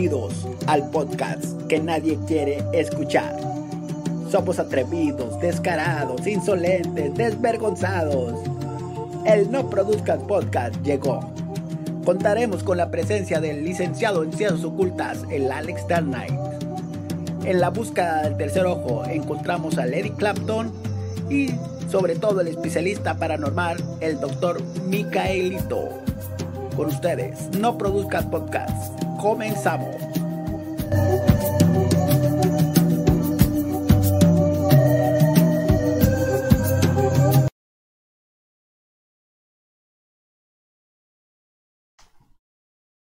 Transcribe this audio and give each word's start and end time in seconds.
Bienvenidos 0.00 0.46
al 0.66 0.88
podcast 0.88 1.44
que 1.68 1.78
nadie 1.78 2.18
quiere 2.26 2.64
escuchar. 2.72 3.38
Somos 4.30 4.58
atrevidos, 4.58 5.38
descarados, 5.40 6.26
insolentes, 6.26 7.14
desvergonzados. 7.14 8.32
El 9.26 9.50
No 9.50 9.68
Produzcas 9.68 10.20
Podcast 10.22 10.74
llegó. 10.82 11.20
Contaremos 12.06 12.62
con 12.62 12.78
la 12.78 12.90
presencia 12.90 13.42
del 13.42 13.62
licenciado 13.62 14.22
en 14.22 14.32
Ciencias 14.32 14.64
Ocultas, 14.64 15.18
el 15.30 15.52
Alex 15.52 15.86
Darnight. 15.86 16.32
En 17.44 17.60
la 17.60 17.68
búsqueda 17.68 18.22
del 18.22 18.38
tercer 18.38 18.64
ojo 18.64 19.04
encontramos 19.04 19.76
a 19.76 19.84
Eric 19.84 20.16
Clapton 20.16 20.72
y 21.28 21.50
sobre 21.90 22.16
todo 22.16 22.40
el 22.40 22.48
especialista 22.48 23.18
paranormal, 23.18 23.76
el 24.00 24.18
doctor 24.18 24.62
Micaelito. 24.86 25.90
Con 26.74 26.86
ustedes, 26.86 27.50
No 27.58 27.76
Produzcas 27.76 28.24
Podcast. 28.24 29.09
Comenzamos. 29.20 29.94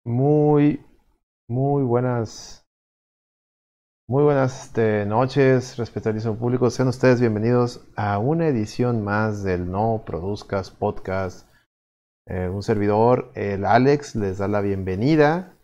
Muy, 0.06 0.82
muy 1.50 1.84
buenas, 1.84 2.66
muy 4.08 4.24
buenas 4.24 4.64
este, 4.64 5.06
noches, 5.06 5.76
respetadísimo 5.76 6.38
público. 6.38 6.70
Sean 6.70 6.88
ustedes 6.88 7.20
bienvenidos 7.20 7.86
a 7.98 8.18
una 8.18 8.48
edición 8.48 9.04
más 9.04 9.44
del 9.44 9.70
No 9.70 10.04
Produzcas 10.06 10.72
Podcast. 10.72 11.50
Eh, 12.28 12.48
un 12.48 12.64
servidor, 12.64 13.30
el 13.36 13.66
Alex, 13.66 14.16
les 14.16 14.38
da 14.38 14.48
la 14.48 14.62
bienvenida. 14.62 15.57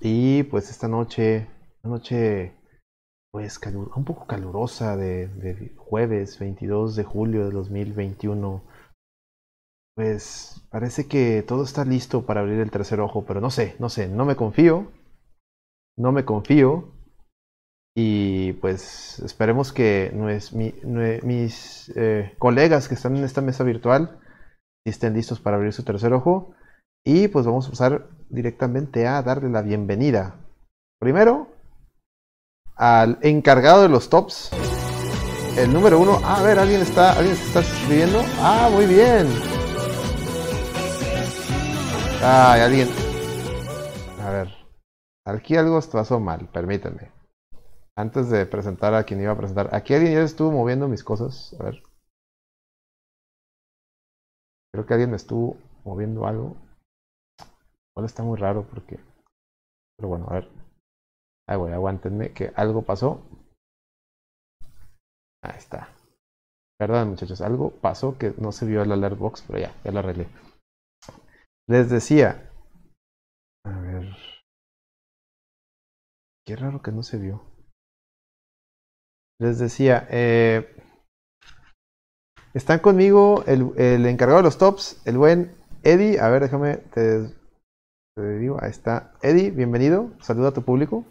Y 0.00 0.42
pues 0.44 0.70
esta 0.70 0.88
noche, 0.88 1.48
una 1.82 1.94
noche 1.94 2.54
pues 3.32 3.60
un 3.94 4.04
poco 4.04 4.26
calurosa 4.26 4.96
de, 4.96 5.74
jueves 5.76 6.38
22 6.38 6.96
de 6.96 7.04
julio 7.04 7.44
de 7.44 7.50
2021 7.50 8.62
pues 9.94 10.62
parece 10.70 11.06
que 11.06 11.42
todo 11.42 11.64
está 11.64 11.84
listo 11.84 12.26
para 12.26 12.40
abrir 12.40 12.60
el 12.60 12.70
tercer 12.70 13.00
ojo, 13.00 13.24
pero 13.24 13.40
no 13.40 13.50
sé, 13.50 13.76
no 13.78 13.88
sé, 13.88 14.08
no 14.08 14.26
me 14.26 14.36
confío, 14.36 14.92
no 15.96 16.12
me 16.12 16.26
confío. 16.26 16.92
Y 17.94 18.52
pues 18.54 19.20
esperemos 19.20 19.72
que 19.72 20.12
mis 21.22 21.92
eh, 21.96 22.34
colegas 22.38 22.88
que 22.88 22.94
están 22.94 23.16
en 23.16 23.24
esta 23.24 23.40
mesa 23.40 23.64
virtual 23.64 24.20
estén 24.84 25.14
listos 25.14 25.40
para 25.40 25.56
abrir 25.56 25.72
su 25.72 25.82
tercer 25.82 26.12
ojo. 26.12 26.54
Y 27.02 27.28
pues 27.28 27.46
vamos 27.46 27.66
a 27.66 27.70
pasar 27.70 28.10
directamente 28.28 29.06
a 29.06 29.22
darle 29.22 29.48
la 29.50 29.62
bienvenida. 29.62 30.36
Primero, 30.98 31.48
al 32.76 33.18
encargado 33.22 33.82
de 33.82 33.88
los 33.88 34.08
tops. 34.08 34.50
El 35.56 35.72
número 35.72 35.98
uno. 35.98 36.20
A 36.24 36.42
ver, 36.42 36.58
alguien 36.58 36.82
está, 36.82 37.12
alguien 37.12 37.34
está 37.34 37.60
escribiendo. 37.60 38.20
Ah, 38.38 38.68
muy 38.70 38.86
bien. 38.86 39.26
Ay, 42.22 42.60
alguien. 42.60 42.88
A 44.22 44.30
ver. 44.30 44.48
Aquí 45.24 45.56
algo 45.56 45.80
pasó 45.90 46.20
mal, 46.20 46.48
permítanme. 46.52 47.10
Antes 47.96 48.28
de 48.28 48.44
presentar 48.44 48.94
a 48.94 49.04
quien 49.04 49.20
iba 49.22 49.32
a 49.32 49.38
presentar. 49.38 49.74
Aquí 49.74 49.94
alguien 49.94 50.14
ya 50.14 50.22
estuvo 50.22 50.52
moviendo 50.52 50.88
mis 50.88 51.02
cosas. 51.02 51.56
A 51.58 51.64
ver. 51.64 51.82
Creo 54.72 54.84
que 54.84 54.92
alguien 54.94 55.10
me 55.10 55.16
estuvo 55.16 55.56
moviendo 55.84 56.26
algo. 56.26 56.65
Ahora 57.96 58.06
está 58.06 58.22
muy 58.22 58.36
raro 58.36 58.66
porque. 58.68 58.98
Pero 59.96 60.08
bueno, 60.08 60.26
a 60.28 60.34
ver. 60.34 60.48
Ahí 61.48 61.56
voy, 61.56 61.72
aguántenme 61.72 62.32
que 62.32 62.52
algo 62.56 62.82
pasó. 62.82 63.22
Ahí 65.42 65.56
está. 65.56 65.88
Perdón, 66.78 67.10
muchachos, 67.10 67.40
algo 67.40 67.70
pasó 67.70 68.18
que 68.18 68.34
no 68.38 68.52
se 68.52 68.66
vio 68.66 68.82
el 68.82 68.92
alert 68.92 69.18
box, 69.18 69.44
pero 69.46 69.60
ya, 69.60 69.74
ya 69.82 69.92
lo 69.92 70.00
arreglé. 70.00 70.28
Les 71.68 71.88
decía. 71.88 72.50
A 73.64 73.80
ver. 73.80 74.14
Qué 76.46 76.54
raro 76.56 76.82
que 76.82 76.92
no 76.92 77.02
se 77.02 77.18
vio. 77.18 77.42
Les 79.40 79.58
decía, 79.58 80.06
eh, 80.10 80.76
están 82.54 82.78
conmigo 82.78 83.44
el, 83.46 83.72
el, 83.76 84.06
encargado 84.06 84.38
de 84.38 84.44
los 84.44 84.56
tops, 84.56 85.02
el 85.06 85.18
buen 85.18 85.54
Eddie. 85.82 86.20
A 86.20 86.28
ver, 86.30 86.42
déjame, 86.42 86.76
te, 86.76 87.34
ahí 88.18 88.70
está. 88.70 89.12
Eddie, 89.22 89.50
bienvenido. 89.50 90.10
Saluda 90.22 90.48
a 90.48 90.52
tu 90.52 90.62
público. 90.62 91.04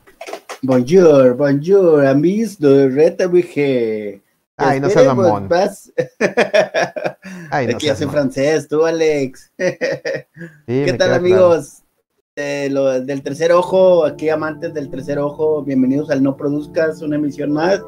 Bonjour, 0.63 1.35
bonjour, 1.35 2.03
amis 2.03 2.57
de 2.57 2.89
Retavige. 2.89 4.23
Ay, 4.57 4.79
no 4.79 4.89
seas 4.89 5.05
mamón. 5.05 5.47
Ay, 7.51 7.67
no 7.67 7.75
Aquí 7.75 7.89
hace 7.89 8.07
francés, 8.07 8.67
tú, 8.67 8.85
Alex. 8.85 9.51
¿Qué 10.65 10.95
tal, 10.97 11.13
amigos? 11.13 11.83
lo, 12.71 12.99
del 12.99 13.21
tercer 13.21 13.51
ojo, 13.51 14.03
aquí 14.03 14.29
amantes 14.29 14.73
del 14.73 14.89
tercer 14.89 15.19
ojo, 15.19 15.63
bienvenidos 15.63 16.09
al 16.09 16.23
No 16.23 16.35
Produzcas, 16.35 17.01
una 17.03 17.17
emisión 17.17 17.51
más. 17.51 17.81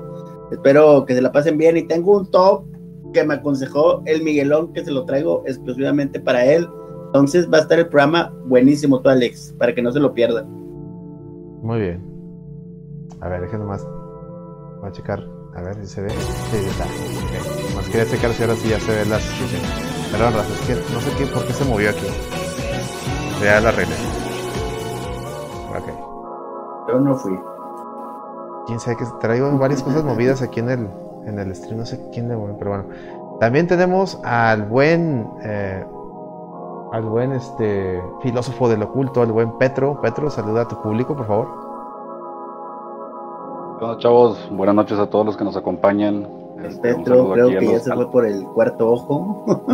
Espero 0.52 1.06
que 1.06 1.16
se 1.16 1.22
la 1.22 1.32
pasen 1.32 1.58
bien 1.58 1.76
y 1.76 1.88
tengo 1.88 2.18
un 2.18 2.30
top 2.30 2.66
que 3.14 3.24
me 3.24 3.34
aconsejó 3.34 4.04
el 4.06 4.22
Miguelón, 4.22 4.74
que 4.74 4.86
se 4.86 4.92
lo 4.92 5.06
traigo 5.06 5.44
exclusivamente 5.48 6.20
para 6.20 6.46
él. 6.46 6.68
Entonces 7.08 7.52
va 7.52 7.58
a 7.58 7.62
estar 7.62 7.80
el 7.80 7.88
programa 7.88 8.34
buenísimo, 8.46 9.02
tú, 9.02 9.10
Alex, 9.10 9.56
para 9.58 9.74
que 9.74 9.82
no 9.82 9.92
se 9.92 10.00
lo 10.00 10.14
pierdan. 10.14 10.46
Muy 11.62 11.80
bien. 11.80 12.04
A 13.22 13.30
ver, 13.30 13.42
déjenme 13.42 13.66
más. 13.66 13.86
Voy 14.80 14.90
a 14.90 14.92
checar. 14.92 15.24
A 15.56 15.62
ver 15.62 15.76
si 15.76 15.88
se 15.88 16.02
ve. 16.02 16.10
Sí, 16.10 16.58
está. 16.58 16.84
Okay. 16.84 17.76
Más 17.76 17.86
quería 17.86 18.06
checar 18.06 18.32
si 18.32 18.44
ahora 18.44 18.56
sí 18.56 18.70
ya 18.70 18.80
se 18.80 18.92
ve 18.94 19.06
las. 19.06 19.24
Perdón, 20.12 20.34
Rafa, 20.34 20.54
es 20.54 20.62
que 20.68 20.94
no 20.94 21.00
sé 21.02 21.12
qué, 21.18 21.26
por 21.26 21.46
qué 21.46 21.54
se 21.54 21.66
movió 21.66 21.90
aquí. 21.90 22.06
Ya 23.44 23.60
la 23.60 23.70
arreglé. 23.70 23.96
Ok. 25.72 26.90
Yo 26.90 27.00
no 27.00 27.16
fui. 27.16 27.40
Quién 28.68 28.80
sabe 28.80 28.98
que 28.98 29.06
traigo 29.20 29.58
varias 29.58 29.82
cosas 29.82 30.04
movidas 30.04 30.42
aquí 30.42 30.60
en 30.60 30.70
el, 30.70 30.88
en 31.26 31.40
el 31.40 31.56
stream. 31.56 31.80
No 31.80 31.86
sé 31.86 32.00
quién 32.14 32.28
le 32.28 32.36
pero 32.60 32.70
bueno. 32.70 32.86
También 33.40 33.66
tenemos 33.66 34.20
al 34.24 34.64
buen. 34.64 35.28
Eh, 35.44 35.86
al 36.92 37.04
buen 37.04 37.32
este 37.34 38.02
filósofo 38.22 38.70
del 38.70 38.84
oculto, 38.84 39.22
al 39.22 39.32
buen 39.32 39.58
Petro. 39.58 40.00
Petro, 40.02 40.30
saluda 40.30 40.62
a 40.62 40.68
tu 40.68 40.82
público, 40.82 41.16
por 41.16 41.28
favor. 41.28 41.48
Hola 43.80 43.98
chavos, 44.00 44.50
buenas 44.52 44.76
noches 44.76 44.98
a 44.98 45.08
todos 45.08 45.26
los 45.26 45.38
que 45.38 45.44
nos 45.44 45.56
acompañan. 45.56 46.28
Este, 46.64 46.96
Petro, 46.96 47.32
creo 47.32 47.50
que 47.50 47.72
ya 47.72 47.80
se 47.80 47.94
fue 47.94 48.10
por 48.12 48.26
el 48.26 48.44
cuarto 48.44 48.92
ojo. 48.92 49.66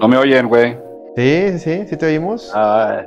no 0.00 0.08
me 0.08 0.16
oyen, 0.16 0.48
güey. 0.48 0.78
Sí, 1.16 1.58
sí, 1.58 1.86
sí 1.86 1.96
te 1.96 2.06
oímos. 2.06 2.50
Ah, 2.54 3.02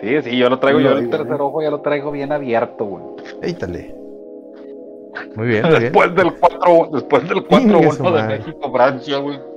sí, 0.00 0.22
sí, 0.22 0.36
yo 0.36 0.48
lo 0.48 0.58
traigo, 0.58 0.80
yo 0.80 0.92
el 0.92 1.10
tercer 1.10 1.40
ojo 1.40 1.62
ya 1.62 1.70
lo 1.70 1.80
traigo 1.80 2.10
bien 2.10 2.32
abierto, 2.32 2.84
güey. 2.84 3.04
Éítale. 3.42 3.94
Muy 5.36 5.48
bien, 5.48 5.68
muy 5.68 5.78
después 5.80 6.14
del 6.14 6.34
4, 6.34 6.88
después 6.92 7.28
del 7.28 7.46
4-1 7.46 8.12
de 8.12 8.38
México, 8.38 8.72
Francia, 8.72 9.18
güey. 9.18 9.49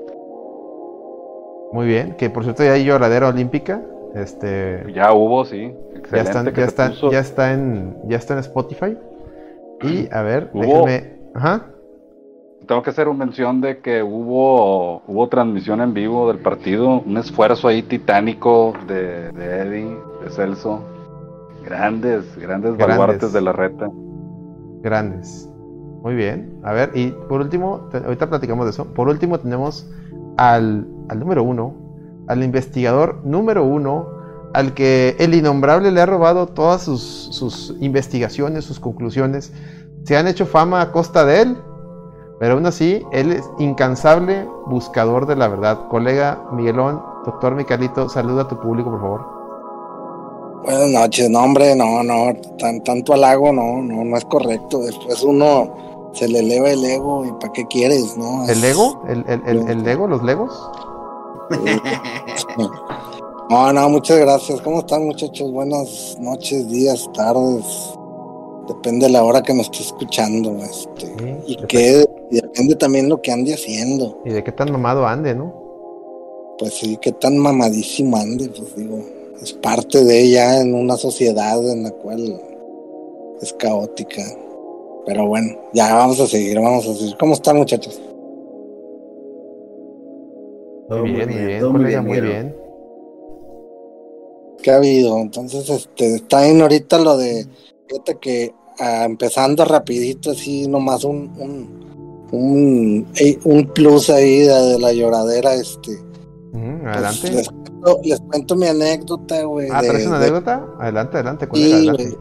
Muy 1.74 1.88
bien, 1.88 2.16
que 2.18 2.30
por 2.30 2.44
cierto 2.44 2.64
ya 2.64 2.74
hay 2.74 2.86
lloradera 2.86 3.30
olímpica. 3.30 3.82
Este. 4.14 4.86
Ya 4.94 5.12
hubo, 5.12 5.44
sí. 5.44 5.74
Excelente 5.96 6.54
ya, 6.56 6.66
están, 6.66 6.92
ya, 6.94 6.94
está, 6.94 7.12
ya 7.12 7.20
está 7.20 7.54
en, 7.54 7.98
ya 8.08 8.18
está 8.18 8.34
en 8.34 8.40
Spotify. 8.40 8.98
Y 9.82 10.08
a 10.14 10.22
ver, 10.22 10.52
déjenme. 10.54 11.18
Ajá. 11.34 11.66
Tengo 12.68 12.84
que 12.84 12.92
hacer 12.92 13.08
una 13.08 13.26
mención 13.26 13.60
de 13.60 13.80
que 13.80 14.04
hubo, 14.04 15.02
hubo 15.08 15.28
transmisión 15.30 15.82
en 15.82 15.96
vivo 15.96 16.28
del 16.32 16.38
partido, 16.38 17.02
un 17.06 17.18
esfuerzo 17.18 17.68
ahí 17.68 17.82
titánico 17.82 18.74
de, 18.88 19.30
Eddie, 19.30 19.98
de 20.24 20.30
Celso. 20.30 20.80
Grandes, 21.66 22.38
grandes, 22.38 22.78
grandes 22.78 22.78
baluartes 22.78 23.34
de 23.34 23.42
la 23.42 23.52
reta. 23.52 23.90
Grandes. 24.82 25.50
Muy 26.04 26.14
bien. 26.14 26.60
A 26.64 26.72
ver, 26.72 26.92
y 26.94 27.08
por 27.28 27.42
último, 27.42 27.90
ahorita 27.92 28.30
platicamos 28.30 28.66
de 28.66 28.72
eso. 28.72 28.94
Por 28.94 29.10
último, 29.10 29.40
tenemos 29.40 29.90
al, 30.38 30.88
al 31.10 31.20
número 31.20 31.44
uno, 31.44 31.76
al 32.28 32.44
investigador 32.44 33.22
número 33.26 33.64
uno, 33.64 34.08
al 34.54 34.74
que 34.74 35.16
el 35.20 35.34
innombrable 35.34 35.92
le 35.92 36.02
ha 36.02 36.06
robado 36.06 36.48
todas 36.48 36.84
sus, 36.84 37.02
sus 37.32 37.76
investigaciones, 37.80 38.66
sus 38.66 38.80
conclusiones 38.80 39.52
se 40.04 40.18
han 40.18 40.28
hecho 40.28 40.46
fama 40.46 40.82
a 40.82 40.92
costa 40.92 41.26
de 41.26 41.42
él, 41.42 41.58
pero 42.40 42.56
aún 42.56 42.66
así, 42.66 43.02
él 43.14 43.32
es 43.32 43.50
incansable 43.58 44.46
buscador 44.68 45.26
de 45.26 45.36
la 45.36 45.48
verdad. 45.48 45.88
Colega 45.88 46.44
Miguelón, 46.52 47.02
doctor 47.26 47.56
Micalito, 47.56 48.10
saluda 48.10 48.44
a 48.44 48.48
tu 48.48 48.60
público, 48.60 48.92
por 48.92 49.00
favor. 49.00 49.44
Buenas 50.66 50.90
noches, 50.90 51.30
no 51.30 51.40
hombre, 51.40 51.76
no, 51.76 52.04
no, 52.04 52.34
tan, 52.58 52.84
tanto 52.84 53.14
halago, 53.14 53.52
no, 53.52 53.82
no, 53.82 54.04
no 54.04 54.18
es 54.18 54.26
correcto. 54.26 54.80
Después 54.80 55.24
uno 55.24 55.93
se 56.14 56.28
le 56.28 56.40
eleva 56.40 56.72
el 56.72 56.84
ego 56.84 57.26
y 57.26 57.32
¿para 57.34 57.52
qué 57.54 57.66
quieres, 57.66 58.16
no? 58.18 58.48
¿El 58.48 58.64
ego? 58.64 59.04
¿El, 59.08 59.26
el, 59.28 59.42
el, 59.46 59.70
el 59.70 59.88
ego? 59.88 60.08
¿Los 60.08 60.24
legos? 60.24 60.52
No, 63.50 63.72
no, 63.72 63.90
muchas 63.90 64.18
gracias. 64.20 64.62
¿Cómo 64.62 64.80
están 64.80 65.06
muchachos? 65.06 65.52
Buenas 65.52 66.18
noches, 66.20 66.68
días, 66.70 67.08
tardes 67.14 67.66
Depende 68.68 69.08
de 69.08 69.12
la 69.12 69.24
hora 69.24 69.42
que 69.42 69.54
me 69.54 69.62
esté 69.62 69.80
escuchando, 69.80 70.58
este. 70.64 71.14
y 71.46 71.58
que 71.68 72.06
depende 72.32 72.76
también 72.76 73.10
lo 73.10 73.22
que 73.22 73.32
ande 73.32 73.54
haciendo. 73.54 74.22
Y 74.24 74.30
de 74.30 74.44
qué 74.44 74.54
tan 74.54 74.72
mamado 74.72 75.06
ande, 75.06 75.36
¿no? 75.36 75.54
Pues 76.58 76.76
sí, 76.76 76.98
qué 77.02 77.12
tan 77.12 77.38
mamadísimo 77.38 78.16
ande, 78.16 78.48
pues 78.48 78.74
digo, 78.76 79.00
es 79.42 79.52
parte 79.52 80.06
de 80.06 80.24
ella 80.24 80.62
en 80.62 80.74
una 80.74 80.96
sociedad 80.96 81.62
en 81.70 81.84
la 81.84 81.92
cual 81.92 82.42
es 83.42 83.52
caótica. 83.54 84.24
Pero 85.06 85.28
bueno, 85.28 85.58
ya 85.74 85.94
vamos 85.96 86.20
a 86.20 86.28
seguir, 86.28 86.60
vamos 86.60 86.88
a 86.88 86.94
seguir. 86.94 87.18
¿Cómo 87.18 87.34
están, 87.34 87.58
muchachos? 87.58 88.00
Muy 90.90 91.12
bien, 91.12 91.30
muy 91.30 91.46
bien, 91.46 91.72
muy 91.72 91.86
bien, 91.86 92.06
muy 92.06 92.22
bien. 92.22 92.56
¿Qué 94.62 94.72
ha 94.72 94.78
habido? 94.78 95.20
Entonces, 95.20 95.70
este, 95.70 96.16
está 96.16 96.44
bien 96.44 96.62
ahorita 96.62 97.00
lo 97.00 97.18
de, 97.18 97.46
fíjate 97.88 98.18
que 98.20 98.54
ah, 98.80 99.04
empezando 99.06 99.66
rapidito, 99.66 100.32
así 100.32 100.68
nomás 100.68 101.04
un, 101.04 101.32
un, 101.38 102.30
un, 102.32 103.08
un 103.44 103.66
plus 103.74 104.10
ahí 104.10 104.40
de, 104.40 104.80
la 104.80 104.94
lloradera, 104.94 105.54
este. 105.54 105.98
Pues, 106.54 106.86
adelante. 106.86 107.32
les, 108.04 108.20
cuento, 108.22 108.56
mi 108.56 108.68
anécdota, 108.68 109.44
güey. 109.44 109.68
Ah, 109.70 109.82
¿traes 109.82 110.08
una 110.08 110.18
anécdota? 110.18 110.66
Adelante, 110.80 111.18
adelante, 111.18 111.48
sí, 111.54 111.90
este, 111.90 112.18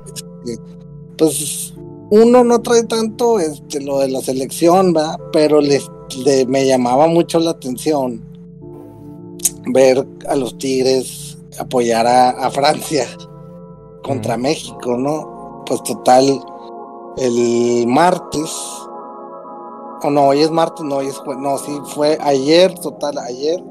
pues 1.16 1.71
uno 2.12 2.44
no 2.44 2.60
trae 2.60 2.82
tanto 2.84 3.38
este, 3.38 3.80
lo 3.80 4.00
de 4.00 4.08
la 4.08 4.20
selección, 4.20 4.92
¿verdad? 4.92 5.18
Pero 5.32 5.62
les, 5.62 5.90
le, 6.22 6.44
me 6.44 6.66
llamaba 6.66 7.06
mucho 7.06 7.40
la 7.40 7.52
atención 7.52 8.22
ver 9.68 10.06
a 10.28 10.36
los 10.36 10.58
Tigres 10.58 11.38
apoyar 11.58 12.06
a, 12.06 12.50
Francia 12.50 13.06
contra 14.02 14.36
México, 14.36 14.98
¿no? 14.98 15.64
Pues 15.64 15.82
total, 15.84 16.38
el 17.16 17.86
martes, 17.86 18.50
o 20.02 20.10
no, 20.10 20.26
hoy 20.26 20.42
es 20.42 20.50
martes, 20.50 20.84
no, 20.84 20.96
hoy 20.96 21.06
es 21.06 21.18
no, 21.38 21.56
sí, 21.56 21.72
fue 21.94 22.18
ayer, 22.20 22.78
total, 22.78 23.16
ayer, 23.16 23.64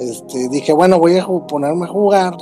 este, 0.00 0.50
dije, 0.50 0.74
bueno, 0.74 0.98
voy 0.98 1.16
a 1.16 1.26
ponerme 1.48 1.86
a 1.86 1.88
jugar 1.88 2.36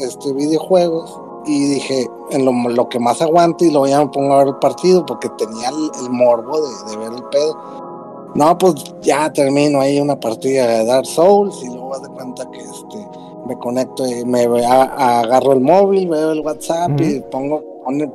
este, 0.00 0.32
videojuegos, 0.32 1.20
y 1.46 1.74
dije, 1.74 2.08
en 2.30 2.74
lo, 2.76 2.88
que 2.88 2.98
más 2.98 3.20
aguante 3.22 3.66
y 3.66 3.70
lo 3.70 3.80
voy 3.80 3.92
a 3.92 4.06
poner 4.06 4.32
a 4.32 4.38
ver 4.38 4.48
el 4.48 4.56
partido, 4.56 5.04
porque 5.06 5.28
tenía 5.30 5.68
el, 5.68 6.10
morbo 6.10 6.60
de, 6.60 6.90
de 6.90 6.96
ver 6.96 7.12
el 7.12 7.24
pedo 7.24 7.90
no, 8.34 8.56
pues 8.56 8.74
ya 9.02 9.32
termino 9.32 9.80
ahí 9.80 10.00
una 10.00 10.18
partida 10.18 10.66
de 10.66 10.84
Dark 10.84 11.06
Souls 11.06 11.62
y 11.62 11.66
luego 11.66 11.98
de 11.98 12.08
cuenta 12.10 12.48
que 12.50 12.60
este 12.60 13.08
me 13.46 13.58
conecto 13.58 14.06
y 14.06 14.24
me 14.24 14.44
agarro 14.64 15.52
el 15.52 15.60
móvil, 15.60 16.08
veo 16.08 16.30
el 16.32 16.40
WhatsApp 16.40 17.00
y 17.00 17.20
pongo, 17.20 17.62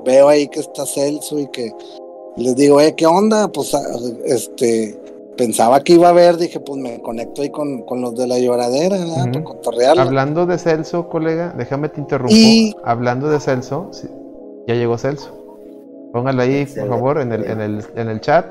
veo 0.06 0.30
ahí 0.30 0.48
que 0.48 0.62
está 0.62 0.86
Celso 0.86 1.38
y 1.38 1.48
que 1.48 1.74
les 2.38 2.56
digo, 2.56 2.80
eh, 2.80 2.96
¿qué 2.96 3.06
onda? 3.06 3.50
Pues 3.50 3.74
este 4.26 4.98
pensaba 5.38 5.84
que 5.84 5.94
iba 5.94 6.10
a 6.10 6.14
ver, 6.14 6.38
dije, 6.38 6.60
pues 6.60 6.80
me 6.80 7.02
conecto 7.02 7.42
ahí 7.42 7.50
con, 7.50 7.84
los 8.02 8.16
de 8.16 8.28
la 8.28 8.40
lloradera, 8.40 8.98
Hablando 9.98 10.46
de 10.46 10.58
Celso, 10.58 11.10
colega, 11.10 11.54
déjame 11.58 11.90
te 11.90 12.00
interrumpo. 12.00 12.80
Hablando 12.84 13.30
de 13.30 13.40
Celso, 13.40 13.92
ya 14.68 14.76
llegó 14.76 14.98
Celso. 14.98 15.32
Póngale 16.14 16.44
ahí, 16.44 16.66
por 16.66 16.88
favor, 16.88 17.20
en 17.20 17.32
el, 17.32 17.46
en 17.46 17.62
el, 17.62 17.86
en 17.96 18.10
el 18.10 18.22
chat 18.22 18.46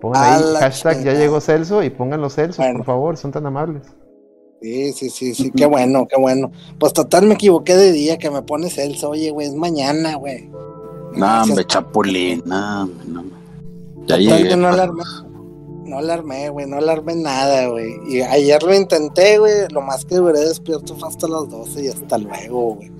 Pongan 0.00 0.22
ahí 0.22 0.54
hashtag 0.60 1.04
ya 1.04 1.12
llegó 1.14 1.40
Celso 1.40 1.82
y 1.82 1.90
pongan 1.90 2.20
los 2.20 2.34
Celso, 2.34 2.62
por 2.72 2.84
favor, 2.84 3.16
son 3.16 3.32
tan 3.32 3.46
amables. 3.46 3.82
Sí, 4.60 4.92
sí, 4.92 5.10
sí, 5.10 5.34
sí, 5.34 5.50
qué 5.50 5.66
bueno, 5.66 6.06
qué 6.06 6.16
bueno. 6.18 6.52
Pues 6.78 6.92
total 6.92 7.26
me 7.26 7.34
equivoqué 7.34 7.76
de 7.76 7.90
día 7.90 8.16
que 8.18 8.30
me 8.30 8.42
pone 8.42 8.70
Celso, 8.70 9.10
oye, 9.10 9.30
güey, 9.30 9.48
es 9.48 9.54
mañana, 9.54 10.14
güey. 10.16 10.48
No, 11.14 11.42
hombre, 11.42 11.64
Chapulín, 11.66 12.42
no, 12.46 12.86
no. 12.86 13.24
Ya 14.06 14.16
llegué. 14.16 14.56
No 14.56 14.68
alarmé, 14.68 15.02
no 15.84 15.98
alarmé, 15.98 16.48
güey, 16.48 16.66
no 16.66 16.76
alarmé 16.76 17.14
nada, 17.16 17.68
güey. 17.68 17.94
Y 18.06 18.20
ayer 18.22 18.62
lo 18.62 18.74
intenté, 18.74 19.38
güey, 19.38 19.68
lo 19.70 19.80
más 19.80 20.04
que 20.04 20.16
duré 20.16 20.40
despierto 20.40 20.94
fue 20.96 21.08
hasta 21.08 21.28
las 21.28 21.48
12 21.48 21.84
y 21.84 21.88
hasta 21.88 22.18
luego, 22.18 22.74
güey. 22.76 22.90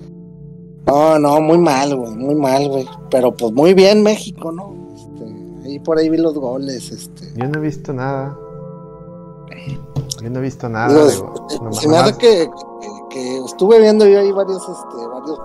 No, 0.85 1.17
no, 1.17 1.39
muy 1.39 1.57
mal, 1.57 1.95
güey, 1.95 2.15
muy 2.15 2.35
mal, 2.35 2.67
güey. 2.69 2.85
Pero 3.09 3.35
pues 3.35 3.53
muy 3.53 3.73
bien 3.73 4.03
México, 4.03 4.51
¿no? 4.51 4.75
Ahí 5.63 5.79
por 5.79 5.97
ahí 5.97 6.09
vi 6.09 6.17
los 6.17 6.33
goles, 6.33 6.91
este. 6.91 7.31
Yo 7.35 7.47
no 7.47 7.59
he 7.59 7.61
visto 7.61 7.93
nada. 7.93 8.37
Yo 10.21 10.29
no 10.29 10.39
he 10.39 10.41
visto 10.41 10.67
nada. 10.67 11.09
se 11.71 11.87
me 11.87 11.97
hace 11.97 12.17
que, 12.17 12.49
que, 13.09 13.37
estuve 13.45 13.79
viendo 13.79 14.05
yo 14.05 14.19
ahí 14.19 14.31
varios, 14.31 14.61
este, 14.61 15.07
varios 15.07 15.39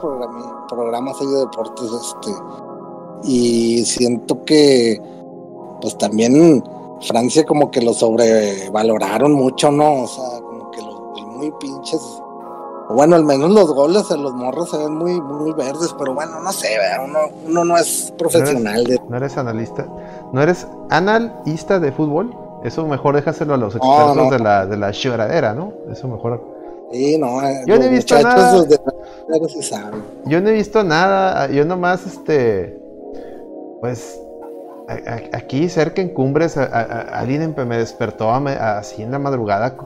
programas 0.68 1.20
ahí 1.20 1.26
de 1.28 1.38
deportes, 1.38 1.86
este, 1.92 2.30
y 3.24 3.84
siento 3.84 4.44
que, 4.44 5.00
pues 5.80 5.96
también 5.98 6.62
Francia 7.00 7.44
como 7.44 7.70
que 7.70 7.80
lo 7.80 7.92
sobrevaloraron 7.92 9.32
mucho, 9.32 9.70
¿no? 9.70 10.02
O 10.02 10.06
sea, 10.06 10.40
como 10.40 10.70
que 10.70 10.80
los 10.82 11.22
muy 11.36 11.50
pinches 11.60 12.00
bueno, 12.88 13.16
al 13.16 13.24
menos 13.24 13.50
los 13.50 13.74
goles 13.74 14.10
en 14.10 14.22
los 14.22 14.32
morros 14.32 14.70
se 14.70 14.78
ven 14.78 14.94
muy, 14.94 15.20
muy 15.20 15.52
verdes, 15.52 15.94
pero 15.98 16.14
bueno, 16.14 16.40
no 16.40 16.52
sé, 16.52 16.68
uno, 17.04 17.18
uno 17.46 17.64
no 17.64 17.76
es 17.76 18.12
profesional. 18.16 18.86
¿No 19.08 19.16
eres, 19.18 19.36
analista? 19.36 19.86
¿No 20.32 20.42
eres 20.42 20.66
analista 20.88 21.80
de 21.80 21.92
fútbol? 21.92 22.34
Eso 22.64 22.86
mejor 22.86 23.14
déjaselo 23.14 23.54
a 23.54 23.56
los 23.58 23.76
expertos 23.76 24.30
de 24.30 24.38
la 24.38 24.66
de 24.66 24.76
la 24.78 24.90
lloradera, 24.90 25.54
¿no? 25.54 25.72
Eso 25.92 26.08
mejor. 26.08 26.42
Sí, 26.90 27.18
no, 27.18 27.42
eh, 27.42 27.62
yo 27.66 27.78
no 27.78 27.84
he 27.84 27.88
visto 27.90 28.18
nada. 28.20 28.64
yo 30.24 30.40
no 30.40 30.48
he 30.48 30.52
visto 30.54 30.82
nada, 30.82 31.50
yo 31.50 31.66
nomás, 31.66 32.06
este, 32.06 32.80
pues, 33.80 34.18
aquí 35.32 35.68
cerca 35.68 36.00
en 36.02 36.10
Cumbres, 36.10 36.56
alguien 36.56 37.54
me 37.66 37.76
despertó 37.78 38.30
así 38.32 39.02
en 39.02 39.10
la 39.10 39.18
madrugada 39.18 39.76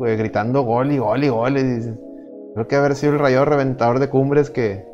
gritando 0.00 0.62
gol 0.62 0.92
y 0.92 0.98
gol 0.98 1.24
y 1.24 1.28
gol. 1.28 1.58
Y 1.58 2.08
Creo 2.54 2.66
que 2.66 2.76
haber 2.76 2.96
sido 2.96 3.12
el 3.12 3.18
rayado 3.18 3.44
reventador 3.44 3.98
de 3.98 4.08
cumbres 4.08 4.50
que. 4.50 4.84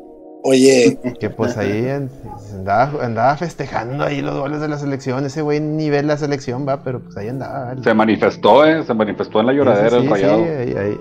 Oye. 0.43 0.99
Que 1.19 1.29
pues 1.31 1.57
ahí 1.57 1.87
andaba, 3.01 3.37
festejando 3.37 4.03
ahí 4.03 4.21
los 4.21 4.37
goles 4.37 4.61
de 4.61 4.67
la 4.67 4.77
selección. 4.77 5.25
Ese 5.25 5.41
güey 5.41 5.59
ni 5.59 5.89
ve 5.89 6.03
la 6.03 6.17
selección, 6.17 6.67
va, 6.67 6.83
pero 6.83 6.99
pues 6.99 7.17
ahí 7.17 7.27
andaba. 7.27 7.75
Se 7.81 7.93
manifestó, 7.93 8.65
¿eh? 8.65 8.83
Se 8.83 8.93
manifestó 8.93 9.39
en 9.39 9.47
la 9.47 9.53
lloradera 9.53 9.97
el 9.97 10.09
rayado. 10.09 10.45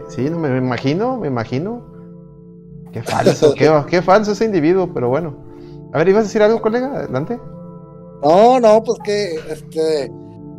Sí, 0.08 0.24
sí, 0.24 0.30
me, 0.30 0.56
imagino, 0.56 1.18
me 1.18 1.28
imagino. 1.28 1.92
Qué 2.92 3.02
falso, 3.02 3.54
qué, 3.54 3.70
qué 3.88 4.00
falso 4.00 4.32
ese 4.32 4.46
individuo, 4.46 4.90
pero 4.94 5.08
bueno. 5.08 5.44
A 5.92 5.98
ver, 5.98 6.08
¿ibas 6.08 6.22
a 6.22 6.24
decir 6.24 6.42
algo, 6.42 6.62
colega? 6.62 6.96
Adelante. 6.96 7.38
No, 8.24 8.58
no, 8.58 8.82
pues 8.82 8.98
que 9.04 9.34
este 9.50 10.10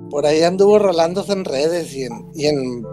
por 0.09 0.25
ahí 0.25 0.43
anduvo 0.43 0.79
rolándose 0.79 1.33
en 1.33 1.43
redes 1.43 1.93
y 1.93 2.03
en, 2.03 2.25
y 2.35 2.45
en, 2.45 2.85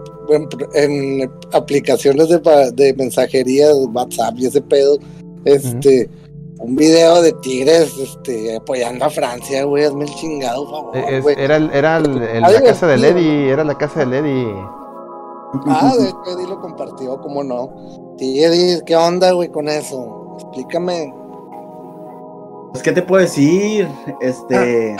en, 0.73 1.31
aplicaciones 1.53 2.27
de, 2.27 2.39
de, 2.73 2.93
mensajería, 2.95 3.73
WhatsApp 3.73 4.33
y 4.37 4.47
ese 4.47 4.61
pedo, 4.61 4.97
este, 5.45 6.09
un 6.59 6.75
video 6.75 7.21
de 7.21 7.31
Tigres 7.33 7.93
este, 7.97 8.57
apoyando 8.57 9.05
a 9.05 9.09
Francia, 9.09 9.63
güey, 9.63 9.85
hazme 9.85 10.05
el 10.05 10.15
chingado 10.15 10.69
favor, 10.69 10.97
Era, 11.37 11.57
era 11.57 11.99
la 11.99 12.61
casa 12.61 12.87
de 12.87 12.97
Lady, 12.97 13.49
era 13.49 13.63
la 13.63 13.77
casa 13.77 13.99
de 14.01 14.05
Lady. 14.07 14.47
Ah, 15.67 15.93
de 15.97 16.05
hecho 16.05 16.37
Eddie 16.37 16.47
lo 16.47 16.59
compartió, 16.59 17.21
¿cómo 17.21 17.43
no? 17.43 18.15
Sí, 18.17 18.43
Eddie, 18.43 18.81
¿qué 18.85 18.95
onda, 18.95 19.31
güey, 19.33 19.49
con 19.49 19.69
eso? 19.69 20.35
Explícame. 20.39 21.22
Pues, 22.73 22.83
¿qué 22.83 22.91
te 22.91 23.01
puedo 23.01 23.21
decir? 23.21 23.87
Este... 24.19 24.97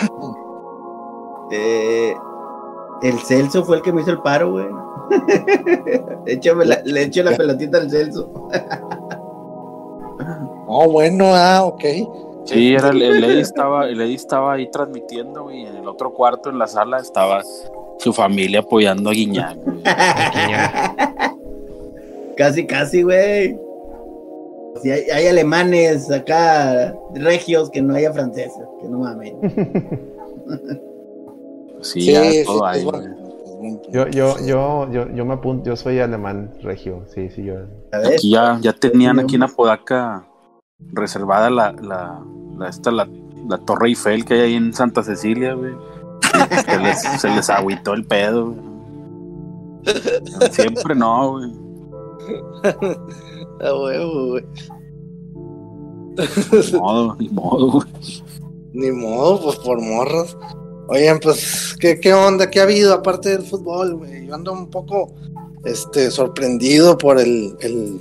Eh, 1.50 2.14
el 3.02 3.18
Celso 3.18 3.64
fue 3.64 3.76
el 3.76 3.82
que 3.82 3.92
me 3.92 4.00
hizo 4.00 4.12
el 4.12 4.22
paro, 4.22 4.52
güey. 4.52 4.66
le 6.84 7.02
echo 7.02 7.22
la 7.22 7.36
pelotita 7.36 7.78
al 7.78 7.90
Celso. 7.90 8.30
oh, 10.66 10.90
bueno, 10.90 11.34
ah, 11.34 11.64
ok. 11.64 11.84
Sí, 12.44 12.74
era 12.74 12.90
el, 12.90 13.02
el 13.02 13.40
estaba, 13.40 13.88
el 13.88 14.00
estaba 14.00 14.52
ahí 14.52 14.70
transmitiendo, 14.70 15.50
y 15.50 15.66
en 15.66 15.76
el 15.76 15.88
otro 15.88 16.12
cuarto, 16.12 16.50
en 16.50 16.58
la 16.58 16.66
sala, 16.66 16.98
estaba 16.98 17.42
su 17.98 18.12
familia 18.12 18.60
apoyando 18.60 19.10
a 19.10 19.14
Guiñac. 19.14 19.56
casi, 22.36 22.66
casi, 22.66 23.02
güey. 23.02 23.58
Si 24.84 24.90
hay, 24.90 25.26
alemanes 25.28 26.10
acá, 26.10 26.94
regios, 27.14 27.70
que 27.70 27.80
no 27.80 27.94
haya 27.94 28.12
franceses, 28.12 28.66
que 28.82 28.88
no 28.88 28.98
mames. 28.98 29.32
Sí, 31.80 32.14
todo 32.46 32.64
ahí, 32.64 32.82
yo, 33.90 34.08
yo, 34.08 34.36
yo, 34.40 34.90
yo, 34.90 35.08
yo 35.10 35.24
me 35.26 35.34
apunto, 35.34 35.68
yo 35.68 35.76
soy 35.76 36.00
alemán 36.00 36.50
regio, 36.62 37.04
sí, 37.14 37.28
sí, 37.28 37.44
yo. 37.44 37.56
Aquí 37.92 38.30
ya, 38.30 38.58
ya 38.60 38.72
tenían 38.72 39.18
aquí 39.18 39.36
en 39.36 39.42
Apodaca 39.42 40.26
reservada 40.92 41.50
la, 41.50 41.72
la, 41.72 42.22
la, 42.58 42.68
esta, 42.68 42.90
la, 42.90 43.06
la 43.48 43.58
Torre 43.58 43.88
Eiffel 43.88 44.24
que 44.24 44.34
hay 44.34 44.40
ahí 44.40 44.54
en 44.54 44.72
Santa 44.72 45.02
Cecilia, 45.02 45.52
güey. 45.54 45.74
Se 46.64 46.78
les, 46.78 47.02
se 47.20 47.28
les 47.28 47.50
agüitó 47.50 47.92
el 47.92 48.04
pedo, 48.04 48.52
güey. 48.52 48.74
Siempre 50.50 50.94
no, 50.94 51.32
güey. 51.32 51.52
A 53.60 53.74
huevo, 53.74 54.26
güey. 54.28 54.44
Ni 56.16 56.78
modo, 56.78 57.16
ni 57.18 57.28
modo, 57.28 57.70
güey. 57.72 57.88
Ni 58.72 58.90
modo, 58.90 59.40
pues 59.42 59.56
por 59.56 59.80
morros. 59.80 60.36
Oigan, 60.88 61.18
pues, 61.20 61.76
¿qué, 61.80 61.98
qué 61.98 62.12
onda? 62.12 62.50
¿Qué 62.50 62.60
ha 62.60 62.64
habido 62.64 62.92
aparte 62.92 63.30
del 63.30 63.42
fútbol, 63.42 63.94
güey? 63.96 64.26
Yo 64.26 64.34
ando 64.34 64.52
un 64.52 64.68
poco 64.68 65.12
este, 65.64 66.10
sorprendido 66.10 66.98
por 66.98 67.18
el, 67.18 67.56
el, 67.60 68.00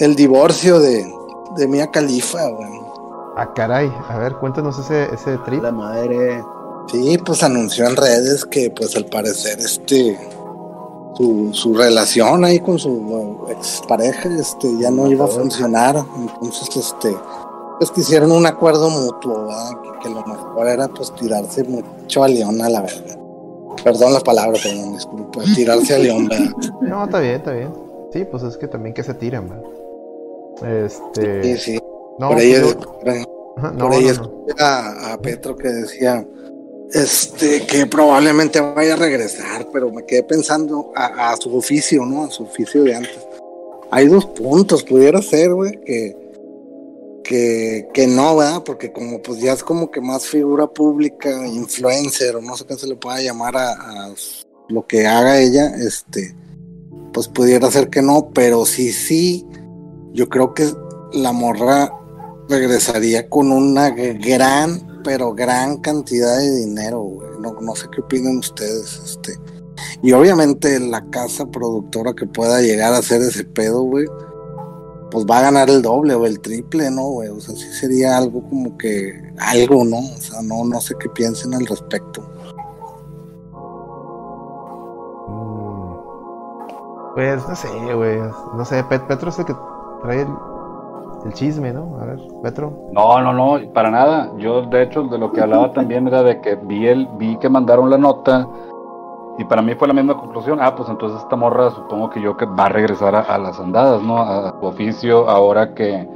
el 0.00 0.16
divorcio 0.16 0.80
de, 0.80 1.06
de 1.56 1.68
Mia 1.68 1.90
Califa, 1.90 2.48
güey. 2.48 2.70
Ah, 3.36 3.52
caray. 3.54 3.92
A 4.08 4.18
ver, 4.18 4.34
cuéntanos 4.36 4.78
ese, 4.78 5.04
ese 5.14 5.38
trip. 5.44 5.62
La 5.62 5.70
madre. 5.70 6.42
Sí, 6.90 7.18
pues 7.24 7.42
anunció 7.42 7.86
en 7.86 7.96
redes 7.96 8.44
que, 8.44 8.70
pues, 8.70 8.96
al 8.96 9.06
parecer, 9.06 9.58
este, 9.58 10.18
su, 11.16 11.50
su 11.52 11.74
relación 11.74 12.44
ahí 12.44 12.60
con 12.60 12.78
su 12.78 13.46
expareja, 13.50 14.28
este, 14.36 14.68
ya 14.78 14.90
no 14.90 15.08
iba 15.10 15.26
a 15.26 15.28
funcionar. 15.28 16.04
Entonces, 16.16 16.76
este, 16.76 17.14
pues 17.78 17.90
que 17.90 18.00
hicieron 18.00 18.32
un 18.32 18.46
acuerdo 18.46 18.90
mutuo, 18.90 19.46
¿verdad? 19.46 19.70
Que, 19.82 19.98
que, 20.00 20.14
lo 20.14 20.24
mejor 20.24 20.68
era, 20.68 20.88
pues, 20.88 21.14
tirarse 21.14 21.64
mucho 21.64 22.22
a 22.22 22.28
León 22.28 22.60
a 22.62 22.70
la 22.70 22.82
verga. 22.82 23.16
Perdón 23.84 24.12
la 24.14 24.20
palabra, 24.20 24.58
perdón, 24.62 24.94
disculpa. 24.94 25.42
Tirarse 25.54 25.94
a 25.94 25.98
León, 25.98 26.28
¿verdad? 26.28 26.50
No, 26.80 27.04
está 27.04 27.20
bien, 27.20 27.34
está 27.34 27.52
bien. 27.52 27.72
Sí, 28.12 28.24
pues 28.30 28.42
es 28.42 28.56
que 28.56 28.68
también 28.68 28.94
que 28.94 29.02
se 29.02 29.14
tiran, 29.14 29.48
¿verdad? 29.48 30.84
Este. 30.84 31.42
Sí, 31.42 31.58
sí. 31.58 31.80
No, 32.18 32.28
por 32.28 32.38
ahí, 32.38 32.54
pues, 32.60 32.74
por 32.74 33.08
ahí, 33.10 33.24
Ajá, 33.56 33.72
por 33.72 33.78
no, 33.78 33.92
ahí 33.92 34.04
no, 34.04 34.10
escuché 34.10 34.54
a, 34.58 35.12
a 35.12 35.18
Petro 35.18 35.56
que 35.56 35.68
decía 35.68 36.26
este 36.92 37.66
que 37.66 37.86
probablemente 37.86 38.60
vaya 38.60 38.94
a 38.94 38.96
regresar, 38.96 39.66
pero 39.72 39.90
me 39.90 40.04
quedé 40.04 40.22
pensando 40.22 40.92
a, 40.94 41.32
a 41.32 41.36
su 41.36 41.54
oficio, 41.54 42.06
¿no? 42.06 42.24
A 42.24 42.30
su 42.30 42.44
oficio 42.44 42.84
de 42.84 42.94
antes. 42.94 43.18
Hay 43.90 44.08
dos 44.08 44.26
puntos, 44.26 44.82
pudiera 44.82 45.20
ser, 45.20 45.52
güey, 45.52 45.80
que, 45.80 46.25
que, 47.26 47.88
que 47.92 48.06
no, 48.06 48.36
¿verdad? 48.36 48.62
Porque 48.64 48.92
como 48.92 49.20
pues 49.20 49.40
ya 49.40 49.52
es 49.52 49.64
como 49.64 49.90
que 49.90 50.00
más 50.00 50.26
figura 50.26 50.66
pública, 50.66 51.46
influencer, 51.46 52.36
o 52.36 52.40
no 52.40 52.56
sé 52.56 52.64
qué 52.66 52.76
se 52.76 52.86
le 52.86 52.96
pueda 52.96 53.20
llamar 53.20 53.56
a, 53.56 54.12
lo 54.68 54.86
que 54.86 55.06
haga 55.06 55.38
ella, 55.40 55.74
este, 55.76 56.34
pues 57.12 57.28
pudiera 57.28 57.70
ser 57.70 57.88
que 57.88 58.02
no, 58.02 58.30
pero 58.32 58.64
sí, 58.64 58.92
sí, 58.92 59.46
yo 60.12 60.28
creo 60.28 60.54
que 60.54 60.72
la 61.12 61.32
morra 61.32 61.92
regresaría 62.48 63.28
con 63.28 63.52
una 63.52 63.90
gran, 63.90 65.02
pero 65.04 65.34
gran 65.34 65.78
cantidad 65.78 66.38
de 66.38 66.56
dinero, 66.56 67.00
güey. 67.00 67.28
No, 67.40 67.52
no 67.60 67.76
sé 67.76 67.86
qué 67.94 68.00
opinan 68.00 68.38
ustedes, 68.38 69.00
este. 69.04 69.34
Y 70.02 70.12
obviamente 70.12 70.80
la 70.80 71.04
casa 71.10 71.46
productora 71.46 72.12
que 72.14 72.26
pueda 72.26 72.60
llegar 72.60 72.92
a 72.92 72.98
hacer 72.98 73.20
ese 73.22 73.44
pedo, 73.44 73.82
güey, 73.82 74.06
pues 75.10 75.24
va 75.24 75.38
a 75.38 75.42
ganar 75.42 75.70
el 75.70 75.82
doble 75.82 76.14
o 76.14 76.26
el 76.26 76.40
triple, 76.40 76.90
¿no, 76.90 77.02
güey? 77.08 77.28
O 77.28 77.40
sea, 77.40 77.54
sí 77.54 77.66
sería 77.72 78.16
algo 78.16 78.42
como 78.48 78.76
que 78.76 79.32
algo, 79.38 79.84
¿no? 79.84 79.98
O 79.98 80.20
sea, 80.20 80.42
no, 80.42 80.64
no 80.64 80.80
sé 80.80 80.94
qué 80.98 81.08
piensen 81.08 81.54
al 81.54 81.66
respecto. 81.66 82.22
Mm. 85.28 87.14
Pues 87.14 87.48
no 87.48 87.56
sé, 87.56 87.68
güey. 87.94 88.18
No 88.56 88.64
sé, 88.64 88.82
Pet- 88.84 89.06
Petro 89.06 89.30
es 89.30 89.38
el 89.38 89.44
que 89.46 89.54
trae 90.02 90.22
el, 90.22 90.28
el 91.24 91.32
chisme, 91.32 91.72
¿no? 91.72 91.98
A 92.00 92.04
ver, 92.04 92.18
Petro. 92.42 92.88
No, 92.92 93.20
no, 93.22 93.32
no, 93.32 93.72
para 93.72 93.90
nada. 93.90 94.32
Yo, 94.38 94.62
de 94.62 94.82
hecho, 94.82 95.04
de 95.04 95.18
lo 95.18 95.32
que 95.32 95.40
hablaba 95.40 95.72
también 95.72 96.06
era 96.08 96.22
de 96.22 96.40
que 96.40 96.56
vi, 96.56 96.86
el, 96.86 97.08
vi 97.18 97.38
que 97.38 97.48
mandaron 97.48 97.90
la 97.90 97.98
nota 97.98 98.46
y 99.38 99.44
para 99.44 99.62
mí 99.62 99.74
fue 99.74 99.88
la 99.88 99.94
misma 99.94 100.16
conclusión. 100.16 100.58
Ah, 100.60 100.74
pues 100.74 100.88
entonces 100.88 101.20
esta 101.20 101.36
morra 101.36 101.70
supongo 101.70 102.10
que 102.10 102.20
yo 102.20 102.36
que 102.36 102.46
va 102.46 102.66
a 102.66 102.68
regresar 102.68 103.14
a, 103.14 103.20
a 103.20 103.38
las 103.38 103.58
andadas, 103.60 104.02
¿no? 104.02 104.18
A, 104.18 104.58
su 104.58 104.66
oficio 104.66 105.28
ahora 105.28 105.74
que... 105.74 106.08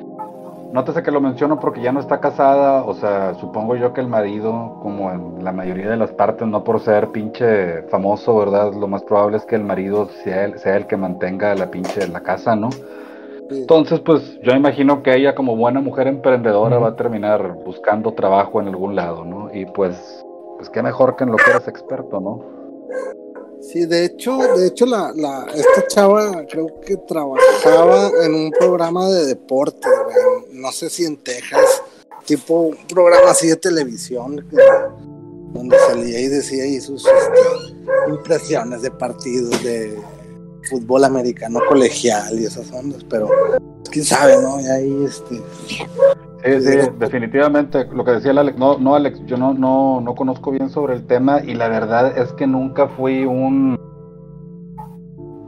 Nótese 0.72 1.02
que 1.02 1.10
lo 1.10 1.20
menciono 1.20 1.58
porque 1.58 1.80
ya 1.80 1.90
no 1.90 1.98
está 1.98 2.20
casada, 2.20 2.84
o 2.84 2.94
sea, 2.94 3.34
supongo 3.34 3.74
yo 3.74 3.92
que 3.92 4.00
el 4.00 4.06
marido, 4.06 4.78
como 4.80 5.10
en 5.10 5.42
la 5.42 5.50
mayoría 5.50 5.90
de 5.90 5.96
las 5.96 6.12
partes, 6.12 6.46
no 6.46 6.62
por 6.62 6.78
ser 6.78 7.08
pinche 7.08 7.82
famoso, 7.88 8.38
¿verdad? 8.38 8.72
Lo 8.74 8.86
más 8.86 9.02
probable 9.02 9.38
es 9.38 9.44
que 9.44 9.56
el 9.56 9.64
marido 9.64 10.08
sea 10.22 10.44
el, 10.44 10.60
sea 10.60 10.76
el 10.76 10.86
que 10.86 10.96
mantenga 10.96 11.56
la 11.56 11.72
pinche 11.72 12.06
la 12.06 12.20
casa, 12.20 12.54
¿no? 12.54 12.70
Entonces, 13.50 13.98
pues 13.98 14.38
yo 14.42 14.52
imagino 14.52 15.02
que 15.02 15.12
ella 15.12 15.34
como 15.34 15.56
buena 15.56 15.80
mujer 15.80 16.06
emprendedora 16.06 16.78
va 16.78 16.90
a 16.90 16.96
terminar 16.96 17.56
buscando 17.64 18.12
trabajo 18.12 18.60
en 18.60 18.68
algún 18.68 18.94
lado, 18.94 19.24
¿no? 19.24 19.52
Y 19.52 19.66
pues, 19.66 20.24
pues 20.56 20.70
qué 20.70 20.84
mejor 20.84 21.16
que 21.16 21.24
en 21.24 21.32
lo 21.32 21.36
que 21.36 21.50
eres 21.50 21.66
experto, 21.66 22.20
¿no? 22.20 22.59
Sí, 23.60 23.84
de 23.84 24.06
hecho, 24.06 24.38
de 24.56 24.68
hecho 24.68 24.86
la, 24.86 25.12
esta 25.54 25.86
chava 25.86 26.44
creo 26.50 26.80
que 26.80 26.96
trabajaba 26.96 28.10
en 28.24 28.34
un 28.34 28.50
programa 28.50 29.08
de 29.08 29.26
deporte, 29.26 29.86
no 30.52 30.72
sé 30.72 30.88
si 30.88 31.04
en 31.04 31.18
Texas, 31.18 31.82
tipo 32.24 32.60
un 32.60 32.86
programa 32.88 33.30
así 33.30 33.48
de 33.48 33.56
televisión, 33.56 34.44
donde 35.52 35.78
salía 35.78 36.20
y 36.20 36.28
decía 36.28 36.64
ahí 36.64 36.80
sus 36.80 37.06
este, 37.06 38.10
impresiones 38.10 38.82
de 38.82 38.90
partidos 38.90 39.62
de 39.62 40.00
fútbol 40.68 41.04
americano 41.04 41.60
colegial 41.68 42.40
y 42.40 42.46
esas 42.46 42.70
ondas, 42.72 43.04
pero 43.08 43.28
quién 43.90 44.04
sabe, 44.04 44.40
¿no? 44.40 44.60
Y 44.60 44.66
ahí 44.66 45.04
este 45.04 45.42
Sí, 46.44 46.60
sí, 46.60 46.78
definitivamente, 46.98 47.84
lo 47.92 48.04
que 48.04 48.12
decía 48.12 48.30
el 48.30 48.38
Alex, 48.38 48.58
no, 48.58 48.78
no 48.78 48.94
Alex, 48.94 49.20
yo 49.26 49.36
no, 49.36 49.52
no, 49.52 50.00
no 50.00 50.14
conozco 50.14 50.50
bien 50.50 50.70
sobre 50.70 50.94
el 50.94 51.06
tema 51.06 51.40
y 51.40 51.54
la 51.54 51.68
verdad 51.68 52.16
es 52.16 52.32
que 52.32 52.46
nunca 52.46 52.88
fui 52.88 53.24
un, 53.26 53.76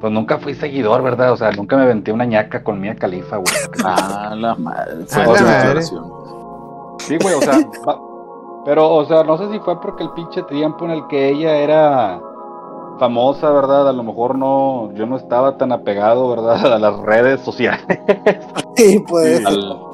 pues 0.01 0.13
nunca 0.13 0.39
fui 0.39 0.55
seguidor, 0.55 1.03
¿verdad? 1.03 1.33
O 1.33 1.37
sea, 1.37 1.51
nunca 1.53 1.77
me 1.77 1.87
venté 1.87 2.13
una 2.13 2.25
ñaca 2.25 2.63
con 2.63 2.81
Mía 2.81 2.97
Califa, 2.97 3.37
güey. 3.37 3.53
Ah, 3.85 4.35
la 4.37 4.55
madre. 4.55 5.05
Ah, 5.13 5.19
la 5.19 5.27
madre. 5.27 5.45
declaración. 5.57 6.05
Sí, 6.99 7.17
güey, 7.23 7.35
o 7.35 7.41
sea, 7.41 7.59
va- 7.89 8.01
pero, 8.65 8.89
o 8.95 9.05
sea, 9.07 9.25
no 9.25 9.39
sé 9.39 9.51
si 9.51 9.59
fue 9.61 9.81
porque 9.81 10.03
el 10.05 10.11
pinche 10.11 10.43
tiempo 10.45 10.85
en 10.85 10.91
el 10.93 11.07
que 11.09 11.31
ella 11.31 11.57
era 11.57 12.21
famosa, 12.99 13.51
¿verdad? 13.51 13.89
A 13.89 13.93
lo 13.93 14.03
mejor 14.05 14.37
no, 14.37 14.93
yo 14.93 15.07
no 15.07 15.17
estaba 15.17 15.57
tan 15.57 15.73
apegado, 15.73 16.29
¿verdad? 16.29 16.67
A 16.75 16.79
las 16.79 16.97
redes 17.01 17.41
sociales. 17.41 17.83
sí, 18.77 18.99
puede 19.09 19.39
ser, 19.39 19.47
Al- 19.47 19.73
al 19.73 19.87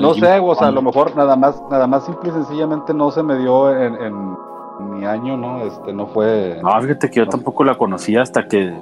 No 0.00 0.14
sé, 0.14 0.38
o 0.40 0.54
sea, 0.54 0.68
a 0.68 0.70
lo 0.70 0.82
mejor 0.82 1.14
nada 1.16 1.36
más, 1.36 1.62
nada 1.70 1.86
más 1.86 2.04
simple 2.04 2.30
y 2.30 2.32
sencillamente 2.32 2.94
no 2.94 3.10
se 3.10 3.22
me 3.22 3.36
dio 3.38 3.70
en, 3.76 3.94
en 3.96 4.90
mi 4.90 5.04
año, 5.04 5.36
¿no? 5.36 5.60
Este, 5.64 5.92
no 5.92 6.06
fue. 6.06 6.58
No, 6.62 6.70
fíjate 6.80 7.10
que 7.10 7.16
yo 7.16 7.26
tampoco 7.28 7.64
la 7.64 7.74
conocía 7.76 8.22
hasta 8.22 8.46
que 8.48 8.72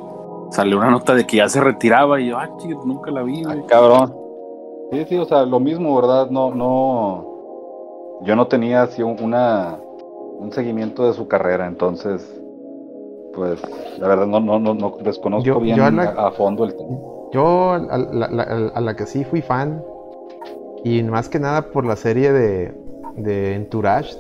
salió 0.51 0.79
una 0.79 0.91
nota 0.91 1.15
de 1.15 1.27
que 1.27 1.39
ya 1.39 1.49
se 1.49 1.61
retiraba 1.61 2.21
y 2.21 2.29
yo, 2.29 2.39
ah, 2.39 2.49
chido, 2.59 2.81
nunca 2.85 3.11
la 3.11 3.23
vi, 3.23 3.43
Ah, 3.45 3.55
güey. 3.55 3.67
cabrón. 3.67 4.15
Sí, 4.93 5.05
sí, 5.09 5.19
o 5.19 5.25
sea, 5.25 5.45
lo 5.45 5.59
mismo, 5.59 5.97
¿verdad? 5.97 6.31
No, 6.31 6.55
no. 6.55 7.25
Yo 8.23 8.37
no 8.37 8.47
tenía 8.47 8.83
así 8.83 9.03
un- 9.03 9.17
una 9.23 9.79
un 10.39 10.53
seguimiento 10.53 11.07
de 11.07 11.15
su 11.15 11.27
carrera, 11.29 11.67
entonces, 11.67 12.23
pues, 13.35 13.61
la 13.99 14.07
verdad 14.07 14.27
no, 14.27 14.39
no, 14.39 14.59
no, 14.59 14.75
no 14.75 14.95
desconozco 15.03 15.45
Yo- 15.47 15.61
bien 15.61 15.77
yo 15.79 15.85
a 15.87 15.91
la- 15.91 16.11
a, 16.11 16.27
a 16.29 16.31
fondo 16.33 16.65
el 16.65 16.77
tema. 16.77 16.97
Yo 17.33 17.73
a 17.73 17.79
la, 17.79 18.29
la- 18.29 18.71
a 18.75 18.81
la 18.81 18.95
que 18.95 19.07
sí 19.07 19.25
fui 19.25 19.41
fan, 19.43 19.83
y 20.89 21.03
más 21.03 21.29
que 21.29 21.39
nada 21.41 21.71
por 21.71 21.85
la 21.85 21.97
serie 21.97 22.33
de, 22.33 22.75
de 23.17 23.55
Entourage, 23.55 24.17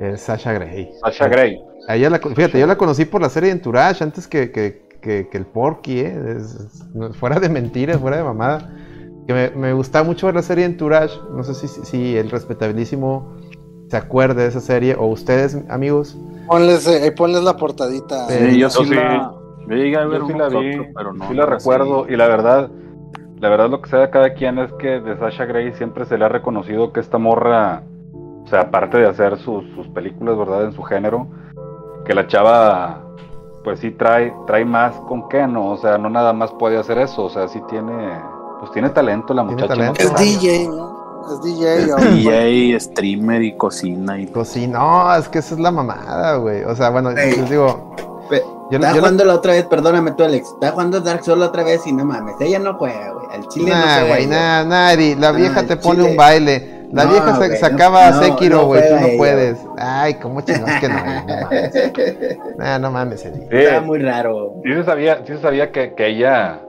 es 0.00 0.20
Sasha 0.22 0.52
Grey. 0.54 0.92
Sasha 1.02 1.28
Grey. 1.28 1.60
A 1.88 1.96
ella 1.96 2.10
la, 2.10 2.18
fíjate, 2.18 2.58
yo 2.58 2.66
la 2.66 2.76
conocí 2.76 3.04
por 3.04 3.20
la 3.20 3.28
serie 3.28 3.48
de 3.50 3.56
Entourage 3.56 4.02
antes 4.02 4.26
que, 4.26 4.50
que, 4.50 4.82
que- 5.00 5.28
que 5.28 5.38
el 5.38 5.46
Porky, 5.46 6.00
¿eh? 6.00 6.36
Es- 6.36 6.54
es- 6.54 7.16
fuera 7.16 7.38
de 7.40 7.48
mentiras, 7.48 7.98
fuera 7.98 8.16
de 8.16 8.22
mamada. 8.24 8.70
Que 9.26 9.32
me, 9.34 9.50
me 9.50 9.72
gustaba 9.72 10.04
mucho 10.04 10.26
ver 10.26 10.34
la 10.34 10.42
serie 10.42 10.64
de 10.64 10.70
Entourage. 10.72 11.14
No 11.34 11.42
sé 11.44 11.54
si, 11.54 11.68
si, 11.68 11.84
si 11.84 12.16
el 12.16 12.30
respetabilísimo 12.30 13.36
se 13.88 13.96
acuerda 13.96 14.42
de 14.42 14.48
esa 14.48 14.60
serie, 14.60 14.94
o 14.98 15.06
ustedes, 15.06 15.56
amigos. 15.68 16.16
Ponles, 16.46 16.86
eh, 16.86 17.02
ahí 17.04 17.10
ponles 17.12 17.42
la 17.42 17.56
portadita. 17.56 18.26
Sí, 18.28 18.34
Sí, 18.52 18.58
yo 18.58 18.68
yo 18.68 18.70
sí, 18.70 18.84
sí. 18.86 18.94
la. 18.94 19.34
Yo 19.68 19.76
llegué 19.76 19.96
a 19.96 20.04
ver 20.06 20.20
Yo 20.20 20.26
sí 20.26 20.32
la 20.34 20.48
vi, 20.48 20.70
otro, 20.78 20.92
pero 20.96 21.12
no. 21.12 21.28
sí 21.28 21.34
la 21.34 21.44
no 21.44 21.50
recuerdo, 21.50 22.04
así. 22.04 22.12
y 22.14 22.16
la 22.16 22.26
verdad, 22.26 22.70
la 23.40 23.48
verdad 23.48 23.70
lo 23.70 23.80
que 23.80 23.88
sea 23.88 24.00
de 24.00 24.10
cada 24.10 24.34
quien 24.34 24.58
es 24.58 24.70
que 24.74 25.00
de 25.00 25.16
Sasha 25.18 25.46
Grey 25.46 25.72
siempre 25.72 26.04
se 26.04 26.18
le 26.18 26.26
ha 26.26 26.28
reconocido 26.28 26.92
que 26.92 27.00
esta 27.00 27.16
morra, 27.16 27.82
o 28.44 28.46
sea, 28.46 28.62
aparte 28.62 28.98
de 28.98 29.08
hacer 29.08 29.38
sus, 29.38 29.64
sus 29.74 29.88
películas, 29.88 30.36
¿verdad? 30.36 30.64
En 30.64 30.72
su 30.72 30.82
género, 30.82 31.26
que 32.04 32.14
la 32.14 32.26
chava, 32.26 33.00
pues 33.64 33.80
sí 33.80 33.92
trae, 33.92 34.34
trae 34.46 34.66
más 34.66 34.94
con 35.08 35.26
qué, 35.28 35.46
¿no? 35.46 35.70
O 35.70 35.78
sea, 35.78 35.96
no 35.96 36.10
nada 36.10 36.34
más 36.34 36.52
puede 36.52 36.76
hacer 36.76 36.98
eso, 36.98 37.24
o 37.24 37.30
sea, 37.30 37.48
sí 37.48 37.62
tiene, 37.68 38.10
pues 38.58 38.72
tiene 38.72 38.90
talento 38.90 39.32
la 39.32 39.42
muchacha. 39.42 39.74
¿no? 39.74 39.92
talento. 39.94 40.02
Es. 40.02 40.14
DJ, 40.16 40.68
¿no? 40.68 41.32
Es 41.32 41.42
DJ. 41.42 41.76
Es 41.76 41.90
ahora. 41.92 42.10
DJ, 42.10 42.80
streamer 42.80 43.42
y 43.42 43.56
cocina 43.56 44.18
y 44.18 44.26
Cocina, 44.26 44.78
no, 44.78 45.14
es 45.14 45.28
que 45.30 45.38
esa 45.38 45.54
es 45.54 45.60
la 45.60 45.70
mamada, 45.70 46.36
güey. 46.36 46.64
O 46.64 46.74
sea, 46.76 46.90
bueno, 46.90 47.10
Ey. 47.12 47.36
les 47.36 47.48
digo. 47.48 47.96
Yo, 48.70 48.76
Estaba 48.78 48.94
yo 48.94 49.00
jugando 49.00 49.24
la 49.24 49.34
otra 49.34 49.52
vez, 49.54 49.64
perdóname 49.66 50.12
tú, 50.12 50.22
Alex. 50.24 50.48
Estaba 50.48 50.72
jugando 50.72 51.00
Dark 51.00 51.24
Souls 51.24 51.40
la 51.40 51.46
otra 51.46 51.64
vez 51.64 51.86
y 51.86 51.92
no 51.92 52.04
mames, 52.04 52.36
ella 52.40 52.58
no 52.60 52.74
juega, 52.74 53.12
güey. 53.12 53.26
Al 53.32 53.48
chile 53.48 53.70
no 53.70 53.76
Nah, 53.76 53.82
juega. 53.94 54.06
güey, 54.08 54.24
ella. 54.24 54.62
nah, 54.62 54.64
nadie. 54.68 55.16
La 55.16 55.32
vieja 55.32 55.60
Ah, 55.60 55.66
te 55.66 55.76
pone 55.76 55.98
chile. 56.00 56.10
un 56.10 56.16
baile. 56.16 56.80
La 56.92 57.04
No, 57.04 57.10
vieja 57.12 57.32
se- 57.36 57.46
güey, 57.48 57.58
sacaba 57.60 58.10
no, 58.10 58.18
a 58.20 58.22
Sekiro, 58.24 58.56
no 58.58 58.66
güey. 58.66 58.88
tú 58.88 58.94
no 58.96 59.06
ella. 59.06 59.16
puedes. 59.16 59.58
Ay, 59.78 60.14
cómo 60.14 60.40
chingados 60.40 60.80
que 60.80 60.88
no, 60.88 60.94
güey, 61.02 61.14
no 61.26 61.40
mames. 61.42 61.72
Nah, 62.58 62.78
no 62.78 62.90
mames, 62.90 63.24
Eddie. 63.24 63.48
Sí, 63.50 63.56
Estaba 63.56 63.80
muy 63.82 63.98
raro. 64.00 64.54
sí 64.64 64.72
se 64.74 64.84
sabía, 64.84 65.16
sí 65.26 65.32
se 65.34 65.40
sabía 65.40 65.70
que, 65.72 65.94
que 65.94 66.06
ella, 66.08 66.60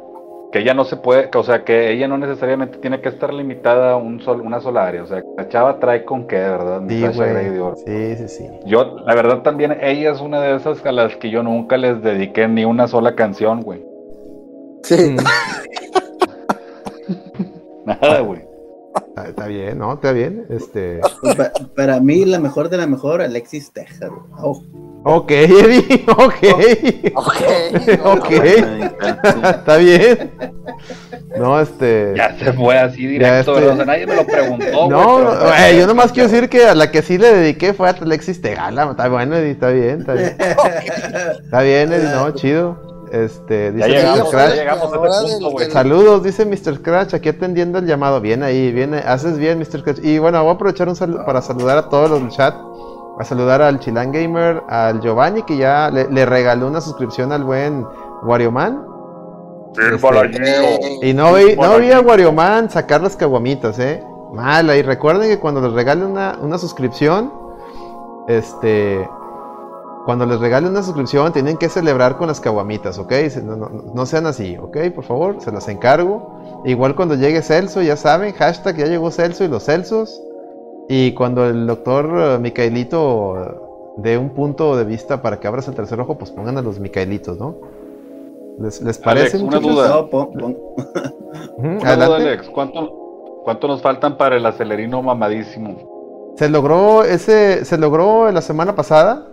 que 0.51 0.59
ella 0.59 0.73
no 0.73 0.83
se 0.83 0.97
puede, 0.97 1.29
o 1.33 1.43
sea, 1.43 1.63
que 1.63 1.91
ella 1.91 2.07
no 2.07 2.17
necesariamente 2.17 2.77
tiene 2.79 2.99
que 2.99 3.09
estar 3.09 3.33
limitada 3.33 3.93
a 3.93 3.95
un 3.95 4.19
sol, 4.21 4.41
una 4.41 4.59
sola 4.59 4.85
área, 4.85 5.03
o 5.03 5.07
sea, 5.07 5.23
la 5.37 5.47
chava 5.47 5.79
trae 5.79 6.03
con 6.03 6.27
qué, 6.27 6.35
¿verdad? 6.35 6.81
Sí, 6.87 7.05
sí, 7.85 8.15
sí, 8.15 8.27
sí. 8.27 8.49
Yo, 8.65 8.97
la 9.05 9.15
verdad 9.15 9.41
también, 9.43 9.77
ella 9.81 10.11
es 10.11 10.19
una 10.19 10.41
de 10.41 10.55
esas 10.57 10.85
a 10.85 10.91
las 10.91 11.15
que 11.15 11.29
yo 11.29 11.41
nunca 11.41 11.77
les 11.77 12.01
dediqué 12.01 12.47
ni 12.47 12.65
una 12.65 12.87
sola 12.87 13.15
canción, 13.15 13.61
güey. 13.61 13.81
Sí. 14.83 15.15
Mm. 15.15 15.17
Nada, 17.85 18.19
güey. 18.19 18.41
Está 19.25 19.47
bien, 19.47 19.77
¿no? 19.77 19.93
Está 19.93 20.11
bien. 20.11 20.45
Este... 20.49 20.99
Para, 21.75 21.99
mí, 21.99 22.25
la 22.25 22.39
mejor 22.39 22.69
de 22.69 22.77
la 22.77 22.87
mejor, 22.87 23.21
Alexis 23.21 23.71
Texas. 23.71 24.11
Oh. 24.37 24.61
Ok, 25.03 25.31
Eddie, 25.31 26.05
ok. 26.07 26.35
Ok, 27.15 27.35
ok. 28.03 28.31
Está 29.43 29.77
bien. 29.77 30.31
No, 31.37 31.59
este. 31.59 32.13
Ya 32.15 32.37
se 32.37 32.53
fue 32.53 32.77
así 32.77 33.07
directo, 33.07 33.57
este... 33.57 33.69
o 33.69 33.75
sea, 33.75 33.85
nadie 33.85 34.05
me 34.05 34.15
lo 34.15 34.27
preguntó. 34.27 34.89
No, 34.89 35.71
yo 35.71 35.87
nomás 35.87 36.11
quiero 36.11 36.29
decir 36.29 36.49
que 36.49 36.65
a 36.65 36.75
la 36.75 36.91
que 36.91 37.01
sí 37.01 37.17
le 37.17 37.33
dediqué 37.33 37.73
fue 37.73 37.89
a 37.89 37.91
Alexis 37.91 38.41
Tegala. 38.41 38.91
Está 38.91 39.07
bueno, 39.07 39.35
Eddie, 39.35 39.51
está 39.51 39.69
bien, 39.69 40.01
está 40.01 40.13
bien. 40.13 40.35
Está 40.39 41.61
bien, 41.61 41.93
Eddie, 41.93 42.09
no, 42.09 42.31
chido. 42.31 42.91
Este, 43.11 43.73
dice 43.73 43.89
Mr. 43.89 44.29
Crash. 44.29 45.71
Saludos, 45.71 46.23
dice 46.23 46.45
Mr. 46.45 46.77
Scratch, 46.77 47.13
aquí 47.13 47.29
atendiendo 47.29 47.79
el 47.79 47.85
llamado. 47.85 48.21
Bien 48.21 48.41
ahí, 48.43 48.71
bien, 48.71 48.93
haces 48.93 49.37
bien, 49.37 49.59
Mr. 49.59 49.79
Scratch. 49.79 49.99
Y 50.03 50.19
bueno, 50.19 50.41
voy 50.43 50.51
a 50.51 50.55
aprovechar 50.55 50.87
un 50.87 50.95
saludo 50.95 51.25
para 51.25 51.41
saludar 51.41 51.77
a 51.77 51.89
todos 51.89 52.09
los 52.09 52.21
del 52.21 52.29
chat. 52.29 52.55
A 53.19 53.23
saludar 53.23 53.61
al 53.61 53.79
Chilan 53.79 54.11
Gamer, 54.11 54.63
al 54.67 55.01
Giovanni, 55.01 55.43
que 55.43 55.57
ya 55.57 55.89
le, 55.91 56.25
regaló 56.25 56.67
una 56.67 56.81
suscripción 56.81 57.31
al 57.31 57.43
buen 57.43 57.85
Wario 58.23 58.51
Man. 58.51 58.85
Este, 59.71 61.07
y 61.07 61.13
no 61.13 61.33
vi, 61.33 61.55
no 61.55 61.77
vi 61.77 61.91
a 61.91 62.01
Wario 62.01 62.31
Man 62.33 62.69
sacar 62.69 63.01
las 63.01 63.15
caguamitas, 63.15 63.79
eh. 63.79 64.03
Mala. 64.33 64.75
Y 64.77 64.81
recuerden 64.81 65.29
que 65.29 65.39
cuando 65.39 65.61
les 65.61 65.73
regalen 65.73 66.05
una, 66.05 66.37
una 66.41 66.57
suscripción, 66.57 67.31
este 68.27 69.07
cuando 70.05 70.25
les 70.25 70.39
regalen 70.39 70.71
una 70.71 70.83
suscripción, 70.83 71.31
tienen 71.31 71.57
que 71.57 71.69
celebrar 71.69 72.17
con 72.17 72.27
las 72.27 72.39
caguamitas, 72.39 72.97
¿ok? 72.97 73.13
No, 73.93 74.05
sean 74.05 74.25
así, 74.25 74.57
¿ok? 74.57 74.77
Por 74.95 75.03
favor, 75.03 75.37
se 75.41 75.51
las 75.51 75.67
encargo. 75.67 76.61
Igual 76.65 76.95
cuando 76.95 77.15
llegue 77.15 77.41
Celso, 77.41 77.81
ya 77.81 77.95
saben, 77.95 78.33
hashtag 78.33 78.77
ya 78.77 78.85
llegó 78.85 79.11
Celso 79.11 79.43
y 79.43 79.47
los 79.47 79.63
Celsos. 79.63 80.21
Y 80.89 81.13
cuando 81.13 81.45
el 81.47 81.67
doctor 81.67 82.09
eh, 82.13 82.39
Micaelito 82.39 83.93
dé 83.97 84.17
un 84.17 84.31
punto 84.31 84.75
de 84.75 84.83
vista 84.83 85.21
para 85.21 85.39
que 85.39 85.47
abras 85.47 85.67
el 85.67 85.75
tercer 85.75 85.99
ojo, 85.99 86.17
pues 86.17 86.31
pongan 86.31 86.57
a 86.57 86.61
los 86.61 86.79
Micaelitos, 86.79 87.37
¿no? 87.39 87.55
¿Les, 88.59 88.81
les 88.81 88.97
parece? 88.97 89.37
Alex, 89.37 89.43
una 89.43 89.59
duda. 89.59 90.05
Alex. 91.83 92.49
¿Cuánto, 92.49 93.41
¿Cuánto 93.43 93.67
nos 93.67 93.81
faltan 93.81 94.17
para 94.17 94.37
el 94.37 94.45
acelerino 94.45 95.01
mamadísimo? 95.01 96.33
Se 96.37 96.49
logró 96.49 97.03
ese, 97.03 97.65
se 97.65 97.77
logró 97.77 98.31
la 98.31 98.41
semana 98.41 98.75
pasada. 98.75 99.27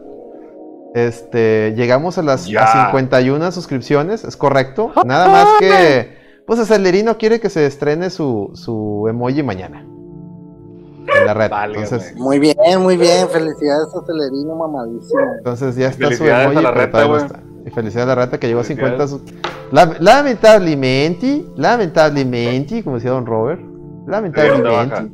Este, 0.95 1.75
llegamos 1.77 2.19
a 2.19 2.23
las 2.23 2.45
51 2.45 3.53
suscripciones, 3.53 4.25
es 4.25 4.37
correcto. 4.37 4.93
Nada 5.05 5.29
más 5.29 5.49
que, 5.59 6.17
pues 6.47 6.59
Acelerino 6.59 7.19
quiere 7.19 7.41
que 7.41 7.51
se 7.51 7.67
estrene 7.67 8.11
su, 8.11 8.51
su 8.55 9.07
emoji 9.09 9.43
mañana. 9.43 9.87
En 11.17 11.27
la 11.27 11.35
red. 11.35 11.51
entonces, 11.75 12.15
muy 12.17 12.39
bien, 12.39 12.57
muy 12.81 12.97
bien. 12.97 13.29
Felicidades 13.29 13.89
a 13.95 14.01
Acelerino, 14.01 14.57
mamadísimo. 14.57 15.21
Entonces 15.39 15.77
ya 15.77 15.89
está 15.89 16.15
su 16.15 16.25
emoji. 16.25 16.57
A 16.57 16.63
la 16.63 16.71
reta, 16.71 17.07
Y 17.67 17.71
felicidades 17.71 18.11
a 18.11 18.15
la 18.15 18.25
reta 18.25 18.39
que 18.39 18.47
llegó 18.49 18.61
a 18.61 18.65
50. 18.65 19.07
lamentablemente, 20.01 21.45
lamentablemente, 21.57 22.83
como 22.85 22.97
decía 22.97 23.11
Don 23.11 23.27
Robert, 23.27 23.61
lamentablemente, 24.07 25.13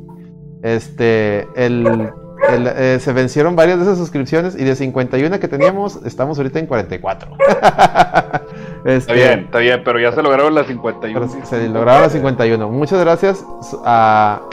este, 0.61 1.47
el 1.55 2.11
eh, 2.49 2.97
se 2.99 3.13
vencieron 3.13 3.55
varias 3.55 3.77
de 3.77 3.85
esas 3.85 3.97
suscripciones 3.97 4.55
y 4.55 4.63
de 4.63 4.75
51 4.75 5.39
que 5.39 5.47
teníamos, 5.47 5.99
estamos 6.05 6.37
ahorita 6.37 6.59
en 6.59 6.67
44. 6.67 7.31
Este, 8.85 8.97
está 8.97 9.13
bien, 9.13 9.39
está 9.45 9.57
bien, 9.57 9.81
pero 9.83 9.99
ya 9.99 10.11
se 10.11 10.21
lograron 10.21 10.53
las 10.53 10.67
51. 10.67 11.27
Se 11.43 11.67
lograron 11.69 12.03
las 12.03 12.11
51. 12.11 12.69
Muchas 12.69 12.99
gracias 12.99 13.43
a, 13.83 14.43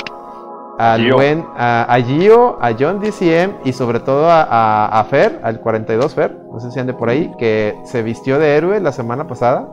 a, 0.83 1.97
Gio, 2.01 2.59
a 2.61 2.75
John 2.79 3.01
DCM 3.01 3.59
y 3.65 3.73
sobre 3.73 4.01
todo 4.01 4.27
a, 4.29 5.07
Fer, 5.09 5.41
al 5.45 5.61
42 5.61 6.15
Fer, 6.15 6.37
no 6.51 6.59
sé 6.59 6.71
si 6.71 6.81
ande 6.81 6.93
por 6.93 7.09
ahí, 7.09 7.33
que 7.39 7.79
se 7.85 8.03
vistió 8.03 8.39
de 8.39 8.57
héroe 8.57 8.81
la 8.81 8.93
semana 8.93 9.27
pasada. 9.27 9.69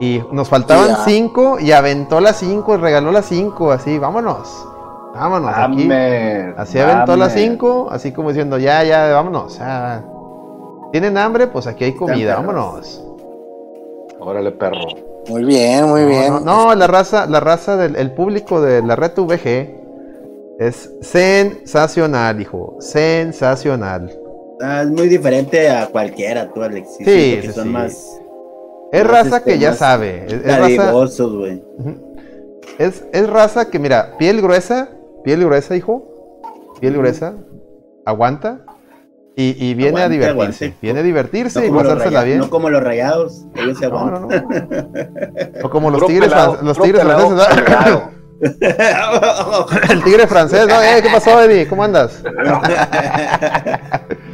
Y 0.00 0.22
nos 0.30 0.48
faltaban 0.48 0.96
5 1.04 1.58
y 1.58 1.72
aventó 1.72 2.20
las 2.20 2.36
5 2.36 2.74
y 2.74 2.76
regaló 2.76 3.10
las 3.10 3.24
5, 3.26 3.72
así, 3.72 3.98
vámonos. 3.98 4.64
Vámonos, 5.14 5.52
aquí. 5.52 5.90
Así 6.56 6.78
aventó 6.78 7.16
las 7.16 7.32
5, 7.32 7.88
así 7.90 8.12
como 8.12 8.28
diciendo, 8.28 8.58
ya, 8.58 8.84
ya, 8.84 9.12
vámonos. 9.12 9.60
¿Tienen 10.92 11.18
hambre? 11.18 11.48
Pues 11.48 11.66
aquí 11.66 11.84
hay 11.84 11.94
comida, 11.94 12.36
vámonos. 12.36 13.04
Órale, 14.20 14.52
perro. 14.52 15.07
Muy 15.28 15.44
bien, 15.44 15.86
muy 15.86 16.04
bien. 16.04 16.44
No, 16.44 16.74
la 16.74 16.86
raza, 16.86 17.26
la 17.26 17.40
raza 17.40 17.76
del 17.76 17.96
el 17.96 18.12
público 18.12 18.60
de 18.60 18.82
la 18.82 18.96
red 18.96 19.12
VG 19.14 19.78
es 20.58 20.90
sensacional, 21.02 22.40
hijo. 22.40 22.76
Sensacional. 22.80 24.10
Ah, 24.60 24.82
es 24.82 24.90
muy 24.90 25.08
diferente 25.08 25.68
a 25.68 25.86
cualquiera, 25.86 26.52
tú, 26.52 26.62
Alexis. 26.62 27.06
Sí, 27.06 27.38
sí, 27.42 27.52
son 27.52 27.70
más. 27.70 28.20
Es 28.90 29.06
raza 29.06 29.44
que 29.44 29.58
ya 29.58 29.74
sabe. 29.74 30.26
Es, 30.26 30.42
raza, 30.44 30.92
es, 32.78 33.04
es 33.12 33.30
raza 33.30 33.70
que, 33.70 33.78
mira, 33.78 34.16
piel 34.18 34.40
gruesa, 34.40 34.88
piel 35.22 35.44
gruesa, 35.44 35.76
hijo, 35.76 36.02
piel 36.80 36.96
gruesa, 36.96 37.34
aguanta 38.06 38.64
y, 39.40 39.74
viene 39.74 40.02
a 40.02 40.08
divertirse. 40.08 40.74
Viene 40.82 41.00
a 41.00 41.02
divertirse 41.02 41.66
y 41.66 41.70
pasársela 41.70 42.24
bien. 42.24 42.38
No 42.38 42.50
como 42.50 42.70
los 42.70 42.82
rayados, 42.82 43.46
ellos 43.54 43.78
se 43.78 43.86
aguantan. 43.86 44.22
No, 44.22 44.28
no, 44.28 44.48
o 45.62 45.70
como 45.70 45.90
los 45.90 46.04
tigres, 46.06 46.32
los 46.62 46.80
tigres 46.80 47.02
franceses. 47.02 47.48
El 49.90 50.04
tigre 50.04 50.26
francés, 50.28 50.68
¿no? 50.68 50.80
Eh, 50.80 51.00
¿Qué 51.02 51.08
pasó, 51.12 51.42
Eddie? 51.42 51.66
¿Cómo 51.66 51.82
andas? 51.82 52.22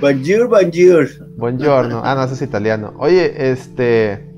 bonjour, 0.01 0.49
bonjour. 0.49 1.09
Buongiorno. 1.37 2.03
Ah, 2.05 2.15
no, 2.15 2.25
ese 2.25 2.35
es 2.35 2.43
italiano. 2.43 2.93
Oye, 2.99 3.51
este. 3.51 4.31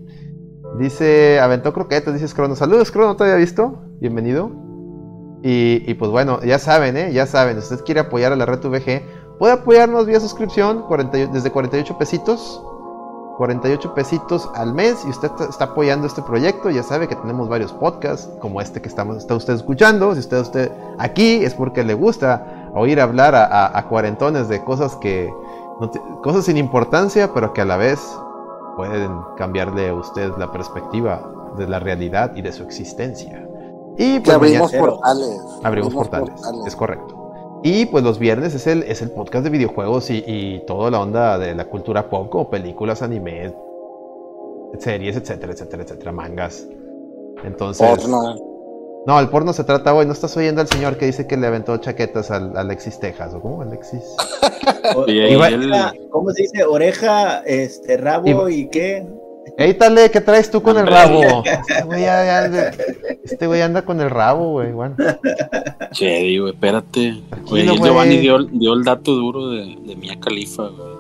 Dice, 0.79 1.41
aventó 1.41 1.73
croquetas, 1.73 2.15
dice 2.15 2.33
Crono. 2.35 2.55
Saludos, 2.55 2.91
Crono, 2.91 3.09
¿no 3.09 3.17
te 3.17 3.25
había 3.25 3.37
visto? 3.37 3.83
Bienvenido. 3.99 4.53
Y, 5.43 5.95
pues 5.95 6.11
bueno, 6.11 6.41
ya 6.43 6.59
saben, 6.59 6.97
¿eh? 6.97 7.13
Ya 7.13 7.27
saben, 7.27 7.63
si 7.63 7.73
usted 7.73 7.85
quiere 7.85 8.01
apoyar 8.01 8.33
a 8.33 8.37
la 8.37 8.47
red 8.47 8.59
VG, 8.59 9.03
puede 9.39 9.55
apoyarnos 9.55 10.07
vía 10.07 10.21
suscripción 10.21 10.85
desde 11.33 11.51
48 11.51 11.99
pesitos. 11.99 12.63
48 13.37 13.95
pesitos 13.95 14.49
al 14.55 14.73
mes 14.73 15.05
y 15.05 15.11
usted 15.11 15.31
está, 15.51 15.65
apoyando 15.65 16.07
este 16.07 16.23
proyecto, 16.23 16.71
ya 16.71 16.83
sabe 16.83 17.07
que 17.07 17.17
tenemos 17.17 17.49
varios 17.49 17.73
podcasts 17.73 18.31
como 18.41 18.63
este 18.63 18.81
que 18.81 18.89
estamos, 18.89 19.19
está 19.19 19.35
usted 19.35 19.55
escuchando, 19.55 20.15
si 20.15 20.21
usted 20.21 20.41
usted 20.41 20.73
aquí 20.99 21.45
es 21.45 21.53
porque 21.53 21.85
le 21.85 21.93
gusta 21.93 22.71
oír 22.75 22.99
hablar 22.99 23.35
a, 23.35 23.87
cuarentones 23.89 24.49
de 24.49 24.65
cosas 24.65 24.97
que 24.97 25.31
cosas 26.23 26.47
sin 26.47 26.57
importancia, 26.57 27.35
pero 27.35 27.53
que 27.53 27.61
a 27.61 27.67
la 27.67 27.77
vez 27.77 28.01
pueden 28.77 29.21
cambiarle 29.37 29.91
a 29.91 29.95
usted 29.95 30.33
la 30.39 30.51
perspectiva 30.51 31.21
de 31.59 31.67
la 31.67 31.79
realidad 31.79 32.35
y 32.37 32.43
de 32.43 32.53
su 32.53 32.63
existencia. 32.63 33.47
Y 33.99 34.21
pues 34.21 34.35
abrimos 34.35 34.73
portales. 34.73 35.41
Abrimos, 35.63 35.95
portales, 35.95 36.41
es 36.67 36.77
correcto. 36.77 37.26
Y 37.63 37.87
pues 37.87 38.05
los 38.05 38.19
viernes 38.19 38.55
es 38.55 38.67
el, 38.67 38.83
es 38.85 39.03
el 39.03 39.11
podcast 39.11 39.45
de 39.45 39.51
videojuegos 39.51 40.11
y, 40.11 40.23
y 40.27 40.63
toda 40.67 40.91
la 40.91 41.01
onda 41.01 41.39
de 41.39 41.55
la 41.55 41.65
cultura 41.65 42.09
pop, 42.09 42.29
como 42.31 42.51
películas, 42.51 43.03
anime, 43.03 43.53
series, 44.79 45.17
etcétera, 45.17 45.53
etcétera, 45.53 45.83
etcétera, 45.83 46.13
mangas. 46.13 46.67
Entonces. 47.45 47.89
Porno. 47.89 48.37
No, 49.07 49.21
el 49.21 49.29
porno 49.29 49.53
se 49.53 49.63
trata 49.63 49.95
hoy. 49.95 50.05
¿No 50.05 50.13
estás 50.13 50.37
oyendo 50.37 50.61
al 50.61 50.67
señor 50.67 50.97
que 50.97 51.07
dice 51.07 51.29
que 51.29 51.37
le 51.37 51.47
aventó 51.47 51.77
chaquetas 51.77 52.33
al 52.33 52.57
Alexis 52.57 52.99
Texas? 52.99 53.35
¿O 53.35 53.41
cómo, 53.41 53.63
Alexis? 53.63 54.03
¿Cómo 56.11 56.31
se 56.33 56.43
dice? 56.43 56.65
Oreja, 56.65 57.41
este, 57.47 57.97
rabo 57.99 58.49
y 58.49 58.69
qué? 58.69 59.07
Éitale, 59.59 60.11
¿qué 60.11 60.21
traes 60.21 60.51
tú 60.51 60.61
con 60.61 60.77
el 60.77 60.89
rabo? 60.89 61.21
Este 63.33 63.47
güey, 63.47 63.61
anda 63.61 63.83
con 63.83 64.01
el 64.01 64.11
rabo, 64.11 64.53
güey. 64.53 64.73
Bueno. 64.73 64.97
Che, 65.93 66.19
digo, 66.19 66.49
espérate. 66.49 67.23
Güey, 67.49 67.67
Giovanni 67.67 68.19
dio, 68.19 68.45
dio, 68.45 68.75
el 68.75 68.85
dato 68.85 69.13
duro 69.15 69.51
de, 69.51 69.77
de 69.85 69.97
Mia 69.97 70.19
Khalifa, 70.21 70.69
güey. 70.69 70.97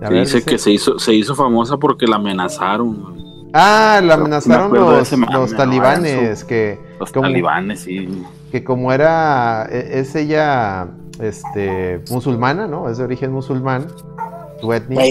A 0.00 0.10
ver, 0.10 0.24
dice, 0.24 0.44
que 0.44 0.58
se 0.58 0.70
hizo, 0.70 0.98
se 0.98 1.14
hizo 1.14 1.34
famosa 1.34 1.76
porque 1.76 2.06
la 2.06 2.16
amenazaron, 2.16 3.02
güey. 3.02 3.28
Ah, 3.52 4.00
la 4.04 4.14
amenazaron 4.14 4.72
los, 4.72 5.12
los 5.12 5.56
talibanes. 5.56 6.44
que, 6.44 6.78
los 7.00 7.10
talibanes, 7.10 7.80
sí. 7.80 8.22
Que 8.52 8.62
como 8.62 8.92
era, 8.92 9.66
e, 9.70 10.00
es 10.00 10.14
ella, 10.14 10.88
este, 11.20 12.00
musulmana, 12.10 12.66
¿no? 12.66 12.88
Es 12.88 12.98
de 12.98 13.04
origen 13.04 13.32
musulmán, 13.32 13.86
su 14.60 14.72
etnia. 14.72 15.02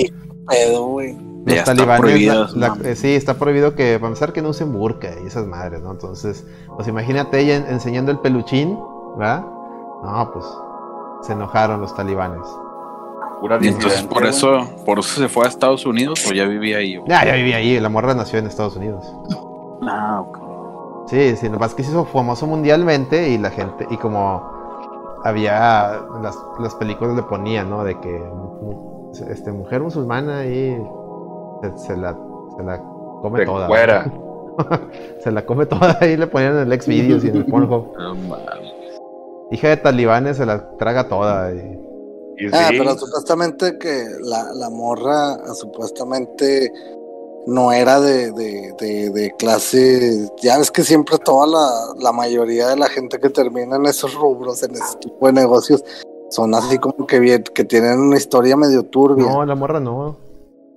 pedo, 0.47 0.85
güey 0.85 1.26
los 1.45 1.63
talibanes, 1.63 2.53
eh, 2.83 2.95
sí, 2.95 3.15
está 3.15 3.35
prohibido 3.35 3.75
que, 3.75 3.97
para 3.99 4.07
empezar, 4.07 4.33
que 4.33 4.41
no 4.41 4.49
usen 4.49 4.73
burka 4.73 5.09
y 5.23 5.27
esas 5.27 5.45
madres, 5.45 5.81
¿no? 5.81 5.91
Entonces, 5.91 6.45
pues 6.75 6.87
imagínate 6.87 7.39
ella 7.39 7.55
enseñando 7.69 8.11
el 8.11 8.19
peluchín, 8.19 8.77
¿verdad? 9.17 9.45
No, 10.03 10.29
pues 10.33 10.45
se 11.21 11.33
enojaron 11.33 11.81
los 11.81 11.95
talibanes. 11.95 12.47
entonces 13.61 14.03
por 14.03 14.25
eso, 14.25 14.69
por 14.85 14.99
eso 14.99 15.19
se 15.21 15.29
fue 15.29 15.45
a 15.45 15.47
Estados 15.47 15.85
Unidos 15.85 16.25
o 16.29 16.33
ya 16.33 16.45
vivía 16.45 16.77
ahí. 16.77 17.01
Ya, 17.07 17.25
ya 17.25 17.33
vivía 17.33 17.57
ahí, 17.57 17.79
la 17.79 17.89
morra 17.89 18.13
nació 18.13 18.39
en 18.39 18.47
Estados 18.47 18.75
Unidos. 18.75 19.05
Ah, 19.83 20.23
ok. 20.27 21.09
Sí, 21.09 21.35
sí, 21.37 21.47
lo 21.47 21.57
más 21.57 21.73
que 21.73 21.83
se 21.83 21.91
hizo 21.91 22.05
famoso 22.05 22.47
mundialmente 22.47 23.29
y 23.29 23.37
la 23.37 23.49
gente, 23.49 23.87
y 23.89 23.97
como 23.97 24.57
había, 25.23 26.01
las, 26.21 26.37
las 26.59 26.75
películas 26.75 27.15
le 27.15 27.23
ponían, 27.23 27.69
¿no? 27.69 27.83
De 27.83 27.97
que 27.99 28.21
este, 29.29 29.51
mujer 29.51 29.81
musulmana 29.81 30.45
y 30.45 30.77
se, 31.75 31.97
la, 31.97 32.17
se 32.57 32.63
la 32.63 32.81
come 33.21 33.45
toda. 33.45 33.67
se 35.23 35.31
la 35.31 35.45
come 35.45 35.65
toda 35.65 35.99
y 36.05 36.17
le 36.17 36.27
ponían 36.27 36.53
en 36.53 36.59
el 36.59 36.73
ex 36.73 36.87
videos 36.87 37.23
y 37.23 37.29
en 37.29 37.37
el 37.37 37.45
Pornhub. 37.49 37.93
Hija 39.51 39.69
de 39.69 39.77
talibanes 39.77 40.37
se 40.37 40.45
la 40.45 40.69
traga 40.77 41.07
toda. 41.07 41.49
ah, 41.49 42.69
pero 42.69 42.97
supuestamente 42.97 43.77
que 43.77 44.05
la, 44.21 44.51
la 44.53 44.69
morra 44.69 45.37
supuestamente 45.53 46.71
no 47.47 47.71
era 47.71 48.01
de, 48.01 48.33
de, 48.33 49.09
de, 49.09 49.33
clase, 49.37 50.29
ya 50.41 50.57
ves 50.57 50.69
que 50.69 50.83
siempre 50.83 51.17
toda 51.17 51.47
la, 51.47 51.93
la, 51.97 52.11
mayoría 52.11 52.67
de 52.67 52.75
la 52.75 52.89
gente 52.89 53.19
que 53.19 53.29
termina 53.29 53.77
en 53.77 53.85
esos 53.85 54.13
rubros, 54.15 54.61
en 54.63 54.71
ese 54.71 54.97
tipo 54.97 55.27
de 55.27 55.31
negocios, 55.31 55.81
son 56.29 56.53
así 56.53 56.77
como 56.77 57.07
que 57.07 57.21
bien, 57.21 57.43
que 57.43 57.63
tienen 57.63 57.99
una 57.99 58.17
historia 58.17 58.57
medio 58.57 58.83
turbia. 58.83 59.25
No, 59.25 59.45
la 59.45 59.55
morra 59.55 59.79
no. 59.79 60.26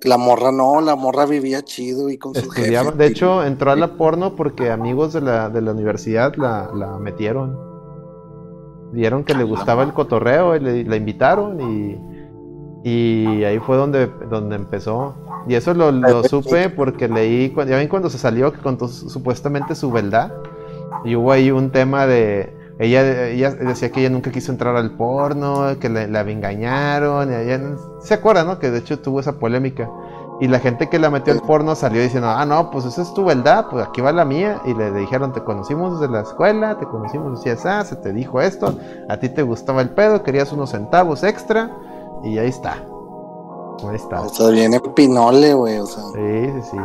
La 0.02 0.16
morra 0.16 0.50
no, 0.50 0.80
la 0.80 0.96
morra 0.96 1.26
vivía 1.26 1.62
chido 1.62 2.08
y 2.08 2.16
con. 2.16 2.32
De 2.32 3.06
hecho, 3.06 3.44
entró 3.44 3.70
a 3.70 3.76
la 3.76 3.96
porno 3.96 4.34
porque 4.34 4.70
amigos 4.70 5.12
de 5.12 5.20
la, 5.20 5.50
de 5.50 5.60
la 5.60 5.72
universidad 5.72 6.34
la, 6.36 6.70
la 6.74 6.98
metieron. 6.98 7.58
Vieron 8.92 9.24
que 9.24 9.34
le 9.34 9.44
gustaba 9.44 9.82
el 9.82 9.92
cotorreo 9.92 10.56
y 10.56 10.60
le, 10.60 10.84
la 10.84 10.96
invitaron 10.96 11.60
y, 11.60 12.00
y 12.82 13.44
ahí 13.44 13.58
fue 13.58 13.76
donde, 13.76 14.10
donde 14.30 14.56
empezó. 14.56 15.14
Y 15.46 15.54
eso 15.54 15.74
lo, 15.74 15.92
lo 15.92 16.24
supe 16.24 16.70
porque 16.70 17.08
leí, 17.08 17.54
ya 17.54 17.76
ven 17.76 17.88
cuando 17.88 18.10
se 18.10 18.18
salió 18.18 18.52
que 18.52 18.58
contó 18.60 18.88
supuestamente 18.88 19.74
su 19.74 19.90
verdad. 19.90 20.32
Y 21.04 21.14
hubo 21.14 21.32
ahí 21.32 21.50
un 21.50 21.70
tema 21.70 22.06
de, 22.06 22.54
ella, 22.80 23.28
ella 23.28 23.50
decía 23.50 23.92
que 23.92 24.00
ella 24.00 24.08
nunca 24.08 24.30
quiso 24.30 24.50
entrar 24.50 24.74
al 24.74 24.92
porno, 24.92 25.78
que 25.78 25.90
la 25.90 26.20
engañaron. 26.22 27.28
¿Se 28.00 28.14
acuerda, 28.14 28.42
no? 28.44 28.58
Que 28.58 28.70
de 28.70 28.78
hecho 28.78 28.98
tuvo 29.00 29.20
esa 29.20 29.38
polémica. 29.38 29.88
Y 30.40 30.48
la 30.48 30.58
gente 30.58 30.88
que 30.88 30.98
la 30.98 31.10
metió 31.10 31.34
al 31.34 31.42
porno 31.42 31.74
salió 31.74 32.00
diciendo, 32.00 32.30
ah, 32.30 32.46
no, 32.46 32.70
pues 32.70 32.86
esa 32.86 33.02
es 33.02 33.12
tu 33.12 33.26
verdad, 33.26 33.66
pues 33.70 33.86
aquí 33.86 34.00
va 34.00 34.10
la 34.10 34.24
mía. 34.24 34.62
Y 34.64 34.72
le 34.72 34.90
dijeron, 34.92 35.34
te 35.34 35.44
conocimos 35.44 36.00
desde 36.00 36.10
la 36.10 36.22
escuela, 36.22 36.78
te 36.78 36.86
conocimos, 36.86 37.44
decías, 37.44 37.66
ah, 37.66 37.84
se 37.84 37.96
te 37.96 38.14
dijo 38.14 38.40
esto, 38.40 38.74
a 39.10 39.18
ti 39.18 39.28
te 39.28 39.42
gustaba 39.42 39.82
el 39.82 39.90
pedo, 39.90 40.22
querías 40.22 40.50
unos 40.50 40.70
centavos 40.70 41.22
extra, 41.22 41.70
y 42.24 42.38
ahí 42.38 42.48
está. 42.48 42.82
Ahí 43.86 43.96
está. 43.96 44.22
O 44.22 44.30
sea, 44.30 44.48
viene 44.48 44.80
pinole, 44.96 45.52
güey, 45.52 45.78
o 45.78 45.86
sea. 45.86 46.04
Sí, 46.14 46.52
sí, 46.54 46.70
sí. 46.70 46.78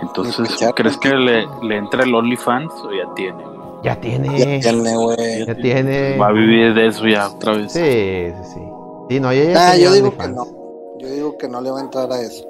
Entonces, 0.00 0.58
¿crees 0.74 0.96
que 0.96 1.10
le, 1.10 1.46
le 1.62 1.76
entra 1.76 2.02
el 2.02 2.14
OnlyFans 2.14 2.72
o 2.82 2.92
ya 2.92 3.12
tiene? 3.14 3.44
Ya 3.82 4.00
tiene. 4.00 4.60
Ya 4.60 4.72
tiene, 4.72 4.96
güey. 4.96 5.46
Ya 5.46 5.54
tiene. 5.54 6.18
Va 6.18 6.28
a 6.28 6.32
vivir 6.32 6.74
de 6.74 6.86
eso 6.86 7.06
ya 7.06 7.28
otra 7.28 7.52
vez. 7.52 7.72
Sí, 7.72 7.80
sí, 7.80 8.54
sí. 8.54 8.60
Sí, 9.08 9.20
no, 9.20 9.30
ella 9.30 9.70
ah, 9.70 9.76
yo 9.76 9.92
digo 9.92 10.16
que 10.16 10.28
no. 10.28 10.46
Yo 10.98 11.08
digo 11.08 11.38
que 11.38 11.48
no 11.48 11.60
le 11.60 11.70
va 11.70 11.78
a 11.78 11.82
entrar 11.82 12.10
a 12.10 12.20
eso. 12.20 12.44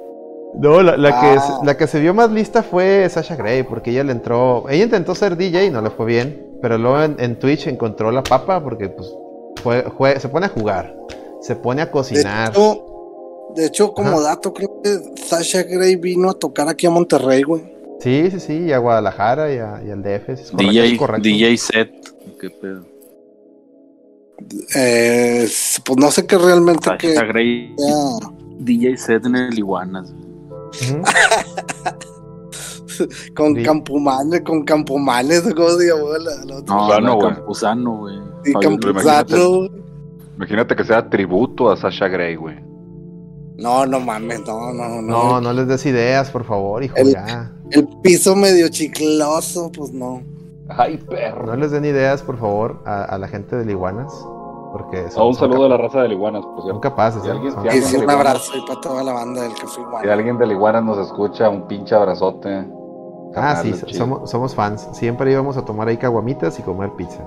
No, 0.55 0.81
la, 0.81 0.97
la 0.97 1.19
que, 1.19 1.27
ah. 1.39 1.59
la 1.63 1.77
que 1.77 1.85
se 1.85 1.99
vio 1.99 2.13
más 2.13 2.31
lista 2.31 2.63
fue 2.63 3.07
Sasha 3.09 3.35
Grey, 3.35 3.63
porque 3.63 3.91
ella 3.91 4.03
le 4.03 4.13
entró. 4.13 4.67
Ella 4.69 4.85
intentó 4.85 5.13
ser 5.13 5.37
DJ 5.37 5.65
y 5.65 5.69
no 5.69 5.81
le 5.81 5.89
fue 5.89 6.05
bien. 6.05 6.57
Pero 6.61 6.77
luego 6.77 7.03
en, 7.03 7.37
Twitch 7.37 7.67
encontró 7.67 8.11
la 8.11 8.23
papa 8.23 8.63
porque, 8.63 8.89
pues, 8.89 9.13
fue, 9.63 10.19
se 10.19 10.29
pone 10.29 10.47
a 10.47 10.49
jugar. 10.49 10.95
Se 11.41 11.55
pone 11.55 11.83
a 11.83 11.91
cocinar. 11.91 12.53
De 13.53 13.65
hecho, 13.65 13.93
como 13.93 14.21
dato, 14.21 14.53
creo 14.53 14.81
que 14.81 14.99
Sasha 15.15 15.63
Grey 15.63 15.95
vino 15.95 16.29
a 16.29 16.33
tocar 16.33 16.67
aquí 16.67 16.87
a 16.87 16.89
Monterrey, 16.89 17.43
güey. 17.43 17.76
Sí, 17.99 18.29
sí, 18.31 18.39
sí, 18.39 18.53
y 18.65 18.73
a 18.73 18.77
Guadalajara 18.77 19.53
y, 19.53 19.57
a, 19.57 19.81
y 19.85 19.91
al 19.91 20.03
DF. 20.03 20.29
Es 20.29 20.55
DJ, 20.55 20.97
DJ 21.19 21.57
set. 21.57 21.91
¿Qué 22.39 22.49
pedo? 22.49 22.85
Eh, 24.75 25.49
pues 25.83 25.97
no 25.97 26.11
sé 26.11 26.27
qué 26.27 26.37
realmente 26.37 26.91
que 26.99 27.73
DJ 28.59 28.97
set 28.97 29.25
en 29.25 29.35
el 29.35 29.57
Iguanas. 29.57 30.13
con 33.35 33.55
Campumanes, 33.63 34.41
con 34.41 34.63
Campumanes, 34.63 35.41
¿cómo 35.55 35.69
se 35.69 35.87
llamó 35.87 36.09
la, 36.09 36.45
la 36.45 36.57
otra? 36.57 36.75
No, 36.75 37.01
no, 37.01 37.19
Campuzano, 37.19 37.97
güey. 37.97 38.19
Sí, 38.43 38.53
Campuzano. 38.53 39.69
Imagínate, 40.35 40.75
que 40.75 40.83
sea 40.83 41.09
tributo 41.09 41.71
a 41.71 41.77
Sasha 41.77 42.07
Grey, 42.07 42.35
güey. 42.35 42.57
No, 43.57 43.87
no 43.87 43.99
mames, 43.99 44.41
no, 44.45 44.71
no, 44.71 45.01
no. 45.01 45.03
No, 45.07 45.41
no 45.41 45.53
les 45.53 45.67
des 45.67 45.83
ideas, 45.87 46.29
por 46.29 46.45
favor, 46.45 46.83
hijo, 46.83 46.95
ya. 47.03 47.51
El 47.71 47.87
piso 48.01 48.35
medio 48.35 48.69
chicloso, 48.69 49.71
pues 49.75 49.91
no. 49.91 50.21
Ay, 50.69 50.97
perro. 50.97 51.45
No 51.45 51.55
les 51.55 51.71
den 51.71 51.85
ideas, 51.85 52.21
por 52.21 52.37
favor, 52.37 52.81
a, 52.85 53.17
la 53.17 53.27
gente 53.27 53.55
de 53.55 53.71
Iguanas. 53.71 54.13
Porque 54.71 55.05
un 55.17 55.33
saludo 55.33 55.65
a 55.65 55.69
la 55.69 55.77
raza 55.77 56.01
de 56.01 56.09
Iguanas, 56.09 56.43
por 56.43 56.63
cierto. 56.63 56.71
Son 56.71 56.79
capaces, 56.79 57.23
si 57.23 57.29
alguien, 57.29 58.03
un 58.03 58.09
abrazo 58.09 58.53
para 58.67 58.81
toda 58.81 59.03
la 59.03 59.13
banda 59.13 59.41
del 59.41 59.53
Café 59.53 59.81
Iguanas. 59.81 60.03
Si 60.03 60.09
alguien 60.09 60.37
de 60.37 60.47
Iguanas 60.47 60.83
nos 60.83 60.97
escucha, 60.99 61.49
un 61.49 61.67
pinche 61.67 61.95
abrazote. 61.95 62.67
Ah, 63.35 63.61
sí, 63.61 63.73
somos, 63.93 64.29
somos 64.29 64.55
fans. 64.55 64.87
Siempre 64.93 65.31
íbamos 65.31 65.57
a 65.57 65.65
tomar 65.65 65.87
ahí 65.87 65.97
caguamitas 65.97 66.59
y 66.59 66.63
comer 66.63 66.91
pizza. 66.91 67.23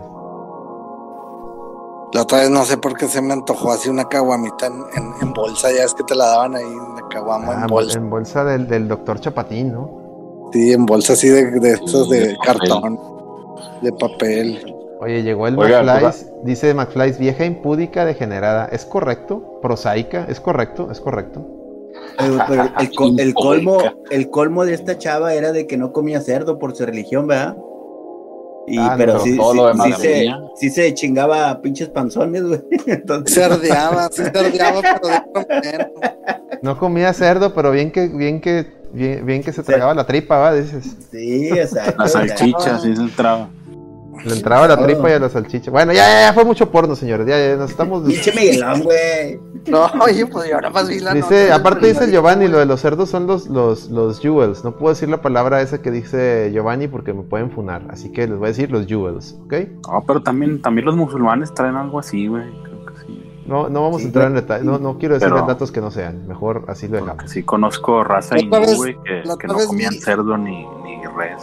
La 2.13 2.23
otra 2.23 2.39
vez 2.39 2.51
no 2.51 2.65
sé 2.65 2.77
por 2.77 2.97
qué 2.97 3.07
se 3.07 3.23
me 3.23 3.33
antojó 3.33 3.71
así 3.71 3.89
una 3.89 4.07
caguamita 4.07 4.67
en, 4.67 5.33
bolsa, 5.33 5.69
ya 5.71 5.85
es 5.85 5.95
que 5.95 6.03
te 6.03 6.17
la 6.17 6.27
daban 6.27 6.57
ahí, 6.57 6.65
una 6.65 7.09
caguama 7.09 7.53
en 7.53 7.63
ah, 7.63 7.67
bolsa. 7.69 7.99
En 7.99 8.11
bolsa 8.11 8.45
del, 8.45 8.67
del 8.67 8.89
doctor 8.89 9.21
Chapatín, 9.21 9.73
¿no? 9.73 10.00
Sí, 10.53 10.73
en 10.73 10.87
bolsa 10.87 11.13
así 11.13 11.29
de, 11.29 11.61
de 11.61 11.73
estos 11.73 12.09
de, 12.09 12.37
cartón, 12.45 12.99
de 13.83 13.93
papel. 13.93 14.75
Oye, 15.01 15.23
llegó 15.23 15.47
el 15.47 15.57
McFly, 15.57 16.13
dice 16.45 16.75
McFly, 16.75 17.13
vieja 17.13 17.45
impúdica 17.45 18.05
degenerada. 18.05 18.67
¿Es 18.67 18.85
correcto? 18.85 19.59
¿Prosaica? 19.63 20.27
¿Es 20.29 20.41
correcto? 20.41 20.91
¿Es 20.91 21.01
correcto? 21.01 21.47
el, 22.19 23.35
colmo, 23.35 23.79
el 24.11 24.31
colmo 24.31 24.65
de 24.65 24.75
esta 24.75 24.99
chava 24.99 25.35
era 25.35 25.53
de 25.53 25.67
que 25.67 25.77
no 25.77 25.93
comía 25.93 26.21
cerdo 26.21 26.59
por 26.59 26.77
su 26.77 26.85
religión, 26.85 27.27
¿verdad? 27.27 27.57
Y, 28.67 28.79
ah, 28.79 28.95
pero 28.97 29.19
sí, 29.21 29.37
sí, 29.37 29.93
se, 29.99 30.27
sí, 30.55 30.71
se, 30.71 30.95
chingaba 30.95 31.61
pinches 31.61 31.89
panzones, 31.89 32.45
güey. 32.45 32.61
Entonces... 32.87 33.35
Cerdeaba, 33.35 34.09
sí 34.13 34.23
cerdeaba, 34.23 34.83
pero 35.01 35.91
No 36.63 36.79
comía 36.79 37.13
cerdo, 37.13 37.55
pero 37.55 37.73
bien 37.73 37.91
que, 37.91 38.09
bien 38.09 38.41
que 38.41 38.80
Bien, 38.93 39.43
que 39.43 39.53
se 39.53 39.63
tragaba 39.63 39.95
la 39.95 40.07
tripa, 40.07 40.39
¿va? 40.39 40.55
Dices. 40.55 40.97
Sí, 41.11 41.49
exacto. 41.49 42.03
La 42.03 42.09
salchicha, 42.09 42.79
sí 42.79 42.97
se 42.97 43.03
entraba. 43.03 43.49
Le 44.25 44.35
entraba 44.35 44.69
la 44.69 44.77
tripa 44.77 45.09
y 45.09 45.13
a 45.15 45.19
la 45.19 45.29
salchicha. 45.29 45.71
Bueno, 45.71 45.93
ya, 45.93 46.07
ya, 46.07 46.21
ya 46.27 46.33
fue 46.33 46.45
mucho 46.45 46.71
porno, 46.71 46.95
señores. 46.95 47.27
Ya, 47.27 47.39
ya 47.39 47.57
nos 47.57 47.71
estamos. 47.71 48.03
Pinche 48.05 48.33
Miguelón, 48.33 48.83
güey. 48.83 49.41
No, 49.69 49.87
oye, 50.01 50.27
pues 50.27 50.49
yo 50.49 50.57
ahora 50.57 50.71
más 50.71 50.89
vi 50.89 51.01
la 51.01 51.15
Dice, 51.15 51.53
aparte 51.53 51.87
dice 51.87 52.11
Giovanni, 52.11 52.49
lo 52.49 52.59
de 52.59 52.67
los 52.67 52.81
cerdos 52.81 53.11
son 53.11 53.27
los, 53.27 53.47
los, 53.49 53.91
los 53.91 54.21
jewels. 54.21 54.65
No 54.65 54.77
puedo 54.77 54.93
decir 54.93 55.09
la 55.09 55.21
palabra 55.21 55.61
esa 55.61 55.81
que 55.81 55.91
dice 55.91 56.51
Giovanni 56.53 56.89
porque 56.89 57.13
me 57.13 57.23
pueden 57.23 57.51
funar. 57.51 57.83
Así 57.91 58.11
que 58.11 58.27
les 58.27 58.39
voy 58.39 58.47
a 58.47 58.49
decir 58.49 58.71
los 58.71 58.87
jewels, 58.87 59.37
¿ok? 59.45 59.55
No, 59.89 60.05
pero 60.07 60.23
también, 60.23 60.61
también 60.61 60.87
los 60.87 60.97
musulmanes 60.97 61.53
traen 61.55 61.77
algo 61.77 61.99
así, 61.99 62.27
güey. 62.27 62.45
No, 63.51 63.69
no 63.69 63.83
vamos 63.83 64.03
a 64.03 64.05
entrar 64.05 64.29
en 64.29 64.35
detalles, 64.35 64.65
no, 64.65 64.79
no 64.79 64.97
quiero 64.97 65.19
decir 65.19 65.29
datos 65.29 65.73
que 65.73 65.81
no 65.81 65.91
sean, 65.91 66.25
mejor 66.29 66.67
así 66.69 66.87
lo 66.87 66.99
dejamos. 66.99 67.29
Sí 67.29 67.43
conozco 67.43 68.05
raza 68.05 68.39
hindú, 68.39 68.77
güey, 68.77 68.97
que, 69.03 69.25
que 69.41 69.47
no 69.49 69.55
comían 69.67 69.93
cerdo 69.95 70.39
ni, 70.39 70.65
ni, 70.85 71.05
res. 71.19 71.43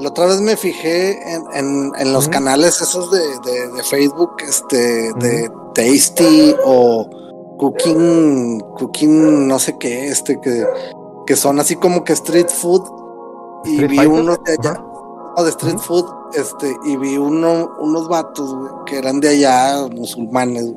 La 0.00 0.10
otra 0.10 0.26
vez 0.26 0.42
me 0.42 0.54
fijé 0.54 1.12
en, 1.34 1.42
en, 1.54 1.92
en 1.98 2.12
los 2.12 2.28
canales 2.28 2.78
esos 2.82 3.10
de, 3.10 3.20
de, 3.20 3.68
de 3.68 3.82
Facebook, 3.84 4.34
este, 4.46 5.14
de 5.14 5.50
Tasty 5.74 6.54
o 6.62 7.08
Cooking, 7.56 8.60
Cooking, 8.76 9.48
no 9.48 9.58
sé 9.58 9.78
qué, 9.78 10.08
este, 10.08 10.38
que, 10.42 10.66
que 11.26 11.36
son 11.36 11.58
así 11.58 11.76
como 11.76 12.04
que 12.04 12.12
street 12.12 12.50
food. 12.50 12.82
Y 13.64 13.86
vi 13.86 14.04
uno 14.04 14.36
de 14.44 14.56
allá, 14.58 14.78
de 15.42 15.48
street 15.48 15.78
food, 15.78 16.04
este, 16.34 16.76
y 16.84 16.98
vi 16.98 17.16
uno, 17.16 17.70
unos 17.78 18.10
vatos, 18.10 18.54
que 18.84 18.98
eran 18.98 19.20
de 19.20 19.28
allá, 19.30 19.88
musulmanes, 19.90 20.70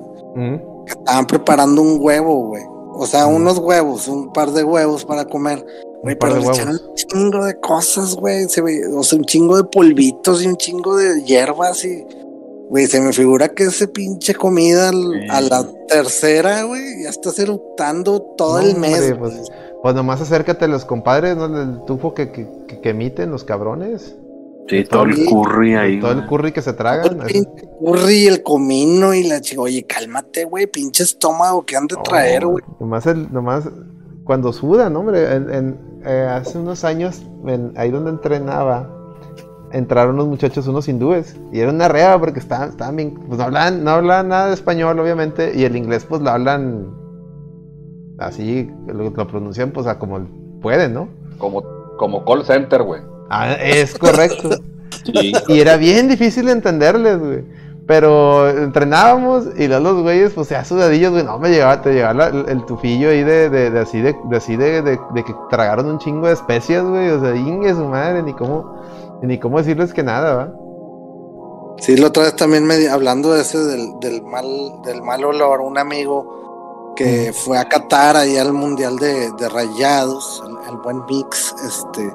estaban 0.86 1.26
preparando 1.28 1.82
un 1.82 1.98
huevo, 2.00 2.48
güey. 2.48 2.64
O 3.00 3.06
sea, 3.06 3.28
unos 3.28 3.60
huevos, 3.60 4.08
un 4.08 4.34
par 4.34 4.52
de 4.52 4.64
huevos 4.64 5.06
para 5.06 5.26
comer. 5.26 5.64
Güey, 6.02 6.18
pero 6.18 6.38
le 6.38 6.48
echaron 6.48 6.76
un 6.76 6.96
chingo 6.96 7.46
de 7.46 7.60
cosas, 7.60 8.16
güey. 8.16 8.46
O 8.46 9.04
sea, 9.04 9.18
un 9.20 9.26
chingo 9.26 9.58
de 9.58 9.64
polvitos 9.66 10.44
y 10.44 10.48
un 10.48 10.58
chingo 10.58 10.96
de 10.98 11.24
hierbas 11.24 11.86
y. 11.86 12.06
Güey, 12.70 12.88
se 12.88 13.00
me 13.00 13.14
figura 13.14 13.50
que 13.50 13.64
ese 13.64 13.88
pinche 13.88 14.36
comida 14.36 14.90
a 14.90 15.42
la 15.42 15.66
tercera, 15.88 16.64
güey, 16.64 17.04
ya 17.04 17.10
estás 17.10 17.40
eructando 17.40 18.22
todo 18.38 18.60
el 18.60 18.76
mes. 18.76 19.16
Pues, 19.18 19.50
Pues 19.82 19.96
nomás 19.96 20.20
acércate 20.20 20.66
a 20.66 20.68
los 20.68 20.84
compadres, 20.84 21.38
¿no? 21.38 21.46
El 21.46 21.86
tufo 21.86 22.14
que, 22.14 22.32
que, 22.32 22.48
que 22.82 22.90
emiten 22.90 23.32
los 23.32 23.46
cabrones. 23.46 24.18
Sí, 24.68 24.84
todo 24.84 25.04
el 25.04 25.26
curry 25.26 25.76
ahí. 25.76 26.00
Todo 26.00 26.12
el 26.12 26.26
curry 26.26 26.52
que 26.52 26.62
se 26.62 26.74
tragan. 26.74 27.22
El 27.28 27.48
curry, 27.80 28.28
el 28.28 28.44
comino 28.44 29.14
y 29.14 29.24
la 29.24 29.40
chica. 29.40 29.62
Oye, 29.62 29.86
cálmate, 29.86 30.46
güey, 30.46 30.68
pinche 30.68 31.04
estómago 31.04 31.66
que 31.66 31.78
han 31.78 31.88
de 31.88 31.96
traer, 32.04 32.46
güey. 32.46 32.64
nomás, 32.80 33.06
el, 33.06 33.32
nomás 33.32 33.70
cuando 34.24 34.52
sudan, 34.52 34.96
hombre. 34.96 35.36
En, 35.36 35.78
eh, 36.06 36.28
hace 36.30 36.58
unos 36.58 36.84
años, 36.84 37.24
ahí 37.76 37.92
donde 37.92 38.12
entrenaba, 38.12 38.90
entraron 39.72 40.16
unos 40.16 40.28
muchachos, 40.28 40.68
unos 40.68 40.88
hindúes. 40.88 41.36
Y 41.54 41.60
era 41.60 41.72
una 41.72 41.88
rea 41.88 42.20
porque 42.20 42.40
estaban, 42.40 42.70
estaban 42.70 42.96
bien. 42.98 43.16
Pues 43.28 43.38
no 43.38 43.46
hablan, 43.46 43.84
no 43.84 43.92
hablan 43.92 44.28
nada 44.28 44.48
de 44.48 44.54
español, 44.54 45.00
obviamente. 45.00 45.54
Y 45.56 45.64
el 45.64 45.76
inglés, 45.78 46.06
pues 46.08 46.22
lo 46.22 46.30
hablan 46.30 46.94
así, 48.20 48.70
lo, 48.88 49.14
pronuncian, 49.14 49.72
pues 49.72 49.88
a 49.88 49.98
como 49.98 50.20
pueden, 50.62 50.94
¿no? 50.94 51.08
Como, 51.38 51.64
como 51.98 52.26
call 52.26 52.44
center, 52.44 52.84
güey. 52.84 53.02
Ah, 53.30 53.54
es 53.54 53.98
correcto. 53.98 54.50
Y 55.48 55.62
era 55.62 55.78
bien 55.78 56.10
difícil 56.10 56.50
entenderles, 56.50 57.18
güey. 57.18 57.46
Pero 57.88 58.50
entrenábamos 58.50 59.46
y 59.58 59.68
los 59.68 60.02
güeyes, 60.02 60.34
pues 60.34 60.50
ya 60.50 60.66
sudadillos, 60.66 61.14
güey. 61.14 61.24
No 61.24 61.40
me 61.40 61.50
llegaba, 61.50 61.82
te 61.82 61.94
llegaba 61.94 62.28
el, 62.28 62.66
tufillo 62.66 63.10
ahí 63.10 63.24
de, 63.24 63.50
de, 63.50 63.80
así, 63.80 64.02
de, 64.02 64.14
así 64.36 64.58
de, 64.58 64.82
de, 64.82 65.24
que 65.24 65.34
tragaron 65.50 65.86
un 65.86 65.98
chingo 65.98 66.28
de 66.28 66.34
especias, 66.34 66.84
güey. 66.84 67.10
O 67.10 67.22
sea, 67.22 67.34
ingue 67.34 67.74
su 67.74 67.86
madre, 67.86 68.22
ni 68.24 68.34
cómo, 68.34 68.82
ni 69.22 69.40
cómo 69.40 69.60
decirles 69.60 69.94
que 69.94 70.04
nada, 70.04 70.36
¿va? 70.36 70.54
Sí, 71.80 71.96
la 71.96 72.08
otra 72.08 72.24
vez 72.24 72.36
también 72.36 72.66
me, 72.66 72.90
hablando 72.90 73.32
de 73.32 73.42
ese 73.42 73.60
del, 73.60 74.00
del, 74.02 74.22
mal, 74.24 74.46
del 74.84 75.02
mal 75.02 75.24
olor, 75.24 75.62
un 75.62 75.78
amigo 75.78 76.94
que 76.98 77.32
fue 77.32 77.58
a 77.58 77.70
Qatar 77.70 78.18
ahí 78.18 78.36
al 78.36 78.52
mundial 78.52 78.98
de, 78.98 79.32
de 79.34 79.48
rayados, 79.48 80.44
el, 80.46 80.74
el, 80.74 80.78
buen 80.78 81.06
mix, 81.06 81.56
este 81.66 82.12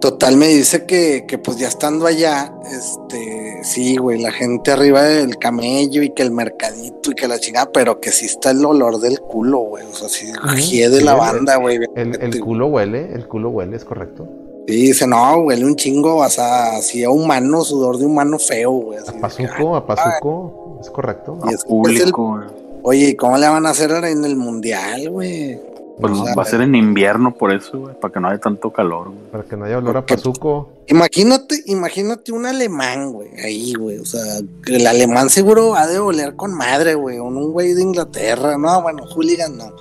Total 0.00 0.36
me 0.36 0.48
dice 0.48 0.84
que, 0.84 1.24
que, 1.26 1.38
pues 1.38 1.56
ya 1.56 1.68
estando 1.68 2.06
allá, 2.06 2.52
este, 2.70 3.60
sí, 3.62 3.96
güey, 3.96 4.20
la 4.20 4.32
gente 4.32 4.70
arriba 4.70 5.02
del 5.02 5.38
camello 5.38 6.02
y 6.02 6.10
que 6.10 6.22
el 6.22 6.30
mercadito 6.30 7.10
y 7.10 7.14
que 7.14 7.26
la 7.26 7.38
chingada, 7.38 7.70
pero 7.72 8.00
que 8.00 8.10
sí 8.10 8.26
está 8.26 8.50
el 8.50 8.64
olor 8.64 8.98
del 9.00 9.20
culo, 9.20 9.60
güey, 9.60 9.84
o 9.86 9.94
sea, 9.94 10.08
sí, 10.08 10.80
de 10.80 11.00
la 11.02 11.14
banda, 11.14 11.56
güey. 11.56 11.78
El, 11.94 12.40
culo 12.40 12.66
huele, 12.66 13.12
el 13.14 13.26
culo 13.26 13.50
huele, 13.50 13.76
es 13.76 13.84
correcto. 13.84 14.28
Sí, 14.66 14.74
dice, 14.74 15.06
no, 15.06 15.38
huele 15.38 15.64
un 15.64 15.76
chingo, 15.76 16.16
o 16.16 16.28
sea, 16.28 16.76
así 16.76 17.02
a 17.04 17.10
humano, 17.10 17.64
sudor 17.64 17.96
de 17.98 18.06
humano 18.06 18.38
feo, 18.38 18.72
güey. 18.72 18.98
A 18.98 19.12
pazuco, 19.20 19.76
a 19.76 19.86
pazuco, 19.86 20.78
es 20.80 20.90
correcto. 20.90 21.38
Y 21.50 21.54
es 21.54 21.64
público, 21.64 22.42
Oye, 22.86 23.08
¿y 23.08 23.14
cómo 23.14 23.38
le 23.38 23.48
van 23.48 23.64
a 23.64 23.70
hacer 23.70 23.90
en 24.04 24.26
el 24.26 24.36
mundial, 24.36 25.08
güey? 25.08 25.58
Pues 26.00 26.12
va 26.12 26.42
a 26.42 26.44
ser 26.44 26.60
en 26.60 26.74
invierno 26.74 27.34
por 27.34 27.52
eso, 27.52 27.78
güey, 27.78 27.94
para 28.00 28.12
que 28.12 28.18
no 28.18 28.28
haya 28.28 28.40
tanto 28.40 28.72
calor, 28.72 29.10
güey. 29.10 29.30
Para 29.30 29.44
que 29.44 29.56
no 29.56 29.64
haya 29.64 29.78
olor 29.78 29.96
a 29.96 30.04
pazuco. 30.04 30.70
Imagínate, 30.88 31.62
imagínate 31.66 32.32
un 32.32 32.46
alemán, 32.46 33.12
güey, 33.12 33.28
ahí, 33.40 33.74
güey. 33.74 33.98
O 33.98 34.04
sea, 34.04 34.20
el 34.66 34.86
alemán 34.86 35.30
seguro 35.30 35.76
ha 35.76 35.86
de 35.86 36.00
oler 36.00 36.34
con 36.34 36.52
madre, 36.52 36.96
güey. 36.96 37.20
Un 37.20 37.52
güey 37.52 37.74
de 37.74 37.82
Inglaterra, 37.82 38.58
no, 38.58 38.82
bueno, 38.82 39.04
hooligan 39.06 39.56
no. 39.56 39.72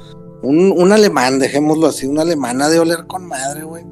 Un, 0.44 0.72
un 0.76 0.92
alemán, 0.92 1.40
dejémoslo 1.40 1.88
así, 1.88 2.06
un 2.06 2.20
alemán 2.20 2.62
ha 2.62 2.70
de 2.70 2.80
oler 2.80 3.08
con 3.08 3.26
madre, 3.26 3.64
güey. 3.64 3.84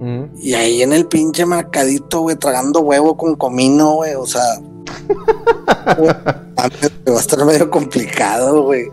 Mm. 0.00 0.24
Y 0.36 0.54
ahí 0.54 0.82
en 0.82 0.92
el 0.92 1.06
pinche 1.06 1.46
mercadito, 1.46 2.20
güey, 2.20 2.36
tragando 2.36 2.80
huevo 2.80 3.16
con 3.16 3.36
comino, 3.36 3.94
güey, 3.94 4.14
o 4.14 4.26
sea. 4.26 4.60
va 7.08 7.16
a 7.16 7.20
estar 7.20 7.44
medio 7.44 7.70
complicado, 7.70 8.64
güey. 8.64 8.86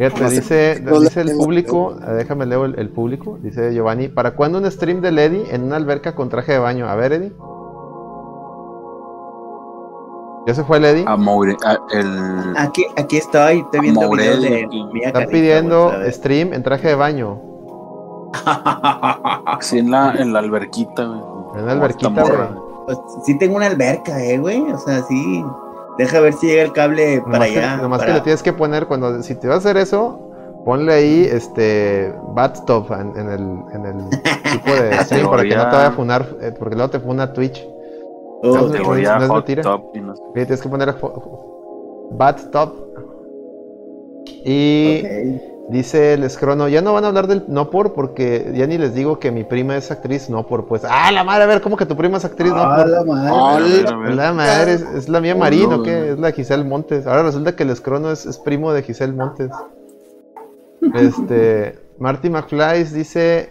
Fíjate, 0.00 0.30
dice, 0.30 0.80
dice 0.80 1.20
el 1.20 1.36
público, 1.36 1.94
eh, 2.00 2.12
déjame 2.12 2.46
leer 2.46 2.74
el, 2.78 2.88
público, 2.88 3.38
dice 3.42 3.74
Giovanni, 3.74 4.08
¿para 4.08 4.30
cuándo 4.30 4.56
un 4.56 4.70
stream 4.70 5.02
de 5.02 5.12
Lady 5.12 5.44
en 5.50 5.62
una 5.64 5.76
alberca 5.76 6.14
con 6.14 6.30
traje 6.30 6.52
de 6.52 6.58
baño? 6.58 6.88
A 6.88 6.94
ver, 6.94 7.12
Eddie. 7.12 7.32
¿Ya 10.46 10.54
se 10.54 10.64
fue 10.64 10.78
el... 10.78 11.04
Aquí, 12.56 12.86
aquí 12.96 13.18
estoy, 13.18 13.58
estoy 13.58 13.80
viendo 13.80 14.10
videos 14.10 14.40
de 14.40 14.68
Está 15.04 15.26
pidiendo 15.26 15.92
stream 16.08 16.54
en 16.54 16.62
traje 16.62 16.88
de 16.88 16.94
baño. 16.94 17.38
sí, 19.60 19.80
en 19.80 19.90
la, 19.90 20.14
en 20.14 20.32
la 20.32 20.38
alberquita, 20.38 21.04
güey. 21.04 21.20
En 21.58 21.66
la 21.66 21.72
alberquita, 21.72 22.22
güey. 22.22 22.48
Pues 22.86 22.98
sí 23.26 23.36
tengo 23.36 23.56
una 23.56 23.66
alberca, 23.66 24.18
eh, 24.24 24.38
güey. 24.38 24.62
O 24.62 24.78
sea, 24.78 25.02
sí. 25.02 25.44
Deja 26.00 26.18
ver 26.20 26.32
si 26.32 26.46
llega 26.46 26.62
el 26.62 26.72
cable 26.72 27.22
para 27.30 27.44
allá. 27.44 27.76
nomás 27.76 28.02
que 28.02 28.10
le 28.10 28.22
tienes 28.22 28.42
que 28.42 28.54
poner 28.54 28.86
cuando 28.86 29.22
si 29.22 29.34
te 29.34 29.46
vas 29.46 29.56
a 29.56 29.58
hacer 29.58 29.76
eso, 29.76 30.32
ponle 30.64 30.94
ahí 30.94 31.28
este 31.30 32.14
Batstop 32.28 32.90
en, 32.92 33.14
en, 33.18 33.28
el, 33.28 33.40
en 33.74 33.84
el 33.84 34.08
tipo 34.50 34.70
de 34.70 34.98
stream 35.04 35.28
para 35.28 35.42
que 35.42 35.54
no 35.54 35.68
te 35.68 35.76
vaya 35.76 35.88
a 35.88 35.92
funar, 35.92 36.26
eh, 36.40 36.54
porque 36.58 36.74
luego 36.74 36.88
te 36.90 37.00
funa 37.00 37.34
Twitch. 37.34 37.62
Oh, 38.42 38.46
no, 38.46 38.68
no, 38.68 39.26
no, 39.26 39.44
Tienes 40.32 40.62
que 40.62 40.68
poner 40.70 40.96
Batstop 42.12 42.74
y 44.42 45.02
Dice 45.70 46.14
el 46.14 46.24
escrono, 46.24 46.66
ya 46.66 46.82
no 46.82 46.92
van 46.92 47.04
a 47.04 47.08
hablar 47.08 47.28
del 47.28 47.44
no 47.46 47.70
por 47.70 47.92
porque 47.92 48.52
ya 48.56 48.66
ni 48.66 48.76
les 48.76 48.92
digo 48.92 49.20
que 49.20 49.30
mi 49.30 49.44
prima 49.44 49.76
es 49.76 49.92
actriz 49.92 50.28
no 50.28 50.44
por 50.44 50.66
pues. 50.66 50.82
Ah, 50.84 51.12
la 51.12 51.22
madre, 51.22 51.44
a 51.44 51.46
ver, 51.46 51.60
¿cómo 51.60 51.76
que 51.76 51.86
tu 51.86 51.96
prima 51.96 52.18
es 52.18 52.24
actriz 52.24 52.50
no 52.52 52.56
por? 52.56 52.88
La 52.88 53.04
madre, 53.04 54.14
la 54.16 54.32
madre 54.32 54.72
es, 54.72 55.08
la 55.08 55.20
mía 55.20 55.36
Marino, 55.36 55.84
¿qué? 55.84 56.10
Es 56.10 56.18
la 56.18 56.32
Giselle 56.32 56.64
Montes. 56.64 57.06
Ahora 57.06 57.22
resulta 57.22 57.54
que 57.54 57.62
el 57.62 57.70
escrono 57.70 58.10
es, 58.10 58.38
primo 58.38 58.72
de 58.72 58.82
Giselle 58.82 59.12
Montes. 59.12 59.52
Este, 60.92 61.78
Marty 62.00 62.30
McFly 62.30 62.82
dice, 62.92 63.50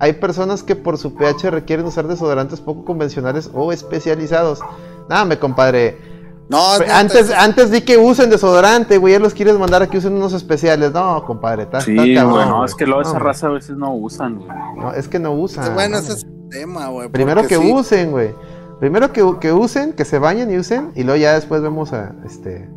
hay 0.00 0.14
personas 0.14 0.64
que 0.64 0.74
por 0.74 0.98
su 0.98 1.14
pH 1.14 1.52
requieren 1.52 1.86
usar 1.86 2.08
desodorantes 2.08 2.60
poco 2.60 2.84
convencionales 2.84 3.50
o 3.54 3.72
especializados. 3.72 4.62
Nada, 5.08 5.24
me 5.24 5.38
compadre. 5.38 6.15
No, 6.48 6.60
antes, 6.92 7.30
antes 7.32 7.70
di 7.72 7.80
que 7.80 7.98
usen 7.98 8.30
desodorante, 8.30 8.98
güey. 8.98 9.14
Ya 9.14 9.18
los 9.18 9.34
quieres 9.34 9.58
mandar 9.58 9.82
a 9.82 9.88
que 9.88 9.98
usen 9.98 10.14
unos 10.14 10.32
especiales. 10.32 10.92
No, 10.92 11.24
compadre. 11.24 11.64
Está, 11.64 11.80
sí, 11.80 11.94
bueno, 11.94 12.64
es 12.64 12.74
que 12.74 12.86
luego 12.86 13.02
esa 13.02 13.18
raza 13.18 13.48
a 13.48 13.50
veces 13.50 13.76
no 13.76 13.94
usan, 13.94 14.36
güey. 14.36 14.48
No, 14.76 14.92
es 14.92 15.08
que 15.08 15.18
no 15.18 15.32
usan. 15.32 15.74
Bueno, 15.74 15.98
ese 15.98 16.12
es 16.12 16.24
el 16.24 16.48
tema, 16.48 16.88
güey. 16.88 17.08
Primero 17.08 17.46
que 17.46 17.58
usen, 17.58 18.12
güey. 18.12 18.32
Primero 18.78 19.12
que, 19.12 19.24
que, 19.40 19.52
usen, 19.52 19.94
que 19.94 20.04
se 20.04 20.18
bañen 20.18 20.52
y 20.52 20.58
usen. 20.58 20.92
Y 20.94 21.02
luego 21.02 21.18
ya 21.18 21.34
después 21.34 21.62
vemos 21.62 21.92
a 21.92 22.14
este. 22.24 22.68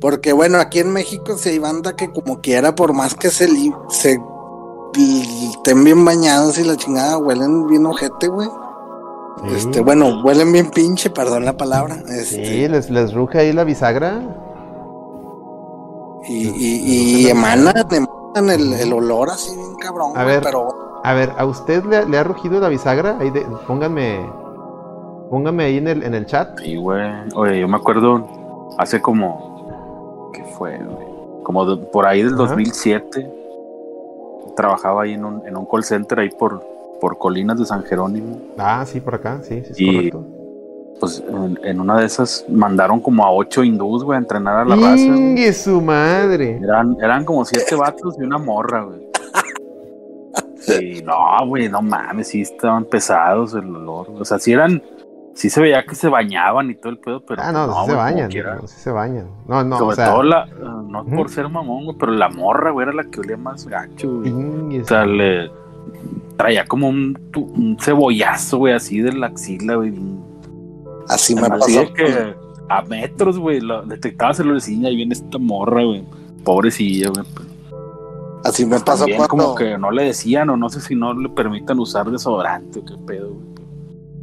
Porque 0.00 0.32
bueno, 0.32 0.58
aquí 0.58 0.78
en 0.78 0.92
México 0.92 1.36
se 1.36 1.50
hay 1.50 1.58
banda 1.58 1.96
que 1.96 2.12
como 2.12 2.40
quiera, 2.40 2.76
por 2.76 2.92
más 2.92 3.14
que 3.16 3.30
se, 3.30 3.48
se 3.88 4.20
estén 4.94 5.84
bien 5.84 6.04
bañados 6.04 6.58
y 6.58 6.64
la 6.64 6.76
chingada 6.76 7.18
huelen 7.18 7.66
bien 7.66 7.86
ojete, 7.86 8.28
güey. 8.28 8.48
Este, 9.46 9.80
bueno, 9.80 10.22
huelen 10.22 10.52
bien 10.52 10.70
pinche, 10.70 11.10
perdón 11.10 11.44
la 11.44 11.56
palabra. 11.56 11.96
Este, 12.08 12.24
sí, 12.24 12.68
les, 12.68 12.90
les 12.90 13.14
ruge 13.14 13.38
ahí 13.38 13.52
la 13.52 13.64
bisagra. 13.64 14.20
Y, 16.28 16.48
y, 16.48 17.22
y 17.22 17.28
emanan, 17.30 17.74
el, 18.36 18.74
el, 18.74 18.92
olor 18.92 19.30
así 19.30 19.54
bien 19.56 19.74
cabrón. 19.76 20.12
A 20.16 20.24
ver, 20.24 20.42
pero... 20.42 21.00
a 21.02 21.14
ver, 21.14 21.32
¿a 21.38 21.46
usted 21.46 21.84
le, 21.84 22.18
ha 22.18 22.22
rugido 22.22 22.60
la 22.60 22.68
bisagra? 22.68 23.16
Ahí 23.18 23.30
de, 23.30 23.46
pónganme, 23.66 24.28
pónganme 25.30 25.64
ahí 25.64 25.78
en 25.78 25.88
el, 25.88 26.02
en 26.02 26.14
el 26.14 26.26
chat. 26.26 26.58
Sí, 26.60 26.76
güey. 26.76 27.02
Oye, 27.34 27.60
yo 27.60 27.68
me 27.68 27.76
acuerdo 27.76 28.26
hace 28.78 29.00
como, 29.00 30.30
¿qué 30.34 30.44
fue? 30.44 30.78
Como 31.44 31.80
por 31.90 32.06
ahí 32.06 32.22
del 32.22 32.36
2007. 32.36 33.34
Trabajaba 34.54 35.04
ahí 35.04 35.14
en 35.14 35.24
un, 35.24 35.46
en 35.46 35.56
un 35.56 35.64
call 35.66 35.84
center 35.84 36.18
ahí 36.20 36.30
por, 36.30 36.77
por 37.00 37.18
Colinas 37.18 37.58
de 37.58 37.64
San 37.64 37.82
Jerónimo. 37.84 38.40
Ah, 38.58 38.84
sí, 38.86 39.00
por 39.00 39.14
acá, 39.14 39.40
sí, 39.42 39.62
sí, 39.64 39.70
es 39.70 39.80
y, 39.80 39.94
correcto. 39.94 40.26
Pues 41.00 41.22
en, 41.62 41.80
una 41.80 41.98
de 42.00 42.06
esas 42.06 42.44
mandaron 42.48 43.00
como 43.00 43.24
a 43.24 43.32
ocho 43.32 43.62
hindús, 43.62 44.02
güey, 44.02 44.16
a 44.16 44.20
entrenar 44.20 44.56
a 44.56 44.64
la 44.64 44.74
raza. 44.74 44.96
¡Ingue 44.96 45.52
su 45.52 45.80
madre! 45.80 46.58
Eran, 46.62 46.96
eran 47.00 47.24
como 47.24 47.44
siete 47.44 47.76
vatos 47.76 48.16
y 48.18 48.24
una 48.24 48.38
morra, 48.38 48.82
güey. 48.82 49.06
Sí, 50.60 51.02
no, 51.02 51.46
güey, 51.46 51.68
no 51.68 51.80
mames, 51.80 52.28
sí 52.28 52.42
estaban 52.42 52.84
pesados 52.84 53.54
el 53.54 53.74
olor. 53.74 54.10
O 54.18 54.24
sea, 54.24 54.38
sí 54.38 54.52
eran, 54.52 54.82
sí 55.32 55.48
se 55.48 55.62
veía 55.62 55.86
que 55.86 55.94
se 55.94 56.08
bañaban 56.08 56.68
y 56.68 56.74
todo 56.74 56.92
el 56.92 56.98
pedo, 56.98 57.24
pero. 57.24 57.40
Ah, 57.42 57.52
no, 57.52 57.72
sí 57.72 57.90
se 57.90 57.96
bañan, 57.96 58.30
sí 58.30 58.40
se 58.66 58.90
bañan. 58.90 59.30
No, 59.46 59.64
no, 59.64 59.78
Sobre 59.78 59.96
todo 59.96 60.22
la, 60.24 60.44
no 60.46 61.06
por 61.06 61.30
ser 61.30 61.48
mamón, 61.48 61.84
güey, 61.86 61.96
pero 61.96 62.12
la 62.12 62.28
morra, 62.28 62.70
güey, 62.70 62.86
era 62.88 62.92
la 62.92 63.04
que 63.04 63.20
olía 63.20 63.38
más 63.38 63.66
gacho, 63.66 64.18
güey. 64.18 64.80
O 64.80 64.84
sea, 64.84 65.06
le 65.06 65.50
traía 66.38 66.64
como 66.64 66.88
un, 66.88 67.76
cebollazo, 67.80 68.58
güey, 68.58 68.72
así 68.72 69.00
de 69.00 69.12
la 69.12 69.26
axila, 69.26 69.74
güey. 69.74 69.92
Así 71.08 71.34
me 71.34 71.48
pasó. 71.48 71.92
que 71.92 72.34
a 72.68 72.82
metros, 72.82 73.38
güey, 73.38 73.58
el 73.58 73.70
olorcillo 73.70 74.88
y 74.88 74.96
viene 74.96 75.14
esta 75.14 75.38
morra, 75.38 75.84
güey. 75.84 76.04
Pobrecilla, 76.44 77.10
güey. 77.10 77.26
Así 78.44 78.64
me 78.64 78.78
pasó 78.78 79.04
cuando... 79.04 79.28
como 79.28 79.54
que 79.56 79.76
no 79.76 79.90
le 79.90 80.04
decían 80.04 80.48
o 80.50 80.56
no 80.56 80.70
sé 80.70 80.80
si 80.80 80.94
no 80.94 81.12
le 81.12 81.28
permitan 81.28 81.78
usar 81.80 82.08
desodorante 82.08 82.78
o 82.78 82.84
qué 82.84 82.94
pedo, 83.04 83.30
güey. 83.34 83.46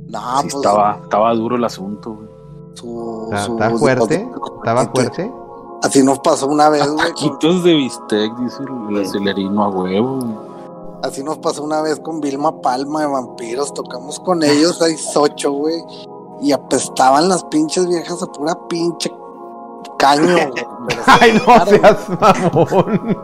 No, 0.07 0.21
pues... 0.41 0.55
Estaba, 0.55 0.99
estaba 1.03 1.33
duro 1.33 1.57
el 1.57 1.65
asunto, 1.65 2.13
güey. 2.13 2.29
Su, 2.75 3.29
¿Está, 3.33 3.69
fuerte? 3.71 4.27
¿Estaba 4.57 4.85
fuerte? 4.87 5.31
Así 5.83 6.01
nos 6.01 6.19
pasó 6.19 6.47
una 6.47 6.69
vez, 6.69 6.89
güey. 6.89 7.07
Taquitos 7.07 7.63
de 7.63 7.73
bistec, 7.73 8.35
dice 8.37 8.63
el, 8.89 8.97
el 8.97 9.07
celerino 9.07 9.63
a 9.63 9.69
huevo. 9.69 10.54
Así 11.05 11.23
nos 11.23 11.37
pasó 11.37 11.63
una 11.63 11.83
vez 11.83 11.99
con 11.99 12.19
Vilma 12.19 12.61
Palma 12.61 13.01
de 13.01 13.07
Vampiros. 13.07 13.71
Tocamos 13.75 14.19
con 14.19 14.41
ellos, 14.41 14.81
hay 14.81 14.95
ocho, 15.15 15.51
güey. 15.51 15.75
Y 16.41 16.51
apestaban 16.51 17.29
las 17.29 17.43
pinches 17.43 17.87
viejas 17.87 18.23
a 18.23 18.25
pura 18.25 18.57
pinche 18.67 19.11
caño, 19.99 20.33
güey. 20.49 20.65
Ay, 21.05 21.41
no 21.45 21.65
seas 21.67 22.09
mamón. 22.09 23.17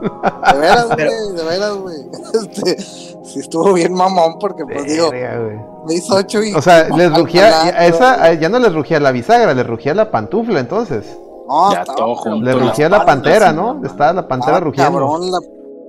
De 0.52 0.60
veras, 0.60 0.88
güey, 0.89 1.34
de 1.34 1.44
veras, 1.44 1.78
güey. 1.78 1.98
Este, 2.34 2.80
sí 2.80 3.39
estuvo 3.39 3.74
bien 3.74 3.94
mamón 3.94 4.38
porque, 4.39 4.63
pues 4.63 4.86
digo, 4.86 5.10
me 5.88 5.94
hizo 5.96 6.15
ocho 6.15 6.44
y... 6.44 6.54
O 6.54 6.62
sea, 6.62 6.88
les 6.89 7.12
rugía, 7.17 7.70
esa, 7.88 8.32
ya 8.34 8.48
no 8.48 8.60
les 8.60 8.74
rugía 8.74 9.00
la 9.00 9.12
bisagra, 9.12 9.56
les 9.56 9.65
rugía 9.65 9.96
la 9.96 10.12
pantufla, 10.12 10.60
entonces. 10.60 11.17
No, 11.48 11.74
Ya 11.74 11.84
todo 11.84 12.15
junto. 12.15 12.46
Le 12.46 12.54
rugía 12.54 12.89
la 12.89 13.06
pantera, 13.06 13.52
¿no? 13.52 13.82
Estaba 13.84 14.13
la 14.13 14.28
pantera 14.28 14.58
estaba 14.58 14.60
rugiendo. 14.60 15.00
cabrón, 15.00 15.32
la, 15.32 15.39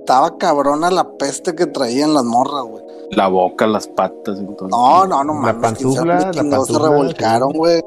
estaba 0.03 0.37
cabrona 0.37 0.91
la 0.91 1.17
peste 1.17 1.55
que 1.55 1.65
traían 1.65 2.13
las 2.13 2.23
morras, 2.25 2.63
güey. 2.63 2.83
La 3.11 3.27
boca, 3.27 3.65
las 3.67 3.87
patas, 3.87 4.39
entonces. 4.39 4.69
No, 4.69 5.05
no, 5.07 5.23
no 5.23 5.33
La 5.45 5.53
mames. 5.53 5.53
sabe 5.53 5.61
pantufla, 5.61 6.15
la 6.19 6.31
chingados 6.31 6.67
se 6.67 6.73
pantufla, 6.73 6.89
revolcaron, 6.89 7.51
güey. 7.53 7.81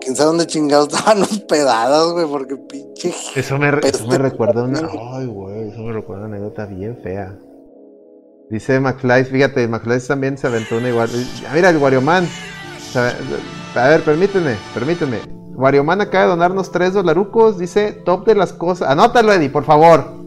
Quién 0.00 0.14
sabe 0.16 0.26
dónde 0.28 0.46
chingados 0.46 0.88
estaban 0.92 1.22
hospedadas, 1.22 2.12
güey, 2.12 2.26
porque 2.26 2.56
pinche. 2.56 3.12
Eso 3.34 3.58
me, 3.58 3.72
Peste. 3.72 3.98
eso 3.98 4.06
me 4.06 4.18
recuerda 4.18 4.62
una. 4.62 4.88
Ay, 5.14 5.26
güey, 5.26 5.68
eso 5.70 5.80
me 5.80 5.92
recuerda 5.92 6.26
una 6.26 6.36
anécdota 6.36 6.66
bien 6.66 6.96
fea. 7.02 7.36
Dice 8.50 8.80
McFly, 8.80 9.24
fíjate, 9.24 9.66
McFly 9.68 10.00
también 10.06 10.38
se 10.38 10.46
aventó 10.46 10.76
una 10.76 10.88
igual. 10.88 11.08
Ah, 11.46 11.50
mira, 11.54 11.68
el 11.70 11.76
Warioman. 11.78 12.26
Se 12.92 12.98
ave- 12.98 13.14
A 13.74 13.88
ver, 13.88 14.02
permíteme, 14.04 14.56
permíteme. 14.72 15.18
Warioman 15.54 16.00
acaba 16.00 16.24
de 16.24 16.30
donarnos 16.30 16.70
tres 16.70 16.94
dolarucos. 16.94 17.58
Dice 17.58 17.92
top 18.04 18.24
de 18.26 18.34
las 18.36 18.52
cosas. 18.52 18.88
Anótalo, 18.88 19.32
Eddie, 19.32 19.50
por 19.50 19.64
favor. 19.64 20.17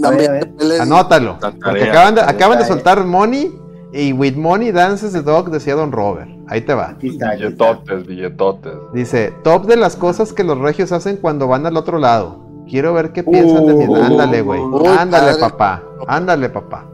También, 0.00 0.30
a 0.30 0.32
ver. 0.34 0.50
les- 0.60 0.80
Anótalo. 0.80 1.38
Porque 1.64 1.84
acaban 1.90 2.14
de, 2.14 2.20
acaban 2.22 2.58
de 2.58 2.64
soltar 2.64 3.04
Money. 3.04 3.52
Y 3.90 4.12
with 4.12 4.34
Money 4.36 4.70
dances 4.70 5.12
the 5.12 5.22
dog, 5.22 5.50
decía 5.50 5.74
Don 5.74 5.90
Robert. 5.92 6.28
Ahí 6.46 6.60
te 6.60 6.74
va. 6.74 6.90
Aquí 6.90 7.08
está, 7.08 7.30
aquí 7.30 7.44
está. 7.44 7.72
Billetotes, 7.72 8.06
billetotes. 8.06 8.72
Dice, 8.92 9.32
top 9.42 9.64
de 9.66 9.76
las 9.76 9.96
cosas 9.96 10.32
que 10.34 10.44
los 10.44 10.58
regios 10.58 10.92
hacen 10.92 11.16
cuando 11.16 11.46
van 11.48 11.64
al 11.64 11.76
otro 11.76 11.98
lado. 11.98 12.38
Quiero 12.68 12.92
ver 12.92 13.12
qué 13.12 13.22
piensan 13.22 13.64
de 13.66 13.74
mi... 13.74 13.86
Uh, 13.86 13.94
Ándale, 13.96 14.42
güey. 14.42 14.60
uy, 14.60 14.86
Ándale, 14.88 15.28
padre. 15.28 15.40
papá. 15.40 15.82
Ándale, 16.06 16.48
papá. 16.50 16.84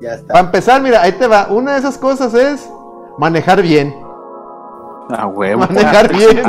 Ya 0.00 0.14
está. 0.14 0.32
Para 0.32 0.46
empezar, 0.46 0.80
mira, 0.82 1.02
ahí 1.02 1.12
te 1.12 1.26
va. 1.26 1.48
Una 1.50 1.74
de 1.74 1.80
esas 1.80 1.98
cosas 1.98 2.32
es 2.32 2.66
manejar 3.18 3.60
bien. 3.60 3.94
A 5.18 5.26
huevo. 5.26 5.60
Manejar 5.60 6.12
bien. 6.14 6.42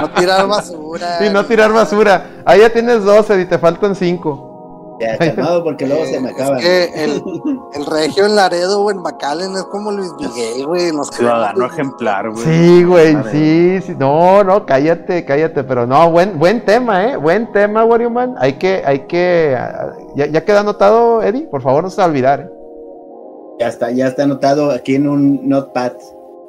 No 0.00 0.10
tirar 0.10 0.46
basura. 0.46 1.26
y 1.26 1.30
no 1.30 1.44
tirar 1.44 1.72
basura. 1.72 2.26
Ahí 2.44 2.60
ya 2.60 2.70
tienes 2.70 3.04
12 3.04 3.40
y 3.40 3.44
te 3.46 3.58
faltan 3.58 3.94
5. 3.94 4.44
Ya, 5.00 5.16
calmado, 5.16 5.62
porque 5.62 5.86
luego 5.86 6.04
se 6.06 6.18
me 6.18 6.30
acaba. 6.30 6.58
Es 6.58 6.64
que 6.64 7.04
el, 7.04 7.22
el 7.74 7.86
regio 7.86 8.26
en 8.26 8.34
Laredo 8.34 8.82
o 8.82 8.90
en 8.90 8.98
McAllen 8.98 9.52
es 9.52 9.62
como 9.64 9.92
Luis 9.92 10.10
Miguel, 10.18 10.66
güey. 10.66 10.90
Nos 10.90 11.08
Ciudadano 11.08 11.66
ejemplar, 11.66 12.30
güey. 12.30 12.44
Sí, 12.44 12.82
güey, 12.84 13.16
sí, 13.30 13.80
sí. 13.86 13.94
No, 13.96 14.42
no, 14.42 14.66
cállate, 14.66 15.24
cállate. 15.24 15.62
Pero 15.62 15.86
no, 15.86 16.10
buen, 16.10 16.36
buen 16.38 16.64
tema, 16.64 17.04
¿eh? 17.04 17.16
Buen 17.16 17.52
tema, 17.52 17.84
Wario 17.84 18.10
Man. 18.10 18.34
Hay 18.38 18.54
que, 18.54 18.82
hay 18.84 19.06
que... 19.06 19.56
¿Ya, 20.16 20.26
ya 20.26 20.44
queda 20.44 20.60
anotado, 20.60 21.22
Eddie? 21.22 21.46
Por 21.46 21.62
favor, 21.62 21.84
no 21.84 21.90
se 21.90 21.98
va 21.98 22.06
a 22.06 22.08
olvidar. 22.08 22.40
¿eh? 22.40 22.50
Ya 23.60 23.68
está, 23.68 23.90
ya 23.92 24.08
está 24.08 24.24
anotado 24.24 24.72
aquí 24.72 24.96
en 24.96 25.08
un 25.08 25.48
notepad. 25.48 25.92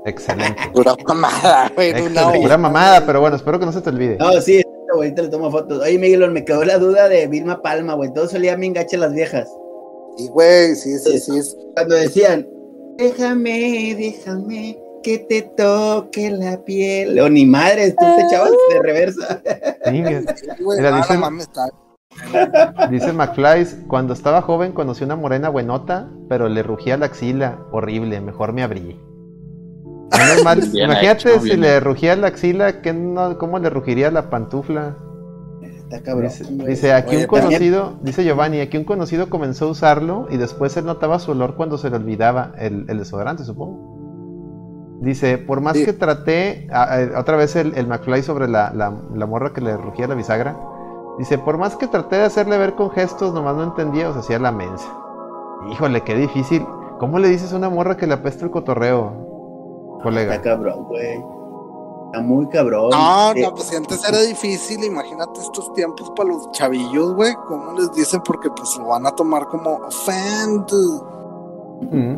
Excelente. 0.10 0.62
Pura 0.74 0.96
mamada, 1.08 1.72
güey. 1.76 2.02
una. 2.02 2.32
Pura 2.34 2.58
mamada, 2.58 3.06
pero 3.06 3.22
bueno, 3.22 3.36
espero 3.36 3.60
que 3.60 3.66
no 3.66 3.72
se 3.72 3.82
te 3.82 3.90
olvide. 3.90 4.18
No, 4.18 4.42
sí, 4.42 4.62
ahorita 4.94 5.24
le 5.24 5.28
tomo 5.30 5.52
fotos. 5.52 5.82
Oye, 5.82 5.98
Miguel, 5.98 6.32
me 6.32 6.44
quedó 6.44 6.64
la 6.64 6.78
duda 6.78 7.08
de 7.08 7.28
Vilma 7.28 7.62
Palma, 7.62 7.94
güey. 7.94 8.12
Todos 8.14 8.32
solían 8.32 8.60
bien 8.60 8.74
gache 8.74 8.98
las 8.98 9.14
viejas. 9.14 9.50
Sí, 10.18 10.28
güey, 10.30 10.76
sí, 10.76 10.98
sí, 11.00 11.20
sí. 11.20 11.56
Cuando 11.76 11.96
decían, 11.96 12.48
déjame, 12.98 13.96
déjame 13.98 14.78
que 15.04 15.20
te 15.20 15.44
toque 15.56 16.32
la 16.32 16.64
piel. 16.64 17.20
O 17.20 17.30
ni 17.30 17.46
madres, 17.46 17.96
tú 17.96 18.06
te 18.18 18.26
echabas 18.26 18.52
de 18.74 18.82
reversa. 18.82 19.42
Sí, 19.86 20.04
güey, 20.62 20.78
Mira, 20.78 20.92
Dice 22.90 23.14
McFly, 23.14 23.88
cuando 23.88 24.14
estaba 24.14 24.42
joven 24.42 24.74
conocí 24.74 25.04
una 25.04 25.16
morena 25.16 25.50
buenota, 25.50 26.10
pero 26.28 26.50
le 26.50 26.64
rugía 26.64 26.98
la 26.98 27.06
axila, 27.06 27.60
horrible, 27.72 28.20
mejor 28.20 28.52
me 28.52 28.64
abrí. 28.64 29.00
Menos 30.12 30.44
mal, 30.44 30.60
Bien 30.72 30.86
imagínate 30.90 31.30
hecho, 31.34 31.42
si 31.42 31.56
le 31.56 31.80
rugía 31.80 32.16
la 32.16 32.28
axila, 32.28 32.82
¿qué 32.82 32.94
no, 32.94 33.38
¿cómo 33.38 33.60
le 33.60 33.70
rugiría 33.70 34.12
la 34.12 34.30
pantufla? 34.30 34.96
Está 35.62 36.02
cabrón. 36.04 36.30
Dice, 36.68 36.94
aquí 36.94 37.16
Oye, 37.16 37.26
un 37.26 37.30
también- 37.32 37.50
conocido, 37.50 37.94
dice 38.02 38.24
Giovanni, 38.24 38.60
aquí 38.60 38.78
un 38.78 38.84
conocido 38.84 39.30
comenzó 39.30 39.66
a 39.66 39.72
usarlo 39.72 40.28
y 40.30 40.38
después 40.38 40.76
él 40.78 40.86
notaba 40.86 41.18
su 41.20 41.32
olor 41.32 41.56
cuando 41.56 41.78
se 41.78 41.90
le 41.90 41.96
olvidaba 41.96 42.52
el, 42.58 42.86
el 42.90 43.00
desodorante, 43.00 43.44
supongo. 43.44 43.98
Dice, 45.02 45.38
por 45.38 45.62
más 45.62 45.78
Sí. 45.78 45.86
que 45.86 45.94
traté, 45.94 46.68
a- 46.72 46.84
a- 47.16 47.20
otra 47.20 47.38
vez 47.38 47.56
el, 47.56 47.74
el 47.76 47.88
McFly 47.88 48.22
sobre 48.22 48.48
la, 48.48 48.72
la- 48.74 48.94
la 49.16 49.26
morra 49.26 49.54
que 49.54 49.62
le 49.62 49.78
rugía 49.78 50.08
la 50.08 50.16
bisagra, 50.16 50.56
dice, 51.18 51.38
por 51.38 51.58
más 51.58 51.76
que 51.76 51.88
traté 51.88 52.18
de 52.18 52.24
hacerle 52.26 52.58
ver 52.58 52.76
con 52.76 52.92
gestos, 52.92 53.34
nomás 53.34 53.56
no 53.56 53.64
entendía 53.64 54.10
o 54.10 54.14
se 54.14 54.20
hacía 54.20 54.40
la 54.40 54.52
mensa. 54.52 54.88
Híjole, 55.72 56.02
qué 56.02 56.16
difícil. 56.16 56.66
¿Cómo 57.00 57.18
le 57.18 57.30
dices 57.30 57.54
a 57.54 57.58
una 57.58 57.70
morra 57.70 57.96
que 57.98 58.08
le 58.08 58.14
apesta 58.14 58.44
el 58.46 58.52
cotorreo, 58.52 59.29
Está 60.34 60.42
cabrón, 60.42 60.86
güey. 60.86 61.24
Está 62.08 62.22
muy 62.22 62.48
cabrón. 62.48 62.90
No, 62.90 63.32
Eh, 63.36 63.42
no, 63.42 63.54
pues 63.54 63.68
si 63.68 63.76
antes 63.76 64.04
era 64.08 64.20
difícil, 64.22 64.84
imagínate 64.84 65.40
estos 65.40 65.72
tiempos 65.74 66.12
para 66.16 66.30
los 66.30 66.52
chavillos, 66.52 67.14
güey. 67.14 67.34
¿Cómo 67.48 67.74
les 67.78 67.92
dicen? 67.94 68.22
Porque 68.26 68.50
pues 68.50 68.76
lo 68.78 68.88
van 68.88 69.06
a 69.06 69.12
tomar 69.12 69.48
como 69.48 69.76
offend. 69.76 70.72
Mm. 71.92 72.16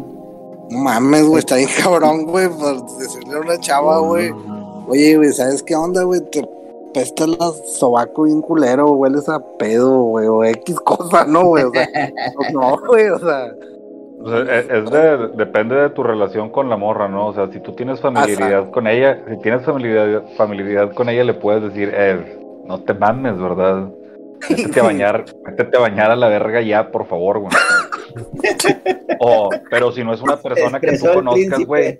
No 0.70 0.78
mames, 0.80 1.26
güey, 1.26 1.39
está 1.39 1.58
bien 1.58 1.70
cabrón, 1.84 2.26
güey, 2.26 2.48
por 2.48 2.86
decirle 2.98 3.36
a 3.36 3.39
una 3.39 3.60
chava, 3.60 4.00
güey. 4.00 4.32
Oye, 4.88 5.17
güey, 5.17 5.34
¿sabes 5.34 5.62
qué 5.62 5.76
onda, 5.76 6.04
güey? 6.04 6.22
Te 6.22 6.48
pesta 6.94 7.26
el 7.26 7.38
sobaco 7.78 8.24
bien 8.24 8.41
culero, 8.41 8.91
hueles 8.91 9.28
a 9.28 9.39
pedo, 9.58 10.04
güey, 10.04 10.28
o 10.28 10.44
X 10.46 10.80
cosa, 10.82 11.26
¿no, 11.26 11.46
güey? 11.48 11.63
O 11.65 11.72
sea, 11.72 11.88
no, 12.54 12.78
güey, 12.88 13.10
o 13.10 13.20
sea. 13.20 13.54
O 14.23 14.29
sea, 14.29 14.60
es 14.60 14.91
de, 14.91 15.29
depende 15.36 15.75
de 15.75 15.89
tu 15.89 16.03
relación 16.03 16.49
con 16.49 16.69
la 16.69 16.77
morra, 16.77 17.07
¿no? 17.07 17.27
O 17.27 17.34
sea, 17.34 17.51
si 17.51 17.60
tú 17.60 17.73
tienes 17.73 17.99
familiaridad 17.99 18.69
con 18.69 18.88
ella, 18.88 19.23
si 19.27 19.38
tienes 19.41 19.63
familiaridad, 19.65 20.23
familiaridad 20.38 20.93
con 20.93 21.10
ella, 21.10 21.23
le 21.23 21.34
puedes 21.34 21.63
decir, 21.63 21.91
eh, 21.93 22.39
no 22.65 22.79
te 22.81 22.93
mames, 22.93 23.39
¿verdad? 23.39 23.89
Métete 24.49 24.79
a 24.79 24.84
bañar, 24.84 25.25
métete 25.45 25.77
a 25.77 25.79
bañar 25.79 26.12
a 26.12 26.15
la 26.15 26.29
verga 26.29 26.62
ya, 26.62 26.91
por 26.91 27.05
favor, 27.07 27.39
güey. 27.39 27.51
O, 29.19 29.49
pero 29.69 29.91
si 29.91 30.03
no 30.03 30.13
es 30.13 30.21
una 30.21 30.38
persona 30.38 30.79
que 30.79 30.97
tú 30.97 31.05
conozcas, 31.13 31.65
güey. 31.65 31.97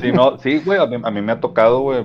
Si 0.00 0.12
no, 0.12 0.38
sí, 0.38 0.62
güey, 0.64 0.78
a 0.78 0.86
mí, 0.86 0.96
a 1.02 1.10
mí 1.10 1.22
me 1.22 1.32
ha 1.32 1.40
tocado, 1.40 1.80
güey, 1.80 2.04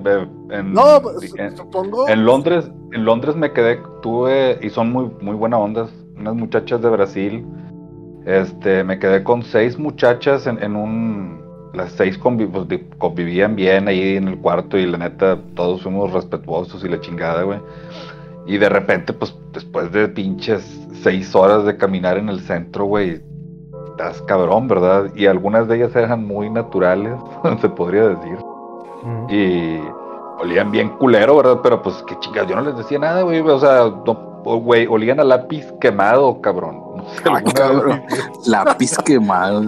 en, 0.51 0.73
No, 0.73 1.01
pues, 1.01 1.33
en, 1.37 1.55
supongo. 1.55 2.07
en 2.09 2.25
Londres, 2.25 2.69
en 2.91 3.05
Londres 3.05 3.35
me 3.35 3.53
quedé, 3.53 3.79
tuve, 4.01 4.59
y 4.61 4.69
son 4.69 4.91
muy, 4.91 5.09
muy 5.21 5.35
buena 5.35 5.57
ondas, 5.57 5.89
unas 6.17 6.35
muchachas 6.35 6.81
de 6.81 6.89
Brasil. 6.89 7.45
Este, 8.27 8.83
me 8.83 8.99
quedé 8.99 9.23
con 9.23 9.41
seis 9.41 9.79
muchachas 9.79 10.47
en, 10.47 10.61
en 10.61 10.75
un, 10.75 11.41
las 11.73 11.93
seis 11.93 12.19
convi- 12.19 12.49
pues, 12.51 12.81
convivían 12.97 13.55
bien 13.55 13.87
ahí 13.87 14.17
en 14.17 14.27
el 14.27 14.37
cuarto 14.39 14.77
y 14.77 14.85
la 14.85 14.97
neta, 14.97 15.39
todos 15.55 15.81
fuimos 15.81 16.11
respetuosos 16.11 16.83
y 16.83 16.89
la 16.89 16.99
chingada, 16.99 17.43
güey. 17.43 17.59
Y 18.45 18.57
de 18.57 18.67
repente, 18.67 19.13
pues, 19.13 19.33
después 19.53 19.91
de 19.93 20.09
pinches 20.09 20.61
seis 21.01 21.33
horas 21.35 21.63
de 21.63 21.77
caminar 21.77 22.17
en 22.17 22.27
el 22.27 22.41
centro, 22.41 22.83
güey, 22.83 23.21
estás 23.91 24.21
cabrón, 24.23 24.67
¿verdad? 24.67 25.09
Y 25.15 25.25
algunas 25.27 25.69
de 25.69 25.77
ellas 25.77 25.95
eran 25.95 26.25
muy 26.27 26.49
naturales, 26.49 27.13
se 27.61 27.69
podría 27.69 28.09
decir. 28.09 28.37
Mm. 29.03 29.29
Y 29.29 29.79
olían 30.41 30.69
bien 30.69 30.89
culero, 30.97 31.37
¿verdad? 31.37 31.59
Pero 31.63 31.81
pues 31.81 32.03
qué 32.05 32.19
chingas, 32.19 32.45
yo 32.47 32.57
no 32.57 32.61
les 32.61 32.77
decía 32.77 32.99
nada, 32.99 33.21
güey. 33.21 33.39
O 33.39 33.59
sea, 33.59 33.89
no, 34.05 34.36
güey, 34.55 34.87
olían 34.87 35.19
a 35.19 35.23
lápiz 35.23 35.71
quemado, 35.81 36.41
cabrón. 36.41 36.81
No 36.95 37.03
sé, 37.03 37.21
Ah, 37.29 37.41
cabrón. 37.53 38.03
Lápiz 38.45 38.97
quemado. 39.05 39.63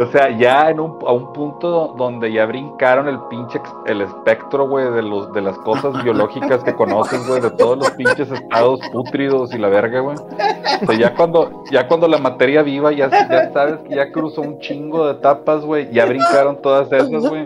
O 0.00 0.06
sea, 0.06 0.30
ya 0.38 0.70
en 0.70 0.78
un, 0.78 0.98
a 1.06 1.12
un 1.12 1.32
punto 1.32 1.94
donde 1.98 2.32
ya 2.32 2.46
brincaron 2.46 3.08
el 3.08 3.18
pinche 3.28 3.60
el 3.86 4.00
espectro, 4.00 4.68
güey, 4.68 4.90
de 4.92 5.02
los 5.02 5.32
de 5.32 5.42
las 5.42 5.58
cosas 5.58 6.02
biológicas 6.04 6.62
que 6.62 6.72
conoces, 6.72 7.26
güey, 7.26 7.40
de 7.40 7.50
todos 7.50 7.78
los 7.78 7.90
pinches 7.90 8.30
estados 8.30 8.80
pútridos 8.92 9.52
y 9.52 9.58
la 9.58 9.68
verga, 9.68 9.98
güey. 10.00 10.16
O 10.16 10.86
sea, 10.86 10.96
ya 10.98 11.14
cuando, 11.14 11.64
ya 11.70 11.88
cuando 11.88 12.06
la 12.06 12.18
materia 12.18 12.62
viva, 12.62 12.92
ya, 12.92 13.10
ya 13.10 13.52
sabes 13.52 13.80
que 13.80 13.96
ya 13.96 14.12
cruzó 14.12 14.40
un 14.42 14.60
chingo 14.60 15.06
de 15.06 15.12
etapas, 15.14 15.64
güey, 15.64 15.90
ya 15.92 16.06
brincaron 16.06 16.62
todas 16.62 16.90
esas, 16.92 17.10
güey. 17.28 17.44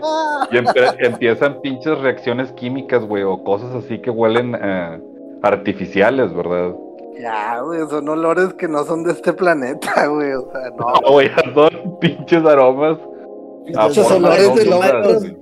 Y 0.51 1.05
empiezan 1.05 1.59
pinches 1.61 1.97
reacciones 1.99 2.51
químicas, 2.53 3.03
güey, 3.03 3.23
o 3.23 3.43
cosas 3.43 3.73
así 3.73 3.97
que 3.99 4.11
huelen 4.11 4.55
eh, 4.61 5.01
artificiales, 5.43 6.33
¿verdad? 6.33 6.73
Ya, 7.19 7.61
güey, 7.61 7.79
son 7.89 8.07
olores 8.09 8.53
que 8.53 8.67
no 8.67 8.83
son 8.85 9.03
de 9.03 9.11
este 9.13 9.33
planeta, 9.33 10.05
güey, 10.07 10.33
o 10.33 10.51
sea, 10.51 10.69
no. 10.77 10.93
No, 11.01 11.11
güey, 11.13 11.29
son 11.55 11.99
pinches 11.99 12.45
aromas. 12.45 12.97
forma 14.09 14.29
olores 14.29 14.55
de. 14.55 15.37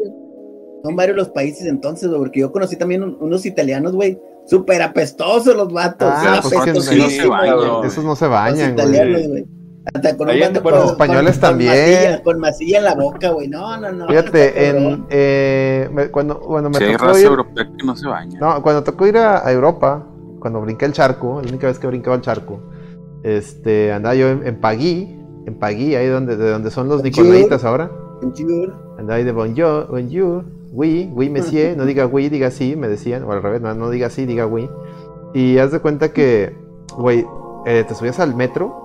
Son 0.84 0.96
varios 0.96 1.18
los 1.18 1.30
países 1.30 1.66
entonces, 1.68 2.10
güey, 2.10 2.20
porque 2.20 2.40
yo 2.42 2.52
conocí 2.52 2.78
también 2.78 3.02
un- 3.04 3.18
unos 3.20 3.46
italianos, 3.46 3.94
güey, 3.94 4.20
súper 4.46 4.82
apestosos 4.84 5.56
los 5.56 5.74
vatos. 5.74 6.08
Ah, 6.12 6.40
pues 6.42 6.64
que 6.64 6.74
no 6.74 6.82
se 6.82 7.28
bañan, 7.28 7.86
esos 7.86 8.04
no 8.04 8.16
se 8.16 8.28
bañan, 8.28 8.76
güey. 8.76 9.46
Hasta 9.94 10.18
con, 10.18 10.28
los 10.28 10.92
españoles 10.92 11.40
también. 11.40 12.22
con 12.24 12.40
masilla 12.40 12.80
en 12.80 12.84
la 12.86 12.96
boca, 12.96 13.30
güey. 13.30 13.48
No, 13.48 13.78
no, 13.78 13.92
no. 13.92 14.08
Fíjate, 14.08 14.70
en, 14.70 15.06
eh, 15.10 16.10
cuando, 16.12 16.40
cuando 16.40 16.70
me 16.72 16.80
tocó 16.80 17.18
ir, 17.18 17.26
europea 17.26 17.70
que 17.78 17.86
no 17.86 17.96
se 17.96 18.08
baña. 18.08 18.40
No, 18.40 18.64
cuando 18.64 18.84
tocó 18.84 19.06
ir 19.06 19.18
a, 19.18 19.52
Europa, 19.52 20.08
cuando 20.40 20.62
brinqué 20.62 20.86
el 20.86 20.94
charco, 20.94 21.40
la 21.42 21.50
única 21.50 21.68
vez 21.68 21.78
que 21.78 21.86
brincaba 21.86 22.16
el 22.16 22.24
charco, 22.24 22.60
este, 23.24 23.92
andaba 23.94 24.16
yo 24.16 24.30
en, 24.30 24.48
en 24.48 24.60
Pagui, 24.60 25.20
en 25.46 25.60
Pagui, 25.60 25.96
ahí 25.96 26.08
donde, 26.08 26.36
de 26.36 26.50
donde 26.50 26.72
son 26.72 26.90
los 26.90 27.04
nicolaitas 27.04 27.64
ahora. 27.64 27.92
Andaba 28.98 29.18
ahí 29.18 29.24
de 29.24 29.32
bonjour, 29.32 29.88
bonjour, 29.92 30.46
oui, 30.72 31.12
oui, 31.14 31.30
monsieur, 31.30 31.78
no 31.78 31.86
diga 31.86 32.08
oui, 32.08 32.30
diga 32.30 32.50
sí, 32.50 32.76
me 32.76 32.88
decían, 32.88 33.24
o 33.24 33.32
al 33.32 33.44
revés, 33.44 33.62
no, 33.62 33.74
no 33.76 33.92
diga 33.92 34.10
sí, 34.10 34.26
diga 34.26 34.48
oui. 34.48 34.68
Y 35.36 35.60
haz 35.60 35.72
de 35.72 35.80
cuenta 35.80 36.12
que, 36.12 36.56
güey, 36.98 37.26
eh, 37.68 37.84
te 37.88 37.94
subías 37.94 38.20
al 38.20 38.36
metro 38.36 38.85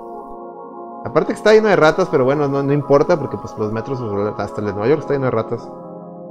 Aparte 1.04 1.32
que 1.32 1.38
está 1.38 1.52
lleno 1.52 1.68
de 1.68 1.76
ratas, 1.76 2.08
pero 2.10 2.24
bueno, 2.24 2.46
no, 2.46 2.62
no 2.62 2.72
importa 2.72 3.18
porque 3.18 3.38
pues 3.38 3.54
los 3.58 3.72
metros, 3.72 4.00
hasta 4.38 4.60
el 4.60 4.66
de 4.66 4.72
Nueva 4.72 4.88
York 4.88 5.00
está 5.00 5.14
lleno 5.14 5.26
de 5.26 5.30
ratas. 5.30 5.66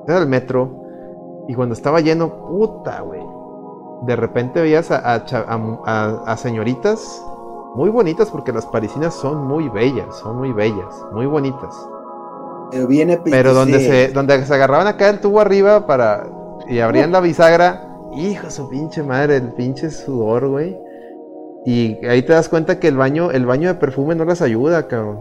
Era 0.07 0.20
el 0.20 0.28
metro 0.28 0.89
y 1.47 1.55
cuando 1.55 1.74
estaba 1.74 1.99
lleno, 1.99 2.30
puta, 2.47 3.01
güey. 3.01 3.22
De 4.03 4.15
repente 4.15 4.61
veías 4.61 4.91
a, 4.91 5.15
a, 5.15 6.38
señoritas 6.38 7.22
muy 7.76 7.89
bonitas 7.89 8.30
porque 8.30 8.53
las 8.53 8.65
parisinas 8.67 9.13
son 9.15 9.45
muy 9.45 9.67
bellas, 9.70 10.15
son 10.17 10.38
muy 10.38 10.53
bellas, 10.53 11.05
muy 11.11 11.26
bonitas. 11.26 11.76
Pero 12.72 12.88
viene 12.88 13.20
Pero 13.24 13.53
donde 13.53 13.80
se, 13.80 14.13
donde 14.13 14.45
se 14.45 14.53
agarraban 14.53 14.88
acá 14.88 15.09
el 15.09 15.20
tubo 15.20 15.41
arriba 15.41 15.88
para 15.88 16.28
y 16.67 16.80
abrían 16.80 17.11
la 17.11 17.20
bisagra, 17.20 17.89
hijo 18.15 18.49
su 18.51 18.70
pinche 18.70 19.01
madre, 19.01 19.38
el 19.38 19.53
pinche 19.53 19.89
sudor, 19.89 20.47
güey. 20.47 20.78
Y 21.70 22.03
ahí 22.03 22.24
te 22.24 22.34
das 22.34 22.49
cuenta 22.49 22.80
que 22.80 22.88
el 22.88 22.97
baño, 22.97 23.30
el 23.30 23.45
baño 23.45 23.67
de 23.67 23.76
perfume 23.76 24.15
no 24.15 24.26
las 24.26 24.41
ayuda, 24.41 24.88
cabrón. 24.88 25.20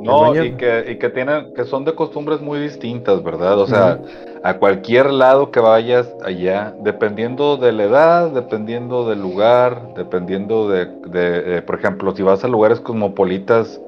No, 0.00 0.34
y, 0.34 0.56
que, 0.56 0.90
y 0.90 0.98
que 0.98 1.08
tienen, 1.08 1.54
que 1.54 1.64
son 1.64 1.84
de 1.84 1.94
costumbres 1.94 2.40
muy 2.40 2.58
distintas, 2.58 3.22
¿verdad? 3.22 3.60
O 3.60 3.68
sea, 3.68 4.00
a 4.42 4.54
cualquier 4.54 5.12
lado 5.12 5.52
que 5.52 5.60
vayas 5.60 6.12
allá, 6.24 6.74
dependiendo 6.80 7.58
de 7.58 7.70
la 7.70 7.84
edad, 7.84 8.30
dependiendo 8.30 9.08
del 9.08 9.20
lugar, 9.20 9.94
dependiendo 9.94 10.68
de, 10.68 10.86
de, 10.86 11.58
eh, 11.58 11.62
por 11.62 11.76
ejemplo, 11.76 12.12
si 12.16 12.24
vas 12.24 12.42
a 12.42 12.48
lugares 12.48 12.80
cosmopolitas 12.80 13.80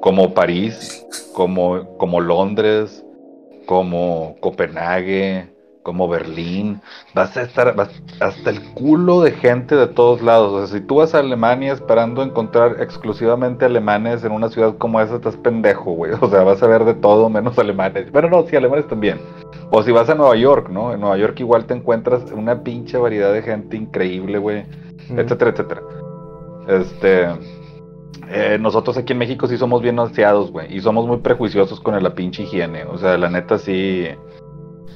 como 0.00 0.32
París, 0.32 1.04
como, 1.32 1.96
como 1.96 2.20
Londres, 2.20 3.04
como 3.66 4.36
Copenhague, 4.38 5.48
como 5.82 6.08
Berlín, 6.08 6.80
vas 7.14 7.36
a 7.36 7.42
estar 7.42 7.74
hasta 8.20 8.50
el 8.50 8.62
culo 8.72 9.22
de 9.22 9.32
gente 9.32 9.76
de 9.76 9.86
todos 9.86 10.22
lados. 10.22 10.52
O 10.52 10.66
sea, 10.66 10.78
si 10.78 10.84
tú 10.84 10.96
vas 10.96 11.14
a 11.14 11.20
Alemania 11.20 11.72
esperando 11.72 12.22
encontrar 12.22 12.76
exclusivamente 12.80 13.64
alemanes 13.64 14.24
en 14.24 14.32
una 14.32 14.48
ciudad 14.48 14.76
como 14.76 15.00
esa, 15.00 15.16
estás 15.16 15.36
pendejo, 15.36 15.92
güey. 15.92 16.12
O 16.20 16.28
sea, 16.28 16.42
vas 16.42 16.62
a 16.62 16.66
ver 16.66 16.84
de 16.84 16.94
todo 16.94 17.28
menos 17.30 17.58
alemanes. 17.58 18.08
Pero 18.12 18.28
no, 18.28 18.42
sí, 18.46 18.56
alemanes 18.56 18.86
también. 18.88 19.18
O 19.70 19.82
si 19.82 19.90
vas 19.90 20.08
a 20.10 20.14
Nueva 20.14 20.36
York, 20.36 20.68
¿no? 20.70 20.92
En 20.92 21.00
Nueva 21.00 21.16
York 21.16 21.40
igual 21.40 21.64
te 21.64 21.74
encuentras 21.74 22.30
una 22.32 22.62
pinche 22.62 22.98
variedad 22.98 23.32
de 23.32 23.42
gente 23.42 23.76
increíble, 23.76 24.38
güey. 24.38 24.64
Etcétera, 25.08 25.50
etcétera. 25.50 25.82
Este. 26.68 27.28
Eh, 28.32 28.58
nosotros 28.60 28.96
aquí 28.96 29.12
en 29.12 29.18
México 29.18 29.48
sí 29.48 29.56
somos 29.56 29.82
bien 29.82 29.98
ansiados, 29.98 30.52
güey. 30.52 30.76
Y 30.76 30.80
somos 30.80 31.06
muy 31.06 31.18
prejuiciosos 31.18 31.80
con 31.80 32.00
la 32.00 32.14
pinche 32.14 32.44
higiene. 32.44 32.84
O 32.84 32.98
sea, 32.98 33.16
la 33.16 33.28
neta 33.28 33.58
sí 33.58 34.06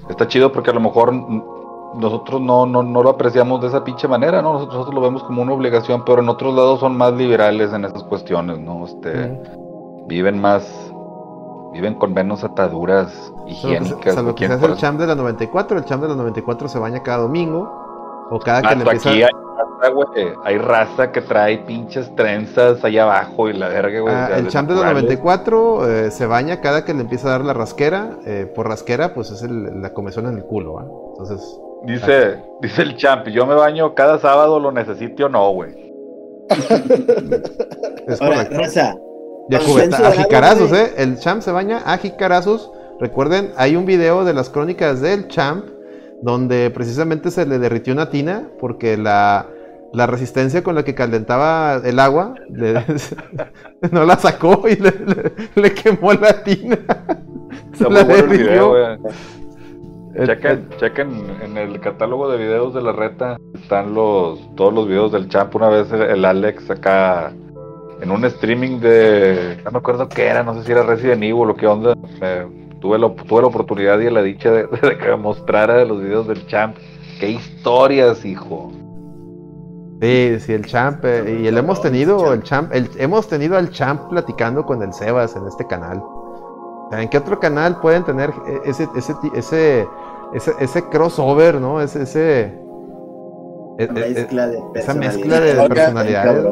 está 0.09 0.29
chido 0.29 0.53
porque 0.53 0.71
a 0.71 0.75
lo 0.75 0.81
mejor 0.81 1.13
nosotros 1.13 2.41
no, 2.41 2.67
no, 2.67 2.83
no, 2.83 3.03
lo 3.03 3.11
apreciamos 3.11 3.61
de 3.61 3.69
esa 3.69 3.85
pinche 3.85 4.09
manera, 4.09 4.43
¿no? 4.43 4.55
Nosotros, 4.55 4.93
lo 4.93 5.01
vemos 5.01 5.23
como 5.25 5.43
una 5.43 5.53
obligación, 5.53 6.05
pero 6.05 6.21
en 6.21 6.29
otros 6.29 6.55
lados 6.55 6.81
son 6.81 6.97
más 6.97 7.13
liberales 7.13 7.73
en 7.73 7.85
esas 7.85 8.03
cuestiones, 8.05 8.59
¿no? 8.59 8.85
Este, 8.87 9.41
Viven 10.07 10.39
más, 10.39 10.93
viven 11.73 11.95
con 11.95 12.13
menos 12.13 12.45
ataduras 12.45 13.33
higiénicas. 13.47 14.15
Salvo 14.15 14.35
que, 14.35 14.45
el 14.45 14.77
champ 14.77 15.01
de 15.01 15.07
la 15.07 15.15
94, 15.15 15.79
el 15.79 15.85
champ 15.85 16.03
de 16.03 16.09
la 16.11 16.15
94 16.15 16.69
se 16.69 16.79
baña 16.79 17.03
cada 17.03 17.23
domingo, 17.23 17.85
o 18.31 18.39
cada 18.39 18.63
que 18.63 18.75
le 18.77 18.83
empieza... 18.83 19.11
Aquí 19.11 19.23
hay 20.45 20.59
raza, 20.59 21.13
que 21.13 21.21
trae 21.21 21.59
pinches 21.59 22.15
trenzas 22.15 22.83
ahí 22.85 22.99
abajo 22.99 23.49
y 23.49 23.53
la 23.53 23.69
verga, 23.69 24.01
güey. 24.01 24.15
Ah, 24.15 24.31
el 24.37 24.49
champ 24.49 24.69
de 24.69 24.77
la 24.77 24.93
94 24.93 25.89
eh, 25.89 26.11
se 26.11 26.27
baña 26.27 26.61
cada 26.61 26.85
que 26.85 26.95
le 26.95 27.03
empieza 27.03 27.29
a 27.29 27.31
dar 27.33 27.45
la 27.45 27.53
rasquera. 27.53 28.19
Eh, 28.25 28.51
por 28.55 28.69
rasquera, 28.69 29.15
pues 29.15 29.31
es 29.31 29.43
la 29.43 29.93
comezón 29.93 30.27
en 30.27 30.37
el 30.37 30.45
culo, 30.45 30.79
¿ah? 30.79 30.87
Entonces. 31.11 31.61
Dice, 31.85 32.43
dice 32.63 32.83
el 32.83 32.97
champ, 32.97 33.29
yo 33.29 33.47
me 33.47 33.55
baño 33.55 33.95
cada 33.95 34.19
sábado, 34.19 34.59
lo 34.59 34.73
necesito 34.73 35.27
o 35.27 35.29
no, 35.29 35.51
güey. 35.51 35.93
es 38.07 38.19
correcto. 38.19 38.57
a 40.03 40.13
jicarazos, 40.13 40.73
¿eh? 40.73 40.95
El 40.97 41.19
champ 41.19 41.43
se 41.43 41.53
baña 41.53 41.83
a 41.85 41.99
jicarazos. 41.99 42.73
Recuerden, 43.01 43.53
hay 43.57 43.77
un 43.77 43.85
video 43.85 44.25
de 44.25 44.33
las 44.33 44.49
crónicas 44.49 45.01
del 45.03 45.29
champ 45.29 45.74
donde 46.23 46.71
precisamente 46.71 47.31
se 47.31 47.47
le 47.47 47.59
derritió 47.59 47.93
una 47.93 48.11
tina 48.11 48.49
porque 48.59 48.97
la, 48.97 49.47
la 49.93 50.07
resistencia 50.07 50.63
con 50.63 50.75
la 50.75 50.85
que 50.85 50.95
calentaba 50.95 51.81
el 51.85 51.99
agua 52.01 52.35
no 53.91 54.05
la 54.05 54.17
sacó 54.17 54.65
y 54.69 54.77
le, 54.77 55.75
quemó 55.75 56.13
la 56.15 56.43
tina. 56.43 56.79
Se 57.75 57.89
la 57.89 58.05
derritió. 58.05 58.99
chequen, 60.27 60.69
chequen 60.79 61.11
en 61.43 61.57
el 61.57 61.81
catálogo 61.81 62.31
de 62.31 62.39
videos 62.39 62.75
de 62.75 62.83
la 62.83 62.93
reta 62.93 63.37
están 63.55 63.95
los 63.95 64.55
todos 64.57 64.75
los 64.75 64.87
videos 64.87 65.13
del 65.13 65.29
champ. 65.29 65.55
Una 65.55 65.69
vez 65.69 65.91
el 65.93 66.25
Alex 66.25 66.71
acá 66.71 67.33
en 68.01 68.11
un 68.11 68.25
streaming 68.25 68.81
de 68.81 69.59
no 69.65 69.71
me 69.71 69.79
acuerdo 69.79 70.09
qué 70.09 70.27
era, 70.27 70.43
no 70.43 70.55
sé 70.55 70.65
si 70.65 70.73
era 70.73 70.83
Resident 70.83 71.23
Evil 71.23 71.51
o 71.51 71.57
qué 71.57 71.67
onda. 71.67 71.97
Tuve, 72.85 72.99
la, 72.99 73.09
tuve 73.09 73.41
la 73.41 73.47
oportunidad 73.47 73.99
y 73.99 74.11
la 74.11 74.23
dicha 74.23 74.51
de, 74.51 74.67
de 74.83 74.99
que 74.99 75.09
me 75.09 75.17
mostrara 75.17 75.83
los 75.87 76.03
videos 76.03 76.29
del 76.29 76.47
champ. 76.47 76.77
Qué 77.19 77.31
historias, 77.31 78.25
hijo. 78.27 78.73
Sí, 80.03 80.37
sí, 80.41 80.53
el 80.53 80.67
champ. 80.67 81.03
Eh, 81.05 81.41
y 81.43 81.47
el 81.47 81.57
hemos 81.57 81.81
tenido, 81.81 82.35
el 82.35 82.43
champ, 82.43 82.75
el, 82.75 82.91
hemos 82.99 83.27
tenido 83.27 83.57
al 83.57 83.71
champ 83.71 84.11
platicando 84.11 84.67
con 84.67 84.83
el 84.83 84.93
Sebas 84.93 85.35
en 85.35 85.47
este 85.47 85.67
canal. 85.67 86.03
¿En 86.93 87.09
qué 87.09 87.17
otro 87.17 87.41
canal 87.41 87.81
pueden 87.81 88.05
tener 88.05 88.31
ese, 88.67 88.87
ese, 88.95 89.15
ese, 89.35 89.89
ese, 90.61 90.89
crossover, 90.91 91.59
no? 91.59 91.81
Ese, 91.81 92.03
ese, 92.03 92.43
e, 93.79 93.85
e, 93.85 93.89
mezcla 93.89 94.47
de 94.47 94.59
esa 94.75 94.93
mezcla 94.93 95.41
de 95.41 95.69
personalidades. 95.69 96.45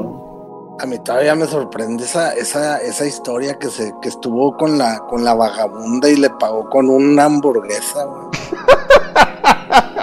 A 0.78 0.86
mí 0.86 0.98
todavía 0.98 1.34
me 1.34 1.46
sorprende 1.46 2.04
esa, 2.04 2.32
esa, 2.32 2.78
esa 2.78 3.06
historia 3.06 3.58
que 3.58 3.68
se 3.68 3.92
que 4.00 4.08
estuvo 4.08 4.56
con 4.56 4.78
la 4.78 4.98
con 5.00 5.24
la 5.24 5.34
vagabunda 5.34 6.08
y 6.08 6.16
le 6.16 6.30
pagó 6.30 6.68
con 6.70 6.88
una 6.88 7.24
hamburguesa, 7.24 8.06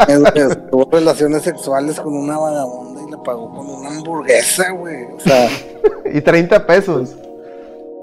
Tuvo 0.72 0.88
relaciones 0.92 1.44
sexuales 1.44 2.00
con 2.00 2.16
una 2.16 2.38
vagabunda 2.38 2.90
pagó 3.24 3.50
con 3.54 3.70
una 3.70 3.90
hamburguesa, 3.90 4.72
güey. 4.72 5.06
O 5.16 5.20
sea. 5.20 5.50
y 6.14 6.22
30 6.22 6.66
pesos. 6.66 7.16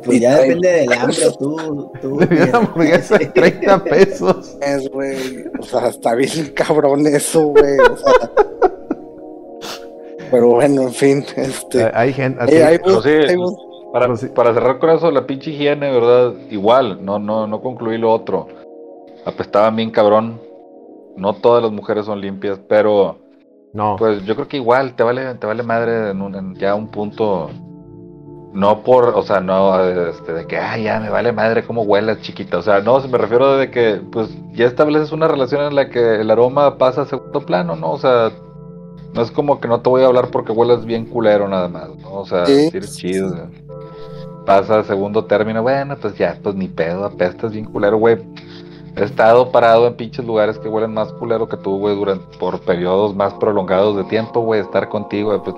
Pues 0.04 0.20
ya 0.20 0.38
depende 0.38 0.68
del 0.68 0.92
hambre, 0.92 1.16
tú. 1.38 1.90
tú 2.00 2.14
una 2.16 2.58
hamburguesa 2.58 3.18
de 3.18 3.26
30 3.26 3.84
pesos. 3.84 4.56
Es, 4.60 4.88
güey. 4.90 5.44
O 5.58 5.64
sea, 5.64 5.88
está 5.88 6.14
bien 6.14 6.52
cabrón 6.54 7.06
eso, 7.06 7.46
güey. 7.46 7.78
O 7.78 7.96
sea. 7.96 8.30
Pero 10.30 10.48
bueno, 10.48 10.82
en 10.82 10.92
fin, 10.92 11.24
este. 11.36 11.90
Hay 11.94 12.12
gente. 12.12 12.42
Así, 12.42 12.54
para, 13.92 14.14
para, 14.34 14.54
cerrar 14.54 14.78
con 14.78 14.90
eso, 14.90 15.10
la 15.10 15.26
pinche 15.26 15.50
higiene, 15.50 15.90
¿verdad? 15.90 16.34
Igual, 16.50 17.04
no, 17.04 17.18
no, 17.18 17.46
no 17.46 17.60
concluí 17.60 17.98
lo 17.98 18.12
otro. 18.12 18.48
Apestaba 19.24 19.70
bien 19.70 19.90
cabrón. 19.90 20.40
No 21.16 21.34
todas 21.34 21.62
las 21.62 21.72
mujeres 21.72 22.04
son 22.04 22.20
limpias, 22.20 22.60
pero 22.68 23.18
no. 23.72 23.96
Pues 23.98 24.24
yo 24.24 24.34
creo 24.34 24.48
que 24.48 24.56
igual 24.56 24.94
te 24.94 25.02
vale, 25.02 25.34
te 25.34 25.46
vale 25.46 25.62
madre 25.62 26.10
en, 26.10 26.22
un, 26.22 26.54
ya 26.56 26.74
un 26.74 26.88
punto. 26.88 27.50
No 28.52 28.82
por, 28.82 29.10
o 29.10 29.22
sea, 29.22 29.40
no 29.40 29.78
este, 29.84 30.32
de 30.32 30.46
que, 30.46 30.56
ay, 30.56 30.84
ya 30.84 30.98
me 30.98 31.10
vale 31.10 31.30
madre 31.30 31.62
cómo 31.62 31.82
huelas, 31.82 32.22
chiquita. 32.22 32.56
O 32.56 32.62
sea, 32.62 32.80
no, 32.80 32.98
me 33.00 33.18
refiero 33.18 33.58
de 33.58 33.70
que, 33.70 34.00
pues, 34.10 34.30
ya 34.52 34.64
estableces 34.64 35.12
una 35.12 35.28
relación 35.28 35.62
en 35.66 35.74
la 35.74 35.90
que 35.90 36.22
el 36.22 36.30
aroma 36.30 36.78
pasa 36.78 37.02
a 37.02 37.06
segundo 37.06 37.44
plano, 37.44 37.76
¿no? 37.76 37.92
O 37.92 37.98
sea, 37.98 38.30
no 39.16 39.22
es 39.22 39.30
como 39.30 39.58
que 39.60 39.66
no 39.66 39.80
te 39.80 39.88
voy 39.88 40.02
a 40.02 40.06
hablar 40.06 40.28
porque 40.30 40.52
huelas 40.52 40.84
bien 40.84 41.06
culero 41.06 41.48
nada 41.48 41.68
más, 41.68 41.88
¿no? 41.96 42.12
O 42.20 42.26
sea, 42.26 42.42
decir 42.42 42.84
chido. 42.84 43.48
Pasa 44.44 44.80
a 44.80 44.84
segundo 44.84 45.24
término, 45.24 45.62
bueno, 45.62 45.96
pues 46.00 46.16
ya, 46.16 46.38
pues 46.40 46.54
ni 46.54 46.68
pedo, 46.68 47.04
apestas 47.04 47.50
bien 47.50 47.64
culero, 47.64 47.96
güey 47.96 48.18
He 48.94 49.04
estado 49.04 49.50
parado 49.50 49.86
en 49.86 49.94
pinches 49.94 50.24
lugares 50.24 50.58
que 50.58 50.68
huelen 50.68 50.94
más 50.94 51.12
culero 51.14 51.48
que 51.48 51.56
tú, 51.56 51.78
güey, 51.78 51.96
durante, 51.96 52.24
por 52.38 52.60
periodos 52.60 53.16
más 53.16 53.32
prolongados 53.34 53.96
de 53.96 54.04
tiempo, 54.04 54.40
güey, 54.40 54.60
estar 54.60 54.88
contigo, 54.88 55.30
güey, 55.30 55.40
pues 55.42 55.56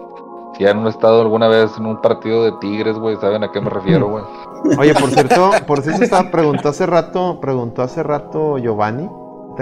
si 0.56 0.66
han 0.66 0.86
estado 0.86 1.20
alguna 1.20 1.48
vez 1.48 1.70
en 1.78 1.86
un 1.86 2.00
partido 2.00 2.44
de 2.44 2.52
Tigres, 2.60 2.96
güey, 2.96 3.16
saben 3.16 3.42
a 3.42 3.52
qué 3.52 3.60
me 3.60 3.70
refiero, 3.70 4.08
güey. 4.08 4.24
Oye, 4.78 4.94
por 4.94 5.10
cierto, 5.10 5.50
por 5.66 5.82
cierto, 5.82 6.04
estaba, 6.04 6.30
preguntó 6.30 6.68
hace 6.68 6.86
rato, 6.86 7.38
preguntó 7.40 7.82
hace 7.82 8.02
rato 8.02 8.58
Giovanni, 8.58 9.08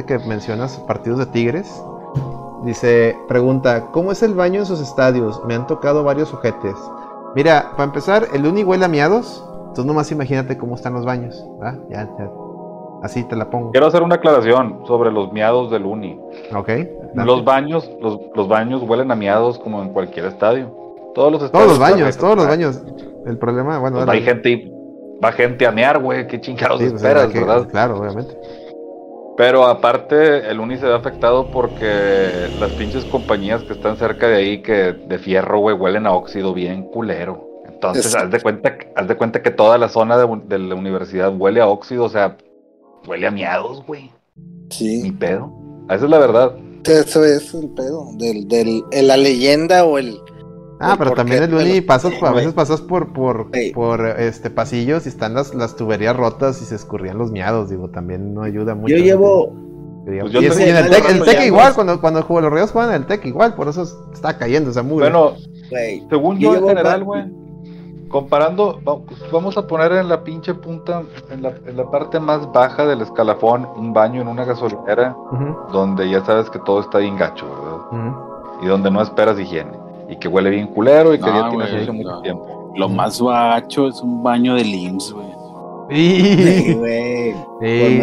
que 0.07 0.19
mencionas 0.21 0.79
partidos 0.87 1.19
de 1.19 1.27
Tigres. 1.27 1.83
Dice, 2.65 3.17
pregunta, 3.29 3.89
¿cómo 3.93 4.13
es 4.13 4.23
el 4.23 4.35
baño 4.35 4.61
en 4.61 4.67
sus 4.67 4.81
estadios? 4.81 5.43
Me 5.47 5.55
han 5.55 5.67
tocado 5.67 6.03
varios 6.05 6.29
sujetes. 6.29 6.75
Mira, 7.35 7.73
para 7.73 7.85
empezar, 7.85 8.27
el 8.33 8.47
uni 8.47 8.65
huele 8.65 8.87
a 8.87 8.89
miados. 8.89 9.45
Entonces 9.59 9.85
nomás 9.85 10.11
imagínate 10.11 10.57
cómo 10.57 10.75
están 10.75 10.95
los 10.95 11.05
baños. 11.05 11.45
Ya, 11.91 12.09
ya. 12.19 12.31
Así 13.03 13.25
te 13.25 13.37
la 13.37 13.51
pongo. 13.51 13.73
Quiero 13.73 13.87
hacer 13.87 14.03
una 14.03 14.15
aclaración 14.15 14.81
sobre 14.87 15.13
los 15.13 15.33
miados 15.33 15.71
del 15.71 15.85
uni. 15.85 16.19
Ok. 16.55 16.71
Los 17.15 17.45
baños, 17.45 17.91
los, 18.01 18.21
los, 18.35 18.49
baños 18.49 18.83
huelen 18.83 19.11
a 19.11 19.15
miados 19.15 19.59
como 19.59 19.83
en 19.83 19.91
cualquier 19.91 20.27
estadio. 20.27 20.75
Todos 21.15 21.33
los 21.33 21.43
estadios. 21.43 21.69
Todos 21.69 21.79
los 21.79 21.91
baños, 21.91 22.17
todos 22.17 22.37
los 22.37 22.47
baños. 22.47 22.83
El 23.27 23.39
problema, 23.39 23.79
bueno. 23.79 23.99
Pues 23.99 24.09
hay 24.09 24.23
gente, 24.23 24.73
va 25.23 25.33
gente 25.33 25.67
a 25.67 25.73
mear, 25.73 26.01
güey. 26.01 26.27
Qué 26.27 26.41
chingados 26.41 26.81
pues, 26.81 26.93
esperas, 26.95 27.33
¿verdad? 27.33 27.69
Claro, 27.69 27.99
obviamente. 27.99 28.35
Pero 29.37 29.67
aparte, 29.67 30.49
el 30.49 30.61
Uni 30.61 30.79
se 30.79 30.87
ve 30.87 30.95
afectado 30.95 31.51
porque 31.51 32.49
las 32.59 32.71
pinches 32.73 33.05
compañías 33.05 33.63
que 33.63 33.75
están 33.75 33.99
cerca 33.99 34.29
de 34.29 34.37
ahí, 34.37 34.63
que 34.63 34.95
de 34.95 35.19
fierro, 35.19 35.59
güey, 35.59 35.77
huelen 35.77 36.07
a 36.07 36.13
óxido 36.13 36.55
bien 36.55 36.85
culero. 36.85 37.47
Entonces, 37.67 38.15
haz 38.15 38.31
de, 38.31 38.41
cuenta, 38.41 38.75
haz 38.95 39.07
de 39.07 39.17
cuenta 39.17 39.43
que 39.43 39.51
toda 39.51 39.77
la 39.77 39.91
zona 39.91 40.17
de, 40.17 40.59
la 40.59 40.75
universidad 40.75 41.35
huele 41.37 41.61
a 41.61 41.69
óxido, 41.69 42.05
o 42.05 42.09
sea, 42.09 42.39
huele 43.07 43.27
a 43.27 43.31
miados, 43.31 43.85
güey. 43.87 44.11
Sí. 44.71 45.03
Mi 45.03 45.13
pedo. 45.13 45.53
Esa 45.91 46.05
es 46.07 46.11
la 46.11 46.19
verdad. 46.19 46.57
Eso 46.85 47.25
es 47.25 47.53
el 47.53 47.69
pedo. 47.71 48.09
Del, 48.15 48.49
del, 48.49 48.83
la 49.03 49.19
leyenda 49.19 49.85
o 49.85 49.99
el, 49.99 50.19
Ah, 50.79 50.97
pero 50.99 51.13
también 51.13 51.43
el 51.43 51.55
Uni 51.55 51.81
pasas, 51.81 52.23
a 52.23 52.33
veces 52.33 52.53
pasas 52.53 52.81
por, 52.81 53.13
por, 53.13 53.51
por 53.75 54.07
este 54.07 54.51
pasillos 54.51 55.07
y 55.07 55.09
están 55.09 55.35
las, 55.35 55.55
las 55.55 55.77
tuberías 55.77 56.15
rotas 56.15 56.61
y 56.61 56.67
se 56.67 56.75
escurrían 56.75 57.17
los 57.17 57.31
miados, 57.31 57.71
digo, 57.71 57.89
también 57.89 58.35
no 58.35 58.43
ayuda 58.43 58.75
mucho. 58.75 58.95
Yo 58.95 59.03
llevo. 59.03 59.53
Pues 60.05 60.61
y, 60.61 60.63
en 60.63 60.77
el 60.77 60.89
Tec, 60.89 61.11
el 61.11 61.25
tec 61.25 61.43
igual, 61.43 61.75
cuando, 61.75 62.01
cuando 62.01 62.25
los 62.29 62.53
Ríos 62.53 62.71
juegan 62.71 62.95
en 62.95 63.03
el 63.03 63.07
Tec 63.07 63.25
igual, 63.25 63.55
por 63.55 63.67
eso 63.67 63.83
está 64.13 64.39
cayendo 64.39 64.71
esa 64.71 64.85
mugre. 64.85 65.11
Bueno, 65.11 65.33
según 66.09 66.39
yo, 66.39 66.55
en 66.55 66.65
general, 66.65 67.03
güey, 67.03 67.25
comparando, 68.09 68.81
vamos 69.33 69.59
a 69.59 69.67
poner 69.67 69.91
en 69.93 70.09
la 70.09 70.23
pinche 70.23 70.55
punta, 70.55 71.03
en 71.29 71.43
la, 71.43 71.55
en 71.67 71.77
la, 71.77 71.91
parte 71.91 72.21
más 72.21 72.53
baja 72.53 72.87
del 72.87 73.01
escalafón, 73.01 73.67
un 73.77 73.93
baño 73.93 74.21
en 74.21 74.29
una 74.29 74.45
gasolinera, 74.45 75.17
donde 75.73 76.09
ya 76.09 76.25
sabes 76.25 76.51
que 76.51 76.61
todo 76.61 76.83
está 76.83 76.99
bien 76.99 77.17
gacho, 77.17 77.47
¿verdad? 77.49 78.15
Y 78.63 78.67
donde 78.67 78.93
no 78.93 79.03
esperas 79.03 79.41
higiene 79.41 79.86
y 80.09 80.17
que 80.17 80.29
huele 80.29 80.51
bien 80.51 80.69
culero 80.69 81.15
y 81.15 81.19
que 81.19 81.27
ya 81.27 81.49
tiene 81.49 81.67
sucio 81.67 81.93
mucho 81.93 82.21
tiempo. 82.21 82.73
Lo 82.77 82.89
más 82.89 83.21
bacho 83.21 83.89
es 83.89 84.01
un 84.01 84.23
baño 84.23 84.55
de 84.55 84.65
LIMS, 84.65 85.13
güey. 85.13 85.27
Sí, 85.89 86.75
güey. 86.75 87.35
Sí, 87.61 88.01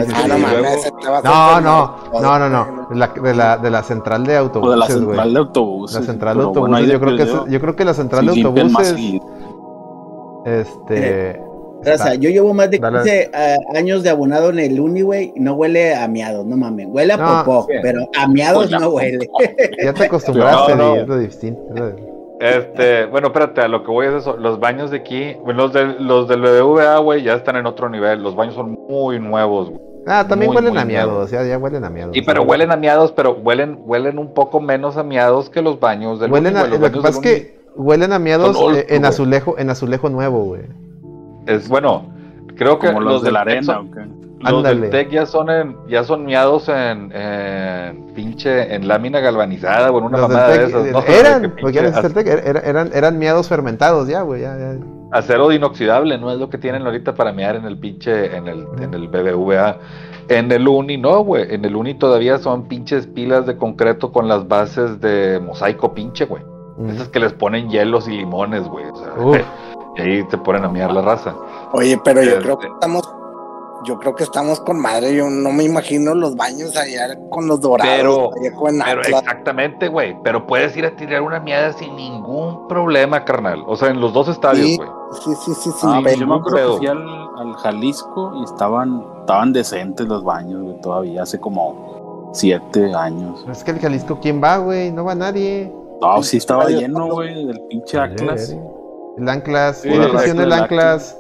no, 1.24 1.62
no, 1.62 1.96
no, 2.22 2.40
no, 2.40 2.50
no, 2.50 2.88
de 2.90 2.96
la, 2.96 3.08
de 3.08 3.34
la, 3.36 3.58
de 3.58 3.70
la 3.70 3.84
central 3.84 4.26
de 4.26 4.38
autobuses, 4.38 4.74
de 4.74 4.78
la 4.78 4.88
central 4.88 5.34
de 5.34 5.40
autobuses. 5.40 6.00
La 6.00 6.06
central 6.06 6.38
de 6.38 6.44
autobuses, 6.44 6.88
yo 6.88 7.00
creo 7.00 7.18
que 7.18 7.52
yo 7.52 7.60
creo 7.60 7.76
que 7.76 7.86
la 7.86 7.94
central 7.94 8.26
de 8.26 8.42
autobuses 8.42 8.96
este 10.46 11.42
sea, 11.84 12.16
yo 12.16 12.30
llevo 12.30 12.54
más 12.54 12.70
de 12.70 12.80
15 12.80 13.32
eh, 13.34 13.58
años 13.76 14.04
de 14.04 14.10
abonado 14.10 14.50
en 14.50 14.60
el 14.60 14.80
Uni, 14.80 15.02
güey, 15.02 15.34
y 15.36 15.40
no 15.40 15.54
huele 15.54 15.96
a 15.96 16.08
miados, 16.08 16.46
no 16.46 16.58
mames. 16.58 16.88
Huele 16.90 17.14
a 17.14 17.18
popó, 17.18 17.68
pero 17.82 18.10
a 18.18 18.28
miados 18.28 18.72
no 18.72 18.90
huele. 18.90 19.30
Ya 19.84 19.94
te 19.94 20.06
acostumbraste, 20.06 20.76
no, 20.76 20.96
es 20.96 21.08
lo 21.08 21.18
distinto. 21.18 21.62
Este, 22.40 23.06
bueno, 23.06 23.28
espérate, 23.28 23.62
a 23.62 23.68
lo 23.68 23.84
que 23.84 23.92
voy 23.92 24.08
es 24.08 24.14
eso. 24.16 24.36
Los 24.36 24.60
baños 24.60 24.92
de 24.92 24.98
aquí, 24.98 25.36
bueno, 25.44 25.64
los, 25.64 25.74
de, 25.74 25.86
los 26.00 26.28
del 26.28 26.42
BBVA, 26.42 26.98
güey, 26.98 27.24
ya 27.24 27.36
están 27.36 27.56
en 27.56 27.66
otro 27.66 27.90
nivel. 27.90 28.22
Los 28.22 28.36
baños 28.36 28.56
son 28.56 28.78
muy 28.90 29.20
nuevos, 29.20 29.70
güey. 29.70 29.94
Ah, 30.06 30.26
también 30.28 30.54
huelen 30.54 30.78
a 30.78 30.84
miados, 30.84 31.32
ya, 31.32 31.44
ya 31.44 31.58
huelen 31.58 31.86
a 31.86 31.90
miados. 31.90 32.16
Y 32.16 32.22
pero 32.22 32.44
huelen 32.44 32.72
a 32.72 32.76
miados, 32.76 33.14
pero 33.14 33.34
huelen, 33.34 33.80
huelen 33.86 34.20
un 34.20 34.34
poco 34.34 34.60
menos 34.60 34.98
a 34.98 35.04
miados 35.04 35.50
que 35.50 35.62
los 35.62 35.80
baños 35.80 36.20
del 36.20 36.32
huelen 36.32 36.58
a, 36.58 36.66
Lo 36.66 36.92
que 36.92 37.00
pasa 37.00 37.10
es 37.10 37.20
que 37.20 37.60
huelen 37.76 38.12
a 38.12 38.20
miados 38.20 38.58
eh, 38.76 38.88
en 38.90 39.06
azulejo, 39.06 39.58
en 39.58 39.70
azulejo 39.70 40.10
nuevo, 40.10 40.44
güey. 40.44 40.64
Es 41.46 41.68
bueno, 41.68 42.06
creo 42.56 42.80
que 42.80 42.92
los, 42.92 43.24
de 43.24 43.32
la 43.32 43.42
arena, 43.42 43.82
los 44.40 44.64
del 44.64 44.90
Tec 44.90 45.10
ya 45.10 45.26
son 45.26 45.50
en, 45.50 45.76
ya 45.88 46.04
son 46.04 46.26
miados 46.26 46.70
en, 46.70 47.10
pinche 48.16 48.74
en 48.74 48.88
lámina 48.88 49.20
galvanizada 49.20 49.92
o 49.92 49.98
en 50.00 50.06
una 50.06 50.18
mamada 50.20 50.50
de 50.50 50.66
esas. 50.66 50.92
No 50.92 51.04
eran, 51.04 51.56
porque 51.60 51.80
eran, 51.80 51.94
eran, 52.64 52.92
eran, 52.94 53.18
miados 53.18 53.48
fermentados 53.48 54.08
ya, 54.08 54.22
güey, 54.22 54.42
ya, 54.42 54.58
ya. 54.58 54.78
Acero 55.12 55.52
inoxidable, 55.52 56.18
no 56.18 56.32
es 56.32 56.40
lo 56.40 56.50
que 56.50 56.58
tienen 56.58 56.86
ahorita 56.86 57.14
para 57.14 57.32
mear 57.32 57.56
en 57.56 57.66
el 57.66 57.78
pinche, 57.78 58.36
en 58.36 58.48
el, 58.48 58.66
en 58.82 58.94
el 58.94 59.08
BBVA. 59.08 59.78
En 60.30 60.52
el 60.52 60.68
Uni 60.68 60.98
no, 60.98 61.24
güey. 61.24 61.54
En 61.54 61.66
el 61.66 61.76
Uni 61.76 61.94
todavía 61.94 62.40
son 62.40 62.68
pinches 62.68 63.06
pilas 63.08 63.46
de 63.46 63.58
concreto 63.58 64.12
con 64.12 64.28
las 64.28 64.48
bases 64.48 65.00
de 65.02 65.40
mosaico 65.40 65.94
pinche, 65.94 66.26
güey. 66.26 66.42
Esas 66.88 67.10
que 67.10 67.20
les 67.20 67.34
ponen 67.34 67.70
hielos 67.70 68.08
y 68.08 68.12
limones, 68.12 68.68
güey. 68.68 68.86
O 68.86 69.34
sea, 69.34 69.46
Y 69.96 70.02
ahí 70.02 70.24
te 70.24 70.38
ponen 70.38 70.64
a 70.66 70.70
mirar 70.70 70.92
la 70.92 71.02
raza. 71.02 71.36
Oye, 71.72 72.00
pero 72.04 72.24
yo 72.24 72.40
creo 72.40 72.58
que 72.58 72.68
este 72.68 72.76
estamos, 72.76 73.10
yo 73.86 74.00
creo 74.00 74.16
que 74.16 74.24
estamos 74.24 74.60
con 74.62 74.80
madre. 74.80 75.16
Yo 75.16 75.30
no 75.30 75.52
me 75.52 75.64
imagino 75.64 76.16
los 76.16 76.36
baños 76.36 76.76
allá 76.76 77.18
con 77.30 77.48
los 77.48 77.62
dorados. 77.62 78.34
Pero, 78.34 79.00
exactamente, 79.02 79.88
güey. 79.88 80.18
Pero 80.24 80.48
puedes 80.48 80.76
ir 80.76 80.86
a 80.86 80.96
tirar 80.96 81.22
una 81.22 81.40
miada 81.40 81.74
sin 81.74 81.96
ningún 81.96 82.68
problema, 82.68 83.24
carnal. 83.24 83.64
O 83.68 83.76
sea, 83.76 83.90
en 83.90 84.00
los 84.00 84.14
dos 84.14 84.28
estadios, 84.28 84.78
güey. 84.78 84.90
Sí, 85.24 85.36
sí, 85.46 85.54
sí, 85.54 85.70
sí. 85.72 85.88
Ah, 85.88 86.00
pues 86.02 86.18
yo 86.18 86.26
me 86.26 86.36
acuerdo 86.36 86.74
que 86.74 86.78
fui 86.78 86.88
al, 86.88 87.54
Jalisco 87.62 88.34
y 88.40 88.44
estaban, 88.46 89.06
estaban 89.20 89.54
decentes 89.54 90.08
los 90.08 90.24
baños, 90.24 90.62
güey, 90.62 90.82
todavía 90.82 91.24
hace 91.24 91.40
como 91.40 92.32
siete 92.34 92.94
años. 92.96 93.46
Es 93.50 93.64
que 93.64 93.72
el 93.72 93.80
Jalisco, 93.80 94.20
¿quién 94.22 94.42
va, 94.42 94.58
güey? 94.58 94.92
No 94.92 95.04
va 95.04 95.14
nadie. 95.14 95.72
No, 96.02 96.24
sí 96.24 96.38
estaba 96.38 96.68
lleno, 96.68 97.08
güey, 97.08 97.46
del 97.46 97.62
pinche 97.70 97.98
Atlas. 97.98 98.56
El 99.18 99.30
Anclas, 99.30 99.82
sí, 99.82 99.90
el 99.90 100.52
Anclas. 100.52 101.18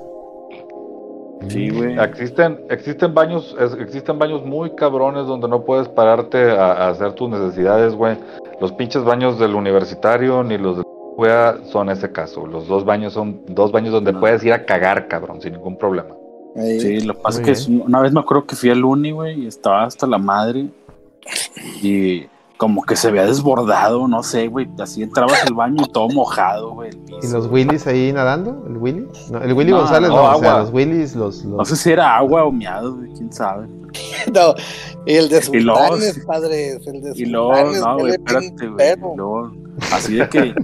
Sí, 1.49 1.69
güey. 1.69 1.99
Existen, 1.99 2.59
existen 2.69 3.13
baños, 3.13 3.55
existen 3.79 4.17
baños 4.17 4.45
muy 4.45 4.75
cabrones 4.75 5.27
donde 5.27 5.47
no 5.47 5.65
puedes 5.65 5.89
pararte 5.89 6.51
a, 6.51 6.89
hacer 6.89 7.13
tus 7.13 7.29
necesidades, 7.29 7.93
güey. 7.93 8.17
Los 8.61 8.71
pinches 8.73 9.03
baños 9.03 9.37
del 9.39 9.55
universitario 9.55 10.43
ni 10.43 10.57
los 10.57 10.77
de 10.77 10.83
la 11.17 11.57
son 11.65 11.89
ese 11.89 12.11
caso. 12.11 12.45
Los 12.45 12.67
dos 12.67 12.85
baños 12.85 13.13
son 13.13 13.41
dos 13.47 13.71
baños 13.71 13.91
donde 13.91 14.13
puedes 14.13 14.43
ir 14.43 14.53
a 14.53 14.65
cagar, 14.65 15.07
cabrón, 15.07 15.41
sin 15.41 15.53
ningún 15.53 15.77
problema. 15.77 16.15
Sí, 16.55 17.01
lo 17.01 17.15
que 17.15 17.21
pasa 17.21 17.41
es 17.41 17.65
que 17.65 17.71
una 17.71 17.99
vez 17.99 18.13
me 18.13 18.19
acuerdo 18.19 18.45
que 18.45 18.55
fui 18.55 18.69
al 18.69 18.83
uni, 18.83 19.11
güey, 19.11 19.43
y 19.43 19.47
estaba 19.47 19.83
hasta 19.83 20.07
la 20.07 20.17
madre. 20.17 20.67
Y 21.81 22.25
como 22.63 22.81
que 22.83 22.95
se 22.95 23.09
había 23.09 23.25
desbordado, 23.25 24.07
no 24.07 24.23
sé, 24.23 24.47
güey. 24.47 24.69
Así 24.79 25.03
entrabas 25.03 25.43
al 25.45 25.53
baño 25.53 25.83
y 25.83 25.91
todo 25.91 26.07
mojado, 26.07 26.71
güey. 26.75 26.91
¿Y 27.21 27.27
los 27.27 27.47
Willys 27.47 27.85
ahí 27.87 28.13
nadando? 28.13 28.63
¿El 28.65 28.77
Willy? 28.77 29.05
el 29.41 29.51
Willy 29.51 29.73
González 29.73 30.09
no, 30.09 30.23
o 30.23 30.39
sea, 30.39 30.59
los 30.59 30.71
Willys, 30.71 31.13
los, 31.13 31.43
No 31.43 31.65
sé 31.65 31.75
si 31.75 31.91
era 31.91 32.15
agua 32.15 32.45
o 32.45 32.53
miado, 32.53 32.95
güey, 32.95 33.11
quién 33.11 33.33
sabe. 33.33 33.67
no, 34.33 34.55
y 35.05 35.13
el 35.13 35.27
de 35.27 35.41
Sultanes, 35.41 36.23
padre. 36.25 36.79
El 36.85 37.01
de 37.01 37.11
y 37.15 37.25
luego, 37.25 37.53
no, 37.53 37.97
güey, 37.97 38.13
espérate, 38.13 38.69
güey. 38.69 38.95
Así 39.91 40.15
de 40.15 40.29
que 40.29 40.55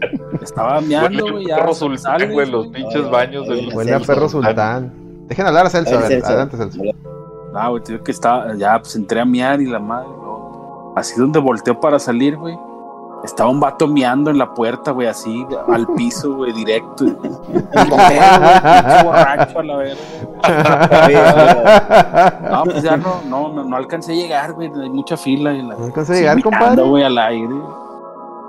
estaba 0.41 0.79
meando, 0.79 1.33
güey. 1.33 1.47
Perro 1.47 1.73
sultán, 1.73 2.31
güey, 2.31 2.49
los 2.49 2.67
pinches 2.67 3.09
baños 3.09 3.45
del. 3.45 3.75
Huele 3.75 3.93
a 3.93 3.99
perro 3.99 4.29
sultán. 4.29 4.93
Dejen 5.27 5.47
hablar 5.47 5.65
a 5.65 5.69
Celso, 5.69 5.97
a 5.97 6.07
ver, 6.07 6.23
adelante, 6.23 6.55
Celso. 6.55 6.81
No, 7.51 7.69
güey, 7.71 7.83
tío, 7.83 8.01
que 8.01 8.11
estaba, 8.11 8.55
ya, 8.55 8.79
pues 8.79 8.95
entré 8.95 9.19
a 9.19 9.25
mear 9.25 9.59
y 9.59 9.65
la 9.65 9.79
madre 9.79 10.18
Así 10.95 11.19
donde 11.19 11.39
volteó 11.39 11.79
para 11.79 11.99
salir, 11.99 12.37
güey. 12.37 12.57
Estaba 13.23 13.49
un 13.49 13.59
vato 13.59 13.85
miando 13.87 14.31
en 14.31 14.37
la 14.37 14.53
puerta, 14.53 14.91
güey, 14.91 15.07
así, 15.07 15.45
al 15.67 15.85
piso, 15.87 16.35
güey, 16.35 16.53
directo. 16.53 17.05
borracho 19.03 19.59
a 19.59 19.63
la 19.63 19.75
verga. 19.75 19.99
no, 22.49 22.63
pues 22.63 22.81
ya 22.81 22.95
no, 22.95 23.21
no, 23.27 23.49
no, 23.63 23.75
alcancé 23.75 24.13
a 24.13 24.15
llegar, 24.15 24.53
güey, 24.53 24.71
hay 24.81 24.89
mucha 24.89 25.17
fila. 25.17 25.51
Y 25.53 25.61
la, 25.63 25.75
no 25.75 25.83
alcancé 25.85 26.13
a 26.13 26.15
llegar, 26.15 26.41
compadre. 26.41 26.81
güey, 26.81 27.03
al 27.03 27.17
aire 27.17 27.55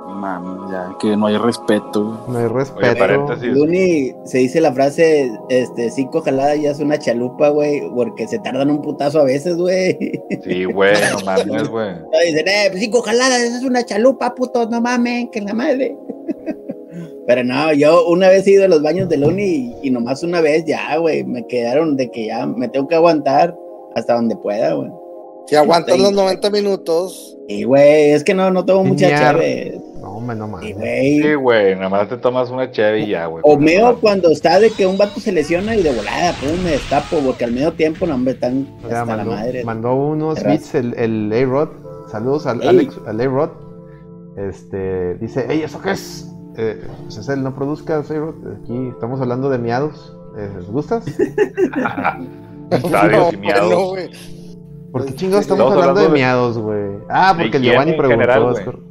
mami, 0.06 0.70
ya 0.70 0.94
que 1.00 1.16
no 1.16 1.26
hay 1.26 1.36
respeto. 1.36 2.24
No 2.28 2.38
hay 2.38 2.46
respeto. 2.46 3.36
Luni 3.42 4.12
se 4.24 4.38
dice 4.38 4.60
la 4.60 4.72
frase, 4.72 5.30
este, 5.48 5.90
cinco 5.90 6.20
jaladas 6.20 6.60
ya 6.60 6.70
es 6.70 6.80
una 6.80 6.98
chalupa, 6.98 7.48
güey, 7.48 7.82
porque 7.94 8.26
se 8.26 8.38
tardan 8.38 8.70
un 8.70 8.82
putazo 8.82 9.20
a 9.20 9.24
veces, 9.24 9.56
güey. 9.56 9.96
Sí, 10.44 10.64
güey, 10.64 10.94
no 11.12 11.20
mames, 11.24 11.68
güey. 11.68 11.94
Dicen, 12.26 12.48
eh, 12.48 12.68
pues 12.70 12.80
cinco 12.80 13.02
jaladas, 13.02 13.40
es 13.40 13.62
una 13.62 13.84
chalupa, 13.84 14.34
puto, 14.34 14.68
no 14.68 14.80
mames, 14.80 15.28
que 15.32 15.40
la 15.40 15.54
madre. 15.54 15.96
Pero 17.26 17.44
no, 17.44 17.72
yo 17.72 18.06
una 18.08 18.28
vez 18.28 18.46
he 18.46 18.52
ido 18.52 18.64
a 18.64 18.68
los 18.68 18.82
baños 18.82 19.08
de 19.08 19.16
Luni 19.16 19.44
y, 19.44 19.76
y 19.84 19.90
nomás 19.90 20.22
una 20.22 20.40
vez 20.40 20.64
ya, 20.64 20.96
güey, 20.96 21.22
me 21.24 21.46
quedaron 21.46 21.96
de 21.96 22.10
que 22.10 22.26
ya 22.26 22.46
me 22.46 22.68
tengo 22.68 22.88
que 22.88 22.96
aguantar 22.96 23.56
hasta 23.94 24.14
donde 24.14 24.36
pueda, 24.36 24.74
güey. 24.74 24.90
Si 25.46 25.56
aguantas 25.56 25.98
los 25.98 26.12
90 26.12 26.48
minutos. 26.50 27.36
Y 27.48 27.64
güey, 27.64 28.12
es 28.12 28.22
que 28.22 28.34
no, 28.34 28.52
no 28.52 28.64
tengo 28.64 28.84
mucha 28.84 29.08
chave. 29.10 29.80
Hombre, 30.20 30.36
no 30.36 30.48
mames. 30.48 30.76
Sí, 30.76 31.34
güey, 31.34 31.74
nada 31.76 31.88
más 31.88 32.08
te 32.10 32.18
tomas 32.18 32.50
una 32.50 32.70
cheve 32.70 33.00
y 33.00 33.08
ya, 33.08 33.24
güey. 33.24 33.42
O 33.42 33.56
meo 33.56 33.98
cuando 34.00 34.30
está 34.30 34.60
de 34.60 34.70
que 34.70 34.86
un 34.86 34.98
vato 34.98 35.18
se 35.18 35.32
lesiona 35.32 35.74
y 35.74 35.82
de 35.82 35.94
volada, 35.94 36.34
pues 36.38 36.60
me 36.62 36.72
destapo, 36.72 37.20
porque 37.24 37.44
al 37.44 37.52
medio 37.52 37.72
tiempo, 37.72 38.06
no, 38.06 38.16
hombre, 38.16 38.34
están 38.34 38.68
hasta 38.84 39.06
mandó, 39.06 39.30
la 39.30 39.36
madre. 39.36 39.64
Mandó 39.64 39.94
unos 39.94 40.44
bits 40.44 40.74
el, 40.74 40.92
el 40.98 41.32
A-Rod. 41.32 41.70
Saludos 42.12 42.46
al 42.46 42.60
Alex, 42.68 42.98
al 43.06 43.18
A-Rod. 43.18 43.50
Este, 44.36 45.14
dice, 45.14 45.46
hey, 45.48 45.62
¿eso 45.64 45.80
qué 45.80 45.92
es? 45.92 46.30
Eh, 46.58 46.86
pues 47.04 47.26
el 47.30 47.42
no 47.42 47.54
produzca, 47.54 48.00
aquí 48.00 48.88
estamos 48.90 49.22
hablando 49.22 49.48
de 49.48 49.56
miados. 49.56 50.14
Eh, 50.36 50.50
¿Les 50.54 50.66
gustas? 50.66 51.06
Estadios 52.70 53.32
y 53.32 53.36
miados. 53.38 53.98
¿Por 54.92 55.06
qué 55.06 55.14
chingados 55.14 55.42
estamos, 55.42 55.72
hablando, 55.72 56.00
de, 56.02 56.08
miados, 56.10 56.58
güey? 56.58 56.98
Ah, 57.08 57.34
porque 57.38 57.56
el 57.56 57.62
Giovanni 57.62 57.94
preguntó. 57.94 58.89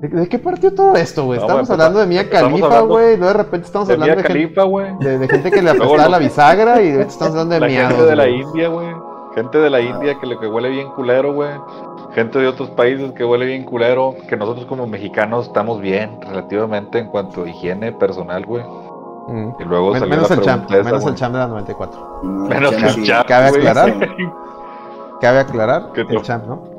¿De, 0.00 0.28
qué 0.28 0.38
partió 0.38 0.74
todo 0.74 0.94
esto, 0.94 1.24
güey? 1.24 1.38
estamos 1.38 1.60
pues, 1.60 1.70
hablando 1.70 2.00
de 2.00 2.06
Mía 2.06 2.28
Califa, 2.28 2.80
güey. 2.80 3.16
Luego 3.18 3.32
de 3.32 3.42
repente 3.44 3.66
estamos 3.66 3.88
hablando 3.88 4.16
de, 4.16 4.22
Califa, 4.22 4.62
gente, 4.62 5.18
de, 5.18 5.28
gente 5.28 5.50
que 5.50 5.62
le 5.62 5.70
apestaba 5.70 6.08
la 6.08 6.18
bisagra 6.18 6.82
y 6.82 6.88
estamos 6.88 7.32
hablando 7.32 7.54
de 7.54 7.60
la 7.60 7.66
miados. 7.66 7.92
Gente 7.92 8.10
de 8.10 8.16
la 8.16 8.28
India, 8.28 8.68
güey. 8.68 8.88
Gente 9.34 9.58
de 9.58 9.70
la 9.70 9.80
India 9.80 10.18
que, 10.20 10.26
le, 10.26 10.38
que 10.38 10.46
huele 10.46 10.68
bien 10.68 10.90
culero, 10.90 11.32
güey. 11.32 11.50
Gente 12.14 12.38
de 12.38 12.46
otros 12.46 12.70
países 12.70 13.12
que 13.12 13.24
huele 13.24 13.46
bien 13.46 13.64
culero. 13.64 14.14
Que 14.28 14.36
nosotros 14.36 14.66
como 14.66 14.86
mexicanos 14.86 15.46
estamos 15.46 15.80
bien 15.80 16.20
relativamente 16.20 16.98
en 16.98 17.08
cuanto 17.08 17.44
a 17.44 17.48
higiene 17.48 17.92
personal, 17.92 18.44
güey. 18.44 18.64
Mm. 19.28 19.54
Y 19.58 19.64
luego 19.64 19.92
menos 19.92 20.30
el 20.30 20.40
champ, 20.42 20.70
menos 20.70 21.06
el 21.06 21.14
champ 21.14 21.34
de 21.34 21.40
la 21.40 21.48
94. 21.48 22.20
menos 22.22 22.72
el 22.72 23.04
champ. 23.04 23.26
Cabe 23.26 23.48
aclarar. 23.48 23.94
Cabe 25.20 25.38
aclarar 25.38 25.90
el 25.96 26.22
champ, 26.22 26.46
¿no? 26.46 26.75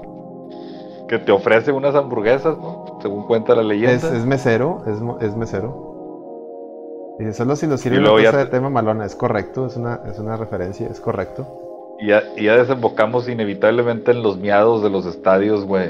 Que 1.07 1.19
te 1.19 1.31
ofrece 1.31 1.71
unas 1.71 1.95
hamburguesas, 1.95 2.57
¿no? 2.57 2.99
Según 3.01 3.25
cuenta 3.25 3.55
la 3.55 3.63
leyenda. 3.63 3.93
Es, 3.93 4.25
mesero, 4.25 4.83
es, 4.87 5.25
es 5.25 5.35
mesero. 5.35 5.95
Y 7.19 7.33
solo 7.33 7.55
si 7.55 7.65
nos 7.65 7.81
sirve 7.81 7.99
una 7.99 8.09
cosa 8.09 8.37
de 8.37 8.45
tema 8.45 8.69
malona, 8.69 9.05
es 9.05 9.15
correcto, 9.15 9.65
es 9.65 9.75
una, 9.75 10.01
es 10.11 10.19
una 10.19 10.37
referencia, 10.37 10.87
es 10.87 10.99
correcto. 10.99 11.95
Y 11.99 12.09
ya, 12.09 12.23
y 12.35 12.43
ya 12.43 12.57
desembocamos 12.57 13.27
inevitablemente 13.27 14.11
en 14.11 14.21
los 14.21 14.37
miados 14.37 14.83
de 14.83 14.89
los 14.91 15.05
estadios, 15.07 15.65
güey, 15.65 15.89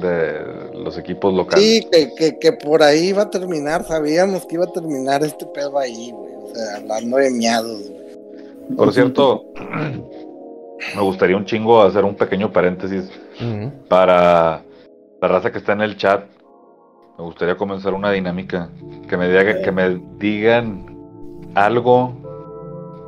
de 0.00 0.72
los 0.74 0.98
equipos 0.98 1.32
locales. 1.32 1.64
Sí, 1.64 1.88
que, 1.92 2.12
que, 2.14 2.38
que, 2.38 2.52
por 2.52 2.82
ahí 2.82 3.08
iba 3.10 3.22
a 3.22 3.30
terminar, 3.30 3.84
sabíamos 3.84 4.46
que 4.46 4.56
iba 4.56 4.64
a 4.64 4.72
terminar 4.72 5.22
este 5.22 5.46
pedo 5.46 5.78
ahí, 5.78 6.10
güey, 6.10 6.34
o 6.34 6.48
sea, 6.52 6.76
hablando 6.78 7.18
de 7.18 7.30
miados, 7.30 7.88
güey. 7.88 8.04
Por 8.76 8.92
cierto, 8.92 9.44
me 10.94 11.02
gustaría 11.02 11.36
un 11.36 11.44
chingo 11.44 11.82
hacer 11.82 12.04
un 12.04 12.14
pequeño 12.14 12.52
paréntesis 12.52 13.10
para 13.88 14.62
la 15.20 15.28
raza 15.28 15.50
que 15.50 15.58
está 15.58 15.72
en 15.72 15.82
el 15.82 15.96
chat. 15.96 16.24
Me 17.18 17.24
gustaría 17.24 17.56
comenzar 17.56 17.94
una 17.94 18.10
dinámica 18.10 18.70
que 19.08 19.16
me, 19.16 19.28
diga, 19.28 19.62
que 19.62 19.72
me 19.72 20.00
digan 20.18 20.86
algo 21.54 22.12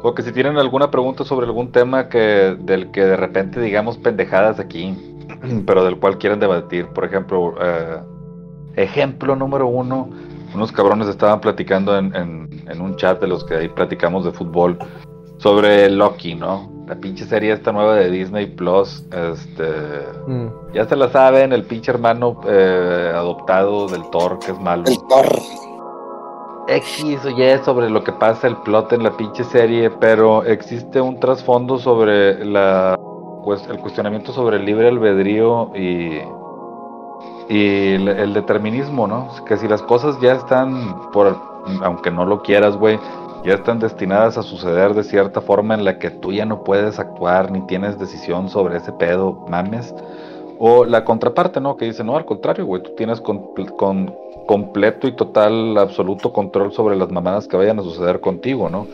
o 0.03 0.15
que 0.15 0.23
si 0.23 0.31
tienen 0.31 0.57
alguna 0.59 0.91
pregunta 0.91 1.25
sobre 1.25 1.47
algún 1.47 1.73
tema 1.73 2.09
que 2.09 2.57
del 2.61 2.93
que 2.93 3.05
de 3.05 3.17
repente 3.17 3.61
digamos 3.61 3.99
pendejadas 3.99 4.61
aquí, 4.61 4.97
pero 5.67 5.85
del 5.85 5.99
cual 5.99 6.19
quieren 6.19 6.39
debatir. 6.39 6.87
Por 6.89 7.05
ejemplo, 7.05 7.55
eh, 7.61 8.01
ejemplo 8.77 9.35
número 9.35 9.67
uno, 9.67 10.09
unos 10.55 10.71
cabrones 10.71 11.09
estaban 11.09 11.41
platicando 11.41 11.99
en, 11.99 12.15
en, 12.15 12.81
un 12.81 12.97
chat 12.97 13.21
de 13.21 13.27
los 13.27 13.45
que 13.45 13.57
ahí 13.57 13.69
platicamos 13.69 14.25
de 14.25 14.33
fútbol 14.33 14.79
sobre 15.39 15.91
Loki, 15.91 16.35
¿no? 16.35 16.76
La 16.87 16.95
pinche 16.95 17.25
serie 17.25 17.53
esta 17.53 17.73
nueva 17.73 17.97
de 17.97 18.11
Disney 18.11 18.47
Plus, 18.47 19.05
este, 19.11 20.07
mm. 20.29 20.73
ya 20.73 20.87
se 20.87 20.95
la 20.95 21.09
saben, 21.09 21.53
el 21.53 21.65
pinche 21.65 21.91
hermano 21.91 22.41
eh, 22.47 23.13
adoptado 23.13 23.89
del 23.89 24.09
Thor, 24.11 24.39
que 24.39 24.53
es 24.53 24.61
malo. 24.61 24.85
El 24.87 24.97
Thor. 25.09 25.27
X 26.69 27.25
o 27.25 27.31
Y 27.31 27.59
sobre 27.65 27.91
lo 27.91 28.03
que 28.05 28.13
pasa 28.13 28.47
el 28.47 28.57
plot 28.59 28.93
en 28.93 29.03
la 29.03 29.17
pinche 29.17 29.45
serie, 29.45 29.91
pero 29.91 30.45
existe 30.45 31.01
un 31.01 31.19
trasfondo 31.19 31.79
sobre 31.79 32.45
la 32.45 32.97
pues, 33.45 33.67
el 33.69 33.79
cuestionamiento 33.79 34.33
sobre 34.33 34.57
el 34.57 34.65
libre 34.65 34.89
albedrío 34.89 35.71
y, 35.75 36.21
y 37.49 37.95
el, 37.95 38.09
el, 38.09 38.35
determinismo, 38.35 39.07
¿no? 39.07 39.29
Que 39.45 39.57
si 39.57 39.69
las 39.69 39.83
cosas 39.83 40.21
ya 40.21 40.33
están 40.33 41.11
por 41.13 41.37
aunque 41.83 42.11
no 42.11 42.25
lo 42.25 42.43
quieras, 42.43 42.77
güey, 42.77 42.99
ya 43.47 43.55
están 43.55 43.79
destinadas 43.79 44.37
a 44.37 44.43
suceder 44.43 44.93
de 44.93 45.05
cierta 45.05 45.41
forma 45.41 45.75
en 45.75 45.85
la 45.85 46.01
que 46.01 46.11
tú 46.11 46.33
ya 46.33 46.45
no 46.45 46.65
puedes 46.65 46.99
actuar 46.99 47.53
ni 47.53 47.61
tienes 47.69 47.97
decisión 47.97 48.49
sobre 48.49 48.79
ese 48.79 48.93
pedo, 48.93 49.47
mames. 49.49 49.95
O 50.59 50.85
la 50.85 51.05
contraparte, 51.05 51.61
¿no? 51.61 51.77
Que 51.77 51.85
dice, 51.85 52.03
no, 52.03 52.17
al 52.17 52.25
contrario, 52.25 52.67
güey, 52.67 52.83
tú 52.83 52.91
tienes 52.97 53.21
con, 53.21 53.53
completo 54.47 55.07
y 55.07 55.13
total, 55.13 55.79
absoluto 55.79 56.33
control 56.33 56.73
sobre 56.73 56.97
las 56.97 57.11
mamadas 57.13 57.47
que 57.47 57.57
vayan 57.57 57.79
a 57.79 57.83
suceder 57.83 58.21
contigo, 58.21 58.69
¿no? 58.69 58.89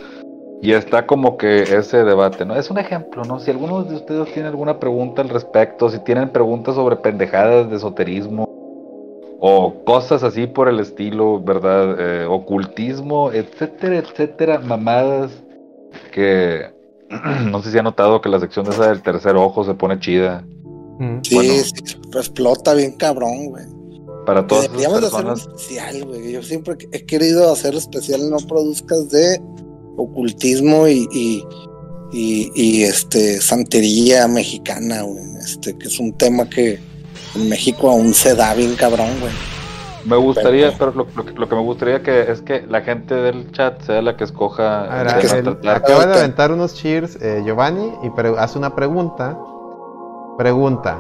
Y 0.60 0.72
está 0.72 1.06
como 1.06 1.38
que 1.38 1.62
ese 1.62 2.04
debate, 2.04 2.44
¿no? 2.44 2.54
Es 2.54 2.70
un 2.70 2.78
ejemplo, 2.78 3.24
¿no? 3.24 3.40
Si 3.40 3.50
alguno 3.50 3.84
de 3.84 3.94
ustedes 3.94 4.34
tiene 4.34 4.48
alguna 4.48 4.78
pregunta 4.78 5.22
al 5.22 5.30
respecto, 5.30 5.88
si 5.88 5.98
tienen 6.00 6.28
preguntas 6.28 6.74
sobre 6.74 6.96
pendejadas 6.96 7.70
de 7.70 7.76
esoterismo, 7.76 8.61
o 9.44 9.84
cosas 9.84 10.22
así 10.22 10.46
por 10.46 10.68
el 10.68 10.78
estilo, 10.78 11.42
¿verdad? 11.42 11.96
Eh, 11.98 12.26
ocultismo, 12.26 13.32
etcétera, 13.32 13.98
etcétera, 13.98 14.60
mamadas 14.60 15.32
que 16.12 16.70
no 17.50 17.60
sé 17.60 17.72
si 17.72 17.78
ha 17.78 17.82
notado 17.82 18.20
que 18.20 18.28
la 18.28 18.38
sección 18.38 18.66
de 18.66 18.70
esa 18.70 18.90
del 18.90 19.02
tercer 19.02 19.34
ojo 19.34 19.64
se 19.64 19.74
pone 19.74 19.98
chida. 19.98 20.44
Mm. 21.00 21.18
Sí, 21.24 21.60
explota 22.14 22.74
bien 22.74 22.92
cabrón, 22.92 23.46
güey. 23.46 23.64
Para 24.24 24.46
todos. 24.46 24.70
Deberíamos 24.70 25.00
de 25.00 25.06
hacer 25.08 25.24
un 25.24 25.32
especial, 25.32 26.04
güey. 26.04 26.32
Yo 26.32 26.42
siempre 26.44 26.76
he 26.92 27.04
querido 27.04 27.50
hacer 27.50 27.74
especial 27.74 28.30
no 28.30 28.36
produzcas 28.46 29.10
de 29.10 29.42
ocultismo 29.96 30.86
y, 30.86 31.08
y, 31.12 32.52
y 32.54 32.82
este 32.84 33.40
santería 33.40 34.28
mexicana, 34.28 35.02
güey. 35.02 35.24
Este, 35.40 35.76
que 35.76 35.88
es 35.88 35.98
un 35.98 36.12
tema 36.12 36.48
que 36.48 36.78
en 37.34 37.48
México 37.48 37.90
aún 37.90 38.14
se 38.14 38.34
da 38.34 38.54
bien 38.54 38.74
cabrón, 38.74 39.08
güey. 39.20 39.32
Me 40.04 40.16
gustaría, 40.16 40.72
pero, 40.76 40.92
lo, 40.92 41.06
que 41.48 41.54
me 41.54 41.62
gustaría 41.62 42.02
que 42.02 42.22
es 42.30 42.42
que 42.42 42.62
la 42.66 42.80
gente 42.80 43.14
del 43.14 43.52
chat 43.52 43.80
sea 43.82 44.02
la 44.02 44.16
que 44.16 44.24
escoja. 44.24 45.00
acaba 45.00 46.06
de 46.06 46.14
aventar 46.18 46.50
unos 46.50 46.74
cheers 46.74 47.16
eh, 47.22 47.42
Giovanni 47.44 47.92
y 48.02 48.10
hace 48.38 48.58
una 48.58 48.74
pregunta. 48.74 49.38
Pregunta: 50.36 50.98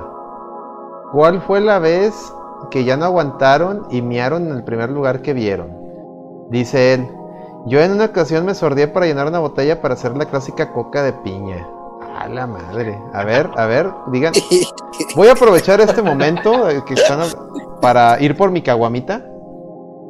¿Cuál 1.12 1.42
fue 1.42 1.60
la 1.60 1.80
vez 1.80 2.14
que 2.70 2.84
ya 2.84 2.96
no 2.96 3.06
aguantaron 3.06 3.88
y 3.90 4.02
miaron 4.02 4.46
en 4.46 4.56
el 4.56 4.62
primer 4.62 4.90
lugar 4.90 5.20
que 5.22 5.32
vieron? 5.32 5.76
Dice 6.50 6.94
él: 6.94 7.08
Yo 7.66 7.80
en 7.80 7.90
una 7.90 8.04
ocasión 8.04 8.46
me 8.46 8.54
sordí 8.54 8.86
para 8.86 9.06
llenar 9.06 9.26
una 9.26 9.40
botella 9.40 9.82
para 9.82 9.94
hacer 9.94 10.16
la 10.16 10.26
clásica 10.26 10.72
coca 10.72 11.02
de 11.02 11.12
piña. 11.12 11.66
A 12.22 12.28
la 12.28 12.46
madre. 12.46 12.96
A 13.12 13.24
ver, 13.24 13.50
a 13.56 13.66
ver, 13.66 13.90
digan. 14.12 14.32
Voy 15.16 15.26
a 15.26 15.32
aprovechar 15.32 15.80
este 15.80 16.02
momento 16.02 16.68
que 16.86 16.94
están 16.94 17.20
para 17.80 18.22
ir 18.22 18.36
por 18.36 18.52
mi 18.52 18.62
caguamita. 18.62 19.26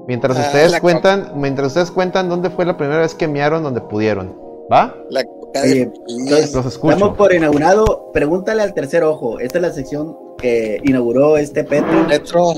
Mientras 0.06 0.36
ah, 0.36 0.42
ustedes 0.42 0.78
cuentan, 0.78 1.32
mientras 1.36 1.68
ustedes 1.68 1.90
cuentan 1.90 2.28
dónde 2.28 2.50
fue 2.50 2.66
la 2.66 2.76
primera 2.76 3.00
vez 3.00 3.14
que 3.14 3.28
mearon 3.28 3.62
donde 3.62 3.80
pudieron. 3.80 4.38
¿Va? 4.70 4.94
La 5.08 5.24
Los 5.54 6.66
escucho. 6.66 6.92
Estamos 6.92 7.16
por 7.16 7.32
inaugurado. 7.32 8.10
Pregúntale 8.12 8.60
al 8.60 8.74
tercer 8.74 9.04
ojo. 9.04 9.40
Esta 9.40 9.56
es 9.56 9.62
la 9.62 9.72
sección 9.72 10.14
que 10.36 10.82
inauguró 10.84 11.38
este 11.38 11.64
Petro. 11.64 12.06
Petro. 12.08 12.52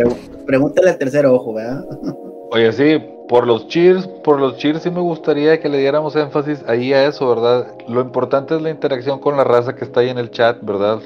Pregúntale 0.47 0.91
al 0.91 0.99
tercer 0.99 1.27
ojo, 1.27 1.55
¿verdad? 1.55 1.85
Oye, 2.55 2.73
sí, 2.73 3.05
por 3.29 3.49
los 3.49 3.67
cheers, 3.67 4.07
por 4.23 4.39
los 4.39 4.59
cheers 4.59 4.81
sí 4.81 4.89
me 4.89 5.01
gustaría 5.01 5.59
que 5.61 5.69
le 5.69 5.79
diéramos 5.79 6.15
énfasis 6.15 6.63
ahí 6.69 6.93
a 6.93 7.05
eso, 7.05 7.29
¿verdad? 7.29 7.67
Lo 7.89 8.01
importante 8.01 8.55
es 8.55 8.63
la 8.63 8.71
interacción 8.71 9.19
con 9.19 9.37
la 9.37 9.43
raza 9.43 9.75
que 9.75 9.85
está 9.85 9.99
ahí 9.99 10.09
en 10.09 10.19
el 10.19 10.31
chat, 10.31 10.59
¿verdad? 10.63 11.01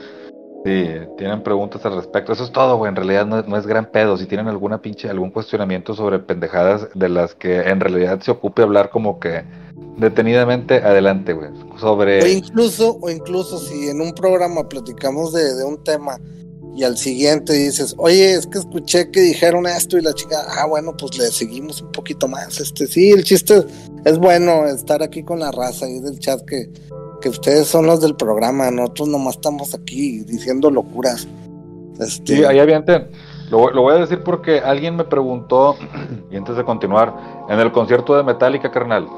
Si 0.66 0.86
tienen 1.16 1.42
preguntas 1.42 1.86
al 1.86 1.96
respecto, 1.96 2.34
eso 2.34 2.44
es 2.44 2.53
todo, 2.53 2.76
güey. 2.76 2.90
En 2.90 2.96
realidad 2.96 3.24
no, 3.24 3.57
es 3.57 3.66
gran 3.66 3.86
pedo. 3.86 4.18
Si 4.18 4.26
tienen 4.26 4.46
alguna 4.49 4.82
pinche, 4.82 5.09
algún 5.09 5.30
cuestionamiento 5.30 5.94
sobre 5.94 6.18
pendejadas 6.18 6.86
de 6.94 7.09
las 7.09 7.34
que 7.34 7.61
en 7.61 7.80
realidad 7.80 8.20
se 8.20 8.30
ocupe 8.30 8.61
hablar 8.61 8.90
como 8.90 9.18
que 9.18 9.42
detenidamente, 9.96 10.82
adelante, 10.82 11.32
güey. 11.32 11.49
Sobre. 11.78 12.22
O 12.22 12.26
incluso, 12.26 12.99
o 13.01 13.09
incluso 13.09 13.57
si 13.59 13.88
en 13.88 14.03
un 14.03 14.12
programa 14.12 14.68
platicamos 14.68 15.32
de, 15.32 15.55
de 15.55 15.64
un 15.64 15.82
tema 15.82 16.18
y 16.78 16.84
al 16.84 16.96
siguiente 16.96 17.54
dices, 17.54 17.96
oye, 17.98 18.34
es 18.34 18.46
que 18.46 18.58
escuché 18.58 19.10
que 19.10 19.20
dijeron 19.20 19.66
esto 19.66 19.98
y 19.98 20.00
la 20.00 20.14
chica, 20.14 20.36
ah, 20.48 20.64
bueno, 20.64 20.96
pues 20.96 21.18
le 21.18 21.26
seguimos 21.26 21.82
un 21.82 21.90
poquito 21.90 22.28
más. 22.28 22.60
Este, 22.60 22.86
sí, 22.86 23.10
el 23.10 23.24
chiste 23.24 23.66
es 24.04 24.16
bueno 24.16 24.64
estar 24.64 25.02
aquí 25.02 25.24
con 25.24 25.40
la 25.40 25.50
raza 25.50 25.88
y 25.88 25.98
del 25.98 26.20
chat 26.20 26.40
que, 26.44 26.70
que 27.20 27.30
ustedes 27.30 27.66
son 27.66 27.86
los 27.86 28.00
del 28.00 28.14
programa, 28.14 28.70
nosotros 28.70 29.08
nomás 29.08 29.34
estamos 29.34 29.74
aquí 29.74 30.20
diciendo 30.20 30.70
locuras. 30.70 31.26
Este... 31.98 32.36
Sí, 32.36 32.44
ahí 32.44 32.60
avienten. 32.60 33.08
Lo, 33.50 33.72
lo 33.72 33.82
voy 33.82 33.96
a 33.96 33.98
decir 33.98 34.22
porque 34.22 34.60
alguien 34.60 34.94
me 34.94 35.02
preguntó, 35.02 35.74
y 36.30 36.36
antes 36.36 36.54
de 36.54 36.62
continuar, 36.62 37.12
en 37.48 37.58
el 37.58 37.72
concierto 37.72 38.16
de 38.16 38.22
Metallica, 38.22 38.70
carnal, 38.70 39.08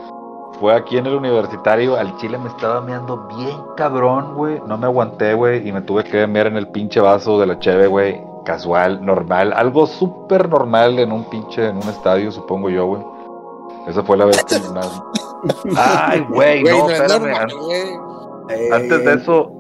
fue 0.60 0.74
aquí 0.74 0.98
en 0.98 1.06
el 1.06 1.14
universitario, 1.14 1.96
al 1.96 2.14
chile 2.18 2.36
me 2.36 2.48
estaba 2.48 2.82
meando 2.82 3.26
bien 3.28 3.56
cabrón, 3.78 4.34
güey. 4.34 4.60
No 4.66 4.76
me 4.76 4.84
aguanté, 4.84 5.32
güey, 5.32 5.66
y 5.66 5.72
me 5.72 5.80
tuve 5.80 6.04
que 6.04 6.26
mear 6.26 6.48
en 6.48 6.58
el 6.58 6.68
pinche 6.68 7.00
vaso 7.00 7.40
de 7.40 7.46
la 7.46 7.58
cheve, 7.58 7.86
güey. 7.86 8.20
Casual, 8.44 9.04
normal, 9.04 9.54
algo 9.54 9.86
súper 9.86 10.50
normal 10.50 10.98
en 10.98 11.12
un 11.12 11.24
pinche, 11.24 11.66
en 11.66 11.76
un 11.76 11.88
estadio, 11.88 12.30
supongo 12.30 12.68
yo, 12.68 12.86
güey. 12.86 13.02
Esa 13.88 14.02
fue 14.02 14.18
la 14.18 14.26
vez 14.26 14.44
que 14.44 14.58
más. 14.74 15.02
Ay, 15.76 16.26
güey, 16.28 16.62
no, 16.62 16.90
espérame. 16.90 17.34
Antes 18.72 19.04
de 19.04 19.14
eso, 19.14 19.50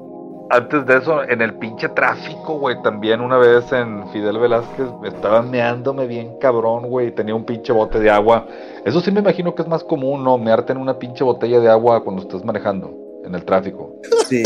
antes 0.50 0.84
de 0.86 0.96
eso, 0.98 1.22
en 1.22 1.40
el 1.42 1.54
pinche 1.54 1.88
tráfico, 1.90 2.58
güey, 2.58 2.80
también 2.82 3.20
una 3.20 3.38
vez 3.38 3.70
en 3.72 4.08
Fidel 4.10 4.38
Velázquez 4.38 4.86
me 5.00 5.08
estaba 5.08 5.42
meándome 5.42 6.06
bien 6.06 6.38
cabrón, 6.38 6.88
güey, 6.88 7.14
tenía 7.14 7.34
un 7.34 7.44
pinche 7.44 7.72
bote 7.72 7.98
de 8.00 8.10
agua. 8.10 8.46
Eso 8.84 9.00
sí 9.00 9.10
me 9.12 9.20
imagino 9.20 9.54
que 9.54 9.62
es 9.62 9.68
más 9.68 9.84
común, 9.84 10.24
¿no? 10.24 10.36
Mearte 10.38 10.72
en 10.72 10.78
una 10.78 10.98
pinche 10.98 11.24
botella 11.24 11.60
de 11.60 11.68
agua 11.70 12.02
cuando 12.02 12.22
estás 12.22 12.44
manejando 12.44 12.92
en 13.24 13.34
el 13.34 13.44
tráfico. 13.44 13.94
Sí. 14.28 14.42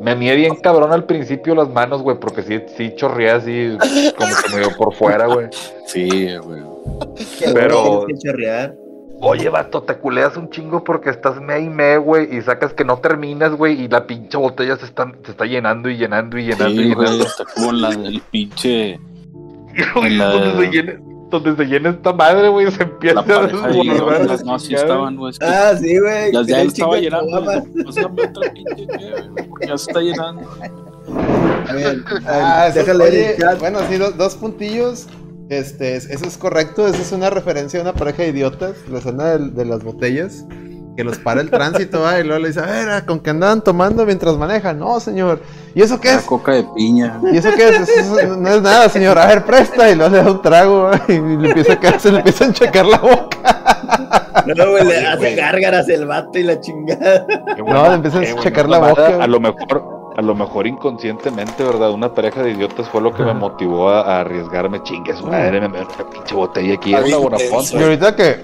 Me 0.00 0.14
mié 0.16 0.34
bien 0.34 0.56
cabrón 0.56 0.92
al 0.92 1.04
principio 1.04 1.54
las 1.54 1.68
manos, 1.68 2.02
güey, 2.02 2.18
porque 2.18 2.42
sí, 2.42 2.60
sí 2.76 2.94
chorreé 2.94 3.30
así, 3.30 3.76
como 4.16 4.30
que 4.30 4.54
me 4.54 4.60
dio 4.66 4.76
por 4.76 4.94
fuera, 4.94 5.26
güey. 5.26 5.48
Sí, 5.86 6.08
güey. 6.38 6.62
Pero- 7.52 8.04
Tienes 8.06 8.22
que 8.22 8.28
chorrear. 8.28 8.74
Oye, 9.22 9.48
vato, 9.50 9.82
te 9.82 9.96
culeas 9.98 10.36
un 10.38 10.48
chingo 10.48 10.82
porque 10.82 11.10
estás 11.10 11.40
me 11.40 11.60
y 11.60 11.68
me, 11.68 11.98
güey, 11.98 12.34
y 12.34 12.40
sacas 12.40 12.72
que 12.72 12.84
no 12.84 12.98
terminas, 12.98 13.52
güey, 13.52 13.82
y 13.82 13.88
la 13.88 14.06
pinche 14.06 14.38
botella 14.38 14.76
se 14.76 14.86
está, 14.86 15.12
se 15.24 15.32
está 15.32 15.44
llenando 15.44 15.90
y 15.90 15.96
llenando 15.98 16.38
y 16.38 16.44
llenando 16.44 16.80
y 16.80 16.84
Sí, 16.88 16.94
güey, 16.94 17.06
llenando. 17.06 17.24
está 17.26 17.44
como 17.54 17.72
la 17.72 17.90
del 17.90 18.20
pinche. 18.30 18.98
Y 20.02 20.08
la- 20.16 20.32
donde, 20.32 20.66
se 20.66 20.72
llene, 20.72 20.98
donde 21.30 21.54
se 21.56 21.64
llena 21.64 21.90
esta 21.90 22.12
madre, 22.12 22.48
güey, 22.48 22.70
se 22.72 22.82
empieza 22.82 23.22
La 23.26 23.36
a 23.36 23.46
desbordar. 23.46 24.24
las 24.26 24.44
no 24.44 24.54
así 24.54 24.66
chingada. 24.68 24.86
estaban, 24.86 25.16
güey. 25.16 25.30
es 25.30 25.38
que 25.38 25.44
Ah, 25.46 25.76
sí, 25.76 25.98
güey. 25.98 26.32
Ya, 26.32 26.42
ya 26.42 26.62
estaba 26.62 26.96
llenando. 26.98 27.26
Chihuahua. 27.28 27.60
güey. 27.72 27.84
Pásame 27.84 28.22
otra 28.24 28.52
pinche 28.52 28.86
güey, 29.30 29.48
porque 29.48 29.66
ya 29.68 29.78
se 29.78 29.90
está 29.90 30.00
llenando. 30.00 30.42
A 31.68 31.72
ver, 31.72 31.98
Ah, 32.26 32.66
eso- 32.68 32.78
déjale 32.80 33.10
leer 33.10 33.36
oye. 33.44 33.56
Bueno, 33.60 33.78
sí, 33.88 33.96
dos, 33.98 34.16
dos 34.16 34.34
puntillos. 34.36 35.06
Este, 35.50 35.96
es- 35.96 36.08
eso 36.08 36.24
es 36.26 36.36
correcto. 36.38 36.86
Esa 36.86 37.02
es 37.02 37.12
una 37.12 37.28
referencia 37.28 37.78
a 37.80 37.82
una 37.82 37.92
pareja 37.92 38.22
de 38.22 38.28
idiotas. 38.28 38.76
La 38.90 38.98
escena 38.98 39.24
de, 39.36 39.50
de 39.50 39.64
las 39.66 39.82
botellas. 39.84 40.44
Que 40.96 41.04
los 41.04 41.18
para 41.18 41.40
el 41.40 41.50
tránsito, 41.50 42.00
¿va? 42.02 42.18
y 42.18 42.24
luego 42.24 42.40
le 42.42 42.48
dice, 42.48 42.60
a 42.60 42.66
ver, 42.66 42.90
¿a 42.90 43.06
¿con 43.06 43.20
qué 43.20 43.30
andaban 43.30 43.62
tomando 43.62 44.04
mientras 44.04 44.36
manejan? 44.36 44.78
No, 44.78 44.98
señor. 45.00 45.40
¿Y 45.74 45.82
eso 45.82 46.00
qué 46.00 46.08
La 46.08 46.14
es? 46.16 46.22
coca 46.24 46.52
de 46.52 46.64
piña. 46.74 47.20
¿Y 47.32 47.36
eso 47.38 47.48
qué 47.56 47.68
es? 47.68 47.88
Eso 47.88 48.18
es- 48.18 48.36
no 48.36 48.48
es 48.48 48.60
nada, 48.62 48.88
señor. 48.88 49.18
A 49.18 49.26
ver, 49.26 49.44
presta. 49.44 49.88
Y 49.90 49.94
luego 49.94 50.14
le 50.16 50.22
da 50.22 50.30
un 50.30 50.42
trago, 50.42 50.82
¿va? 50.84 51.00
y 51.08 51.12
le 51.18 51.48
empieza 51.48 51.74
a 51.74 51.80
caer- 51.80 51.98
se 52.00 52.10
le 52.10 52.18
empieza 52.18 52.44
a 52.44 52.46
enchecar 52.48 52.86
la 52.86 52.98
boca. 52.98 53.38
No, 54.46 54.70
güey, 54.70 54.84
le 54.84 55.06
hace 55.06 55.34
gárgaras 55.34 55.88
el 55.88 56.06
vato 56.06 56.38
y 56.38 56.42
la 56.44 56.60
chingada. 56.60 57.26
No, 57.66 57.88
le 57.88 57.94
empieza 57.94 58.18
a 58.20 58.42
checar 58.42 58.68
la 58.68 58.78
boca. 58.78 59.22
A 59.22 59.26
lo 59.26 59.38
mejor, 59.40 59.99
a 60.16 60.22
lo 60.22 60.34
mejor 60.34 60.66
inconscientemente, 60.66 61.62
¿verdad? 61.62 61.90
Una 61.92 62.12
pareja 62.12 62.42
de 62.42 62.50
idiotas 62.52 62.88
fue 62.88 63.00
lo 63.00 63.12
que 63.14 63.22
me 63.22 63.34
motivó 63.34 63.88
a, 63.88 64.00
a 64.02 64.20
arriesgarme. 64.20 64.82
Chingue 64.82 65.14
su 65.14 65.26
madre, 65.26 65.60
me 65.60 65.68
me 65.68 65.80
una 65.80 66.10
pinche 66.10 66.34
botella 66.34 66.74
aquí. 66.74 66.94
Es 66.94 67.10
la 67.10 67.16
Y 67.18 67.20
Bonafont. 67.22 67.74
ahorita 67.74 68.16
que, 68.16 68.36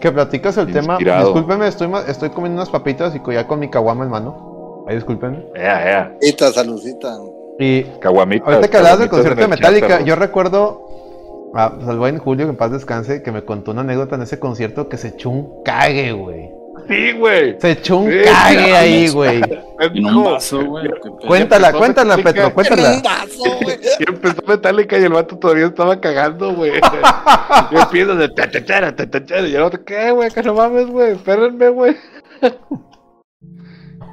que 0.00 0.12
platicas 0.12 0.56
el 0.58 0.72
tema, 0.72 0.98
discúlpeme, 0.98 1.66
estoy, 1.68 1.88
ma- 1.88 2.02
estoy 2.06 2.30
comiendo 2.30 2.60
unas 2.60 2.70
papitas 2.70 3.14
y 3.16 3.20
ya 3.32 3.46
con 3.46 3.58
mi 3.58 3.68
caguama 3.68 4.04
en 4.04 4.10
mano. 4.10 4.84
Ahí 4.88 4.94
discúlpenme. 4.94 5.44
Ea. 5.54 6.04
Saludcita, 6.20 6.52
saludcita. 6.52 7.18
Y 7.58 7.82
Caguamitas. 8.00 8.46
ahorita 8.48 8.68
que 8.68 8.76
hablabas 8.76 8.98
del 9.00 9.08
concierto 9.08 9.38
de 9.38 9.44
en 9.44 9.50
Metallica, 9.50 10.00
yo 10.02 10.14
recuerdo 10.14 11.50
a 11.54 11.72
al 11.88 11.98
buen 11.98 12.18
Julio, 12.18 12.44
que 12.46 12.50
en 12.50 12.56
paz 12.56 12.70
descanse, 12.70 13.22
que 13.22 13.32
me 13.32 13.44
contó 13.44 13.70
una 13.70 13.80
anécdota 13.80 14.16
en 14.16 14.22
ese 14.22 14.38
concierto 14.38 14.88
que 14.90 14.98
se 14.98 15.08
echó 15.08 15.30
un 15.30 15.62
cague, 15.64 16.12
güey. 16.12 16.50
Sí, 16.88 17.12
güey. 17.12 17.60
Se 17.60 17.72
echó 17.72 17.98
un 17.98 18.10
Sí, 18.10 18.18
cague 18.24 18.76
ahí, 18.76 19.08
güey. 19.12 19.40
En 19.80 20.06
un 20.06 20.24
vaso, 20.24 20.64
güey. 20.64 20.88
Cuéntala, 21.26 21.72
cuéntala. 21.72 22.16
Petro, 22.16 22.52
cuéntala. 22.54 22.90
un 22.96 23.02
vaso, 23.02 23.58
güey. 23.62 23.78
Y 23.98 24.08
empezó 24.08 24.42
Metallica 24.46 24.98
y 24.98 25.04
el 25.04 25.12
vato 25.12 25.38
todavía 25.38 25.66
estaba 25.66 26.00
cagando, 26.00 26.54
güey. 26.54 26.72
Yo 27.72 27.80
empiezo 27.80 28.14
de 28.16 28.28
ta 28.28 28.50
ta 28.50 28.64
ta 28.64 28.94
ta 28.94 29.10
ta 29.10 29.24
ta, 29.24 29.40
y 29.40 29.54
el 29.54 29.62
otro, 29.62 29.84
¿qué, 29.84 30.10
güey? 30.12 30.30
Que 30.30 30.42
no 30.42 30.54
mames, 30.54 30.86
güey. 30.86 31.12
Espérenme, 31.12 31.68
güey. 31.70 31.96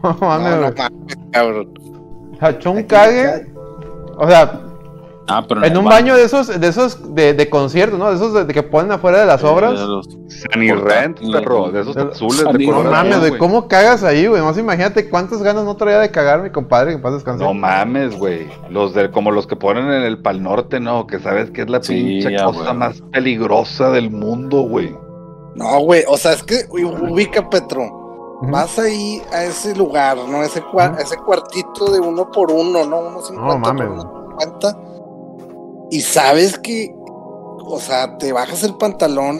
No 0.03 0.17
mames, 0.19 0.73
cabrón. 1.31 1.73
Se 2.39 2.49
echó 2.49 2.71
un 2.71 2.83
cague. 2.83 3.47
O 4.17 4.27
sea, 4.27 4.59
Ah, 5.27 5.45
pero 5.47 5.63
en 5.63 5.77
un 5.77 5.85
baño 5.85 6.15
de 6.17 6.23
esos, 6.25 6.59
de 6.59 6.67
esos 6.67 7.15
de, 7.15 7.33
de 7.33 7.49
concierto, 7.49 7.97
¿no? 7.97 8.09
De 8.09 8.15
esos 8.17 8.33
de, 8.33 8.43
de 8.43 8.53
que 8.53 8.61
ponen 8.61 8.91
afuera 8.91 9.21
de 9.21 9.25
las 9.25 9.41
obras. 9.43 9.71
De 9.79 9.85
los- 9.87 10.05
Sunny 10.27 10.71
Rent, 10.73 11.19
perro. 11.31 11.71
De 11.71 11.79
esos 11.81 11.95
De- 11.95 12.01
azules 12.01 12.39
de 12.39 12.45
No 12.45 12.51
color 12.51 12.83
Rent, 12.83 12.91
mames, 12.91 13.19
güey, 13.19 13.37
¿cómo 13.37 13.67
cagas 13.69 14.03
ahí, 14.03 14.27
güey? 14.27 14.41
Más 14.41 14.57
imagínate 14.57 15.09
cuántas 15.09 15.41
ganas 15.41 15.63
no 15.63 15.77
traía 15.77 15.99
de 15.99 16.11
cagar 16.11 16.41
mi 16.43 16.49
compadre, 16.49 16.89
que 16.91 16.95
en 16.97 17.01
paz 17.01 17.13
descanse. 17.13 17.41
No 17.41 17.53
mames, 17.53 18.17
güey. 18.17 18.49
Los 18.69 18.93
de, 18.93 19.11
como 19.11 19.31
los 19.31 19.47
que 19.47 19.55
ponen 19.55 19.85
en 19.85 20.03
el 20.03 20.21
Pal 20.21 20.43
Norte, 20.43 20.81
¿no? 20.81 21.07
Que 21.07 21.19
sabes 21.19 21.51
que 21.51 21.61
es 21.61 21.69
la 21.69 21.81
Sí, 21.81 21.93
pinche 21.93 22.31
ya, 22.33 22.43
cosa 22.43 22.73
más 22.73 23.01
peligrosa 23.13 23.91
del 23.91 24.11
mundo, 24.11 24.63
güey. 24.63 24.93
No, 25.55 25.79
güey, 25.81 26.03
o 26.07 26.17
sea, 26.17 26.33
es 26.33 26.43
que 26.43 26.65
ubica 26.69 27.49
Petro. 27.49 28.39
Vas 28.51 28.77
ahí 28.77 29.21
a 29.31 29.45
ese 29.45 29.73
lugar, 29.73 30.17
¿no? 30.27 30.43
Ese, 30.43 30.61
cua- 30.61 30.97
ese 30.99 31.15
cuartito 31.15 31.93
de 31.93 32.01
uno 32.01 32.29
por 32.29 32.51
uno, 32.51 32.83
¿no? 32.85 32.97
Uno 32.99 33.21
cincuenta 33.21 33.57
mames, 33.73 33.87
por 33.87 33.93
uno 33.93 34.25
cincuenta. 34.37 34.77
Y 35.93 36.01
sabes 36.01 36.57
que, 36.57 36.91
o 37.65 37.79
sea, 37.79 38.17
te 38.17 38.33
bajas 38.33 38.63
el 38.63 38.73
pantalón 38.75 39.39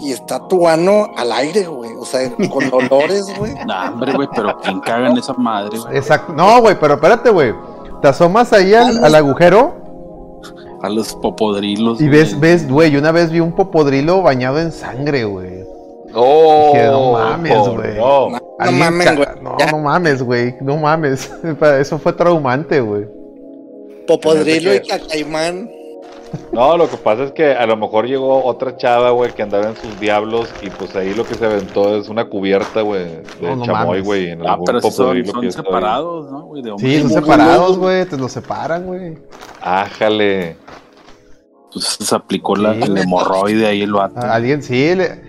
y 0.00 0.10
está 0.10 0.46
tu 0.48 0.66
ano 0.66 1.12
al 1.16 1.30
aire, 1.30 1.64
güey. 1.64 1.92
O 2.00 2.04
sea, 2.04 2.28
con 2.50 2.68
dolores, 2.70 3.26
güey. 3.38 3.54
Nah, 3.66 3.92
hombre, 3.92 4.12
güey, 4.14 4.28
pero 4.34 4.58
¿quién 4.62 4.80
caga 4.80 5.08
en 5.10 5.16
esa 5.16 5.32
madre, 5.34 5.78
güey? 5.78 5.96
Exacto. 5.96 6.32
No, 6.32 6.60
güey, 6.60 6.76
pero 6.80 6.94
espérate, 6.94 7.30
güey. 7.30 7.54
Te 8.02 8.08
asomas 8.08 8.52
ahí 8.52 8.74
al, 8.74 9.02
al 9.04 9.14
agujero 9.14 10.40
A 10.82 10.88
los 10.88 11.14
popodrilos. 11.14 12.00
y 12.00 12.08
güey. 12.08 12.18
ves, 12.18 12.40
ves, 12.40 12.68
güey, 12.68 12.96
una 12.96 13.12
vez 13.12 13.30
vi 13.30 13.38
un 13.38 13.52
popodrilo 13.52 14.22
bañado 14.22 14.58
en 14.58 14.72
sangre, 14.72 15.24
güey. 15.24 15.64
Oh, 16.14 16.72
Dije, 16.74 16.86
no 16.86 17.12
mames, 17.12 17.58
güey. 17.68 17.96
no. 17.96 18.28
No, 18.30 18.72
mames, 18.72 19.16
güey. 19.16 19.28
No, 19.40 19.56
no 19.70 19.78
mames, 19.78 20.22
güey. 20.22 20.54
No 20.60 20.76
mames. 20.78 21.30
Eso 21.80 21.98
fue 22.00 22.12
traumante, 22.12 22.80
güey. 22.80 23.06
Popodrilo 24.06 24.74
y 24.74 24.80
cacaimán. 24.80 25.70
No, 26.52 26.76
lo 26.76 26.88
que 26.88 26.96
pasa 26.96 27.24
es 27.24 27.32
que 27.32 27.52
a 27.52 27.66
lo 27.66 27.76
mejor 27.76 28.06
llegó 28.06 28.44
otra 28.44 28.76
chava, 28.76 29.10
güey, 29.10 29.32
que 29.32 29.42
andaba 29.42 29.68
en 29.68 29.76
sus 29.76 29.98
diablos 30.00 30.48
y 30.62 30.70
pues 30.70 30.94
ahí 30.96 31.14
lo 31.14 31.24
que 31.26 31.34
se 31.34 31.44
aventó 31.46 31.96
es 31.96 32.08
una 32.08 32.24
cubierta, 32.26 32.80
güey, 32.82 33.04
de 33.04 33.22
No, 33.42 33.56
no 33.56 33.64
chamoy, 33.64 34.00
güey, 34.00 34.30
en 34.30 34.46
Ah, 34.46 34.52
algún 34.52 34.64
pero 34.66 34.80
si 34.80 34.90
son, 34.90 35.26
son 35.26 35.40
que 35.42 35.52
separados, 35.52 36.30
¿no, 36.30 36.42
güey? 36.42 36.62
Sí, 36.78 37.00
son 37.00 37.10
separados, 37.10 37.78
güey. 37.78 38.04
Te 38.06 38.16
los 38.16 38.32
separan, 38.32 38.86
güey. 38.86 39.18
Ájale. 39.60 40.56
Pues 41.72 41.84
se 42.00 42.14
aplicó 42.14 42.56
la, 42.56 42.74
Sí. 42.74 42.80
el 42.84 42.96
hemorroide 42.98 43.66
ahí 43.66 43.82
el 43.82 43.92
vato. 43.92 44.20
Alguien 44.20 44.62
sí, 44.62 44.94
le- 44.94 45.25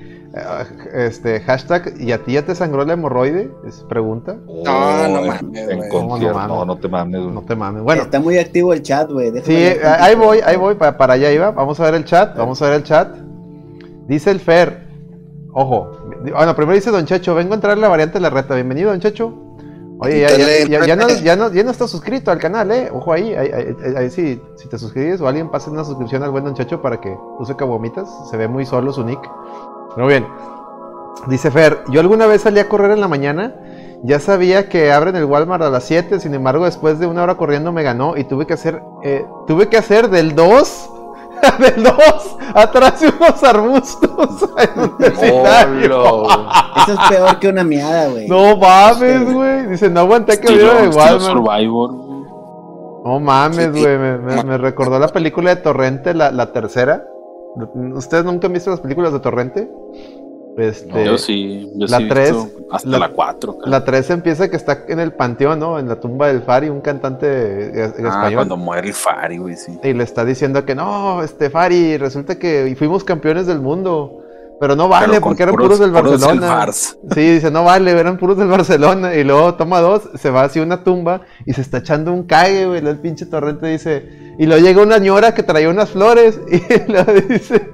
este, 0.94 1.40
hashtag, 1.42 1.94
¿y 2.00 2.12
a 2.12 2.24
ti 2.24 2.34
ya 2.34 2.44
te 2.46 2.54
sangró 2.56 2.86
la 2.86 2.94
hemorroide? 2.94 3.50
Es 3.68 3.84
pregunta. 3.90 4.36
No, 4.48 5.08
no 5.08 5.22
mames, 5.22 5.70
En 5.70 5.90
concierto, 5.90 6.38
No, 6.40 6.48
no 6.48 6.48
no, 6.48 6.56
mames. 6.56 6.68
no 6.68 6.78
te 6.78 6.88
mames, 6.90 7.22
güey. 7.22 7.34
No 7.34 7.42
te 7.44 7.56
mames. 7.56 7.84
Bueno, 7.84 8.02
Está 8.04 8.20
muy 8.20 8.38
activo 8.38 8.74
el 8.74 8.82
chat, 8.84 9.12
güey. 9.12 9.32
sí, 9.44 9.56
eh, 9.56 9.80
ahí 9.84 10.16
voy, 10.16 10.40
ahí 10.46 10.58
voy, 10.58 10.76
para, 10.76 10.98
para 10.98 11.14
allá 11.14 11.32
iba. 11.32 11.52
Vamos 11.52 11.80
a 11.80 11.86
ver 11.86 11.96
el 11.96 12.06
chat, 12.06 12.38
vamos 12.38 12.62
a 12.62 12.66
ver 12.66 12.76
el 12.76 12.84
chat. 12.84 13.16
Dice 14.08 14.32
el 14.32 14.40
Fer, 14.40 14.88
ojo, 15.54 15.92
bueno, 16.22 16.56
primero 16.56 16.76
dice 16.76 16.92
Don 16.92 17.06
Checho, 17.06 17.36
vengo 17.36 17.54
a 17.54 17.56
entrar 17.56 17.74
en 17.76 17.82
la 17.82 17.88
variante 17.90 18.16
de 18.16 18.22
la 18.22 18.30
reta. 18.30 18.56
Bienvenido, 18.56 18.92
Don 18.92 19.00
Checho. 19.00 19.34
Oye, 20.00 20.20
ya, 20.22 20.30
ya, 20.30 20.68
ya- 20.80 20.86
ya 20.86 20.96
no, 20.96 21.08
ya, 21.10 21.36
no, 21.36 21.52
ya 21.52 21.64
no 21.64 21.72
está 21.72 21.88
suscrito 21.88 22.30
al 22.30 22.38
canal, 22.38 22.70
eh. 22.72 22.90
Ojo 22.94 23.12
ahí, 23.14 23.34
ahí, 23.34 23.50
ahí, 23.52 23.76
ahí- 23.84 23.96
ahí 23.96 24.10
sí, 24.12 24.40
si 24.56 24.70
te 24.70 24.78
suscribes 24.78 25.20
o 25.22 25.28
alguien 25.28 25.50
pase 25.50 25.72
una 25.72 25.84
suscripción 25.84 26.22
al 26.22 26.30
buen 26.30 26.44
Don 26.44 26.54
Checho 26.54 26.82
para 26.84 27.02
que 27.02 27.18
use 27.40 27.56
cabomitas. 27.56 28.08
Se 28.30 28.38
ve 28.38 28.48
muy 28.48 28.66
solo 28.66 28.94
su 28.94 29.04
nick. 29.04 29.20
Pero 29.98 30.08
bien, 30.08 30.26
dice 31.28 31.52
Fer, 31.52 31.84
yo 31.90 32.00
alguna 32.00 32.26
vez 32.28 32.44
salí 32.44 32.60
a 32.60 32.70
correr 32.70 32.92
en 32.92 33.02
la 33.02 33.08
mañana. 33.10 33.54
Ya 34.04 34.20
sabía 34.20 34.70
que 34.70 34.92
abren 34.94 35.16
el 35.16 35.26
Walmart 35.26 35.64
a 35.64 35.70
las 35.72 35.84
7, 35.86 36.20
sin 36.20 36.34
embargo, 36.36 36.66
después 36.66 37.00
de 37.00 37.08
una 37.08 37.24
hora 37.24 37.36
corriendo 37.36 37.72
me 37.72 37.82
ganó 37.82 38.16
y 38.16 38.24
tuve 38.26 38.46
que 38.46 38.54
hacer, 38.54 38.82
eh, 39.04 39.26
tuve 39.48 39.70
que 39.70 39.78
hacer 39.78 40.10
del 40.12 40.36
2, 40.36 40.90
del 41.60 41.84
2, 41.84 41.94
atrás 42.54 43.00
de 43.02 43.08
unos 43.10 43.44
arbustos 43.44 44.50
en 44.76 44.80
un. 44.82 44.96
Eso 46.88 46.94
es 46.94 47.10
peor 47.10 47.40
que 47.40 47.48
una 47.50 47.64
miada, 47.64 48.08
güey. 48.10 48.28
No 48.28 48.56
mames, 48.56 49.34
güey. 49.34 49.66
Dice, 49.66 49.90
no 49.90 50.02
aguanté 50.02 50.40
que 50.40 50.48
hubiera 50.54 50.74
de 50.82 50.88
Walmart. 50.96 51.22
Survivor. 51.22 51.92
No 53.04 53.20
mames, 53.20 53.72
güey. 53.72 53.98
Me, 53.98 54.18
me- 54.20 54.44
me 54.44 54.58
recordó 54.60 55.00
la 55.00 55.08
película 55.08 55.56
de 55.56 55.62
Torrente, 55.62 56.14
la, 56.14 56.32
la 56.32 56.52
tercera. 56.54 57.04
¿Ustedes 57.96 58.26
nunca 58.26 58.48
han 58.48 58.54
visto 58.54 58.70
las 58.70 58.80
películas 58.82 59.14
de 59.14 59.20
Torrente? 59.20 59.70
Este, 60.58 61.06
Yo 61.06 61.20
sí, 61.20 61.72
yo 61.76 61.86
la 61.86 62.00
sí 62.00 62.10
hasta 62.72 62.90
la- 62.90 62.98
la 62.98 63.10
4. 63.10 63.60
La 63.66 63.86
3 63.86 64.10
empieza 64.10 64.50
que 64.50 64.56
está 64.56 64.86
en 64.88 65.00
el 65.00 65.14
panteón, 65.14 65.60
¿no? 65.60 65.78
En 65.78 65.88
la 65.88 66.00
tumba 66.00 66.28
del 66.30 66.42
Fari, 66.42 66.70
un 66.70 66.82
cantante 66.82 67.72
Ah, 67.76 67.86
español. 67.96 68.34
cuando 68.36 68.58
muere 68.58 68.88
el 68.88 68.94
Fari, 68.96 69.38
güey, 69.38 69.56
sí. 69.56 69.78
Y 69.84 69.94
le 69.94 70.04
está 70.04 70.26
diciendo 70.26 70.66
que 70.66 70.74
no, 70.74 71.22
este 71.22 71.52
Fari, 71.52 71.98
resulta 71.98 72.40
que 72.40 72.76
fuimos 72.78 73.04
campeones 73.04 73.46
del 73.46 73.60
mundo. 73.60 74.24
Pero 74.60 74.76
no 74.76 74.88
vale, 74.90 75.10
Pero 75.10 75.22
porque 75.22 75.44
eran 75.44 75.54
puros, 75.54 75.78
del 75.78 75.92
puros 75.92 76.20
Barcelona. 76.20 76.72
Sí, 76.72 77.30
dice, 77.34 77.52
no 77.52 77.64
vale, 77.64 77.92
eran 77.92 78.18
puros 78.18 78.38
del 78.40 78.48
Barcelona. 78.48 79.14
Y 79.14 79.24
luego 79.24 79.54
toma 79.54 79.80
dos, 79.82 80.10
se 80.16 80.32
va 80.32 80.46
hacia 80.46 80.64
una 80.64 80.84
tumba 80.84 81.22
y 81.46 81.54
se 81.54 81.62
está 81.62 81.78
echando 81.78 82.12
un 82.12 82.24
cague, 82.24 82.66
güey. 82.66 82.80
El 82.84 82.98
pinche 82.98 83.28
torrente 83.28 83.68
dice. 83.68 84.27
Y 84.40 84.46
luego 84.46 84.64
llega 84.66 84.82
una 84.84 84.98
ñora 85.00 85.34
que 85.34 85.44
traía 85.44 85.70
unas 85.70 85.92
flores. 85.92 86.40
Y 86.52 86.92
luego 86.92 87.14
dice, 87.28 87.70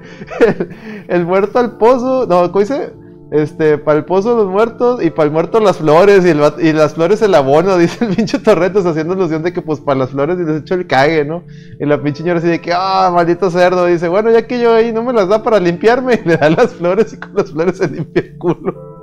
el, 1.08 1.26
muerto 1.26 1.58
al 1.58 1.76
pozo. 1.76 2.26
No, 2.26 2.50
¿cómo 2.50 2.60
dice? 2.60 2.92
Este, 3.30 3.78
para 3.78 3.98
el 3.98 4.04
pozo 4.04 4.36
los 4.36 4.46
muertos 4.46 5.02
y 5.02 5.10
para 5.10 5.24
el 5.24 5.32
muerto 5.32 5.58
las 5.58 5.78
flores 5.78 6.24
y, 6.24 6.28
y 6.28 6.72
las 6.72 6.94
flores 6.94 7.20
el 7.22 7.34
abono, 7.34 7.76
dice 7.78 8.04
el 8.04 8.14
pinche 8.14 8.38
Torretos 8.38 8.86
haciendo 8.86 9.14
alusión 9.14 9.42
de 9.42 9.52
que 9.52 9.60
pues 9.60 9.80
para 9.80 9.98
las 9.98 10.10
flores 10.10 10.38
les 10.38 10.60
echo 10.60 10.74
el 10.74 10.86
cague, 10.86 11.24
¿no? 11.24 11.42
Y 11.80 11.86
la 11.86 12.00
pinche 12.00 12.18
señora 12.22 12.38
así 12.38 12.48
de 12.48 12.60
que, 12.60 12.72
ah, 12.72 13.10
maldito 13.12 13.50
cerdo, 13.50 13.86
dice, 13.86 14.08
bueno, 14.08 14.30
ya 14.30 14.46
que 14.46 14.60
yo 14.60 14.74
ahí 14.74 14.92
no 14.92 15.02
me 15.02 15.12
las 15.12 15.28
da 15.28 15.42
para 15.42 15.58
limpiarme, 15.58 16.14
y 16.24 16.28
le 16.28 16.36
da 16.36 16.50
las 16.50 16.74
flores 16.74 17.12
y 17.12 17.16
con 17.16 17.34
las 17.34 17.50
flores 17.50 17.78
se 17.78 17.88
limpia 17.88 18.22
el 18.22 18.38
culo. 18.38 18.93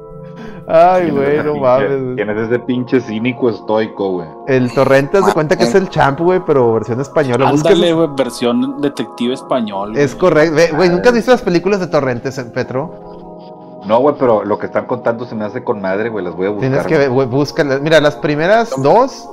Ay, 0.74 1.12
güey, 1.12 1.44
no 1.44 1.56
mames. 1.58 2.16
¿Quién 2.16 2.30
es 2.30 2.48
ese 2.48 2.60
pinche 2.60 3.02
cínico 3.02 3.50
estoico, 3.50 4.12
güey? 4.12 4.28
El 4.48 4.74
Torrente 4.74 5.22
se 5.22 5.34
cuenta 5.34 5.58
que 5.58 5.66
es 5.66 5.76
el 5.76 5.90
champ, 5.90 6.20
güey, 6.22 6.42
pero 6.46 6.74
versión 6.74 7.02
española. 7.02 7.50
Ándale, 7.50 7.92
güey, 7.92 8.08
versión 8.16 8.80
detective 8.80 9.34
español. 9.34 9.98
Es 9.98 10.16
correcto. 10.16 10.78
Güey, 10.78 10.90
¿nunca 10.90 11.10
has 11.10 11.16
visto 11.16 11.32
las 11.32 11.42
películas 11.42 11.82
de 11.82 11.88
Torrentes, 11.88 12.40
Petro? 12.54 13.82
No, 13.86 14.00
güey, 14.00 14.16
pero 14.18 14.46
lo 14.46 14.58
que 14.58 14.68
están 14.68 14.86
contando 14.86 15.26
se 15.26 15.36
me 15.36 15.44
hace 15.44 15.62
con 15.62 15.82
madre, 15.82 16.08
güey. 16.08 16.24
Las 16.24 16.36
voy 16.36 16.48
a 16.48 16.50
buscar. 16.52 16.70
Tienes 16.70 16.88
que 16.88 17.08
güey, 17.10 17.28
búscalas. 17.28 17.82
Mira, 17.82 18.00
las 18.00 18.16
primeras 18.16 18.72
dos. 18.82 19.28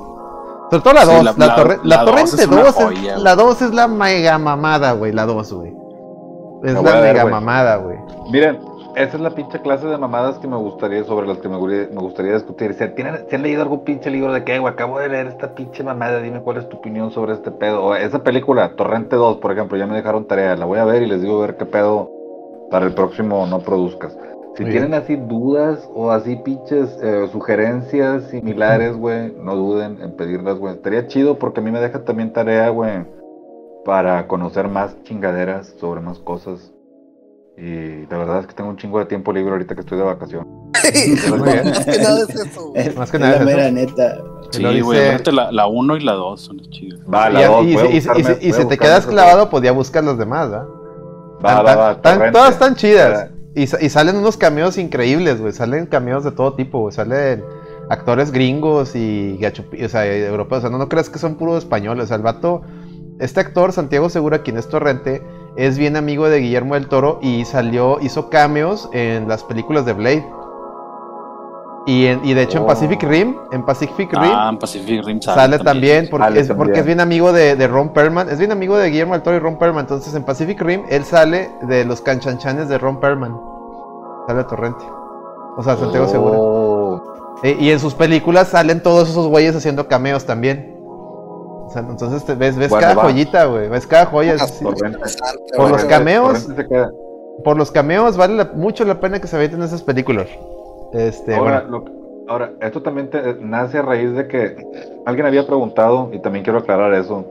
Sobre 0.69 0.83
todo 0.83 0.93
la 0.93 1.05
dos. 1.05 1.23
la, 1.23 1.47
la, 1.83 2.05
Torrente 2.05 2.45
2 2.45 2.75
es, 2.91 3.17
la 3.17 3.35
2 3.35 3.61
es 3.61 3.73
la 3.73 3.87
mega 3.87 4.37
mamada, 4.37 4.91
güey. 4.91 5.11
La 5.13 5.25
2, 5.25 5.53
güey. 5.53 5.73
Es 6.63 6.73
la 6.73 7.01
mega 7.01 7.25
mamada, 7.25 7.77
güey. 7.77 7.97
Miren, 8.29 8.59
esa 8.95 9.17
es 9.17 9.21
la 9.21 9.29
pinche 9.31 9.61
clase 9.61 9.87
de 9.87 9.97
mamadas 9.97 10.39
que 10.39 10.47
me 10.47 10.57
gustaría, 10.57 11.03
sobre 11.03 11.27
las 11.27 11.37
que 11.37 11.47
me, 11.47 11.57
me 11.57 12.01
gustaría 12.01 12.33
discutir. 12.33 12.73
Si, 12.73 12.87
¿tienen, 12.89 13.25
han 13.31 13.41
leído 13.41 13.61
algún 13.61 13.83
pinche 13.83 14.09
libro 14.09 14.33
de 14.33 14.43
qué, 14.43 14.59
güey? 14.59 14.73
Acabo 14.73 14.99
de 14.99 15.09
leer 15.09 15.27
esta 15.27 15.53
pinche 15.53 15.83
mamada, 15.83 16.21
dime 16.21 16.41
cuál 16.41 16.57
es 16.57 16.67
tu 16.69 16.77
opinión 16.77 17.11
sobre 17.11 17.33
este 17.33 17.51
pedo. 17.51 17.83
O 17.83 17.95
esa 17.95 18.23
película, 18.23 18.75
Torrente 18.75 19.15
2, 19.15 19.37
por 19.37 19.51
ejemplo, 19.51 19.77
ya 19.77 19.87
me 19.87 19.95
dejaron 19.95 20.25
tarea, 20.25 20.55
la 20.55 20.65
voy 20.65 20.79
a 20.79 20.85
ver 20.85 21.03
y 21.03 21.07
les 21.07 21.21
digo 21.21 21.37
a 21.37 21.41
ver 21.41 21.57
qué 21.57 21.65
pedo 21.65 22.11
para 22.69 22.85
el 22.85 22.93
próximo 22.93 23.45
no 23.47 23.59
produzcas. 23.59 24.17
Si 24.55 24.65
tienen 24.65 24.93
así 24.93 25.15
dudas 25.15 25.89
o 25.93 26.11
así 26.11 26.35
pinches 26.35 26.99
eh, 27.01 27.29
sugerencias 27.31 28.25
similares, 28.25 28.97
güey, 28.97 29.31
no 29.41 29.55
duden 29.55 30.01
en 30.01 30.11
pedirlas, 30.17 30.57
güey. 30.57 30.73
Estaría 30.73 31.07
chido 31.07 31.39
porque 31.39 31.61
a 31.61 31.63
mí 31.63 31.71
me 31.71 31.79
deja 31.79 32.03
también 32.03 32.33
tarea, 32.33 32.69
güey, 32.69 33.05
para 33.85 34.27
conocer 34.27 34.67
más 34.67 35.01
chingaderas 35.03 35.67
sobre 35.79 36.01
más 36.01 36.19
cosas. 36.19 36.73
Y 37.61 38.05
la 38.09 38.17
verdad 38.17 38.39
es 38.39 38.47
que 38.47 38.53
tengo 38.53 38.69
un 38.69 38.77
chingo 38.77 38.99
de 38.99 39.05
tiempo 39.05 39.33
libre 39.33 39.51
ahorita 39.51 39.75
que 39.75 39.81
estoy 39.81 39.97
de 39.97 40.05
vacación. 40.05 40.47
más 40.71 41.85
que 41.85 41.99
nada 41.99 42.21
es 42.21 42.35
eso, 42.35 42.69
güey. 42.69 42.95
Más 42.95 43.11
que 43.11 43.19
nada 43.19 43.33
es 43.33 43.39
la 43.39 43.45
mera 43.45 43.71
neta. 43.71 44.17
Sí, 44.51 44.81
güey, 44.81 44.99
la 45.51 45.67
1 45.67 45.97
y 45.97 45.99
la 45.99 46.13
2 46.13 46.41
son 46.41 46.59
chidas. 46.69 47.01
Va, 47.13 47.29
la 47.29 47.47
2. 47.47 47.65
Y, 48.41 48.53
si 48.53 48.65
te 48.65 48.77
quedas 48.77 49.05
clavado, 49.05 49.49
podía 49.49 49.73
buscar 49.73 50.03
las 50.05 50.17
demás, 50.17 50.49
¿verdad? 50.49 50.67
Va, 51.45 51.61
va, 51.61 51.75
va. 51.75 52.31
todas 52.31 52.53
están 52.53 52.75
chidas. 52.75 53.29
Y, 53.55 53.67
salen 53.67 54.15
unos 54.15 54.37
cameos 54.37 54.77
increíbles, 54.77 55.41
güey. 55.41 55.51
Salen 55.51 55.85
cameos 55.85 56.23
de 56.23 56.31
todo 56.31 56.53
tipo, 56.53 56.79
güey. 56.79 56.93
Salen 56.93 57.43
actores 57.89 58.31
gringos 58.31 58.95
y 58.95 59.37
o 59.83 59.89
sea, 59.89 60.05
europeos. 60.05 60.59
O 60.59 60.61
sea, 60.61 60.69
no, 60.69 60.77
no 60.77 60.87
creas 60.87 61.09
que 61.09 61.19
son 61.19 61.35
puros 61.35 61.57
españoles. 61.57 62.05
O 62.05 62.07
sea, 62.07 62.17
el 62.17 62.23
vato, 62.23 62.61
este 63.19 63.41
actor, 63.41 63.73
Santiago 63.73 64.09
Segura, 64.09 64.43
quien 64.43 64.57
es 64.57 64.69
Torrente, 64.69 65.21
es 65.55 65.77
bien 65.77 65.95
amigo 65.95 66.29
de 66.29 66.39
Guillermo 66.39 66.75
del 66.75 66.87
Toro 66.87 67.19
y 67.21 67.45
salió, 67.45 67.99
hizo 68.01 68.29
cameos 68.29 68.89
en 68.93 69.27
las 69.27 69.43
películas 69.43 69.85
de 69.85 69.93
Blade. 69.93 70.25
Y, 71.85 72.05
y 72.05 72.33
de 72.33 72.43
hecho 72.43 72.59
en 72.59 72.67
Pacific 72.67 73.01
Rim, 73.01 73.35
en 73.51 73.65
Pacific 73.65 74.11
Rim, 74.11 74.31
ah, 74.31 74.49
en 74.51 74.59
Pacific 74.59 75.03
Rim 75.03 75.21
sale, 75.21 75.57
también, 75.59 76.07
porque, 76.11 76.39
es, 76.39 76.51
porque 76.51 76.79
es 76.81 76.85
bien 76.85 76.99
amigo 76.99 77.31
de, 77.33 77.55
de, 77.55 77.67
Ron 77.67 77.93
Perlman, 77.93 78.29
es 78.29 78.37
bien 78.37 78.51
amigo 78.51 78.77
de 78.77 78.89
Guillermo 78.89 79.13
del 79.13 79.23
Toro 79.23 79.37
y 79.37 79.39
Ron 79.39 79.57
Perlman, 79.57 79.85
entonces 79.85 80.13
en 80.13 80.23
Pacific 80.23 80.61
Rim 80.61 80.83
él 80.89 81.03
sale 81.03 81.49
de 81.63 81.85
los 81.85 82.01
canchanchanes 82.01 82.69
de 82.69 82.77
Ron 82.77 82.99
Perlman, 82.99 83.35
sale 84.27 84.41
a 84.41 84.45
Torrente, 84.45 84.83
o 85.57 85.63
sea, 85.63 85.77
Santiago 85.77 86.05
oh. 86.05 86.09
Segura. 86.09 87.09
Y, 87.41 87.71
en 87.71 87.79
sus 87.79 87.93
películas 87.93 88.49
salen 88.49 88.83
todos 88.83 89.09
esos 89.09 89.27
güeyes 89.27 89.55
haciendo 89.55 89.87
cameos 89.87 90.25
también. 90.25 90.78
O 91.69 91.71
sea, 91.71 91.83
entonces 91.87 92.25
te 92.25 92.33
ves, 92.33 92.57
ves 92.57 92.73
cada 92.73 92.95
joyita, 92.95 93.45
güey, 93.45 93.69
ves 93.69 93.85
cada 93.85 94.07
joya. 94.07 94.37
Por 95.55 95.69
los 95.69 95.85
cameos, 95.85 96.47
por 97.43 97.57
los 97.57 97.69
cameos 97.69 98.17
vale 98.17 98.43
mucho 98.55 98.85
la 98.85 98.99
pena 98.99 99.21
que 99.21 99.27
se 99.27 99.37
vean 99.37 99.61
esas 99.61 99.83
películas. 99.83 100.27
Este, 100.93 101.35
ahora, 101.35 101.67
ahora, 102.27 102.53
esto 102.61 102.81
también 102.81 103.11
nace 103.41 103.77
a 103.77 103.81
raíz 103.83 104.13
de 104.13 104.27
que 104.27 104.65
alguien 105.05 105.27
había 105.27 105.45
preguntado, 105.45 106.09
y 106.11 106.17
también 106.17 106.43
quiero 106.43 106.57
aclarar 106.57 106.91
eso, 106.95 107.23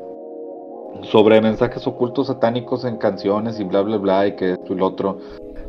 sobre 1.03 1.41
mensajes 1.41 1.84
ocultos 1.89 2.28
satánicos 2.28 2.84
en 2.84 2.97
canciones 2.97 3.59
y 3.59 3.64
bla, 3.64 3.82
bla, 3.82 3.97
bla, 3.97 4.28
y 4.28 4.36
que 4.36 4.53
esto 4.53 4.72
y 4.72 4.76
lo 4.76 4.86
otro. 4.86 5.18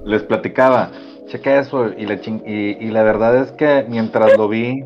Les 0.03 0.21
platicaba, 0.21 0.91
checa 1.25 1.59
eso, 1.59 1.87
y 1.87 2.05
la, 2.05 2.19
y, 2.23 2.91
la 2.91 3.01
verdad 3.01 3.35
es 3.35 3.51
que 3.51 3.83
mientras 3.89 4.37
lo 4.37 4.47
vi, 4.47 4.85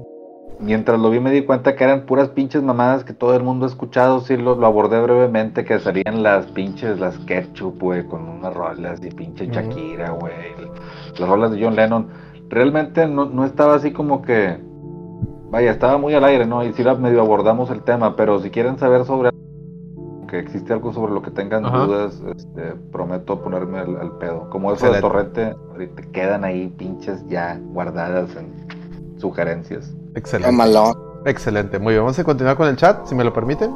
mientras 0.64 1.00
lo 1.00 1.10
vi 1.10 1.20
me 1.20 1.32
di 1.32 1.44
cuenta 1.44 1.76
que 1.76 1.84
eran 1.84 2.06
puras 2.06 2.30
pinches 2.30 2.64
mamadas 2.64 3.04
que 3.04 3.14
todo 3.14 3.36
el 3.36 3.44
mundo 3.44 3.66
ha 3.66 3.70
escuchado, 3.70 4.22
sí 4.22 4.38
lo, 4.38 4.56
lo 4.56 4.66
abordé 4.66 5.02
brevemente, 5.02 5.66
que 5.66 5.80
salían 5.80 6.24
las 6.24 6.46
pinches, 6.48 7.00
las 7.00 7.18
ketchup, 7.20 7.80
güey, 7.80 8.06
con 8.06 8.28
unas 8.28 8.54
rolas 8.54 9.04
y 9.04 9.10
pinche 9.10 9.48
Shakira, 9.48 10.12
güey, 10.12 10.34
las 11.18 11.30
rolas 11.30 11.52
de 11.52 11.64
John 11.64 11.76
Lennon 11.76 12.08
realmente 12.50 13.08
no, 13.08 13.26
no 13.26 13.46
estaba 13.46 13.76
así 13.76 13.92
como 13.92 14.22
que, 14.22 14.60
vaya, 15.50 15.72
estaba 15.72 15.98
muy 15.98 16.14
al 16.14 16.24
aire, 16.24 16.46
¿no? 16.46 16.64
Y 16.64 16.74
si 16.74 16.84
la 16.84 16.96
medio 16.96 17.22
abordamos 17.22 17.70
el 17.70 17.84
tema, 17.84 18.16
pero 18.16 18.40
si 18.40 18.50
quieren 18.50 18.78
saber 18.78 19.06
sobre 19.06 19.32
que 20.28 20.40
existe 20.40 20.74
algo 20.74 20.92
sobre 20.94 21.14
lo 21.14 21.22
que 21.22 21.30
tengan 21.30 21.62
dudas, 21.62 22.20
este, 22.36 22.74
prometo 22.92 23.42
ponerme 23.44 23.78
al, 23.78 24.18
pedo. 24.18 24.50
Como 24.50 24.74
eso 24.74 24.92
de 24.92 25.00
Torrente, 25.00 25.56
ahorita 25.72 26.02
quedan 26.12 26.44
ahí 26.44 26.74
pinches 26.76 27.24
ya 27.28 27.60
guardadas 27.60 28.36
en 28.36 29.20
sugerencias. 29.20 29.94
Excelente. 30.16 30.48
Excelente. 31.26 31.80
Muy 31.80 31.94
bien, 31.94 32.04
vamos 32.04 32.20
a 32.20 32.24
continuar 32.24 32.58
con 32.58 32.68
el 32.68 32.76
chat, 32.76 33.06
si 33.06 33.16
me 33.16 33.24
lo 33.24 33.34
permiten. 33.34 33.74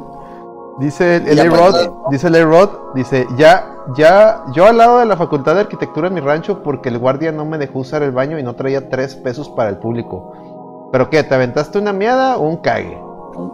Dice 0.78 1.16
el 1.16 1.50
Rod, 1.50 2.08
dice 2.10 2.28
el 2.28 2.44
Rod, 2.44 2.70
dice, 2.94 3.26
ya, 3.36 3.68
ya, 3.96 4.44
yo 4.52 4.66
al 4.66 4.76
lado 4.76 5.00
de 5.00 5.06
la 5.06 5.16
facultad 5.16 5.54
de 5.54 5.62
arquitectura 5.62 6.06
en 6.06 6.14
mi 6.14 6.20
rancho 6.20 6.62
porque 6.62 6.88
el 6.88 6.98
guardia 6.98 7.32
no 7.32 7.44
me 7.44 7.58
dejó 7.58 7.80
usar 7.80 8.04
el 8.04 8.12
baño 8.12 8.38
y 8.38 8.44
no 8.44 8.54
traía 8.54 8.88
tres 8.88 9.16
pesos 9.16 9.48
para 9.48 9.70
el 9.70 9.78
público. 9.78 10.88
¿Pero 10.92 11.10
qué? 11.10 11.24
¿Te 11.24 11.34
aventaste 11.34 11.78
una 11.78 11.92
miada 11.92 12.36
o 12.36 12.48
un 12.48 12.58
cague? 12.58 12.96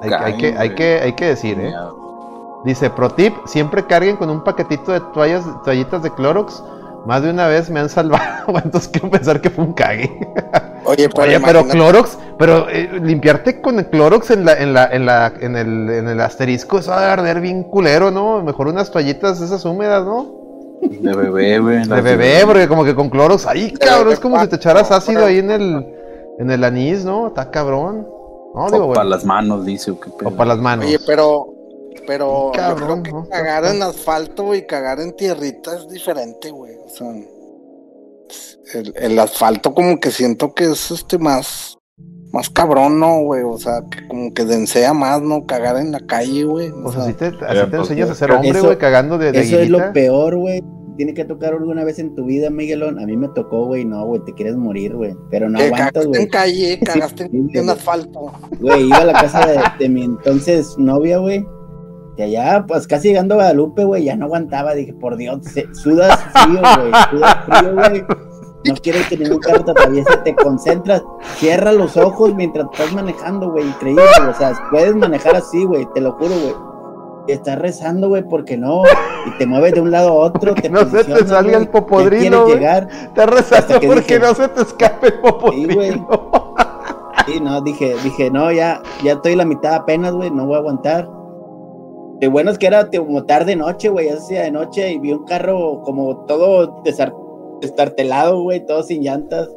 hay, 0.02 0.36
que, 0.36 0.54
hay, 0.56 0.74
que, 0.74 1.00
hay 1.02 1.12
que 1.14 1.26
decir, 1.26 1.58
¿eh? 1.60 1.72
Dice, 2.64 2.90
pro 2.90 3.10
tip, 3.10 3.34
siempre 3.46 3.86
carguen 3.86 4.16
con 4.16 4.30
un 4.30 4.42
paquetito 4.42 4.92
de 4.92 5.00
toallas, 5.00 5.44
toallitas 5.64 6.02
de 6.02 6.10
Clorox. 6.10 6.62
Más 7.06 7.22
de 7.22 7.30
una 7.30 7.46
vez 7.48 7.68
me 7.70 7.80
han 7.80 7.88
salvado, 7.88 8.58
entonces 8.64 8.88
quiero 8.88 9.10
pensar 9.10 9.40
que 9.40 9.50
fue 9.50 9.64
un 9.64 9.74
cague. 9.74 10.10
Oye, 10.84 11.08
pero, 11.08 11.66
Clorox, 11.66 12.18
pero 12.38 12.68
eh, 12.68 13.00
limpiarte 13.02 13.60
con 13.60 13.78
el 13.78 13.86
Clorox 13.86 14.30
en 14.30 14.44
la, 14.44 14.54
en 14.54 14.74
la, 14.74 14.86
en 14.86 15.06
la, 15.06 15.32
en 15.40 15.56
el, 15.56 15.90
en 15.90 16.08
el 16.08 16.20
asterisco, 16.20 16.78
eso 16.78 16.90
va 16.90 17.08
a 17.08 17.12
arder 17.12 17.40
bien 17.40 17.64
culero, 17.64 18.10
¿no? 18.10 18.42
Mejor 18.42 18.68
unas 18.68 18.90
toallitas 18.90 19.40
esas 19.40 19.64
húmedas, 19.64 20.04
¿no? 20.04 20.44
De 20.82 21.14
bebé, 21.14 21.58
güey. 21.58 21.84
De 21.86 22.00
bebé, 22.00 22.42
porque 22.44 22.68
como 22.68 22.84
que 22.84 22.94
con 22.94 23.08
Clorox, 23.08 23.46
ahí 23.46 23.72
cabrón, 23.72 24.12
es 24.12 24.20
como 24.20 24.40
si 24.40 24.48
te 24.48 24.56
echaras 24.56 24.90
ácido 24.90 25.24
ahí 25.24 25.38
en 25.38 25.50
el, 25.50 25.86
en 26.38 26.50
el 26.50 26.64
anís, 26.64 27.04
¿no? 27.04 27.28
Está 27.28 27.50
cabrón. 27.50 28.06
No, 28.54 28.70
digo, 28.70 28.86
o 28.86 28.92
para 28.92 29.08
las 29.08 29.24
manos, 29.24 29.64
dice. 29.64 29.90
O, 29.90 29.98
o 30.24 30.30
para 30.30 30.48
las 30.50 30.58
manos. 30.58 30.86
Oye, 30.86 30.98
pero, 31.06 31.53
pero 32.06 32.52
cabrón, 32.54 33.02
creo 33.02 33.24
que 33.24 33.30
cagar 33.30 33.64
en 33.64 33.82
asfalto 33.82 34.54
y 34.54 34.66
cagar 34.66 35.00
en 35.00 35.14
tierrita 35.16 35.76
es 35.76 35.88
diferente, 35.88 36.50
güey. 36.50 36.74
O 36.76 36.88
sea 36.88 37.08
el, 38.72 39.18
asfalto 39.18 39.74
como 39.74 40.00
que 40.00 40.10
siento 40.10 40.54
que 40.54 40.64
es 40.64 40.90
este 40.90 41.18
más 41.18 41.78
más 42.32 42.50
cabrón, 42.50 42.98
¿no, 42.98 43.20
güey? 43.20 43.42
O 43.44 43.56
sea, 43.58 43.82
que 43.88 44.08
como 44.08 44.34
que 44.34 44.44
densea 44.44 44.92
más, 44.92 45.22
¿no? 45.22 45.46
Cagar 45.46 45.76
en 45.76 45.92
la 45.92 46.00
calle, 46.00 46.42
güey. 46.42 46.70
O, 46.84 46.90
sea, 46.90 47.04
así 47.04 47.12
te, 47.12 47.26
así 47.26 47.70
te 47.70 47.76
enseñas 47.76 48.10
a 48.10 48.14
ser 48.16 48.32
hombre, 48.32 48.60
güey, 48.60 48.76
cagando 48.76 49.18
de, 49.18 49.30
de 49.30 49.40
Eso 49.40 49.60
es 49.60 49.70
lo 49.70 49.92
peor, 49.92 50.36
güey. 50.36 50.60
Tiene 50.96 51.14
que 51.14 51.24
tocar 51.24 51.52
alguna 51.52 51.84
vez 51.84 52.00
en 52.00 52.12
tu 52.16 52.24
vida, 52.24 52.50
Miguelón. 52.50 52.98
A 52.98 53.06
mí 53.06 53.16
me 53.16 53.28
tocó, 53.28 53.66
güey, 53.66 53.84
no, 53.84 54.04
güey, 54.06 54.20
te 54.24 54.32
quieres 54.32 54.56
morir, 54.56 54.96
güey. 54.96 55.14
Pero 55.30 55.48
no 55.48 55.60
aguantas, 55.60 56.06
güey. 56.06 56.22
en 56.22 56.28
calle, 56.28 56.80
cagaste 56.84 57.30
en 57.32 57.70
asfalto. 57.70 58.32
Güey, 58.58 58.88
iba 58.88 58.98
a 58.98 59.04
la 59.04 59.12
casa 59.12 59.46
de, 59.46 59.60
de 59.78 59.88
mi 59.88 60.02
entonces 60.02 60.74
novia, 60.76 61.18
güey. 61.18 61.46
Y 62.16 62.22
allá, 62.22 62.64
pues 62.66 62.86
casi 62.86 63.08
llegando 63.08 63.34
a 63.34 63.38
Guadalupe, 63.38 63.84
güey, 63.84 64.04
ya 64.04 64.16
no 64.16 64.26
aguantaba. 64.26 64.74
Dije, 64.74 64.94
por 64.94 65.16
Dios, 65.16 65.38
sudas 65.72 66.18
frío, 66.32 66.60
güey. 66.60 66.92
Sudas 67.10 67.36
frío, 67.46 67.74
güey 67.74 68.04
no 68.66 68.74
quiero 68.76 68.98
que 69.08 69.16
ningún 69.16 69.38
carro 69.40 69.64
te 69.64 69.70
atraviese, 69.72 70.16
te 70.18 70.34
concentras, 70.34 71.02
cierra 71.36 71.72
los 71.72 71.96
ojos 71.96 72.34
mientras 72.34 72.66
estás 72.72 72.92
manejando, 72.92 73.50
güey, 73.50 73.66
increíble, 73.66 74.02
o 74.28 74.34
sea, 74.34 74.52
puedes 74.70 74.94
manejar 74.94 75.36
así, 75.36 75.64
güey, 75.64 75.86
te 75.94 76.00
lo 76.00 76.12
juro, 76.12 76.34
güey. 76.34 76.54
Estás 77.26 77.58
rezando, 77.58 78.08
güey, 78.08 78.22
porque 78.22 78.56
no, 78.56 78.82
y 79.26 79.38
te 79.38 79.46
mueves 79.46 79.72
de 79.72 79.80
un 79.80 79.90
lado 79.90 80.10
a 80.10 80.26
otro, 80.26 80.54
te 80.54 80.68
no 80.68 80.84
se 80.84 81.04
te 81.04 81.26
salga 81.26 81.56
el 81.56 81.68
popodrilo, 81.68 82.46
llegar. 82.46 82.88
Estás 82.90 83.26
rezando 83.26 83.80
porque 83.80 84.18
no 84.18 84.34
se 84.34 84.48
te 84.48 84.62
escape 84.62 85.06
el 85.06 85.20
popodrilo. 85.20 85.70
Sí, 85.70 85.74
güey. 85.74 86.02
Sí, 87.26 87.40
no, 87.40 87.62
dije, 87.62 87.96
dije, 88.02 88.30
no, 88.30 88.52
ya, 88.52 88.82
ya 89.02 89.12
estoy 89.12 89.36
la 89.36 89.46
mitad 89.46 89.74
apenas, 89.74 90.12
güey, 90.12 90.30
no 90.30 90.44
voy 90.46 90.56
a 90.56 90.58
aguantar. 90.58 91.08
Bueno 92.28 92.50
es 92.50 92.58
que 92.58 92.66
era 92.66 92.88
como 92.90 93.24
tarde 93.24 93.56
noche, 93.56 93.88
güey, 93.88 94.08
hacía 94.08 94.42
de 94.42 94.50
noche 94.50 94.92
y 94.92 94.98
vi 94.98 95.12
un 95.12 95.24
carro 95.24 95.82
como 95.84 96.24
todo 96.26 96.82
desarticulado 96.84 97.24
estartelado, 97.64 98.42
güey, 98.42 98.64
todo 98.64 98.82
sin 98.82 99.02
llantas. 99.02 99.48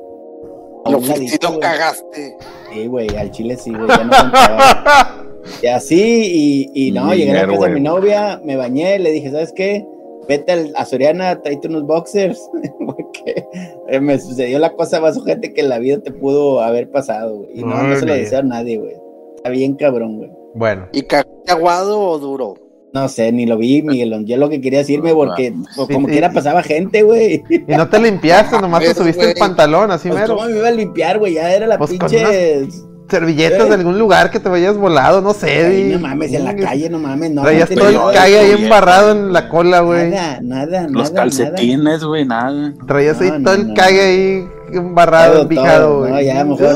lo, 0.86 1.00
lo 1.00 1.60
cagaste. 1.60 2.38
Sí, 2.72 2.88
güey, 2.88 3.16
al 3.16 3.32
chile 3.32 3.58
sí, 3.58 3.72
güey. 3.72 3.88
Ya 3.88 4.04
no 4.04 5.28
Y 5.64 5.68
así, 5.68 6.70
y, 6.74 6.88
y 6.88 6.92
no, 6.92 7.14
llegué 7.14 7.32
a 7.32 7.48
la 7.48 7.54
casa 7.54 7.68
de 7.68 7.74
mi 7.74 7.80
novia, 7.80 8.42
me 8.44 8.58
bañé, 8.58 9.00
le 9.00 9.12
dije, 9.12 9.32
¿sabes 9.32 9.54
qué? 9.54 9.88
Vete 10.28 10.74
a 10.76 10.84
Soriana, 10.84 11.42
tráete 11.42 11.70
unos 11.70 11.86
boxers, 11.86 12.50
porque 12.86 13.46
eh, 13.88 14.00
me 14.02 14.20
sucedió 14.20 14.60
la 14.60 14.74
cosa 14.74 15.00
más 15.00 15.18
gente 15.24 15.54
que 15.54 15.62
en 15.62 15.70
la 15.70 15.80
vida 15.80 16.00
te 16.00 16.12
pudo 16.12 16.60
haber 16.60 16.90
pasado, 16.92 17.38
güey. 17.38 17.60
Y 17.60 17.64
no, 17.64 17.82
no 17.82 17.96
se 17.98 18.06
lo 18.06 18.14
deseo 18.14 18.40
a 18.40 18.44
nadie, 18.44 18.78
güey. 18.78 18.96
Está 19.38 19.50
bien 19.50 19.76
cabrón, 19.76 20.18
güey. 20.18 20.32
Bueno. 20.58 20.88
¿Y 20.92 21.06
aguado 21.48 22.00
o 22.00 22.18
duro? 22.18 22.56
No 22.94 23.08
sé, 23.10 23.32
ni 23.32 23.46
lo 23.46 23.58
vi, 23.58 23.82
Miguel. 23.84 24.26
Yo 24.26 24.38
lo 24.38 24.50
que 24.50 24.60
quería 24.60 24.80
decirme, 24.80 25.14
porque 25.14 25.54
como 25.92 26.08
quiera 26.08 26.32
pasaba 26.32 26.64
gente, 26.64 27.04
güey. 27.04 27.44
Y 27.50 27.76
no 27.76 27.88
te 27.90 28.00
limpiaste, 28.00 28.58
nomás 28.62 28.84
te 28.84 28.96
subiste 28.96 29.32
el 29.32 29.38
pantalón, 29.38 29.92
así 29.92 30.10
pues, 30.10 30.22
mero. 30.22 30.36
¿Cómo 30.36 30.50
me 30.50 30.58
iba 30.58 30.68
a 30.68 30.72
limpiar, 30.72 31.20
güey? 31.20 31.34
Ya 31.34 31.54
era 31.54 31.68
la 31.68 31.78
pues 31.78 31.92
pinche 31.92 32.68
servilletas 33.10 33.70
de 33.70 33.76
algún 33.76 33.98
lugar 33.98 34.32
que 34.32 34.40
te 34.40 34.50
vayas 34.50 34.78
volado, 34.78 35.22
no 35.22 35.34
sé. 35.34 35.92
no 35.94 36.00
mames, 36.00 36.34
en 36.34 36.44
la 36.44 36.56
calle, 36.56 36.90
no 36.90 37.00
mames, 37.00 37.32
no. 37.32 37.42
Traías 37.42 37.70
todo 37.70 37.90
el 37.90 38.16
calle 38.16 38.40
ahí 38.40 38.52
embarrado 38.52 39.12
en 39.12 39.34
la 39.34 39.50
cola, 39.50 39.82
güey. 39.82 40.10
Nada, 40.10 40.40
nada, 40.42 40.88
Los 40.90 41.12
calcetines, 41.12 42.04
güey, 42.04 42.26
nada. 42.26 42.74
Traías 42.86 43.20
ahí 43.22 43.32
todo 43.44 43.54
el 43.54 43.74
calle 43.74 44.02
ahí 44.02 44.48
embarrado, 44.74 45.44
empijado, 45.44 46.00
güey. 46.00 46.12
No, 46.12 46.22
ya, 46.22 46.44
mejor. 46.44 46.76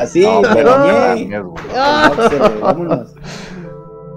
Así, 0.00 0.26
me 0.54 0.64
bañé. 0.64 1.42
Vámonos. 2.60 3.08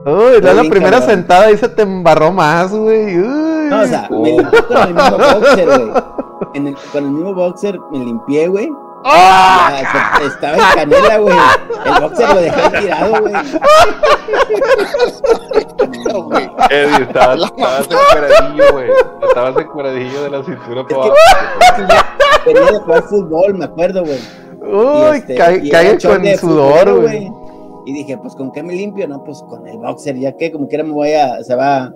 Uy, 0.05 0.41
la, 0.41 0.53
la 0.53 0.63
primera 0.63 1.01
sentada 1.01 1.45
ahí 1.45 1.57
se 1.57 1.69
te 1.69 1.83
embarró 1.83 2.31
más, 2.31 2.71
güey. 2.71 3.15
No, 3.15 3.81
o 3.81 3.85
sea, 3.85 4.07
me 4.11 4.31
limpié 4.31 4.63
con 4.63 4.77
el 4.77 4.93
mismo 4.93 5.17
boxer, 5.17 5.65
güey. 5.65 6.75
con 6.91 7.05
el 7.05 7.11
mismo 7.11 7.33
boxer 7.33 7.79
me 7.91 7.99
limpié, 7.99 8.47
güey 8.49 8.69
¡Ah! 9.05 9.81
estaba 10.21 10.55
en 10.55 10.75
canela, 10.75 11.17
güey. 11.17 11.37
El 11.85 12.01
boxer 12.01 12.29
lo 12.29 12.41
dejé 12.41 12.69
tirado, 12.79 13.21
güey. 13.21 13.33
Eddie, 16.69 17.03
estabas, 17.03 17.39
estabas 17.43 17.87
encueradillo, 17.89 18.71
güey. 18.71 18.89
Estabas 19.27 19.57
encueradillo 19.57 20.23
de 20.23 20.29
la 20.29 20.43
cintura 20.43 20.87
para 20.87 20.95
abajo. 21.01 21.13
Quería 22.45 22.71
de 22.71 22.79
jugar 22.79 23.03
fútbol, 23.03 23.53
me 23.55 23.65
acuerdo, 23.65 24.03
güey. 24.03 24.19
Uy, 24.63 25.17
este, 25.17 25.35
cae, 25.35 25.97
con 25.99 26.25
sudor, 26.37 27.01
güey. 27.01 27.29
Y 27.85 27.93
dije, 27.93 28.17
pues, 28.17 28.33
¿con 28.35 28.51
qué 28.51 28.63
me 28.63 28.73
limpio? 28.73 29.07
No, 29.07 29.23
pues 29.23 29.41
con 29.49 29.67
el 29.67 29.77
boxer, 29.77 30.17
ya 30.17 30.31
que 30.37 30.51
como 30.51 30.67
quiera 30.67 30.83
me 30.83 30.93
voy 30.93 31.11
a, 31.11 31.43
se 31.43 31.53
va, 31.53 31.93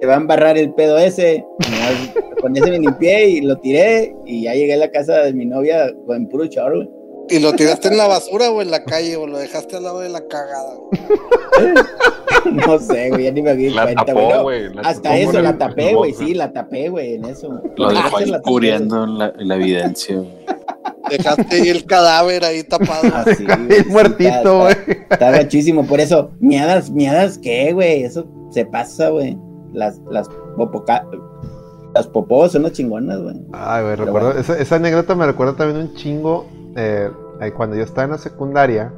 se 0.00 0.06
va 0.06 0.14
a 0.14 0.16
embarrar 0.16 0.58
el 0.58 0.72
pedo 0.74 0.98
ese. 0.98 1.44
Con 2.40 2.54
ese 2.54 2.70
me 2.70 2.78
limpié 2.78 3.30
y 3.30 3.40
lo 3.40 3.56
tiré 3.56 4.14
y 4.26 4.42
ya 4.42 4.52
llegué 4.52 4.74
a 4.74 4.76
la 4.76 4.90
casa 4.90 5.20
de 5.20 5.32
mi 5.32 5.46
novia 5.46 5.90
con 6.06 6.28
puro 6.28 6.46
chorro, 6.46 6.76
güey. 6.76 6.90
¿Y 7.30 7.38
lo 7.38 7.54
tiraste 7.54 7.88
en 7.88 7.96
la 7.96 8.06
basura 8.06 8.50
o 8.50 8.60
en 8.60 8.70
la 8.70 8.84
calle 8.84 9.16
o 9.16 9.26
lo 9.26 9.38
dejaste 9.38 9.76
al 9.76 9.84
lado 9.84 10.00
de 10.00 10.10
la 10.10 10.26
cagada? 10.26 10.76
no 12.52 12.78
sé, 12.78 13.08
güey, 13.08 13.24
ya 13.24 13.32
ni 13.32 13.42
me 13.42 13.54
di 13.54 13.72
cuenta, 13.72 14.12
güey. 14.42 14.66
hasta 14.82 15.16
eso 15.16 15.40
la 15.40 15.56
tapé, 15.56 15.94
güey, 15.94 16.12
sí, 16.12 16.34
la 16.34 16.52
tapé, 16.52 16.90
güey, 16.90 17.14
en 17.14 17.24
eso. 17.24 17.62
Lo 17.76 17.88
dejó 17.88 18.16
ahí 18.18 18.32
cubriendo 18.42 19.06
la, 19.06 19.32
la, 19.36 19.54
evidencia. 19.54 20.22
Dejaste 21.10 21.56
ahí 21.56 21.68
el 21.68 21.84
cadáver 21.84 22.44
ahí 22.44 22.62
tapado. 22.62 23.14
Así, 23.14 23.44
ah, 23.48 23.58
muertito, 23.88 24.60
güey. 24.60 24.76
Está, 25.10 25.30
gachísimo, 25.30 25.86
por 25.86 26.00
eso, 26.00 26.30
miadas, 26.40 26.90
miadas, 26.90 27.38
¿qué, 27.38 27.72
güey? 27.72 28.04
Eso 28.04 28.26
se 28.50 28.64
pasa, 28.66 29.10
güey. 29.10 29.38
Las, 29.72 30.00
las 30.10 30.28
popoca 30.56 31.04
las 31.94 32.08
popós 32.08 32.52
son 32.52 32.62
las 32.62 32.72
chingonas, 32.72 33.20
güey. 33.20 33.36
Ay, 33.52 33.84
güey, 33.84 33.96
recuerdo. 33.96 34.32
Esa, 34.32 34.76
anécdota 34.76 35.14
me 35.14 35.26
recuerda 35.26 35.54
también 35.54 35.80
un 35.80 35.94
chingo. 35.94 36.46
Eh, 36.76 37.10
cuando 37.56 37.76
yo 37.76 37.84
estaba 37.84 38.04
en 38.04 38.10
la 38.10 38.18
secundaria, 38.18 38.92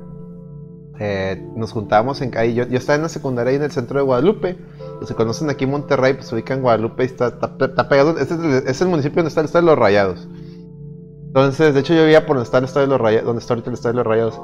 eh, 0.98 1.46
nos 1.54 1.72
juntábamos 1.72 2.20
en. 2.22 2.36
Ahí, 2.38 2.54
yo, 2.54 2.66
yo 2.66 2.78
estaba 2.78 2.96
en 2.96 3.02
la 3.02 3.08
secundaria 3.10 3.50
ahí 3.50 3.56
en 3.56 3.64
el 3.64 3.70
centro 3.70 3.98
de 3.98 4.04
Guadalupe. 4.04 4.56
Los 4.98 5.10
que 5.10 5.14
conocen 5.14 5.50
aquí 5.50 5.64
en 5.64 5.72
Monterrey, 5.72 6.14
pues 6.14 6.28
se 6.28 6.34
ubican 6.34 6.58
en 6.58 6.62
Guadalupe 6.62 7.02
y 7.02 7.06
está, 7.06 7.28
está, 7.28 7.88
pegado. 7.88 8.18
Este 8.18 8.34
es, 8.66 8.80
el, 8.80 8.88
municipio 8.88 9.16
donde 9.16 9.28
está 9.28 9.40
el 9.40 9.46
Estadio 9.46 9.66
de 9.66 9.72
los 9.72 9.78
Rayados. 9.78 10.26
Entonces, 11.36 11.74
de 11.74 11.80
hecho, 11.80 11.92
yo 11.92 12.00
vivía 12.00 12.24
por 12.24 12.36
donde 12.36 12.46
está 12.46 12.56
el 12.56 12.64
Estadio 12.64 12.86
de 12.86 12.92
los 12.92 13.00
Rayados, 13.00 13.26
donde 13.26 13.40
está 13.40 13.52
ahorita 13.52 13.68
el 13.68 13.74
Estadio 13.74 13.92
de 13.92 13.96
los 13.98 14.06
Rayados. 14.06 14.40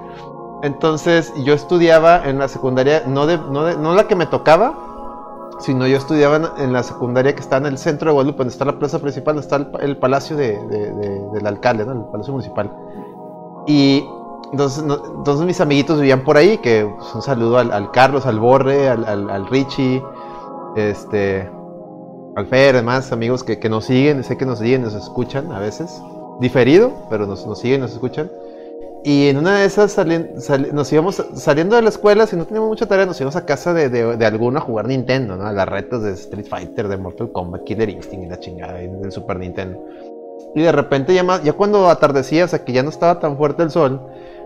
Entonces, 0.62 1.32
yo 1.42 1.54
estudiaba 1.54 2.28
en 2.28 2.38
la 2.38 2.48
secundaria, 2.48 3.04
no, 3.06 3.26
de, 3.26 3.38
no, 3.38 3.64
de, 3.64 3.78
no 3.78 3.94
la 3.94 4.06
que 4.06 4.14
me 4.14 4.26
tocaba, 4.26 4.74
sino 5.58 5.86
yo 5.86 5.96
estudiaba 5.96 6.52
en 6.58 6.70
la 6.74 6.82
secundaria 6.82 7.34
que 7.34 7.40
está 7.40 7.56
en 7.56 7.64
el 7.64 7.78
centro 7.78 8.10
de 8.10 8.12
Guadalupe, 8.12 8.38
donde 8.38 8.52
está 8.52 8.66
la 8.66 8.78
plaza 8.78 8.98
principal, 8.98 9.36
donde 9.36 9.46
está 9.46 9.80
el, 9.82 9.96
palacio 9.96 10.36
de, 10.36 10.58
del 11.32 11.46
alcalde, 11.46 11.86
¿no? 11.86 11.92
el 11.92 12.04
palacio 12.12 12.32
municipal. 12.34 12.70
Y 13.66 14.04
entonces, 14.50 14.84
entonces 14.84 15.46
mis 15.46 15.62
amiguitos 15.62 15.98
vivían 15.98 16.24
por 16.24 16.36
ahí, 16.36 16.58
que 16.58 16.86
pues, 16.94 17.14
un 17.14 17.22
saludo 17.22 17.56
al, 17.56 17.90
Carlos, 17.92 18.26
al 18.26 18.38
Borre, 18.38 18.90
al, 18.90 19.06
al, 19.06 19.46
Richie, 19.46 20.02
este, 20.76 21.50
al 22.36 22.46
Fer, 22.48 22.74
además, 22.74 23.12
amigos 23.12 23.42
que, 23.42 23.58
que, 23.58 23.70
nos 23.70 23.86
siguen, 23.86 24.22
sé 24.24 24.36
que 24.36 24.44
nos 24.44 24.58
siguen, 24.58 24.82
nos 24.82 24.92
escuchan 24.92 25.52
a 25.52 25.58
veces, 25.58 26.02
diferido, 26.40 26.92
pero 27.10 27.26
nos, 27.26 27.46
nos 27.46 27.58
siguen, 27.58 27.80
nos 27.80 27.92
escuchan. 27.92 28.30
Y 29.04 29.28
en 29.28 29.36
una 29.36 29.58
de 29.58 29.64
esas 29.64 29.96
nos 30.72 30.92
íbamos 30.92 31.24
saliendo 31.34 31.74
de 31.74 31.82
la 31.82 31.88
escuela, 31.88 32.26
si 32.26 32.36
no 32.36 32.44
teníamos 32.44 32.68
mucha 32.68 32.86
tarea, 32.86 33.04
nos 33.04 33.20
íbamos 33.20 33.34
a 33.34 33.44
casa 33.44 33.74
de, 33.74 33.88
de, 33.88 34.26
alguno 34.26 34.58
a 34.58 34.62
jugar 34.62 34.86
Nintendo, 34.86 35.36
¿no? 35.36 35.44
A 35.44 35.52
las 35.52 35.68
retas 35.68 36.02
de 36.02 36.12
Street 36.12 36.46
Fighter, 36.48 36.86
de 36.86 36.96
Mortal 36.98 37.32
Kombat, 37.32 37.64
Killer 37.64 37.88
Instinct 37.88 38.26
y 38.26 38.28
la 38.28 38.38
chingada 38.38 38.74
del 38.74 39.10
Super 39.10 39.38
Nintendo. 39.38 39.84
Y 40.54 40.62
de 40.62 40.70
repente 40.70 41.14
ya, 41.14 41.42
ya 41.42 41.52
cuando 41.54 41.88
atardecía, 41.88 42.44
o 42.44 42.48
sea 42.48 42.64
que 42.64 42.72
ya 42.72 42.84
no 42.84 42.90
estaba 42.90 43.18
tan 43.18 43.36
fuerte 43.36 43.64
el 43.64 43.70
sol, 43.72 44.00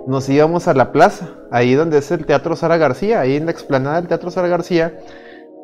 nos 0.06 0.26
íbamos 0.30 0.68
a 0.68 0.74
la 0.74 0.90
plaza, 0.90 1.28
ahí 1.50 1.74
donde 1.74 1.98
es 1.98 2.10
el 2.10 2.24
Teatro 2.24 2.56
Sara 2.56 2.78
García, 2.78 3.20
ahí 3.20 3.36
en 3.36 3.46
la 3.46 3.52
explanada 3.52 3.96
del 3.96 4.08
Teatro 4.08 4.30
Sara 4.30 4.48
García. 4.48 4.98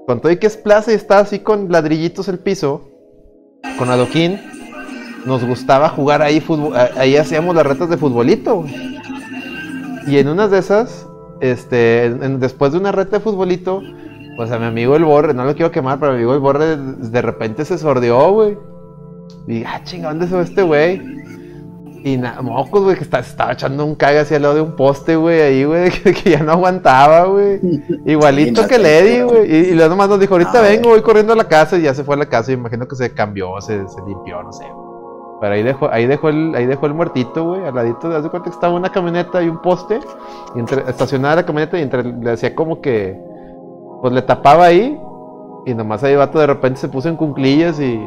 Con 0.07 0.21
todo 0.21 0.33
y 0.33 0.37
que 0.37 0.49
es 0.49 0.59
plaza 0.59 0.93
y 0.93 0.97
está 0.97 1.21
así 1.21 1.39
con 1.39 1.73
ladrillitos 1.73 2.29
el 2.29 2.41
piso, 2.41 2.89
con 3.79 3.89
adoquín 3.89 4.39
nos 5.25 5.45
gustaba 5.45 5.89
jugar 5.89 6.23
ahí 6.23 6.41
fútbol, 6.41 6.75
ahí 6.97 7.17
hacíamos 7.17 7.55
las 7.55 7.67
retas 7.67 7.89
de 7.89 7.97
futbolito. 7.97 8.65
Y 10.07 10.19
en 10.19 10.29
unas 10.29 10.51
de 10.51 10.59
esas, 10.59 11.07
este, 11.41 12.11
después 12.39 12.73
de 12.73 12.79
una 12.79 12.93
reta 12.93 13.19
de 13.19 13.21
futbolito, 13.21 13.83
pues 14.37 14.51
a 14.51 14.59
mi 14.59 14.67
amigo 14.67 14.97
el 14.97 15.05
Borre, 15.05 15.35
no 15.35 15.45
lo 15.45 15.55
quiero 15.55 15.71
quemar, 15.71 15.99
pero 15.99 16.13
a 16.13 16.15
mi 16.15 16.21
amigo 16.21 16.35
el 16.35 16.41
Borre 16.41 16.77
de, 16.77 17.23
repente 17.23 17.65
se 17.65 17.79
sordió, 17.79 18.33
güey. 18.33 18.59
Y 19.47 19.65
ah, 19.65 19.81
chinga, 19.85 20.09
¿dónde 20.09 20.27
se 20.27 20.35
va 20.35 20.43
este 20.43 20.63
güey? 20.63 21.01
Y 22.05 22.17
nada, 22.17 22.43
mocos, 22.43 22.83
güey, 22.83 22.97
que 22.97 23.05
estaba 23.05 23.53
echando 23.53 23.85
un 23.85 23.95
cague 23.95 24.19
hacia 24.19 24.37
el 24.37 24.43
lado 24.43 24.57
de 24.57 24.61
un 24.61 24.75
poste, 24.75 25.15
güey, 25.15 25.41
ahí, 25.41 25.65
güey, 25.65 25.91
que, 26.03 26.31
ya 26.31 26.43
no 26.43 26.53
aguantaba, 26.53 27.27
güey. 27.27 27.61
Igualito 28.05 28.67
que 28.67 28.79
Lady, 28.79 29.23
güey. 29.23 29.71
Y, 29.71 29.75
luego 29.75 29.91
nomás 29.91 30.09
nos 30.09 30.19
dijo, 30.19 30.35
ahorita 30.35 30.59
ah, 30.59 30.63
vengo, 30.63 30.89
voy 30.89 31.03
corriendo 31.03 31.33
a 31.33 31.37
la 31.37 31.47
casa 31.47 31.79
y 31.79 31.83
ya 31.83 31.95
se 31.95 32.03
fue 32.03 32.17
a 32.17 32.19
la 32.19 32.27
casa. 32.27 32.51
Y 32.51 32.55
imagino 32.55 32.89
que 32.89 32.97
se 32.97 33.15
cambió, 33.15 33.61
se, 33.61 33.87
se 33.89 34.01
limpió, 34.05 34.43
no 34.43 34.53
sé. 34.53 34.65
Pero 35.43 35.55
ahí 35.55 35.65
dejó, 35.65 35.91
ahí 35.91 36.07
dejó 36.07 36.29
el, 36.29 36.55
ahí 36.55 36.67
dejó 36.67 36.87
el 36.87 36.95
muertito, 36.95 37.43
güey, 37.43 37.67
al 37.67 37.75
ladito, 37.75 38.09
de 38.09 38.31
cuenta 38.31 38.49
que 38.49 38.55
estaba 38.55 38.75
una 38.75 38.93
camioneta 38.93 39.43
y 39.43 39.49
un 39.49 39.61
poste, 39.61 39.99
y 40.55 40.61
entre, 40.61 40.89
estacionada 40.89 41.35
la 41.35 41.45
camioneta 41.45 41.77
y 41.81 41.83
entre, 41.83 42.05
le 42.05 42.31
hacía 42.31 42.55
como 42.55 42.81
que, 42.81 43.21
pues 44.01 44.13
le 44.13 44.23
tapaba 44.23 44.67
ahí, 44.67 44.97
y 45.67 45.75
nomás 45.75 46.05
ahí 46.05 46.15
vato 46.15 46.39
de 46.39 46.47
repente 46.47 46.79
se 46.79 46.89
puso 46.89 47.09
en 47.09 47.17
cunclillas 47.17 47.81
y, 47.81 48.01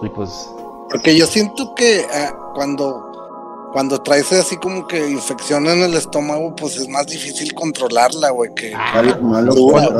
y 0.00 0.08
pues... 0.08 0.48
Porque 0.88 1.14
yo 1.14 1.26
siento 1.26 1.74
que 1.74 2.00
eh, 2.00 2.06
cuando, 2.54 3.68
cuando 3.74 4.00
traes 4.00 4.32
así 4.32 4.56
como 4.56 4.86
que 4.86 5.06
infección 5.06 5.66
en 5.66 5.82
el 5.82 5.92
estómago, 5.92 6.56
pues 6.56 6.78
es 6.78 6.88
más 6.88 7.06
difícil 7.06 7.52
controlarla, 7.52 8.30
güey, 8.30 8.54
que... 8.54 8.72
Ah, 8.74 9.02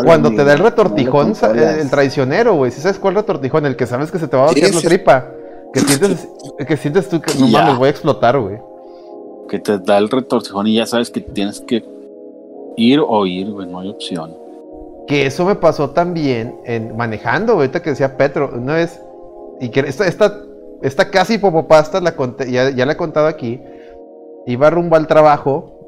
cuando, 0.03 0.31
te 0.31 0.43
da 0.43 0.55
el 0.55 0.61
retortijón, 0.61 1.35
el, 1.57 1.91
traicionero, 1.91 2.55
güey, 2.55 2.73
si 2.73 2.81
sabes 2.81 2.99
cuál 2.99 3.17
retortijón, 3.17 3.67
el 3.67 3.77
que 3.77 3.87
sabes 3.87 4.11
que 4.11 4.19
se 4.19 4.29
te 4.29 4.37
va 4.39 4.45
a 4.45 4.47
vaciar 4.47 4.75
la 4.75 4.81
tripa. 4.81 5.34
Que 5.75 5.81
sientes, 5.81 6.29
que 6.67 6.77
sientes 6.77 7.09
tú 7.09 7.21
que 7.21 7.35
no 7.35 7.49
mames, 7.49 7.77
voy 7.77 7.89
a 7.89 7.91
explotar, 7.91 8.39
güey. 8.39 8.59
Que 9.49 9.59
te 9.59 9.79
da 9.79 9.99
el 9.99 10.09
retorcijón 10.09 10.69
y 10.69 10.77
ya 10.77 10.87
sabes 10.87 11.11
que 11.11 11.21
tienes 11.21 11.61
que 11.61 11.85
ir 12.77 13.01
o 13.07 13.27
ir, 13.27 13.51
güey, 13.51 13.67
no 13.67 13.81
hay 13.81 13.91
opción. 13.91 14.35
Que 15.07 15.27
eso 15.27 15.45
me 15.45 15.57
pasó 15.57 15.91
también 15.91 16.57
en 16.65 16.97
manejando, 16.97 17.55
ahorita 17.55 17.83
que 17.83 17.91
decía 17.91 18.17
Petro, 18.17 18.51
una 18.55 18.77
vez, 18.77 19.03
y 19.61 19.69
que 19.69 19.81
esta, 19.81 20.07
esta, 20.07 20.41
esta 20.81 21.11
casi 21.11 21.39
popopasta 21.39 22.01
la 22.01 22.17
conté, 22.17 22.51
ya, 22.51 22.71
ya 22.71 22.87
la 22.87 22.93
he 22.93 22.97
contado 22.97 23.27
aquí, 23.27 23.61
iba 24.47 24.71
rumbo 24.71 24.97
al 24.97 25.07
trabajo 25.07 25.84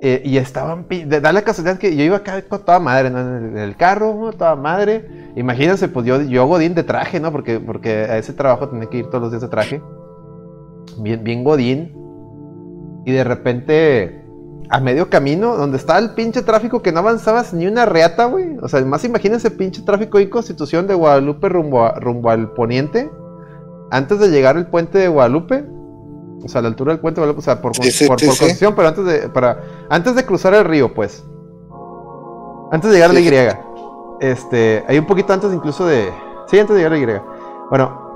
eh, 0.00 0.22
y 0.24 0.36
estaban, 0.36 0.86
da 1.08 1.32
la 1.32 1.42
casualidad 1.42 1.78
que 1.78 1.96
yo 1.96 2.04
iba 2.04 2.18
acá 2.18 2.40
con 2.42 2.64
toda 2.64 2.78
madre, 2.78 3.08
en 3.08 3.58
el 3.58 3.76
carro, 3.76 4.30
toda 4.32 4.54
madre. 4.54 5.32
Imagínense, 5.34 5.88
pues 5.88 6.06
yo, 6.06 6.46
Godín 6.46 6.74
de 6.74 6.84
traje, 6.84 7.18
¿no? 7.18 7.32
Porque, 7.32 7.58
porque 7.58 7.90
a 7.90 8.16
ese 8.16 8.32
trabajo 8.32 8.68
tenía 8.68 8.88
que 8.88 8.98
ir 8.98 9.06
todos 9.06 9.22
los 9.22 9.30
días 9.32 9.42
de 9.42 9.48
traje. 9.48 9.82
Bien, 10.98 11.24
bien 11.24 11.42
Godín. 11.42 11.94
Y 13.06 13.12
de 13.12 13.24
repente, 13.24 14.24
a 14.70 14.78
medio 14.78 15.10
camino, 15.10 15.56
donde 15.56 15.78
estaba 15.78 15.98
el 15.98 16.10
pinche 16.10 16.42
tráfico 16.42 16.80
que 16.80 16.92
no 16.92 17.00
avanzabas 17.00 17.52
ni 17.52 17.66
una 17.66 17.84
reata, 17.84 18.26
güey. 18.26 18.56
O 18.62 18.68
sea, 18.68 18.84
más 18.84 19.04
imagínense 19.04 19.50
pinche 19.50 19.82
tráfico 19.82 20.20
y 20.20 20.28
Constitución 20.28 20.86
de 20.86 20.94
Guadalupe 20.94 21.48
rumbo, 21.48 21.88
rumbo 21.98 22.30
al 22.30 22.52
poniente. 22.52 23.10
Antes 23.90 24.20
de 24.20 24.28
llegar 24.28 24.56
al 24.56 24.70
puente 24.70 24.98
de 24.98 25.08
Guadalupe, 25.08 25.64
O 26.42 26.48
sea, 26.48 26.60
a 26.60 26.62
la 26.62 26.68
altura 26.68 26.92
del 26.92 27.00
puente, 27.00 27.20
o 27.20 27.40
sea, 27.40 27.60
por, 27.60 27.72
por, 27.72 28.26
concesión, 28.26 28.74
pero 28.74 28.88
antes 28.88 29.04
de, 29.04 29.28
para, 29.28 29.60
antes 29.90 30.14
de 30.14 30.24
cruzar 30.24 30.54
el 30.54 30.64
río, 30.64 30.94
pues. 30.94 31.24
Antes 32.70 32.90
de 32.90 32.96
llegar 32.96 33.10
a 33.10 33.12
la 33.12 33.20
Y. 33.20 33.30
Este, 34.20 34.84
hay 34.86 34.98
un 34.98 35.06
poquito 35.06 35.32
antes 35.32 35.52
incluso 35.52 35.86
de... 35.86 36.10
Sí, 36.48 36.58
antes 36.58 36.74
de 36.74 36.82
llegar 36.82 36.92
a 36.92 36.96
la 36.96 37.02
Y. 37.02 37.20
Bueno, 37.70 38.08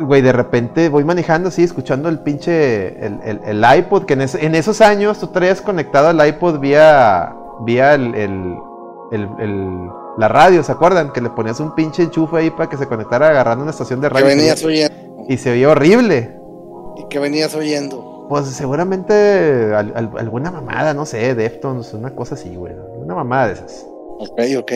güey, 0.00 0.22
de 0.22 0.32
repente 0.32 0.88
voy 0.88 1.04
manejando 1.04 1.48
así, 1.48 1.62
escuchando 1.62 2.08
el 2.08 2.20
pinche, 2.20 3.04
el, 3.04 3.20
el, 3.22 3.40
el 3.44 3.78
iPod, 3.78 4.04
que 4.04 4.14
en, 4.14 4.22
en, 4.22 4.54
esos 4.54 4.80
años 4.80 5.18
tú 5.18 5.28
traías 5.28 5.60
conectado 5.60 6.08
al 6.08 6.26
iPod 6.26 6.58
vía, 6.58 7.34
vía 7.62 7.94
el, 7.94 8.14
el, 8.14 8.56
la 10.18 10.28
radio, 10.28 10.62
¿se 10.62 10.72
acuerdan? 10.72 11.12
Que 11.12 11.20
le 11.20 11.30
ponías 11.30 11.60
un 11.60 11.74
pinche 11.74 12.02
enchufe 12.02 12.36
ahí 12.36 12.50
para 12.50 12.68
que 12.68 12.76
se 12.76 12.86
conectara 12.86 13.28
agarrando 13.28 13.62
una 13.62 13.70
estación 13.70 14.00
de 14.00 14.08
radio. 14.08 14.26
Que 14.26 14.34
venías 14.34 14.64
oyendo. 14.64 14.94
Y 15.28 15.36
se 15.36 15.52
oía 15.52 15.70
horrible. 15.70 16.39
¿Y 16.96 17.04
que 17.08 17.18
venías 17.18 17.54
oyendo? 17.54 18.26
Pues 18.28 18.46
seguramente 18.48 19.74
alguna 19.74 20.50
mamada, 20.50 20.94
no 20.94 21.04
sé, 21.04 21.34
Deftones, 21.34 21.92
una 21.94 22.14
cosa 22.14 22.34
así, 22.34 22.54
güey. 22.54 22.74
Una 22.96 23.14
mamada 23.14 23.48
de 23.48 23.52
esas. 23.54 23.86
Ok, 24.18 24.40
ok. 24.58 24.72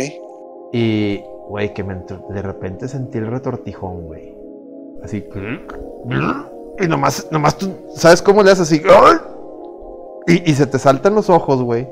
Y, 0.73 1.23
güey, 1.49 1.73
que 1.73 1.85
me 1.85 1.95
de 1.95 2.43
repente 2.43 2.89
sentí 2.89 3.19
el 3.19 3.29
retortijón, 3.29 4.07
güey. 4.07 4.37
Así. 5.03 5.25
Y 6.81 6.87
nomás, 6.89 7.29
nomás 7.31 7.57
tú, 7.57 7.73
¿sabes 7.95 8.21
cómo 8.23 8.43
le 8.43 8.51
haces 8.51 8.73
así? 8.73 8.83
Y, 10.27 10.51
y 10.51 10.55
se 10.55 10.67
te 10.67 10.79
saltan 10.79 11.15
los 11.15 11.31
ojos, 11.31 11.62
güey. 11.62 11.87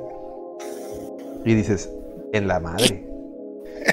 Y 1.44 1.54
dices, 1.54 1.92
en 2.32 2.48
la 2.48 2.58
madre. 2.58 3.11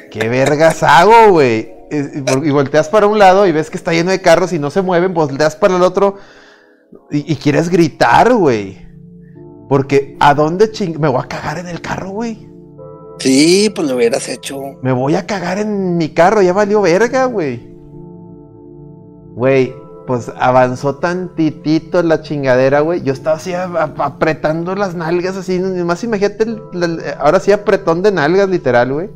¿Qué 0.10 0.30
vergas 0.30 0.84
hago, 0.84 1.32
güey? 1.32 1.74
Y 1.92 2.52
volteas 2.52 2.88
para 2.88 3.08
un 3.08 3.18
lado 3.18 3.48
y 3.48 3.52
ves 3.52 3.70
que 3.70 3.78
está 3.78 3.94
lleno 3.94 4.12
de 4.12 4.22
carros 4.22 4.54
y 4.54 4.60
no 4.60 4.70
se 4.70 4.82
mueven, 4.82 5.14
volteas 5.14 5.56
para 5.56 5.76
el 5.76 5.82
otro 5.82 6.18
y, 7.12 7.36
quieres 7.36 7.70
gritar, 7.70 8.34
güey. 8.34 8.88
Porque 9.68 10.18
¿a 10.20 10.34
dónde 10.34 10.72
ching... 10.72 11.00
Me 11.00 11.08
voy 11.08 11.22
a 11.24 11.28
cagar 11.28 11.60
en 11.60 11.68
el 11.68 11.82
carro, 11.82 12.12
güey. 12.12 12.50
Sí, 13.20 13.72
pues 13.76 13.88
lo 13.88 13.96
hubieras 13.96 14.28
hecho. 14.30 14.60
Me 14.82 14.92
voy 14.92 15.16
a 15.16 15.26
cagar 15.26 15.60
en 15.60 15.98
mi 15.98 16.10
carro, 16.10 16.42
ya 16.42 16.54
valió 16.54 16.82
verga, 16.82 17.26
güey. 17.26 17.70
Güey, 19.36 19.76
pues 20.08 20.32
avanzó 20.40 20.96
tantitito 20.96 22.02
la 22.02 22.22
chingadera, 22.22 22.80
güey. 22.80 23.04
Yo 23.04 23.14
estaba 23.14 23.38
así 23.38 23.54
apretando 23.54 24.76
las 24.76 24.96
nalgas, 24.96 25.36
así. 25.36 25.60
Más 25.60 26.04
imagínate, 26.04 26.46
ahora 27.20 27.40
sí 27.40 27.52
apretón 27.52 28.02
de 28.02 28.12
nalgas, 28.12 28.50
literal, 28.50 28.94
güey. 28.94 29.10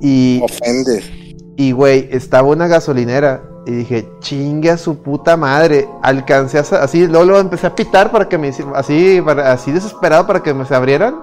Y. 0.00 0.40
Ofendes. 0.42 1.10
Y, 1.56 1.72
güey, 1.72 2.08
estaba 2.12 2.48
una 2.48 2.68
gasolinera. 2.68 3.42
Y 3.66 3.72
dije, 3.72 4.08
chingue 4.20 4.70
a 4.70 4.78
su 4.78 5.02
puta 5.02 5.36
madre. 5.36 5.88
Alcancé 6.02 6.58
a, 6.58 6.62
así, 6.82 7.06
luego, 7.06 7.24
luego 7.24 7.40
empecé 7.40 7.66
a 7.66 7.74
pitar 7.74 8.10
para 8.10 8.28
que 8.28 8.38
me 8.38 8.48
así, 8.48 9.22
así 9.44 9.72
desesperado 9.72 10.26
para 10.26 10.42
que 10.42 10.54
me 10.54 10.64
se 10.64 10.74
abrieran. 10.74 11.16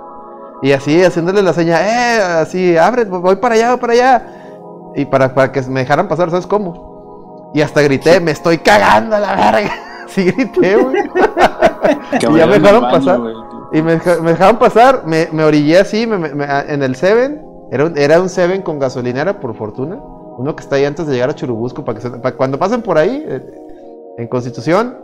Y 0.62 0.72
así 0.72 1.04
haciéndole 1.04 1.42
la 1.42 1.54
seña, 1.54 1.82
eh, 1.82 2.22
así, 2.42 2.78
abre, 2.78 3.06
voy 3.06 3.36
para 3.38 3.56
allá, 3.56 3.72
voy 3.72 3.80
para 3.80 3.94
allá. 3.94 4.28
Y 4.96 5.06
para, 5.06 5.34
para 5.34 5.52
que 5.52 5.62
me 5.64 5.82
dejaran 5.82 6.08
pasar, 6.08 6.30
¿sabes 6.30 6.48
cómo? 6.48 7.52
Y 7.54 7.62
hasta 7.62 7.82
grité, 7.82 8.20
me 8.20 8.32
estoy 8.32 8.58
cagando 8.60 9.16
a 9.16 9.20
la 9.20 9.36
verga. 9.36 9.72
sí 10.08 10.26
grité, 10.26 10.76
güey. 10.76 10.96
y 12.20 12.38
ya 12.38 12.48
me 12.48 12.60
dejaron 12.60 12.90
pasar. 12.90 13.20
y 13.74 13.82
me, 13.82 13.98
dejaron 13.98 14.58
pasar, 14.58 15.04
me, 15.06 15.30
me 15.32 15.44
orillé 15.44 15.80
así 15.80 16.04
en 16.04 16.84
el 16.84 16.96
Seven. 16.96 17.45
Era 17.72 17.86
un, 17.86 17.98
era 17.98 18.22
un 18.22 18.30
Seven 18.30 18.62
con 18.62 18.80
gasolinera, 18.80 19.40
por 19.40 19.56
fortuna. 19.56 20.00
Uno 20.38 20.56
que 20.56 20.64
está 20.64 20.76
ahí 20.76 20.86
antes 20.86 21.08
de 21.08 21.14
llegar 21.14 21.30
a 21.30 21.36
Churubusco, 21.36 21.84
para 21.84 22.36
cuando 22.36 22.60
pasen 22.60 22.82
por 22.82 22.98
ahí, 22.98 23.26
eh, 23.28 23.42
en 24.18 24.28
Constitución, 24.28 24.98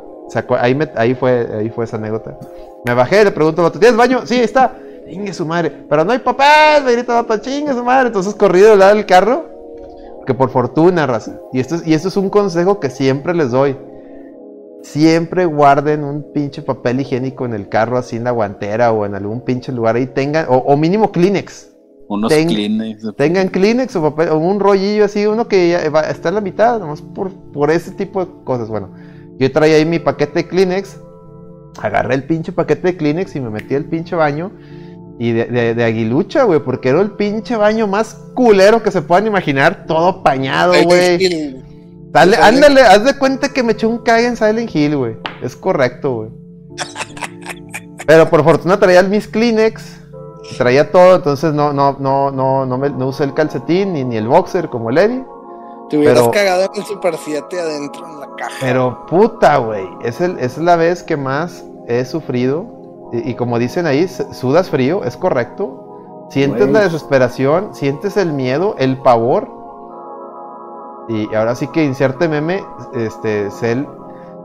ahí, 0.59 0.77
ahí, 0.95 1.15
fue, 1.15 1.47
ahí 1.57 1.69
fue 1.69 1.85
esa 1.85 1.97
anécdota. 1.97 2.37
Me 2.85 2.93
bajé, 2.93 3.23
le 3.23 3.31
pregunto, 3.31 3.71
¿tienes 3.71 3.95
baño? 3.95 4.25
Sí, 4.25 4.39
está. 4.39 4.75
Chingue 5.09 5.33
su 5.33 5.45
madre. 5.45 5.71
Pero 5.89 6.05
no 6.05 6.11
hay 6.11 6.19
papel, 6.19 6.83
me 6.85 6.93
grita 6.93 7.21
vato, 7.21 7.37
chingue 7.37 7.73
su 7.73 7.83
madre. 7.83 8.07
Entonces 8.07 8.33
corrido 8.35 8.71
del 8.71 8.79
lado 8.79 8.95
del 8.95 9.05
carro. 9.05 9.45
Que 10.25 10.33
por 10.33 10.49
fortuna, 10.49 11.07
raza. 11.07 11.39
Y 11.51 11.59
esto, 11.59 11.75
es, 11.75 11.87
y 11.87 11.93
esto 11.93 12.07
es 12.07 12.17
un 12.17 12.29
consejo 12.29 12.79
que 12.79 12.89
siempre 12.89 13.33
les 13.33 13.51
doy. 13.51 13.77
Siempre 14.83 15.45
guarden 15.45 16.03
un 16.03 16.31
pinche 16.31 16.61
papel 16.61 17.01
higiénico 17.01 17.45
en 17.45 17.53
el 17.53 17.69
carro, 17.69 17.97
así 17.97 18.15
en 18.15 18.23
la 18.23 18.31
guantera 18.31 18.91
o 18.91 19.05
en 19.05 19.15
algún 19.15 19.41
pinche 19.41 19.71
lugar. 19.71 19.95
Ahí 19.95 20.07
tengan, 20.07 20.45
o, 20.49 20.75
mínimo 20.77 21.11
Kleenex. 21.11 21.70
Unos 22.11 22.33
Kleenex. 22.33 23.15
Tengan 23.15 23.47
Kleenex 23.47 23.95
o, 23.95 24.01
papel, 24.01 24.27
o 24.33 24.37
un 24.37 24.59
rollillo 24.59 25.05
así, 25.05 25.25
uno 25.25 25.47
que 25.47 25.73
está 26.09 26.27
en 26.27 26.35
la 26.35 26.41
mitad, 26.41 26.77
nomás 26.77 27.01
por, 27.01 27.31
por 27.53 27.71
ese 27.71 27.91
tipo 27.91 28.25
de 28.25 28.31
cosas. 28.43 28.67
Bueno, 28.67 28.89
yo 29.39 29.49
traía 29.49 29.77
ahí 29.77 29.85
mi 29.85 29.97
paquete 29.97 30.43
de 30.43 30.47
Kleenex, 30.49 30.99
agarré 31.81 32.15
el 32.15 32.25
pinche 32.25 32.51
paquete 32.51 32.89
de 32.89 32.97
Kleenex 32.97 33.33
y 33.37 33.39
me 33.39 33.49
metí 33.49 33.75
al 33.75 33.85
pinche 33.85 34.17
baño 34.17 34.51
y 35.19 35.31
de, 35.31 35.81
aguilucha, 35.85 36.43
güey, 36.43 36.59
porque 36.59 36.89
era 36.89 36.99
el 36.99 37.11
pinche 37.11 37.55
baño 37.55 37.87
más 37.87 38.15
culero 38.33 38.83
que 38.83 38.91
se 38.91 39.01
puedan 39.01 39.27
imaginar, 39.27 39.85
todo 39.85 40.21
pañado, 40.21 40.73
güey. 40.83 41.63
ándale, 42.13 42.81
haz 42.81 43.05
de 43.05 43.17
cuenta 43.17 43.53
que 43.53 43.63
me 43.63 43.71
eché 43.71 43.85
un 43.87 43.99
cague 43.99 44.27
en 44.27 44.35
Silent 44.35 44.75
Hill, 44.75 44.97
güey. 44.97 45.15
Es 45.41 45.55
correcto, 45.55 46.13
güey. 46.13 46.29
Pero 48.05 48.29
por 48.29 48.43
fortuna 48.43 48.77
traía 48.77 48.99
el 48.99 49.07
Miss 49.07 49.29
Kleenex, 49.29 50.00
traía 50.57 50.91
todo, 50.91 51.15
entonces 51.15 51.53
no, 51.53 51.73
no, 51.73 51.95
no, 51.99 52.31
no, 52.31 52.65
no, 52.65 52.77
me, 52.77 52.89
no 52.89 53.07
usé 53.07 53.23
el 53.23 53.33
calcetín 53.33 53.93
ni, 53.93 54.03
ni 54.03 54.17
el 54.17 54.27
boxer 54.27 54.69
como 54.69 54.89
el 54.89 54.97
Eddie. 54.97 55.25
Te 55.89 55.97
hubieras 55.97 56.29
cagado 56.29 56.63
en 56.73 56.81
el 56.81 56.85
Super 56.85 57.15
7 57.17 57.59
adentro 57.59 58.07
en 58.07 58.19
la 58.19 58.27
caja. 58.37 58.55
Pero 58.61 59.05
puta, 59.07 59.57
güey. 59.57 59.87
Es, 60.03 60.21
es 60.21 60.57
la 60.57 60.77
vez 60.77 61.03
que 61.03 61.17
más 61.17 61.65
he 61.87 62.05
sufrido 62.05 62.81
y, 63.11 63.35
como 63.35 63.59
dicen 63.59 63.85
ahí, 63.85 64.07
sudas 64.07 64.69
frío, 64.69 65.03
es 65.03 65.17
correcto. 65.17 66.27
Sientes 66.29 66.69
la 66.69 66.79
desesperación, 66.79 67.75
sientes 67.75 68.15
el 68.15 68.31
miedo, 68.31 68.75
el 68.77 68.97
pavor. 69.01 69.49
Y 71.09 71.33
ahora 71.35 71.55
sí 71.55 71.67
que 71.67 71.83
inserte 71.83 72.29
meme, 72.29 72.63
este, 72.93 73.51
Cell, 73.51 73.85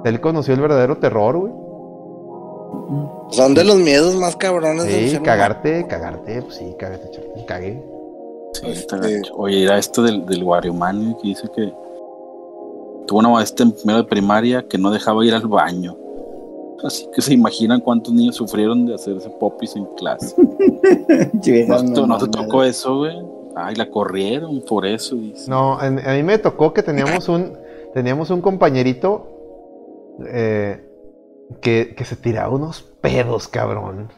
Cell 0.03 0.19
conoció 0.19 0.55
el 0.55 0.61
verdadero 0.61 0.97
terror, 0.99 1.37
güey. 1.37 1.53
Son 3.31 3.55
de 3.55 3.65
los 3.65 3.77
miedos 3.77 4.15
más 4.17 4.37
cabrones. 4.37 4.85
Sí, 4.85 5.19
cagarte, 5.19 5.87
cagarte, 5.87 6.43
pues 6.43 6.57
sí, 6.57 6.75
cagarte, 6.79 7.11
cagué. 7.47 7.83
Sí, 8.53 8.67
este... 8.67 9.23
Oye, 9.35 9.65
era 9.65 9.79
esto 9.79 10.03
del, 10.03 10.25
del 10.27 10.43
Wario 10.43 10.75
que 11.21 11.29
dice 11.29 11.49
que 11.55 11.73
tuvo 13.07 13.19
una 13.19 13.29
maestra 13.29 13.67
en 13.67 13.73
primero 13.73 13.99
de 13.99 14.05
primaria 14.05 14.67
que 14.67 14.79
no 14.79 14.91
dejaba 14.91 15.25
ir 15.25 15.35
al 15.35 15.47
baño. 15.47 15.97
Así 16.85 17.09
que 17.15 17.23
se 17.23 17.35
imaginan 17.35 17.81
cuántos 17.81 18.13
niños 18.13 18.37
sufrieron 18.37 18.87
de 18.87 18.95
hacerse 18.95 19.31
popis 19.31 19.75
en 19.77 19.87
clase. 19.97 20.35
no, 22.07 22.19
te 22.19 22.29
tocó 22.29 22.63
eso, 22.63 22.99
güey. 22.99 23.17
Ay, 23.55 23.75
la 23.75 23.91
corrieron 23.91 24.61
por 24.61 24.85
eso. 24.85 25.17
No, 25.49 25.79
a, 25.79 25.89
mí 25.89 26.23
me 26.23 26.39
tocó 26.39 26.75
que 26.75 26.83
teníamos 26.83 27.29
un, 27.29 27.57
teníamos 27.95 28.29
un 28.31 28.43
compañerito 28.43 29.27
eh, 30.31 30.86
que, 31.61 31.95
que, 31.97 32.05
se 32.05 32.17
tiraba 32.17 32.55
unos 32.55 32.83
pedos, 32.83 33.49
cabrón. 33.49 34.09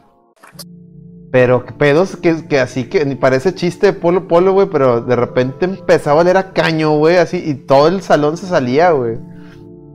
Pero 1.31 1.65
pedos 1.77 2.15
que, 2.15 2.47
que 2.47 2.59
así 2.59 2.85
que 2.85 3.05
ni 3.05 3.15
parece 3.15 3.53
chiste 3.53 3.87
de 3.87 3.93
polo 3.93 4.27
polo, 4.27 4.53
güey, 4.53 4.67
pero 4.71 5.01
de 5.01 5.15
repente 5.15 5.65
empezaba 5.65 6.19
a 6.19 6.21
oler 6.23 6.37
a 6.37 6.53
caño, 6.53 6.97
güey, 6.97 7.17
así, 7.17 7.41
y 7.45 7.53
todo 7.53 7.87
el 7.87 8.01
salón 8.01 8.37
se 8.37 8.47
salía, 8.47 8.91
güey. 8.91 9.17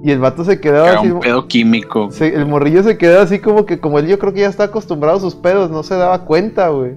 Y 0.05 0.11
el 0.11 0.19
vato 0.19 0.45
se 0.45 0.61
quedaba 0.61 0.91
Era 0.91 1.01
así. 1.01 1.11
un 1.11 1.21
pedo 1.21 1.49
químico. 1.49 2.11
el 2.21 2.47
morrillo 2.47 2.83
se 2.83 2.99
quedó 2.99 3.23
así 3.23 3.39
como 3.39 3.65
que, 3.65 3.81
como 3.81 3.99
él, 3.99 4.07
yo 4.07 4.19
creo 4.19 4.35
que 4.35 4.41
ya 4.41 4.49
está 4.49 4.65
acostumbrado 4.65 5.17
a 5.17 5.21
sus 5.21 5.35
pedos, 5.35 5.71
no 5.71 5.83
se 5.83 5.97
daba 5.97 6.27
cuenta, 6.27 6.69
güey. 6.69 6.93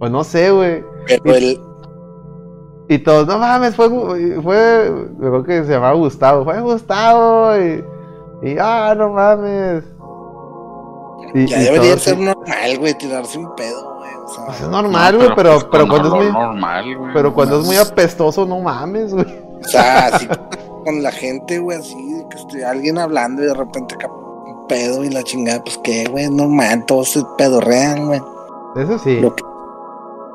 O 0.00 0.08
no 0.08 0.24
sé, 0.24 0.50
güey. 0.50 0.82
Pero 1.22 1.38
y, 1.38 1.44
él. 1.44 1.60
Y 2.88 2.98
todos, 2.98 3.28
no 3.28 3.38
mames, 3.38 3.76
fue. 3.76 3.88
fue 4.42 4.92
creo 5.20 5.44
que 5.44 5.62
se 5.64 5.72
llamaba 5.72 5.92
Gustavo. 5.92 6.42
Fue 6.44 6.60
Gustavo. 6.62 7.56
Y. 7.56 7.84
y 8.42 8.56
ah, 8.58 8.94
no 8.96 9.10
mames. 9.10 9.84
Y, 11.34 11.46
ya 11.46 11.58
debería 11.58 11.98
ser 11.98 12.18
normal, 12.18 12.78
güey, 12.78 12.94
tirarse 12.94 13.38
un 13.38 13.54
pedo, 13.54 13.96
güey. 13.96 14.10
O 14.24 14.28
sea, 14.28 14.46
pues 14.46 14.60
es 14.60 14.68
normal, 14.68 15.16
güey, 15.16 15.28
pero, 15.36 15.58
pero, 15.58 15.70
pero 15.70 15.88
cuando 15.88 16.08
es 16.08 16.14
muy. 16.14 16.32
Normal, 16.32 16.96
güey, 16.96 17.12
pero 17.12 17.34
cuando 17.34 17.60
es 17.60 17.66
muy 17.66 17.76
apestoso, 17.76 18.46
no 18.46 18.60
mames, 18.60 19.12
güey. 19.12 19.26
O 19.60 19.68
sea, 19.68 20.06
así 20.06 20.26
con 20.84 21.02
la 21.02 21.12
gente, 21.12 21.58
güey, 21.58 21.78
así, 21.78 22.24
que 22.30 22.36
esté 22.36 22.64
alguien 22.64 22.98
hablando 22.98 23.42
y 23.42 23.46
de 23.46 23.54
repente 23.54 23.96
un 24.06 24.66
pedo 24.66 25.04
y 25.04 25.10
la 25.10 25.22
chingada, 25.22 25.62
pues 25.62 25.78
que, 25.78 26.04
güey, 26.06 26.30
normal, 26.30 26.84
todos 26.86 27.10
se 27.10 27.22
pedorrean, 27.36 28.06
güey. 28.06 28.20
Eso 28.76 28.98
sí. 28.98 29.20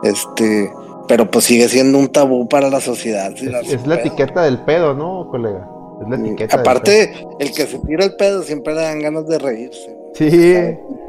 este, 0.04 0.72
pero 1.08 1.30
pues 1.30 1.46
sigue 1.46 1.68
siendo 1.70 1.98
un 1.98 2.10
tabú 2.10 2.48
para 2.48 2.70
la 2.70 2.82
sociedad. 2.82 3.32
es, 3.32 3.88
la 3.88 3.96
etiqueta 3.96 4.44
del 4.44 4.60
pedo, 4.60 4.94
¿no, 4.94 5.28
colega? 5.30 5.68
Es 6.02 6.10
la 6.10 6.16
etiqueta. 6.16 6.60
Aparte, 6.60 7.14
el 7.40 7.52
que 7.52 7.66
se 7.66 7.80
tira 7.80 8.06
el 8.06 8.16
pedo 8.16 8.44
siempre 8.44 8.74
le 8.74 8.82
dan 8.82 9.02
ganas 9.02 9.28
de 9.28 9.40
reírse. 9.40 9.96
Sí. 10.14 10.56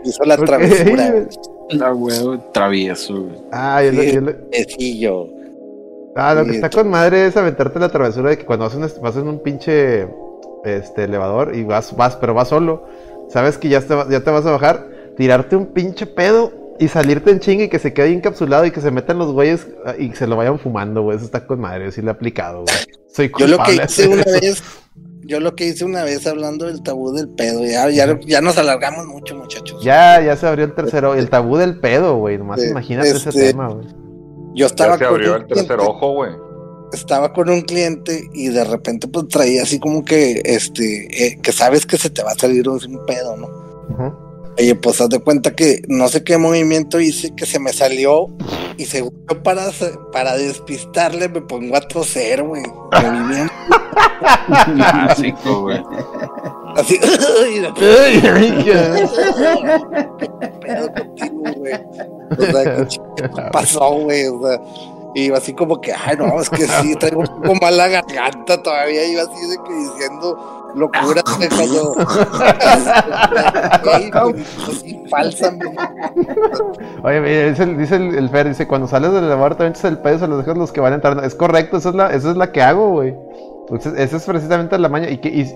Hizo 0.04 0.24
la 0.24 0.36
travesura. 0.36 1.26
La 1.68 1.92
huevo 1.92 2.38
travieso, 2.52 3.22
güey. 3.22 3.42
Ah, 3.50 3.82
yo, 3.82 3.90
sí, 4.68 5.00
yo, 5.00 5.26
Ah, 6.14 6.32
lo 6.32 6.44
que 6.44 6.52
está 6.52 6.70
con 6.70 6.88
madre 6.88 7.26
es 7.26 7.36
aventarte 7.36 7.80
la 7.80 7.88
travesura 7.88 8.30
de 8.30 8.38
que 8.38 8.46
cuando 8.46 8.70
vas 9.02 9.16
en 9.16 9.28
un 9.28 9.40
pinche 9.40 10.08
este 10.64 11.04
elevador 11.04 11.54
y 11.56 11.64
vas, 11.64 11.94
vas, 11.96 12.16
pero 12.16 12.34
vas 12.34 12.48
solo. 12.48 12.84
Sabes 13.28 13.58
que 13.58 13.68
ya 13.68 13.80
te, 13.80 13.94
ya 14.08 14.20
te 14.20 14.30
vas 14.30 14.46
a 14.46 14.52
bajar, 14.52 14.86
tirarte 15.16 15.56
un 15.56 15.66
pinche 15.66 16.06
pedo 16.06 16.52
y 16.78 16.88
salirte 16.88 17.30
en 17.30 17.40
chinga 17.40 17.64
y 17.64 17.68
que 17.68 17.78
se 17.78 17.92
quede 17.92 18.12
encapsulado 18.12 18.66
y 18.66 18.70
que 18.70 18.80
se 18.80 18.90
metan 18.90 19.18
los 19.18 19.32
güeyes 19.32 19.66
ah, 19.84 19.94
y 19.98 20.12
se 20.12 20.26
lo 20.26 20.36
vayan 20.36 20.58
fumando, 20.58 21.02
güey. 21.02 21.16
Eso 21.16 21.26
está 21.26 21.46
con 21.46 21.60
madre, 21.60 21.90
sí 21.92 22.02
le 22.02 22.08
he 22.08 22.10
aplicado, 22.10 22.64
güey. 22.64 22.76
Soy 23.12 23.30
Yo 23.38 23.46
lo 23.46 23.58
que 23.62 23.74
hice 23.74 24.08
una 24.08 24.24
vez, 24.40 24.62
yo 25.22 25.40
lo 25.40 25.54
que 25.54 25.66
hice 25.66 25.84
una 25.84 26.04
vez 26.04 26.26
hablando 26.26 26.66
del 26.66 26.82
tabú 26.82 27.12
del 27.12 27.28
pedo, 27.28 27.64
ya, 27.64 27.88
ya, 27.90 28.18
ya 28.20 28.40
nos 28.40 28.58
alargamos 28.58 29.06
mucho, 29.06 29.34
muchachos. 29.36 29.82
Ya, 29.82 30.20
ya 30.22 30.36
se 30.36 30.46
abrió 30.46 30.64
el 30.64 30.74
tercero, 30.74 31.14
el 31.14 31.28
tabú 31.30 31.56
del 31.56 31.80
pedo, 31.80 32.16
güey. 32.16 32.38
Nomás 32.38 32.62
imagínate 32.64 33.10
ese 33.10 33.30
este, 33.30 33.48
tema, 33.48 33.68
güey. 33.68 33.86
Yo 34.54 34.66
estaba 34.66 34.94
Ya 34.94 34.98
se 34.98 35.04
abrió 35.06 35.36
el 35.36 35.46
tercer 35.46 35.78
ojo, 35.80 36.12
güey. 36.14 36.32
estaba 36.92 37.32
con 37.32 37.50
un 37.50 37.62
cliente 37.62 38.28
y 38.32 38.48
de 38.48 38.64
repente 38.64 39.08
pues 39.08 39.28
traía 39.28 39.62
así 39.64 39.78
como 39.78 40.04
que 40.04 40.40
este 40.44 41.26
eh, 41.26 41.38
que 41.42 41.52
sabes 41.52 41.84
que 41.84 41.98
se 41.98 42.10
te 42.10 42.22
va 42.22 42.30
a 42.30 42.34
salir 42.34 42.68
un, 42.68 42.78
un 42.88 43.06
pedo, 43.06 43.36
¿no? 43.36 43.46
Ujú. 43.90 44.25
Oye, 44.58 44.74
pues 44.74 45.00
haz 45.00 45.10
de 45.10 45.18
cuenta 45.18 45.54
que 45.54 45.82
no 45.88 46.08
sé 46.08 46.24
qué 46.24 46.38
movimiento 46.38 46.98
hice 46.98 47.34
que 47.34 47.44
se 47.44 47.58
me 47.58 47.72
salió 47.72 48.28
y 48.78 48.86
según 48.86 49.12
yo 49.30 49.42
para, 49.42 49.70
para 50.12 50.36
despistarle 50.36 51.28
me 51.28 51.42
pongo 51.42 51.76
a 51.76 51.80
toser, 51.80 52.42
güey. 52.42 52.62
Movimiento 53.02 53.52
Clásico, 54.74 55.62
güey. 55.62 55.82
así. 56.76 56.98
¿Qué 57.76 58.14
pedo 60.60 60.92
contigo, 60.92 61.42
güey? 61.56 61.74
O 62.30 62.42
sea, 62.42 62.86
¿qué 63.16 63.28
pasó, 63.52 63.90
güey? 63.94 64.26
O 64.26 64.40
sea, 64.42 64.60
y 65.16 65.22
iba 65.22 65.38
así 65.38 65.54
como 65.54 65.80
que, 65.80 65.94
ay, 65.94 66.14
no, 66.18 66.38
es 66.38 66.50
que 66.50 66.66
sí, 66.66 66.94
traigo 66.94 67.20
un 67.20 67.26
poco 67.26 67.54
mala 67.54 67.88
garganta 67.88 68.62
todavía. 68.62 69.02
Iba 69.06 69.22
así 69.22 69.48
de 69.48 69.56
que 69.66 69.72
diciendo 69.72 70.72
locuras 70.74 71.38
de 71.38 71.48
cuando. 71.48 71.94
Güey, 73.82 74.10
así 74.68 75.02
falsa, 75.08 75.52
güey. 75.52 75.74
Oye, 77.02 77.20
mira, 77.22 77.48
dice, 77.48 77.62
el, 77.62 77.78
dice 77.78 77.96
el, 77.96 78.14
el 78.14 78.28
Fer, 78.28 78.46
dice, 78.48 78.68
cuando 78.68 78.86
sales 78.86 79.10
del 79.10 79.30
también 79.30 79.70
echas 79.70 79.84
el 79.86 80.00
pedo, 80.00 80.18
se 80.18 80.26
los 80.26 80.36
dejas 80.36 80.58
los 80.58 80.70
que 80.70 80.82
van 80.82 80.92
a 80.92 80.96
entrar. 80.96 81.24
Es 81.24 81.34
correcto, 81.34 81.78
esa 81.78 81.88
es 81.88 81.94
la, 81.94 82.12
esa 82.12 82.32
es 82.32 82.36
la 82.36 82.52
que 82.52 82.60
hago, 82.60 82.90
güey. 82.90 83.14
Entonces, 83.70 83.94
esa 83.96 84.18
es 84.18 84.24
precisamente 84.24 84.78
la 84.78 84.90
maña. 84.90 85.08
Y, 85.08 85.16
que, 85.16 85.30
y, 85.30 85.50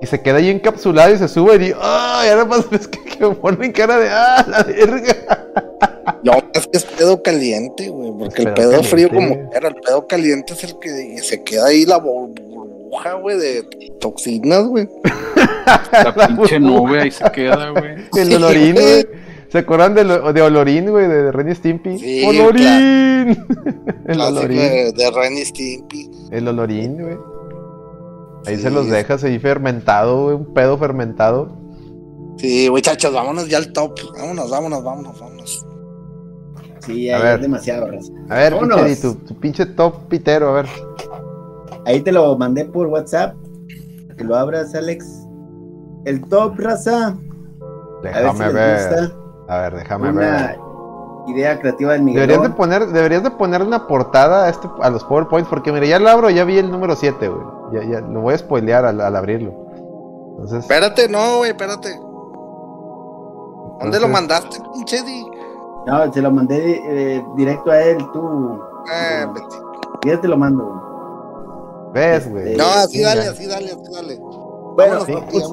y 0.00 0.06
se 0.06 0.22
queda 0.22 0.38
ahí 0.38 0.48
encapsulado 0.48 1.12
y 1.14 1.18
se 1.18 1.28
sube 1.28 1.56
y 1.56 1.58
digo, 1.58 1.78
¡ay! 1.82 2.30
ahora 2.30 2.46
más 2.46 2.70
ves 2.70 2.88
que, 2.88 3.04
que 3.04 3.28
me 3.28 3.34
pone 3.34 3.66
en 3.66 3.72
cara 3.72 3.98
de, 3.98 4.08
¡ah, 4.08 4.42
la 4.48 4.62
verga! 4.62 5.31
No, 6.22 6.32
es 6.54 6.66
que 6.66 6.78
es 6.78 6.84
pedo 6.84 7.22
caliente, 7.22 7.88
güey, 7.88 8.12
porque 8.18 8.42
el 8.42 8.54
Pedo 8.54 8.70
pedo 8.70 8.82
frío 8.82 9.08
como 9.08 9.50
quiera, 9.50 9.68
el 9.68 9.74
pedo 9.76 10.06
caliente 10.06 10.52
es 10.54 10.64
el 10.64 10.78
que 10.78 11.18
se 11.22 11.42
queda 11.42 11.66
ahí 11.66 11.84
la 11.84 11.98
bur- 11.98 12.32
burbuja, 12.48 13.14
güey, 13.14 13.38
de 13.38 13.62
toxinas, 14.00 14.64
güey. 14.66 14.88
La 15.92 16.14
pinche 16.36 16.58
nube 16.60 17.00
ahí 17.02 17.10
se 17.10 17.24
queda, 17.32 17.70
güey. 17.70 17.94
El 18.16 18.34
olorín, 18.34 18.72
güey. 18.74 18.84
güey. 19.04 19.06
¿Se 19.48 19.58
acuerdan 19.58 19.94
de, 19.94 20.04
lo- 20.04 20.32
de 20.32 20.40
Olorín, 20.40 20.90
güey? 20.90 21.06
De, 21.06 21.24
de 21.24 21.32
Ren 21.32 21.50
y 21.50 21.54
Stimpy. 21.54 21.98
Sí, 21.98 22.24
¡Olorín! 22.24 22.64
el 23.28 23.36
Clásico 24.16 24.38
Olorín. 24.40 24.58
de, 24.58 24.92
de 24.92 25.44
Stimpy. 25.44 26.10
El 26.30 26.48
Olorín, 26.48 26.94
güey. 27.02 27.16
Ahí 28.46 28.56
Sí, 28.56 28.62
se 28.62 28.70
los 28.70 28.88
dejas 28.88 29.22
ahí 29.24 29.38
fermentado, 29.38 30.24
güey. 30.24 30.36
Un 30.36 30.54
pedo 30.54 30.78
fermentado. 30.78 31.54
Sí, 32.38 32.68
muchachos, 32.70 33.12
vámonos 33.12 33.46
ya 33.48 33.58
al 33.58 33.72
top. 33.74 33.92
Vámonos, 34.18 34.50
vámonos, 34.50 34.82
vámonos, 34.82 35.20
vámonos. 35.20 35.66
Sí, 36.84 37.10
ahí 37.10 37.22
ver. 37.22 37.34
es 37.36 37.42
demasiado, 37.42 37.90
raza. 37.90 38.12
A 38.28 38.34
ver, 38.34 38.54
Di, 38.86 38.96
tu, 39.00 39.14
tu 39.14 39.34
pinche 39.38 39.66
top 39.66 40.08
pitero, 40.08 40.48
a 40.48 40.52
ver. 40.62 40.66
Ahí 41.86 42.00
te 42.00 42.12
lo 42.12 42.36
mandé 42.36 42.64
por 42.64 42.86
WhatsApp. 42.88 43.34
Que 44.16 44.24
lo 44.24 44.36
abras, 44.36 44.74
Alex. 44.74 45.06
El 46.04 46.22
top, 46.28 46.58
raza. 46.58 47.08
A 47.08 47.12
ver 47.12 47.20
si 48.02 48.08
Déjame 48.08 48.44
les 48.46 48.54
ver. 48.54 48.76
gusta. 49.06 49.16
A 49.48 49.58
ver, 49.58 49.74
déjame 49.76 50.10
Una 50.10 50.20
ver. 50.20 50.58
idea 51.28 51.58
creativa 51.60 51.92
del 51.92 52.04
Deberías 52.04 52.28
de 52.28 52.48
Miguel. 52.48 52.52
poner, 52.56 52.86
deberías 52.88 53.22
de 53.22 53.30
poner 53.30 53.62
una 53.62 53.86
portada 53.86 54.46
a, 54.46 54.48
este, 54.48 54.68
a 54.80 54.90
los 54.90 55.04
PowerPoints, 55.04 55.48
porque 55.48 55.72
mira, 55.72 55.86
ya 55.86 55.98
lo 55.98 56.08
abro, 56.08 56.30
ya 56.30 56.44
vi 56.44 56.58
el 56.58 56.70
número 56.70 56.96
7, 56.96 57.28
güey. 57.28 57.42
Ya, 57.72 57.84
ya, 57.88 58.00
lo 58.00 58.20
voy 58.20 58.34
a 58.34 58.38
spoilear 58.38 58.84
al, 58.84 59.00
al 59.00 59.16
abrirlo. 59.16 59.52
Entonces, 60.32 60.60
Espérate, 60.60 61.08
no, 61.08 61.38
güey, 61.38 61.50
espérate. 61.50 61.90
¿Dónde 63.80 63.98
lo 64.00 64.08
mandaste, 64.08 64.58
pinche 64.72 65.02
Di? 65.02 65.24
No, 65.86 66.12
se 66.12 66.22
lo 66.22 66.30
mandé 66.30 66.80
eh, 66.86 67.24
directo 67.36 67.70
a 67.70 67.82
él, 67.82 67.98
tú. 68.12 68.60
Ah, 68.88 69.32
vete. 69.34 69.56
Ya 70.06 70.20
te 70.20 70.28
lo 70.28 70.36
mando. 70.36 70.64
güey. 70.64 71.92
¿Ves, 71.94 72.30
güey? 72.30 72.56
no, 72.56 72.64
así 72.64 73.00
dale, 73.02 73.22
así 73.22 73.46
dale, 73.46 73.72
así 73.72 73.92
dale. 73.92 74.18
Bueno, 74.76 75.04
sí. 75.04 75.12
pues, 75.30 75.44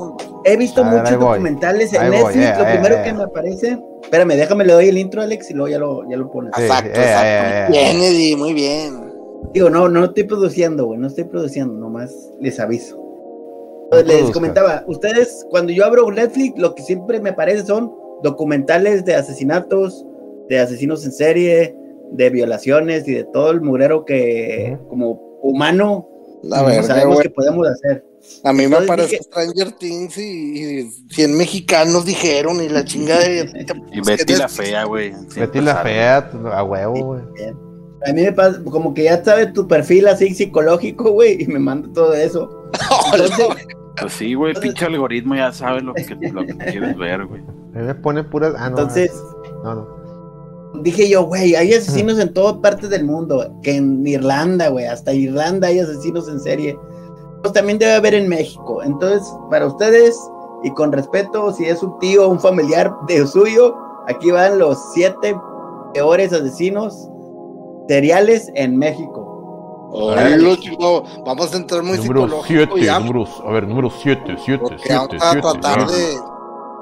he 0.46 0.56
visto 0.56 0.84
ver, 0.84 0.94
muchos 0.94 1.18
voy. 1.18 1.28
documentales 1.32 1.94
en 1.94 2.10
Netflix. 2.10 2.36
eh, 2.38 2.54
lo 2.58 2.64
eh, 2.64 2.72
primero 2.74 3.04
que 3.04 3.14
me 3.14 3.24
aparece. 3.24 3.80
Espérame, 4.04 4.36
déjame 4.36 4.66
le 4.66 4.74
doy 4.74 4.88
el 4.90 4.98
intro, 4.98 5.22
Alex, 5.22 5.52
y 5.52 5.54
luego 5.54 5.68
ya 5.70 5.80
lo, 5.80 6.10
ya 6.10 6.18
lo 6.18 6.32
pones. 6.32 6.52
Sí, 6.56 6.62
Exacto, 6.64 6.90
exacto. 6.90 7.70
Muy 7.70 7.78
bien, 7.78 7.98
Eddie, 8.02 8.38
muy 8.38 8.54
bien. 8.54 9.14
Digo, 9.54 9.70
no, 9.70 9.90
no 9.90 10.06
estoy 10.06 10.24
produciendo, 10.24 10.86
güey, 10.86 11.00
no 11.00 11.08
estoy 11.08 11.26
produciendo, 11.26 11.74
nomás 11.74 12.14
les 12.40 12.60
aviso. 12.60 12.98
Les 14.06 14.30
comentaba, 14.30 14.84
ustedes, 14.88 15.46
cuando 15.50 15.72
yo 15.72 15.84
abro 15.84 16.10
Netflix, 16.12 16.60
lo 16.60 16.76
que 16.76 16.84
siempre 16.84 17.20
me 17.20 17.32
aparece 17.32 17.66
son 17.66 17.92
documentales 18.22 19.04
de 19.04 19.16
asesinatos, 19.16 20.06
de 20.50 20.60
asesinos 20.60 21.06
en 21.06 21.12
serie, 21.12 21.76
de 22.12 22.30
violaciones 22.30 23.08
y 23.08 23.14
de 23.14 23.24
todo 23.26 23.52
el 23.52 23.62
mugrero 23.62 24.04
que, 24.06 24.78
como 24.90 25.14
humano, 25.44 26.08
La 26.44 26.62
no 26.62 26.66
verdad, 26.68 26.84
sabemos 26.84 27.20
que 27.22 27.30
podemos 27.30 27.68
hacer. 27.68 28.04
A 28.44 28.52
mí 28.52 28.68
me 28.68 28.80
dije- 28.82 29.20
Stranger 29.24 29.72
Things 29.74 30.18
y, 30.18 30.80
y 30.82 30.92
100 31.10 31.38
mexicanos 31.38 32.06
dijeron 32.06 32.62
y 32.62 32.68
la 32.70 32.84
chinga 32.84 33.18
de... 33.20 33.66
Y 33.94 34.02
Betty 34.02 34.36
la 34.36 34.50
fea, 34.50 34.84
güey. 34.86 35.14
Betty 35.36 35.62
la 35.62 35.78
fea, 35.78 36.30
a 36.54 36.64
huevo, 36.64 37.06
güey. 37.06 37.22
A 38.06 38.14
mí 38.14 38.22
me 38.22 38.32
pasa, 38.32 38.62
como 38.64 38.94
que 38.94 39.04
ya 39.04 39.24
sabes 39.24 39.52
tu 39.54 39.68
perfil 39.68 40.08
así 40.08 40.34
psicológico, 40.34 41.12
güey, 41.12 41.44
y 41.44 41.48
me 41.48 41.60
manda 41.60 41.90
todo 41.94 42.14
eso. 42.14 42.70
Entonces, 43.14 43.48
Pues 44.00 44.14
sí, 44.14 44.34
güey, 44.34 44.54
el 44.56 44.60
pinche 44.62 44.86
algoritmo 44.86 45.36
ya 45.36 45.52
sabe 45.52 45.82
lo 45.82 45.94
que, 45.94 46.16
lo 46.32 46.46
que 46.46 46.56
quieres 46.72 46.98
ver, 46.98 47.26
güey. 47.26 47.42
Mí 47.42 47.82
me 47.84 47.96
pone 47.96 48.24
puras. 48.24 48.54
Ah, 48.58 48.70
no. 48.70 48.78
entonces 48.80 49.12
No, 49.64 49.76
no. 49.76 49.99
Dije 50.76 51.10
yo, 51.10 51.26
güey, 51.26 51.56
hay 51.56 51.74
asesinos 51.74 52.20
en 52.20 52.34
todas 52.34 52.58
partes 52.58 52.90
del 52.90 53.06
mundo, 53.06 53.54
que 53.64 53.76
en 53.76 54.06
Irlanda, 54.06 54.70
güey, 54.70 54.86
hasta 54.86 55.14
Irlanda 55.14 55.68
hay 55.68 55.80
asesinos 55.80 56.28
en 56.28 56.40
serie. 56.40 56.78
Pues 57.42 57.54
también 57.54 57.80
debe 57.80 57.94
haber 57.94 58.14
en 58.14 58.28
México. 58.28 58.84
Entonces, 58.84 59.22
para 59.50 59.66
ustedes, 59.68 60.18
y 60.64 60.72
con 60.72 60.92
respeto, 60.92 61.54
si 61.54 61.66
es 61.66 61.82
un 61.82 61.98
tío 62.00 62.26
o 62.26 62.30
un 62.30 62.40
familiar 62.40 62.92
de 63.08 63.26
suyo, 63.26 63.76
aquí 64.08 64.32
van 64.32 64.60
los 64.60 64.78
siete 64.94 65.36
peores 65.94 66.34
asesinos 66.34 67.08
seriales 67.88 68.52
en 68.56 68.78
México. 68.78 69.26
Vamos 71.26 71.54
a 71.54 71.58
entrar 71.58 71.82
muy 71.82 71.98
Número 71.98 72.24
psicológico 72.26 72.76
7, 72.76 72.86
ya. 72.86 73.00
número, 73.00 73.26
a 73.46 73.52
ver, 73.52 73.68
número 73.68 73.90
7, 73.90 74.22
7, 74.46 74.60
Porque 74.62 74.78
7, 74.84 74.94
vamos 74.96 75.16
a 75.20 75.32
7. 75.32 75.42
tratar 75.42 75.88
de, 75.88 76.16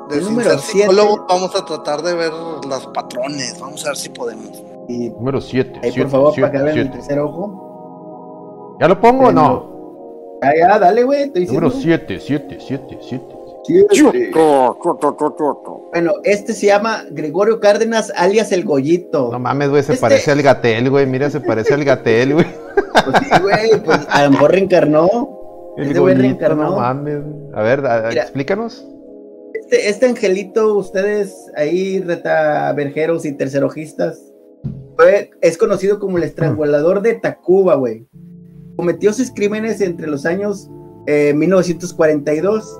de 0.09 0.21
número 0.21 0.57
siete. 0.59 0.95
vamos 1.29 1.55
a 1.55 1.65
tratar 1.65 2.01
de 2.01 2.13
ver 2.13 2.31
los 2.31 2.87
patrones, 2.93 3.59
vamos 3.59 3.85
a 3.85 3.89
ver 3.89 3.97
si 3.97 4.09
podemos. 4.09 4.63
Y 4.89 5.09
Número 5.09 5.41
7, 5.41 5.79
ahí, 5.83 5.91
7, 5.91 6.01
por 6.03 6.09
favor, 6.11 6.35
para 6.35 6.51
que 6.51 6.57
7, 6.59 6.63
vean 6.63 6.77
el 6.77 6.83
7. 6.85 6.97
tercer 6.97 7.19
ojo. 7.19 8.77
¿Ya 8.79 8.87
lo 8.87 9.01
pongo 9.01 9.27
o 9.27 9.31
no? 9.31 10.39
Ya, 10.41 10.51
ya, 10.55 10.79
dale, 10.79 11.03
güey, 11.03 11.23
estoy 11.23 11.45
Número 11.47 11.69
diciendo. 11.69 12.05
7, 12.07 12.19
7, 12.25 12.57
7, 12.65 12.97
7. 13.01 13.25
Siete. 13.91 14.31
Bueno, 15.91 16.13
este 16.23 16.53
se 16.53 16.67
llama 16.67 17.03
Gregorio 17.11 17.59
Cárdenas, 17.59 18.13
alias 18.15 18.53
El 18.53 18.63
Goyito. 18.63 19.29
No 19.31 19.39
mames, 19.39 19.69
güey, 19.69 19.83
se 19.83 19.93
Este- 19.93 20.01
parece 20.01 20.31
al 20.31 20.41
Gatel, 20.41 20.89
güey. 20.89 21.05
Mira, 21.05 21.29
se 21.29 21.41
parece 21.41 21.73
al 21.73 21.83
Gatel, 21.83 22.33
güey. 22.35 22.45
Pues 23.03 23.17
sí, 23.23 23.41
güey, 23.41 23.83
pues 23.83 24.07
a 24.09 24.23
lo 24.23 24.31
mejor 24.31 24.51
reencarnó. 24.51 25.09
El 25.75 25.91
Ese 25.91 25.99
güey 25.99 26.15
Goyito, 26.15 26.21
reencarnó. 26.39 26.63
no 26.71 26.77
mames. 26.77 27.17
A 27.53 27.61
ver, 27.61 27.85
a- 27.85 28.07
a- 28.07 28.09
Mira. 28.09 28.21
explícanos. 28.23 28.85
Este, 29.69 29.89
este 29.89 30.05
angelito, 30.05 30.75
ustedes 30.75 31.51
ahí, 31.57 31.99
retaverjeros 31.99 33.25
y 33.25 33.33
tercerojistas, 33.33 34.17
fue, 34.95 35.31
es 35.41 35.57
conocido 35.57 35.99
como 35.99 36.17
el 36.17 36.23
estrangulador 36.23 37.01
de 37.01 37.15
Tacuba, 37.15 37.75
güey. 37.75 38.07
Cometió 38.77 39.11
sus 39.11 39.29
crímenes 39.29 39.81
entre 39.81 40.07
los 40.07 40.25
años 40.25 40.69
eh, 41.05 41.33
1942 41.33 42.79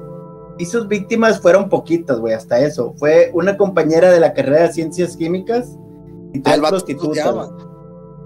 y 0.60 0.66
sus 0.66 0.88
víctimas 0.88 1.42
fueron 1.42 1.68
poquitas, 1.68 2.22
güey, 2.22 2.34
hasta 2.34 2.62
eso. 2.62 2.94
Fue 2.96 3.32
una 3.34 3.58
compañera 3.58 4.10
de 4.10 4.22
la 4.22 4.32
carrera 4.32 4.62
de 4.62 4.72
ciencias 4.72 5.18
químicas 5.18 5.78
y 6.32 6.40
tres 6.40 6.58
prostitutas. 6.58 7.50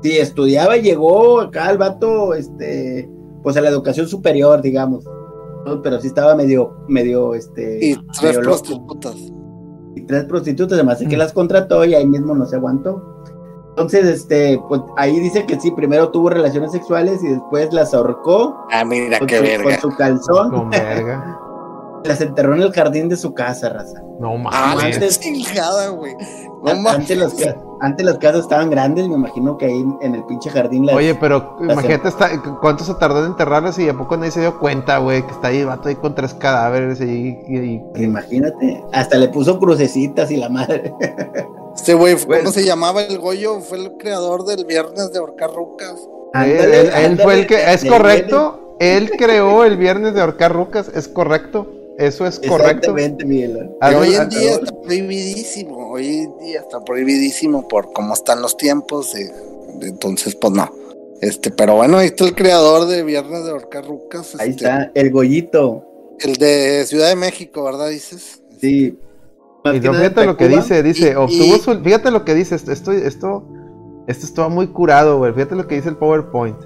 Sí, 0.04 0.20
estudiaba 0.20 0.78
y 0.78 0.84
llegó 0.84 1.42
acá 1.42 1.72
el 1.72 1.80
vato, 1.80 2.36
este, 2.36 3.10
pues 3.42 3.58
a 3.58 3.62
la 3.62 3.70
educación 3.70 4.08
superior, 4.08 4.62
digamos. 4.62 5.04
Pero 5.84 6.00
sí 6.00 6.08
estaba 6.08 6.36
medio, 6.36 6.74
medio, 6.88 7.34
este. 7.36 7.86
Y 7.86 7.96
tres 8.20 8.36
loco. 8.36 8.44
prostitutas. 8.48 9.16
Y 9.96 10.02
tres 10.06 10.26
prostitutas, 10.26 10.74
además 10.74 11.00
de 11.00 11.08
que 11.08 11.16
Mm. 11.16 11.20
las 11.20 11.34
contrató 11.34 11.84
y 11.86 11.94
ahí 11.94 12.06
mismo 12.08 12.34
no 12.34 12.46
se 12.46 12.56
aguantó. 12.56 13.24
Entonces, 13.70 14.06
este, 14.06 14.60
pues 14.68 14.82
ahí 14.98 15.20
dice 15.20 15.46
que 15.46 15.60
sí, 15.60 15.72
primero 15.72 16.10
tuvo 16.10 16.30
relaciones 16.30 16.72
sexuales 16.72 17.24
y 17.24 17.28
después 17.30 17.72
las 17.74 17.94
ahorcó. 17.94 18.58
Ah, 18.72 18.84
mira 18.84 19.18
con 19.20 19.28
qué 19.28 19.38
su, 19.38 19.44
verga. 19.44 19.64
Con 19.80 19.92
su 19.92 19.98
calzón. 19.98 20.50
Con 20.52 20.70
verga. 20.70 21.40
las 22.04 22.22
enterró 22.22 22.56
en 22.56 22.62
el 22.62 22.72
jardín 22.72 23.10
de 23.10 23.16
su 23.18 23.34
casa, 23.34 23.70
raza. 23.70 24.02
No 24.20 24.36
Ah, 24.52 24.76
mames. 24.76 24.96
antes- 24.96 25.20
chingada, 25.20 25.90
güey. 25.90 26.14
No 26.64 26.76
mames. 26.76 26.94
antes, 26.94 27.18
las, 27.18 27.34
antes 27.82 28.06
las 28.06 28.18
casas 28.20 28.42
estaban 28.42 28.70
grandes, 28.70 29.08
me 29.08 29.16
imagino 29.16 29.58
que 29.58 29.66
ahí 29.66 29.84
en 30.02 30.14
el 30.16 30.24
pinche 30.26 30.50
jardín 30.52 30.86
las... 30.86 30.96
Oye, 30.96 31.16
pero 31.16 31.58
Las- 31.62 31.74
imagínate 31.74 32.08
está, 32.10 32.30
cuánto 32.62 32.84
se 32.84 32.94
tardó 32.96 33.20
en 33.26 33.32
enterrarlas 33.32 33.80
y 33.80 33.90
a 33.90 33.98
poco 33.98 34.16
nadie 34.18 34.32
se 34.32 34.42
dio 34.42 34.60
cuenta, 34.60 35.00
güey, 35.00 35.24
que 35.26 35.32
está 35.32 35.48
ahí 35.48 35.64
vato 35.64 35.90
ahí 35.90 35.96
con 35.96 36.14
tres 36.14 36.34
cadáveres 36.36 37.02
y, 37.02 37.04
y- 37.48 37.82
y- 37.96 38.04
Imagínate, 38.04 38.84
hasta 38.94 39.18
le 39.18 39.30
puso 39.30 39.60
crucecitas 39.60 40.30
y 40.30 40.38
la 40.38 40.50
madre. 40.50 40.94
Este 41.76 41.94
güey, 41.96 42.14
¿cómo 42.16 42.28
Bueno. 42.28 42.52
se 42.52 42.64
llamaba 42.66 43.02
el 43.02 43.18
Goyo? 43.18 43.60
Fue 43.62 43.78
el 43.80 43.94
creador 43.98 44.46
del 44.46 44.66
Viernes 44.66 45.12
de 45.14 45.20
Ahorcar 45.20 45.52
Rucas. 45.52 45.96
él, 45.96 46.10
Ándale, 46.34 46.80
él- 46.82 46.92
él 46.96 47.20
fue 47.20 47.34
el 47.40 47.48
que, 47.48 47.74
es 47.74 47.84
correcto, 47.86 48.76
él 48.80 49.10
creó 49.18 49.64
el 49.64 49.78
viernes 49.78 50.14
de 50.14 50.22
ahorcar 50.22 50.54
rucas, 50.54 50.90
es 50.94 51.08
correcto, 51.08 51.68
eso 52.06 52.26
es 52.26 52.40
correcto. 52.40 52.92
Exactamente, 52.92 53.26
Miguel. 53.26 53.70
Hoy 53.82 54.16
en 54.16 54.30
día 54.30 54.52
está 54.54 54.82
prohibidísimo. 54.82 55.92
Hoy 55.92 56.08
en 56.20 56.38
día 56.40 56.60
está 56.60 56.84
prohibidísimo 56.84 57.68
por 57.68 57.94
cómo 57.94 58.14
están 58.14 58.42
los 58.42 58.58
tiempos. 58.58 59.16
eh, 59.16 59.32
entonces, 59.82 60.36
pues 60.36 60.54
no. 60.54 60.70
Este, 61.22 61.52
pero 61.52 61.76
bueno, 61.76 61.98
ahí 61.98 62.08
está 62.08 62.26
el 62.26 62.36
creador 62.36 62.88
de 62.88 63.04
Viernes 63.04 63.46
de 63.46 63.52
Ahorcar 63.52 63.86
Rucas. 63.86 64.36
Ahí 64.40 64.50
este, 64.50 64.64
está, 64.66 64.92
el 64.94 65.12
Goyito. 65.12 65.86
El 66.20 66.34
de 66.36 66.84
Ciudad 66.86 67.10
de 67.10 67.16
México, 67.16 67.64
¿verdad? 67.64 67.90
Dices. 67.90 68.42
Sí. 68.60 68.98
Más 69.64 69.76
Y 69.76 69.80
fíjate 69.80 70.26
lo 70.26 70.38
que 70.38 70.48
dice, 70.48 70.82
dice, 70.84 71.12
Y- 71.12 71.16
obtuvo 71.16 71.56
y- 71.56 71.60
su, 71.60 71.80
fíjate 71.84 72.10
lo 72.12 72.26
que 72.26 72.34
dice, 72.34 72.56
esto, 72.56 72.72
esto, 72.72 72.92
esto, 72.92 73.44
esto 74.08 74.26
estaba 74.26 74.50
muy 74.50 74.68
curado, 74.68 75.20
güey, 75.20 75.34
fíjate 75.34 75.56
lo 75.56 75.68
que 75.68 75.76
dice 75.76 75.90
el 75.90 75.98
PowerPoint. 75.98 76.58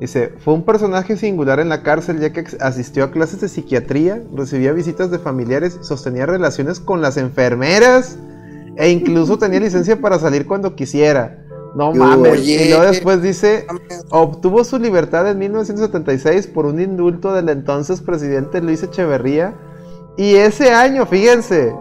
Dice, 0.00 0.32
fue 0.42 0.54
un 0.54 0.64
personaje 0.64 1.18
singular 1.18 1.60
en 1.60 1.68
la 1.68 1.82
cárcel 1.82 2.20
ya 2.20 2.32
que 2.32 2.46
asistió 2.60 3.04
a 3.04 3.10
clases 3.10 3.42
de 3.42 3.48
psiquiatría, 3.48 4.22
recibía 4.34 4.72
visitas 4.72 5.10
de 5.10 5.18
familiares, 5.18 5.76
sostenía 5.82 6.24
relaciones 6.24 6.80
con 6.80 7.02
las 7.02 7.18
enfermeras 7.18 8.16
e 8.76 8.88
incluso 8.88 9.38
tenía 9.38 9.60
licencia 9.60 10.00
para 10.00 10.18
salir 10.18 10.46
cuando 10.46 10.74
quisiera. 10.74 11.44
No 11.74 11.92
mames. 11.92 12.32
Oye. 12.32 12.64
y 12.64 12.68
luego 12.70 12.84
después 12.84 13.22
dice, 13.22 13.66
obtuvo 14.10 14.64
su 14.64 14.78
libertad 14.78 15.28
en 15.30 15.38
1976 15.38 16.46
por 16.46 16.64
un 16.64 16.80
indulto 16.80 17.34
del 17.34 17.50
entonces 17.50 18.00
presidente 18.00 18.62
Luis 18.62 18.82
Echeverría. 18.82 19.54
Y 20.16 20.34
ese 20.34 20.72
año, 20.72 21.04
fíjense, 21.04 21.74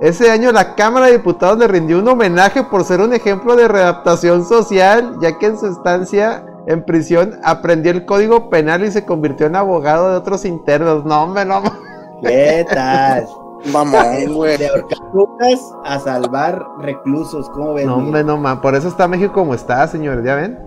ese 0.00 0.30
año 0.30 0.52
la 0.52 0.76
Cámara 0.76 1.06
de 1.06 1.12
Diputados 1.12 1.58
le 1.58 1.66
rindió 1.66 1.98
un 1.98 2.06
homenaje 2.06 2.62
por 2.62 2.84
ser 2.84 3.00
un 3.00 3.12
ejemplo 3.12 3.56
de 3.56 3.66
readaptación 3.66 4.46
social, 4.46 5.16
ya 5.20 5.38
que 5.38 5.46
en 5.46 5.58
su 5.58 5.66
estancia 5.66 6.44
en 6.68 6.84
prisión 6.84 7.40
aprendió 7.44 7.90
el 7.90 8.04
código 8.04 8.50
penal 8.50 8.84
y 8.84 8.90
se 8.90 9.06
convirtió 9.06 9.46
en 9.46 9.56
abogado 9.56 10.10
de 10.10 10.16
otros 10.16 10.44
internos. 10.44 11.02
No, 11.06 11.22
hombre, 11.22 11.46
no. 11.46 11.62
mames. 11.62 11.72
¿Qué 12.22 12.66
tal? 12.68 13.26
Mamón, 13.72 14.34
güey. 14.34 14.58
De 14.58 14.68
ahorcar 14.68 14.98
brujas 15.10 15.60
a 15.86 15.98
salvar 15.98 16.62
reclusos, 16.80 17.48
¿cómo 17.50 17.72
ves? 17.72 17.86
No, 17.86 17.96
hombre, 17.96 18.22
no, 18.22 18.36
man. 18.36 18.60
Por 18.60 18.74
eso 18.74 18.88
está 18.88 19.08
México 19.08 19.32
como 19.32 19.54
está, 19.54 19.88
señores, 19.88 20.22
¿ya 20.26 20.34
ven? 20.34 20.58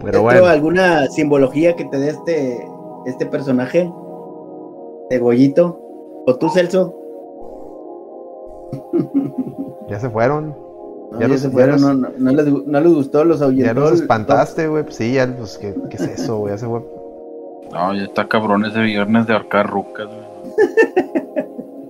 Pero 0.00 0.18
¿Esto 0.18 0.22
bueno. 0.22 0.46
alguna 0.46 1.08
simbología 1.08 1.76
que 1.76 1.84
te 1.84 1.98
dé 1.98 2.08
este, 2.08 2.66
este 3.04 3.26
personaje? 3.26 3.92
De 5.10 5.18
Goyito. 5.18 5.78
¿O 6.26 6.36
tú, 6.36 6.48
Celso? 6.48 6.94
Ya 9.88 10.00
se 10.00 10.08
fueron. 10.08 10.63
No, 11.14 11.20
Ya 11.20 11.26
ya 11.26 11.28
los- 11.28 11.40
se 11.40 11.50
ya 11.50 11.66
los- 11.66 11.80
no, 11.80 11.94
no, 11.94 12.08
no 12.18 12.30
les, 12.32 12.46
no 12.66 12.80
les 12.80 12.92
gustó, 12.92 13.24
los 13.24 13.40
ahuyentó. 13.42 13.66
Ya 13.66 13.80
los 13.80 14.00
espantaste, 14.00 14.68
güey. 14.68 14.82
Pues 14.84 14.96
sí, 14.96 15.12
ya, 15.12 15.34
pues, 15.36 15.58
¿qué, 15.58 15.74
qué 15.90 15.96
es 15.96 16.02
eso, 16.02 16.38
güey? 16.38 16.54
No, 17.72 17.94
ya 17.94 18.02
está 18.04 18.28
cabrón 18.28 18.64
ese 18.64 18.80
viernes 18.80 19.26
de 19.26 19.32
ahorcar 19.32 19.68
rucas, 19.70 20.06
güey. 20.06 20.24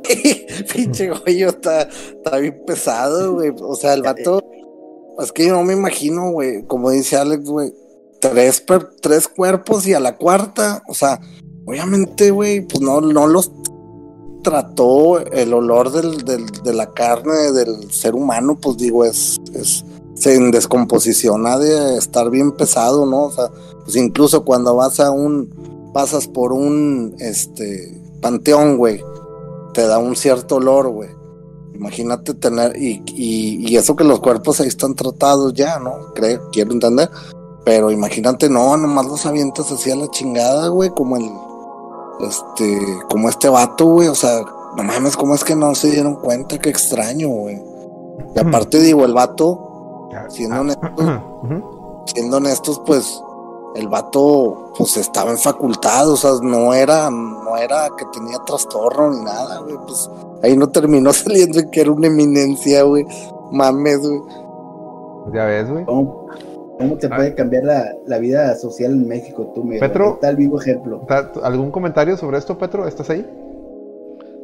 Pinche 0.72 1.08
Goyo 1.10 1.48
está, 1.48 1.82
está 1.82 2.38
bien 2.38 2.62
pesado, 2.66 3.34
güey. 3.34 3.52
O 3.60 3.74
sea, 3.74 3.94
el 3.94 4.02
vato. 4.02 4.42
Es 5.18 5.32
que 5.32 5.46
yo 5.46 5.52
no 5.54 5.62
me 5.62 5.72
imagino, 5.74 6.30
güey. 6.32 6.64
Como 6.66 6.90
dice 6.90 7.16
Alex, 7.16 7.44
güey. 7.48 7.72
Tres, 8.20 8.60
per- 8.60 8.90
tres 9.00 9.28
cuerpos 9.28 9.86
y 9.86 9.94
a 9.94 10.00
la 10.00 10.16
cuarta. 10.16 10.82
O 10.88 10.94
sea, 10.94 11.20
obviamente, 11.66 12.30
güey, 12.30 12.60
pues 12.62 12.80
no, 12.80 13.00
no 13.00 13.26
los 13.26 13.52
trató 14.44 15.18
el 15.18 15.52
olor 15.52 15.90
del, 15.90 16.18
del- 16.24 16.46
de 16.46 16.72
la 16.72 16.92
carne 16.92 17.50
del 17.50 17.90
ser 17.90 18.14
humano, 18.14 18.56
pues 18.60 18.76
digo, 18.76 19.04
es, 19.04 19.40
es 19.54 19.84
en 20.24 20.52
descomposición 20.52 21.44
ha 21.46 21.58
de 21.58 21.96
estar 21.98 22.30
bien 22.30 22.52
pesado, 22.52 23.04
¿no? 23.04 23.24
O 23.24 23.32
sea, 23.32 23.50
pues 23.82 23.96
incluso 23.96 24.44
cuando 24.44 24.76
vas 24.76 25.00
a 25.00 25.10
un, 25.10 25.90
pasas 25.92 26.28
por 26.28 26.52
un, 26.52 27.16
este, 27.18 28.00
panteón, 28.20 28.76
güey, 28.78 29.02
te 29.74 29.86
da 29.86 29.98
un 29.98 30.14
cierto 30.14 30.56
olor, 30.56 30.88
güey. 30.90 31.10
Imagínate 31.74 32.34
tener, 32.34 32.76
y, 32.80 33.02
y, 33.08 33.68
y 33.68 33.76
eso 33.76 33.96
que 33.96 34.04
los 34.04 34.20
cuerpos 34.20 34.60
ahí 34.60 34.68
están 34.68 34.94
tratados 34.94 35.52
ya, 35.54 35.80
¿no? 35.80 36.12
Creo, 36.14 36.48
quiero 36.52 36.70
entender. 36.72 37.10
Pero 37.64 37.90
imagínate, 37.90 38.48
no, 38.48 38.76
nomás 38.76 39.06
los 39.06 39.26
avientas 39.26 39.72
así 39.72 39.90
a 39.90 39.96
la 39.96 40.08
chingada, 40.10 40.68
güey, 40.68 40.90
como 40.90 41.16
el, 41.16 41.28
este, 42.20 42.78
como 43.08 43.28
este 43.28 43.48
vato, 43.48 43.86
güey, 43.86 44.08
o 44.08 44.14
sea, 44.14 44.42
no 44.76 44.82
mames, 44.82 45.16
¿cómo 45.16 45.34
es 45.34 45.44
que 45.44 45.54
no 45.56 45.74
se 45.74 45.90
dieron 45.90 46.16
cuenta? 46.16 46.58
Qué 46.58 46.70
extraño, 46.70 47.28
güey. 47.28 47.62
Y 48.34 48.38
aparte 48.38 48.80
digo, 48.80 49.04
el 49.04 49.12
vato, 49.14 50.08
siendo 50.28 50.60
honestos, 50.60 50.90
Ujú. 50.98 52.04
siendo 52.06 52.36
honestos, 52.38 52.80
pues, 52.86 53.22
el 53.76 53.88
vato, 53.88 54.72
pues, 54.78 54.96
estaba 54.96 55.30
en 55.30 55.38
facultad, 55.38 56.08
o 56.08 56.16
sea, 56.16 56.32
no 56.42 56.72
era, 56.74 57.10
no 57.10 57.56
era 57.56 57.88
que 57.96 58.04
tenía 58.12 58.38
trastorno 58.46 59.10
ni 59.10 59.24
nada, 59.24 59.58
güey, 59.60 59.76
pues, 59.86 60.08
ahí 60.42 60.56
no 60.56 60.68
terminó 60.68 61.12
saliendo 61.12 61.58
en 61.60 61.70
que 61.70 61.80
era 61.80 61.90
una 61.92 62.06
eminencia, 62.06 62.82
güey, 62.82 63.06
mames, 63.50 64.00
güey. 64.00 64.20
Ya 65.32 65.44
ves, 65.46 65.70
güey. 65.70 65.84
¿Cómo, 65.86 66.26
cómo 66.78 66.96
te 66.96 67.06
Ah. 67.08 67.16
puede 67.16 67.34
cambiar 67.34 67.64
la, 67.64 67.94
la 68.06 68.18
vida 68.18 68.54
social 68.56 68.92
en 68.92 69.06
México, 69.08 69.52
tú, 69.54 69.64
Miguel? 69.64 69.80
Petro. 69.80 70.18
El 70.22 70.36
vivo 70.36 70.60
ejemplo. 70.60 71.02
¿Ta- 71.08 71.30
¿Algún 71.42 71.70
comentario 71.70 72.16
sobre 72.16 72.38
esto, 72.38 72.56
Petro? 72.58 72.86
¿Estás 72.86 73.10
ahí? 73.10 73.24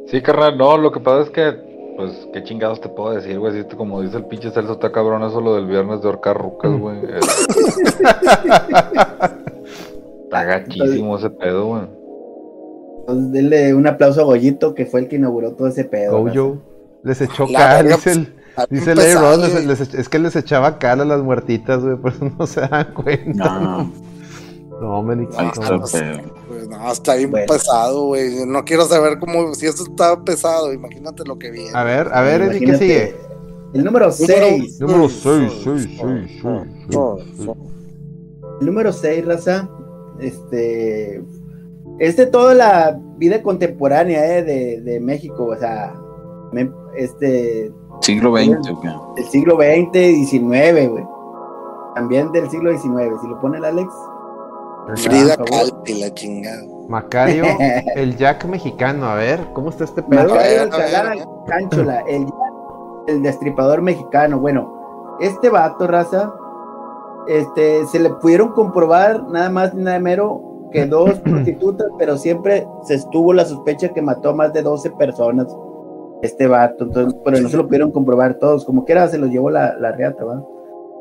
Sí, 0.07 0.21
carnal, 0.21 0.57
no, 0.57 0.77
lo 0.77 0.91
que 0.91 0.99
pasa 0.99 1.21
es 1.23 1.29
que, 1.29 1.93
pues, 1.95 2.27
qué 2.33 2.43
chingados 2.43 2.81
te 2.81 2.89
puedo 2.89 3.13
decir, 3.15 3.39
güey. 3.39 3.53
Si 3.53 3.59
esto, 3.59 3.77
como 3.77 4.01
dice 4.01 4.17
el 4.17 4.25
pinche 4.25 4.51
Celso, 4.51 4.73
está 4.73 4.91
cabrón 4.91 5.23
eso 5.23 5.39
lo 5.41 5.55
del 5.55 5.67
viernes 5.67 6.01
de 6.01 6.07
ahorcar 6.07 6.37
rucas, 6.41 6.71
güey. 6.77 6.97
Eh, 7.05 7.19
Está 10.23 10.43
gachísimo 10.45 11.17
ese 11.17 11.29
pedo, 11.29 11.65
güey. 11.67 11.81
Entonces, 13.01 13.31
denle 13.31 13.73
un 13.75 13.87
aplauso 13.87 14.21
a 14.21 14.23
Goyito, 14.23 14.73
que 14.73 14.85
fue 14.85 15.01
el 15.01 15.07
que 15.07 15.17
inauguró 15.17 15.53
todo 15.53 15.67
ese 15.67 15.83
pedo. 15.83 16.23
Gojo. 16.23 16.57
Les 17.03 17.19
echó 17.21 17.47
verga, 17.47 17.83
dice 17.83 18.11
el, 18.11 18.33
dice 18.69 18.95
les- 18.95 19.65
les 19.65 19.81
ech- 19.81 19.99
es 19.99 20.09
que 20.09 20.19
les 20.19 20.35
echaba 20.35 20.77
cal 20.79 21.01
a 21.01 21.05
las 21.05 21.21
muertitas, 21.21 21.81
güey, 21.83 21.95
por 21.97 22.11
eso 22.13 22.31
no 22.39 22.47
se 22.47 22.61
dan 22.61 22.93
cuenta. 22.93 23.59
No, 23.59 23.91
No, 24.81 25.11
ahí 25.11 25.27
Ah, 25.37 25.51
está 25.53 25.73
el 25.75 26.21
pues, 26.47 26.67
no, 26.67 26.91
está 26.91 27.15
bien 27.15 27.29
Bueno. 27.31 27.45
pesado, 27.53 28.05
güey. 28.07 28.45
No 28.47 28.65
quiero 28.65 28.85
saber 28.85 29.19
cómo, 29.19 29.53
si 29.53 29.67
eso 29.67 29.83
está 29.83 30.19
pesado, 30.23 30.73
imagínate 30.73 31.23
lo 31.23 31.37
que 31.37 31.51
viene. 31.51 31.69
A 31.77 31.83
ver, 31.83 32.09
a 32.11 32.21
ver, 32.21 32.41
Eddie, 32.41 32.59
¿qué 32.65 32.77
sigue? 32.77 33.15
El 33.73 33.83
número 33.85 34.11
6. 34.11 34.79
Número 34.81 35.07
seis, 35.07 35.51
6, 35.63 35.63
seis, 35.63 35.99
6, 36.01 36.41
seis, 36.41 36.41
6, 36.41 37.25
seis. 37.37 37.49
El 38.59 38.65
número 38.65 38.91
6, 38.91 39.25
raza. 39.25 39.69
Este. 40.19 41.23
Es 41.99 42.17
de 42.17 42.25
toda 42.25 42.53
la 42.55 42.99
vida 43.17 43.41
contemporánea 43.43 44.37
eh, 44.39 44.43
de, 44.43 44.81
de 44.81 44.99
México. 44.99 45.45
O 45.45 45.55
sea, 45.57 45.93
me- 46.51 46.71
este. 46.97 47.71
Siglo 48.01 48.35
XX, 48.35 48.71
güey. 48.81 48.93
Del 49.15 49.25
siglo 49.25 49.55
XX, 49.55 50.29
XIX, 50.29 50.89
güey. 50.89 51.07
También 51.95 52.31
del 52.31 52.49
siglo 52.49 52.71
XIX. 52.71 53.19
Si 53.21 53.27
lo 53.27 53.39
pone 53.39 53.57
el 53.57 53.65
Alex. 53.65 53.89
Frida 54.95 55.37
por 55.37 55.49
favor. 55.49 55.69
Kahlo 55.69 55.83
y 55.85 55.99
la 55.99 56.13
chingada. 56.13 56.63
Macario, 56.87 57.45
el 57.95 58.17
Jack 58.17 58.45
mexicano, 58.45 59.05
a 59.05 59.15
ver, 59.15 59.39
¿cómo 59.53 59.69
está 59.69 59.85
este 59.85 60.03
pedo? 60.03 60.23
Macario 60.23 60.39
A 60.39 60.43
ver, 60.43 60.59
a 60.59 60.63
Alcalá 60.63 61.09
ver, 61.09 61.27
Cánchola, 61.47 61.99
el, 62.01 62.27
el 63.07 63.23
destripador 63.23 63.81
mexicano. 63.81 64.39
Bueno, 64.39 65.17
este 65.21 65.49
vato, 65.49 65.87
raza, 65.87 66.33
este, 67.27 67.85
se 67.85 67.99
le 67.99 68.09
pudieron 68.09 68.49
comprobar 68.49 69.23
nada 69.29 69.49
más 69.49 69.73
ni 69.73 69.83
nada 69.83 69.99
menos 69.99 70.39
que 70.71 70.85
dos 70.85 71.19
prostitutas, 71.23 71.87
pero 71.97 72.17
siempre 72.17 72.67
se 72.83 72.95
estuvo 72.95 73.33
la 73.33 73.45
sospecha 73.45 73.89
que 73.89 74.01
mató 74.01 74.29
a 74.29 74.35
más 74.35 74.53
de 74.53 74.61
12 74.61 74.91
personas. 74.91 75.47
Este 76.21 76.47
vato, 76.47 76.83
entonces, 76.83 77.19
pero 77.25 77.39
no 77.39 77.49
se 77.49 77.57
lo 77.57 77.65
pudieron 77.65 77.91
comprobar 77.91 78.37
todos, 78.37 78.63
como 78.63 78.85
quiera 78.85 79.07
se 79.07 79.17
los 79.17 79.31
llevó 79.31 79.49
la, 79.49 79.75
la 79.77 79.91
reata, 79.91 80.23
¿va? 80.23 80.45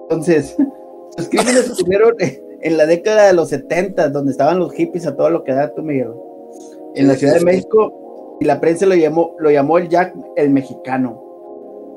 Entonces, 0.03 0.57
sus 1.17 1.29
crímenes 1.29 1.71
ocurrieron 1.71 2.15
en 2.63 2.77
la 2.77 2.87
década 2.87 3.27
de 3.27 3.35
los 3.35 3.49
70, 3.51 4.09
donde 4.09 4.33
estaban 4.33 4.59
los 4.59 4.73
hippies 4.73 5.07
a 5.07 5.17
todo 5.17 5.31
lo 5.31 5.45
que 5.45 5.53
da, 5.53 5.75
tú, 5.75 5.83
Miguel. 5.83 6.13
En 6.95 7.09
la 7.09 7.15
Ciudad 7.15 7.35
de 7.35 7.45
México, 7.45 8.37
y 8.41 8.45
la 8.47 8.61
prensa 8.61 8.87
lo 8.87 8.95
llamó, 8.95 9.37
lo 9.39 9.51
llamó 9.51 9.79
el 9.79 9.89
Jack 9.89 10.15
el 10.37 10.51
mexicano. 10.51 11.23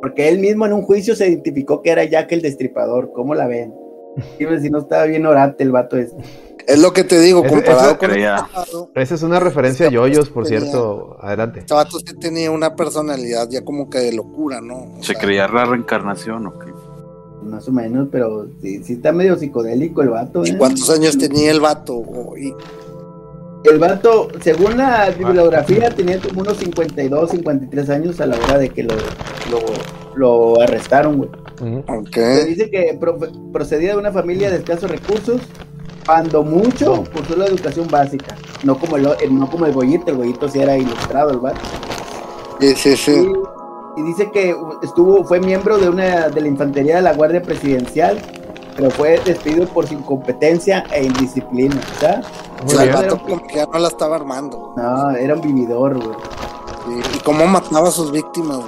Porque 0.02 0.28
él 0.28 0.40
mismo 0.40 0.66
en 0.66 0.74
un 0.74 0.82
juicio 0.82 1.16
se 1.16 1.30
identificó 1.30 1.82
que 1.82 1.92
era 1.92 2.04
Jack 2.04 2.34
el 2.34 2.42
Destripador. 2.42 3.14
¿Cómo 3.14 3.34
la 3.34 3.48
ven? 3.48 3.74
Dime 4.40 4.60
si 4.60 4.70
no 4.70 4.80
estaba 4.80 5.06
bien 5.06 5.26
orante 5.26 5.64
el 5.64 5.72
vato 5.72 5.98
este. 5.98 6.24
Es 6.68 6.80
lo 6.80 6.94
que 6.94 7.04
te 7.04 7.20
digo, 7.20 7.44
comparado 7.44 7.98
con 7.98 8.12
Esa 8.12 9.16
es 9.16 9.22
una 9.24 9.40
referencia 9.40 9.88
a 9.88 9.90
Yoyos, 9.90 10.30
por 10.30 10.48
cierto. 10.48 11.18
Adelante. 11.22 11.60
Este 11.60 11.74
vato 11.74 12.00
sí 12.00 12.16
tenía 12.20 12.52
una 12.52 12.76
personalidad 12.76 13.50
ya 13.50 13.64
como 13.64 13.90
que 13.90 14.00
de 14.00 14.14
locura, 14.14 14.62
¿no? 14.62 14.88
¿Se 15.02 15.16
creía 15.16 15.48
la 15.48 15.66
reencarnación 15.66 16.48
o 16.48 16.60
qué? 16.60 16.72
Más 17.44 17.68
o 17.68 17.72
menos, 17.72 18.08
pero 18.10 18.48
sí, 18.62 18.82
sí 18.84 18.94
está 18.94 19.12
medio 19.12 19.38
psicodélico 19.38 20.02
el 20.02 20.10
vato. 20.10 20.46
¿Y 20.46 20.52
¿eh? 20.52 20.58
cuántos 20.58 20.90
años 20.90 21.18
tenía 21.18 21.52
el 21.52 21.60
vato? 21.60 22.02
El 23.64 23.80
vato, 23.80 24.28
según 24.42 24.78
la 24.78 25.10
bibliografía, 25.10 25.90
tenía 25.90 26.20
como 26.20 26.42
unos 26.42 26.58
52, 26.58 27.32
53 27.32 27.90
años 27.90 28.20
a 28.20 28.26
la 28.26 28.36
hora 28.38 28.58
de 28.58 28.70
que 28.70 28.84
lo, 28.84 28.96
lo, 30.16 30.62
arrestaron, 30.62 31.18
güey. 31.18 31.30
Se 32.12 32.46
dice 32.46 32.70
que 32.70 33.00
procedía 33.52 33.94
de 33.94 33.98
una 33.98 34.12
familia 34.12 34.50
de 34.50 34.58
escasos 34.58 34.90
recursos, 34.90 35.42
cuando 36.06 36.44
mucho 36.44 37.04
cursó 37.14 37.36
la 37.36 37.46
educación 37.46 37.88
básica, 37.90 38.36
no 38.64 38.78
como 38.78 38.98
el, 38.98 39.04
no 39.32 39.50
como 39.50 39.66
el 39.66 39.72
bollito, 39.72 40.12
el 40.12 40.52
sí 40.52 40.60
era 40.60 40.78
ilustrado, 40.78 41.32
el. 41.32 41.54
Sí, 42.60 42.76
sí, 42.76 42.98
sí. 42.98 43.32
Y, 43.96 44.02
dice 44.04 44.32
que 44.32 44.56
estuvo, 44.82 45.24
fue 45.24 45.40
miembro 45.40 45.78
de 45.78 45.90
una 45.90 46.30
de 46.30 46.42
la 46.42 46.48
infantería 46.48 46.98
de 46.98 47.02
la 47.04 47.14
Guardia 47.14 47.42
Presidencial, 47.42 48.20
pero 48.76 48.90
fue 48.90 49.20
despedido 49.24 49.68
por 49.68 49.88
su 49.88 49.94
incompetencia 49.94 50.84
e 50.92 51.06
indisciplina, 51.06 51.80
¿sabes? 52.00 52.26
el 52.80 52.92
vato 52.92 53.20
como 53.20 53.46
que 53.46 53.56
ya 53.56 53.66
no 53.66 53.80
la 53.80 53.88
estaba 53.88 54.16
armando. 54.16 54.74
No, 54.78 55.12
era 55.12 55.36
un 55.36 55.42
vividor, 55.42 55.96
güey. 55.96 56.18
¿Y 57.16 57.20
cómo 57.20 57.46
mataba 57.46 57.90
a 57.90 57.92
sus 57.92 58.12
víctimas? 58.12 58.60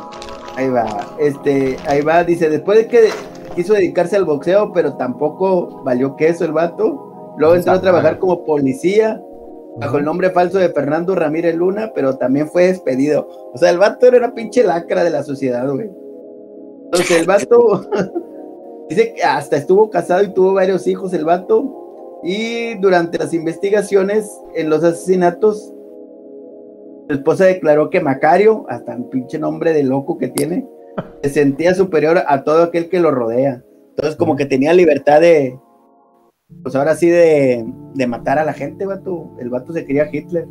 Ahí 0.58 0.70
va, 0.70 1.16
este, 1.20 1.78
ahí 1.88 2.02
va, 2.02 2.24
dice, 2.24 2.50
después 2.50 2.78
de 2.78 2.88
que 2.88 3.10
quiso 3.56 3.74
dedicarse 3.74 4.16
al 4.16 4.26
boxeo, 4.26 4.72
pero 4.72 4.96
tampoco 4.96 5.82
valió 5.84 6.16
queso 6.16 6.46
el 6.46 6.52
vato. 6.52 7.34
Luego 7.38 7.56
entró 7.56 7.74
a 7.74 7.82
trabajar 7.82 8.20
como 8.20 8.44
policía 8.46 9.22
bajo 9.78 9.98
el 9.98 10.06
nombre 10.06 10.30
falso 10.30 10.58
de 10.58 10.70
Fernando 10.70 11.16
Ramírez 11.16 11.56
Luna, 11.56 11.92
pero 11.94 12.18
también 12.18 12.48
fue 12.48 12.68
despedido. 12.68 13.28
O 13.54 13.58
sea, 13.58 13.70
el 13.70 13.78
vato 13.78 14.08
era 14.08 14.18
una 14.18 14.34
pinche 14.34 14.64
lacra 14.64 15.04
de 15.04 15.10
la 15.10 15.24
sociedad, 15.24 15.70
güey. 15.70 15.90
Entonces 16.86 17.20
el 17.20 17.26
vato 17.26 17.86
dice 18.90 19.14
que 19.14 19.24
hasta 19.24 19.58
estuvo 19.58 19.90
casado 19.90 20.24
y 20.24 20.34
tuvo 20.34 20.54
varios 20.54 20.88
hijos 20.88 21.14
el 21.14 21.26
vato. 21.26 22.22
Y 22.24 22.76
durante 22.76 23.18
las 23.18 23.34
investigaciones 23.34 24.32
en 24.56 24.70
los 24.70 24.84
asesinatos 24.84 25.75
esposa 27.14 27.46
declaró 27.46 27.90
que 27.90 28.02
Macario, 28.02 28.66
hasta 28.70 28.96
un 28.96 29.10
pinche 29.10 29.38
nombre 29.38 29.74
de 29.74 29.84
loco 29.84 30.18
que 30.18 30.30
tiene, 30.30 30.68
se 31.24 31.30
sentía 31.30 31.74
superior 31.76 32.24
a 32.28 32.44
todo 32.44 32.64
aquel 32.64 32.90
que 32.90 33.00
lo 33.00 33.12
rodea. 33.12 33.64
Entonces, 33.90 34.16
como 34.16 34.36
que 34.36 34.46
tenía 34.46 34.74
libertad 34.74 35.22
de, 35.22 35.58
pues 36.64 36.76
ahora 36.76 36.96
sí, 36.96 37.10
de, 37.10 37.66
de 37.94 38.08
matar 38.08 38.40
a 38.40 38.46
la 38.46 38.54
gente, 38.54 38.86
vato. 38.86 39.32
El 39.40 39.50
vato 39.50 39.74
se 39.74 39.86
quería 39.86 40.10
Hitler. 40.12 40.48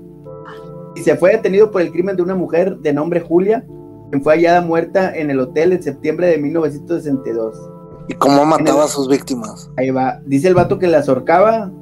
Y 0.96 1.00
se 1.00 1.16
fue 1.16 1.32
detenido 1.32 1.70
por 1.70 1.82
el 1.82 1.92
crimen 1.92 2.16
de 2.16 2.22
una 2.22 2.34
mujer 2.34 2.78
de 2.78 2.92
nombre 2.92 3.20
Julia, 3.20 3.66
quien 4.10 4.22
fue 4.22 4.34
hallada 4.34 4.60
muerta 4.60 5.14
en 5.14 5.30
el 5.30 5.40
hotel 5.40 5.72
en 5.72 5.82
septiembre 5.82 6.28
de 6.28 6.38
1962. 6.38 7.70
¿Y 8.08 8.14
cómo 8.14 8.44
mataba 8.44 8.84
a 8.84 8.88
sus 8.88 9.08
víctimas? 9.08 9.70
Ahí 9.76 9.90
va. 9.90 10.20
Dice 10.26 10.48
el 10.48 10.54
vato 10.54 10.78
que 10.78 10.86
las 10.86 11.08
ahorcaba, 11.08 11.72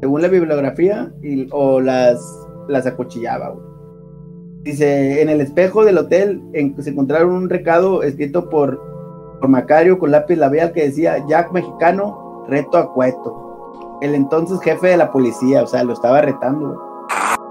según 0.00 0.22
la 0.22 0.28
bibliografía, 0.28 1.12
y, 1.22 1.48
o 1.50 1.80
las, 1.80 2.20
las 2.68 2.86
acuchillaba, 2.86 3.50
güey. 3.50 3.75
Dice, 4.66 5.22
en 5.22 5.28
el 5.28 5.40
espejo 5.40 5.84
del 5.84 5.96
hotel 5.96 6.42
en, 6.52 6.74
se 6.82 6.90
encontraron 6.90 7.30
un 7.30 7.48
recado 7.48 8.02
escrito 8.02 8.50
por, 8.50 8.82
por 9.38 9.48
Macario 9.48 9.96
con 9.96 10.10
lápiz 10.10 10.34
labial 10.34 10.72
que 10.72 10.86
decía, 10.86 11.24
Jack 11.28 11.52
mexicano, 11.52 12.44
reto 12.48 12.76
a 12.76 12.92
Cueto. 12.92 14.00
El 14.02 14.16
entonces 14.16 14.58
jefe 14.60 14.88
de 14.88 14.96
la 14.96 15.12
policía, 15.12 15.62
o 15.62 15.68
sea, 15.68 15.84
lo 15.84 15.92
estaba 15.92 16.20
retando. 16.20 16.82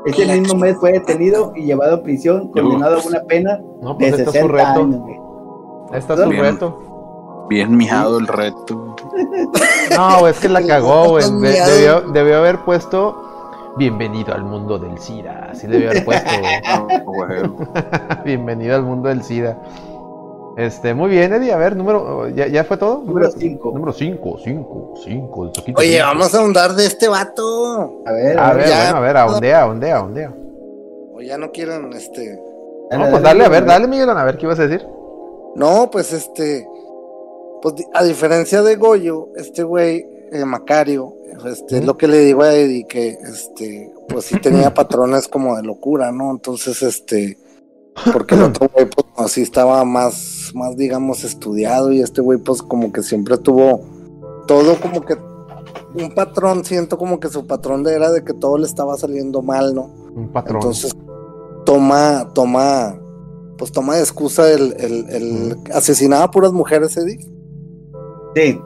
Ese 0.06 0.26
mismo 0.26 0.60
mes 0.60 0.76
fue 0.78 0.92
detenido 0.92 1.54
y 1.56 1.64
llevado 1.64 1.96
a 1.96 2.04
prisión, 2.04 2.52
condenado 2.52 2.98
a 2.98 3.08
una 3.08 3.22
pena 3.22 3.62
pues 3.98 4.18
de 4.18 4.26
60 4.26 4.74
años. 4.74 5.02
Este 5.94 6.14
es 6.16 6.20
su 6.20 6.32
reto. 6.32 7.46
Bien 7.48 7.78
mijado 7.78 8.20
el 8.20 8.28
reto. 8.28 8.98
No, 9.96 10.28
es 10.28 10.38
que 10.40 10.50
la 10.50 10.62
cagó, 10.62 11.12
güey. 11.12 11.24
Debió, 11.40 12.02
debió 12.12 12.40
haber 12.40 12.58
puesto 12.66 13.35
Bienvenido 13.77 14.34
al 14.34 14.43
mundo 14.43 14.80
del 14.80 14.97
SIDA. 14.99 15.49
Así 15.52 15.68
debe 15.68 15.89
haber 15.89 16.06
puesto. 16.06 16.31
Bienvenido 18.26 18.76
al 18.76 18.84
mundo 18.84 19.10
del 19.10 19.22
SIDA. 19.22 19.61
Este, 20.56 20.93
muy 20.93 21.10
bien, 21.10 21.34
Eddie. 21.34 21.52
A 21.52 21.57
ver, 21.57 21.76
número. 21.76 22.30
¿Ya, 22.30 22.47
ya 22.47 22.64
fue 22.64 22.77
todo? 22.77 23.03
Número 23.03 23.30
5. 23.30 23.72
Número 23.73 23.91
5, 23.91 24.38
5, 24.41 24.93
5. 25.03 25.52
Oye, 25.76 26.02
vamos 26.02 26.34
a 26.34 26.39
ahondar 26.39 26.73
de 26.73 26.85
este 26.85 27.10
vato. 27.10 28.02
A 28.06 28.11
ver, 28.14 28.39
a, 28.39 28.53
ver, 28.53 28.68
bueno, 28.68 28.97
a 28.97 28.99
ver, 29.02 29.18
ondea, 29.18 29.68
ondea, 29.68 30.03
ondea. 30.03 30.34
O 31.14 31.22
ya 31.22 31.38
no 31.38 31.52
quieren, 31.52 31.91
este. 31.91 32.39
No, 32.91 33.10
pues 33.10 33.23
dale, 33.23 33.43
a 33.43 33.49
ver, 33.49 33.65
dale, 33.65 33.88
Miguel, 33.88 34.10
a 34.10 34.23
ver 34.23 34.38
qué 34.38 34.45
ibas 34.45 34.60
a 34.60 34.68
decir. 34.68 34.88
No, 35.56 35.89
pues 35.91 36.14
este. 36.14 36.65
Pues 37.61 37.76
a 37.93 38.03
diferencia 38.03 38.61
de 38.61 38.76
Goyo, 38.77 39.30
este 39.35 39.64
güey, 39.64 40.06
eh, 40.31 40.45
Macario, 40.45 41.15
este, 41.45 41.81
lo 41.84 41.97
que 41.97 42.07
le 42.07 42.19
digo 42.19 42.43
a 42.43 42.53
Eddie, 42.53 42.85
que 42.88 43.10
este, 43.10 43.91
pues 44.07 44.26
sí 44.26 44.39
tenía 44.39 44.73
patrones 44.73 45.27
como 45.27 45.56
de 45.56 45.64
locura, 45.64 46.11
¿no? 46.11 46.31
Entonces, 46.31 46.81
este, 46.84 47.38
porque 48.14 48.35
el 48.35 48.43
otro 48.43 48.69
güey, 48.73 48.88
pues 48.88 49.07
así 49.18 49.41
estaba 49.41 49.84
más, 49.85 50.52
más, 50.53 50.76
digamos, 50.76 51.23
estudiado, 51.23 51.91
y 51.91 52.02
este 52.02 52.22
güey, 52.22 52.39
pues 52.39 52.61
como 52.61 52.91
que 52.91 53.03
siempre 53.03 53.38
tuvo 53.38 53.81
todo 54.47 54.80
como 54.80 55.02
que 55.02 55.18
un 55.95 56.14
patrón, 56.14 56.65
siento 56.65 56.97
como 56.97 57.19
que 57.19 57.30
su 57.30 57.47
patrón 57.47 57.88
era 57.88 58.11
de 58.11 58.23
que 58.23 58.34
todo 58.34 58.57
le 58.57 58.65
estaba 58.65 58.97
saliendo 58.97 59.41
mal, 59.41 59.73
¿no? 59.73 59.85
Un 60.15 60.31
patrón. 60.31 60.57
Entonces, 60.57 60.93
toma, 61.65 62.30
toma, 62.34 62.99
pues 63.57 63.72
toma 63.72 63.95
de 63.95 64.02
excusa 64.02 64.52
el, 64.52 64.76
el, 64.77 65.10
el 65.10 65.57
asesinaba 65.73 66.26
a 66.26 66.31
puras 66.31 66.52
mujeres, 66.52 66.95
Eddie. 66.97 67.19
Sí. 68.35 68.60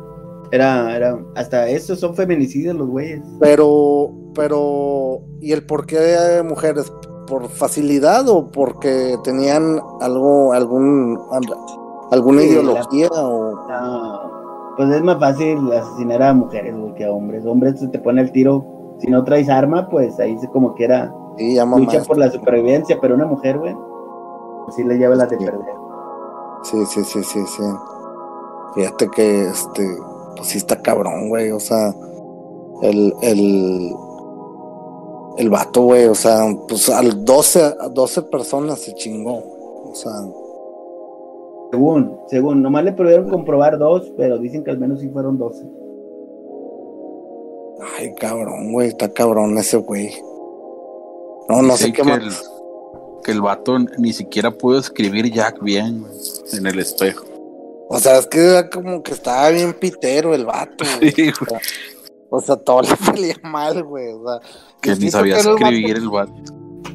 Era, 0.51 0.95
era, 0.95 1.19
hasta 1.35 1.67
eso 1.67 1.95
son 1.95 2.15
feminicidios 2.15 2.75
los 2.75 2.87
güeyes. 2.87 3.21
Pero, 3.39 4.11
pero, 4.33 5.21
¿y 5.41 5.51
el 5.51 5.65
por 5.65 5.85
qué 5.85 6.43
mujeres? 6.47 6.91
¿Por 7.27 7.47
facilidad 7.49 8.27
o 8.27 8.49
porque 8.49 9.15
tenían 9.23 9.79
algo, 10.01 10.51
algún, 10.53 11.19
alguna 12.11 12.41
ideología 12.41 13.07
o...? 13.11 13.67
No, 13.69 14.75
pues 14.75 14.89
es 14.89 15.03
más 15.03 15.19
fácil 15.19 15.71
asesinar 15.71 16.23
a 16.23 16.33
mujeres 16.33 16.73
que 16.95 17.05
a 17.05 17.11
hombres. 17.11 17.45
Hombres 17.45 17.79
se 17.79 17.87
te 17.89 17.99
pone 17.99 18.21
el 18.21 18.31
tiro, 18.31 18.65
si 18.99 19.07
no 19.07 19.23
traes 19.23 19.49
arma, 19.49 19.87
pues 19.89 20.19
ahí 20.19 20.37
se 20.39 20.47
como 20.47 20.73
que 20.73 20.85
era 20.85 21.13
lucha 21.77 22.03
por 22.03 22.17
la 22.17 22.31
supervivencia, 22.31 22.97
pero 22.99 23.13
una 23.13 23.25
mujer, 23.25 23.59
güey, 23.59 23.75
pues 24.65 24.75
sí 24.75 24.83
le 24.83 24.97
lleva 24.97 25.15
la 25.15 25.25
de 25.27 25.37
perder. 25.37 25.75
Sí, 26.63 26.85
sí, 26.87 27.03
sí, 27.03 27.23
sí, 27.23 27.45
sí. 27.45 27.63
Fíjate 28.75 29.09
que 29.09 29.47
este 29.47 29.97
pues 30.39 30.51
sí 30.51 30.57
está 30.57 30.81
cabrón, 30.81 31.27
güey. 31.27 31.51
O 31.51 31.59
sea, 31.59 31.93
el, 32.81 33.13
el, 33.21 33.93
el 35.37 35.49
vato, 35.49 35.81
güey, 35.81 36.05
o 36.05 36.15
sea, 36.15 36.45
pues 36.67 36.89
al 36.89 37.25
12, 37.25 37.63
a 37.79 37.89
12 37.89 38.21
personas 38.23 38.79
se 38.79 38.93
chingó. 38.95 39.43
O 39.85 39.93
sea. 39.93 40.13
Según, 41.71 42.17
según, 42.27 42.61
nomás 42.63 42.85
le 42.85 42.93
pudieron 42.93 43.29
comprobar 43.29 43.77
dos, 43.77 44.11
pero 44.17 44.39
dicen 44.39 44.63
que 44.63 44.71
al 44.71 44.79
menos 44.79 45.01
sí 45.01 45.09
fueron 45.09 45.37
12. 45.37 45.65
Ay, 47.97 48.13
cabrón, 48.15 48.71
güey, 48.71 48.87
está 48.87 49.09
cabrón 49.09 49.57
ese 49.57 49.77
güey. 49.77 50.11
No, 51.49 51.61
no 51.61 51.75
sé 51.75 51.91
qué 51.91 52.03
más. 52.03 52.23
El, 52.23 52.31
que 53.23 53.31
el 53.31 53.41
vato 53.41 53.77
ni 53.97 54.13
siquiera 54.13 54.51
pudo 54.51 54.79
escribir 54.79 55.31
Jack 55.31 55.61
bien 55.61 56.05
en 56.53 56.65
el 56.65 56.79
espejo. 56.79 57.28
O 57.91 57.99
sea, 57.99 58.19
es 58.19 58.27
que 58.27 58.39
era 58.39 58.69
como 58.69 59.01
que 59.01 59.13
estaba 59.13 59.49
bien 59.49 59.73
pitero 59.73 60.35
el 60.35 60.45
vato. 60.45 60.85
Güey. 60.99 61.33
O 62.29 62.39
sea, 62.39 62.55
todo 62.55 62.81
le 62.83 62.95
salía 62.95 63.35
mal, 63.43 63.83
güey. 63.83 64.13
O 64.13 64.23
sea, 64.25 64.39
que 64.81 64.95
ni 64.95 65.09
sabía 65.09 65.37
escribir 65.37 65.97
el 65.97 66.07
vato, 66.07 66.33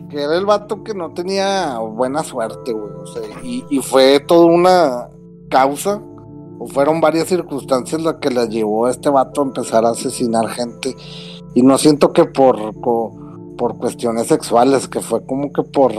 Que 0.09 0.23
era 0.23 0.37
el 0.37 0.47
vato 0.47 0.85
que 0.85 0.95
no 0.95 1.12
tenía 1.12 1.79
buena 1.79 2.23
suerte, 2.23 2.73
güey. 2.73 2.93
O 2.95 3.07
sea, 3.07 3.23
y, 3.43 3.65
y 3.71 3.81
fue 3.81 4.21
toda 4.21 4.47
una 4.47 5.09
causa, 5.51 6.01
o 6.61 6.66
fueron 6.69 7.01
varias 7.01 7.27
circunstancias 7.27 8.01
las 8.01 8.15
que 8.15 8.31
le 8.31 8.47
llevó 8.49 8.87
a 8.87 8.93
este 8.93 9.11
vato 9.11 9.43
a 9.43 9.45
empezar 9.47 9.85
a 9.85 9.91
asesinar 9.91 10.49
gente. 10.49 10.95
Y 11.55 11.62
no 11.62 11.77
siento 11.77 12.12
que 12.12 12.25
por, 12.25 12.73
por, 12.81 13.11
por 13.57 13.79
cuestiones 13.79 14.29
sexuales, 14.29 14.87
que 14.87 15.01
fue 15.01 15.27
como 15.27 15.53
que 15.53 15.65
por 15.65 15.93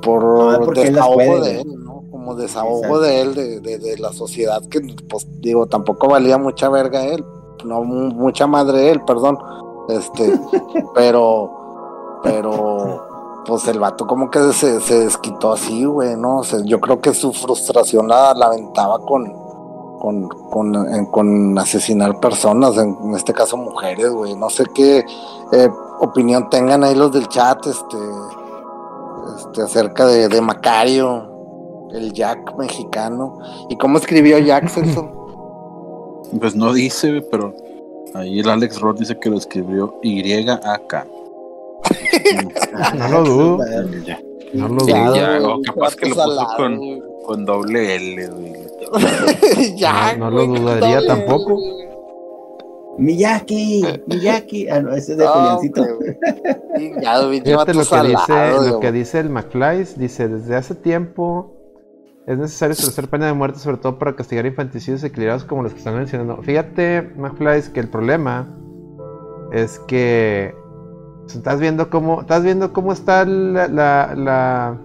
por 0.00 0.22
no, 0.22 0.72
desahogo 0.72 1.40
de 1.40 1.60
él. 1.60 1.79
Como 2.20 2.34
desahogo 2.34 3.00
de 3.00 3.22
él, 3.22 3.34
de, 3.34 3.78
de, 3.78 3.96
la 3.96 4.12
sociedad, 4.12 4.62
que 4.68 4.82
pues 5.08 5.26
digo, 5.40 5.64
tampoco 5.68 6.06
valía 6.06 6.36
mucha 6.36 6.68
verga 6.68 7.02
él, 7.02 7.24
no 7.64 7.82
mucha 7.82 8.46
madre 8.46 8.90
él, 8.90 9.00
perdón. 9.06 9.38
Este, 9.88 10.38
pero, 10.94 12.20
pero, 12.22 13.42
pues 13.46 13.66
el 13.68 13.78
vato 13.78 14.06
como 14.06 14.30
que 14.30 14.52
se, 14.52 14.80
se 14.82 15.00
desquitó 15.00 15.54
así, 15.54 15.86
güey, 15.86 16.14
¿no? 16.14 16.42
yo 16.66 16.78
creo 16.78 17.00
que 17.00 17.14
su 17.14 17.32
frustración 17.32 18.06
la 18.08 18.34
lamentaba 18.34 18.98
con, 18.98 19.24
con, 19.98 20.28
con, 20.28 21.06
con 21.06 21.58
asesinar 21.58 22.20
personas, 22.20 22.76
en, 22.76 23.14
este 23.14 23.32
caso 23.32 23.56
mujeres, 23.56 24.10
güey. 24.10 24.36
No 24.36 24.50
sé 24.50 24.66
qué 24.74 25.06
eh, 25.52 25.70
opinión 26.00 26.50
tengan 26.50 26.84
ahí 26.84 26.94
los 26.94 27.12
del 27.12 27.28
chat, 27.28 27.66
este, 27.66 27.96
este 29.38 29.62
acerca 29.62 30.04
de, 30.04 30.28
de 30.28 30.40
Macario, 30.42 31.29
el 31.92 32.12
Jack 32.12 32.56
mexicano. 32.56 33.38
¿Y 33.68 33.76
cómo 33.76 33.98
escribió 33.98 34.38
Jack, 34.38 34.68
Celso? 34.68 35.16
Pues 36.38 36.54
no 36.54 36.72
dice, 36.72 37.22
pero 37.28 37.52
ahí 38.14 38.38
el 38.38 38.48
Alex 38.48 38.80
Roth 38.80 38.98
dice 38.98 39.18
que 39.18 39.30
lo 39.30 39.38
escribió 39.38 39.98
Y-A-K. 40.02 41.06
no 42.94 43.08
lo 43.08 43.24
dudo. 43.24 43.58
No 44.52 44.68
lo 44.68 44.76
dudo. 44.76 45.60
capaz 45.62 45.96
que 45.96 46.08
lo 46.08 46.14
puso 46.14 46.46
con, 46.56 46.80
con 47.24 47.44
doble 47.44 47.96
L, 47.96 48.28
güey. 48.28 48.52
ya, 49.76 50.16
no, 50.16 50.30
lo 50.30 50.46
dudaría 50.46 51.04
tampoco. 51.06 51.58
Miyaki, 52.98 53.84
Miyaki. 54.06 54.68
Ah, 54.68 54.80
no, 54.80 54.94
ese 54.94 55.12
es 55.12 55.18
de 55.18 55.26
Juliancito. 55.26 55.84
Fíjate 57.44 57.74
lo 57.74 57.84
que, 57.84 58.02
dice, 58.08 58.70
lo 58.70 58.80
que 58.80 58.92
dice 58.92 59.20
el 59.20 59.30
McFly. 59.30 59.84
Dice, 59.96 60.28
desde 60.28 60.56
hace 60.56 60.74
tiempo 60.74 61.59
es 62.30 62.38
necesario 62.38 62.72
establecer 62.72 63.08
pena 63.08 63.26
de 63.26 63.32
muerte, 63.32 63.58
sobre 63.58 63.78
todo 63.78 63.98
para 63.98 64.14
castigar 64.14 64.46
infanticidios 64.46 65.02
equilibrados 65.02 65.44
como 65.44 65.64
los 65.64 65.72
que 65.72 65.78
están 65.78 65.96
mencionando. 65.96 66.40
Fíjate, 66.42 67.10
McFly, 67.16 67.72
que 67.72 67.80
el 67.80 67.88
problema 67.88 68.46
es 69.52 69.80
que 69.80 70.54
estás 71.26 71.58
viendo 71.58 71.90
cómo, 71.90 72.20
estás 72.20 72.44
viendo 72.44 72.72
cómo 72.72 72.92
está 72.92 73.24
la, 73.24 73.66
la, 73.66 74.14
la 74.14 74.78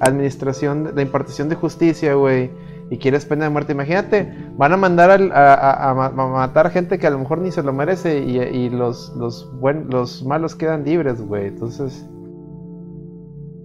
administración, 0.00 0.92
la 0.94 1.02
impartición 1.02 1.50
de 1.50 1.56
justicia, 1.56 2.14
güey 2.14 2.50
y 2.90 2.98
quieres 2.98 3.24
pena 3.24 3.44
de 3.44 3.50
muerte. 3.50 3.72
Imagínate, 3.72 4.32
van 4.56 4.72
a 4.72 4.76
mandar 4.76 5.10
a, 5.10 5.90
a, 5.90 5.94
matar 6.12 6.70
gente 6.70 6.98
que 6.98 7.06
a 7.06 7.10
lo 7.10 7.18
mejor 7.18 7.38
ni 7.38 7.50
se 7.50 7.62
lo 7.62 7.72
merece 7.72 8.20
y, 8.20 8.70
los, 8.70 9.12
los, 9.16 9.50
los 9.90 10.24
malos 10.24 10.54
quedan 10.54 10.84
libres, 10.84 11.20
güey. 11.20 11.48
Entonces, 11.48 12.06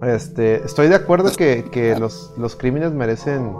este, 0.01 0.63
estoy 0.63 0.87
de 0.87 0.95
acuerdo 0.95 1.31
que, 1.31 1.95
los, 1.99 2.33
los, 2.37 2.55
crímenes 2.55 2.91
merecen 2.91 3.55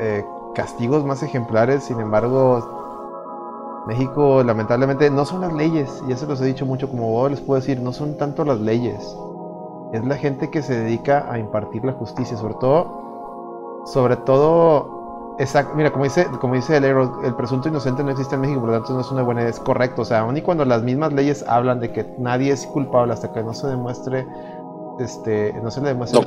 eh, 0.00 0.24
castigos 0.54 1.04
más 1.04 1.22
ejemplares, 1.22 1.84
sin 1.84 2.00
embargo, 2.00 3.84
México 3.86 4.42
lamentablemente 4.42 5.10
no 5.10 5.24
son 5.24 5.42
las 5.42 5.52
leyes, 5.52 6.02
y 6.08 6.12
eso 6.12 6.26
los 6.26 6.40
he 6.40 6.46
dicho 6.46 6.66
mucho, 6.66 6.88
como 6.88 7.10
vos 7.10 7.30
les 7.30 7.40
puedo 7.40 7.60
decir, 7.60 7.80
no 7.80 7.92
son 7.92 8.16
tanto 8.16 8.44
las 8.44 8.60
leyes, 8.60 9.16
es 9.92 10.04
la 10.04 10.16
gente 10.16 10.50
que 10.50 10.62
se 10.62 10.74
dedica 10.74 11.30
a 11.30 11.38
impartir 11.38 11.84
la 11.84 11.92
justicia, 11.92 12.36
sobre 12.36 12.54
todo 12.54 13.00
sobre 13.84 14.16
todo, 14.16 15.34
exacto, 15.38 15.74
mira, 15.74 15.90
como 15.90 16.04
dice, 16.04 16.26
como 16.40 16.54
dice 16.54 16.76
el 16.76 16.84
el 16.84 17.34
presunto 17.34 17.68
inocente 17.68 18.04
no 18.04 18.10
existe 18.10 18.34
en 18.34 18.42
México, 18.42 18.60
por 18.60 18.70
lo 18.70 18.76
tanto 18.76 18.92
no 18.92 19.00
es 19.00 19.10
una 19.10 19.22
buena 19.22 19.40
idea, 19.40 19.50
es 19.50 19.60
correcto. 19.60 20.02
O 20.02 20.04
sea, 20.04 20.20
aun 20.20 20.36
y 20.36 20.42
cuando 20.42 20.64
las 20.64 20.82
mismas 20.82 21.12
leyes 21.12 21.44
hablan 21.48 21.80
de 21.80 21.92
que 21.92 22.14
nadie 22.18 22.52
es 22.52 22.66
culpable 22.66 23.12
hasta 23.12 23.32
que 23.32 23.42
no 23.42 23.54
se 23.54 23.66
demuestre, 23.66 24.26
este, 25.00 25.52
no 25.62 25.70
se 25.70 25.80
le 25.80 25.88
demuestre 25.88 26.20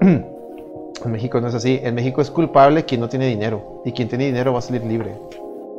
En 0.00 1.10
México 1.12 1.40
no 1.40 1.48
es 1.48 1.54
así. 1.54 1.80
En 1.82 1.94
México 1.94 2.22
es 2.22 2.30
culpable 2.30 2.84
quien 2.84 3.00
no 3.00 3.08
tiene 3.08 3.26
dinero. 3.26 3.82
Y 3.84 3.92
quien 3.92 4.08
tiene 4.08 4.26
dinero 4.26 4.52
va 4.52 4.60
a 4.60 4.62
salir 4.62 4.84
libre. 4.84 5.16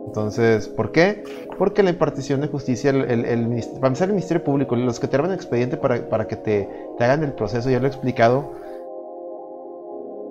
Entonces, 0.06 0.68
¿por 0.68 0.92
qué? 0.92 1.24
Porque 1.58 1.82
la 1.82 1.90
impartición 1.90 2.42
de 2.42 2.48
justicia, 2.48 2.92
el, 2.92 3.02
el, 3.10 3.26
el, 3.26 3.64
para 3.76 3.88
empezar 3.88 4.08
el 4.08 4.14
Ministerio 4.14 4.44
Público, 4.44 4.76
los 4.76 5.00
que 5.00 5.08
te 5.08 5.16
arman 5.16 5.32
el 5.32 5.38
expediente 5.38 5.78
para, 5.78 6.08
para 6.10 6.28
que 6.28 6.36
te, 6.36 6.70
te, 6.98 7.04
hagan 7.04 7.24
el 7.24 7.34
proceso, 7.34 7.70
ya 7.70 7.80
lo 7.80 7.86
he 7.86 7.90
explicado, 7.90 8.54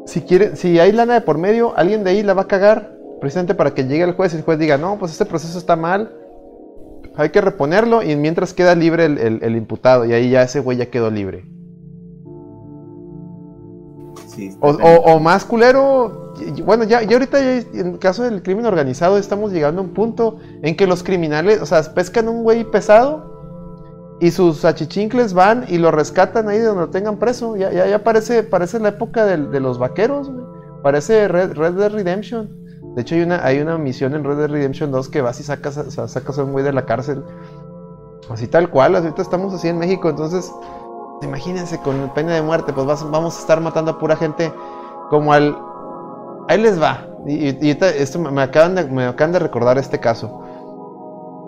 si, 0.06 0.22
quiere, 0.22 0.54
si 0.56 0.78
hay 0.78 0.92
lana 0.92 1.14
de 1.14 1.20
por 1.22 1.38
medio, 1.38 1.76
alguien 1.76 2.04
de 2.04 2.10
ahí 2.10 2.22
la 2.22 2.34
va 2.34 2.42
a 2.42 2.46
cagar 2.46 2.92
precisamente 3.20 3.54
para 3.54 3.74
que 3.74 3.84
llegue 3.84 4.04
el 4.04 4.12
juez 4.12 4.32
y 4.34 4.36
el 4.36 4.42
juez 4.42 4.58
diga, 4.58 4.78
no, 4.78 4.98
pues 4.98 5.12
este 5.12 5.24
proceso 5.24 5.58
está 5.58 5.76
mal, 5.76 6.12
hay 7.16 7.30
que 7.30 7.40
reponerlo 7.40 8.02
y 8.02 8.16
mientras 8.16 8.54
queda 8.54 8.74
libre 8.74 9.06
el, 9.06 9.56
imputado 9.56 10.04
y 10.04 10.12
ahí 10.12 10.30
ya 10.30 10.42
ese 10.42 10.60
güey 10.60 10.78
ya 10.78 10.90
quedó 10.90 11.10
libre. 11.10 11.46
o, 14.60 15.20
más 15.20 15.44
culero, 15.44 16.34
bueno, 16.64 16.84
ya, 16.84 17.02
ya 17.02 17.14
ahorita 17.14 17.38
en 17.38 17.92
el 17.92 17.98
caso 17.98 18.24
del 18.24 18.42
crimen 18.42 18.66
organizado 18.66 19.16
estamos 19.16 19.52
llegando 19.52 19.80
a 19.80 19.84
un 19.84 19.94
punto 19.94 20.38
en 20.62 20.76
que 20.76 20.86
los 20.86 21.02
criminales, 21.04 21.60
o 21.60 21.66
sea, 21.66 21.82
pescan 21.94 22.28
un 22.28 22.42
güey 22.42 22.64
pesado 22.64 23.34
y 24.20 24.30
sus 24.30 24.64
achichincles 24.64 25.34
van 25.34 25.66
y 25.68 25.78
lo 25.78 25.90
rescatan 25.90 26.48
ahí 26.48 26.58
de 26.58 26.64
donde 26.64 26.82
lo 26.82 26.90
tengan 26.90 27.18
preso. 27.18 27.56
Ya, 27.56 27.72
ya, 27.72 27.86
ya 27.86 28.02
parece, 28.02 28.42
parece 28.42 28.78
la 28.78 28.90
época 28.90 29.26
de, 29.26 29.60
los 29.60 29.78
vaqueros, 29.78 30.30
Parece 30.82 31.28
Red, 31.28 31.52
Red, 31.52 31.74
Dead 31.74 31.90
Redemption. 31.90 32.63
De 32.94 33.02
hecho, 33.02 33.16
hay 33.16 33.22
una, 33.22 33.44
hay 33.44 33.60
una 33.60 33.76
misión 33.76 34.14
en 34.14 34.22
Red 34.22 34.36
Dead 34.36 34.50
Redemption 34.50 34.90
2 34.90 35.08
que 35.08 35.20
vas 35.20 35.40
y 35.40 35.42
sacas, 35.42 35.74
sacas 35.74 36.38
a 36.38 36.44
un 36.44 36.52
güey 36.52 36.64
de 36.64 36.72
la 36.72 36.86
cárcel. 36.86 37.24
Así 38.30 38.46
tal 38.46 38.70
cual, 38.70 38.96
ahorita 38.96 39.20
estamos 39.20 39.52
así 39.52 39.68
en 39.68 39.78
México. 39.78 40.08
Entonces, 40.08 40.52
imagínense 41.22 41.78
con 41.80 42.10
pena 42.14 42.34
de 42.34 42.42
muerte, 42.42 42.72
pues 42.72 42.86
vamos 42.86 43.36
a 43.36 43.40
estar 43.40 43.60
matando 43.60 43.92
a 43.92 43.98
pura 43.98 44.16
gente 44.16 44.52
como 45.10 45.32
al... 45.32 45.58
Ahí 46.48 46.60
les 46.60 46.80
va. 46.80 47.06
Y, 47.26 47.70
esto 47.70 48.18
me 48.18 48.42
acaban, 48.42 48.74
de, 48.74 48.84
me 48.84 49.06
acaban 49.06 49.32
de 49.32 49.38
recordar 49.40 49.78
este 49.78 49.98
caso. 49.98 50.42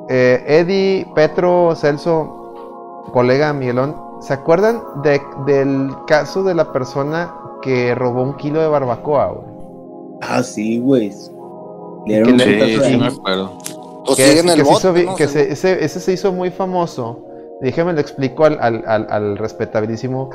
Eh, 0.09 0.43
Eddie, 0.47 1.07
Petro, 1.15 1.75
Celso, 1.77 3.05
colega 3.13 3.53
Miguelón, 3.53 3.97
¿se 4.21 4.33
acuerdan 4.33 4.83
de, 5.03 5.21
del 5.47 5.95
caso 6.07 6.43
de 6.43 6.55
la 6.55 6.73
persona 6.73 7.33
que 7.63 7.95
robó 7.95 8.23
un 8.23 8.37
kilo 8.37 8.61
de 8.61 8.69
barbacoa, 8.69 9.27
güey? 9.27 9.57
Ah, 10.23 10.43
sí, 10.43 10.81
güey. 10.81 11.13
Sí, 12.07 12.97
me 12.97 13.07
acuerdo. 13.07 13.59
que, 15.17 15.25
ese, 15.25 15.89
se 15.89 16.13
hizo 16.13 16.33
muy 16.33 16.51
famoso. 16.51 17.25
Déjame 17.61 17.93
lo 17.93 18.01
explico 18.01 18.45
al, 18.45 18.59
al, 18.61 19.07
al, 19.09 19.39
respetabilísimo. 19.39 20.31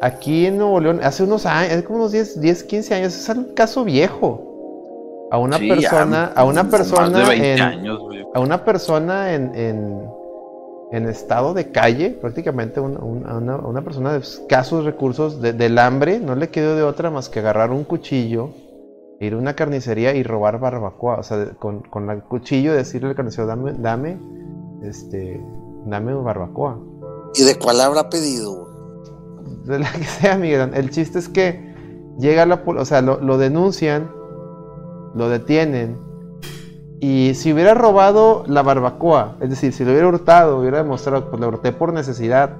Aquí 0.00 0.46
en 0.46 0.58
Nuevo 0.58 0.80
León, 0.80 1.00
hace 1.02 1.22
unos 1.22 1.46
años, 1.46 1.72
hace 1.72 1.84
como 1.84 2.00
unos 2.00 2.12
10, 2.12 2.40
10 2.40 2.64
15 2.64 2.94
años, 2.94 3.16
es 3.16 3.28
un 3.28 3.54
caso 3.54 3.84
viejo. 3.84 4.48
A 5.30 5.38
una 5.38 5.58
persona, 5.58 6.32
a 6.34 6.44
una 6.44 6.68
persona 6.68 7.34
en, 7.34 7.88
a 8.34 8.40
una 8.40 8.64
persona 8.64 9.32
en, 9.32 9.54
en 9.54 10.02
en 10.92 11.08
estado 11.08 11.54
de 11.54 11.70
calle, 11.70 12.10
prácticamente 12.10 12.78
una, 12.78 13.56
una, 13.56 13.82
persona 13.82 14.12
de 14.12 14.18
escasos 14.18 14.84
recursos, 14.84 15.40
del 15.40 15.78
hambre, 15.78 16.20
no 16.20 16.34
le 16.34 16.50
quedó 16.50 16.76
de 16.76 16.82
otra 16.82 17.10
más 17.10 17.30
que 17.30 17.38
agarrar 17.38 17.70
un 17.70 17.84
cuchillo, 17.84 18.50
ir 19.20 19.34
a 19.34 19.36
una 19.36 19.54
carnicería 19.54 20.14
y 20.14 20.22
robar 20.22 20.58
barbacoa. 20.58 21.16
O 21.16 21.22
sea, 21.22 21.54
con, 21.58 21.80
con 21.82 22.10
el 22.10 22.22
cuchillo 22.22 22.72
decirle 22.72 23.10
al 23.10 23.14
carnicero, 23.14 23.46
dame, 23.46 23.72
dame, 23.74 24.18
este, 24.82 25.40
dame 25.86 26.14
barbacoa. 26.14 26.78
¿Y 27.34 27.44
de 27.44 27.58
cuál 27.58 27.80
habrá 27.80 28.10
pedido? 28.10 28.68
De 29.64 29.78
la 29.78 29.90
que 29.92 30.04
sea, 30.04 30.36
Miguel. 30.36 30.70
El 30.74 30.90
chiste 30.90 31.18
es 31.18 31.28
que 31.28 31.72
llega 32.18 32.46
la 32.46 32.62
o 32.64 32.84
sea, 32.84 33.00
lo, 33.00 33.20
lo 33.20 33.38
denuncian, 33.38 34.10
lo 35.14 35.28
detienen, 35.28 35.98
y 37.02 37.34
si 37.34 37.52
hubiera 37.52 37.74
robado 37.74 38.44
la 38.46 38.62
barbacoa, 38.62 39.36
es 39.40 39.50
decir, 39.50 39.72
si 39.72 39.84
lo 39.84 39.90
hubiera 39.90 40.06
hurtado, 40.06 40.60
hubiera 40.60 40.78
demostrado, 40.84 41.30
pues 41.30 41.40
lo 41.40 41.48
hurté 41.48 41.72
por 41.72 41.92
necesidad, 41.92 42.58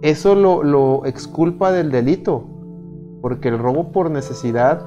eso 0.00 0.34
lo, 0.34 0.64
lo, 0.64 1.06
exculpa 1.06 1.70
del 1.70 1.92
delito. 1.92 2.44
Porque 3.20 3.50
el 3.50 3.60
robo 3.60 3.92
por 3.92 4.10
necesidad 4.10 4.84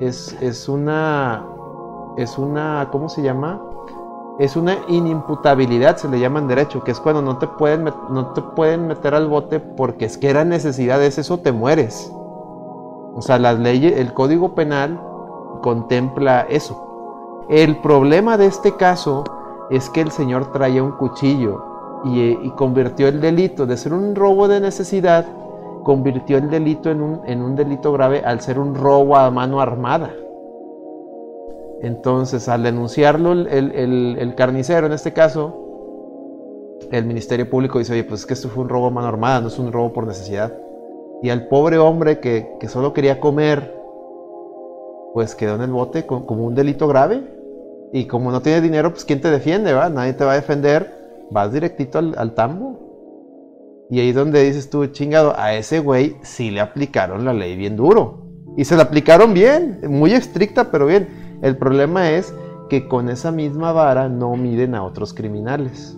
es, 0.00 0.36
es 0.40 0.68
una. 0.68 1.44
Es 2.16 2.38
una. 2.38 2.88
¿Cómo 2.90 3.08
se 3.08 3.22
llama? 3.22 3.60
Es 4.38 4.56
una 4.56 4.78
inimputabilidad, 4.88 5.96
se 5.96 6.08
le 6.08 6.18
llama 6.18 6.40
en 6.40 6.48
derecho, 6.48 6.82
que 6.82 6.90
es 6.90 6.98
cuando 6.98 7.22
no 7.22 7.38
te 7.38 7.46
pueden, 7.46 7.84
no 7.84 8.32
te 8.32 8.42
pueden 8.42 8.88
meter 8.88 9.14
al 9.14 9.28
bote 9.28 9.60
porque 9.60 10.06
es 10.06 10.18
que 10.18 10.28
era 10.28 10.44
necesidad, 10.44 11.00
es 11.04 11.18
eso, 11.18 11.38
te 11.38 11.52
mueres. 11.52 12.10
O 13.14 13.22
sea, 13.22 13.38
las 13.38 13.60
leyes, 13.60 13.96
el 13.96 14.12
código 14.12 14.56
penal 14.56 15.00
contempla 15.62 16.40
eso. 16.48 17.44
El 17.48 17.76
problema 17.76 18.36
de 18.36 18.46
este 18.46 18.74
caso 18.74 19.22
es 19.70 19.88
que 19.90 20.00
el 20.00 20.10
señor 20.10 20.50
traía 20.50 20.82
un 20.82 20.92
cuchillo 20.92 21.62
y, 22.04 22.50
convirtió 22.50 23.08
el 23.08 23.20
delito 23.20 23.66
de 23.66 23.76
ser 23.76 23.94
un 23.94 24.14
robo 24.14 24.48
de 24.48 24.60
necesidad, 24.60 25.26
convirtió 25.84 26.38
el 26.38 26.50
delito 26.50 26.90
en 26.90 27.00
un, 27.00 27.20
en 27.26 27.42
un 27.42 27.54
delito 27.54 27.92
grave 27.92 28.22
al 28.24 28.40
ser 28.40 28.58
un 28.58 28.74
robo 28.74 29.16
a 29.16 29.30
mano 29.30 29.60
armada. 29.60 30.12
Entonces, 31.80 32.48
al 32.48 32.62
denunciarlo 32.62 33.32
el, 33.32 34.34
carnicero 34.36 34.86
en 34.86 34.92
este 34.92 35.12
caso, 35.12 35.60
el 36.90 37.04
Ministerio 37.04 37.48
Público 37.48 37.78
dice, 37.78 37.92
oye, 37.92 38.04
pues 38.04 38.20
es 38.20 38.26
que 38.26 38.34
esto 38.34 38.48
fue 38.48 38.64
un 38.64 38.68
robo 38.68 38.86
a 38.86 38.90
mano 38.90 39.06
armada, 39.06 39.40
no 39.40 39.48
es 39.48 39.58
un 39.58 39.70
robo 39.70 39.92
por 39.92 40.06
necesidad. 40.06 40.52
Y 41.22 41.30
al 41.30 41.46
pobre 41.46 41.78
hombre 41.78 42.20
que, 42.20 42.56
que 42.58 42.68
solo 42.68 42.92
quería 42.92 43.20
comer, 43.20 43.74
pues 45.14 45.34
quedó 45.34 45.54
en 45.54 45.62
el 45.62 45.70
bote 45.70 46.06
como 46.06 46.44
un 46.44 46.54
delito 46.54 46.88
grave. 46.88 47.22
Y 47.92 48.06
como 48.06 48.32
no 48.32 48.42
tienes 48.42 48.62
dinero, 48.62 48.90
pues 48.90 49.04
¿quién 49.04 49.20
te 49.20 49.30
defiende? 49.30 49.72
Va? 49.72 49.88
Nadie 49.88 50.14
te 50.14 50.24
va 50.24 50.32
a 50.32 50.36
defender. 50.36 51.26
Vas 51.30 51.52
directito 51.52 51.98
al, 51.98 52.34
tambo. 52.34 52.93
Y 53.90 54.00
ahí 54.00 54.12
donde 54.12 54.42
dices 54.42 54.70
tú, 54.70 54.86
chingado, 54.86 55.38
a 55.38 55.54
ese 55.54 55.80
güey 55.80 56.16
sí 56.22 56.50
le 56.50 56.60
aplicaron 56.60 57.24
la 57.24 57.32
ley 57.32 57.56
bien 57.56 57.76
duro. 57.76 58.24
Y 58.56 58.64
se 58.64 58.76
la 58.76 58.84
aplicaron 58.84 59.34
bien, 59.34 59.80
muy 59.88 60.12
estricta, 60.12 60.70
pero 60.70 60.86
bien. 60.86 61.38
El 61.42 61.56
problema 61.56 62.10
es 62.10 62.32
que 62.68 62.88
con 62.88 63.08
esa 63.08 63.30
misma 63.30 63.72
vara 63.72 64.08
no 64.08 64.34
miden 64.36 64.74
a 64.74 64.84
otros 64.84 65.12
criminales. 65.12 65.96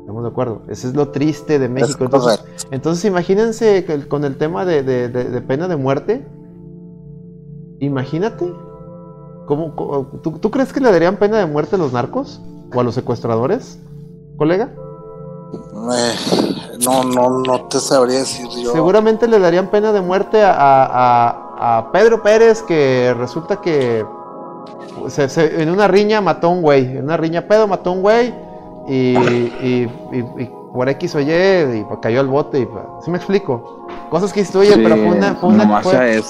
Estamos 0.00 0.22
de 0.22 0.28
acuerdo. 0.28 0.62
Eso 0.68 0.88
es 0.88 0.94
lo 0.94 1.08
triste 1.08 1.58
de 1.58 1.68
México. 1.68 2.08
Entonces, 2.70 3.04
imagínense 3.04 3.84
con 4.08 4.24
el 4.24 4.36
tema 4.36 4.64
de, 4.64 5.42
pena 5.46 5.66
de 5.66 5.76
muerte. 5.76 6.26
Imagínate. 7.80 8.52
¿cómo, 9.46 9.74
tú, 10.22 10.50
crees 10.50 10.72
que 10.72 10.80
le 10.80 10.90
darían 10.90 11.16
pena 11.16 11.38
de 11.38 11.46
muerte 11.46 11.76
a 11.76 11.78
los 11.78 11.92
narcos? 11.92 12.40
¿O 12.74 12.80
a 12.80 12.84
los 12.84 12.94
secuestradores? 12.94 13.80
¿Colega? 14.36 14.74
No, 16.84 17.04
no, 17.04 17.40
no 17.40 17.64
te 17.66 17.78
sabría 17.80 18.20
decir 18.20 18.46
yo. 18.62 18.72
Seguramente 18.72 19.28
le 19.28 19.38
darían 19.38 19.68
pena 19.68 19.92
de 19.92 20.00
muerte 20.00 20.40
a 20.42 21.88
Pedro 21.92 22.22
Pérez, 22.22 22.62
que 22.62 23.14
resulta 23.16 23.60
que 23.60 24.04
en 25.36 25.70
una 25.70 25.88
riña 25.88 26.20
mató 26.20 26.48
a 26.48 26.50
un 26.50 26.62
güey. 26.62 26.96
En 26.96 27.04
una 27.04 27.16
riña 27.16 27.42
pedo 27.42 27.66
mató 27.66 27.90
a 27.90 27.92
un 27.92 28.02
güey. 28.02 28.34
Y, 28.88 29.16
y, 29.16 29.90
por 30.72 30.88
X 30.88 31.14
o 31.14 31.20
Y, 31.20 31.30
y 31.30 31.86
cayó 32.02 32.20
al 32.20 32.28
bote. 32.28 32.60
Y, 32.60 32.68
¿Sí 33.04 33.10
me 33.10 33.18
explico? 33.18 33.86
Cosas 34.10 34.32
que 34.32 34.40
instruyen, 34.40 34.82
pero 34.82 34.96
fue 34.96 35.06
una. 35.06 35.34
Fue, 35.34 35.48
una, 35.48 35.82
fue, 35.82 36.22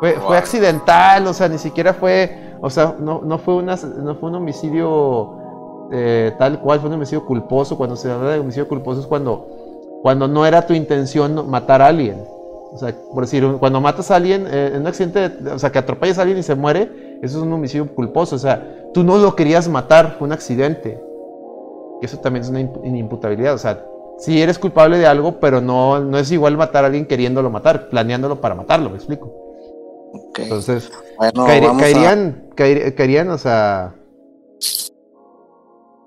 fue, 0.00 0.12
fue, 0.12 0.36
accidental, 0.36 1.26
o 1.26 1.32
sea, 1.32 1.48
ni 1.48 1.58
siquiera 1.58 1.94
fue. 1.94 2.56
O 2.60 2.70
sea, 2.70 2.94
no, 2.98 3.20
no, 3.24 3.38
fue, 3.38 3.54
una, 3.54 3.76
no 3.76 4.14
fue 4.14 4.30
un 4.30 4.36
homicidio 4.36 5.36
eh, 5.92 6.32
tal 6.38 6.60
cual, 6.60 6.80
fue 6.80 6.88
un 6.88 6.96
homicidio 6.96 7.24
culposo. 7.24 7.76
Cuando 7.76 7.96
se 7.96 8.10
habla 8.10 8.30
de 8.30 8.38
homicidio 8.40 8.68
culposo 8.68 9.00
es 9.00 9.06
cuando, 9.06 9.46
cuando 10.02 10.28
no 10.28 10.46
era 10.46 10.66
tu 10.66 10.74
intención 10.74 11.48
matar 11.48 11.82
a 11.82 11.86
alguien. 11.86 12.22
O 12.72 12.78
sea, 12.78 12.92
por 13.12 13.24
decir, 13.24 13.46
cuando 13.60 13.80
matas 13.80 14.10
a 14.10 14.16
alguien 14.16 14.46
eh, 14.50 14.72
en 14.74 14.80
un 14.80 14.86
accidente, 14.88 15.30
o 15.48 15.58
sea, 15.58 15.70
que 15.70 15.78
atropellas 15.78 16.18
a 16.18 16.22
alguien 16.22 16.38
y 16.38 16.42
se 16.42 16.54
muere, 16.54 17.18
eso 17.22 17.38
es 17.38 17.44
un 17.44 17.52
homicidio 17.52 17.94
culposo. 17.94 18.36
O 18.36 18.38
sea, 18.38 18.90
tú 18.92 19.04
no 19.04 19.18
lo 19.18 19.36
querías 19.36 19.68
matar, 19.68 20.16
fue 20.18 20.26
un 20.26 20.32
accidente. 20.32 21.00
Eso 22.02 22.18
también 22.18 22.42
es 22.42 22.50
una 22.50 22.60
inimputabilidad. 22.60 23.54
O 23.54 23.58
sea, 23.58 23.84
sí 24.18 24.42
eres 24.42 24.58
culpable 24.58 24.98
de 24.98 25.06
algo, 25.06 25.38
pero 25.38 25.60
no, 25.60 26.00
no 26.00 26.18
es 26.18 26.30
igual 26.32 26.56
matar 26.56 26.84
a 26.84 26.88
alguien 26.88 27.06
queriéndolo 27.06 27.50
matar, 27.50 27.88
planeándolo 27.88 28.40
para 28.40 28.54
matarlo, 28.54 28.90
¿me 28.90 28.96
explico? 28.96 29.44
Entonces, 30.38 30.90
caerían, 31.78 32.50
caerían, 32.54 33.30
o 33.30 33.38
sea. 33.38 33.94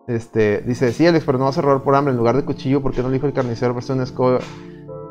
Este, 0.08 0.62
dice, 0.62 0.94
sí, 0.94 1.06
Alex, 1.06 1.26
pero 1.26 1.38
no 1.38 1.46
vas 1.46 1.58
a 1.58 1.62
robar 1.62 1.84
por 1.84 1.94
hambre 1.96 2.12
en 2.12 2.18
lugar 2.18 2.38
de 2.38 2.46
cuchillo, 2.46 2.82
porque 2.82 3.02
no 3.02 3.10
le 3.10 3.16
dijo 3.16 3.28
el 3.28 3.34
carnicero, 3.34 3.76
pero 3.76 3.94
una 3.94 4.04
escoba. 4.04 4.40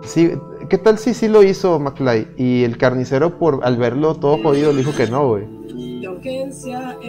Sí, 0.02 0.32
¿qué 0.70 0.78
tal 0.78 0.98
si 0.98 1.12
sí 1.12 1.28
lo 1.28 1.43
hizo 1.43 1.78
McFly? 1.78 2.28
Y 2.36 2.64
el 2.64 2.78
carnicero, 2.78 3.39
por 3.39 3.60
al 3.64 3.77
verlo 3.77 4.14
todo 4.14 4.43
jodido, 4.43 4.73
le 4.73 4.78
dijo 4.78 4.93
que 4.97 5.06
no, 5.06 5.28
güey. 5.28 5.44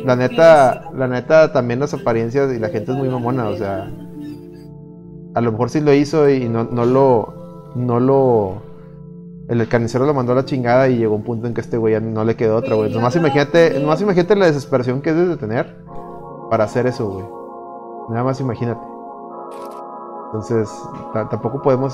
La 0.03 0.15
neta, 0.15 0.91
la 0.93 1.07
neta, 1.07 1.53
también 1.53 1.79
las 1.79 1.93
apariencias 1.93 2.53
y 2.53 2.59
la 2.59 2.69
gente 2.69 2.91
es 2.91 2.97
muy 2.97 3.07
mamona, 3.07 3.47
o 3.47 3.55
sea. 3.55 3.89
A 5.33 5.41
lo 5.41 5.51
mejor 5.51 5.69
sí 5.69 5.79
lo 5.79 5.93
hizo 5.93 6.29
y 6.29 6.49
no, 6.49 6.65
no 6.65 6.85
lo. 6.85 7.71
No 7.75 7.99
lo. 7.99 8.63
El 9.47 9.65
carnicero 9.69 10.05
lo 10.05 10.13
mandó 10.13 10.33
a 10.33 10.35
la 10.35 10.45
chingada 10.45 10.89
y 10.89 10.97
llegó 10.97 11.15
un 11.15 11.23
punto 11.23 11.47
en 11.47 11.53
que 11.53 11.61
este 11.61 11.77
güey 11.77 11.93
ya 11.93 12.01
no 12.01 12.25
le 12.25 12.35
quedó 12.35 12.57
otra, 12.57 12.75
güey. 12.75 12.91
Nomás 12.91 13.15
imagínate, 13.15 13.79
nomás 13.79 14.01
imagínate 14.01 14.35
la 14.35 14.47
desesperación 14.47 15.01
que 15.01 15.11
es 15.11 15.15
de 15.15 15.37
tener 15.37 15.77
para 16.49 16.65
hacer 16.65 16.85
eso, 16.87 17.09
güey. 17.09 17.46
Nada 18.09 18.23
más 18.23 18.39
imagínate. 18.39 18.81
Entonces, 20.27 20.69
tampoco 21.13 21.61
podemos 21.61 21.93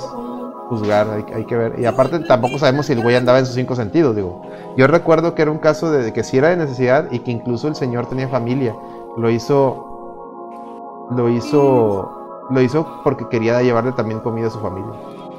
juzgar, 0.69 1.07
hay, 1.33 1.45
que 1.45 1.55
ver. 1.55 1.79
Y 1.79 1.85
aparte 1.85 2.19
tampoco 2.19 2.57
sabemos 2.57 2.87
si 2.87 2.93
el 2.93 3.01
güey 3.01 3.15
andaba 3.15 3.39
en 3.39 3.45
sus 3.45 3.55
cinco 3.55 3.75
sentidos, 3.75 4.15
digo. 4.15 4.41
Yo 4.75 4.87
recuerdo 4.87 5.35
que 5.35 5.43
era 5.43 5.51
un 5.51 5.59
caso 5.59 5.91
de, 5.91 6.13
que 6.13 6.23
si 6.23 6.37
era 6.37 6.49
de 6.49 6.57
necesidad 6.57 7.11
y 7.11 7.19
que 7.19 7.31
incluso 7.31 7.67
el 7.67 7.75
señor 7.75 8.07
tenía 8.07 8.27
familia. 8.27 8.75
Lo 9.17 9.29
hizo, 9.29 11.07
lo 11.11 11.29
hizo, 11.29 12.47
lo 12.49 12.61
hizo 12.61 13.01
porque 13.03 13.27
quería 13.29 13.61
llevarle 13.61 13.91
también 13.91 14.19
comida 14.21 14.47
a 14.47 14.51
su 14.51 14.59
familia. 14.59 14.93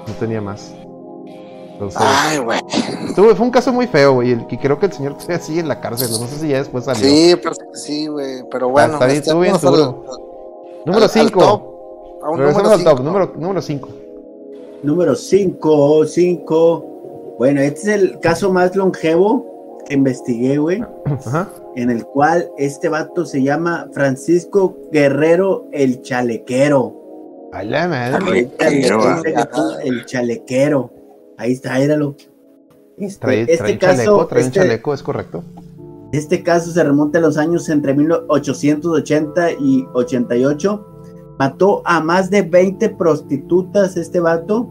No 0.06 0.14
tenía 0.20 0.40
más. 0.40 0.72
Entonces, 1.72 2.00
Ay, 2.00 2.38
güey. 2.38 2.60
fue 3.14 3.40
un 3.40 3.50
caso 3.50 3.72
muy 3.72 3.88
feo, 3.88 4.12
güey. 4.12 4.46
Y 4.48 4.58
creo 4.58 4.78
que 4.78 4.86
el 4.86 4.92
señor 4.92 5.16
sigue 5.40 5.58
en 5.58 5.66
la 5.66 5.80
cárcel. 5.80 6.08
No 6.12 6.28
sé 6.28 6.36
si 6.36 6.48
ya 6.48 6.58
después 6.58 6.84
salió. 6.84 7.04
Sí, 7.04 7.34
pero 7.42 7.56
sí, 7.72 8.06
güey. 8.06 8.44
Pero 8.48 8.68
bueno, 8.68 8.94
está 8.94 9.06
bien, 9.06 9.18
estuvo 9.18 9.40
bien 9.40 9.56
Número 10.86 11.08
5. 11.08 12.20
Regresamos 12.36 12.72
al 12.72 12.84
top. 12.84 13.00
Número 13.36 13.62
5. 13.62 13.88
Número 14.82 15.14
5, 15.14 16.04
5. 16.06 17.36
Bueno, 17.38 17.60
este 17.62 17.80
es 17.80 17.88
el 18.02 18.20
caso 18.20 18.52
más 18.52 18.76
longevo 18.76 19.80
que 19.86 19.94
investigué, 19.94 20.58
güey. 20.58 20.82
En 21.76 21.90
el 21.90 22.04
cual 22.04 22.48
este 22.56 22.88
vato 22.88 23.26
se 23.26 23.42
llama 23.42 23.88
Francisco 23.92 24.76
Guerrero 24.92 25.66
el 25.72 26.02
Chalequero. 26.02 27.50
El, 28.60 28.84
el 29.82 30.06
chalequero. 30.06 30.92
Ahí 31.36 31.52
está, 31.52 31.80
éralo. 31.80 32.14
Este, 32.96 33.20
trae, 33.20 33.40
este 33.42 33.72
un 33.72 33.78
caso, 33.78 33.96
chaleco, 33.96 34.26
trae 34.28 34.42
un 34.42 34.46
este 34.46 34.60
chaleco, 34.60 34.94
es 34.94 35.02
correcto. 35.02 35.44
Este 36.14 36.44
caso 36.44 36.70
se 36.70 36.84
remonta 36.84 37.18
a 37.18 37.22
los 37.22 37.36
años 37.36 37.68
entre 37.68 37.92
1880 37.92 39.50
y 39.58 39.84
88 39.94 40.86
mató 41.40 41.82
a 41.84 42.00
más 42.00 42.30
de 42.30 42.42
20 42.42 42.90
prostitutas 42.90 43.96
este 43.96 44.20
vato 44.20 44.70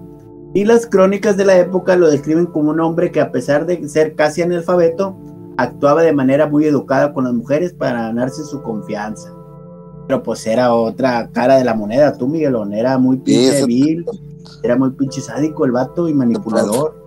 y 0.53 0.63
las 0.63 0.87
crónicas 0.87 1.35
de 1.35 1.43
la 1.43 1.57
época 1.57 1.97
lo 1.97 2.09
describen 2.09 2.45
como 2.45 2.69
un 2.69 2.79
hombre 2.79 3.11
que 3.11 3.19
a 3.19 3.29
pesar 3.29 3.65
de 3.65 3.89
ser 3.89 4.15
casi 4.15 4.41
analfabeto, 4.41 5.17
actuaba 5.57 6.03
de 6.03 6.13
manera 6.13 6.47
muy 6.47 6.63
educada 6.63 7.13
con 7.13 7.25
las 7.25 7.33
mujeres 7.33 7.73
para 7.73 8.03
ganarse 8.03 8.45
su 8.45 8.61
confianza. 8.61 9.33
Pero 10.07 10.23
pues 10.23 10.47
era 10.47 10.73
otra 10.73 11.29
cara 11.33 11.57
de 11.57 11.65
la 11.65 11.73
moneda, 11.73 12.17
tú 12.17 12.25
Miguelón, 12.25 12.71
era 12.71 12.97
muy 12.97 13.17
pinche 13.17 13.65
vil, 13.65 14.05
era 14.63 14.77
muy 14.77 14.91
pinche 14.91 15.19
sádico 15.19 15.65
el 15.65 15.73
vato 15.73 16.07
y 16.07 16.13
manipulador. 16.13 17.02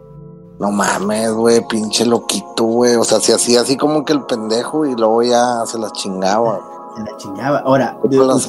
No 0.59 0.71
mames, 0.71 1.33
güey, 1.33 1.61
pinche 1.69 2.07
loquito, 2.07 2.65
güey. 2.65 2.97
O 2.97 3.05
sea, 3.05 3.21
se 3.21 3.35
hacía 3.35 3.61
así 3.61 3.77
como 3.77 4.05
que 4.05 4.15
el 4.15 4.23
pendejo 4.23 4.87
y 4.87 4.95
luego 4.95 5.23
ya 5.23 5.65
se 5.67 5.79
las 5.79 5.93
chingaba. 5.93 6.61
Se 6.97 7.03
las 7.03 7.17
chingaba. 7.19 7.59
Ahora, 7.59 7.99
ustedes, 8.03 8.49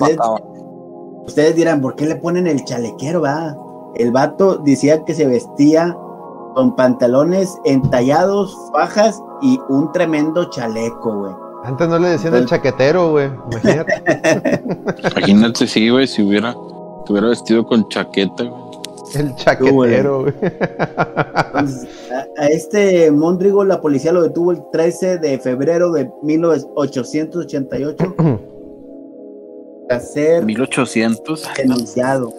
Ustedes 1.28 1.56
dirán, 1.58 1.82
¿por 1.82 1.96
qué 1.96 2.06
le 2.06 2.16
ponen 2.16 2.48
el 2.48 2.64
chalequero, 2.64 3.22
va? 3.22 3.54
El 3.96 4.12
vato 4.12 4.58
decía 4.60 5.04
que 5.04 5.14
se 5.14 5.26
vestía 5.26 5.98
con 6.56 6.74
pantalones 6.76 7.54
entallados, 7.66 8.58
fajas 8.72 9.22
y 9.42 9.60
un 9.68 9.92
tremendo 9.92 10.50
chaleco, 10.50 11.20
güey. 11.20 11.34
Antes 11.66 11.90
no 11.90 12.00
le 12.00 12.10
decían 12.10 12.34
el 12.36 12.46
chaquetero, 12.46 13.12
güey. 13.12 13.30
Imagínate. 13.52 14.64
Imagínate, 15.12 15.68
sí, 15.68 15.90
güey, 15.90 16.08
si 16.08 16.24
hubiera, 16.24 16.56
hubiera 16.56 17.28
vestido 17.28 17.66
con 17.66 17.88
chaqueta, 17.90 18.46
güey. 18.46 18.64
El 19.16 19.36
chaquetero, 19.36 20.22
güey. 20.22 20.34
A, 22.12 22.48
este 22.48 23.12
Mondrigo 23.12 23.64
la 23.64 23.82
policía 23.82 24.12
lo 24.12 24.24
detuvo 24.24 24.52
el 24.52 24.62
13 24.72 25.18
de 25.18 25.40
febrero 25.40 25.92
de 25.92 26.10
1888 26.24 28.16
ser 30.00 30.46
1800 30.46 31.50
denunciado. 31.58 32.34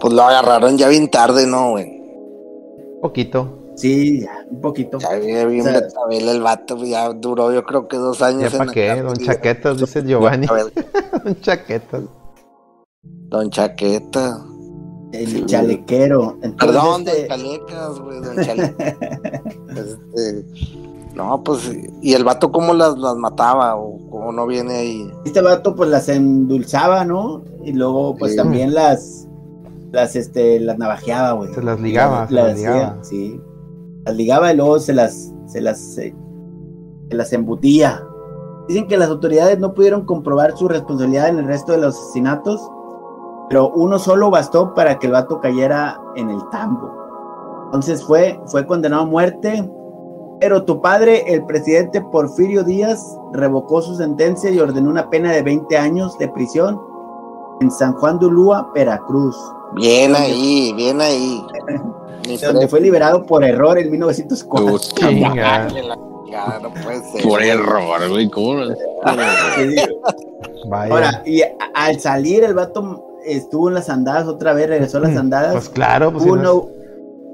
Pues 0.00 0.12
lo 0.12 0.22
agarraron 0.22 0.78
ya 0.78 0.88
bien 0.88 1.10
tarde, 1.10 1.46
¿no, 1.46 1.70
güey? 1.70 2.00
Poquito. 3.02 3.58
Sí, 3.74 4.26
un 4.50 4.60
poquito. 4.60 4.98
Ya 4.98 5.14
bien 5.16 5.66
el 6.28 6.42
vato, 6.42 6.76
pues, 6.76 6.90
ya 6.90 7.12
duró 7.12 7.52
yo 7.52 7.64
creo 7.64 7.86
que 7.88 7.96
dos 7.96 8.22
años. 8.22 8.52
¿Ya 8.52 8.58
para 8.58 8.72
qué? 8.72 9.02
Don 9.02 9.16
Chaquetas, 9.16 9.78
dice 9.78 10.02
Giovanni. 10.02 10.46
Don 11.24 11.40
Chaquetas. 11.40 12.02
Don 13.02 13.50
Chaqueta. 13.50 14.44
El 15.12 15.46
chalequero. 15.46 16.36
Perdón, 16.58 17.04
de 17.04 17.12
este 17.12 17.28
Chalecas, 17.28 17.98
güey, 17.98 18.20
Don 18.20 18.36
Chalecas. 18.44 18.96
este, 19.76 20.44
no, 21.14 21.42
pues, 21.42 21.70
¿y 22.00 22.14
el 22.14 22.22
vato 22.22 22.52
cómo 22.52 22.74
las, 22.74 22.96
las 22.96 23.16
mataba 23.16 23.74
o 23.76 23.98
cómo 24.10 24.30
no 24.30 24.46
viene 24.46 24.76
ahí? 24.76 25.12
Este 25.24 25.40
vato 25.40 25.74
pues 25.74 25.90
las 25.90 26.08
endulzaba, 26.08 27.04
¿no? 27.04 27.42
Y 27.64 27.72
luego 27.72 28.16
pues 28.16 28.36
también 28.36 28.72
las, 28.72 29.26
las, 29.90 30.14
este, 30.14 30.60
las 30.60 30.78
navajeaba, 30.78 31.32
güey. 31.32 31.52
Se 31.54 31.62
las 31.62 31.80
ligaba, 31.80 32.28
se 32.28 32.34
las, 32.34 32.56
ligaba. 32.56 32.98
sí. 33.02 33.40
Las 34.04 34.14
ligaba 34.14 34.52
y 34.52 34.56
luego 34.56 34.78
se 34.78 34.92
las, 34.92 35.32
se 35.46 35.60
las, 35.60 35.80
se 35.80 36.14
las 37.10 37.32
embutía. 37.32 38.04
Dicen 38.68 38.86
que 38.86 38.96
las 38.96 39.08
autoridades 39.08 39.58
no 39.58 39.74
pudieron 39.74 40.04
comprobar 40.04 40.56
su 40.56 40.68
responsabilidad 40.68 41.28
en 41.28 41.38
el 41.38 41.46
resto 41.46 41.72
de 41.72 41.78
los 41.78 41.96
asesinatos, 41.96 42.60
pero 43.48 43.70
uno 43.70 43.98
solo 43.98 44.30
bastó 44.30 44.74
para 44.74 44.98
que 44.98 45.06
el 45.06 45.12
vato 45.12 45.40
cayera 45.40 46.00
en 46.16 46.30
el 46.30 46.40
tambo. 46.50 46.92
Entonces 47.66 48.04
fue, 48.04 48.40
fue 48.46 48.66
condenado 48.66 49.02
a 49.02 49.06
muerte 49.06 49.68
pero 50.40 50.64
tu 50.64 50.80
padre, 50.80 51.24
el 51.26 51.44
presidente 51.44 52.00
Porfirio 52.00 52.62
Díaz, 52.62 53.18
revocó 53.32 53.82
su 53.82 53.96
sentencia 53.96 54.50
y 54.50 54.58
ordenó 54.60 54.88
una 54.88 55.10
pena 55.10 55.32
de 55.32 55.42
20 55.42 55.76
años 55.76 56.16
de 56.18 56.28
prisión 56.28 56.80
en 57.60 57.70
San 57.70 57.94
Juan 57.94 58.20
de 58.20 58.26
Ulúa, 58.26 58.70
Veracruz. 58.72 59.36
Bien 59.74 60.14
ahí, 60.14 60.72
bien 60.74 61.00
ahí. 61.00 61.44
donde 62.42 62.68
fue 62.68 62.80
liberado 62.80 63.24
por 63.24 63.42
error 63.42 63.78
en 63.78 63.90
1904. 63.90 64.78
Por 67.22 67.42
error, 67.42 68.08
güey, 68.08 68.30
¿cómo? 68.30 68.60
Ahora, 70.72 71.22
y 71.24 71.42
al 71.74 71.98
salir 71.98 72.44
el 72.44 72.54
vato 72.54 73.17
estuvo 73.24 73.68
en 73.68 73.74
las 73.74 73.88
andadas 73.88 74.26
otra 74.26 74.52
vez, 74.52 74.68
regresó 74.68 74.98
a 74.98 75.00
las 75.00 75.12
mm, 75.12 75.18
andadas. 75.18 75.52
Pues 75.52 75.68
claro, 75.68 76.12
pues 76.12 76.24
uno, 76.24 76.68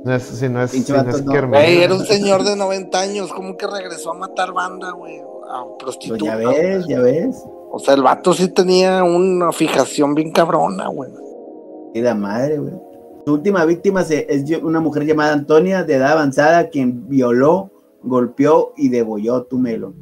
no 0.05 0.15
es, 0.15 0.23
si 0.23 0.49
no 0.49 0.63
es, 0.63 0.71
si 0.73 0.85
era 0.93 1.95
un 1.95 2.05
señor 2.05 2.45
de 2.45 2.57
90 2.57 3.01
años, 3.01 3.33
¿cómo 3.33 3.57
que 3.57 3.67
regresó 3.67 4.11
a 4.11 4.15
matar 4.15 4.53
banda, 4.53 4.91
güey? 4.91 5.21
A 5.49 5.65
prostitutas. 5.79 6.37
Pues 6.37 6.57
ya 6.57 6.63
ves, 6.63 6.87
ya 6.87 7.01
ves. 7.01 7.45
O 7.71 7.79
sea, 7.79 7.95
el 7.95 8.03
vato 8.03 8.35
sí 8.35 8.49
tenía 8.49 9.03
una 9.03 9.51
fijación 9.51 10.15
bien 10.15 10.31
cabrona, 10.31 10.89
güey. 10.89 11.11
Y 11.95 12.01
la 12.03 12.15
madre, 12.15 12.59
güey. 12.59 12.75
Su 13.25 13.33
última 13.33 13.65
víctima 13.65 14.03
es 14.03 14.45
una 14.63 14.81
mujer 14.81 15.07
llamada 15.07 15.33
Antonia, 15.33 15.85
de 15.85 15.95
edad 15.95 16.13
avanzada, 16.13 16.69
quien 16.69 17.09
violó, 17.09 17.71
golpeó 18.03 18.75
y 18.77 18.91
degolló 18.91 19.45
tu 19.45 19.59
melo. 19.59 19.95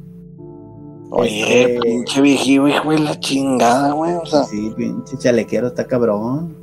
Oye, 1.15 1.75
este, 1.75 1.79
pinche 1.81 2.21
viejío, 2.21 2.67
hijo 2.67 2.89
de 2.89 2.99
la 2.99 3.19
chingada, 3.19 3.91
güey. 3.91 4.15
O 4.15 4.25
sea, 4.25 4.43
sí, 4.45 4.73
pinche 4.75 5.15
chalequero 5.17 5.67
está 5.67 5.85
cabrón. 5.85 6.57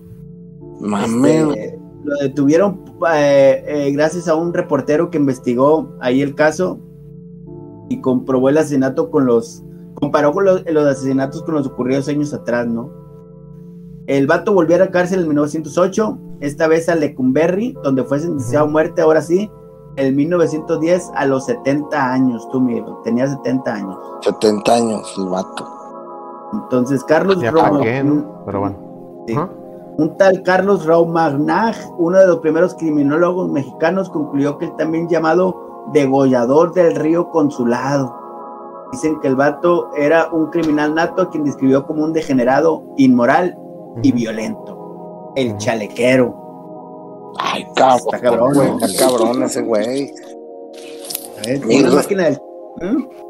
Mames. 0.81 1.57
Este, 1.57 1.81
lo 2.03 2.17
detuvieron 2.17 2.85
eh, 3.15 3.63
eh, 3.67 3.91
gracias 3.93 4.27
a 4.27 4.35
un 4.35 4.53
reportero 4.53 5.11
que 5.11 5.19
investigó 5.19 5.95
ahí 6.01 6.21
el 6.23 6.35
caso 6.35 6.81
y 7.89 8.01
comprobó 8.01 8.49
el 8.49 8.59
asesinato 8.59 9.11
con 9.11 9.27
los. 9.27 9.63
Comparó 9.95 10.33
con 10.33 10.45
los, 10.45 10.65
asesinatos 10.67 11.45
con 11.45 11.55
los 11.55 11.67
ocurridos 11.69 12.09
años 12.09 12.35
atrás, 12.35 12.67
¿no? 12.67 12.91
El 14.07 14.27
vato 14.27 14.53
volvió 14.53 14.75
a 14.77 14.81
la 14.81 14.91
cárcel 14.91 15.21
en 15.21 15.29
1908, 15.29 16.19
esta 16.41 16.67
vez 16.67 16.89
a 16.89 16.97
Lecumberri, 16.97 17.77
donde 17.85 18.03
fue 18.03 18.19
sentenciado 18.19 18.67
a 18.67 18.69
muerte, 18.69 19.03
ahora 19.03 19.23
sí, 19.23 19.49
en 19.97 20.17
1910 20.17 21.11
a 21.15 21.27
los 21.27 21.47
70 21.47 22.13
años, 22.13 22.49
tú, 22.51 22.61
Miguel, 22.61 22.85
tenía 23.05 23.29
70 23.29 23.73
años. 23.73 23.99
70 24.23 24.73
años 24.73 25.15
el 25.19 25.29
vato. 25.29 25.67
Entonces, 26.53 27.05
Carlos 27.05 27.41
ya 27.41 27.53
Pero 27.53 28.61
bueno. 28.61 28.77
Un 29.99 30.17
tal 30.17 30.43
Carlos 30.43 30.87
Raumagnag, 30.87 31.77
uno 31.99 32.19
de 32.19 32.27
los 32.27 32.39
primeros 32.39 32.75
criminólogos 32.75 33.51
mexicanos, 33.51 34.09
concluyó 34.09 34.57
que 34.57 34.67
el 34.67 34.77
también 34.77 35.09
llamado 35.09 35.87
degollador 35.93 36.73
del 36.73 36.97
río 36.97 37.29
Consulado. 37.31 38.17
Dicen 38.93 39.21
que 39.21 39.29
el 39.29 39.37
vato 39.37 39.91
era 39.97 40.29
un 40.33 40.47
criminal 40.47 40.95
nato 40.95 41.29
quien 41.29 41.45
describió 41.45 41.87
como 41.87 42.03
un 42.05 42.13
degenerado, 42.13 42.83
inmoral 42.97 43.57
y 44.03 44.13
violento. 44.13 45.33
El 45.37 45.57
chalequero. 45.59 46.50
Ay, 47.39 47.67
cabrón, 47.75 47.99
está 47.99 48.21
cabrón, 48.21 48.55
güey, 48.55 48.71
está 48.81 49.07
cabrón 49.07 49.43
ese 49.43 49.63
güey. 49.63 50.13
una 51.65 51.91
máquina 51.91 52.25
del... 52.25 52.41
¿Mm? 52.81 53.21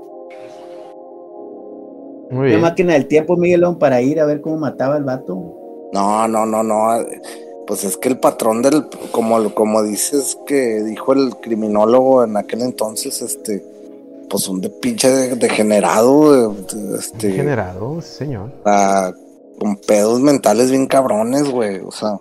Una 2.30 2.58
máquina 2.58 2.92
del 2.92 3.08
tiempo, 3.08 3.36
Miguelón, 3.36 3.78
para 3.78 4.00
ir 4.02 4.20
a 4.20 4.24
ver 4.24 4.40
cómo 4.40 4.56
mataba 4.56 4.96
el 4.96 5.04
vato. 5.04 5.88
No, 5.92 6.28
no, 6.28 6.46
no, 6.46 6.62
no. 6.62 7.04
Pues 7.66 7.84
es 7.84 7.96
que 7.96 8.08
el 8.08 8.18
patrón 8.18 8.62
del, 8.62 8.86
como, 9.10 9.52
como 9.54 9.82
dices 9.82 10.38
que 10.46 10.82
dijo 10.82 11.12
el 11.12 11.36
criminólogo 11.36 12.22
en 12.22 12.36
aquel 12.36 12.62
entonces, 12.62 13.20
este, 13.20 13.64
pues 14.28 14.48
un 14.48 14.60
de 14.60 14.70
pinche 14.70 15.08
degenerado, 15.36 16.54
este. 16.96 17.28
Degenerado, 17.28 18.00
señor. 18.00 18.52
con 19.58 19.76
pedos 19.76 20.20
mentales 20.20 20.70
bien 20.70 20.86
cabrones, 20.86 21.50
güey. 21.50 21.80
O 21.80 21.90
sea, 21.90 22.20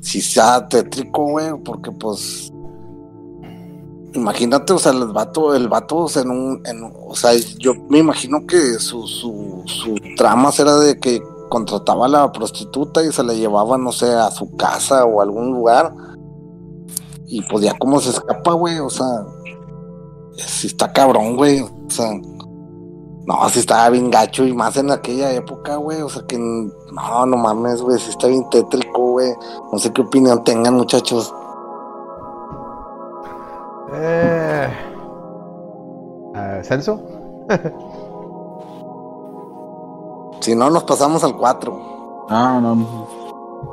si 0.00 0.20
sea 0.20 0.66
tétrico, 0.68 1.24
güey, 1.24 1.52
porque 1.64 1.92
pues 1.92 2.52
imagínate, 4.14 4.72
o 4.72 4.78
sea, 4.78 4.92
el 4.92 5.06
vato, 5.06 5.54
el 5.54 5.68
vato 5.68 6.06
en 6.16 6.30
un, 6.30 6.62
en, 6.66 6.92
o 7.06 7.14
sea, 7.14 7.32
yo 7.58 7.74
me 7.88 7.98
imagino 7.98 8.46
que 8.46 8.74
su, 8.78 9.06
su, 9.06 9.62
su 9.66 9.94
trama 10.16 10.50
era 10.58 10.76
de 10.76 10.98
que 10.98 11.22
contrataba 11.48 12.06
a 12.06 12.08
la 12.08 12.32
prostituta 12.32 13.04
y 13.04 13.12
se 13.12 13.22
la 13.22 13.34
llevaba, 13.34 13.76
no 13.76 13.92
sé, 13.92 14.12
a 14.12 14.30
su 14.30 14.56
casa 14.56 15.04
o 15.04 15.20
a 15.20 15.24
algún 15.24 15.52
lugar. 15.52 15.92
Y 17.26 17.42
pues 17.42 17.64
ya 17.64 17.76
como 17.78 18.00
se 18.00 18.10
escapa, 18.10 18.52
güey, 18.54 18.78
o 18.78 18.90
sea, 18.90 19.24
si 20.36 20.68
está 20.68 20.92
cabrón, 20.92 21.36
güey, 21.36 21.60
o 21.60 21.70
sea, 21.88 22.12
no, 23.26 23.48
si 23.50 23.60
estaba 23.60 23.90
bien 23.90 24.10
gacho 24.10 24.46
y 24.46 24.52
más 24.52 24.76
en 24.76 24.90
aquella 24.90 25.32
época, 25.32 25.76
güey, 25.76 26.00
o 26.00 26.08
sea 26.08 26.22
que, 26.26 26.36
no, 26.92 27.26
no 27.26 27.36
mames, 27.36 27.82
güey, 27.82 27.98
si 27.98 28.10
está 28.10 28.26
bien 28.26 28.48
tétrico, 28.50 29.12
güey, 29.12 29.32
no 29.72 29.78
sé 29.78 29.92
qué 29.92 30.02
opinión 30.02 30.44
tengan, 30.44 30.74
muchachos. 30.74 31.34
Eh... 33.92 34.86
¿Celso? 36.62 37.00
Si 40.40 40.54
no, 40.56 40.70
nos 40.70 40.84
pasamos 40.84 41.22
al 41.22 41.36
4. 41.36 42.26
Ah, 42.30 42.58
no. 42.62 43.06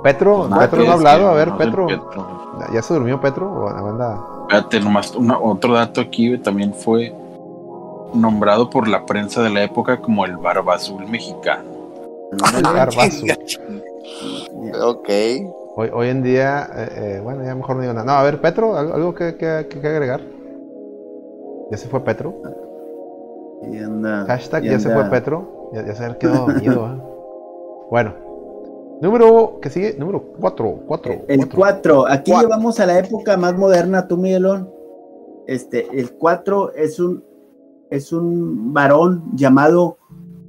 Petro, 0.04 0.50
Petro 0.60 0.84
no 0.84 0.92
ha 0.92 0.94
hablado. 0.96 1.30
A 1.30 1.34
ver, 1.34 1.56
Petro. 1.56 1.88
¿Ya 2.74 2.82
se 2.82 2.94
durmió 2.94 3.22
Petro 3.22 3.50
o 3.50 3.70
anda? 3.70 4.20
Espérate, 4.42 4.82
nomás 4.82 5.14
otro 5.16 5.76
dato 5.76 6.02
aquí 6.02 6.38
también 6.40 6.74
fue 6.74 7.16
nombrado 8.14 8.70
por 8.70 8.88
la 8.90 9.06
prensa 9.06 9.42
de 9.42 9.50
la 9.50 9.64
época 9.64 10.02
como 10.02 10.26
el 10.26 10.36
Barba 10.36 10.76
Azul 10.76 11.08
mexicano. 11.08 11.77
Azul. 12.32 13.32
ok. 14.82 15.10
Hoy, 15.80 15.90
hoy 15.94 16.08
en 16.10 16.24
día, 16.24 16.68
eh, 16.76 16.90
eh, 16.96 17.22
bueno, 17.24 17.44
ya 17.44 17.54
mejor 17.54 17.76
no 17.76 17.82
digo 17.84 17.94
nada. 17.94 18.06
No, 18.06 18.12
a 18.14 18.24
ver, 18.24 18.42
Petro, 18.42 18.76
¿algo, 18.76 19.14
que, 19.14 19.36
que, 19.36 19.68
que, 19.70 19.88
agregar? 19.88 20.22
¿Ya 21.70 21.78
se 21.78 21.88
fue 21.88 22.04
Petro? 22.04 22.34
Y 23.72 23.78
anda, 23.78 24.26
Hashtag 24.26 24.64
ya 24.64 24.80
se 24.80 24.90
fue 24.92 25.06
Petro. 25.06 25.70
Ya, 25.74 25.86
ya 25.86 25.94
se 25.94 26.06
había 26.06 26.18
quedado 26.18 26.48
dormido. 26.48 26.88
¿eh? 26.88 27.02
Bueno. 27.92 28.14
Número 29.00 29.60
que 29.62 29.70
sigue, 29.70 29.96
número 30.00 30.24
4. 30.40 30.80
el 31.28 31.48
4. 31.48 32.08
Aquí 32.08 32.32
llevamos 32.32 32.80
a 32.80 32.88
la 32.88 32.98
época 32.98 33.38
más 33.38 33.56
moderna, 33.56 34.08
tú, 34.08 34.18
Miguelón. 34.18 34.72
Este, 35.46 35.88
el 35.94 36.14
4 36.14 36.74
es 36.74 37.00
un 37.00 37.24
es 37.90 38.12
un 38.12 38.74
varón 38.74 39.24
llamado 39.34 39.98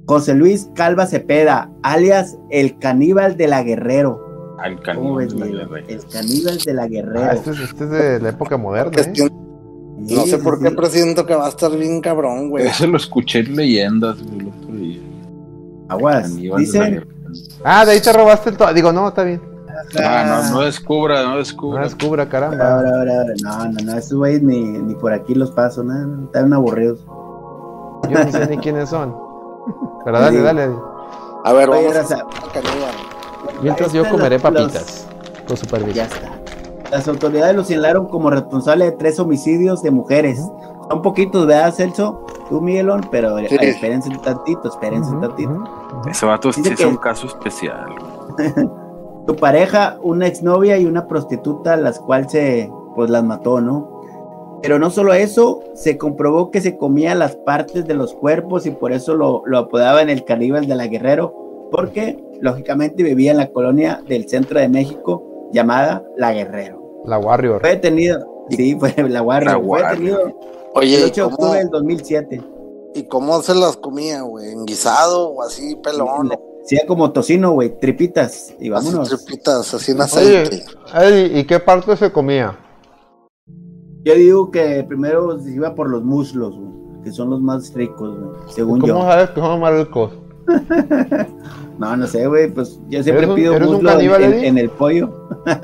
José 0.09 0.33
Luis 0.33 0.71
Calva 0.73 1.05
Cepeda, 1.05 1.69
alias 1.83 2.35
el 2.49 2.79
caníbal 2.79 3.37
de 3.37 3.47
la 3.47 3.61
Guerrero. 3.61 4.57
Ah, 4.57 4.67
el 4.67 4.79
caníbal, 4.79 5.27
de 5.27 5.35
la 5.37 5.45
Guerrero. 5.45 5.87
El 5.87 6.05
caníbal 6.07 6.57
de 6.57 6.73
la 6.73 6.87
Guerrero. 6.87 7.21
Ah, 7.21 7.33
este, 7.33 7.51
es, 7.51 7.59
este, 7.59 7.83
es, 7.83 7.89
de 7.91 8.19
la 8.19 8.29
época 8.29 8.57
moderna. 8.57 8.99
¿eh? 8.99 9.29
No 9.99 10.25
sé 10.25 10.39
por 10.39 10.59
qué, 10.59 10.71
pero 10.71 10.87
siento 10.87 11.27
que 11.27 11.35
va 11.35 11.45
a 11.45 11.49
estar 11.49 11.69
bien 11.77 12.01
cabrón, 12.01 12.49
güey. 12.49 12.65
Eso 12.65 12.87
lo 12.87 12.97
escuché 12.97 13.41
en 13.41 13.55
leyendas, 13.55 14.17
Aguas. 15.89 16.35
Dicen. 16.35 17.05
Ah, 17.63 17.85
de 17.85 17.91
ahí 17.91 18.01
te 18.01 18.11
robaste 18.11 18.49
el 18.49 18.57
todo. 18.57 18.73
Digo, 18.73 18.91
no, 18.91 19.09
está 19.09 19.23
bien. 19.23 19.39
Ah, 20.03 20.41
no, 20.49 20.55
no 20.55 20.61
descubra, 20.61 21.21
no 21.21 21.37
descubra. 21.37 21.81
No 21.81 21.85
descubra, 21.85 22.27
caramba. 22.27 22.57
Ahora, 22.67 22.89
ahora, 22.97 23.13
ahora. 23.19 23.33
No, 23.43 23.73
no, 23.73 23.85
no, 23.85 23.95
esos 23.95 24.17
güeyes 24.17 24.41
ni, 24.41 24.59
ni 24.59 24.95
por 24.95 25.13
aquí 25.13 25.35
los 25.35 25.51
paso, 25.51 25.83
¿no? 25.83 26.25
Están 26.25 26.51
aburridos. 26.51 26.99
Yo 28.09 28.23
no 28.25 28.31
sé 28.31 28.47
ni 28.47 28.57
quiénes 28.57 28.89
son. 28.89 29.28
Pero 30.03 30.19
dale, 30.19 30.41
dale. 30.41 30.69
A 31.43 31.53
ver, 31.53 31.69
vamos 31.69 31.95
a... 31.95 32.25
Mientras 33.61 33.93
yo 33.93 34.09
comeré 34.09 34.39
papitas. 34.39 35.07
Con 35.47 35.57
supervisión. 35.57 35.95
Ya 35.95 36.03
está. 36.05 36.39
Las 36.91 37.07
autoridades 37.07 37.55
lo 37.55 37.63
señalaron 37.63 38.07
como 38.07 38.29
responsable 38.29 38.85
de 38.85 38.91
tres 38.93 39.19
homicidios 39.19 39.83
de 39.83 39.91
mujeres. 39.91 40.39
Un 40.91 41.01
poquito, 41.01 41.45
¿verdad, 41.45 41.73
Celso? 41.73 42.25
Tú, 42.49 42.61
Miguelón, 42.61 43.07
pero 43.11 43.37
espérense 43.37 44.09
un 44.09 44.21
tantito, 44.21 44.69
espérense 44.69 45.11
un 45.11 45.21
tantito. 45.21 45.63
Ese 46.09 46.25
vato 46.25 46.51
sí 46.51 46.63
es 46.65 46.83
un 46.83 46.97
caso 46.97 47.27
especial. 47.27 47.93
tu 49.27 49.35
pareja, 49.35 49.97
una 50.01 50.25
exnovia 50.25 50.79
y 50.79 50.87
una 50.87 51.05
prostituta, 51.05 51.75
las 51.75 51.99
cuales 51.99 52.31
se, 52.31 52.71
pues 52.95 53.11
las 53.11 53.23
mató, 53.23 53.61
¿no? 53.61 53.98
Pero 54.61 54.79
no 54.79 54.89
solo 54.89 55.13
eso, 55.13 55.63
se 55.73 55.97
comprobó 55.97 56.51
que 56.51 56.61
se 56.61 56.77
comía 56.77 57.15
las 57.15 57.35
partes 57.35 57.85
de 57.85 57.93
los 57.93 58.13
cuerpos 58.13 58.65
y 58.65 58.71
por 58.71 58.91
eso 58.91 59.15
lo, 59.15 59.43
lo 59.45 59.57
apodaban 59.57 60.09
el 60.09 60.25
caníbal 60.25 60.67
de 60.67 60.75
la 60.75 60.87
Guerrero, 60.87 61.67
porque 61.71 62.17
lógicamente 62.41 63.03
vivía 63.03 63.31
en 63.31 63.37
la 63.37 63.51
colonia 63.51 64.01
del 64.07 64.27
centro 64.27 64.59
de 64.59 64.69
México 64.69 65.49
llamada 65.51 66.03
La 66.17 66.33
Guerrero. 66.33 67.03
La 67.05 67.17
Warrior. 67.17 67.61
Fue 67.61 67.69
detenido, 67.71 68.45
sí, 68.49 68.75
fue 68.77 68.93
la 69.09 69.21
Warrior. 69.21 69.63
Fue 69.65 69.83
detenido 69.83 70.33
Oye, 70.73 70.97
el 70.97 71.03
8 71.05 71.13
de 71.13 71.21
octubre 71.21 71.59
del 71.59 71.69
2007. 71.69 72.43
¿Y 72.95 73.03
cómo 73.03 73.41
se 73.41 73.55
las 73.55 73.77
comía, 73.77 74.21
güey? 74.21 74.51
¿En 74.51 74.65
guisado 74.65 75.29
o 75.29 75.43
así, 75.43 75.75
pelón? 75.75 76.31
Sí, 76.65 76.77
como 76.87 77.11
tocino, 77.11 77.51
güey, 77.51 77.69
tripitas. 77.79 78.53
Y 78.59 78.69
vámonos. 78.69 79.11
Así, 79.11 79.25
tripitas, 79.25 79.73
así 79.73 79.91
en 79.91 80.01
aceite. 80.01 80.65
Oye, 80.95 81.39
¿y 81.39 81.43
qué 81.45 81.59
parte 81.59 81.95
se 81.97 82.11
comía? 82.11 82.57
Yo 84.03 84.15
digo 84.15 84.51
que 84.51 84.83
primero 84.87 85.39
se 85.39 85.51
iba 85.51 85.75
por 85.75 85.89
los 85.89 86.03
muslos, 86.03 86.55
güey, 86.55 87.03
que 87.03 87.11
son 87.11 87.29
los 87.29 87.41
más 87.41 87.73
ricos, 87.73 88.17
güey, 88.17 88.31
según 88.49 88.79
¿Cómo 88.79 88.93
yo. 88.93 89.01
sabes 89.01 89.29
que 89.31 89.41
son 89.41 89.49
los 89.51 89.59
más 89.59 89.73
ricos? 89.73 90.11
no, 91.79 91.97
no 91.97 92.07
sé, 92.07 92.25
güey, 92.27 92.51
pues 92.51 92.79
yo 92.89 93.03
siempre 93.03 93.27
pido 93.35 93.59
muslo 93.59 93.99
en, 93.99 94.57
el 94.57 94.69
pollo. 94.69 95.27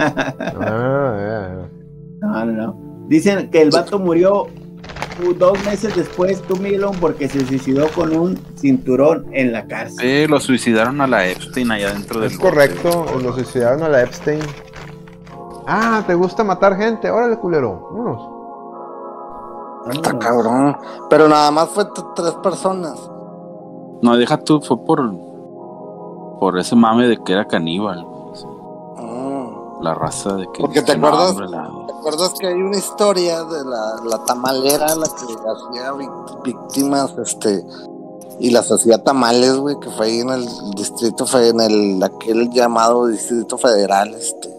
Ah, 2.27 2.45
no, 2.45 2.45
no, 2.45 2.51
no. 2.53 3.05
Dicen 3.07 3.51
que 3.51 3.61
el 3.61 3.69
vato 3.69 3.99
murió 3.99 4.47
dos 5.37 5.63
meses 5.65 5.95
después, 5.95 6.41
tú, 6.43 6.57
Miguelón, 6.57 6.95
porque 6.99 7.27
se 7.27 7.45
suicidó 7.45 7.87
con 7.89 8.15
un 8.15 8.39
cinturón 8.57 9.25
en 9.31 9.51
la 9.51 9.65
cárcel. 9.67 9.97
Sí, 9.99 10.27
lo 10.27 10.39
suicidaron 10.39 11.01
a 11.01 11.07
la 11.07 11.27
Epstein 11.27 11.71
allá 11.71 11.93
dentro 11.93 12.19
del. 12.19 12.31
Es 12.31 12.37
correcto, 12.37 13.05
lo 13.21 13.33
suicidaron 13.33 13.83
a 13.83 13.89
la 13.89 14.03
Epstein. 14.03 14.39
Ah, 15.67 16.03
¿te 16.05 16.13
gusta 16.13 16.43
matar 16.43 16.75
gente? 16.75 17.09
Órale, 17.09 17.37
culero, 17.37 17.89
vámonos. 17.91 18.35
Está 19.91 20.17
cabrón. 20.17 20.77
Pero 21.09 21.27
nada 21.27 21.51
más 21.51 21.69
fue 21.69 21.85
tres 22.15 22.33
personas. 22.43 22.99
No, 24.01 24.15
deja 24.17 24.37
tú, 24.37 24.61
fue 24.61 24.77
por. 24.77 25.01
Por 26.39 26.59
ese 26.59 26.75
mame 26.75 27.07
de 27.07 27.17
que 27.17 27.33
era 27.33 27.47
caníbal. 27.47 28.05
Ah. 28.97 29.77
La 29.81 29.93
raza 29.93 30.35
de 30.35 30.47
que. 30.51 30.61
Porque 30.61 30.81
te 30.81 30.93
acuerdas. 30.93 31.35
¿Te 31.35 31.93
acuerdas 31.93 32.33
que 32.39 32.47
hay 32.47 32.61
una 32.61 32.77
historia 32.77 33.43
de 33.43 33.63
la, 33.65 33.95
la 34.05 34.23
tamalera, 34.25 34.93
la 34.95 35.07
que 35.07 35.33
hacía 35.33 35.91
víctimas, 36.43 37.15
este. 37.17 37.65
Y 38.37 38.51
las 38.51 38.69
hacía 38.69 39.01
tamales, 39.01 39.57
güey, 39.57 39.79
que 39.79 39.89
fue 39.89 40.07
ahí 40.07 40.19
en 40.19 40.29
el 40.29 40.45
distrito, 40.75 41.25
fue 41.25 41.49
en 41.49 41.61
el 41.61 42.03
aquel 42.03 42.49
llamado 42.49 43.07
Distrito 43.07 43.57
Federal, 43.57 44.13
este 44.13 44.54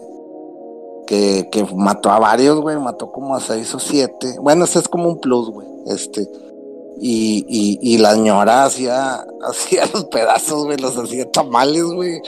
que, 1.07 1.49
que 1.51 1.65
mató 1.75 2.11
a 2.11 2.19
varios, 2.19 2.59
güey, 2.59 2.77
mató 2.77 3.11
como 3.11 3.35
a 3.35 3.39
seis 3.39 3.73
o 3.73 3.79
siete. 3.79 4.35
Bueno, 4.39 4.65
ese 4.65 4.79
es 4.79 4.87
como 4.87 5.09
un 5.09 5.19
plus, 5.19 5.49
güey. 5.49 5.67
Este. 5.87 6.29
Y, 6.99 7.45
y, 7.47 7.79
y 7.81 7.97
la 7.97 8.13
señora 8.13 8.65
hacía, 8.65 9.25
hacía 9.49 9.85
los 9.91 10.05
pedazos, 10.05 10.65
güey, 10.65 10.77
los 10.77 10.95
hacía 10.97 11.31
tamales, 11.31 11.83
güey. 11.83 12.21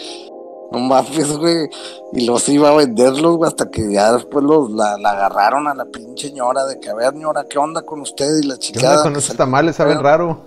No 0.72 0.80
mames, 0.80 1.38
güey. 1.38 1.69
Y 2.14 2.26
los 2.26 2.47
iba 2.49 2.69
a 2.69 2.76
venderlos, 2.76 3.38
güey, 3.38 3.47
hasta 3.47 3.69
que 3.69 3.91
ya 3.91 4.14
después 4.14 4.43
los, 4.43 4.72
la, 4.72 4.97
la, 4.97 5.11
agarraron 5.11 5.68
a 5.68 5.73
la 5.73 5.85
pinche 5.85 6.31
ñora 6.31 6.65
de 6.65 6.80
que, 6.80 6.89
a 6.89 6.95
ver, 6.95 7.14
ñora, 7.15 7.45
¿qué 7.49 7.57
onda 7.57 7.81
con 7.81 8.01
usted? 8.01 8.30
Y 8.41 8.47
la 8.47 8.57
chica. 8.57 9.01
con 9.03 9.15
esos 9.15 9.35
tamales? 9.35 9.76
Saben 9.76 9.99
raro. 10.01 10.39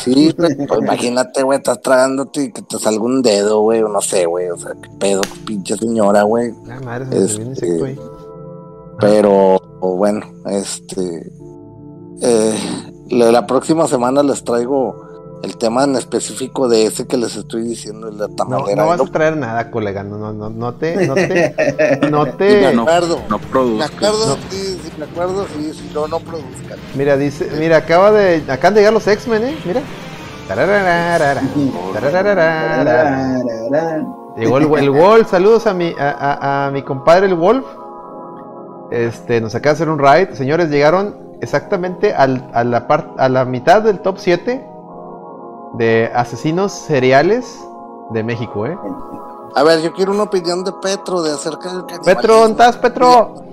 Sí, 0.00 0.34
pues 0.36 0.56
imagínate, 0.80 1.42
güey, 1.42 1.58
estás 1.58 1.80
tragándote 1.80 2.44
y 2.44 2.52
que 2.52 2.62
te 2.62 2.78
salga 2.78 3.04
un 3.04 3.22
dedo, 3.22 3.60
güey, 3.60 3.82
o 3.82 3.88
no 3.88 4.00
sé, 4.00 4.26
güey, 4.26 4.50
o 4.50 4.56
sea, 4.56 4.72
qué 4.80 4.88
pedo, 4.98 5.22
pinche 5.44 5.76
señora, 5.76 6.22
güey. 6.22 6.52
Ah, 6.70 6.80
madre, 6.84 7.06
este, 7.12 7.98
pero, 9.00 9.60
bueno, 9.80 10.26
este, 10.46 11.32
eh, 12.22 12.58
la 13.10 13.46
próxima 13.46 13.86
semana 13.86 14.22
les 14.22 14.42
traigo 14.44 15.06
el 15.42 15.56
tema 15.58 15.84
en 15.84 15.96
específico 15.96 16.68
de 16.68 16.86
ese 16.86 17.06
que 17.06 17.16
les 17.16 17.36
estoy 17.36 17.62
diciendo, 17.62 18.08
el 18.08 18.18
de 18.18 18.28
tamalera. 18.28 18.76
No, 18.76 18.82
no 18.82 18.88
vas 18.88 19.00
a 19.00 19.12
traer 19.12 19.36
nada, 19.36 19.70
colega, 19.70 20.02
no, 20.02 20.18
no, 20.18 20.32
no, 20.32 20.50
no 20.50 20.74
te, 20.74 21.06
no 21.06 21.14
te, 21.14 22.00
no 22.10 22.26
te, 22.36 22.60
me 22.60 22.82
acuerdo, 22.82 23.20
no, 23.28 23.38
Me 23.64 23.84
acuerdo, 23.84 24.38
me 24.98 25.04
acuerdo, 25.04 25.46
sí, 25.54 25.72
si 25.72 25.90
no, 25.94 26.08
no 26.08 26.20
produzcan. 26.20 26.78
Mira, 26.94 27.16
dice, 27.16 27.50
mira, 27.58 27.78
acaba 27.78 28.10
de, 28.10 28.42
acaban 28.50 28.74
de 28.74 28.80
llegar 28.80 28.92
los 28.92 29.06
X-Men, 29.06 29.44
eh, 29.44 29.58
mira. 29.64 29.80
Llegó 34.36 34.58
el, 34.58 34.84
el 34.84 34.90
Wolf, 34.90 35.30
saludos 35.30 35.66
a 35.66 35.74
mi, 35.74 35.94
a, 35.98 36.10
a, 36.10 36.66
a 36.66 36.70
mi 36.70 36.82
compadre 36.82 37.26
el 37.26 37.34
Wolf. 37.34 37.64
Este, 38.90 39.40
nos 39.40 39.54
acaba 39.54 39.72
de 39.72 39.76
hacer 39.76 39.88
un 39.88 39.98
raid. 39.98 40.30
Señores, 40.34 40.70
llegaron 40.70 41.36
exactamente 41.40 42.14
al, 42.14 42.48
a, 42.52 42.64
la 42.64 42.86
part, 42.86 43.18
a 43.18 43.28
la 43.28 43.44
mitad 43.44 43.82
del 43.82 44.00
top 44.00 44.16
7 44.18 44.64
de 45.74 46.10
asesinos 46.14 46.72
seriales 46.72 47.58
de 48.10 48.22
México, 48.22 48.66
¿eh? 48.66 48.78
A 49.54 49.62
ver, 49.62 49.80
yo 49.80 49.92
quiero 49.92 50.12
una 50.12 50.24
opinión 50.24 50.64
de 50.64 50.72
Petro 50.82 51.22
de 51.22 51.32
acerca 51.32 51.72
del 51.72 51.84
Petro, 52.04 52.36
¿dónde 52.36 52.52
estás, 52.52 52.76
Petro? 52.76 53.45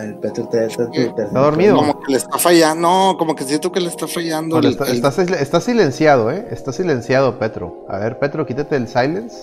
El 0.00 0.16
Petro 0.16 0.44
está, 0.44 0.64
está, 0.64 0.84
dormido. 1.32 1.76
Como 1.76 2.00
que 2.00 2.12
le 2.12 2.18
está 2.18 2.38
fallando, 2.38 2.88
no, 2.88 3.16
como 3.18 3.34
que 3.34 3.44
siento 3.44 3.72
que 3.72 3.80
le 3.80 3.88
está 3.88 4.06
fallando. 4.06 4.60
está, 4.60 5.60
silenciado, 5.60 6.30
¿eh? 6.30 6.48
Está 6.50 6.72
silenciado, 6.72 7.38
Petro. 7.38 7.86
A 7.88 7.98
ver, 7.98 8.18
Petro, 8.18 8.46
quítate 8.46 8.76
el 8.76 8.88
silence, 8.88 9.36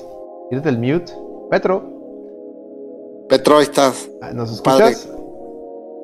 quítate 0.50 0.70
el 0.70 0.80
mute. 0.80 1.14
Petro. 1.50 1.84
Petro, 3.28 3.58
ahí 3.58 3.64
estás. 3.64 4.10
Ah, 4.22 4.32
¿Nos 4.34 4.52
escuchas? 4.52 5.10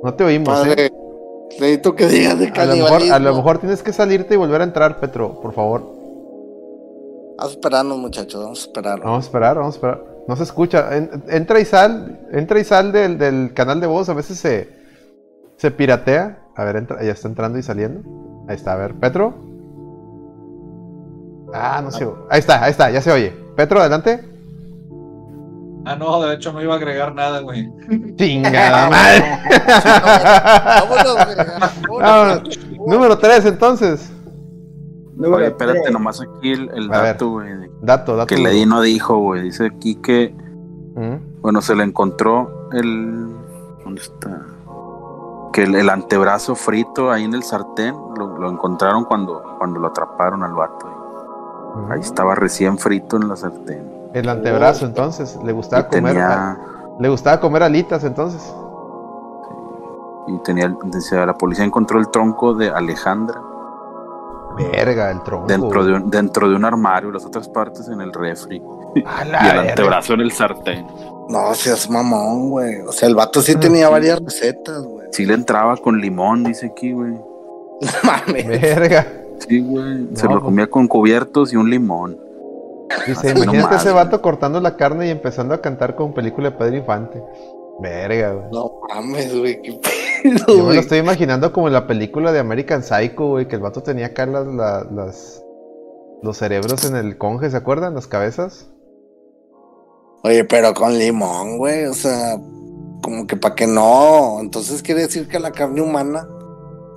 No 0.04 0.14
te 0.14 0.24
oímos, 0.24 0.68
¿eh? 0.68 0.92
Necesito 1.52 1.96
que 1.96 2.08
digas 2.08 2.40
de 2.40 2.48
a 2.48 2.66
lo, 2.66 2.76
mejor, 2.76 3.02
a 3.04 3.20
lo 3.20 3.36
mejor 3.36 3.58
tienes 3.60 3.84
que 3.84 3.94
salirte 3.94 4.34
y 4.34 4.38
volver 4.38 4.62
a 4.62 4.64
entrar, 4.64 5.00
Petro, 5.00 5.40
por 5.42 5.54
favor. 5.54 5.82
Vamos 7.38 7.54
a 7.54 7.56
esperarnos, 7.56 7.98
muchachos, 7.98 8.42
vamos 8.42 8.60
a 8.60 8.62
esperar. 8.64 9.00
Vamos 9.00 9.24
a 9.24 9.28
esperar, 9.28 9.58
vamos 9.58 9.76
a 9.76 9.78
esperar. 9.78 10.11
No 10.28 10.36
se 10.36 10.44
escucha. 10.44 10.90
entra 11.30 11.60
y 11.60 11.66
sal, 11.66 12.20
entra 12.32 12.60
y 12.60 12.64
sal 12.64 12.92
del, 12.92 13.18
del, 13.18 13.54
canal 13.54 13.82
de 13.82 13.88
voz, 13.88 14.10
a 14.10 14.14
veces 14.14 14.38
se, 14.38 14.70
se 15.58 15.72
piratea. 15.72 16.38
A 16.56 16.64
ver, 16.64 16.76
entra, 16.76 17.04
ya 17.04 17.12
está 17.12 17.28
entrando 17.28 17.58
y 17.58 17.64
saliendo. 17.64 18.02
Ahí 18.48 18.56
está, 18.56 18.74
a 18.74 18.78
ver, 18.78 18.94
Petro. 18.96 19.34
Ah, 21.54 21.82
no 21.84 21.92
sé. 21.92 22.08
Ahí 22.30 22.40
está, 22.40 22.64
ahí 22.64 22.72
está, 22.72 22.90
ya 22.90 23.02
se 23.02 23.12
oye. 23.12 23.34
Petro, 23.56 23.80
adelante. 23.80 24.32
Ah, 25.86 25.96
no, 25.96 26.22
de 26.22 26.36
hecho 26.36 26.54
no 26.54 26.62
iba 26.62 26.74
a 26.76 26.78
agregar 26.78 27.14
nada, 27.16 27.40
güey. 27.40 27.70
Chingada 28.16 28.90
madre. 28.90 29.24
Número 32.88 33.18
3, 33.18 33.46
entonces. 33.46 34.12
Oye, 35.20 35.48
espérate, 35.48 35.92
nomás 35.92 36.22
aquí 36.22 36.54
el, 36.54 36.88
dato, 36.88 37.32
güey. 37.32 37.70
Dato, 37.82 38.16
dato. 38.16 38.28
Que 38.28 38.38
Ledi 38.38 38.66
no 38.66 38.82
dijo, 38.82 39.18
güey. 39.18 39.42
Dice 39.44 39.68
aquí 39.68 39.96
que. 39.96 40.34
Bueno, 41.42 41.62
se 41.62 41.76
le 41.76 41.84
encontró 41.84 42.70
el. 42.72 43.30
¿Dónde 43.84 44.02
está? 44.02 44.46
Que 45.54 45.64
el, 45.64 45.90
antebrazo 45.90 46.56
frito 46.56 47.12
ahí 47.12 47.26
en 47.26 47.34
el 47.34 47.44
sartén 47.44 47.96
lo, 48.16 48.50
encontraron 48.50 49.04
cuando, 49.04 49.44
cuando 49.58 49.80
lo 49.80 49.88
atraparon 49.88 50.44
al 50.44 50.54
vato. 50.54 50.88
Ahí 51.90 52.00
estaba 52.00 52.36
recién 52.36 52.78
frito 52.78 53.18
en 53.18 53.28
la 53.28 53.36
sartén. 53.36 53.92
El 54.14 54.30
antebrazo, 54.30 54.86
entonces. 54.86 55.38
Le 55.44 55.52
gustaba 55.52 55.88
comer. 55.88 56.18
Le 57.00 57.10
gustaba 57.10 57.40
comer 57.40 57.64
alitas, 57.64 58.04
entonces. 58.04 58.54
Y 60.28 60.38
tenía. 60.44 60.74
Decía, 60.86 61.26
la 61.26 61.38
policía 61.38 61.66
encontró 61.66 62.00
el 62.00 62.10
tronco 62.10 62.54
de 62.54 62.70
Alejandra. 62.70 63.42
Verga, 64.56 65.12
el 65.12 65.24
tronco. 65.24 65.48
Dentro 65.48 65.86
de 65.86 65.94
un, 65.94 66.10
dentro 66.10 66.50
de 66.50 66.56
un 66.56 66.66
armario, 66.66 67.12
las 67.12 67.26
otras 67.26 67.48
partes 67.50 67.88
en 67.88 68.02
el 68.02 68.14
refri. 68.14 68.62
y 68.96 69.00
el 69.00 69.36
antebrazo 69.36 70.14
en 70.14 70.22
el 70.22 70.32
sartén. 70.32 70.86
No 71.30 71.54
seas 71.54 71.90
mamón, 71.90 72.50
güey. 72.50 72.82
O 72.82 72.92
sea, 72.92 73.08
el 73.08 73.16
vato 73.16 73.42
sí 73.42 73.56
tenía 73.56 73.90
varias 73.90 74.20
recetas, 74.20 74.84
güey. 74.84 75.08
Sí 75.12 75.26
le 75.26 75.34
entraba 75.34 75.78
con 75.78 76.00
limón, 76.00 76.44
dice 76.44 76.68
aquí, 76.68 76.92
güey. 76.92 77.14
Mames. 78.04 78.48
Verga. 78.48 79.08
Sí, 79.48 79.60
güey. 79.60 80.08
Se 80.16 80.28
lo 80.28 80.42
comía 80.42 80.68
con 80.68 80.88
cubiertos 80.88 81.54
y 81.54 81.56
un 81.56 81.70
limón. 81.70 82.18
Dice, 83.08 83.32
imagínate 83.32 83.78
ese 83.78 83.92
vato 83.92 84.22
cortando 84.22 84.60
la 84.60 84.76
carne 84.76 85.08
y 85.08 85.10
empezando 85.10 85.54
a 85.54 85.62
cantar 85.62 85.96
con 85.96 86.14
película 86.14 86.50
de 86.52 86.58
Pedro 86.58 86.78
Infante. 86.78 87.24
Verga, 87.80 88.34
güey. 88.34 88.46
No 88.52 88.82
mames, 88.90 89.38
güey, 89.38 89.62
qué 89.62 89.72
pedo. 90.24 90.46
Yo 90.58 90.66
me 90.66 90.76
lo 90.76 90.80
estoy 90.80 91.00
imaginando 91.00 91.52
como 91.52 91.68
en 91.68 91.74
la 91.74 91.88
película 91.88 92.32
de 92.32 92.40
American 92.40 92.84
Psycho, 92.84 93.30
güey, 93.30 93.48
que 93.48 93.56
el 93.56 93.62
vato 93.62 93.84
tenía 93.84 94.08
acá 94.08 94.26
las, 94.26 94.48
las, 94.92 95.44
los 96.22 96.38
cerebros 96.38 96.86
en 96.86 96.96
el 96.96 97.18
conge, 97.18 97.50
¿se 97.50 97.58
acuerdan? 97.58 97.96
Las 97.96 98.08
cabezas. 98.08 98.70
Oye, 100.24 100.44
pero 100.44 100.74
con 100.74 100.98
limón, 100.98 101.58
güey, 101.58 101.86
o 101.86 101.94
sea, 101.94 102.38
como 103.02 103.26
que 103.26 103.36
para 103.36 103.56
que 103.56 103.68
no. 103.68 104.40
Entonces 104.40 104.84
quiere 104.84 105.02
decir 105.02 105.28
que 105.28 105.40
la 105.40 105.52
carne 105.52 105.82
humana 105.82 106.28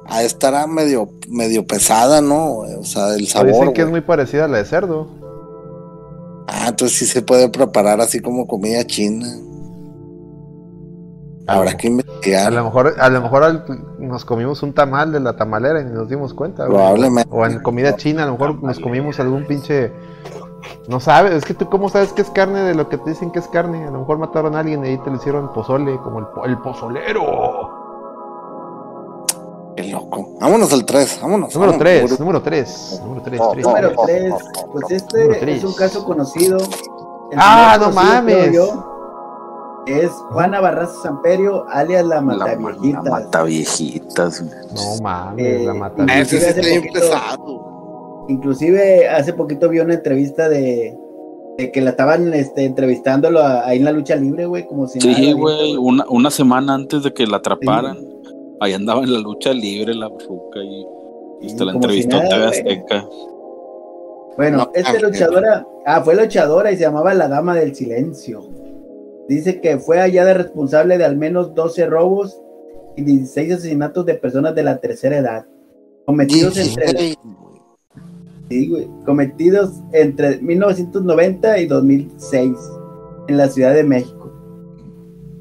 a 0.06 0.22
estará 0.22 0.66
medio, 0.66 1.08
medio 1.28 1.66
pesada, 1.66 2.20
¿no? 2.20 2.58
O 2.58 2.84
sea, 2.84 3.14
el 3.14 3.26
sabor. 3.26 3.52
Dicen 3.52 3.72
que 3.72 3.82
es 3.82 3.88
muy 3.88 4.02
parecida 4.02 4.44
a 4.44 4.48
la 4.48 4.58
de 4.58 4.64
cerdo. 4.66 5.08
Ah, 6.46 6.66
entonces 6.68 6.98
sí 6.98 7.06
se 7.06 7.22
puede 7.22 7.48
preparar 7.48 8.00
así 8.00 8.20
como 8.20 8.46
comida 8.46 8.86
china. 8.86 9.26
Habrá 11.46 11.76
que 11.76 11.88
investigar. 11.88 12.46
A 12.46 12.50
lo 12.50 12.64
mejor, 12.64 12.94
a 12.98 13.10
lo 13.10 13.20
mejor 13.20 13.64
nos 13.98 14.24
comimos 14.24 14.62
un 14.62 14.72
tamal 14.72 15.12
de 15.12 15.20
la 15.20 15.36
tamalera 15.36 15.80
y 15.80 15.84
nos 15.84 16.08
dimos 16.08 16.32
cuenta. 16.32 16.66
Probablemente. 16.66 17.28
O 17.32 17.44
en 17.44 17.60
comida 17.60 17.96
china, 17.96 18.22
a 18.22 18.26
lo 18.26 18.32
mejor 18.32 18.62
nos 18.62 18.80
comimos 18.80 19.20
algún 19.20 19.44
pinche. 19.46 19.92
No 20.88 21.00
sabes, 21.00 21.32
es 21.34 21.44
que 21.44 21.52
tú 21.52 21.68
cómo 21.68 21.90
sabes 21.90 22.12
que 22.14 22.22
es 22.22 22.30
carne 22.30 22.62
de 22.62 22.74
lo 22.74 22.88
que 22.88 22.96
te 22.96 23.10
dicen 23.10 23.30
que 23.30 23.38
es 23.40 23.48
carne. 23.48 23.84
A 23.86 23.90
lo 23.90 24.00
mejor 24.00 24.18
mataron 24.18 24.56
a 24.56 24.60
alguien 24.60 24.84
y 24.84 24.88
ahí 24.88 24.98
te 24.98 25.10
lo 25.10 25.16
hicieron 25.16 25.52
pozole, 25.52 25.98
como 25.98 26.20
el, 26.20 26.26
el 26.50 26.58
pozolero. 26.58 27.82
Qué 29.76 29.84
loco. 29.84 30.28
Vámonos 30.40 30.72
al 30.72 30.84
3, 30.86 31.18
vámonos. 31.20 31.54
Número 31.54 31.76
3, 31.76 32.20
número 32.20 32.42
3. 32.42 33.00
Número 33.04 33.22
3, 33.22 33.40
Número 33.64 33.92
3. 34.06 34.34
Pues 34.72 34.90
este 34.90 35.52
es 35.52 35.64
un 35.64 35.74
caso 35.74 36.04
conocido. 36.04 36.58
ah, 37.36 37.76
no 37.80 37.90
mames. 37.90 38.56
Es 39.86 40.10
Juana 40.30 40.60
Barraza 40.60 40.94
Samperio, 41.02 41.66
alias 41.68 42.06
la 42.06 42.20
Mataviejitas. 42.20 43.04
La 43.04 43.10
Mataviejitas. 43.10 44.42
No 44.74 45.02
mames, 45.02 45.64
la 45.64 45.72
eh, 45.72 45.78
Mataviejitas. 45.78 46.32
Ese 46.32 46.62
sí 46.62 46.70
está 46.70 46.92
pesado. 46.92 48.24
Inclusive 48.28 49.08
hace 49.08 49.34
poquito 49.34 49.68
vi 49.68 49.80
una 49.80 49.94
entrevista 49.94 50.48
de, 50.48 50.96
que 51.72 51.80
la 51.80 51.90
estaban 51.90 52.32
este, 52.32 52.64
entrevistándolo 52.64 53.42
ahí 53.44 53.78
en 53.78 53.84
la 53.84 53.92
lucha 53.92 54.16
libre, 54.16 54.46
güey, 54.46 54.66
como 54.66 54.86
si 54.86 55.00
Sí, 55.00 55.32
güey, 55.32 55.76
una, 55.76 56.06
una 56.08 56.30
semana 56.30 56.74
antes 56.74 57.02
de 57.02 57.12
que 57.12 57.26
la 57.26 57.36
atraparan, 57.36 57.98
ahí 58.60 58.72
andaba 58.72 59.02
en 59.04 59.12
la 59.12 59.20
lucha 59.20 59.52
libre 59.52 59.94
la 59.94 60.08
bruca 60.08 60.60
y, 60.62 60.86
y 61.42 61.58
la 61.58 61.72
entrevistó 61.72 62.20
si 62.20 62.28
TV 62.28 62.44
Azteca. 62.46 63.08
Bueno, 64.36 64.70
esta 64.74 64.98
luchadora, 64.98 65.66
ah, 65.86 66.00
fue 66.02 66.16
luchadora 66.16 66.72
y 66.72 66.76
se 66.76 66.82
llamaba 66.82 67.14
la 67.14 67.28
Dama 67.28 67.54
del 67.54 67.74
Silencio. 67.74 68.42
Dice 69.28 69.60
que 69.60 69.78
fue 69.78 69.98
hallada 69.98 70.34
responsable 70.34 70.98
de 70.98 71.04
al 71.04 71.16
menos 71.16 71.54
12 71.54 71.86
robos 71.86 72.40
y 72.96 73.02
16 73.02 73.54
asesinatos 73.54 74.04
de 74.06 74.14
personas 74.14 74.54
de 74.54 74.62
la 74.62 74.78
tercera 74.78 75.18
edad, 75.18 75.46
cometidos 76.04 76.56
entre 76.58 77.16
cometidos 79.04 79.80
entre 79.92 80.38
1990 80.38 81.58
y 81.58 81.66
2006 81.66 82.52
en 83.28 83.36
la 83.36 83.48
Ciudad 83.48 83.74
de 83.74 83.84
México. 83.84 84.32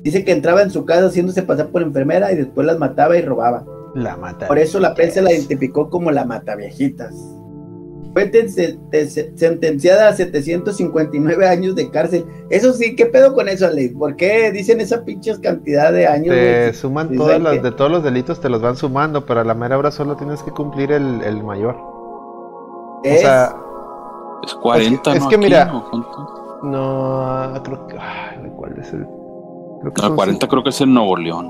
Dice 0.01 0.23
que 0.23 0.31
entraba 0.31 0.61
en 0.61 0.69
su 0.69 0.85
casa 0.85 1.07
haciéndose 1.07 1.43
pasar 1.43 1.69
por 1.69 1.81
enfermera 1.81 2.31
y 2.31 2.35
después 2.35 2.65
las 2.65 2.80
mataba 2.80 3.18
y 3.18 3.22
robaba. 3.22 3.65
La 3.95 4.18
mata. 4.18 4.47
Por 4.47 4.57
eso 4.57 4.80
la 4.80 4.95
prensa 4.95 5.22
la 5.22 5.31
identificó 5.31 5.89
como 5.89 6.11
la 6.11 6.26
mata 6.26 6.55
viejitas. 6.55 7.14
Fue 8.14 8.31
sentenciada 9.35 10.10
a 10.10 10.14
759 10.14 11.48
años 11.48 11.76
de 11.76 11.90
cárcel. 11.90 12.26
Eso 12.52 12.73
sí, 12.73 12.95
¿qué 12.95 13.07
pedo 13.07 13.34
con 13.34 13.49
eso, 13.49 13.65
Ale? 13.65 13.90
¿Por 13.98 14.15
qué 14.15 14.52
dicen 14.52 14.80
esa 14.81 15.03
pinche 15.03 15.40
cantidad 15.41 15.91
de 15.91 16.06
años? 16.06 16.35
Te 16.35 16.73
suman 16.73 17.15
todas 17.15 17.41
las, 17.41 17.64
de 17.64 17.72
todos 17.72 17.90
los 17.90 18.03
delitos, 18.03 18.40
te 18.40 18.49
los 18.49 18.61
van 18.61 18.76
sumando, 18.76 19.26
pero 19.26 19.40
a 19.40 19.44
la 19.44 19.56
mera 19.56 19.80
hora 19.80 19.90
solo 19.90 20.15
tienes 20.15 20.44
que 20.44 20.52
cumplir 20.52 20.91
el, 20.91 21.22
el 21.23 21.44
mayor. 21.44 21.76
Es, 23.03 23.18
o 23.18 23.22
sea, 23.22 23.56
es 24.44 24.53
40, 24.53 25.15
es, 25.15 25.26
que 25.26 25.38
mira, 25.38 25.65
no, 26.61 27.61
creo 27.64 27.88
que, 27.88 27.98
ay, 27.98 28.52
¿cuál 28.56 28.77
es 28.80 28.94
el? 28.94 29.07
Creo 29.81 29.94
que 29.94 30.15
40 30.15 30.48
creo 30.48 30.64
que 30.64 30.69
es 30.69 30.81
el 30.81 30.94
Nuevo 30.94 31.18
León. 31.18 31.49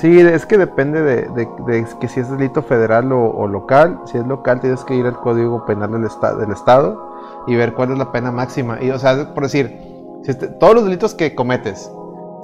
Sí, 0.00 0.20
es 0.20 0.46
que 0.46 0.58
depende 0.58 1.02
de, 1.02 1.48
que 2.00 2.08
si 2.08 2.20
es 2.20 2.30
delito 2.30 2.62
federal 2.62 3.10
o, 3.12 3.46
local. 3.48 4.00
Si 4.06 4.16
es 4.16 4.26
local, 4.26 4.60
tienes 4.60 4.84
que 4.84 4.94
ir 4.94 5.06
al 5.06 5.18
Código 5.18 5.66
Penal 5.66 5.90
del, 5.90 6.02
del 6.02 6.52
Estado 6.52 7.44
y 7.48 7.56
ver 7.56 7.74
cuál 7.74 7.92
es 7.92 7.98
la 7.98 8.12
pena 8.12 8.30
máxima. 8.30 8.78
Y, 8.80 8.90
o 8.90 8.98
sea, 8.98 9.34
por 9.34 9.42
decir, 9.42 9.76
este, 10.24 10.46
todos 10.46 10.74
los 10.74 10.84
delitos 10.84 11.14
que 11.14 11.34
cometes, 11.34 11.90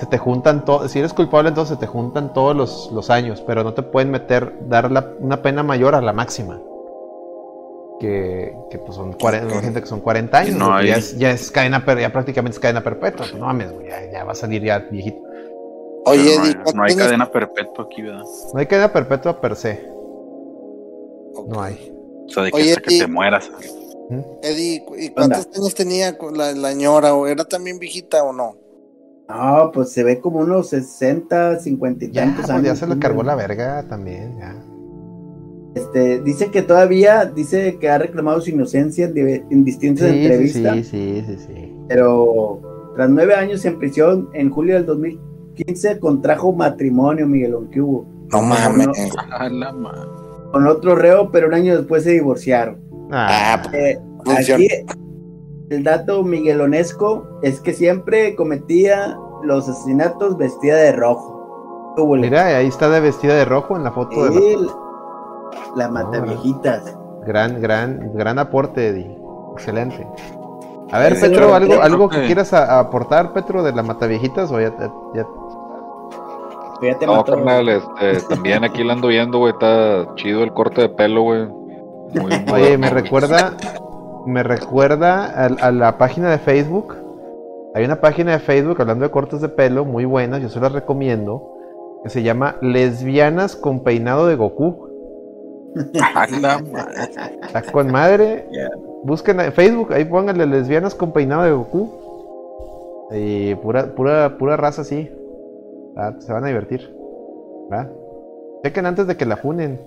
se 0.01 0.07
te 0.07 0.19
juntan 0.19 0.65
todos. 0.65 0.91
Si 0.91 0.99
eres 0.99 1.13
culpable, 1.13 1.51
entonces 1.51 1.77
se 1.77 1.81
te 1.81 1.87
juntan 1.87 2.33
todos 2.33 2.91
los, 2.91 3.11
años, 3.11 3.41
pero 3.47 3.63
no 3.63 3.73
te 3.73 3.83
pueden 3.83 4.11
meter, 4.11 4.53
dar 4.67 4.91
una 5.21 5.43
pena 5.43 5.63
mayor 5.63 5.95
a 5.95 6.01
la 6.01 6.13
máxima. 6.13 6.61
Que, 8.01 8.53
que 8.71 8.79
pues 8.79 8.97
son 8.97 9.13
40, 9.13 9.61
gente 9.61 9.81
que 9.81 9.87
son 9.87 10.01
40 10.01 10.39
años, 10.39 10.59
ya, 10.59 10.97
es, 10.97 11.17
ya, 11.17 11.31
es, 11.31 11.51
cadena, 11.53 11.83
ya 11.99 12.13
prácticamente 12.13 12.57
es 12.57 12.61
cadena 12.61 12.83
perpetua. 12.83 13.27
No 13.39 13.47
mames, 13.47 13.73
ya, 13.89 14.11
ya 14.11 14.25
va 14.25 14.33
a 14.33 14.35
salir 14.35 14.63
ya 14.65 14.81
viejito. 14.81 15.21
Oye, 16.07 16.37
no, 16.75 16.83
hay, 16.83 16.95
cadena 16.95 17.31
perpetua 17.31 17.85
aquí, 17.85 18.03
¿verdad? 18.03 18.25
No 18.53 18.61
hay 18.61 18.67
cadena 18.67 18.93
perpetua 18.93 19.41
per 19.41 19.57
se. 19.57 19.89
No 21.49 21.63
hay. 21.63 21.93
O 22.27 22.29
sea, 22.29 22.43
de 22.43 22.53
que 22.53 22.63
hasta 22.63 22.81
que 22.81 22.99
te 22.99 23.07
mueras. 23.07 23.51
¿Mm? 24.11 24.21
Eddie, 24.43 24.85
¿y 24.99 25.09
cuántos 25.11 25.49
años 25.57 25.75
tenía 25.75 26.17
la, 26.35 26.53
la 26.53 26.71
señora? 26.71 27.15
¿O 27.15 27.27
era 27.27 27.45
también 27.45 27.79
viejita 27.79 28.23
o 28.23 28.33
no? 28.33 28.57
No, 29.29 29.71
pues 29.73 29.91
se 29.93 30.05
ve 30.05 30.21
como 30.21 30.41
unos 30.41 30.69
60, 30.69 31.61
50 31.61 32.05
y 32.05 32.09
tantos 32.09 32.43
pues 32.43 32.51
años. 32.51 32.65
Ya 32.65 32.77
se 32.77 32.87
le 32.87 32.99
cargó 32.99 33.23
la 33.23 33.35
verga 33.35 33.87
también, 33.89 34.39
ya. 34.39 34.63
Este, 35.75 36.21
dice 36.21 36.51
que 36.51 36.63
todavía, 36.63 37.25
dice 37.25 37.79
que 37.79 37.89
ha 37.89 37.99
reclamado 37.99 38.41
su 38.41 38.51
inocencia 38.51 39.07
en, 39.07 39.65
distintas 39.65 40.11
entrevistas. 40.11 40.75
Sí, 40.77 40.85
sí, 40.85 41.25
sí, 41.27 41.37
sí, 41.47 41.75
Pero 41.89 42.61
tras 42.95 43.11
nueve 43.11 43.35
años 43.35 43.65
en 43.65 43.79
prisión, 43.79 44.29
en 44.35 44.51
julio 44.51 44.75
del 44.75 44.87
2000 44.87 45.34
15 45.55 45.99
contrajo 46.01 46.53
matrimonio, 46.53 47.27
Miguel 47.27 47.55
hubo? 47.55 48.07
No 48.33 48.43
mames. 48.43 48.89
Con 50.53 50.67
otro 50.67 50.95
reo, 50.95 51.31
pero 51.31 51.49
un 51.49 51.55
año 51.55 51.77
después 51.77 52.05
se 52.05 52.13
divorciaron. 52.13 52.81
Ah, 53.11 53.63
eh, 53.73 53.99
aquí, 54.27 54.69
el 55.71 55.85
dato 55.85 56.23
miguelonesco 56.23 57.41
es 57.43 57.61
que 57.61 57.73
siempre 57.73 58.35
cometía 58.35 59.17
los 59.43 59.69
asesinatos 59.69 60.37
vestida 60.37 60.77
de 60.77 60.93
rojo. 60.93 61.95
Mira, 61.97 62.57
ahí 62.57 62.67
está 62.67 62.89
de 62.89 63.01
vestida 63.01 63.35
de 63.35 63.45
rojo 63.45 63.77
en 63.77 63.85
la 63.85 63.93
foto 63.93 64.29
de 64.31 64.57
la, 64.57 64.73
la 65.77 65.89
mata 65.89 66.21
viejitas. 66.21 66.97
Gran, 67.25 67.61
gran, 67.61 68.13
gran 68.15 68.39
aporte, 68.39 68.89
Eddie. 68.89 69.17
Excelente. 69.53 70.07
A 70.93 70.99
ver, 70.99 71.19
Petro, 71.19 71.55
¿algo, 71.55 71.81
algo 71.83 72.09
que 72.09 72.27
quieras 72.27 72.53
aportar, 72.53 73.33
Petro, 73.33 73.63
de 73.63 73.73
la 73.73 73.83
mata 73.83 74.07
viejitas 74.07 74.51
o 74.53 74.61
ya, 74.61 74.73
ya 75.15 75.27
no, 77.07 77.25
carnal, 77.25 77.69
este, 77.69 78.21
también 78.29 78.65
aquí 78.65 78.85
la 78.85 78.95
ando 78.95 79.09
viendo, 79.09 79.39
güey. 79.39 79.53
Está 79.53 80.15
chido 80.17 80.43
el 80.43 80.53
corte 80.53 80.83
de 80.83 80.89
pelo, 80.89 81.23
güey. 81.23 81.49
Oye, 82.53 82.79
me 82.79 82.91
recuerda, 82.91 83.57
me 84.27 84.43
recuerda 84.43 85.47
a, 85.47 85.71
la 85.71 85.99
página 85.99 86.31
de 86.31 86.39
Facebook. 86.39 86.95
Hay 87.75 87.85
una 87.85 88.01
página 88.01 88.33
de 88.33 88.39
Facebook 88.39 88.81
hablando 88.81 89.05
de 89.05 89.11
cortes 89.11 89.41
de 89.41 89.49
pelo 89.49 89.85
muy 89.85 90.05
buenas, 90.05 90.41
yo 90.41 90.49
se 90.49 90.61
las 90.61 90.73
recomiendo, 90.73 91.51
que 92.05 92.11
se 92.11 92.23
llama 92.23 92.57
Lesbianas 92.61 93.57
con 93.57 93.83
peinado 93.83 94.27
de 94.27 94.37
Goku. 94.37 94.84
Está 95.93 97.63
con 97.73 97.91
madre. 97.91 98.47
Busquen 99.05 99.41
en 99.41 99.53
Facebook, 99.53 99.93
ahí 99.93 100.05
pónganle 100.05 100.47
lesbianas 100.47 100.95
con 100.95 101.13
peinado 101.13 101.43
de 101.43 101.53
Goku. 101.53 103.09
Y 103.11 103.55
pura, 103.57 103.95
pura, 103.95 104.39
pura 104.39 104.57
raza 104.57 104.83
así. 104.83 105.11
Ah, 105.97 106.15
se 106.19 106.33
van 106.33 106.45
a 106.45 106.49
divertir. 106.49 106.95
¿verdad? 107.71 107.91
Chequen 108.65 108.87
antes 108.87 109.07
de 109.07 109.17
que 109.17 109.27
la 109.27 109.37
funen. 109.37 109.81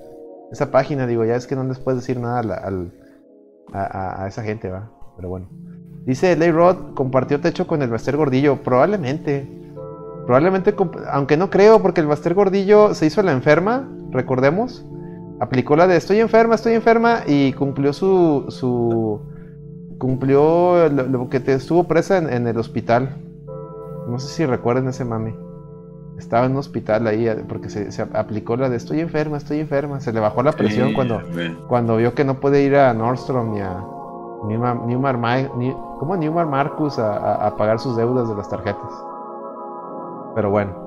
Esa 0.51 0.71
página, 0.71 1.07
digo, 1.07 1.25
ya 1.25 1.35
es 1.35 1.47
que 1.47 1.55
no 1.55 1.63
les 1.63 1.79
puedes 1.79 2.01
decir 2.01 2.19
nada 2.19 2.41
a, 3.73 4.27
esa 4.27 4.43
gente, 4.43 4.69
¿va? 4.69 4.89
Pero 5.15 5.29
bueno. 5.29 5.49
Dice 6.05 6.37
Ley 6.37 6.51
Rod, 6.51 6.93
compartió 6.93 7.41
techo 7.41 7.67
con 7.67 7.81
el 7.81 7.89
Baster 7.89 8.15
Gordillo. 8.15 8.63
Probablemente. 8.63 9.45
Probablemente, 10.25 10.73
aunque 11.11 11.37
no 11.37 11.49
creo, 11.49 11.81
porque 11.81 12.01
el 12.01 12.07
Baster 12.07 12.33
Gordillo 12.33 12.93
se 12.93 13.05
hizo 13.05 13.21
la 13.23 13.31
enferma, 13.31 13.89
recordemos. 14.11 14.85
Aplicó 15.39 15.75
la 15.75 15.87
de 15.87 15.97
estoy 15.97 16.19
enferma, 16.19 16.55
estoy 16.55 16.73
enferma 16.73 17.21
y 17.27 17.53
cumplió 17.53 17.93
su. 17.93 18.45
su 18.49 19.21
cumplió 19.97 20.89
lo, 20.89 21.29
que 21.29 21.39
te 21.39 21.53
estuvo 21.53 21.85
presa 21.85 22.17
en, 22.17 22.31
en, 22.31 22.47
el 22.47 22.57
hospital. 22.57 23.17
No 24.07 24.19
sé 24.19 24.27
si 24.27 24.45
recuerden 24.45 24.87
ese 24.87 25.05
mami. 25.05 25.33
Estaba 26.17 26.45
en 26.45 26.53
un 26.53 26.57
hospital 26.57 27.05
ahí 27.05 27.27
eh, 27.27 27.43
porque 27.47 27.69
se, 27.69 28.01
aplicó 28.13 28.57
la 28.57 28.69
de 28.69 28.77
estoy 28.77 28.99
enferma, 28.99 29.37
estoy 29.37 29.59
enferma. 29.59 29.99
Se 29.99 30.11
le 30.11 30.19
bajó 30.19 30.41
la 30.41 30.51
presión 30.51 30.93
cuando, 30.93 31.21
cuando 31.67 31.97
vio 31.97 32.15
que 32.15 32.25
no 32.25 32.39
puede 32.39 32.63
ir 32.63 32.75
a 32.75 32.93
Nordstrom 32.93 33.53
ni 33.53 33.61
a 33.61 33.83
Newmar, 34.45 35.17
Newmar 36.19 36.47
Marcus 36.47 36.97
a, 36.97 37.53
pagar 37.57 37.79
sus 37.79 37.95
deudas 37.95 38.27
de 38.27 38.35
las 38.35 38.49
tarjetas. 38.49 38.91
Pero 40.35 40.49
bueno. 40.49 40.86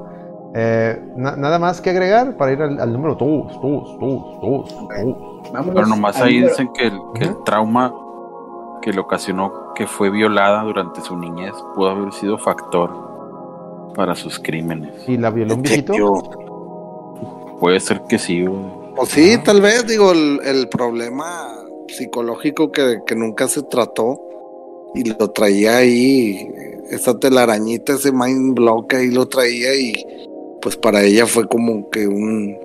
Eh, 0.52 1.00
nada 1.16 1.58
más 1.58 1.80
que 1.80 1.90
agregar 1.90 2.36
para 2.36 2.52
ir 2.52 2.60
al, 2.60 2.92
número 2.92 3.14
2, 3.14 3.60
2, 3.62 3.98
2, 4.00 4.40
2. 4.40 4.74
Pero 5.74 5.86
nomás 5.86 6.20
ahí 6.20 6.42
dicen 6.42 6.72
que 6.72 6.86
el 6.86 7.42
trauma 7.44 7.94
que 8.82 8.92
le 8.92 9.00
ocasionó 9.00 9.72
que 9.74 9.86
fue 9.86 10.10
violada 10.10 10.62
durante 10.62 11.00
su 11.00 11.16
niñez 11.16 11.52
pudo 11.74 11.90
haber 11.90 12.12
sido 12.12 12.38
factor 12.38 12.90
para 13.94 14.14
sus 14.14 14.38
crímenes. 14.38 15.08
¿Y 15.08 15.16
la 15.16 15.30
violó 15.30 15.54
un 15.54 15.62
viejito? 15.62 15.94
Puede 17.60 17.80
ser 17.80 18.02
que 18.08 18.18
sí. 18.18 18.46
O 18.46 19.06
sí, 19.06 19.38
tal 19.44 19.60
vez, 19.60 19.86
digo, 19.86 20.12
el, 20.12 20.68
problema 20.68 21.48
psicológico 21.88 22.72
que, 22.72 23.02
nunca 23.16 23.48
se 23.48 23.62
trató 23.62 24.20
y 24.94 25.04
lo 25.04 25.30
traía 25.30 25.78
ahí, 25.78 26.48
esa 26.90 27.18
telarañita, 27.18 27.94
ese 27.94 28.12
mind 28.12 28.54
block 28.54 28.94
ahí 28.94 29.10
lo 29.10 29.28
traía 29.28 29.74
y 29.74 29.92
pues 30.60 30.76
para 30.76 31.02
ella 31.02 31.26
fue 31.26 31.48
como 31.48 31.90
que 31.90 32.06
un 32.06 32.56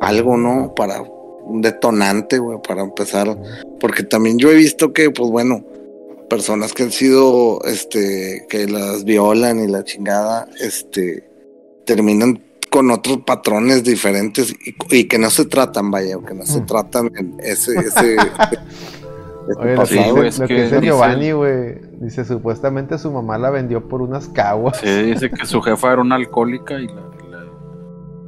algo, 0.00 0.36
¿no? 0.36 0.74
Para 0.74 1.02
un 1.02 1.62
detonante, 1.62 2.38
güey, 2.38 2.58
para 2.66 2.82
empezar, 2.82 3.36
porque 3.80 4.02
también 4.02 4.38
yo 4.38 4.50
he 4.50 4.54
visto 4.54 4.92
que, 4.92 5.10
pues 5.10 5.30
bueno, 5.30 5.64
personas 6.28 6.72
que 6.72 6.84
han 6.84 6.92
sido, 6.92 7.60
este, 7.64 8.46
que 8.48 8.66
las 8.66 9.04
violan 9.04 9.60
y 9.60 9.66
la 9.66 9.82
chingada, 9.84 10.48
este, 10.60 11.28
terminan 11.84 12.44
con 12.70 12.90
otros 12.90 13.20
patrones 13.26 13.82
diferentes 13.82 14.54
y, 14.90 15.04
que 15.04 15.18
no 15.18 15.30
se 15.30 15.46
tratan, 15.46 15.90
vaya, 15.90 16.18
que 16.26 16.34
no 16.34 16.44
se 16.44 16.60
mm. 16.60 16.66
tratan 16.66 17.10
en 17.16 17.36
ese, 17.42 17.78
ese, 17.78 18.16
Oye, 19.56 19.76
lo, 19.76 19.84
que, 19.84 20.26
es 20.28 20.40
que 20.40 20.62
dice 20.62 20.80
Giovanni, 20.80 21.32
güey, 21.32 21.80
dice 22.00 22.24
supuestamente 22.24 22.98
su 22.98 23.10
mamá 23.10 23.38
la 23.38 23.50
vendió 23.50 23.88
por 23.88 24.02
unas 24.02 24.28
caguas. 24.28 24.78
Sí, 24.78 25.02
dice 25.02 25.30
que 25.30 25.46
su 25.46 25.60
jefa 25.62 25.92
era 25.92 26.02
una 26.02 26.16
alcohólica 26.16 26.78
y 26.78 26.88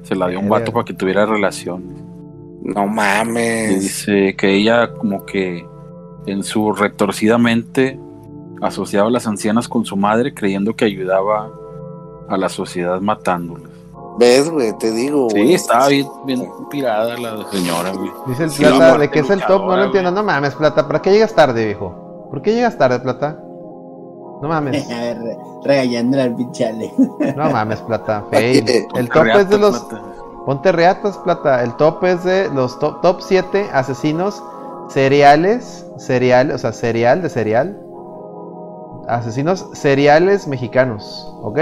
se 0.03 0.15
la 0.15 0.29
dio 0.29 0.41
un 0.41 0.49
vato 0.49 0.73
para 0.73 0.85
que 0.85 0.95
tuviera 0.95 1.27
relaciones. 1.27 2.03
No 2.63 2.87
mames. 2.87 3.81
Dice 3.81 4.35
que 4.37 4.55
ella 4.55 4.93
como 4.95 5.25
que 5.27 5.67
en 6.27 6.43
su 6.43 6.73
retorcida 6.73 7.39
mente 7.39 7.99
asociaba 8.61 9.09
a 9.09 9.11
las 9.11 9.27
ancianas 9.27 9.69
con 9.69 9.85
su 9.85 9.97
madre 9.97 10.35
creyendo 10.35 10.75
que 10.75 10.85
ayudaba 10.85 11.51
a 12.29 12.37
la 12.37 12.49
sociedad 12.49 13.01
matándolas. 13.01 13.70
¿Ves, 14.19 14.51
güey? 14.51 14.73
Te 14.79 14.91
digo. 14.91 15.29
Sí, 15.31 15.55
estaba 15.55 15.89
bien, 15.89 16.09
bien 16.25 16.49
pirada 16.71 17.17
la 17.17 17.51
señora, 17.51 17.93
güey. 17.93 18.11
Dice 18.27 18.45
el 18.45 18.51
Plata, 18.51 18.99
¿de 18.99 19.11
qué 19.11 19.21
es 19.21 19.31
el 19.31 19.45
top? 19.45 19.67
No 19.67 19.77
lo 19.77 19.85
entiendo. 19.85 20.11
No 20.11 20.23
mames, 20.23 20.55
Plata, 20.55 20.87
¿para 20.87 21.01
qué 21.01 21.11
llegas 21.13 21.35
tarde, 21.35 21.65
viejo? 21.67 22.27
¿Por 22.31 22.43
qué 22.43 22.55
llegas 22.55 22.77
tarde, 22.77 23.01
Plata? 23.01 23.39
No 24.43 24.49
mames. 24.49 24.87
Regañándole 25.65 26.23
al 26.23 26.35
pinchale. 26.35 26.93
No 27.37 27.51
mames, 27.51 27.81
Plata. 27.81 28.25
Fail. 28.31 28.69
El 28.95 29.09
top 29.09 29.27
es 29.27 29.49
de 29.49 29.59
los... 29.59 29.87
Ponte 30.47 30.73
reatas, 30.73 31.19
Plata. 31.19 31.63
El 31.63 31.75
top 31.77 32.05
es 32.05 32.25
de 32.25 32.49
los 32.51 32.79
top, 32.79 33.01
top 33.03 33.21
7 33.21 33.69
asesinos 33.73 34.43
seriales. 34.89 35.87
Serial, 35.99 36.51
o 36.51 36.59
sea, 36.59 36.73
serial 36.73 37.23
de 37.23 37.29
serial. 37.29 37.79
Asesinos 39.09 39.69
seriales 39.73 40.47
mexicanos. 40.47 41.31
¿Ok? 41.43 41.59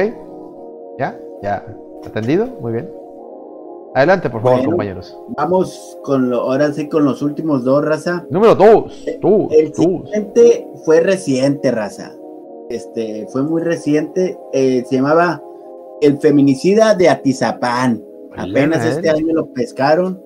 ¿Ya? 0.99 1.17
¿Ya? 1.43 1.65
¿Atendido? 2.05 2.47
Muy 2.61 2.73
bien. 2.73 2.91
Adelante, 3.95 4.31
por 4.31 4.43
favor, 4.43 4.65
compañeros. 4.65 5.17
Vamos 5.37 5.99
con 6.03 6.31
lo, 6.31 6.43
ahora 6.43 6.73
sí 6.73 6.89
con 6.89 7.05
los 7.05 7.23
últimos 7.23 7.65
dos, 7.65 7.85
raza. 7.85 8.27
Número 8.31 8.55
dos. 8.55 9.05
el 9.51 9.75
siguiente 9.75 10.69
fue 10.85 11.01
reciente, 11.01 11.71
raza. 11.71 12.15
Este 12.69 13.27
fue 13.33 13.43
muy 13.43 13.63
reciente. 13.63 14.39
Eh, 14.53 14.85
se 14.89 14.97
llamaba 14.97 15.43
El 16.01 16.19
feminicida 16.19 16.95
de 16.95 17.09
Atizapán. 17.09 18.03
Apenas 18.37 18.85
este 18.85 19.11
año 19.11 19.35
lo 19.35 19.47
pescaron. 19.53 20.23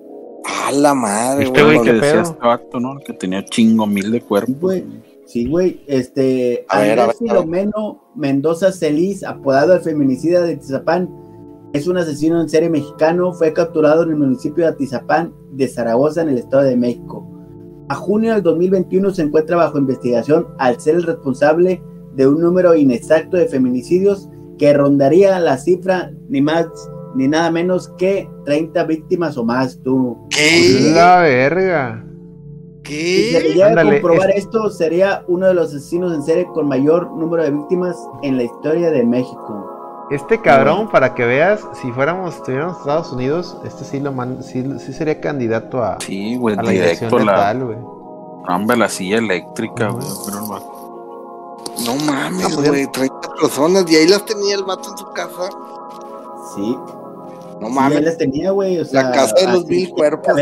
A 0.67 0.71
la 0.71 0.93
madre, 0.93 1.45
este 1.45 1.63
güey. 1.63 1.81
que 1.81 1.93
decía 1.93 2.21
este 2.21 2.37
acto, 2.41 2.79
¿no? 2.79 2.99
Que 2.99 3.13
tenía 3.13 3.43
chingo 3.45 3.87
mil 3.87 4.11
de 4.11 4.21
cuerpos. 4.21 4.75
Sí, 5.25 5.47
güey. 5.47 5.81
Este, 5.87 6.65
Andrés 6.67 7.17
Filomeno 7.17 8.03
Mendoza 8.13 8.71
Celis, 8.71 9.23
apodado 9.23 9.73
el 9.73 9.81
feminicida 9.81 10.41
de 10.41 10.53
Atizapán, 10.53 11.09
es 11.73 11.87
un 11.87 11.97
asesino 11.97 12.39
en 12.39 12.47
serie 12.47 12.69
mexicano. 12.69 13.33
Fue 13.33 13.51
capturado 13.51 14.03
en 14.03 14.09
el 14.09 14.15
municipio 14.15 14.63
de 14.63 14.71
Atizapán 14.71 15.33
de 15.51 15.67
Zaragoza, 15.67 16.21
en 16.21 16.29
el 16.29 16.37
Estado 16.37 16.63
de 16.63 16.77
México. 16.77 17.27
A 17.89 17.95
junio 17.95 18.33
del 18.33 18.43
2021 18.43 19.11
se 19.11 19.23
encuentra 19.23 19.57
bajo 19.57 19.77
investigación 19.77 20.47
al 20.59 20.79
ser 20.79 20.95
el 20.95 21.03
responsable 21.03 21.83
de 22.15 22.27
un 22.27 22.39
número 22.39 22.75
inexacto 22.75 23.37
de 23.37 23.47
feminicidios 23.47 24.29
que 24.57 24.71
rondaría 24.73 25.39
la 25.39 25.57
cifra 25.57 26.11
ni 26.29 26.41
más 26.41 26.67
ni 27.15 27.27
nada 27.27 27.51
menos 27.51 27.89
que 27.97 28.29
30 28.45 28.83
víctimas 28.85 29.37
o 29.37 29.43
más, 29.43 29.79
tú. 29.83 30.17
¿Qué? 30.29 30.91
La 30.93 31.21
verga. 31.21 32.05
¿Qué? 32.83 32.93
Si 32.93 33.31
se 33.31 33.53
llega 33.53 33.79
a 33.79 33.83
comprobar 33.83 34.31
esto, 34.31 34.69
sería 34.69 35.23
uno 35.27 35.47
de 35.47 35.53
los 35.53 35.67
asesinos 35.67 36.13
en 36.13 36.23
serie 36.23 36.45
con 36.53 36.67
mayor 36.67 37.11
número 37.15 37.43
de 37.43 37.51
víctimas 37.51 37.95
en 38.23 38.37
la 38.37 38.43
historia 38.43 38.89
de 38.89 39.03
México. 39.05 39.72
Este 40.11 40.41
cabrón, 40.41 40.89
para 40.89 41.15
que 41.15 41.25
veas, 41.25 41.61
si 41.81 41.91
fuéramos, 41.91 42.35
estuviéramos 42.35 42.75
en 42.75 42.79
Estados 42.81 43.11
Unidos, 43.13 43.57
este 43.63 43.85
sí 43.85 43.99
lo 43.99 44.11
man, 44.11 44.43
sí, 44.43 44.63
sería 44.93 45.19
candidato 45.19 45.81
a, 45.81 45.97
sí, 46.01 46.35
güey, 46.35 46.57
a 46.57 46.61
la 46.61 46.71
directo 46.71 47.19
la, 47.19 47.53
güey. 47.53 47.77
Hombre, 48.47 48.77
la 48.77 48.89
silla 48.89 49.17
eléctrica, 49.17 49.89
güey, 49.89 50.05
No 51.85 51.95
mames, 52.05 52.55
güey, 52.55 52.85
30 52.91 53.19
personas 53.41 53.89
y 53.89 53.95
ahí 53.95 54.07
las 54.07 54.25
tenía 54.25 54.55
el 54.55 54.63
vato 54.63 54.91
en 54.91 54.97
su 54.97 55.05
casa. 55.13 55.49
Sí. 56.53 56.77
No 57.61 57.69
mames. 57.69 57.99
Sí, 57.99 58.03
las 58.03 58.17
tenía, 58.17 58.51
güey, 58.51 58.79
o 58.79 58.85
sea, 58.85 59.03
la 59.03 59.11
casa 59.13 59.33
de 59.35 59.53
los 59.53 59.65
mil 59.65 59.89
cuerpos. 59.89 60.35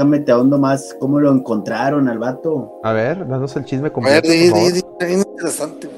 Déjame 0.00 0.20
te 0.20 0.32
ahondo 0.32 0.56
más 0.56 0.96
cómo 0.98 1.20
lo 1.20 1.30
encontraron 1.30 2.08
al 2.08 2.18
vato. 2.18 2.80
A 2.82 2.94
ver, 2.94 3.28
danos 3.28 3.54
el 3.56 3.66
chisme 3.66 3.92
completo. 3.92 4.26
A 4.26 4.30
ver, 4.30 5.12
interesante. 5.12 5.90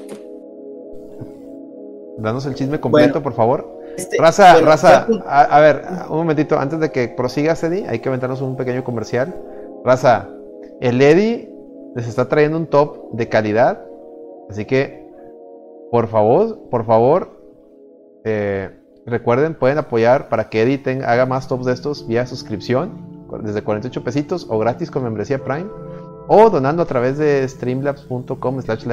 Danos 2.19 2.45
el 2.47 2.57
chisme 2.57 2.81
completo, 2.81 3.23
por 3.23 3.33
favor. 3.33 3.81
Este, 3.97 4.17
raza, 4.19 4.61
raza, 4.61 5.07
a, 5.25 5.61
ver, 5.61 5.85
un 6.11 6.17
momentito, 6.17 6.59
antes 6.59 6.81
de 6.81 6.91
que 6.91 7.07
prosigas, 7.17 7.63
Eddie, 7.63 7.87
hay 7.89 8.01
que 8.01 8.09
aventarnos 8.09 8.41
un 8.41 8.57
pequeño 8.57 8.83
comercial. 8.83 9.37
Raza, 9.85 10.29
el 10.81 11.01
Eddie 11.01 11.55
les 11.95 12.09
está 12.09 12.27
trayendo 12.27 12.59
un 12.59 12.67
top 12.67 13.13
de 13.13 13.29
calidad, 13.29 13.85
así 14.51 14.65
que, 14.65 15.09
por 15.93 16.09
favor, 16.09 16.59
por 16.71 16.85
favor, 16.85 17.41
eh, 18.25 18.69
recuerden, 19.07 19.57
pueden 19.57 19.79
apoyar 19.79 20.29
para 20.29 20.49
que 20.49 20.63
Eddie 20.63 20.79
tenga, 20.79 21.09
haga 21.09 21.25
más 21.25 21.47
tops 21.47 21.67
de 21.67 21.73
estos 21.73 22.09
vía 22.09 22.27
suscripción 22.27 23.12
desde 23.41 23.63
48 23.63 24.05
pesitos 24.05 24.47
o 24.49 24.59
gratis 24.59 24.91
con 24.91 25.05
membresía 25.05 25.43
Prime 25.43 25.69
o 26.29 26.51
donando 26.51 26.83
a 26.83 26.87
través 26.87 27.19
de 27.19 27.47
streamlabs.com 27.49 28.63
slash 28.63 28.87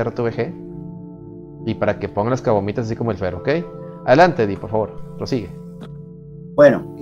y 1.66 1.74
para 1.76 1.99
que 1.99 2.10
pongan 2.10 2.32
las 2.32 2.41
cabomitas 2.41 2.86
así 2.86 2.95
como 2.95 3.11
el 3.11 3.18
fer, 3.18 3.36
¿ok? 3.36 3.49
Adelante, 4.06 4.44
Eddie, 4.44 4.57
por 4.57 4.70
favor, 4.70 4.91
prosigue. 5.18 5.49
Bueno, 6.56 6.95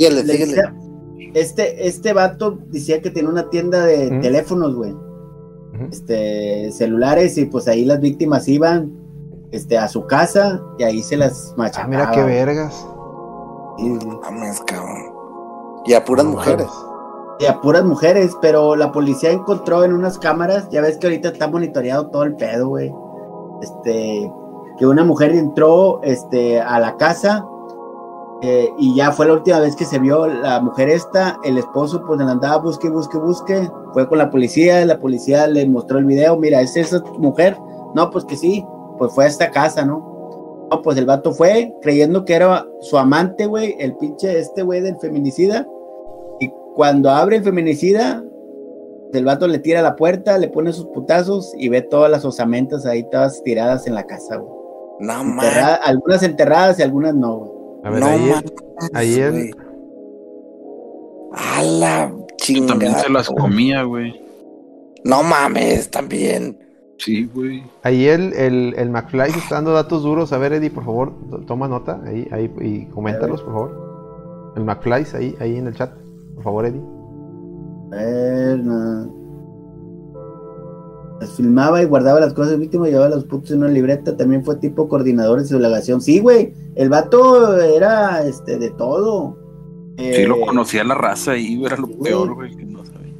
este, 1.34 1.88
este 1.88 2.14
vato 2.14 2.60
decía 2.68 3.02
que 3.02 3.10
tiene 3.10 3.30
una 3.30 3.50
tienda 3.50 3.86
de 3.86 4.20
teléfonos, 4.20 4.76
güey. 4.76 4.96
Este, 5.92 6.72
celulares, 6.72 7.38
y 7.38 7.46
pues 7.46 7.68
ahí 7.68 7.86
las 7.86 8.02
víctimas 8.02 8.48
iban 8.48 8.92
este, 9.52 9.78
a 9.78 9.88
su 9.88 10.08
casa 10.08 10.62
y 10.80 10.84
ahí 10.84 11.04
se 11.04 11.18
las 11.18 11.54
machacaba. 11.56 11.86
Ah, 11.86 11.88
mira 11.88 12.12
qué 12.12 12.24
vergas. 12.24 12.86
Y 15.86 15.94
a 15.94 16.04
puras 16.04 16.26
mujeres 16.26 16.68
y 17.40 17.46
a 17.46 17.60
puras 17.62 17.84
mujeres, 17.84 18.36
pero 18.42 18.76
la 18.76 18.92
policía 18.92 19.32
encontró 19.32 19.84
en 19.84 19.94
unas 19.94 20.18
cámaras, 20.18 20.70
ya 20.70 20.82
ves 20.82 20.98
que 20.98 21.08
ahorita 21.08 21.30
está 21.30 21.48
monitoreado 21.48 22.08
todo 22.08 22.24
el 22.24 22.36
pedo, 22.36 22.70
güey. 22.70 22.92
Este, 23.62 24.32
que 24.78 24.86
una 24.86 25.04
mujer 25.04 25.32
entró 25.32 26.00
este, 26.04 26.60
a 26.60 26.80
la 26.80 26.96
casa 26.98 27.46
eh, 28.42 28.70
y 28.78 28.96
ya 28.96 29.12
fue 29.12 29.26
la 29.26 29.34
última 29.34 29.60
vez 29.60 29.76
que 29.76 29.86
se 29.86 29.98
vio 29.98 30.28
la 30.28 30.60
mujer 30.62 30.90
esta, 30.90 31.38
el 31.44 31.58
esposo 31.58 32.04
pues 32.06 32.20
andaba 32.20 32.58
busque, 32.58 32.90
busque, 32.90 33.18
busque, 33.18 33.70
fue 33.94 34.08
con 34.08 34.20
la 34.20 34.30
policía, 34.30 34.86
la 34.86 35.00
policía 35.00 35.48
le 35.48 35.68
mostró 35.68 35.98
el 35.98 36.06
video, 36.06 36.38
mira, 36.38 36.62
¿es 36.62 36.78
esa 36.78 37.02
mujer? 37.18 37.58
No, 37.96 38.12
pues 38.12 38.26
que 38.26 38.38
sí, 38.38 38.64
pues 39.00 39.12
fue 39.14 39.26
a 39.26 39.28
esta 39.28 39.50
casa, 39.50 39.86
¿no? 39.86 40.68
No, 40.70 40.82
pues 40.82 40.98
el 40.98 41.06
vato 41.06 41.34
fue 41.34 41.74
creyendo 41.82 42.26
que 42.26 42.36
era 42.36 42.66
su 42.82 42.98
amante, 42.98 43.48
güey, 43.48 43.76
el 43.80 43.96
pinche 43.96 44.38
este 44.38 44.62
güey 44.62 44.82
del 44.82 45.00
feminicida 45.00 45.66
cuando 46.78 47.10
abre 47.10 47.38
el 47.38 47.44
feminicida, 47.44 48.24
el 49.12 49.26
vato 49.26 49.48
le 49.48 49.58
tira 49.58 49.82
la 49.82 49.96
puerta, 49.96 50.38
le 50.38 50.48
pone 50.48 50.72
sus 50.72 50.86
putazos 50.86 51.52
y 51.58 51.70
ve 51.70 51.82
todas 51.82 52.12
las 52.12 52.24
osamentas 52.24 52.86
ahí 52.86 53.04
todas 53.10 53.42
tiradas 53.42 53.88
en 53.88 53.96
la 53.96 54.06
casa, 54.06 54.36
güey. 54.36 54.54
No 55.00 55.42
Algunas 55.84 56.22
enterradas 56.22 56.78
y 56.78 56.84
algunas 56.84 57.16
no, 57.16 57.38
güey. 57.38 57.52
A 57.84 57.90
ver, 57.90 58.04
ahí, 58.04 58.32
ahí 58.94 59.52
A 61.34 61.64
la 61.64 62.14
chingada. 62.36 62.68
También 62.68 62.94
se 62.94 63.10
las 63.10 63.28
comía, 63.28 63.82
güey. 63.82 64.22
No 65.04 65.24
mames, 65.24 65.90
también. 65.90 66.60
Sí, 67.00 67.28
güey. 67.34 67.64
Ahí 67.82 68.06
el, 68.06 68.34
el, 68.34 68.76
el 68.78 68.92
McFly 68.92 69.32
está 69.32 69.56
dando 69.56 69.74
datos 69.74 70.04
duros. 70.04 70.32
A 70.32 70.38
ver, 70.38 70.54
Eddie, 70.54 70.70
por 70.70 70.86
favor, 70.86 71.12
toma 71.48 71.68
nota 71.68 72.00
ahí, 72.06 72.28
ahí 72.32 72.54
y 72.62 72.86
coméntalos, 72.86 73.42
por 73.42 73.52
favor. 73.52 74.54
El 74.56 74.64
McFly 74.64 75.08
ahí, 75.16 75.36
ahí 75.40 75.58
en 75.58 75.66
el 75.66 75.76
chat. 75.76 75.92
Por 76.38 76.44
favor, 76.44 76.66
Eddie. 76.68 76.82
Las 81.20 81.32
filmaba 81.36 81.82
y 81.82 81.86
guardaba 81.86 82.20
las 82.20 82.34
cosas 82.34 82.60
víctimas 82.60 82.90
llevaba 82.90 83.10
los 83.10 83.24
putos 83.26 83.52
en 83.52 83.60
una 83.60 83.70
libreta. 83.70 84.16
También 84.16 84.46
fue 84.46 84.56
tipo 84.58 84.88
coordinador 84.88 85.42
de 85.42 85.50
delegación. 85.50 86.00
Sí, 86.00 86.20
güey. 86.20 86.54
El 86.76 86.90
vato 86.90 87.60
era 87.60 88.24
este 88.24 88.60
de 88.60 88.70
todo. 88.70 89.36
Sí, 89.98 90.26
lo 90.26 90.36
eh, 90.36 90.46
conocía 90.46 90.84
la 90.84 90.94
raza 90.94 91.36
y 91.36 91.66
era 91.66 91.76
lo 91.76 91.88
peor, 91.88 92.36
güey, 92.36 92.56
que 92.56 92.66
no 92.66 92.86
sabía. 92.86 93.14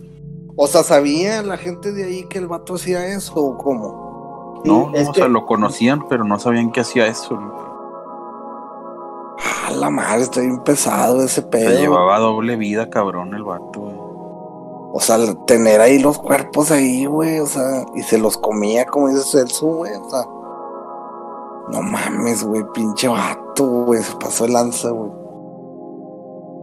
O 0.56 0.68
sea, 0.68 0.84
¿sabía 0.84 1.42
la 1.42 1.58
gente 1.58 1.92
de 1.92 2.04
ahí 2.04 2.26
que 2.30 2.38
el 2.38 2.48
vato 2.48 2.76
hacía 2.76 3.08
eso 3.16 3.34
o 3.36 3.58
cómo? 3.58 4.62
no, 4.64 4.92
o 4.92 5.14
sea, 5.14 5.28
lo 5.28 5.46
conocían, 5.46 6.08
pero 6.08 6.24
no 6.24 6.38
sabían 6.38 6.72
que 6.72 6.82
hacía 6.82 7.08
eso. 7.08 7.36
A 7.36 7.67
la 9.78 9.90
madre, 9.90 10.24
está 10.24 10.42
bien 10.42 10.60
pesado 10.64 11.24
ese 11.24 11.42
pedo. 11.42 11.70
Se 11.72 11.80
llevaba 11.80 12.20
doble 12.20 12.56
vida, 12.56 12.90
cabrón, 12.90 13.34
el 13.34 13.44
vato, 13.44 13.80
güey. 13.80 13.96
O 14.94 15.00
sea, 15.00 15.18
tener 15.46 15.80
ahí 15.82 16.00
los 16.00 16.18
cuerpos 16.18 16.72
ahí, 16.72 17.06
güey, 17.06 17.40
o 17.40 17.46
sea, 17.46 17.86
y 17.96 18.02
se 18.02 18.18
los 18.18 18.38
comía, 18.38 18.86
como 18.86 19.10
dice 19.10 19.22
Celso, 19.24 19.68
güey, 19.68 19.94
o 19.94 20.10
sea. 20.10 20.26
No 21.72 21.82
mames, 21.82 22.44
güey, 22.44 22.64
pinche 22.74 23.08
vato, 23.08 23.86
güey, 23.86 24.02
se 24.02 24.16
pasó 24.16 24.46
el 24.46 24.54
lanza, 24.54 24.90
güey. 24.90 25.12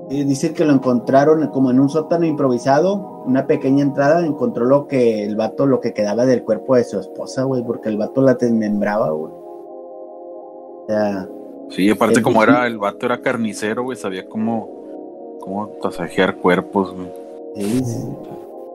Dice 0.08 0.52
que 0.52 0.64
lo 0.64 0.72
encontraron 0.72 1.46
como 1.48 1.70
en 1.70 1.80
un 1.80 1.88
sótano 1.88 2.26
improvisado, 2.26 3.22
una 3.24 3.46
pequeña 3.46 3.82
entrada, 3.82 4.24
encontró 4.24 4.66
lo 4.66 4.86
que 4.86 5.24
el 5.24 5.34
vato, 5.36 5.66
lo 5.66 5.80
que 5.80 5.94
quedaba 5.94 6.26
del 6.26 6.44
cuerpo 6.44 6.76
de 6.76 6.84
su 6.84 6.98
esposa, 6.98 7.44
güey, 7.44 7.62
porque 7.62 7.88
el 7.88 7.96
vato 7.96 8.20
la 8.20 8.34
desmembraba, 8.34 9.10
güey. 9.10 9.32
O 9.32 10.84
sea, 10.88 11.28
Sí, 11.70 11.90
aparte 11.90 12.22
como 12.22 12.42
era, 12.42 12.66
el 12.66 12.78
vato 12.78 13.06
era 13.06 13.20
carnicero, 13.20 13.82
güey, 13.84 13.96
sabía 13.96 14.28
cómo, 14.28 15.38
cómo 15.40 15.68
tasajear 15.82 16.36
cuerpos, 16.36 16.94
güey. 16.94 17.10
Sí, 17.56 17.84
sí. 17.84 18.08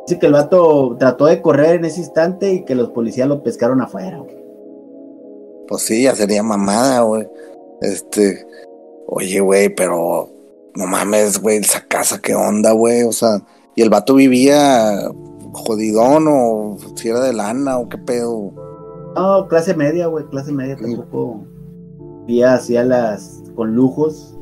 Dice 0.07 0.19
que 0.19 0.25
el 0.25 0.33
vato 0.33 0.95
trató 0.99 1.25
de 1.27 1.41
correr 1.41 1.75
en 1.75 1.85
ese 1.85 1.99
instante 1.99 2.51
y 2.51 2.65
que 2.65 2.75
los 2.75 2.89
policías 2.89 3.27
lo 3.27 3.43
pescaron 3.43 3.81
afuera, 3.81 4.17
güey. 4.19 4.35
Pues 5.67 5.83
sí, 5.83 6.03
ya 6.03 6.15
sería 6.15 6.41
mamada, 6.41 7.01
güey. 7.01 7.27
Este, 7.81 8.45
oye, 9.05 9.39
güey, 9.39 9.69
pero 9.69 10.29
no 10.75 10.87
mames, 10.87 11.39
güey, 11.39 11.57
esa 11.57 11.85
casa, 11.85 12.19
¿qué 12.21 12.33
onda, 12.33 12.71
güey? 12.71 13.03
O 13.03 13.11
sea, 13.11 13.41
y 13.75 13.81
el 13.81 13.89
vato 13.89 14.15
vivía 14.15 15.11
jodidón 15.53 16.25
o 16.27 16.77
si 16.95 17.09
era 17.09 17.19
de 17.21 17.33
lana 17.33 17.77
o 17.77 17.87
qué 17.89 17.97
pedo. 17.97 18.51
No, 19.15 19.47
clase 19.47 19.73
media, 19.73 20.07
güey, 20.07 20.25
clase 20.25 20.51
media 20.51 20.75
tampoco. 20.75 21.43
Vivía 22.29 22.53
hacía 22.53 22.83
las 22.83 23.41
con 23.55 23.73
lujos, 23.73 24.37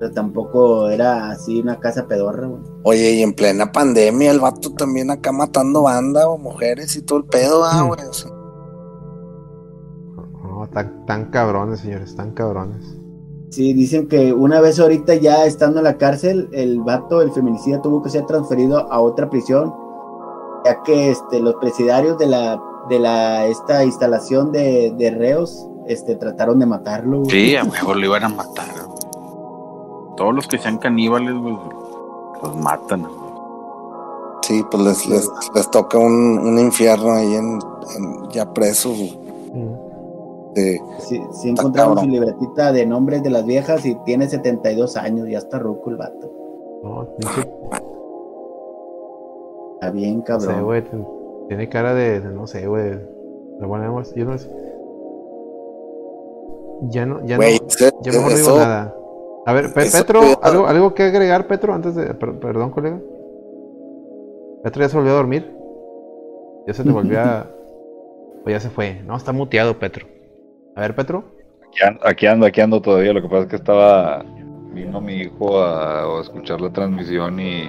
pero 0.00 0.10
tampoco 0.10 0.88
era 0.88 1.30
así 1.30 1.60
una 1.60 1.78
casa 1.78 2.08
pedorra, 2.08 2.48
güey. 2.48 2.60
Oye, 2.82 3.12
y 3.12 3.22
en 3.22 3.34
plena 3.34 3.70
pandemia 3.70 4.32
el 4.32 4.40
vato 4.40 4.72
también 4.72 5.12
acá 5.12 5.30
matando 5.30 5.82
banda 5.82 6.28
o 6.28 6.38
mujeres 6.38 6.96
y 6.96 7.02
todo 7.02 7.20
el 7.20 7.26
pedo, 7.26 7.64
ah, 7.64 7.82
güey. 7.82 8.00
O 8.04 8.12
sea, 8.12 8.32
No, 10.42 10.68
tan, 10.72 11.06
tan 11.06 11.30
cabrones, 11.30 11.78
señores, 11.78 12.16
tan 12.16 12.32
cabrones. 12.32 12.84
Sí, 13.50 13.74
dicen 13.74 14.08
que 14.08 14.32
una 14.32 14.60
vez 14.60 14.80
ahorita 14.80 15.14
ya 15.14 15.46
estando 15.46 15.78
en 15.78 15.84
la 15.84 15.98
cárcel, 15.98 16.48
el 16.50 16.80
vato, 16.80 17.22
el 17.22 17.30
feminicida, 17.30 17.80
tuvo 17.80 18.02
que 18.02 18.10
ser 18.10 18.26
transferido 18.26 18.92
a 18.92 19.00
otra 19.00 19.30
prisión, 19.30 19.72
ya 20.64 20.82
que 20.82 21.12
este, 21.12 21.38
los 21.38 21.54
presidiarios 21.60 22.18
de 22.18 22.26
la, 22.26 22.60
de 22.88 22.98
la, 22.98 23.46
esta 23.46 23.84
instalación 23.84 24.50
de, 24.50 24.92
de 24.98 25.12
reos, 25.12 25.70
este, 25.92 26.16
trataron 26.16 26.58
de 26.58 26.66
matarlo. 26.66 27.18
güey. 27.20 27.30
Sí, 27.30 27.56
a 27.56 27.64
mejor 27.64 27.96
lo 27.96 28.06
iban 28.06 28.24
a 28.24 28.28
matar. 28.28 28.66
güey. 28.86 29.00
Todos 30.16 30.34
los 30.34 30.46
que 30.48 30.58
sean 30.58 30.78
caníbales, 30.78 31.34
güey, 31.34 31.56
los 32.42 32.56
matan. 32.56 33.02
güey. 33.02 33.14
sí, 34.42 34.64
pues 34.70 34.82
les, 34.82 35.06
les, 35.06 35.28
les 35.54 35.70
toca 35.70 35.98
un, 35.98 36.38
un 36.38 36.58
infierno 36.58 37.12
ahí 37.12 37.34
en, 37.34 37.58
en- 37.96 38.28
ya 38.30 38.52
presos. 38.52 38.98
Mm. 39.54 39.90
Sí, 40.54 41.20
encontraron 41.44 41.92
su 41.94 42.00
cabrón. 42.00 42.10
libretita 42.12 42.72
de 42.72 42.84
nombres 42.84 43.22
de 43.22 43.30
las 43.30 43.46
viejas 43.46 43.86
y 43.86 43.94
tiene 44.04 44.28
72 44.28 44.96
años, 44.96 45.28
ya 45.28 45.38
está 45.38 45.58
ruco 45.60 45.90
el 45.90 45.96
vato. 45.96 46.30
No, 46.82 47.06
Está 49.74 49.90
bien, 49.92 50.24
no 50.28 50.40
sé, 50.40 50.46
cabrón. 50.46 50.64
güey. 50.64 50.84
Tiene 51.48 51.68
cara 51.68 51.94
de, 51.94 52.20
de 52.20 52.30
no 52.30 52.46
sé, 52.46 52.66
güey. 52.66 52.98
Lo 53.60 53.68
ponemos, 53.68 54.12
yo 54.14 54.24
no 54.24 54.36
sé. 54.38 54.50
Ya 56.88 57.04
no, 57.06 57.24
ya 57.26 57.36
no, 57.36 57.42
ese- 57.44 57.92
yo 58.02 58.12
mejor 58.12 58.30
no 58.32 58.36
digo 58.36 58.56
nada. 58.58 58.94
A 59.46 59.52
ver, 59.52 59.72
Pe- 59.72 59.90
Petro, 59.90 60.20
¿algo, 60.42 60.66
¿algo 60.66 60.94
que 60.94 61.04
agregar, 61.04 61.46
Petro, 61.46 61.74
antes 61.74 61.94
de. 61.94 62.14
per- 62.14 62.38
perdón, 62.38 62.70
colega? 62.70 62.98
¿Petro 64.62 64.82
ya 64.82 64.88
se 64.88 64.96
volvió 64.96 65.12
a 65.12 65.16
dormir? 65.16 65.50
¿Ya 66.66 66.74
se 66.74 66.84
te 66.84 66.90
volvió 66.90 67.20
a.? 67.20 67.46
O 68.46 68.48
ya 68.48 68.58
se 68.58 68.70
fue. 68.70 69.02
No, 69.04 69.16
está 69.18 69.32
muteado, 69.32 69.78
Petro. 69.78 70.06
A 70.74 70.80
ver, 70.80 70.94
Petro. 70.94 71.24
Aquí 71.68 71.84
ando, 71.86 72.00
aquí 72.06 72.26
ando, 72.26 72.46
aquí 72.46 72.60
ando 72.62 72.80
todavía. 72.80 73.12
Lo 73.12 73.20
que 73.20 73.28
pasa 73.28 73.42
es 73.42 73.48
que 73.48 73.56
estaba. 73.56 74.24
Vino 74.72 74.98
mi 75.02 75.16
hijo 75.16 75.58
a, 75.60 76.04
a 76.04 76.20
escuchar 76.22 76.58
la 76.62 76.72
transmisión 76.72 77.38
y 77.38 77.64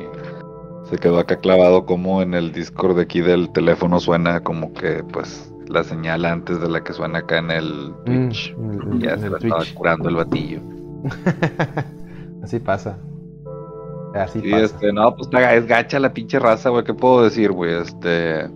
se 0.89 0.95
quedó 0.97 1.19
acá 1.19 1.35
clavado 1.35 1.85
como 1.85 2.21
en 2.21 2.33
el 2.35 2.53
Discord 2.53 2.95
de 2.95 3.01
aquí 3.01 3.19
del 3.19 3.51
teléfono 3.51 3.99
suena 3.99 4.41
como 4.43 4.71
que 4.71 5.03
pues 5.11 5.50
la 5.71 5.83
señal 5.83 6.25
antes 6.25 6.59
de 6.61 6.69
la 6.69 6.83
que 6.83 6.93
suena 6.93 7.19
acá 7.19 7.37
en 7.39 7.51
el 7.51 7.93
Twitch. 8.05 8.55
Mm, 8.57 8.91
el- 8.93 8.99
ya 9.01 9.17
se 9.17 9.29
la 9.29 9.37
estaba 9.37 9.61
Twitch. 9.61 9.73
curando 9.73 10.09
el 10.09 10.15
batillo. 10.15 10.59
Así 12.43 12.59
pasa. 12.59 12.97
Así 14.13 14.41
Sí, 14.41 14.51
pasa. 14.51 14.63
este, 14.65 14.91
no, 14.93 15.15
pues 15.15 15.29
es 15.31 15.67
gacha 15.67 15.99
la 15.99 16.11
pinche 16.13 16.37
raza, 16.39 16.69
güey. 16.69 16.83
¿Qué 16.83 16.93
puedo 16.93 17.23
decir, 17.23 17.51
güey? 17.51 17.73
Este. 17.75 18.49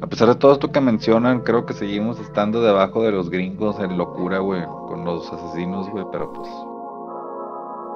A 0.00 0.06
pesar 0.08 0.26
de 0.28 0.34
todo 0.34 0.52
esto 0.52 0.72
que 0.72 0.80
mencionan, 0.80 1.40
creo 1.42 1.64
que 1.64 1.74
seguimos 1.74 2.18
estando 2.18 2.60
debajo 2.60 3.02
de 3.04 3.12
los 3.12 3.30
gringos 3.30 3.78
en 3.78 3.96
locura, 3.96 4.38
güey, 4.40 4.64
con 4.88 5.04
los 5.04 5.32
asesinos, 5.32 5.88
güey, 5.90 6.04
pero 6.10 6.32
pues. 6.32 6.48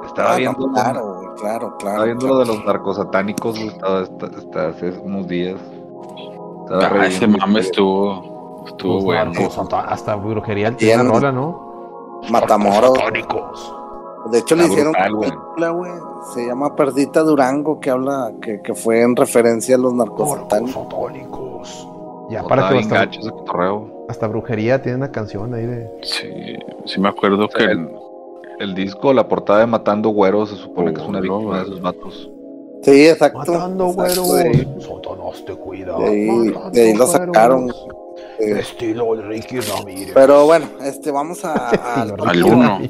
Estaba 0.07 0.29
Ah, 0.29 0.33
no, 0.35 0.39
viendo. 0.39 0.69
claro, 0.73 1.15
güey, 1.15 1.29
claro, 1.41 1.77
claro. 1.77 1.77
Estaba 1.79 2.05
viendo 2.05 2.21
claro. 2.27 2.35
lo 2.35 2.41
de 2.45 2.47
los 2.47 2.65
narcosatánicos, 2.65 3.57
güey, 3.57 3.67
estaba, 3.69 4.01
hasta, 4.03 4.27
hasta 4.27 4.69
hace 4.69 4.91
unos 5.03 5.27
días. 5.27 5.61
Estaba 6.71 7.03
Ah, 7.03 7.07
ese 7.07 7.27
mame 7.27 7.59
estuvo, 7.61 8.36
estuvo 8.67 8.95
Los 8.95 9.05
bueno. 9.05 9.33
narcos, 9.33 9.59
hasta, 9.89 10.15
brujería 10.17 10.77
tiene 10.77 10.95
Bien. 10.97 11.07
una 11.07 11.15
rola, 11.19 11.33
¿no? 11.33 12.21
Matamoros. 12.31 12.99
De 14.31 14.39
hecho, 14.39 14.57
le 14.57 14.65
hicieron 14.67 14.93
brutal, 14.93 15.15
una 15.15 15.21
película, 15.29 15.71
güey. 15.71 15.93
Se 16.35 16.45
llama 16.47 16.75
Perdita 16.75 17.23
Durango, 17.23 17.79
que 17.79 17.91
habla, 17.91 18.33
que, 18.43 18.61
que 18.61 18.75
fue 18.75 19.03
en 19.03 19.15
referencia 19.15 19.77
a 19.77 19.79
los 19.79 19.93
narcosatánicos. 19.95 21.89
Ya, 22.31 22.43
para 22.43 22.69
que 22.71 22.79
hasta, 22.79 23.09
hasta 24.09 24.27
brujería 24.27 24.83
tiene 24.83 24.97
una 24.97 25.13
canción 25.13 25.55
ahí 25.55 25.65
de. 25.67 25.89
Sí, 26.03 26.29
sí 26.87 27.01
me 27.01 27.09
acuerdo 27.09 27.49
que 27.49 27.63
El, 27.65 27.89
el 28.59 28.75
disco, 28.75 29.13
la 29.13 29.29
portada 29.29 29.61
de 29.61 29.67
Matando 29.67 30.09
Güeros, 30.09 30.51
se 30.51 30.57
supone 30.57 30.93
que 30.93 31.01
es 31.01 31.07
una 31.07 31.21
víctima 31.21 31.53
no, 31.53 31.57
de 31.59 31.63
esos 31.63 31.81
vatos. 31.81 32.31
Sí, 32.83 33.07
exacto. 33.09 33.39
Matando 33.39 33.87
exacto, 33.91 34.23
güeros. 34.25 34.85
Satanás 34.85 35.45
te 35.47 35.55
cuida. 35.55 35.99
de 35.99 36.05
ahí- 36.05 36.27
matando 36.51 36.71
de 36.71 36.81
ahí 36.83 36.95
lo 36.95 37.07
sacaron. 37.07 37.63
güeros. 37.67 37.87
Eh, 38.39 38.59
Estilo 38.61 39.15
de 39.17 39.23
Ricky 39.23 39.61
Ramírez. 39.61 40.13
pero 40.15 40.47
bueno, 40.47 40.67
este, 40.83 41.11
vamos 41.11 41.45
a, 41.45 41.53
a- 41.55 42.03
al 42.27 42.45
uno. 42.45 42.81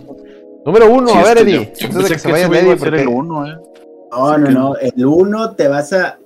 Número 0.64 0.90
uno, 0.92 1.08
Sí, 1.08 1.16
a 1.18 1.22
ver, 1.22 1.38
este, 1.38 1.42
Eddie. 1.50 1.52
yo- 1.52 1.62
yo 1.62 1.86
Antes 1.86 1.94
de 1.94 2.00
pensé 2.00 2.12
que 2.14 2.18
se 2.18 2.32
vaya 2.32 2.46
Eddie, 2.46 3.00
el 3.02 3.08
uno, 3.08 3.46
eh. 3.46 3.56
No, 4.10 4.38
no, 4.38 4.50
no. 4.50 4.76
El 4.76 5.06
uno 5.06 5.54
te 5.54 5.68
vas 5.68 5.92
a, 5.92 6.18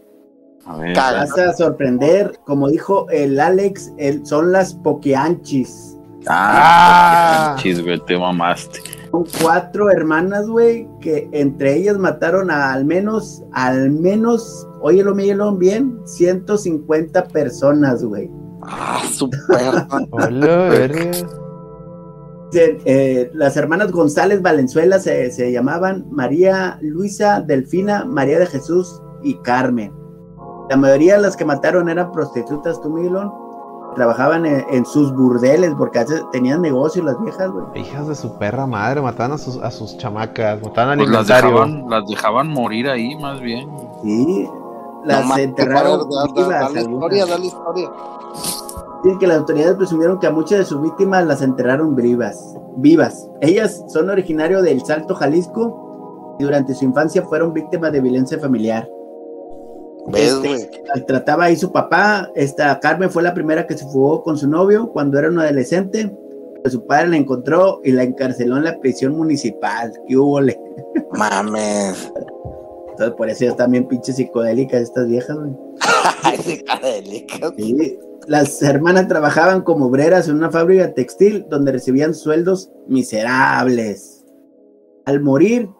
A 0.66 0.76
ver, 0.78 0.94
vas 0.96 1.36
a 1.38 1.52
sorprender. 1.54 2.32
Como 2.44 2.68
dijo 2.68 3.06
el 3.10 3.38
Alex, 3.40 3.92
el- 3.98 4.24
son 4.24 4.52
las 4.52 4.74
Pokeanchis. 4.74 5.96
Ah, 6.26 7.54
Ah. 7.54 7.56
chis, 7.60 7.82
güey, 7.82 7.98
te 8.06 8.16
mamaste. 8.16 8.80
Son 9.10 9.24
cuatro 9.42 9.90
hermanas, 9.90 10.46
güey, 10.46 10.86
que 11.00 11.28
entre 11.32 11.74
ellas 11.76 11.98
mataron 11.98 12.50
a 12.50 12.72
al 12.72 12.84
menos, 12.84 13.42
al 13.52 13.90
menos, 13.90 14.68
óyelo, 14.82 15.14
Miguelón, 15.14 15.58
bien, 15.58 15.98
150 16.04 17.24
personas, 17.28 18.04
güey. 18.04 18.30
Ah, 18.62 19.02
su 19.10 19.30
perra. 19.48 19.86
Hola, 20.10 20.56
verga. 20.68 21.10
Dicen, 22.52 22.78
eh, 22.84 23.30
las 23.32 23.56
hermanas 23.56 23.92
González 23.92 24.42
Valenzuela 24.42 24.98
se, 24.98 25.30
se 25.30 25.52
llamaban 25.52 26.06
María 26.10 26.78
Luisa, 26.80 27.40
Delfina, 27.40 28.04
María 28.04 28.38
de 28.38 28.46
Jesús 28.46 29.00
y 29.22 29.34
Carmen. 29.38 29.92
La 30.68 30.76
mayoría 30.76 31.16
de 31.16 31.22
las 31.22 31.36
que 31.36 31.44
mataron 31.44 31.88
eran 31.88 32.12
prostitutas, 32.12 32.80
tú, 32.80 32.90
Miguelón. 32.90 33.32
Trabajaban 33.96 34.46
en, 34.46 34.64
en 34.70 34.86
sus 34.86 35.12
burdeles 35.12 35.74
porque 35.76 36.04
tenían 36.30 36.62
negocio 36.62 37.02
las 37.02 37.20
viejas, 37.20 37.50
güey. 37.50 37.64
Hijas 37.74 38.06
de 38.06 38.14
su 38.14 38.38
perra 38.38 38.64
madre, 38.66 39.02
mataban 39.02 39.32
a 39.32 39.38
sus, 39.38 39.56
a 39.56 39.70
sus 39.72 39.98
chamacas, 39.98 40.62
mataban 40.62 40.98
Pues 40.98 41.10
las 41.10 41.26
dejaban, 41.26 41.90
las 41.90 42.06
dejaban 42.06 42.48
morir 42.48 42.88
ahí, 42.88 43.16
más 43.16 43.40
bien. 43.40 43.68
Sí, 44.04 44.48
las 45.04 45.26
No 45.26 45.36
enterraron 45.36 46.08
da- 46.10 46.22
da- 46.26 46.32
vivas, 46.34 46.60
Dale 46.74 46.80
historia, 46.82 47.26
dale 47.26 47.46
historia. 47.46 47.90
Dicen 49.02 49.18
que 49.18 49.26
las 49.26 49.38
autoridades 49.38 49.76
presumieron 49.76 50.18
que 50.20 50.26
a 50.26 50.30
muchas 50.30 50.58
de 50.58 50.64
sus 50.66 50.80
víctimas 50.82 51.26
las 51.26 51.40
enterraron 51.42 51.94
vivas. 51.96 52.54
vivas. 52.76 53.28
Ellas 53.40 53.82
son 53.88 54.10
originarios 54.10 54.62
del 54.62 54.80
Salto, 54.84 55.14
Jalisco, 55.14 56.36
y 56.38 56.44
durante 56.44 56.74
su 56.74 56.84
infancia 56.84 57.22
fueron 57.22 57.52
víctimas 57.52 57.92
de 57.92 58.00
violencia 58.00 58.38
familiar. 58.38 58.88
¿Ves, 60.06 60.32
Este, 60.42 60.82
ahí 61.40 61.56
su 61.56 61.70
papá, 61.72 62.30
esta 62.34 62.78
Carmen 62.80 63.10
fue 63.10 63.22
la 63.22 63.34
primera 63.34 63.66
que 63.66 63.76
se 63.76 63.84
fugó 63.86 64.22
con 64.22 64.36
su 64.38 64.48
novio 64.48 64.90
cuando 64.92 65.18
era 65.18 65.28
un 65.28 65.38
adolescente. 65.38 66.10
pero 66.62 66.70
Su 66.70 66.86
padre 66.86 67.08
la 67.08 67.16
encontró 67.16 67.80
y 67.84 67.92
la 67.92 68.02
encarceló 68.02 68.56
en 68.58 68.64
la 68.64 68.78
prisión 68.80 69.16
municipal. 69.16 69.92
¿Qué 70.06 70.16
hubo? 70.16 70.40
Mames. 71.12 72.12
Entonces, 73.00 73.16
por 73.16 73.30
eso 73.30 73.44
están 73.46 73.70
bien 73.70 73.88
pinches 73.88 74.16
psicodélicas 74.16 74.82
estas 74.82 75.08
viejas, 75.08 75.34
güey. 75.38 75.52
Psicodélicas. 76.42 77.52
Sí, 77.56 77.98
Las 78.26 78.60
hermanas 78.62 79.08
trabajaban 79.08 79.62
como 79.62 79.86
obreras 79.86 80.28
en 80.28 80.36
una 80.36 80.50
fábrica 80.50 80.92
textil 80.92 81.46
donde 81.48 81.72
recibían 81.72 82.14
sueldos 82.14 82.70
miserables. 82.88 84.26
Al 85.06 85.20
morir, 85.22 85.70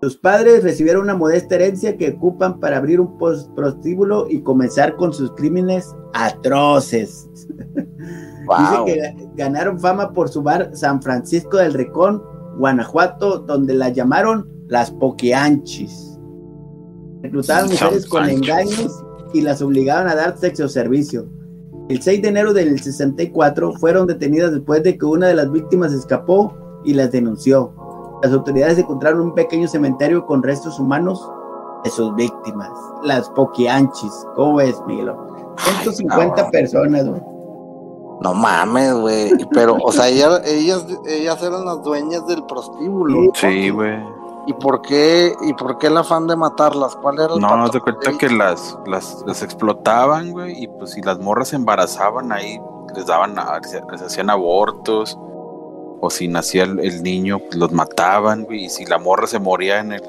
sus 0.00 0.16
padres 0.16 0.62
recibieron 0.62 1.02
una 1.02 1.16
modesta 1.16 1.56
herencia 1.56 1.96
que 1.96 2.10
ocupan 2.10 2.60
para 2.60 2.76
abrir 2.76 3.00
un 3.00 3.18
prostíbulo 3.18 4.26
y 4.30 4.40
comenzar 4.42 4.94
con 4.94 5.12
sus 5.12 5.32
crímenes 5.32 5.92
atroces. 6.12 7.28
Wow. 8.46 8.56
Dice 8.86 8.94
que 8.94 9.00
ga- 9.00 9.30
ganaron 9.34 9.80
fama 9.80 10.12
por 10.12 10.28
su 10.28 10.40
bar 10.40 10.70
San 10.76 11.02
Francisco 11.02 11.56
del 11.56 11.74
Recón, 11.74 12.22
Guanajuato, 12.58 13.38
donde 13.40 13.74
las 13.74 13.92
llamaron 13.94 14.48
las 14.68 14.92
Poquianchis. 14.92 16.12
Reclutaban 17.24 17.70
mujeres 17.70 18.06
con 18.06 18.28
engaños 18.28 19.02
y 19.32 19.40
las 19.40 19.62
obligaban 19.62 20.08
a 20.08 20.14
dar 20.14 20.36
sexo 20.36 20.68
servicio. 20.68 21.24
El 21.88 22.02
6 22.02 22.20
de 22.20 22.28
enero 22.28 22.52
del 22.52 22.78
64 22.78 23.72
fueron 23.78 24.06
detenidas 24.06 24.52
después 24.52 24.82
de 24.82 24.98
que 24.98 25.06
una 25.06 25.28
de 25.28 25.34
las 25.34 25.50
víctimas 25.50 25.94
escapó 25.94 26.54
y 26.84 26.92
las 26.92 27.12
denunció. 27.12 27.72
Las 28.22 28.30
autoridades 28.30 28.76
encontraron 28.76 29.22
un 29.22 29.34
pequeño 29.34 29.66
cementerio 29.68 30.26
con 30.26 30.42
restos 30.42 30.78
humanos 30.78 31.26
de 31.82 31.90
sus 31.90 32.14
víctimas, 32.14 32.70
las 33.04 33.30
Poquianchis. 33.30 34.12
¿Cómo 34.34 34.56
ves, 34.56 34.76
Milo? 34.86 35.54
150 35.82 36.50
personas, 36.50 37.08
güey. 37.08 37.22
No 38.20 38.34
mames, 38.34 38.92
güey. 38.92 39.30
Pero, 39.52 39.78
o 39.82 39.92
sea, 39.92 40.08
ellas, 40.08 40.42
ellas, 41.06 41.42
eran 41.42 41.64
las 41.64 41.82
dueñas 41.82 42.26
del 42.26 42.44
prostíbulo. 42.44 43.32
Sí, 43.34 43.70
güey. 43.70 43.96
¿Y 44.46 44.52
por 44.54 44.82
qué, 44.82 45.34
y 45.42 45.54
por 45.54 45.78
qué 45.78 45.86
el 45.86 45.96
afán 45.96 46.26
de 46.26 46.36
matarlas? 46.36 46.94
¿Cuál 46.96 47.18
era 47.18 47.34
el 47.34 47.40
No, 47.40 47.56
no 47.56 47.70
te 47.70 47.80
cuenta 47.80 48.12
que 48.18 48.28
las, 48.28 48.78
las, 48.86 49.24
las 49.26 49.42
explotaban, 49.42 50.32
güey, 50.32 50.64
y 50.64 50.68
pues 50.68 50.92
si 50.92 51.02
las 51.02 51.18
morras 51.18 51.48
se 51.48 51.56
embarazaban 51.56 52.30
ahí, 52.30 52.60
les 52.94 53.06
daban, 53.06 53.36
les 53.90 54.02
hacían 54.02 54.28
abortos, 54.28 55.18
o 56.00 56.10
si 56.10 56.28
nacía 56.28 56.64
el, 56.64 57.02
niño, 57.02 57.38
pues 57.38 57.56
los 57.56 57.72
mataban, 57.72 58.44
güey, 58.44 58.64
y 58.64 58.68
si 58.68 58.84
la 58.84 58.98
morra 58.98 59.26
se 59.26 59.38
moría 59.38 59.80
en 59.80 59.92
el, 59.92 60.02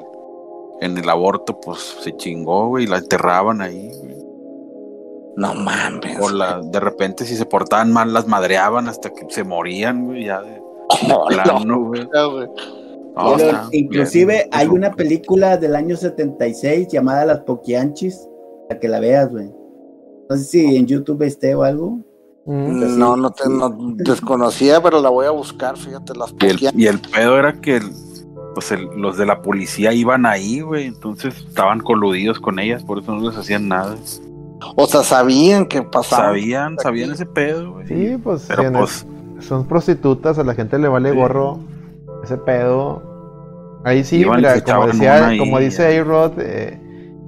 en 0.80 0.98
el 0.98 1.08
aborto, 1.08 1.58
pues 1.58 1.96
se 2.02 2.14
chingó, 2.16 2.68
güey, 2.68 2.84
y 2.84 2.86
la 2.86 2.98
enterraban 2.98 3.62
ahí, 3.62 3.90
güey. 3.98 4.16
No 5.36 5.54
mames. 5.54 6.18
O 6.20 6.30
la, 6.30 6.60
de 6.62 6.80
repente 6.80 7.24
si 7.26 7.36
se 7.36 7.44
portaban 7.44 7.92
mal 7.92 8.12
las 8.12 8.26
madreaban 8.26 8.88
hasta 8.88 9.10
que 9.10 9.26
se 9.28 9.44
morían, 9.44 10.06
güey, 10.06 10.26
ya 10.26 10.40
de, 10.40 10.62
plano, 11.28 11.80
güey. 11.84 12.08
Inclusive 13.72 14.48
hay 14.52 14.66
una 14.66 14.92
película 14.92 15.56
del 15.56 15.74
año 15.74 15.96
76 15.96 16.88
llamada 16.88 17.24
Las 17.24 17.40
Poquianchis, 17.40 18.28
para 18.68 18.78
que 18.80 18.88
la 18.88 19.00
veas, 19.00 19.30
güey. 19.30 19.50
No 20.28 20.36
sé 20.36 20.44
si 20.44 20.76
en 20.76 20.86
YouTube 20.86 21.22
esté 21.22 21.54
o 21.54 21.62
algo. 21.62 22.00
Mm, 22.44 22.98
no, 22.98 23.16
no 23.16 23.30
te 23.32 23.44
desconocía, 23.96 24.82
pero 24.82 25.00
la 25.00 25.08
voy 25.08 25.26
a 25.26 25.30
buscar, 25.30 25.76
fíjate, 25.76 26.14
las 26.14 26.34
y 26.40 26.46
el, 26.46 26.80
y 26.80 26.86
el 26.86 27.00
pedo 27.00 27.38
era 27.38 27.60
que 27.60 27.80
pues 28.54 28.72
los 28.96 29.18
de 29.18 29.26
la 29.26 29.42
policía 29.42 29.92
iban 29.92 30.24
ahí, 30.24 30.60
güey, 30.60 30.86
entonces 30.86 31.36
estaban 31.36 31.80
coludidos 31.80 32.40
con 32.40 32.58
ellas, 32.58 32.82
por 32.84 32.98
eso 32.98 33.14
no 33.14 33.28
les 33.28 33.36
hacían 33.36 33.68
nada. 33.68 33.96
O 34.76 34.86
sea, 34.86 35.02
sabían 35.02 35.66
que 35.66 35.82
pasaba. 35.82 36.28
Sabían, 36.28 36.78
sabían 36.78 37.10
ese 37.10 37.26
pedo, 37.26 37.72
güey. 37.72 37.86
Sí, 37.86 38.16
pues, 38.22 38.48
pues 38.72 39.06
son 39.40 39.66
prostitutas, 39.66 40.38
a 40.38 40.44
la 40.44 40.54
gente 40.54 40.78
le 40.78 40.88
vale 40.88 41.12
gorro 41.12 41.58
ese 42.24 42.38
pedo. 42.38 43.02
Ahí 43.86 44.04
sí, 44.04 44.24
mira, 44.26 44.60
como, 44.62 44.86
decía, 44.86 45.30
como 45.38 45.58
dice 45.58 45.98
A-Rod, 45.98 46.38
eh, 46.38 46.78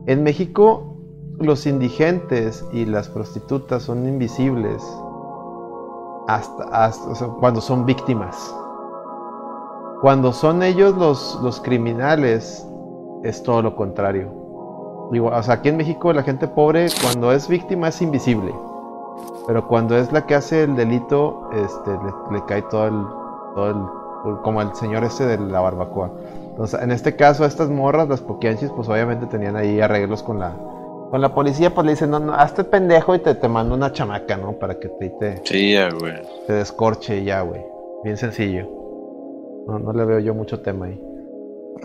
en 0.07 0.23
México 0.23 0.97
los 1.39 1.67
indigentes 1.67 2.65
y 2.73 2.85
las 2.85 3.09
prostitutas 3.09 3.85
son 3.85 4.07
invisibles 4.07 4.83
hasta, 6.27 6.65
hasta 6.65 7.27
cuando 7.41 7.61
son 7.61 7.87
víctimas. 7.87 8.55
Cuando 10.03 10.33
son 10.33 10.63
ellos 10.63 10.97
los, 10.97 11.39
los 11.43 11.61
criminales, 11.61 12.67
es 13.25 13.43
todo 13.43 13.63
lo 13.63 13.75
contrario 13.75 14.39
o 15.11 15.43
sea, 15.43 15.55
aquí 15.55 15.71
en 15.71 15.77
México 15.77 16.13
la 16.13 16.23
gente 16.23 16.47
pobre 16.47 16.89
cuando 17.03 17.33
es 17.33 17.49
víctima 17.49 17.89
es 17.89 18.03
invisible. 18.03 18.55
Pero 19.47 19.67
cuando 19.67 19.97
es 19.97 20.13
la 20.13 20.27
que 20.27 20.35
hace 20.35 20.65
el 20.65 20.77
delito, 20.77 21.49
este, 21.53 21.91
le, 22.31 22.45
cae 22.45 22.63
todo 22.63 22.87
el, 22.87 23.03
todo 23.55 23.71
el, 23.71 23.98
como 24.43 24.63
el 24.63 24.75
señor 24.75 25.05
ese 25.05 25.27
de 25.27 25.39
la 25.39 25.61
barbacoa. 25.61 26.13
Entonces, 26.51 26.81
en 26.83 26.91
este 26.91 27.17
caso, 27.17 27.45
estas 27.45 27.69
morras, 27.69 28.09
las 28.09 28.21
poquianchis, 28.21 28.71
pues 28.71 28.89
obviamente 28.89 29.27
tenían 29.27 29.57
ahí 29.57 29.81
arreglos 29.81 30.23
con 30.23 30.39
la, 30.39 30.57
con 31.11 31.21
la 31.21 31.35
policía, 31.35 31.75
pues 31.75 31.85
le 31.85 31.93
dicen, 31.93 32.11
no, 32.11 32.19
no, 32.19 32.35
hazte 32.35 32.65
pendejo 32.65 33.15
y 33.15 33.21
te, 33.21 33.35
te 33.35 33.49
mando 33.49 33.75
una 33.75 33.93
chamaca, 33.93 34.37
¿no? 34.37 34.53
Para 34.55 34.79
que 34.79 34.89
te, 34.89 35.11
te, 35.11 35.41
sí, 35.45 35.77
güey. 36.01 36.15
te 36.47 36.53
descorche 36.53 37.19
y 37.19 37.25
ya, 37.25 37.43
güey. 37.43 37.65
Bien 38.05 38.17
sencillo. 38.17 38.67
No, 39.67 39.79
no 39.79 39.93
le 39.93 40.05
veo 40.05 40.19
yo 40.19 40.35
mucho 40.35 40.61
tema 40.61 40.87
ahí. 40.87 41.01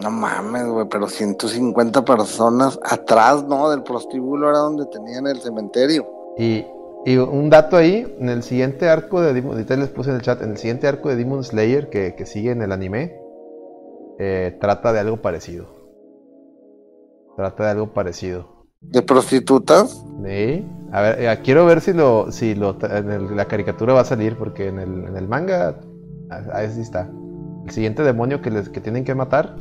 No 0.02 0.10
mames, 0.10 0.66
güey, 0.68 0.88
pero 0.90 1.08
150 1.08 2.04
personas 2.04 2.80
atrás, 2.84 3.44
¿no? 3.44 3.70
Del 3.70 3.84
prostíbulo 3.84 4.50
era 4.50 4.60
donde 4.60 4.86
tenían 4.88 5.28
el 5.28 5.40
cementerio. 5.40 6.08
Y, 6.38 6.66
y 7.06 7.18
un 7.18 7.50
dato 7.50 7.78
ahí, 7.78 8.16
en 8.20 8.30
el 8.30 8.44
siguiente 8.44 8.90
arco 8.90 9.22
de 9.22 9.34
Demon, 9.34 9.54
ahorita 9.54 9.76
les 9.76 9.90
puse 9.90 10.10
en 10.10 10.18
el 10.18 10.22
chat, 10.22 10.42
en 10.42 10.52
el 10.52 10.58
siguiente 10.58 10.88
arco 10.88 11.10
de 11.10 11.18
Demon 11.18 11.44
Slayer 11.44 11.90
que, 11.90 12.16
que 12.16 12.26
sigue 12.26 12.52
en 12.52 12.62
el 12.62 12.72
anime, 12.72 13.18
eh, 14.20 14.58
trata 14.60 14.94
de 14.94 15.00
algo 15.00 15.18
parecido. 15.18 15.66
Trata 17.36 17.66
de 17.66 17.72
algo 17.72 17.94
parecido. 17.94 18.66
¿De 18.80 19.02
prostitutas? 19.02 20.06
Sí. 20.26 20.66
A 20.92 21.02
ver, 21.02 21.22
eh, 21.22 21.40
quiero 21.44 21.66
ver 21.66 21.82
si 21.82 21.94
lo, 21.94 22.32
si 22.32 22.54
lo, 22.54 22.78
en 22.82 23.36
la 23.36 23.46
caricatura 23.46 23.94
va 23.94 24.02
a 24.02 24.06
salir, 24.06 24.38
porque 24.38 24.68
en 24.68 24.80
el, 24.80 25.06
en 25.06 25.18
el 25.18 25.28
manga, 25.28 25.80
ahí 26.54 26.70
sí 26.72 26.82
está. 26.82 27.10
El 27.66 27.72
siguiente 27.72 28.04
demonio 28.04 28.42
que, 28.42 28.52
les, 28.52 28.70
que 28.70 28.82
tienen 28.82 29.04
que 29.04 29.16
matar 29.16 29.56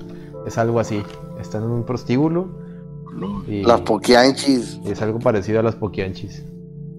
es 0.46 0.58
algo 0.58 0.80
así. 0.80 1.02
Están 1.40 1.62
en 1.62 1.70
un 1.70 1.84
prostíbulo. 1.84 2.60
Y, 3.46 3.62
las 3.62 3.80
poquianchis. 3.82 4.80
Es 4.84 5.00
algo 5.02 5.18
parecido 5.18 5.60
a 5.60 5.62
las 5.62 5.76
poquianchis. 5.76 6.44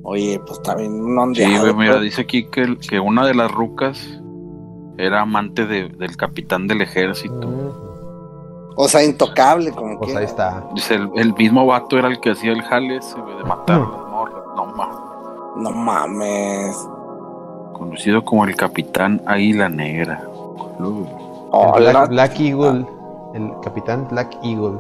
Oye, 0.03 0.39
pues 0.45 0.61
también 0.61 0.93
un 0.93 1.33
Sí, 1.33 1.45
mira, 1.75 1.99
dice 1.99 2.21
aquí 2.21 2.45
que, 2.49 2.77
que 2.77 2.99
una 2.99 3.25
de 3.25 3.33
las 3.33 3.49
rucas 3.51 4.21
era 4.97 5.21
amante 5.21 5.65
del 5.65 6.17
capitán 6.17 6.67
del 6.67 6.81
ejército. 6.81 7.93
O 8.75 8.87
sea, 8.87 9.03
intocable, 9.03 9.71
como 9.71 9.99
pues 9.99 10.15
ahí 10.15 10.25
está. 10.25 10.63
Dice, 10.73 10.95
el, 10.95 11.33
mismo 11.35 11.65
vato 11.65 11.97
era 11.97 12.07
el 12.07 12.19
que 12.19 12.31
hacía 12.31 12.51
el 12.51 12.61
jale 12.63 12.95
de 12.95 13.43
matar 13.45 13.81
a 13.81 13.85
las 13.85 14.09
morras. 14.09 14.43
No 14.55 14.65
mames. 14.65 14.97
No 15.57 15.71
mames. 15.71 16.89
Conocido 17.73 18.25
como 18.25 18.45
el 18.45 18.55
capitán 18.55 19.21
Águila 19.27 19.69
Negra. 19.69 20.23
Black, 22.09 22.39
Eagle. 22.39 22.85
El 23.35 23.51
capitán 23.61 24.07
Black 24.09 24.35
Eagle. 24.43 24.79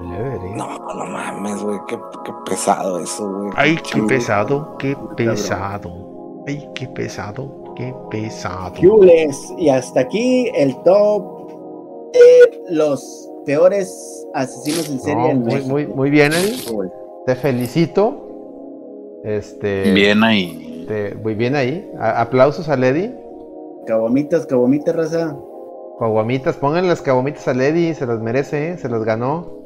No, 0.00 0.78
no 0.78 1.06
mames, 1.06 1.62
güey. 1.62 1.78
Qué, 1.86 1.98
pesado 2.46 2.98
eso, 2.98 3.30
güey. 3.30 3.50
Ay, 3.56 3.78
qué 3.92 4.02
pesado, 4.02 4.76
qué 4.78 4.96
pesado. 5.16 6.42
Ay, 6.46 6.68
qué 6.74 6.88
pesado, 6.88 7.74
qué 7.76 7.94
pesado. 8.10 8.74
Y 9.58 9.68
hasta 9.68 10.00
aquí 10.00 10.50
el 10.54 10.74
top 10.82 11.52
de 12.12 12.62
los 12.70 13.28
peores 13.44 14.26
asesinos 14.34 14.88
en 14.88 15.00
serie 15.00 15.34
muy, 15.34 15.62
muy, 15.62 15.86
muy, 15.86 16.10
bien, 16.10 16.32
Eddie. 16.32 16.56
Te 17.26 17.36
felicito. 17.36 18.26
Este. 19.24 19.92
Bien 19.92 20.24
ahí. 20.24 20.86
muy 21.22 21.34
bien 21.34 21.56
ahí. 21.56 21.90
aplausos 22.00 22.68
a 22.68 22.76
Lady. 22.76 23.14
Cabomitas, 23.86 24.46
cabomitas, 24.46 24.96
raza. 24.96 25.36
Caguamitas, 25.98 26.56
pongan 26.56 26.88
las 26.88 27.02
cabomitas 27.02 27.46
a 27.48 27.52
Lady, 27.52 27.92
se 27.92 28.06
las 28.06 28.20
merece, 28.20 28.70
¿eh? 28.70 28.78
se 28.78 28.88
las 28.88 29.04
ganó. 29.04 29.59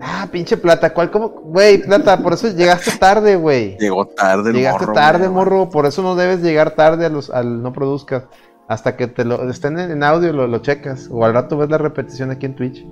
Ah, 0.00 0.28
pinche 0.30 0.56
plata, 0.56 0.94
¿cuál? 0.94 1.10
¿Cómo? 1.10 1.28
Güey, 1.28 1.78
plata, 1.78 2.18
por 2.22 2.32
eso 2.32 2.48
llegaste 2.48 2.92
tarde, 2.98 3.36
güey. 3.36 3.76
Llegó 3.78 4.06
tarde, 4.06 4.50
el 4.50 4.56
Llegaste 4.56 4.86
tarde, 4.92 5.28
morro, 5.28 5.70
por 5.70 5.86
eso 5.86 6.02
no 6.02 6.14
debes 6.14 6.40
llegar 6.40 6.72
tarde 6.76 7.06
a 7.06 7.08
los, 7.08 7.30
al 7.30 7.62
no 7.62 7.72
produzcas. 7.72 8.24
Hasta 8.68 8.96
que 8.96 9.06
te 9.06 9.24
lo 9.24 9.48
estén 9.48 9.78
en, 9.78 10.02
audio, 10.04 10.32
lo, 10.32 10.46
lo, 10.46 10.58
checas. 10.58 11.08
O 11.10 11.24
al 11.24 11.32
rato 11.32 11.56
ves 11.56 11.70
la 11.70 11.78
repetición 11.78 12.30
aquí 12.30 12.46
en 12.46 12.54
Twitch. 12.54 12.86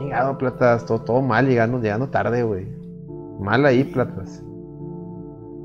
Llegado, 0.00 0.38
platas, 0.38 0.86
todo, 0.86 1.02
todo 1.02 1.20
mal, 1.20 1.46
llegando, 1.46 1.78
llegando 1.78 2.08
tarde, 2.08 2.42
güey. 2.42 2.66
Mal 3.40 3.64
ahí, 3.66 3.84
platas. 3.84 4.42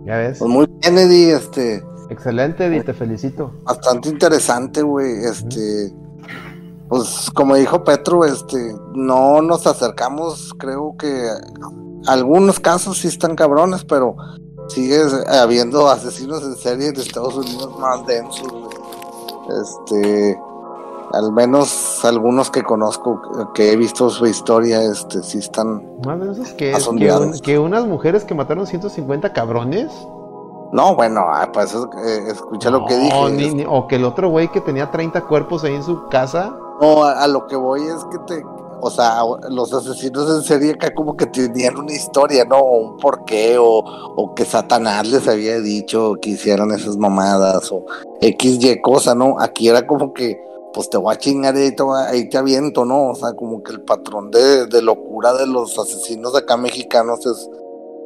Ya 0.05 0.17
ves. 0.17 0.39
Pues 0.39 0.51
muy 0.51 0.67
bien, 0.81 0.97
Eddie, 0.97 1.33
este. 1.33 1.81
Excelente, 2.09 2.65
Eddie, 2.65 2.83
te 2.83 2.93
felicito. 2.93 3.53
Bastante 3.63 4.09
interesante, 4.09 4.81
güey. 4.81 5.23
Este, 5.23 5.93
pues 6.89 7.29
como 7.33 7.55
dijo 7.55 7.83
Petro, 7.83 8.25
este, 8.25 8.75
no 8.93 9.41
nos 9.41 9.67
acercamos, 9.67 10.53
creo 10.57 10.95
que 10.97 11.29
algunos 12.07 12.59
casos 12.59 12.97
sí 12.97 13.07
están 13.07 13.35
cabrones, 13.35 13.85
pero 13.85 14.15
sigue 14.67 14.99
habiendo 15.27 15.87
asesinos 15.87 16.43
en 16.43 16.55
serie 16.55 16.91
de 16.91 17.01
Estados 17.01 17.35
Unidos 17.35 17.77
más 17.79 18.05
densos. 18.07 18.51
Este, 19.61 20.39
al 21.13 21.31
menos 21.31 22.03
algunos 22.03 22.49
que 22.49 22.63
conozco, 22.63 23.21
que 23.53 23.71
he 23.71 23.75
visto 23.75 24.09
su 24.09 24.25
historia, 24.25 24.81
este, 24.81 25.21
sí 25.21 25.37
están 25.37 25.83
más 26.05 26.19
densos 26.19 26.53
que, 26.53 26.73
que, 26.97 27.41
que 27.41 27.59
unas 27.59 27.85
mujeres 27.85 28.25
que 28.25 28.33
mataron 28.33 28.65
150 28.65 29.31
cabrones. 29.33 29.91
No, 30.71 30.95
bueno, 30.95 31.21
ah, 31.27 31.49
pues 31.51 31.73
eh, 31.73 32.23
escucha 32.27 32.69
lo 32.69 32.85
que 32.85 32.95
dije. 32.95 33.65
o 33.67 33.87
que 33.87 33.95
el 33.95 34.05
otro 34.05 34.29
güey 34.29 34.49
que 34.49 34.61
tenía 34.61 34.91
30 34.91 35.21
cuerpos 35.21 35.63
ahí 35.63 35.73
en 35.75 35.83
su 35.83 36.07
casa. 36.09 36.55
No, 36.81 37.03
a, 37.03 37.27
lo 37.27 37.47
que 37.47 37.55
voy 37.55 37.81
es 37.81 38.05
que 38.11 38.17
te. 38.27 38.43
O 38.81 38.89
sea, 38.89 39.21
los 39.49 39.73
asesinos 39.73 40.29
en 40.37 40.41
serie 40.41 40.71
acá 40.71 40.93
como 40.93 41.17
que 41.17 41.25
tenían 41.25 41.77
una 41.77 41.91
historia, 41.91 42.45
¿no? 42.45 42.63
un 42.63 42.97
porqué, 42.97 43.57
o, 43.57 43.79
o 43.79 44.33
que 44.33 44.45
Satanás 44.45 45.05
les 45.09 45.27
había 45.27 45.59
dicho 45.59 46.15
que 46.21 46.29
hicieran 46.31 46.71
esas 46.71 46.95
mamadas, 46.95 47.69
o 47.73 47.85
X, 48.21 48.63
Y 48.63 48.79
cosa, 48.79 49.15
¿no? 49.15 49.35
Aquí 49.37 49.67
era 49.67 49.85
como 49.85 50.13
que, 50.13 50.41
pues 50.73 50.89
te 50.89 50.97
voy 50.97 51.13
a 51.13 51.17
chingar 51.17 51.57
y 51.57 51.59
ahí 51.59 51.75
te, 51.75 51.83
ahí 52.07 52.29
te 52.29 52.37
aviento, 52.37 52.85
¿no? 52.85 53.09
O 53.09 53.15
sea, 53.15 53.33
como 53.33 53.61
que 53.63 53.73
el 53.73 53.81
patrón 53.81 54.31
de, 54.31 54.67
de 54.67 54.81
locura 54.81 55.33
de 55.33 55.45
los 55.45 55.77
asesinos 55.77 56.33
acá 56.37 56.55
mexicanos 56.55 57.25
es 57.25 57.49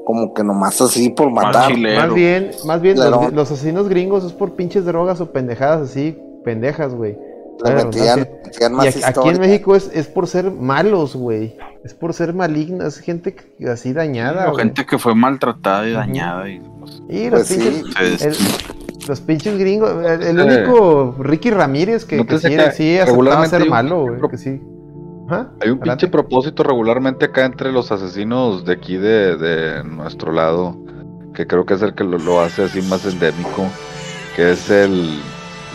como 0.06 0.34
que 0.34 0.44
nomás 0.44 0.82
así 0.82 1.10
por 1.10 1.32
matar. 1.32 1.78
Más, 1.78 2.14
bien, 2.14 2.52
más 2.66 2.82
bien 2.82 2.98
los, 2.98 3.52
asesinos 3.52 3.88
gringos 3.88 4.24
es 4.24 4.34
por 4.34 4.54
pinches 4.54 4.86
drogas 4.86 5.22
o 5.22 5.32
pendejadas 5.32 5.90
así 5.90 6.18
pendejas, 6.44 6.94
güey. 6.94 7.18
Y 7.66 9.04
aquí 9.04 9.30
en 9.30 9.40
México 9.40 9.76
es, 9.76 9.90
es 9.94 10.08
por 10.08 10.28
ser 10.28 10.52
malos, 10.52 11.16
güey. 11.16 11.58
Es 11.84 11.94
por 11.94 12.14
ser 12.14 12.34
malignas, 12.34 12.98
gente 13.00 13.36
así 13.72 13.94
dañada. 13.94 14.52
O 14.52 14.56
gente 14.56 14.86
que 14.86 14.98
fue 14.98 15.16
maltratada 15.16 15.88
y 15.88 15.94
dañada. 15.94 16.50
Y, 16.50 16.60
pues, 16.60 17.02
los, 17.10 17.32
pues 17.32 17.58
pinches, 17.58 19.08
los 19.08 19.22
pinches 19.22 19.58
gringos. 19.58 19.92
El, 20.22 20.40
único 20.40 21.16
Ricky 21.20 21.52
Ramírez 21.52 22.06
que, 22.06 22.26
que 22.26 22.40
sí, 22.40 22.56
sí 22.74 22.98
aceptaba 22.98 23.46
ser 23.48 23.70
malo, 23.70 24.08
güey. 24.08 24.22
Que 24.30 24.38
sí. 24.38 24.62
Hay 25.62 25.70
un 25.70 25.80
pinche 25.80 26.08
propósito 26.08 26.64
regularmente 26.64 27.26
acá 27.26 27.46
entre 27.46 27.72
los 27.72 27.92
asesinos 27.92 28.66
de 28.66 28.74
aquí 28.74 28.98
de, 28.98 29.38
de 29.38 29.84
nuestro 29.84 30.32
lado, 30.32 30.78
que 31.34 31.48
creo 31.48 31.66
que 31.66 31.76
es 31.76 31.82
el 31.82 31.96
que 31.96 32.04
lo, 32.04 32.42
hace 32.42 32.64
así 32.64 32.82
más 32.84 33.06
endémico, 33.06 33.66
que 34.36 34.52
es 34.52 34.70
el 34.70 35.20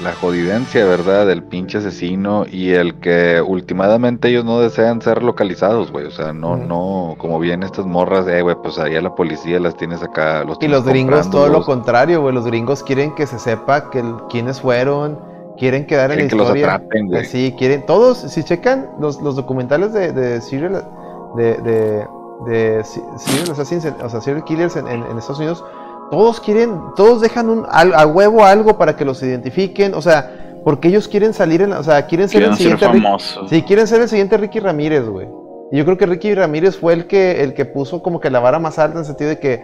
la 0.03 0.13
jodidencia, 0.15 0.85
¿verdad? 0.85 1.27
Del 1.27 1.43
pinche 1.43 1.79
asesino 1.79 2.47
y 2.51 2.71
el 2.71 3.01
que 3.01 3.43
últimamente 3.45 4.29
ellos 4.29 4.45
no 4.45 4.61
desean 4.61 5.03
ser 5.03 5.23
localizados, 5.23 5.91
güey. 5.91 6.07
O 6.07 6.11
sea, 6.11 6.33
no, 6.33 6.57
no, 6.57 7.17
como 7.19 7.39
bien 7.39 7.63
estas 7.63 7.87
morras, 7.87 8.27
eh, 8.29 8.43
güey, 8.43 8.57
pues 8.63 8.79
ahí 8.79 8.97
a 8.97 9.01
la 9.01 9.15
policía 9.15 9.59
las 9.61 9.77
tienes 9.77 10.03
acá. 10.03 10.45
Los 10.45 10.59
y 10.61 10.69
los 10.69 10.85
gringos 10.85 11.31
todo 11.31 11.49
lo 11.49 11.65
contrario, 11.65 12.21
güey. 12.23 12.35
Los 12.35 12.47
gringos 12.47 12.83
quieren 12.83 13.15
que 13.15 13.27
se 13.27 13.39
sepa 13.39 13.91
que 13.91 14.03
quiénes 14.31 14.61
fueron, 14.61 15.19
quieren 15.59 15.87
quedar 15.87 16.13
en 16.13 16.19
la 16.19 16.25
historia. 16.25 16.83
Los 17.09 17.27
sí, 17.27 17.55
quieren. 17.59 17.85
Todos, 17.85 18.19
si 18.19 18.45
checan 18.45 18.91
los, 19.01 19.21
los 19.21 19.37
documentales 19.37 19.93
de, 19.93 20.13
de 20.13 20.41
serial, 20.41 20.85
de, 21.37 21.57
de, 21.57 22.07
de 22.47 22.85
serial 22.85 23.51
assassins, 23.51 23.87
o 24.03 24.09
sea, 24.09 24.21
serial 24.21 24.45
killers 24.45 24.77
en, 24.77 24.87
en, 24.87 25.03
Estados 25.19 25.39
Unidos, 25.39 25.65
todos 26.11 26.41
quieren, 26.41 26.81
todos 26.97 27.21
dejan 27.21 27.49
un, 27.51 27.67
a, 27.69 28.07
huevo 28.07 28.45
algo 28.45 28.79
para 28.79 28.97
que 28.97 29.05
los 29.05 29.23
identifiquen, 29.23 29.95
o 29.95 30.03
sea, 30.03 30.61
porque 30.65 30.89
ellos 30.89 31.09
quieren 31.09 31.35
salir 31.35 31.63
en, 31.63 31.73
o 31.73 31.83
sea, 31.83 32.07
quieren 32.07 32.29
ser 32.29 32.43
el 32.43 32.57
siguiente. 32.57 32.87
sí, 33.49 33.63
quieren 33.63 33.87
ser 33.87 34.03
el 34.03 34.09
siguiente 34.09 34.37
Ricky 34.37 34.61
Ramírez, 34.61 35.07
güey. 35.09 35.29
Y 35.71 35.79
yo 35.79 35.85
creo 35.85 35.99
que 35.99 36.07
Ricky 36.07 36.35
Ramírez 36.35 36.77
fue 36.79 36.95
el 36.95 37.07
que, 37.07 37.43
el 37.43 37.55
que 37.55 37.65
puso 37.67 38.03
como 38.03 38.21
que 38.21 38.31
la 38.31 38.41
vara 38.41 38.59
más 38.59 38.79
alta 38.79 38.95
en 38.95 39.01
el 39.01 39.05
sentido 39.05 39.31
de 39.31 39.39
que 39.39 39.63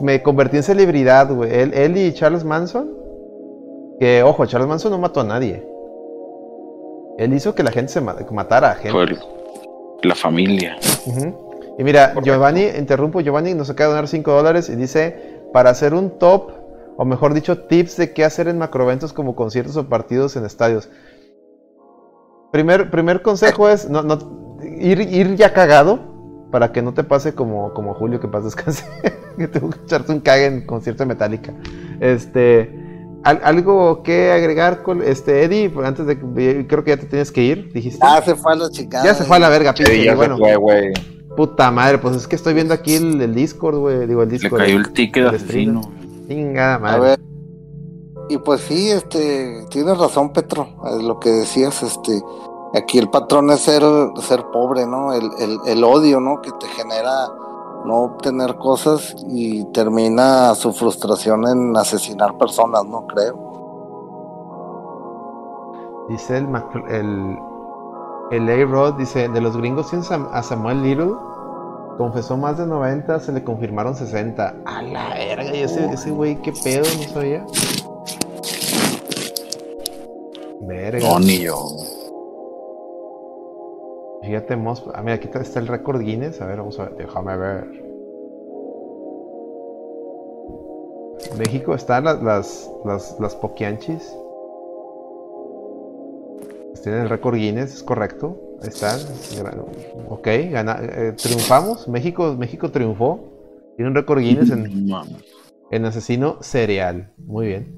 me 0.00 0.22
convertí 0.22 0.56
en 0.56 0.62
celebridad, 0.62 1.30
güey. 1.30 1.52
Él, 1.52 1.74
él 1.74 1.96
y 1.96 2.12
Charles 2.14 2.44
Manson 2.44 3.06
que, 3.98 4.22
ojo, 4.22 4.46
Charles 4.46 4.68
Manson 4.68 4.90
no 4.90 4.98
mató 4.98 5.20
a 5.20 5.24
nadie. 5.24 5.66
Él 7.18 7.32
hizo 7.32 7.54
que 7.54 7.62
la 7.62 7.70
gente 7.70 7.92
se 7.92 8.00
matara 8.00 8.72
a 8.72 8.74
gente. 8.74 8.92
la 10.02 10.14
familia. 10.14 10.76
Y 11.78 11.84
mira, 11.84 12.14
Giovanni, 12.22 12.64
interrumpo, 12.78 13.20
Giovanni 13.20 13.54
nos 13.54 13.70
acaba 13.70 13.88
de 13.88 13.94
donar 13.96 14.08
5 14.08 14.30
dólares 14.32 14.68
y 14.68 14.76
dice, 14.76 15.35
para 15.56 15.70
hacer 15.70 15.94
un 15.94 16.18
top, 16.18 16.50
o 16.98 17.06
mejor 17.06 17.32
dicho, 17.32 17.60
tips 17.60 17.96
de 17.96 18.12
qué 18.12 18.26
hacer 18.26 18.46
en 18.46 18.58
macroeventos 18.58 19.14
como 19.14 19.34
conciertos 19.34 19.74
o 19.78 19.88
partidos 19.88 20.36
en 20.36 20.44
estadios. 20.44 20.90
Primer, 22.52 22.90
primer 22.90 23.22
consejo 23.22 23.70
es 23.70 23.88
no, 23.88 24.02
no, 24.02 24.58
ir, 24.78 25.00
ir 25.00 25.34
ya 25.34 25.54
cagado 25.54 26.48
para 26.52 26.72
que 26.72 26.82
no 26.82 26.92
te 26.92 27.04
pase 27.04 27.34
como, 27.34 27.72
como 27.72 27.94
Julio 27.94 28.20
que 28.20 28.28
pasa 28.28 28.44
descanse, 28.44 28.84
que 29.38 29.48
tuvo 29.48 29.70
que 29.70 29.78
echarte 29.82 30.12
un 30.12 30.20
cague 30.20 30.44
en 30.44 30.66
concierto 30.66 31.04
de 31.04 31.08
Metallica. 31.08 31.54
Este 32.00 32.84
algo 33.24 34.02
que 34.02 34.32
agregar 34.32 34.82
con 34.82 35.02
este 35.02 35.42
Eddie 35.42 35.72
antes 35.82 36.06
de 36.06 36.18
que 36.18 36.66
creo 36.68 36.84
que 36.84 36.90
ya 36.90 36.96
te 36.98 37.06
tienes 37.06 37.32
que 37.32 37.42
ir 37.42 37.72
dijiste 37.72 37.98
ya 38.06 38.22
se 38.22 38.36
fue 38.36 38.52
a 38.52 38.56
la 38.56 38.70
chica 38.70 39.02
ya 39.02 39.14
se 39.14 39.24
fue 39.24 39.38
a 39.38 39.40
la 39.40 39.48
verga 39.48 39.74
sí, 39.74 40.04
ya 40.04 40.14
bueno, 40.14 40.36
se 40.36 40.42
fue 40.42 40.54
güey 40.54 41.15
puta 41.36 41.70
madre 41.70 41.98
pues 41.98 42.16
es 42.16 42.26
que 42.26 42.36
estoy 42.36 42.54
viendo 42.54 42.74
aquí 42.74 42.94
el, 42.94 43.34
Discord 43.34 43.76
güey 43.76 44.06
digo 44.06 44.22
el 44.22 44.30
Discord 44.30 44.60
le 44.60 44.66
cayó 44.66 44.78
el 44.78 44.92
ticket 44.92 45.30
de 45.30 45.36
asesino 45.36 45.80
chingada 46.28 46.78
madre. 46.78 46.96
a 46.96 47.00
ver. 47.00 47.20
Y 48.28 48.38
pues 48.38 48.62
sí 48.62 48.90
este 48.90 49.66
tienes 49.70 49.98
razón 49.98 50.32
Petro 50.32 50.68
lo 51.02 51.20
que 51.20 51.30
decías 51.30 51.82
este 51.82 52.20
aquí 52.74 52.98
el 52.98 53.08
patrón 53.08 53.50
es 53.50 53.60
ser 53.60 53.82
ser 54.22 54.44
pobre 54.52 54.86
no 54.86 55.12
el, 55.12 55.30
el, 55.38 55.58
el 55.66 55.84
odio 55.84 56.18
no 56.18 56.40
que 56.42 56.50
te 56.52 56.66
genera 56.68 57.28
no 57.86 58.02
obtener 58.02 58.56
cosas 58.56 59.14
y 59.28 59.64
termina 59.66 60.54
su 60.54 60.72
frustración 60.72 61.46
en 61.46 61.76
asesinar 61.76 62.36
personas, 62.36 62.84
no 62.84 63.06
creo. 63.06 63.46
Dice 66.08 66.38
el, 66.38 66.48
el, 66.88 67.38
el 68.30 68.48
A-Rod, 68.48 68.94
dice, 68.94 69.28
de 69.28 69.40
los 69.40 69.56
gringos 69.56 69.92
a 70.32 70.42
Samuel 70.42 70.82
Little, 70.82 71.12
confesó 71.96 72.36
más 72.36 72.58
de 72.58 72.66
90, 72.66 73.20
se 73.20 73.32
le 73.32 73.44
confirmaron 73.44 73.94
60. 73.94 74.54
A 74.64 74.82
la 74.82 75.14
verga, 75.14 75.54
y 75.54 75.62
ese, 75.62 75.86
ese 75.86 76.10
güey, 76.10 76.40
qué 76.42 76.52
pedo, 76.64 76.84
no 76.98 77.12
sabía. 77.12 77.46
Verga. 80.60 81.08
No, 81.08 81.20
ni 81.20 81.38
yo. 81.38 81.56
Fíjate, 84.22 84.56
Ah, 84.92 85.02
mira, 85.02 85.14
aquí 85.14 85.28
está 85.32 85.60
el 85.60 85.68
récord 85.68 86.00
Guinness. 86.00 86.40
A 86.42 86.46
ver, 86.46 86.58
vamos 86.58 86.78
a 86.80 86.84
ver. 86.84 86.96
Déjame 86.96 87.36
ver. 87.36 87.64
México 91.38 91.74
están 91.74 92.04
las, 92.04 92.20
las, 92.22 92.70
las, 92.84 93.16
las 93.20 93.36
poquianchis. 93.36 94.16
Tienen 96.86 97.02
el 97.02 97.08
récord 97.08 97.34
Guinness, 97.34 97.74
es 97.74 97.82
correcto. 97.82 98.40
Ahí 98.62 98.68
están. 98.68 99.00
Ok, 100.08 100.28
eh, 100.28 101.14
triunfamos. 101.20 101.88
México, 101.88 102.36
México 102.38 102.70
triunfó. 102.70 103.18
Tiene 103.74 103.88
un 103.90 103.96
récord 103.96 104.20
Guinness 104.20 104.50
en, 104.50 104.88
en 105.72 105.84
asesino 105.84 106.40
serial. 106.42 107.12
Muy 107.26 107.48
bien. 107.48 107.74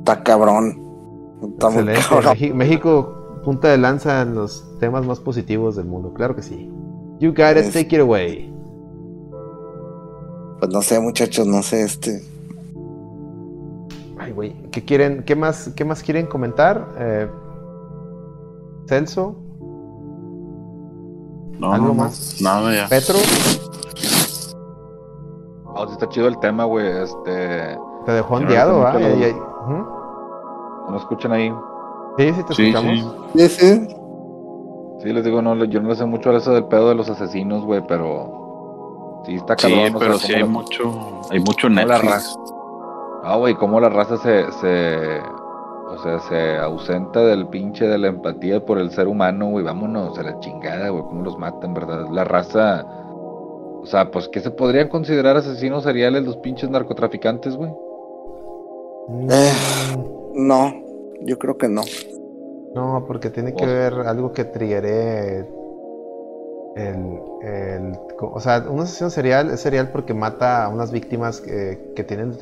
Está 0.00 0.22
cabrón. 0.22 0.78
Excelente. 1.58 2.52
México 2.52 3.40
punta 3.42 3.68
de 3.68 3.78
lanza 3.78 4.20
en 4.20 4.34
los 4.34 4.78
temas 4.80 5.06
más 5.06 5.18
positivos 5.18 5.74
del 5.74 5.86
mundo. 5.86 6.12
Claro 6.12 6.36
que 6.36 6.42
sí. 6.42 6.70
You 7.20 7.30
got 7.30 7.56
it, 7.56 7.72
take 7.72 7.96
it 7.96 8.02
away. 8.02 8.54
Pues 10.58 10.70
no 10.70 10.82
sé, 10.82 11.00
muchachos, 11.00 11.46
no 11.46 11.62
sé, 11.62 11.84
este. 11.84 12.22
Ay, 14.18 14.32
güey. 14.32 14.54
¿Qué 14.72 14.84
quieren? 14.84 15.22
¿Qué 15.22 15.34
más, 15.34 15.70
qué 15.74 15.86
más 15.86 16.02
quieren 16.02 16.26
comentar? 16.26 16.86
Eh, 16.98 17.28
Celso. 18.88 19.36
No, 21.58 21.72
¿Algo 21.72 21.94
más? 21.94 22.40
Nada 22.40 22.74
ya. 22.74 22.88
Petro. 22.88 23.16
Oh, 25.66 25.84
está 25.84 26.08
chido 26.08 26.28
el 26.28 26.38
tema, 26.38 26.64
güey. 26.64 26.86
Este. 27.02 27.78
Te 28.06 28.12
dejó 28.12 28.34
ondeado, 28.36 28.86
¿ah? 28.86 28.94
¿No 30.88 30.96
escuchan 30.96 31.32
ahí? 31.32 31.52
Sí, 32.16 32.32
sí, 32.32 32.42
te 32.44 32.52
escuchamos. 32.52 33.16
Sí, 33.34 33.48
sí. 33.48 33.88
Sí, 35.02 35.12
les 35.12 35.24
digo, 35.24 35.42
no, 35.42 35.64
yo 35.64 35.80
no 35.80 35.94
sé 35.94 36.04
mucho 36.06 36.32
eso 36.36 36.52
del 36.52 36.64
pedo 36.64 36.88
de 36.88 36.94
los 36.96 37.08
asesinos, 37.08 37.64
güey, 37.64 37.86
pero 37.86 39.22
sí 39.24 39.34
está 39.34 39.54
cabrón. 39.54 39.86
Sí, 39.86 39.94
pero 39.98 40.18
sí 40.18 40.34
hay 40.34 40.44
mucho, 40.44 41.22
hay 41.30 41.38
mucho 41.40 41.68
Netflix. 41.68 42.36
Ah, 43.22 43.36
güey, 43.36 43.54
cómo 43.54 43.78
la 43.78 43.90
raza 43.90 44.16
se, 44.16 44.50
se, 44.52 45.22
o 45.90 45.98
sea, 46.02 46.20
se 46.20 46.56
ausenta 46.58 47.20
del 47.24 47.48
pinche 47.48 47.86
de 47.86 47.98
la 47.98 48.08
empatía 48.08 48.64
por 48.64 48.78
el 48.78 48.90
ser 48.90 49.08
humano, 49.08 49.50
güey, 49.50 49.64
vámonos 49.64 50.18
a 50.18 50.22
la 50.22 50.38
chingada, 50.40 50.90
güey, 50.90 51.02
cómo 51.02 51.22
los 51.22 51.38
matan, 51.38 51.74
¿verdad? 51.74 52.06
La 52.12 52.24
raza, 52.24 52.84
o 52.84 53.86
sea, 53.86 54.10
pues, 54.10 54.28
¿qué 54.28 54.40
se 54.40 54.50
podrían 54.50 54.88
considerar 54.88 55.36
asesinos 55.36 55.84
seriales 55.84 56.24
los 56.24 56.36
pinches 56.38 56.70
narcotraficantes, 56.70 57.56
güey? 57.56 57.70
Eh, 59.30 59.52
no, 60.34 60.74
yo 61.22 61.38
creo 61.38 61.56
que 61.56 61.68
no. 61.68 61.82
No, 62.74 63.04
porque 63.06 63.30
tiene 63.30 63.54
que 63.54 63.64
ver 63.64 63.94
algo 64.06 64.32
que 64.32 64.44
triggere 64.44 65.38
el, 66.76 67.20
el, 67.42 67.98
o 68.20 68.40
sea, 68.40 68.64
una 68.68 68.82
asesino 68.82 69.10
serial 69.10 69.50
es 69.50 69.60
serial 69.60 69.90
porque 69.90 70.14
mata 70.14 70.64
a 70.64 70.68
unas 70.68 70.92
víctimas 70.92 71.40
que, 71.40 71.92
que 71.96 72.04
tienen 72.04 72.34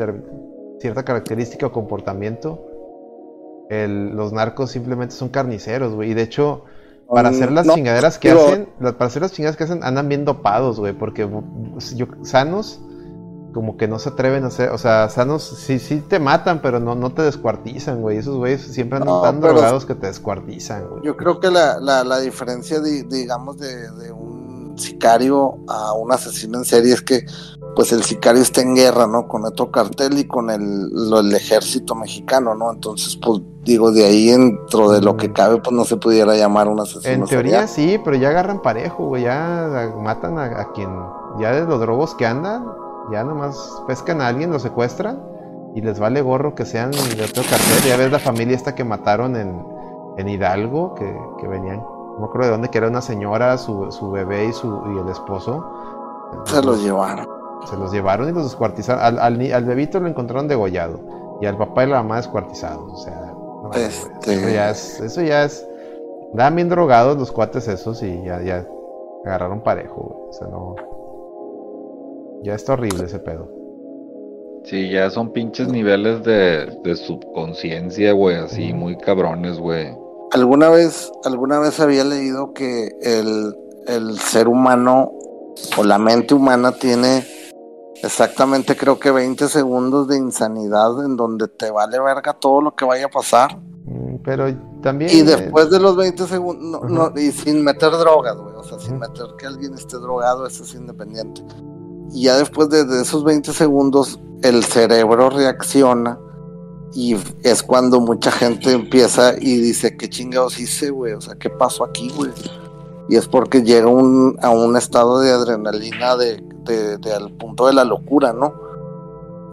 cierta 0.79 1.05
característica 1.05 1.67
o 1.67 1.73
comportamiento. 1.73 2.76
El, 3.69 4.17
los 4.17 4.33
narcos 4.33 4.71
simplemente 4.71 5.15
son 5.15 5.29
carniceros, 5.29 5.95
güey. 5.95 6.11
Y 6.11 6.15
de 6.15 6.23
hecho, 6.23 6.65
para 7.09 7.29
hacer 7.31 7.53
las 7.53 7.67
chingaderas 7.67 8.19
que 8.19 8.31
hacen, 8.31 8.69
para 8.81 9.07
hacer 9.07 9.23
las 9.23 9.33
chingaderas 9.33 9.57
que 9.57 9.65
hacen, 9.65 9.85
andan 9.85 10.09
bien 10.09 10.25
dopados, 10.25 10.79
güey. 10.79 10.93
Porque 10.93 11.29
yo, 11.95 12.07
sanos 12.23 12.81
como 13.57 13.79
que 13.79 13.89
no 13.89 13.99
se 13.99 14.11
atreven 14.11 14.45
a 14.45 14.49
hacer, 14.49 14.69
o 14.69 14.77
sea, 14.77 15.09
sanos 15.09 15.43
sí, 15.43 15.79
sí 15.79 16.03
te 16.07 16.19
matan, 16.19 16.61
pero 16.61 16.79
no, 16.79 16.95
no 16.95 17.13
te 17.13 17.23
descuartizan, 17.23 18.03
güey. 18.03 18.19
Esos 18.19 18.37
güeyes 18.37 18.61
siempre 18.61 18.99
andan 18.99 19.23
tan 19.23 19.41
drogados 19.41 19.87
que 19.87 19.95
te 19.95 20.09
descuartizan, 20.09 20.87
güey. 20.89 21.03
Yo 21.05 21.17
creo 21.17 21.41
que 21.41 21.51
la, 21.51 21.81
la, 21.81 22.05
la 22.05 22.19
diferencia, 22.21 22.81
de, 22.81 23.05
digamos, 23.05 23.57
de, 23.57 23.91
de, 23.93 24.13
un 24.13 24.75
sicario 24.77 25.59
a 25.69 25.95
un 25.95 26.13
asesino 26.13 26.59
en 26.59 26.65
serie 26.67 26.93
es 26.93 27.01
que, 27.01 27.25
pues, 27.77 27.93
el 27.93 28.03
sicario 28.03 28.43
está 28.43 28.63
en 28.63 28.75
guerra, 28.75 29.07
¿no? 29.07 29.29
Con 29.29 29.45
otro 29.45 29.71
cartel 29.71 30.19
y 30.19 30.27
con 30.27 30.51
el, 30.51 30.91
el 31.17 31.35
ejército 31.35 31.95
mexicano, 31.95 32.57
¿no? 32.57 32.73
Entonces, 32.73 33.17
pues, 33.17 33.41
digo, 33.63 33.93
de 33.93 34.05
ahí 34.05 34.31
dentro 34.31 34.91
de 34.91 35.01
lo 35.01 35.17
que 35.17 35.33
cabe, 35.33 35.59
pues, 35.59 35.77
no 35.77 35.85
se 35.85 35.97
pudiera 35.97 36.35
llamar 36.35 36.67
un 36.67 36.81
asesino. 36.81 37.13
En 37.13 37.25
teoría 37.27 37.69
sí, 37.69 38.01
pero 38.05 38.17
ya 38.17 38.31
agarran 38.31 38.61
parejo, 38.63 39.07
güey. 39.07 39.23
Ya 39.23 39.93
matan 40.03 40.39
a 40.39 40.73
quien, 40.73 40.91
ya 41.39 41.53
de 41.53 41.65
los 41.65 41.79
drogos 41.79 42.17
que 42.17 42.27
andan 42.27 42.65
ya 43.11 43.25
nomás 43.25 43.83
pescan 43.87 44.21
a 44.21 44.29
alguien, 44.29 44.51
lo 44.51 44.59
secuestran 44.59 45.23
y 45.75 45.81
les 45.81 45.99
vale 45.99 46.23
gorro 46.23 46.55
que 46.55 46.65
sean 46.65 46.91
de 46.91 47.23
otro 47.23 47.43
cartel. 47.43 47.79
Ya 47.87 47.97
ves 47.97 48.11
la 48.11 48.19
familia 48.19 48.57
esta 48.57 48.75
que 48.75 48.85
mataron 48.85 49.37
en, 49.37 49.65
en 50.17 50.29
Hidalgo, 50.29 50.95
que, 50.95 51.17
que 51.39 51.47
venían, 51.47 51.77
no 51.79 52.19
me 52.19 52.25
acuerdo 52.27 52.47
de 52.47 52.53
dónde, 52.53 52.69
que 52.71 52.79
era 52.79 52.89
una 52.89 53.03
señora, 53.03 53.59
su, 53.59 53.91
su 53.93 54.11
bebé 54.11 54.47
y, 54.47 54.53
su, 54.53 54.83
y 54.95 54.99
el 54.99 55.09
esposo. 55.09 55.65
Se 56.47 56.63
los 56.63 56.83
llevaron. 56.83 57.36
Se 57.69 57.77
los 57.77 57.93
llevaron 57.93 58.29
y 58.29 58.33
los 58.33 58.45
descuartizaron. 58.45 59.03
Al, 59.03 59.19
al, 59.19 59.53
al 59.53 59.65
bebito 59.65 59.99
lo 60.01 60.09
encontraron 60.09 60.47
degollado 60.49 61.01
y 61.41 61.47
al 61.47 61.57
papá 61.57 61.85
y 61.85 61.89
la 61.89 62.03
mamá 62.03 62.17
descuartizados. 62.17 62.93
O 62.93 62.97
sea, 62.99 63.33
no, 63.33 63.71
Este- 63.75 64.35
eso 64.35 64.49
ya 64.49 64.71
es, 64.71 65.01
eso 65.01 65.23
ya 65.23 65.45
es, 65.45 65.67
Andaban 66.33 66.57
bien 66.57 66.69
drogados 66.69 67.17
los 67.17 67.33
cuates 67.33 67.67
esos 67.69 68.03
y 68.03 68.23
ya, 68.25 68.43
ya 68.43 68.67
agarraron 69.25 69.63
parejo, 69.63 69.95
güey. 70.03 70.29
O 70.29 70.33
sea, 70.33 70.49
no. 70.49 70.75
Ya 72.43 72.55
está 72.55 72.75
horrible 72.75 73.05
ese 73.05 73.19
pedo. 73.19 73.49
Sí, 74.65 74.91
ya 74.91 75.09
son 75.11 75.33
pinches 75.33 75.69
niveles 75.69 76.25
de, 76.25 76.67
de 76.83 76.97
subconsciencia, 76.97 78.13
güey, 78.13 78.37
así 78.37 78.73
muy 78.73 78.97
cabrones, 78.99 79.59
güey. 79.59 79.97
Alguna 80.33 80.69
vez, 80.69 81.11
alguna 81.25 81.59
vez 81.61 81.79
había 81.81 82.05
leído 82.05 82.53
que 82.53 82.89
el, 83.01 83.57
el 83.87 84.19
ser 84.19 84.49
humano 84.49 85.13
o 85.79 85.85
la 85.85 85.99
mente 85.99 86.35
humana 86.35 86.73
tiene 86.73 87.25
exactamente 88.03 88.77
creo 88.77 88.99
que 88.99 89.11
20 89.11 89.49
segundos 89.49 90.09
de 90.09 90.17
insanidad 90.17 91.05
en 91.05 91.17
donde 91.17 91.49
te 91.49 91.71
vale 91.71 91.99
verga 92.01 92.35
todo 92.35 92.61
lo 92.61 92.75
que 92.75 92.85
vaya 92.85 93.07
a 93.07 93.11
pasar. 93.11 93.59
Mm, 93.85 94.17
Pero 94.25 94.47
también. 94.83 95.11
Y 95.11 95.21
eh, 95.21 95.25
después 95.25 95.71
de 95.71 95.81
los 95.81 95.97
20 95.97 96.27
segundos, 96.27 96.83
no, 96.83 97.11
no, 97.11 97.21
y 97.21 97.33
sin 97.33 97.63
meter 97.63 97.91
drogas, 97.93 98.37
güey, 98.37 98.55
o 98.55 98.63
sea, 98.63 98.79
sin 98.79 98.99
meter 98.99 99.27
que 99.39 99.47
alguien 99.47 99.75
esté 99.75 99.97
drogado, 99.97 100.47
eso 100.47 100.65
es 100.65 100.75
independiente. 100.75 101.43
Y 102.13 102.25
ya 102.25 102.37
después 102.37 102.69
de, 102.69 102.85
de 102.85 103.03
esos 103.03 103.25
20 103.25 103.53
segundos, 103.53 104.21
el 104.43 104.65
cerebro 104.65 105.31
reacciona 105.31 106.19
y 106.95 107.17
es 107.43 107.63
cuando 107.63 108.01
mucha 108.01 108.31
gente 108.31 108.73
empieza 108.73 109.35
y 109.39 109.59
dice, 109.59 109.97
¿qué 109.97 110.09
chingados 110.09 110.59
hice, 110.59 110.91
güey? 110.91 111.13
O 111.13 111.21
sea, 111.21 111.35
¿qué 111.35 111.51
pasó 111.51 111.85
aquí, 111.85 112.11
güey? 112.17 112.31
Y 113.09 113.17
es 113.17 113.29
porque 113.29 113.63
llega 113.63 113.89
un, 113.89 114.37
a 114.41 114.51
un 114.51 114.77
estado 114.77 115.21
de 115.21 115.31
adrenalina 115.31 116.17
de, 116.17 116.43
de- 116.67 116.99
de 116.99 117.15
al 117.15 117.31
punto 117.33 117.67
de 117.67 117.73
la 117.73 117.85
locura, 117.85 118.33
¿no? 118.33 118.53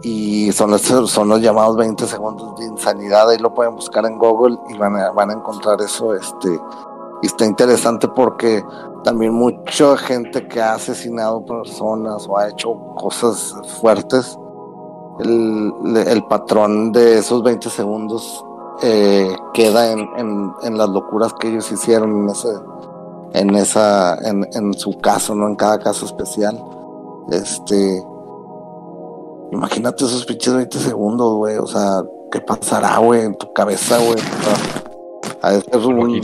Y 0.02 0.52
son 0.52 0.70
los, 0.70 0.82
son 0.82 1.28
los 1.28 1.40
llamados 1.40 1.76
20 1.78 2.06
segundos 2.06 2.56
de 2.58 2.66
insanidad, 2.66 3.30
ahí 3.30 3.38
lo 3.38 3.54
pueden 3.54 3.74
buscar 3.74 4.04
en 4.04 4.18
Google 4.18 4.58
y 4.68 4.76
van 4.76 4.96
a, 4.96 5.10
van 5.12 5.30
a 5.30 5.34
encontrar 5.34 5.80
eso, 5.80 6.14
este, 6.14 6.60
y 7.22 7.26
está 7.26 7.46
interesante 7.46 8.06
porque 8.08 8.62
también 9.02 9.32
mucha 9.32 9.96
gente 9.96 10.46
que 10.46 10.60
ha 10.60 10.74
asesinado 10.74 11.44
personas 11.46 12.26
o 12.28 12.36
ha 12.36 12.48
hecho 12.50 12.74
cosas 12.96 13.54
fuertes, 13.80 14.38
el, 15.20 15.72
el 16.06 16.24
patrón 16.26 16.92
de 16.92 17.18
esos 17.18 17.42
20 17.42 17.70
segundos 17.70 18.44
eh, 18.82 19.34
queda 19.54 19.92
en, 19.92 20.00
en, 20.18 20.52
en 20.64 20.76
las 20.76 20.88
locuras 20.88 21.32
que 21.34 21.48
ellos 21.48 21.70
hicieron 21.70 22.10
en 22.24 22.28
ese 22.30 22.48
en 23.32 23.54
esa 23.54 24.16
en, 24.28 24.46
en 24.52 24.74
su 24.74 24.98
caso 24.98 25.34
no 25.36 25.46
en 25.46 25.54
cada 25.56 25.78
caso 25.78 26.04
especial 26.04 26.60
este 27.30 28.02
imagínate 29.52 30.04
esos 30.04 30.24
pinches 30.26 30.54
20 30.54 30.78
segundos 30.78 31.34
güey 31.36 31.56
o 31.58 31.66
sea 31.66 32.02
qué 32.30 32.40
pasará 32.40 32.98
güey 32.98 33.22
en 33.22 33.34
tu 33.36 33.52
cabeza 33.52 33.98
güey 33.98 34.18
ser 35.50 35.94
un- 35.94 36.22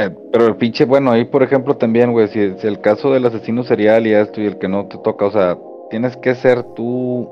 Eh, 0.00 0.14
pero 0.32 0.46
el 0.46 0.56
pinche, 0.56 0.84
bueno, 0.84 1.10
ahí 1.10 1.24
por 1.24 1.42
ejemplo 1.42 1.76
también, 1.76 2.12
güey, 2.12 2.28
si, 2.28 2.52
si 2.60 2.66
el 2.68 2.80
caso 2.80 3.10
del 3.10 3.26
asesino 3.26 3.64
serial 3.64 4.06
y 4.06 4.14
esto 4.14 4.40
y 4.40 4.46
el 4.46 4.58
que 4.58 4.68
no 4.68 4.86
te 4.86 4.96
toca, 4.98 5.26
o 5.26 5.32
sea, 5.32 5.58
tienes 5.90 6.16
que 6.16 6.36
ser 6.36 6.62
tú. 6.76 7.28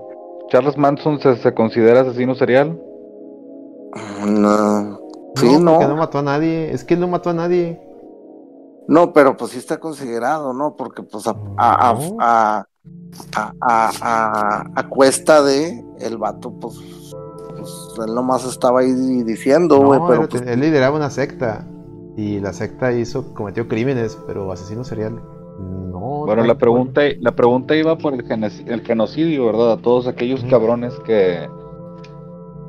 ¿Charles 0.49 0.77
Manson 0.77 1.21
se, 1.21 1.37
se 1.37 1.55
considera 1.55 2.01
asesino 2.01 2.35
serial? 2.35 2.77
no, 4.27 4.99
sí 5.37 5.47
no, 5.47 5.59
no 5.61 5.73
porque 5.75 5.87
no 5.89 5.97
mató 5.97 6.19
a 6.19 6.23
nadie. 6.23 6.73
Es 6.73 6.83
que 6.83 6.95
él 6.95 7.01
no 7.01 7.07
mató 7.09 7.31
a 7.31 7.35
nadie. 7.35 7.81
No, 8.89 9.13
pero 9.13 9.37
pues 9.37 9.53
sí 9.53 9.59
está 9.59 9.79
considerado, 9.81 10.53
¿no? 10.53 10.77
Porque 10.77 11.03
pues 11.03 11.27
a, 11.27 11.37
a, 11.57 11.91
a, 11.91 11.97
a, 12.21 12.67
a, 13.35 13.53
a- 13.61 13.91
a- 14.01 14.71
a 14.75 14.89
cuesta 14.89 15.43
de 15.43 15.85
el 16.01 16.19
vato, 16.19 16.53
pues, 16.61 16.77
pues 17.57 18.09
él 18.09 18.15
nomás 18.15 18.45
estaba 18.45 18.81
ahí 18.81 18.93
diciendo, 19.25 19.79
güey, 19.79 19.99
No, 20.01 20.07
pero 20.07 20.29
pues, 20.29 20.43
él 20.43 20.61
lideraba 20.61 20.97
una 20.97 21.11
secta. 21.11 21.67
Y 22.17 22.41
la 22.41 22.53
secta 22.55 22.93
hizo, 22.93 23.35
cometió 23.35 23.69
crímenes, 23.69 24.17
pero 24.27 24.51
asesino 24.51 24.85
serial. 24.85 25.21
No. 25.59 26.25
Bueno, 26.25 26.43
no, 26.43 26.49
la 26.49 26.57
pregunta, 26.57 27.03
la 27.21 27.33
pregunta 27.33 27.75
iba 27.77 27.99
por 27.99 28.15
el, 28.15 28.25
genes- 28.25 28.63
el 28.67 28.81
genocidio, 28.83 29.47
¿verdad? 29.47 29.73
A 29.73 29.77
todos 29.79 30.07
aquellos 30.07 30.43
cabrones 30.45 30.95
que, 31.05 31.47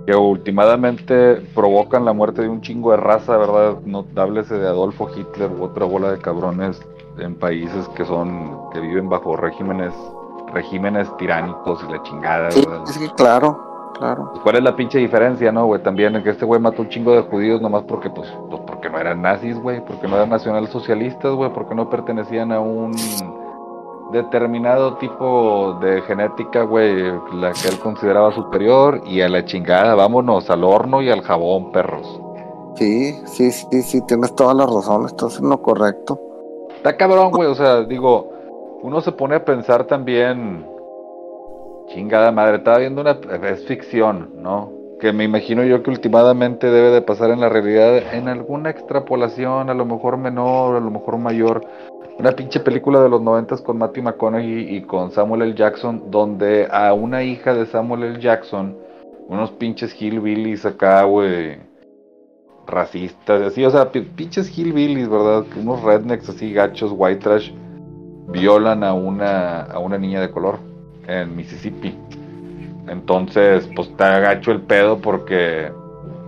que 0.07 0.15
últimamente 0.15 1.35
provocan 1.53 2.05
la 2.05 2.13
muerte 2.13 2.41
de 2.41 2.47
un 2.47 2.61
chingo 2.61 2.91
de 2.91 2.97
raza, 2.97 3.35
¿verdad? 3.35 3.79
No 3.85 4.05
háblese 4.15 4.57
de 4.57 4.65
Adolfo 4.65 5.09
Hitler 5.13 5.51
u 5.51 5.65
otra 5.65 5.83
bola 5.83 6.09
de 6.13 6.17
cabrones 6.17 6.81
en 7.19 7.35
países 7.35 7.89
que 7.89 8.05
son, 8.05 8.69
que 8.71 8.79
viven 8.79 9.09
bajo 9.09 9.35
regímenes, 9.35 9.93
regímenes 10.53 11.09
tiránicos 11.17 11.83
y 11.85 11.91
la 11.91 12.01
chingada, 12.03 12.51
sí, 12.51 12.61
¿verdad? 12.65 12.85
sí, 12.85 13.09
claro, 13.17 13.91
claro. 13.99 14.29
Pues, 14.31 14.43
¿Cuál 14.43 14.55
es 14.55 14.63
la 14.63 14.77
pinche 14.77 14.97
diferencia, 14.97 15.51
no, 15.51 15.65
güey? 15.65 15.83
También 15.83 16.15
en 16.15 16.23
que 16.23 16.29
este 16.29 16.45
güey 16.45 16.61
mató 16.61 16.83
un 16.83 16.89
chingo 16.89 17.11
de 17.11 17.23
judíos 17.23 17.61
nomás 17.61 17.83
porque, 17.83 18.09
pues, 18.09 18.33
pues 18.49 18.61
porque 18.65 18.89
no 18.89 18.99
eran 18.99 19.21
nazis, 19.21 19.59
güey, 19.59 19.83
porque 19.83 20.07
no 20.07 20.15
eran 20.15 20.29
nacionalsocialistas, 20.29 21.33
güey, 21.33 21.51
porque 21.51 21.75
no 21.75 21.89
pertenecían 21.89 22.53
a 22.53 22.61
un 22.61 22.93
determinado 24.11 24.95
tipo 24.97 25.77
de 25.81 26.01
genética, 26.01 26.63
güey, 26.63 27.11
la 27.33 27.51
que 27.51 27.67
él 27.67 27.79
consideraba 27.79 28.31
superior 28.33 29.01
y 29.05 29.21
a 29.21 29.29
la 29.29 29.43
chingada, 29.45 29.95
vámonos 29.95 30.49
al 30.49 30.63
horno 30.63 31.01
y 31.01 31.09
al 31.09 31.21
jabón, 31.21 31.71
perros. 31.71 32.21
Sí, 32.75 33.13
sí, 33.25 33.51
sí, 33.51 33.81
sí, 33.81 34.01
tienes 34.05 34.35
toda 34.35 34.53
la 34.53 34.65
razón, 34.65 35.05
estás 35.05 35.39
en 35.39 35.49
lo 35.49 35.61
correcto. 35.61 36.19
Está 36.75 36.95
cabrón, 36.95 37.31
güey, 37.31 37.49
o 37.49 37.55
sea, 37.55 37.81
digo, 37.83 38.29
uno 38.83 39.01
se 39.01 39.11
pone 39.11 39.35
a 39.35 39.45
pensar 39.45 39.85
también, 39.85 40.65
chingada 41.87 42.31
madre, 42.31 42.57
estaba 42.57 42.77
viendo 42.77 43.01
una, 43.01 43.19
es 43.49 43.65
ficción, 43.65 44.31
¿no? 44.35 44.71
Que 44.99 45.11
me 45.11 45.23
imagino 45.23 45.63
yo 45.63 45.83
que 45.83 45.89
últimamente 45.89 46.69
debe 46.69 46.91
de 46.91 47.01
pasar 47.01 47.31
en 47.31 47.39
la 47.39 47.49
realidad, 47.49 48.13
en 48.13 48.27
alguna 48.27 48.69
extrapolación, 48.69 49.69
a 49.69 49.73
lo 49.73 49.85
mejor 49.85 50.17
menor, 50.17 50.75
a 50.75 50.79
lo 50.79 50.91
mejor 50.91 51.17
mayor, 51.17 51.61
una 52.19 52.31
pinche 52.31 52.59
película 52.59 53.01
de 53.01 53.09
los 53.09 53.21
noventas 53.21 53.61
con 53.61 53.77
Matthew 53.77 54.03
McConaughey 54.03 54.75
y 54.75 54.81
con 54.81 55.11
Samuel 55.11 55.43
L. 55.43 55.53
Jackson, 55.55 56.09
donde 56.09 56.67
a 56.71 56.93
una 56.93 57.23
hija 57.23 57.53
de 57.53 57.65
Samuel 57.65 58.03
L. 58.03 58.19
Jackson, 58.19 58.75
unos 59.27 59.51
pinches 59.51 59.99
hillbillies 59.99 60.65
acá, 60.65 61.03
güey, 61.03 61.59
racistas, 62.65 63.41
así, 63.41 63.63
o 63.63 63.69
sea, 63.69 63.91
pi- 63.91 64.01
pinches 64.01 64.49
hillbillies, 64.57 65.09
¿verdad? 65.09 65.45
Unos 65.61 65.83
rednecks 65.83 66.29
así, 66.29 66.53
gachos, 66.53 66.91
white 66.95 67.21
trash, 67.21 67.51
violan 68.29 68.83
a 68.83 68.93
una, 68.93 69.61
a 69.61 69.79
una 69.79 69.97
niña 69.97 70.19
de 70.19 70.31
color 70.31 70.59
en 71.07 71.35
Mississippi. 71.35 71.95
Entonces, 72.87 73.69
pues 73.75 73.89
está 73.89 74.19
gacho 74.19 74.51
el 74.51 74.61
pedo 74.61 74.97
porque 74.99 75.71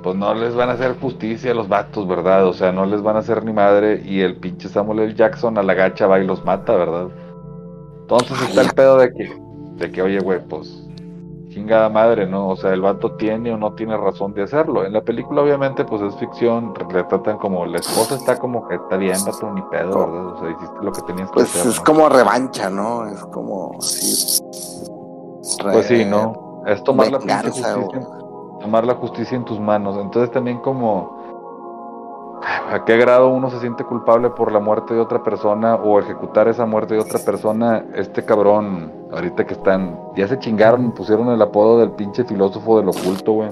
pues 0.03 0.15
no 0.15 0.34
les 0.34 0.55
van 0.55 0.69
a 0.69 0.73
hacer 0.73 0.97
justicia 0.99 1.51
a 1.51 1.55
los 1.55 1.67
vatos, 1.67 2.07
¿verdad? 2.07 2.45
O 2.47 2.53
sea, 2.53 2.71
no 2.71 2.85
les 2.85 3.01
van 3.01 3.15
a 3.15 3.19
hacer 3.19 3.43
ni 3.43 3.53
madre 3.53 4.01
y 4.05 4.21
el 4.21 4.38
pinche 4.38 4.69
Samuel 4.69 4.99
L. 4.99 5.15
Jackson 5.15 5.57
a 5.57 5.63
la 5.63 5.73
gacha 5.73 6.07
va 6.07 6.19
y 6.19 6.26
los 6.26 6.43
mata, 6.45 6.73
¿verdad? 6.76 7.07
Entonces 8.01 8.41
está 8.41 8.61
el 8.61 8.71
pedo 8.71 8.97
de 8.97 9.11
que, 9.13 9.41
de 9.76 9.91
que, 9.91 10.01
oye, 10.01 10.19
güey, 10.19 10.39
pues 10.47 10.84
chingada 11.49 11.89
madre, 11.89 12.27
¿no? 12.27 12.49
O 12.49 12.55
sea, 12.55 12.73
el 12.73 12.81
vato 12.81 13.13
tiene 13.13 13.51
o 13.51 13.57
no 13.57 13.73
tiene 13.73 13.97
razón 13.97 14.34
de 14.34 14.43
hacerlo. 14.43 14.85
En 14.85 14.93
la 14.93 15.01
película, 15.01 15.41
obviamente, 15.41 15.84
pues 15.84 16.01
es 16.01 16.15
ficción, 16.15 16.73
le 16.93 17.03
tratan 17.03 17.38
como, 17.38 17.65
la 17.65 17.80
esposa 17.80 18.15
está 18.15 18.38
como 18.38 18.67
que 18.67 18.76
está 18.76 18.97
bien, 18.97 19.17
vato, 19.26 19.51
ni 19.51 19.61
pedo, 19.63 20.07
¿verdad? 20.07 20.26
O 20.27 20.39
sea, 20.39 20.51
hiciste 20.51 20.76
lo 20.81 20.91
que 20.91 21.01
tenías 21.01 21.30
que 21.30 21.34
Pues 21.34 21.55
hacer. 21.55 21.71
es 21.71 21.77
¿no? 21.77 21.84
como 21.84 22.09
revancha, 22.09 22.69
¿no? 22.69 23.05
Es 23.07 23.19
como 23.26 23.76
así. 23.80 24.41
Pues 25.61 25.88
sí, 25.88 26.05
¿no? 26.05 26.63
Es 26.67 26.84
tomar 26.84 27.11
la 27.11 27.19
pinche 27.19 27.49
justicia, 27.49 27.76
tomar 28.60 28.86
la 28.86 28.95
justicia 28.95 29.36
en 29.36 29.45
tus 29.45 29.60
manos. 29.60 29.98
Entonces 29.98 30.31
también 30.31 30.60
como 30.60 31.19
a 32.41 32.86
qué 32.86 32.98
grado 32.98 33.30
uno 33.30 33.49
se 33.49 33.60
siente 33.60 33.84
culpable 33.84 34.30
por 34.30 34.52
la 34.52 34.60
muerte 34.60 34.94
de 34.94 34.99
otra 34.99 35.23
persona 35.23 35.76
o 35.76 35.99
ejecutar 35.99 36.48
esa 36.48 36.65
muerte 36.65 36.94
de 36.94 37.02
otra 37.02 37.19
persona. 37.19 37.86
Este 37.95 38.23
cabrón, 38.23 38.91
ahorita 39.11 39.45
que 39.45 39.53
están, 39.53 39.99
ya 40.15 40.27
se 40.27 40.40
chingaron, 40.40 40.91
pusieron 40.91 41.30
el 41.30 41.41
apodo 41.41 41.80
del 41.80 41.91
pinche 41.91 42.23
filósofo 42.23 42.80
del 42.80 42.90
oculto, 42.90 43.34
güey. 43.34 43.49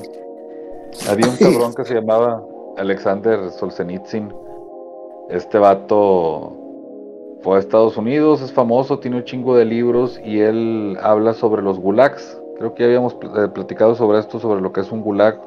Había 1.09 1.27
un 1.27 1.35
cabrón 1.35 1.73
que 1.73 1.83
se 1.83 1.95
llamaba 1.95 2.43
Alexander 2.77 3.49
Solzhenitsyn. 3.51 4.33
Este 5.29 5.57
vato 5.57 6.53
fue 7.41 7.57
a 7.57 7.59
Estados 7.59 7.97
Unidos, 7.97 8.41
es 8.41 8.53
famoso, 8.53 8.99
tiene 8.99 9.17
un 9.17 9.23
chingo 9.23 9.55
de 9.57 9.65
libros 9.65 10.19
y 10.23 10.39
él 10.39 10.97
habla 11.01 11.33
sobre 11.33 11.61
los 11.61 11.79
gulags. 11.79 12.36
Creo 12.57 12.73
que 12.73 12.83
ya 12.83 12.87
habíamos 12.87 13.13
eh, 13.13 13.47
platicado 13.53 13.95
sobre 13.95 14.19
esto, 14.19 14.39
sobre 14.39 14.61
lo 14.61 14.73
que 14.73 14.81
es 14.81 14.91
un 14.91 15.01
gulag. 15.01 15.39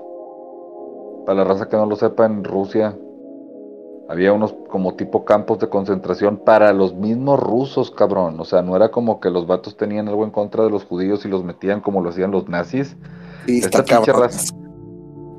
Para 1.26 1.38
la 1.38 1.44
raza 1.44 1.68
que 1.68 1.76
no 1.76 1.86
lo 1.86 1.96
sepa, 1.96 2.26
en 2.26 2.44
Rusia 2.44 2.96
había 4.08 4.32
unos 4.32 4.54
como 4.68 4.94
tipo 4.94 5.24
campos 5.24 5.60
de 5.60 5.68
concentración 5.68 6.38
para 6.38 6.72
los 6.72 6.94
mismos 6.94 7.38
rusos, 7.38 7.92
cabrón. 7.92 8.40
O 8.40 8.44
sea, 8.44 8.60
no 8.62 8.74
era 8.74 8.90
como 8.90 9.20
que 9.20 9.30
los 9.30 9.46
vatos 9.46 9.76
tenían 9.76 10.08
algo 10.08 10.24
en 10.24 10.30
contra 10.30 10.64
de 10.64 10.70
los 10.70 10.84
judíos 10.84 11.24
y 11.24 11.28
los 11.28 11.44
metían 11.44 11.80
como 11.80 12.02
lo 12.02 12.10
hacían 12.10 12.32
los 12.32 12.48
nazis. 12.48 12.96
esta, 13.46 13.84
pinche 13.84 14.12
raza, 14.12 14.52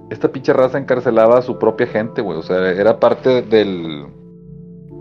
esta 0.10 0.32
pinche 0.32 0.54
raza 0.54 0.78
encarcelaba 0.78 1.38
a 1.38 1.42
su 1.42 1.60
propia 1.60 1.88
gente, 1.88 2.22
güey. 2.22 2.38
O 2.38 2.44
sea, 2.44 2.70
era 2.70 3.00
parte 3.00 3.42
del, 3.42 4.08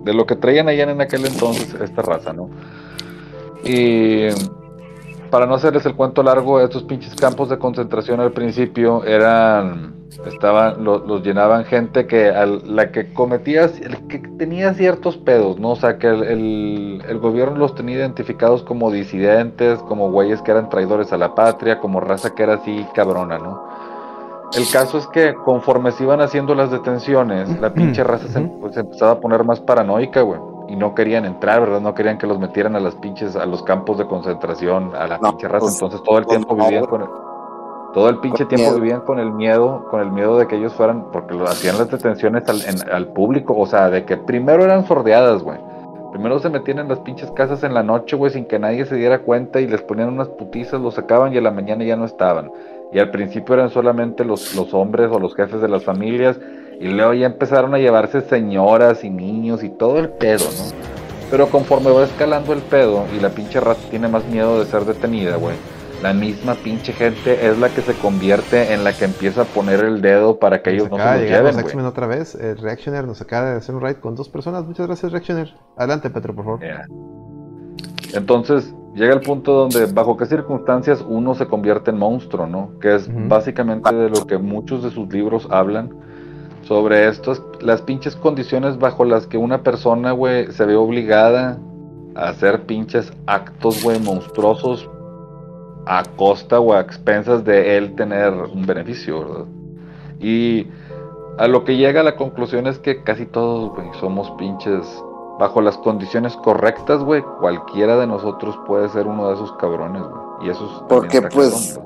de 0.05 0.15
lo 0.15 0.27
que 0.27 0.35
traían 0.37 0.69
allá 0.69 0.91
en 0.91 1.01
aquel 1.01 1.27
entonces 1.27 1.75
esta 1.81 2.03
raza, 2.03 2.33
¿no? 2.33 2.51
Y 3.63 4.29
para 5.31 5.47
no 5.47 5.55
hacerles 5.55 5.87
el 5.87 5.95
cuento 5.95 6.23
largo, 6.23 6.61
estos 6.61 6.83
pinches 6.83 7.15
campos 7.15 7.49
de 7.49 7.59
concentración 7.59 8.21
al 8.21 8.33
principio 8.33 9.05
eran, 9.05 9.95
estaban, 10.27 10.85
los 10.85 11.23
llenaban 11.23 11.65
gente 11.65 12.07
que 12.07 12.33
la 12.65 12.91
que 12.91 13.13
cometía, 13.13 13.71
que 14.09 14.19
tenía 14.39 14.75
ciertos 14.75 15.17
pedos, 15.17 15.59
¿no? 15.59 15.71
O 15.71 15.77
sea, 15.77 15.99
que 15.99 16.09
el, 16.09 17.03
el, 17.09 17.19
gobierno 17.19 17.59
los 17.59 17.75
tenía 17.75 17.97
identificados 17.97 18.63
como 18.63 18.91
disidentes, 18.91 19.79
como 19.81 20.11
güeyes 20.11 20.43
que 20.43 20.51
eran 20.51 20.69
traidores 20.69 21.13
a 21.13 21.17
la 21.17 21.35
patria, 21.35 21.79
como 21.79 22.01
raza 22.01 22.35
que 22.35 22.43
era 22.43 22.55
así 22.55 22.85
cabrona, 22.95 23.39
¿no? 23.39 23.63
El 24.57 24.69
caso 24.69 24.99
es 24.99 25.07
que 25.07 25.35
conforme 25.35 25.93
se 25.93 26.03
iban 26.03 26.21
haciendo 26.21 26.57
las 26.57 26.73
detenciones, 26.73 27.49
la 27.61 27.73
pinche 27.73 28.03
raza 28.03 28.27
se, 28.27 28.41
pues, 28.41 28.75
se 28.75 28.81
empezaba 28.81 29.13
a 29.13 29.21
poner 29.21 29.45
más 29.45 29.61
paranoica, 29.61 30.23
güey 30.23 30.50
y 30.71 30.77
no 30.77 30.95
querían 30.95 31.25
entrar, 31.25 31.61
¿verdad? 31.61 31.81
No 31.81 31.95
querían 31.95 32.17
que 32.17 32.29
los 32.29 32.39
metieran 32.39 32.77
a 32.77 32.81
las 32.81 32.95
pinches, 32.95 33.35
a 33.35 33.45
los 33.45 33.63
campos 33.65 33.99
de 33.99 34.07
concentración, 34.07 34.93
a 34.95 35.09
la 35.09 35.19
pinche 35.19 35.49
raza. 35.49 35.67
Pues, 35.67 35.75
Entonces 35.75 36.03
todo 36.05 36.19
el 36.19 36.25
pues, 36.25 36.39
tiempo 36.39 36.55
vivían 36.55 36.87
con 36.87 37.03
el, 37.03 37.09
todo 37.93 38.09
el 38.09 38.19
pinche 38.19 38.45
tiempo 38.47 38.75
vivían 38.75 39.01
con 39.01 39.19
el 39.19 39.33
miedo, 39.33 39.87
con 39.91 40.01
el 40.01 40.13
miedo 40.13 40.39
de 40.39 40.47
que 40.47 40.57
ellos 40.57 40.73
fueran, 40.75 41.11
porque 41.11 41.35
lo 41.35 41.45
hacían 41.45 41.77
las 41.77 41.91
detenciones 41.91 42.45
al, 42.49 42.93
al 42.93 43.09
público, 43.09 43.57
o 43.59 43.67
sea, 43.67 43.91
de 43.91 44.05
que 44.05 44.17
primero 44.17 44.63
eran 44.63 44.87
sordeadas, 44.87 45.43
güey. 45.43 45.59
Primero 46.13 46.39
se 46.39 46.51
metían 46.51 46.79
en 46.79 46.89
las 46.89 47.01
pinches 47.01 47.31
casas 47.33 47.65
en 47.65 47.75
la 47.75 47.83
noche, 47.83 48.15
güey, 48.17 48.31
sin 48.31 48.45
que 48.45 48.61
nadie 48.61 48.87
se 48.87 48.95
diera 48.95 49.21
cuenta 49.21 49.61
y 49.61 49.67
les 49.67 49.83
ponían 49.83 50.09
unas 50.09 50.29
putizas, 50.29 50.81
los 50.81 50.95
sacaban 50.95 51.35
y 51.35 51.39
a 51.39 51.41
la 51.41 51.51
mañana 51.51 51.83
ya 51.85 51.97
no 51.97 52.05
estaban. 52.05 52.53
Y 52.93 53.01
al 53.01 53.11
principio 53.11 53.55
eran 53.55 53.71
solamente 53.71 54.25
los, 54.25 54.55
los 54.55 54.73
hombres 54.73 55.11
o 55.13 55.19
los 55.19 55.35
jefes 55.35 55.61
de 55.61 55.69
las 55.69 55.85
familias 55.85 56.39
y 56.81 56.89
luego 56.89 57.13
ya 57.13 57.27
empezaron 57.27 57.75
a 57.75 57.79
llevarse 57.79 58.23
señoras 58.23 59.05
y 59.05 59.11
niños 59.11 59.63
y 59.63 59.69
todo 59.69 59.99
el 59.99 60.09
pedo, 60.09 60.45
¿no? 60.45 60.91
Pero 61.31 61.47
conforme 61.49 61.91
va 61.91 62.05
escalando 62.05 62.55
el 62.55 62.63
pedo 62.63 63.05
y 63.15 63.21
la 63.21 63.29
pinche 63.29 63.61
raza 63.61 63.83
tiene 63.91 64.09
más 64.09 64.25
miedo 64.25 64.59
de 64.59 64.65
ser 64.65 64.87
detenida, 64.87 65.37
güey. 65.37 65.55
La 66.03 66.15
misma 66.15 66.55
pinche 66.55 66.95
gente 66.95 67.47
es 67.47 67.59
la 67.59 67.69
que 67.69 67.83
se 67.83 67.93
convierte 67.93 68.73
en 68.73 68.83
la 68.83 68.95
que 68.95 69.05
empieza 69.05 69.43
a 69.43 69.45
poner 69.45 69.81
el 69.81 70.01
dedo 70.01 70.39
para 70.39 70.63
que 70.63 70.71
ellos 70.71 70.91
no 70.91 70.97
se 70.97 71.05
lo 71.05 71.21
lleven, 71.21 71.61
güey. 71.61 71.85
otra 71.85 72.07
vez. 72.07 72.35
El 72.35 72.57
Reactioner 72.57 73.07
nos 73.07 73.21
acaba 73.21 73.51
de 73.51 73.59
hacer 73.59 73.75
un 73.75 73.83
raid 73.83 73.97
con 73.97 74.17
dos 74.17 74.31
personas. 74.31 74.65
Muchas 74.65 74.87
gracias, 74.87 75.13
Reactioner. 75.13 75.55
Adelante, 75.77 76.09
Petro, 76.09 76.35
por 76.35 76.45
favor. 76.47 76.61
Entonces, 78.15 78.75
llega 78.95 79.13
el 79.13 79.21
punto 79.21 79.53
donde 79.53 79.85
bajo 79.93 80.17
qué 80.17 80.25
circunstancias 80.25 81.05
uno 81.07 81.35
se 81.35 81.47
convierte 81.47 81.91
en 81.91 81.99
monstruo, 81.99 82.47
¿no? 82.47 82.79
Que 82.81 82.95
es 82.95 83.11
básicamente 83.29 83.95
de 83.95 84.09
lo 84.09 84.27
que 84.27 84.39
muchos 84.39 84.83
de 84.83 84.91
sus 84.91 85.13
libros 85.13 85.47
hablan 85.51 86.10
sobre 86.71 87.09
estas, 87.09 87.43
las 87.61 87.83
pinches 87.83 88.15
condiciones 88.15 88.79
bajo 88.79 89.05
las 89.05 89.27
que 89.27 89.37
una 89.37 89.65
persona, 89.65 90.13
güey, 90.13 90.53
se 90.53 90.65
ve 90.65 90.77
obligada 90.77 91.59
a 92.15 92.29
hacer 92.29 92.65
pinches 92.65 93.13
actos, 93.27 93.83
güey, 93.83 93.99
monstruosos 93.99 94.89
a 95.87 96.05
costa 96.15 96.61
o 96.61 96.73
a 96.73 96.79
expensas 96.79 97.45
de 97.45 97.77
él 97.77 97.97
tener 97.97 98.33
un 98.33 98.65
beneficio, 98.67 99.19
¿verdad? 99.19 99.45
Y 100.21 100.69
a 101.39 101.49
lo 101.49 101.65
que 101.65 101.77
llega 101.77 102.03
a 102.03 102.05
la 102.05 102.15
conclusión 102.15 102.69
es 102.69 102.79
que 102.79 103.03
casi 103.03 103.27
todos, 103.27 103.75
güey, 103.75 103.89
somos 103.99 104.31
pinches 104.39 104.87
bajo 105.41 105.61
las 105.61 105.77
condiciones 105.79 106.37
correctas, 106.37 107.03
güey, 107.03 107.25
cualquiera 107.41 107.97
de 107.97 108.07
nosotros 108.07 108.57
puede 108.69 108.89
ser 108.91 109.09
uno 109.09 109.27
de 109.27 109.35
esos 109.35 109.51
cabrones, 109.55 110.03
güey. 110.03 110.47
Y 110.47 110.51
eso 110.51 110.67
es 110.67 110.83
porque 110.89 111.21
pues 111.21 111.81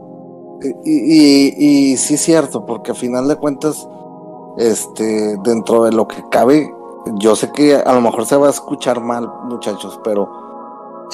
y, 0.85 0.91
y, 0.91 1.55
y, 1.93 1.97
sí 1.97 2.15
es 2.15 2.21
cierto, 2.21 2.67
porque 2.67 2.93
a 2.93 2.95
final 2.95 3.29
de 3.29 3.37
cuentas 3.37 3.89
este, 4.57 5.36
dentro 5.42 5.84
de 5.84 5.92
lo 5.92 6.07
que 6.07 6.23
cabe, 6.31 6.73
yo 7.18 7.36
sé 7.36 7.52
que 7.52 7.74
a 7.74 7.92
lo 7.92 8.00
mejor 8.00 8.26
se 8.26 8.36
va 8.36 8.47
a 8.47 8.50
escuchar 8.50 9.00
mal, 9.00 9.31
muchachos, 9.44 10.00
pero 10.02 10.28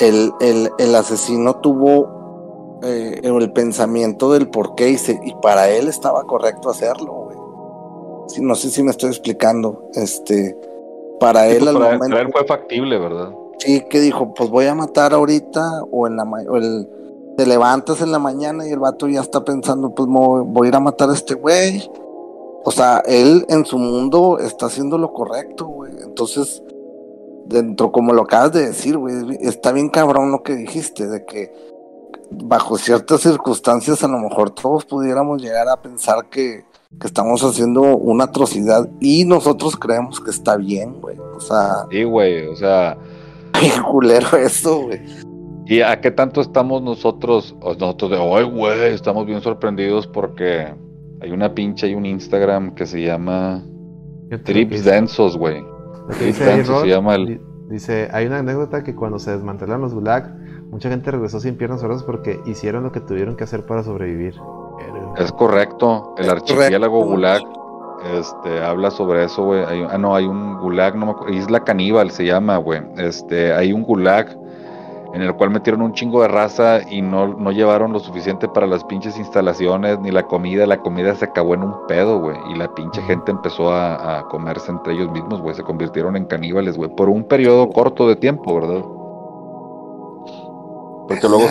el, 0.01 0.33
el, 0.79 0.95
asesino 0.95 1.57
tuvo 1.57 2.79
eh, 2.83 3.21
el 3.23 3.53
pensamiento 3.53 4.33
del 4.33 4.49
por 4.49 4.75
qué 4.75 4.91
y, 4.91 4.97
y 5.25 5.35
para 5.43 5.69
él 5.69 5.89
estaba 5.89 6.25
correcto 6.25 6.71
hacerlo, 6.71 7.13
güey. 7.13 7.37
no 8.41 8.55
sé 8.55 8.71
si 8.71 8.83
me 8.83 8.91
estoy 8.91 9.11
explicando. 9.11 9.91
Este, 9.95 10.57
para 11.19 11.49
él 11.49 11.59
pues, 11.59 11.69
al 11.69 11.83
momento. 11.83 12.19
él 12.19 12.33
fue 12.33 12.45
factible, 12.47 12.99
¿verdad? 12.99 13.35
Sí, 13.59 13.85
que 13.91 14.01
dijo, 14.01 14.33
pues 14.33 14.49
voy 14.49 14.67
a 14.67 14.75
matar 14.75 15.13
ahorita 15.13 15.83
o 15.91 16.07
en 16.07 16.17
la 16.17 16.25
o 16.25 16.57
el, 16.57 16.89
te 17.37 17.47
levantas 17.47 18.01
en 18.01 18.11
la 18.11 18.19
mañana 18.19 18.67
y 18.67 18.71
el 18.71 18.79
vato 18.79 19.07
ya 19.07 19.21
está 19.21 19.45
pensando, 19.45 19.95
pues 19.95 20.09
voy 20.09 20.67
a 20.67 20.69
ir 20.69 20.77
a 20.77 20.81
matar 20.81 21.11
a 21.11 21.13
este 21.13 21.35
güey 21.35 21.91
o 22.65 22.71
sea, 22.71 23.03
él 23.07 23.47
en 23.49 23.65
su 23.65 23.79
mundo 23.79 24.39
está 24.39 24.67
haciendo 24.67 24.99
lo 24.99 25.13
correcto, 25.13 25.67
güey. 25.67 25.93
Entonces, 26.03 26.63
dentro, 27.47 27.91
como 27.91 28.13
lo 28.13 28.23
acabas 28.23 28.53
de 28.53 28.67
decir, 28.67 28.97
güey, 28.99 29.15
está 29.41 29.73
bien 29.73 29.89
cabrón 29.89 30.31
lo 30.31 30.43
que 30.43 30.55
dijiste, 30.55 31.07
de 31.07 31.25
que 31.25 31.53
bajo 32.31 32.77
ciertas 32.79 33.23
circunstancias 33.23 34.05
a 34.05 34.09
lo 34.09 34.19
mejor 34.19 34.51
todos 34.51 34.85
pudiéramos 34.85 35.43
llegar 35.43 35.69
a 35.69 35.81
pensar 35.81 36.29
que, 36.29 36.65
estamos 37.05 37.45
haciendo 37.45 37.83
una 37.83 38.25
atrocidad 38.25 38.89
y 38.99 39.25
nosotros 39.25 39.77
creemos 39.77 40.19
que 40.19 40.31
está 40.31 40.57
bien, 40.57 41.01
güey. 41.01 41.17
O 41.37 41.41
sea... 41.41 41.87
Sí, 41.89 42.03
güey, 42.03 42.49
o 42.49 42.57
sea... 42.57 42.99
Qué 43.53 43.71
culero 43.81 44.37
eso, 44.37 44.83
güey. 44.83 45.01
¿Y 45.67 45.83
a 45.83 46.01
qué 46.01 46.11
tanto 46.11 46.41
estamos 46.41 46.83
nosotros, 46.83 47.55
nosotros 47.61 48.11
de, 48.11 48.17
ay, 48.17 48.43
güey, 48.43 48.93
estamos 48.93 49.25
bien 49.25 49.41
sorprendidos 49.41 50.09
porque 50.09 50.75
hay 51.21 51.33
una 51.33 51.55
pinche, 51.55 51.87
hay 51.87 51.95
un 51.95 52.07
Instagram 52.07 52.75
que 52.75 52.87
se 52.87 53.03
llama 53.03 53.63
Trips 54.45 54.85
Densos, 54.85 55.37
güey. 55.37 55.63
Trips 56.19 56.39
Densos 56.39 56.83
se 56.83 56.89
llama 56.89 57.15
el... 57.15 57.41
Dice, 57.69 58.09
hay 58.13 58.27
una 58.27 58.39
anécdota 58.39 58.83
que 58.83 58.95
cuando 58.97 59.19
se 59.19 59.31
desmantelaron 59.31 59.83
los 59.83 59.95
gulag, 59.95 60.35
mucha 60.71 60.89
gente 60.89 61.11
regresó 61.11 61.39
sin 61.39 61.57
piernas 61.57 61.85
o 61.85 62.07
porque 62.07 62.41
hicieron 62.47 62.83
lo 62.83 62.91
que 62.91 63.01
tuvieron 63.01 63.37
que 63.37 63.45
hacer 63.45 63.65
para 63.65 63.85
sobrevivir. 63.85 64.35
Es 65.19 65.31
correcto, 65.33 66.15
el 66.19 66.31
archipiélago 66.31 67.05
gulag 67.05 67.43
este, 68.05 68.63
habla 68.63 68.91
sobre 68.91 69.25
eso, 69.25 69.45
güey. 69.45 69.63
ah, 69.63 69.99
no, 69.99 70.15
hay 70.15 70.25
un 70.25 70.59
gulag, 70.59 70.97
no 70.97 71.07
me 71.07 71.13
acuerdo, 71.13 71.35
Isla 71.35 71.61
Caníbal 71.65 72.11
se 72.11 72.25
llama, 72.25 72.57
güey. 72.57 72.81
Este, 72.97 73.53
hay 73.53 73.73
un 73.73 73.83
gulag 73.83 74.37
en 75.13 75.23
el 75.23 75.35
cual 75.35 75.51
metieron 75.51 75.83
un 75.83 75.93
chingo 75.93 76.23
de 76.23 76.29
raza 76.29 76.81
y 76.89 77.03
no, 77.03 77.35
no 77.35 77.51
llevaron 77.51 77.93
lo 77.93 77.99
suficiente 77.99 78.49
para 78.49 78.67
las 78.67 78.85
pinches 78.85 79.19
instalaciones 79.19 79.99
ni 80.01 80.11
la 80.11 80.23
comida. 80.25 80.67
La 80.67 80.79
comida 80.79 81.15
se 81.15 81.25
acabó 81.25 81.55
en 81.55 81.65
un 81.65 81.87
pedo, 81.89 82.19
güey. 82.19 82.37
Y 82.53 82.57
la 82.57 82.73
pinche 82.75 83.03
gente 83.03 83.33
empezó 83.33 83.73
a, 83.73 84.27
comerse 84.31 84.71
entre 84.71 84.95
ellos 84.95 85.11
mismos, 85.11 85.41
güey. 85.41 85.55
Se 85.55 85.63
convirtieron 85.63 86.17
en 86.17 86.27
caníbales, 86.27 86.77
güey. 86.77 86.95
Por 86.95 87.09
un 87.09 87.25
periodo 87.25 87.69
corto 87.71 88.09
de 88.09 88.17
tiempo, 88.17 88.55
¿verdad? 88.55 88.85
Porque 91.09 91.29
luego... 91.29 91.47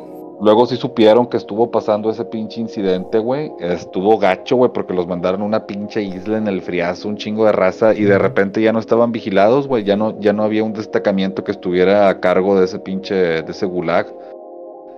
Luego 0.40 0.66
sí 0.66 0.76
supieron 0.76 1.26
que 1.26 1.38
estuvo 1.38 1.70
pasando 1.70 2.10
ese 2.10 2.24
pinche 2.24 2.60
incidente, 2.60 3.18
güey. 3.18 3.52
Estuvo 3.58 4.18
gacho, 4.18 4.56
güey, 4.56 4.70
porque 4.70 4.92
los 4.92 5.06
mandaron 5.06 5.40
a 5.40 5.44
una 5.44 5.66
pinche 5.66 6.02
isla 6.02 6.36
en 6.36 6.46
el 6.46 6.60
friazo, 6.60 7.08
un 7.08 7.16
chingo 7.16 7.46
de 7.46 7.52
raza, 7.52 7.94
y 7.94 8.02
de 8.02 8.18
repente 8.18 8.60
ya 8.60 8.72
no 8.72 8.78
estaban 8.78 9.12
vigilados, 9.12 9.66
güey. 9.66 9.84
Ya 9.84 9.96
no, 9.96 10.20
ya 10.20 10.34
no 10.34 10.42
había 10.42 10.62
un 10.62 10.74
destacamiento 10.74 11.42
que 11.42 11.52
estuviera 11.52 12.08
a 12.08 12.20
cargo 12.20 12.58
de 12.58 12.66
ese 12.66 12.78
pinche, 12.78 13.14
de 13.14 13.50
ese 13.50 13.64
gulag. 13.64 14.12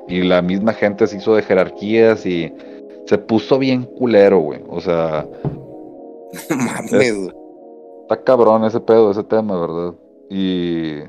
Y 0.08 0.23
la 0.23 0.42
misma 0.42 0.73
gente 0.73 1.07
se 1.07 1.18
hizo 1.18 1.36
de 1.36 1.42
jerarquías 1.42 2.26
y 2.26 2.52
se 3.07 3.18
puso 3.18 3.58
bien 3.58 3.84
culero, 3.84 4.41
güey. 4.41 4.60
O 4.68 4.81
sea. 4.81 5.25
Mames. 6.50 7.33
Está 8.02 8.25
cabrón 8.25 8.65
ese 8.65 8.81
pedo, 8.81 9.12
ese 9.12 9.23
tema, 9.23 9.60
¿verdad? 9.60 9.94
Y. 10.31 11.00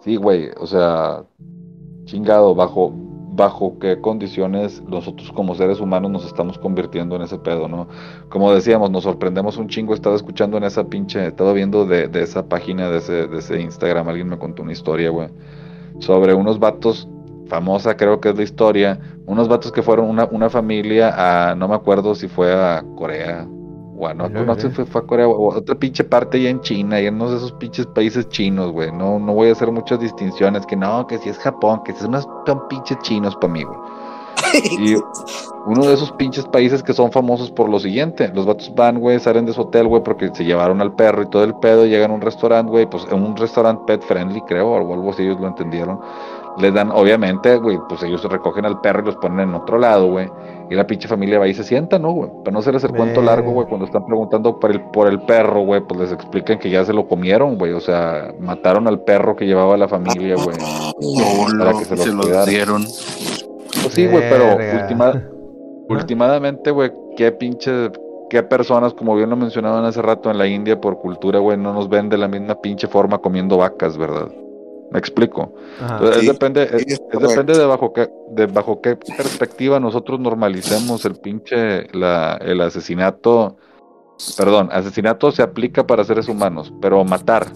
Sí, 0.00 0.16
güey, 0.16 0.50
o 0.58 0.66
sea, 0.66 1.22
chingado, 2.06 2.54
bajo, 2.54 2.92
bajo 3.32 3.78
qué 3.78 4.00
condiciones 4.00 4.82
nosotros 4.82 5.32
como 5.32 5.54
seres 5.54 5.80
humanos 5.80 6.10
nos 6.10 6.26
estamos 6.26 6.58
convirtiendo 6.58 7.16
en 7.16 7.22
ese 7.22 7.38
pedo, 7.38 7.66
¿no? 7.66 7.88
Como 8.28 8.52
decíamos, 8.52 8.90
nos 8.90 9.04
sorprendemos 9.04 9.56
un 9.56 9.68
chingo, 9.68 9.94
estaba 9.94 10.14
escuchando 10.14 10.56
en 10.58 10.64
esa 10.64 10.84
pinche, 10.84 11.26
estaba 11.26 11.52
viendo 11.52 11.86
de, 11.86 12.08
de 12.08 12.22
esa 12.22 12.46
página, 12.46 12.90
de 12.90 12.98
ese, 12.98 13.26
de 13.26 13.38
ese 13.38 13.60
Instagram, 13.60 14.08
alguien 14.08 14.28
me 14.28 14.38
contó 14.38 14.62
una 14.62 14.72
historia, 14.72 15.10
güey, 15.10 15.28
sobre 15.98 16.34
unos 16.34 16.58
vatos, 16.58 17.08
famosa 17.48 17.96
creo 17.96 18.20
que 18.20 18.28
es 18.30 18.36
la 18.36 18.42
historia, 18.42 19.00
unos 19.26 19.48
vatos 19.48 19.72
que 19.72 19.82
fueron 19.82 20.08
una, 20.08 20.26
una 20.26 20.50
familia 20.50 21.50
a, 21.50 21.54
no 21.54 21.68
me 21.68 21.74
acuerdo 21.74 22.14
si 22.14 22.28
fue 22.28 22.52
a 22.52 22.84
Corea 22.96 23.48
bueno, 24.02 24.28
no, 24.28 24.54
sé, 24.56 24.68
fue, 24.70 24.84
fue, 24.84 25.00
a 25.00 25.04
Corea, 25.04 25.28
o 25.28 25.54
otra 25.56 25.76
pinche 25.76 26.02
parte 26.02 26.42
ya 26.42 26.50
en 26.50 26.60
China, 26.60 27.00
y 27.00 27.06
en 27.06 27.14
uno 27.14 27.30
de 27.30 27.36
esos 27.36 27.52
pinches 27.52 27.86
países 27.86 28.28
chinos, 28.30 28.72
güey. 28.72 28.90
No, 28.90 29.20
no 29.20 29.32
voy 29.32 29.48
a 29.48 29.52
hacer 29.52 29.70
muchas 29.70 30.00
distinciones, 30.00 30.66
que 30.66 30.74
no, 30.74 31.06
que 31.06 31.18
si 31.18 31.28
es 31.28 31.38
Japón, 31.38 31.82
que 31.84 31.92
si 31.92 32.04
unos 32.06 32.26
son 32.44 32.66
pinches 32.66 32.98
chinos 33.02 33.36
para 33.36 33.52
mí, 33.52 33.62
güey. 33.62 33.78
Y 34.80 34.96
uno 35.66 35.86
de 35.86 35.94
esos 35.94 36.10
pinches 36.12 36.44
países 36.46 36.82
que 36.82 36.92
son 36.92 37.12
famosos 37.12 37.52
por 37.52 37.68
lo 37.68 37.78
siguiente. 37.78 38.28
Los 38.34 38.44
vatos 38.44 38.74
van, 38.74 38.98
güey, 38.98 39.20
salen 39.20 39.46
de 39.46 39.52
su 39.52 39.60
hotel, 39.60 39.86
güey, 39.86 40.02
porque 40.02 40.34
se 40.34 40.44
llevaron 40.44 40.80
al 40.80 40.96
perro 40.96 41.22
y 41.22 41.30
todo 41.30 41.44
el 41.44 41.54
pedo, 41.54 41.86
llegan 41.86 42.10
a 42.10 42.14
un 42.14 42.22
restaurante, 42.22 42.72
güey, 42.72 42.90
pues 42.90 43.06
en 43.08 43.22
un 43.22 43.36
restaurante 43.36 43.84
pet 43.86 44.02
friendly, 44.02 44.40
creo, 44.48 44.68
o 44.72 44.76
algo 44.76 45.10
así, 45.10 45.22
ellos 45.22 45.40
lo 45.40 45.46
entendieron 45.46 46.00
les 46.58 46.74
dan, 46.74 46.90
obviamente, 46.90 47.56
güey, 47.56 47.78
pues 47.88 48.02
ellos 48.02 48.22
recogen 48.24 48.66
al 48.66 48.80
perro 48.80 49.02
y 49.02 49.06
los 49.06 49.16
ponen 49.16 49.48
en 49.48 49.54
otro 49.54 49.78
lado, 49.78 50.06
güey. 50.06 50.30
Y 50.72 50.74
la 50.74 50.86
pinche 50.86 51.06
familia 51.06 51.38
va 51.38 51.46
y 51.46 51.52
se 51.52 51.64
sienta, 51.64 51.98
¿no, 51.98 52.12
güey? 52.12 52.30
Para 52.42 52.54
no 52.54 52.60
hacerles 52.60 52.82
el 52.84 52.92
cuento 52.92 53.20
largo, 53.20 53.52
güey, 53.52 53.68
cuando 53.68 53.84
están 53.84 54.06
preguntando 54.06 54.58
por 54.58 54.70
el, 54.70 54.80
por 54.80 55.06
el 55.06 55.20
perro, 55.20 55.60
güey, 55.60 55.82
pues 55.82 56.00
les 56.00 56.12
explican 56.12 56.58
que 56.58 56.70
ya 56.70 56.82
se 56.82 56.94
lo 56.94 57.06
comieron, 57.06 57.58
güey. 57.58 57.74
O 57.74 57.80
sea, 57.80 58.32
mataron 58.40 58.88
al 58.88 59.00
perro 59.02 59.36
que 59.36 59.44
llevaba 59.44 59.76
la 59.76 59.86
familia, 59.86 60.34
güey. 60.36 60.56
para 61.58 61.72
que 61.72 61.84
se, 61.84 62.06
lo 62.06 62.24
dieron. 62.46 62.84
Pues 62.84 63.90
sí, 63.90 64.06
güey, 64.06 64.30
pero 64.30 64.56
últimamente, 65.90 66.70
güey, 66.70 66.90
qué 67.18 67.32
pinche 67.32 67.90
qué 68.30 68.42
personas, 68.42 68.94
como 68.94 69.14
bien 69.14 69.28
lo 69.28 69.36
mencionaban 69.36 69.84
hace 69.84 70.00
rato 70.00 70.30
en 70.30 70.38
la 70.38 70.46
India, 70.46 70.80
por 70.80 71.00
cultura, 71.00 71.38
güey, 71.38 71.58
no 71.58 71.74
nos 71.74 71.90
ven 71.90 72.08
de 72.08 72.16
la 72.16 72.28
misma 72.28 72.54
pinche 72.54 72.86
forma 72.86 73.18
comiendo 73.18 73.58
vacas, 73.58 73.98
¿verdad? 73.98 74.30
Me 74.92 74.98
explico. 74.98 75.54
Entonces, 75.80 76.26
depende, 76.26 76.66
depende 77.12 77.56
de 77.56 77.64
bajo 77.64 77.92
qué, 77.92 78.10
de 78.32 78.46
bajo 78.46 78.80
qué 78.82 78.96
perspectiva 78.96 79.80
nosotros 79.80 80.20
normalicemos 80.20 81.04
el 81.06 81.16
pinche, 81.16 81.86
la, 81.96 82.38
el 82.42 82.60
asesinato. 82.60 83.56
Perdón, 84.36 84.68
asesinato 84.70 85.32
se 85.32 85.42
aplica 85.42 85.86
para 85.86 86.04
seres 86.04 86.28
humanos, 86.28 86.72
pero 86.80 87.02
matar, 87.04 87.46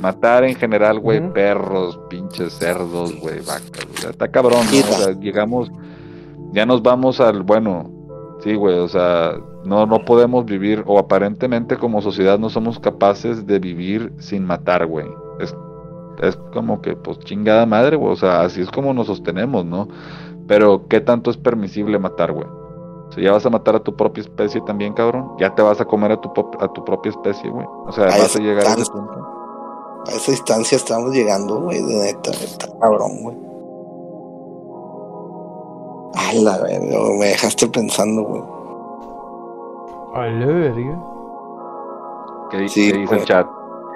matar 0.00 0.42
en 0.44 0.56
general, 0.56 0.98
güey, 0.98 1.20
perros, 1.32 2.00
pinches 2.08 2.54
cerdos, 2.54 3.14
güey, 3.20 3.40
vacas, 3.40 3.86
está 4.08 4.28
cabrón, 4.28 4.64
¿no? 4.72 4.78
O 4.78 4.98
sea, 4.98 5.12
llegamos, 5.20 5.70
ya 6.52 6.66
nos 6.66 6.82
vamos 6.82 7.20
al, 7.20 7.42
bueno, 7.42 7.92
sí, 8.42 8.54
güey, 8.54 8.78
o 8.78 8.88
sea, 8.88 9.34
no, 9.64 9.86
no 9.86 10.04
podemos 10.04 10.44
vivir, 10.46 10.82
o 10.86 10.98
aparentemente 10.98 11.76
como 11.76 12.02
sociedad 12.02 12.38
no 12.38 12.50
somos 12.50 12.80
capaces 12.80 13.46
de 13.46 13.58
vivir 13.60 14.12
sin 14.18 14.44
matar, 14.44 14.86
güey. 14.86 15.06
Es 15.38 15.54
es 16.22 16.36
como 16.52 16.80
que, 16.80 16.96
pues 16.96 17.18
chingada 17.20 17.66
madre, 17.66 17.96
güey. 17.96 18.12
O 18.12 18.16
sea, 18.16 18.42
así 18.42 18.60
es 18.60 18.70
como 18.70 18.92
nos 18.94 19.06
sostenemos, 19.06 19.64
¿no? 19.64 19.88
Pero, 20.46 20.86
¿qué 20.88 21.00
tanto 21.00 21.30
es 21.30 21.36
permisible 21.36 21.98
matar, 21.98 22.32
güey? 22.32 22.46
O 22.46 23.12
sea, 23.12 23.22
ya 23.22 23.32
vas 23.32 23.46
a 23.46 23.50
matar 23.50 23.76
a 23.76 23.80
tu 23.80 23.94
propia 23.94 24.22
especie 24.22 24.60
también, 24.62 24.92
cabrón. 24.92 25.32
Ya 25.38 25.54
te 25.54 25.62
vas 25.62 25.80
a 25.80 25.84
comer 25.84 26.12
a 26.12 26.20
tu, 26.20 26.30
a 26.60 26.68
tu 26.68 26.84
propia 26.84 27.10
especie, 27.10 27.50
güey. 27.50 27.66
O 27.86 27.92
sea, 27.92 28.06
vas 28.06 28.36
a 28.36 28.38
llegar 28.38 28.66
a 28.66 28.72
ese 28.74 28.90
punto. 28.90 29.28
A 30.06 30.10
esa 30.10 30.30
instancia 30.32 30.76
estamos 30.76 31.14
llegando, 31.14 31.60
güey, 31.60 31.82
de 31.82 31.94
neta, 31.94 32.30
neta, 32.30 32.68
cabrón, 32.80 33.22
güey. 33.22 33.36
Ay, 36.16 36.42
la 36.42 36.58
verga, 36.58 36.98
me 37.18 37.26
dejaste 37.26 37.66
pensando, 37.68 38.22
güey. 38.22 38.42
Ay, 40.14 40.38
la 40.38 40.46
verga. 40.46 41.02
¿Qué, 42.50 42.58
dice 42.58 42.90
el 42.90 43.24
chat? 43.24 43.46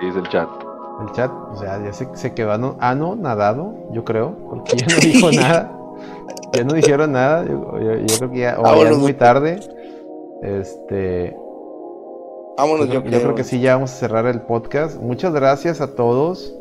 ¿Qué 0.01 0.07
dice 0.07 0.19
el 0.19 0.29
chat? 0.29 0.68
El 1.01 1.13
chat, 1.13 1.31
o 1.31 1.57
sea, 1.57 1.83
ya 1.83 1.93
se, 1.93 2.09
se 2.15 2.35
quedó 2.35 2.53
ano, 2.53 3.17
nadado, 3.17 3.75
yo 3.93 4.05
creo, 4.05 4.37
porque 4.49 4.77
ya 4.77 4.87
no 4.87 5.01
dijo 5.01 5.31
nada. 5.33 5.75
Ya 6.53 6.65
no 6.65 6.75
dijeron 6.75 7.13
nada, 7.13 7.45
yo, 7.45 7.73
creo 8.19 8.31
que 8.31 8.39
ya, 8.39 8.59
es 8.91 8.99
muy 8.99 9.13
tarde. 9.15 9.61
Este. 10.43 11.37
Vámonos, 12.57 12.89
yo, 12.89 13.05
creo 13.05 13.35
que 13.35 13.45
sí, 13.45 13.61
ya 13.61 13.75
vamos 13.75 13.93
a 13.93 13.97
cerrar 13.97 14.27
el 14.27 14.41
podcast. 14.43 15.01
Muchas 15.01 15.33
gracias 15.33 15.81
a 15.81 15.95
todos, 15.95 16.55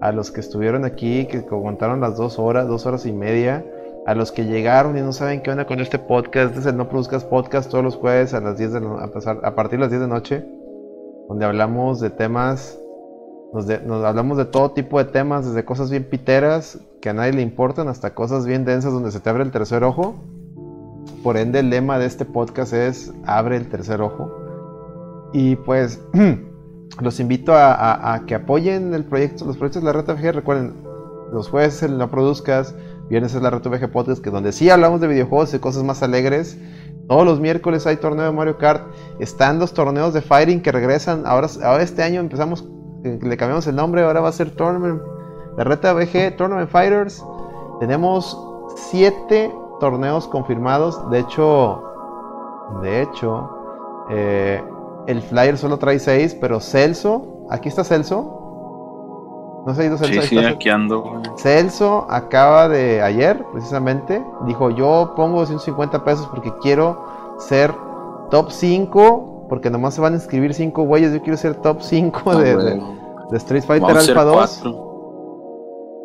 a 0.00 0.12
los 0.12 0.30
que 0.30 0.40
estuvieron 0.40 0.84
aquí, 0.84 1.26
que 1.26 1.38
aguantaron 1.38 2.00
las 2.00 2.16
dos 2.16 2.38
horas, 2.38 2.66
dos 2.68 2.86
horas 2.86 3.04
y 3.06 3.12
media, 3.12 3.64
a 4.06 4.14
los 4.14 4.32
que 4.32 4.44
llegaron 4.44 4.96
y 4.96 5.02
no 5.02 5.12
saben 5.12 5.42
qué 5.42 5.50
onda 5.50 5.66
con 5.66 5.80
este 5.80 5.98
podcast. 5.98 6.48
Este 6.48 6.60
es 6.60 6.66
el 6.66 6.76
No 6.76 6.88
Produzcas 6.88 7.24
Podcast 7.24 7.70
todos 7.70 7.84
los 7.84 7.96
jueves 7.96 8.32
a 8.32 8.40
las 8.40 8.56
10 8.56 8.72
de 8.72 8.78
a, 9.00 9.08
pasar, 9.08 9.40
a 9.42 9.54
partir 9.54 9.78
de 9.78 9.84
las 9.84 9.90
10 9.90 10.02
de 10.02 10.08
noche, 10.08 10.44
donde 11.28 11.44
hablamos 11.44 12.00
de 12.00 12.10
temas 12.10 12.78
nos, 13.54 14.04
hablamos 14.04 14.36
de 14.36 14.46
todo 14.46 14.72
tipo 14.72 14.98
de 14.98 15.04
temas, 15.04 15.46
desde 15.46 15.64
cosas 15.64 15.88
bien 15.88 16.02
piteras 16.04 16.80
que 17.00 17.10
a 17.10 17.12
nadie 17.12 17.32
le 17.32 17.42
importan 17.42 17.86
hasta 17.86 18.12
cosas 18.12 18.46
bien 18.46 18.64
densas 18.64 18.92
donde 18.92 19.12
se 19.12 19.20
te 19.20 19.30
abre 19.30 19.44
el 19.44 19.52
tercer 19.52 19.84
ojo. 19.84 20.16
Por 21.22 21.36
ende, 21.36 21.60
el 21.60 21.70
lema 21.70 21.98
de 22.00 22.06
este 22.06 22.24
podcast 22.24 22.72
es 22.72 23.12
abre 23.24 23.56
el 23.56 23.68
tercer 23.68 24.00
ojo. 24.00 25.30
Y 25.32 25.54
pues 25.54 26.00
los 27.00 27.20
invito 27.20 27.52
a, 27.54 28.22
que 28.26 28.34
apoyen 28.34 28.92
el 28.92 29.04
proyecto, 29.04 29.44
los 29.44 29.56
proyectos 29.56 29.82
de 29.82 29.86
la 29.86 29.92
Reta 29.92 30.14
VG. 30.14 30.32
Recuerden, 30.32 30.74
los 31.32 31.48
jueves 31.48 31.80
el 31.84 31.96
No 31.96 32.10
Produzcas, 32.10 32.74
viernes 33.08 33.34
es 33.34 33.42
la 33.42 33.50
Reta 33.50 33.68
VG 33.68 33.92
Podcast, 33.92 34.20
que 34.20 34.30
donde 34.30 34.50
sí 34.50 34.68
hablamos 34.68 35.00
de 35.00 35.06
videojuegos 35.06 35.54
y 35.54 35.60
cosas 35.60 35.84
más 35.84 36.02
alegres. 36.02 36.58
Todos 37.06 37.24
los 37.24 37.38
miércoles 37.38 37.86
hay 37.86 37.98
torneo 37.98 38.24
de 38.24 38.32
Mario 38.32 38.58
Kart. 38.58 38.82
Están 39.20 39.60
los 39.60 39.74
torneos 39.74 40.12
de 40.12 40.22
Fighting 40.22 40.60
que 40.60 40.72
regresan. 40.72 41.22
Ahora, 41.24 41.48
ahora 41.62 41.84
este 41.84 42.02
año 42.02 42.20
empezamos 42.20 42.64
le 43.04 43.36
cambiamos 43.36 43.66
el 43.66 43.76
nombre, 43.76 44.02
ahora 44.02 44.20
va 44.20 44.30
a 44.30 44.32
ser 44.32 44.50
Tournament, 44.50 45.00
la 45.56 45.64
reta 45.64 45.92
BG 45.92 46.36
Tournament 46.36 46.68
Fighters. 46.68 47.24
Tenemos 47.80 48.38
siete 48.76 49.54
torneos 49.78 50.26
confirmados. 50.26 51.10
De 51.10 51.18
hecho, 51.20 51.82
de 52.82 53.02
hecho, 53.02 53.50
eh, 54.10 54.62
el 55.06 55.20
flyer 55.22 55.58
solo 55.58 55.78
trae 55.78 55.98
seis, 55.98 56.34
pero 56.34 56.60
Celso, 56.60 57.46
aquí 57.50 57.68
está 57.68 57.84
Celso. 57.84 58.40
No 59.66 59.74
se 59.74 59.82
ha 59.82 59.84
ido 59.86 59.98
Celso. 59.98 60.22
Sí, 60.22 60.28
sí, 60.28 60.38
aquí 60.38 60.70
ando. 60.70 61.22
Celso 61.36 62.06
acaba 62.08 62.68
de 62.68 63.02
ayer, 63.02 63.44
precisamente, 63.52 64.24
dijo: 64.46 64.70
Yo 64.70 65.12
pongo 65.14 65.44
150 65.44 66.04
pesos 66.04 66.26
porque 66.28 66.52
quiero 66.62 67.04
ser 67.38 67.74
top 68.30 68.50
5 68.50 69.33
porque 69.54 69.70
nomás 69.70 69.94
se 69.94 70.00
van 70.00 70.14
a 70.14 70.16
inscribir 70.16 70.52
5 70.52 70.82
güeyes. 70.82 71.12
Yo 71.12 71.22
quiero 71.22 71.36
ser 71.36 71.54
top 71.54 71.80
5 71.80 72.22
ah, 72.26 72.38
de, 72.38 72.56
de, 73.30 73.36
Street 73.36 73.62
Fighter 73.62 73.96
Alpha 73.96 74.24
2. 74.24 74.62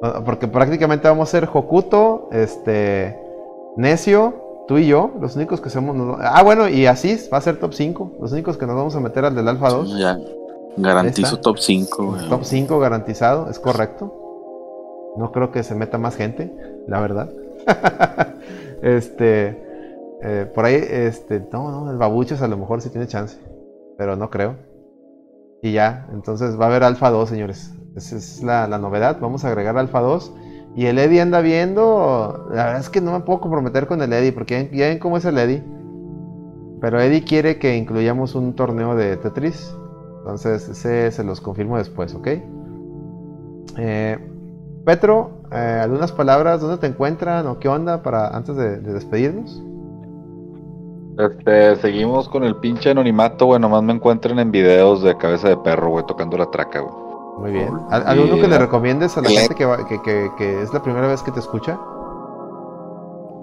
Ah, 0.03 0.22
porque 0.24 0.48
prácticamente 0.48 1.08
vamos 1.08 1.28
a 1.28 1.32
ser 1.32 1.50
Hokuto, 1.52 2.30
este, 2.32 3.19
Necio, 3.76 4.66
tú 4.68 4.78
y 4.78 4.86
yo, 4.86 5.10
los 5.19 5.36
únicos 5.36 5.61
que 5.61 5.72
somos. 5.72 6.19
ah, 6.22 6.44
bueno, 6.44 6.69
y 6.69 6.86
así 6.86 7.18
va 7.34 7.40
a 7.40 7.42
ser 7.42 7.60
top 7.60 7.74
5. 7.74 8.18
Los 8.22 8.34
únicos 8.34 8.56
que 8.56 8.68
nos 8.68 8.76
vamos 8.76 8.95
a 8.95 9.00
meter 9.00 9.26
al 9.26 9.34
del 9.34 9.48
Alpha 9.48 9.69
2. 9.72 9.98
ya, 9.98 10.19
garantizo 10.78 11.40
top 11.40 11.58
5. 11.58 12.18
Top 12.30 12.44
5 12.44 12.78
garantizado, 12.78 13.50
es 13.50 13.58
correcto. 13.58 14.14
No 15.18 15.32
creo 15.32 15.52
que 15.52 15.64
se 15.64 15.74
meta 15.74 15.98
más 15.98 16.16
gente, 16.16 16.53
la 16.86 17.00
verdad. 17.00 17.32
este. 18.84 19.68
Eh, 20.22 20.51
por 20.53 20.65
ahí, 20.65 20.75
este, 20.75 21.39
no, 21.51 21.72
no, 21.72 21.91
el 21.91 21.98
Babuchos 21.98 22.41
a 22.41 22.48
lo 22.48 22.57
mejor 22.57 22.81
sí 22.81 22.89
tiene 22.89 23.07
chance, 23.07 23.38
pero 23.98 24.15
no 24.15 24.30
creo. 24.30 24.56
Y 25.61 25.73
ya, 25.73 26.07
entonces 26.14 26.59
va 26.59 26.65
a 26.65 26.67
haber 26.69 26.83
Alfa 26.83 27.09
2, 27.09 27.30
señores. 27.30 27.73
Esa 27.95 28.17
es 28.17 28.43
la, 28.43 28.67
novedad. 28.77 29.17
Vamos 29.19 29.43
a 29.43 29.49
agregar 29.49 29.77
Alfa 29.77 29.99
2. 29.99 30.33
Y 30.75 30.85
el 30.85 30.99
Eddie 30.99 31.22
anda 31.22 31.41
viendo. 31.41 32.48
La 32.51 32.65
verdad 32.65 32.80
es 32.80 32.89
que 32.89 33.01
no 33.01 33.11
me 33.11 33.22
puedo 33.22 33.41
comprometer 33.41 33.88
con 33.88 34.01
el 34.01 34.14
Eddie, 34.14 34.31
porque 34.31 34.69
ya 34.73 34.88
ven 34.88 34.99
cómo 34.99 35.17
es 35.17 35.25
el 35.25 35.38
Eddie. 35.38 35.64
Pero 36.80 37.01
Eddie 37.01 37.23
quiere 37.23 37.59
que 37.59 37.75
incluyamos 37.75 38.35
un 38.35 38.56
torneo 38.56 38.95
de 38.95 39.17
Tetris. 39.17 39.75
Entonces, 40.19 40.69
ese 40.69 41.11
se 41.11 41.23
los 41.23 41.41
confirmo 41.41 41.77
después, 41.77 42.14
¿ok? 42.15 42.27
Eh, 43.77 44.17
Petro, 44.85 45.43
eh, 45.51 45.80
algunas 45.81 46.11
palabras, 46.11 46.61
¿dónde 46.61 46.77
te 46.77 46.88
encuentran 46.88 47.48
o 47.48 47.59
qué 47.59 47.67
onda 47.67 48.01
para 48.01 48.30
antes 48.30 48.56
de 48.56 48.80
despedirnos? 48.80 49.61
Este, 51.19 51.75
seguimos 51.75 52.30
con 52.30 52.45
el 52.45 52.56
pinche 52.56 52.91
anonimato, 52.91 53.48
güey. 53.48 53.59
Nomás 53.59 53.83
me 53.83 53.91
encuentren 53.91 54.39
en 54.39 54.51
videos 54.51 55.03
de 55.03 55.17
cabeza 55.17 55.49
de 55.49 55.57
perro, 55.57 55.89
güey, 55.89 56.06
tocando 56.06 56.38
la 56.38 56.45
traca, 56.45 56.80
güey. 56.80 56.93
Muy 57.39 57.51
bien. 57.51 57.73
¿Alguno 57.89 58.38
que 58.38 58.48
le 58.48 58.57
recomiendes 58.57 59.17
a 59.17 59.22
la 59.22 59.30
gente 59.30 59.53
que, 59.53 60.61
es 60.61 60.73
la 60.73 60.81
primera 60.81 61.07
vez 61.07 61.22
que 61.22 61.31
te 61.31 61.39
escucha? 61.41 61.77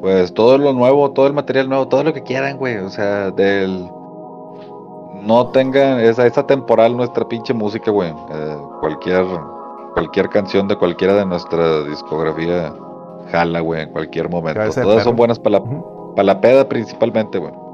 Pues 0.00 0.32
todo 0.32 0.56
lo 0.56 0.72
nuevo, 0.72 1.10
todo 1.10 1.26
el 1.26 1.34
material 1.34 1.68
nuevo, 1.68 1.86
todo 1.86 2.02
lo 2.02 2.14
que 2.14 2.22
quieran, 2.22 2.56
güey. 2.56 2.78
O 2.78 2.88
sea, 2.88 3.30
del. 3.30 3.90
No 5.22 5.48
tengan 5.48 6.00
esa, 6.00 6.26
esa 6.26 6.46
temporal 6.46 6.96
nuestra 6.96 7.28
pinche 7.28 7.52
música, 7.52 7.90
güey. 7.90 8.08
Eh, 8.10 8.56
cualquier, 8.80 9.26
cualquier 9.92 10.30
canción 10.30 10.66
de 10.66 10.76
cualquiera 10.76 11.12
de 11.14 11.26
nuestra 11.26 11.82
discografía 11.82 12.72
jala, 13.30 13.60
güey, 13.60 13.82
en 13.82 13.90
cualquier 13.90 14.30
momento. 14.30 14.60
Todas 14.80 15.04
son 15.04 15.16
buenas 15.16 15.38
para 15.38 15.58
la, 15.58 15.64
para 16.14 16.24
la 16.24 16.40
peda 16.40 16.66
principalmente, 16.66 17.38
güey. 17.38 17.65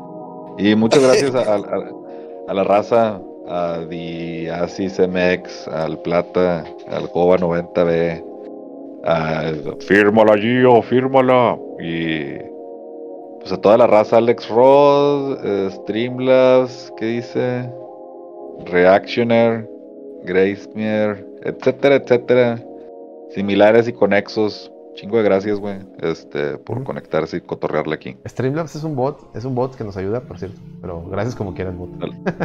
Y 0.58 0.74
muchas 0.74 1.02
gracias 1.02 1.34
a, 2.48 2.55
la 2.55 2.64
raza, 2.64 3.20
a 3.48 3.78
Diasis 3.89 4.98
MX, 4.98 5.68
al 5.68 5.98
Plata, 6.02 6.64
al 6.89 7.06
Jova 7.08 7.36
90B, 7.39 8.24
a 9.05 9.52
Fírmala 9.81 10.36
Gio, 10.39 10.82
fírmala. 10.82 11.58
Y 11.81 12.39
pues 13.40 13.52
a 13.52 13.60
toda 13.60 13.76
la 13.76 13.86
raza, 13.86 14.18
Alex 14.18 14.48
Rod, 14.48 15.39
eh, 15.44 15.70
Streamlabs, 15.72 16.92
¿qué 16.97 17.06
dice? 17.06 17.70
Reactioner, 18.66 19.68
Gracemere, 20.22 21.24
etcétera, 21.42 21.97
etcétera. 21.97 22.62
Similares 23.31 23.89
y 23.89 23.92
conexos 23.92 24.72
Chingo 24.94 25.16
de 25.16 25.22
gracias, 25.22 25.58
güey, 25.58 25.78
este, 26.00 26.58
por 26.58 26.82
conectarse 26.84 27.38
y 27.38 27.40
cotorrearle 27.40 27.94
aquí. 27.94 28.16
Streamlabs 28.26 28.76
es 28.76 28.84
un 28.84 28.94
bot, 28.94 29.34
es 29.34 29.44
un 29.44 29.54
bot 29.54 29.74
que 29.74 29.84
nos 29.84 29.96
ayuda, 29.96 30.20
por 30.20 30.38
cierto. 30.38 30.60
Pero 30.80 31.04
gracias 31.08 31.34
como 31.34 31.54
quiera 31.54 31.70
el 31.70 31.76
bot. 31.76 31.90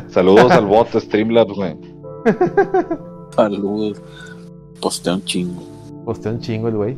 Saludos 0.10 0.52
al 0.52 0.66
bot 0.66 0.90
Streamlabs, 0.90 1.54
güey. 1.54 1.78
Saludos. 3.36 4.02
Postea 4.82 5.16
un 5.16 5.24
chingo. 5.24 5.62
Postea 6.06 6.32
un 6.32 6.40
chingo 6.40 6.68
el 6.70 6.76
güey. 6.76 6.98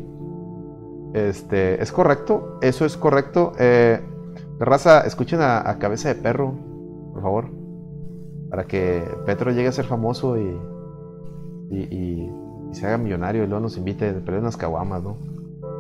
Este, 1.14 1.82
es 1.82 1.92
correcto, 1.92 2.60
eso 2.62 2.86
es 2.86 2.96
correcto. 2.96 3.54
Eh, 3.60 4.00
raza, 4.60 5.02
escuchen 5.02 5.40
a, 5.42 5.78
Cabeza 5.80 6.10
de 6.10 6.16
Perro, 6.16 6.54
por 7.14 7.22
favor. 7.22 7.52
Para 8.50 8.66
que 8.66 9.04
Petro 9.26 9.52
llegue 9.52 9.68
a 9.68 9.72
ser 9.72 9.86
famoso 9.86 10.38
y, 10.38 10.56
y, 11.72 12.30
se 12.72 12.86
haga 12.86 13.00
millonario 13.00 13.44
y 13.44 13.48
luego 13.48 13.62
nos 13.62 13.78
invite 13.78 14.10
a 14.10 14.14
perder 14.14 14.42
unas 14.42 14.58
caguamas, 14.58 15.02
¿no? 15.02 15.18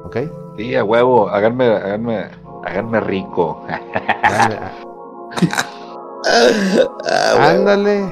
¿Ok? 0.09 0.17
Sí, 0.57 0.75
a 0.75 0.83
huevo, 0.83 1.29
háganme, 1.29 1.67
háganme, 1.67 2.25
háganme 2.65 2.99
rico. 2.99 3.63
ándale, 7.39 8.11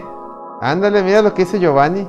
ándale, 0.61 1.01
mira 1.01 1.23
lo 1.23 1.33
que 1.33 1.45
dice 1.45 1.59
Giovanni. 1.59 2.07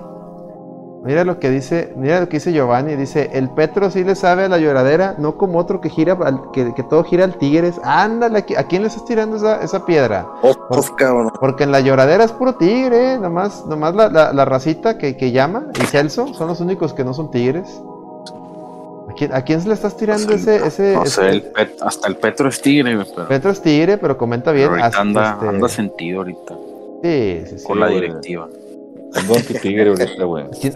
Mira 1.04 1.24
lo 1.24 1.38
que 1.38 1.48
dice, 1.48 1.94
mira 1.96 2.20
lo 2.20 2.28
que 2.28 2.36
dice 2.36 2.52
Giovanni, 2.52 2.96
dice, 2.96 3.30
el 3.32 3.48
Petro 3.48 3.90
sí 3.90 4.04
le 4.04 4.14
sabe 4.14 4.44
a 4.44 4.50
la 4.50 4.58
lloradera, 4.58 5.14
no 5.16 5.38
como 5.38 5.58
otro 5.58 5.80
que 5.80 5.88
gira, 5.88 6.18
que, 6.52 6.74
que 6.74 6.82
todo 6.82 7.02
gira 7.02 7.24
al 7.24 7.38
Tigres. 7.38 7.80
Ándale, 7.82 8.44
¿a 8.58 8.64
quién 8.64 8.82
le 8.82 8.88
estás 8.88 9.06
tirando 9.06 9.36
esa, 9.36 9.62
esa 9.62 9.86
piedra? 9.86 10.26
porque 11.40 11.64
en 11.64 11.72
la 11.72 11.80
lloradera 11.80 12.24
es 12.24 12.32
puro 12.32 12.56
tigre, 12.56 13.18
nomás, 13.18 13.64
nomás 13.64 13.94
la, 13.94 14.10
la, 14.10 14.44
racita 14.44 14.98
que, 14.98 15.16
que, 15.16 15.32
llama 15.32 15.68
y 15.80 15.86
Celso 15.86 16.26
son 16.34 16.48
los 16.48 16.60
únicos 16.60 16.92
que 16.92 17.04
no 17.04 17.14
son 17.14 17.30
tigres. 17.30 17.80
¿A 19.18 19.26
quién, 19.26 19.34
a 19.34 19.42
quién 19.42 19.66
le 19.66 19.74
estás 19.74 19.96
tirando 19.96 20.32
ese, 20.32 20.64
ese, 20.64 20.94
hasta 21.80 22.06
el 22.06 22.16
Petro 22.16 22.48
es 22.48 22.62
tigre, 22.62 23.04
Petro 23.28 23.50
es 23.50 23.60
tigre, 23.60 23.98
pero 23.98 24.16
comenta 24.16 24.52
bien. 24.52 24.70
anda, 24.80 25.40
este 25.42 25.68
sentido 25.70 26.18
ahorita. 26.18 26.54
Sí, 27.02 27.42
sí, 27.48 27.58
sí. 27.58 27.64
Con 27.64 27.80
la 27.80 27.88
directiva. 27.88 28.48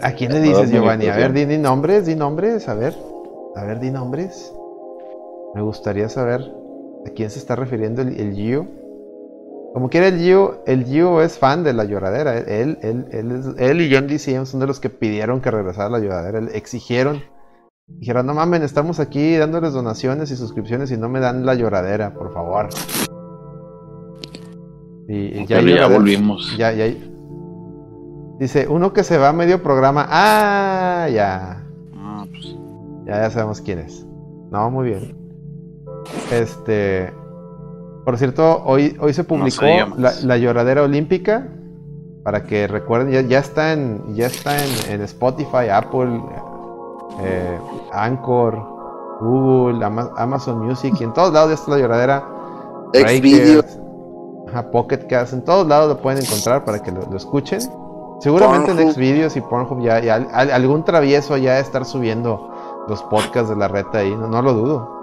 ¿A 0.01 0.11
quién, 0.11 0.33
le 0.33 0.41
dices, 0.41 0.69
Giovanni? 0.71 1.07
A 1.07 1.15
ver, 1.15 1.31
di, 1.31 1.57
nombres, 1.57 2.05
di 2.05 2.15
nombres, 2.15 2.67
a 2.67 2.73
ver. 2.73 2.93
A 3.55 3.63
ver, 3.63 3.79
di 3.79 3.91
nombres. 3.91 4.53
Me 5.55 5.61
gustaría 5.61 6.09
saber 6.09 6.41
a 6.41 7.09
quién 7.11 7.29
se 7.29 7.39
está 7.39 7.55
refiriendo 7.55 8.01
el, 8.01 8.19
el 8.19 8.33
Gio. 8.33 8.67
Como 9.73 9.89
quiera 9.89 10.07
el 10.07 10.19
Gio, 10.19 10.61
el 10.67 10.83
Gio 10.83 11.21
es 11.21 11.37
fan 11.37 11.63
de 11.63 11.71
la 11.71 11.85
lloradera. 11.85 12.37
Él, 12.39 12.77
él, 12.81 13.05
él, 13.11 13.55
él 13.57 13.81
y 13.81 13.95
John 13.95 14.07
DCM 14.07 14.45
son 14.45 14.59
de 14.59 14.67
los 14.67 14.81
que 14.81 14.89
pidieron 14.89 15.39
que 15.39 15.49
regresara 15.49 15.89
la 15.89 15.99
lloradera. 15.99 16.39
exigieron. 16.53 17.23
Dijeron, 17.87 18.25
no 18.25 18.33
mamen, 18.33 18.63
estamos 18.63 18.99
aquí 18.99 19.35
dándoles 19.35 19.73
donaciones 19.73 20.31
y 20.31 20.35
suscripciones 20.35 20.91
y 20.91 20.97
no 20.97 21.09
me 21.09 21.19
dan 21.19 21.45
la 21.45 21.53
lloradera, 21.55 22.13
por 22.13 22.33
favor. 22.33 22.69
Y, 25.07 25.45
ya, 25.45 25.61
ya 25.61 25.87
volvimos. 25.87 26.55
Ya, 26.57 26.71
ya, 26.71 26.85
Dice, 28.39 28.67
uno 28.67 28.93
que 28.93 29.03
se 29.03 29.17
va 29.17 29.29
a 29.29 29.33
medio 29.33 29.61
programa. 29.61 30.07
Ah, 30.09 31.07
ya. 31.09 31.63
Ah, 31.95 32.25
pues. 32.29 32.55
Ya, 33.05 33.21
ya 33.21 33.29
sabemos 33.29 33.61
quién 33.61 33.79
es. 33.79 34.05
No, 34.49 34.69
muy 34.71 34.89
bien. 34.89 35.15
Este. 36.31 37.13
Por 38.05 38.17
cierto, 38.17 38.63
hoy, 38.65 38.97
hoy 38.99 39.13
se 39.13 39.23
publicó 39.23 39.65
la, 39.97 40.37
lloradera 40.37 40.83
olímpica. 40.83 41.47
Para 42.23 42.43
que 42.43 42.67
recuerden, 42.67 43.29
ya, 43.29 43.39
está 43.39 43.73
en. 43.73 44.15
Ya 44.15 44.27
está 44.27 44.55
en, 44.89 45.01
Spotify, 45.01 45.69
Apple, 45.71 46.21
eh, 47.19 47.59
Anchor, 47.91 48.57
Google, 49.21 49.83
Amazon 49.83 50.65
Music 50.65 50.95
y 50.99 51.03
en 51.03 51.13
todos 51.13 51.33
lados 51.33 51.49
ya 51.49 51.55
está 51.55 51.71
la 51.71 51.77
lloradera. 51.79 52.23
Xvideos. 52.93 53.79
Pocket 54.71 55.07
Cast, 55.07 55.33
en 55.33 55.43
todos 55.43 55.65
lados 55.67 55.89
lo 55.89 56.01
pueden 56.01 56.23
encontrar 56.23 56.63
para 56.63 56.81
que 56.83 56.91
lo 56.91 57.17
escuchen. 57.17 57.59
Seguramente 58.19 58.71
en 58.71 58.93
Xvideos 58.93 59.35
y 59.35 59.41
Pornhub 59.41 59.81
ya, 59.81 59.97
algún 60.15 60.85
travieso 60.85 61.35
ya 61.35 61.55
de 61.55 61.61
estar 61.61 61.83
subiendo 61.83 62.85
los 62.87 63.03
podcasts 63.03 63.49
de 63.49 63.55
la 63.55 63.67
reta 63.67 63.97
ahí, 63.97 64.15
no, 64.15 64.41
lo 64.41 64.53
dudo. 64.53 65.01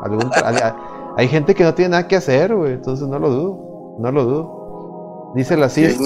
hay 1.17 1.29
gente 1.29 1.55
que 1.55 1.65
no 1.65 1.75
tiene 1.75 1.91
nada 1.91 2.09
que 2.09 2.17
hacer, 2.17 2.55
güey, 2.55 2.75
entonces 2.75 3.07
no 3.09 3.19
lo 3.19 3.29
dudo, 3.29 3.97
no 3.99 4.13
lo 4.13 4.25
dudo. 4.25 5.33
Dice 5.35 5.57
la 5.57 5.69
CIS. 5.69 6.01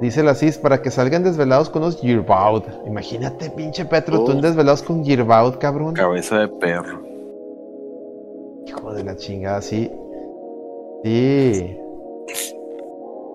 Dice 0.00 0.22
la 0.22 0.34
CIS 0.34 0.58
para 0.58 0.82
que 0.82 0.90
salgan 0.90 1.24
desvelados 1.24 1.70
con 1.70 1.82
los 1.82 2.00
Yearbout. 2.02 2.64
Imagínate, 2.86 3.50
pinche 3.50 3.84
Petro, 3.86 4.24
tú 4.24 4.32
en 4.32 4.40
desvelados 4.40 4.82
con 4.82 5.02
Yearbout, 5.02 5.58
cabrón. 5.58 5.94
Cabeza 5.94 6.40
de 6.40 6.48
perro. 6.48 7.02
Hijo 8.66 8.92
de 8.92 9.04
la 9.04 9.16
chingada, 9.16 9.62
sí. 9.62 9.90
Sí. 11.04 11.78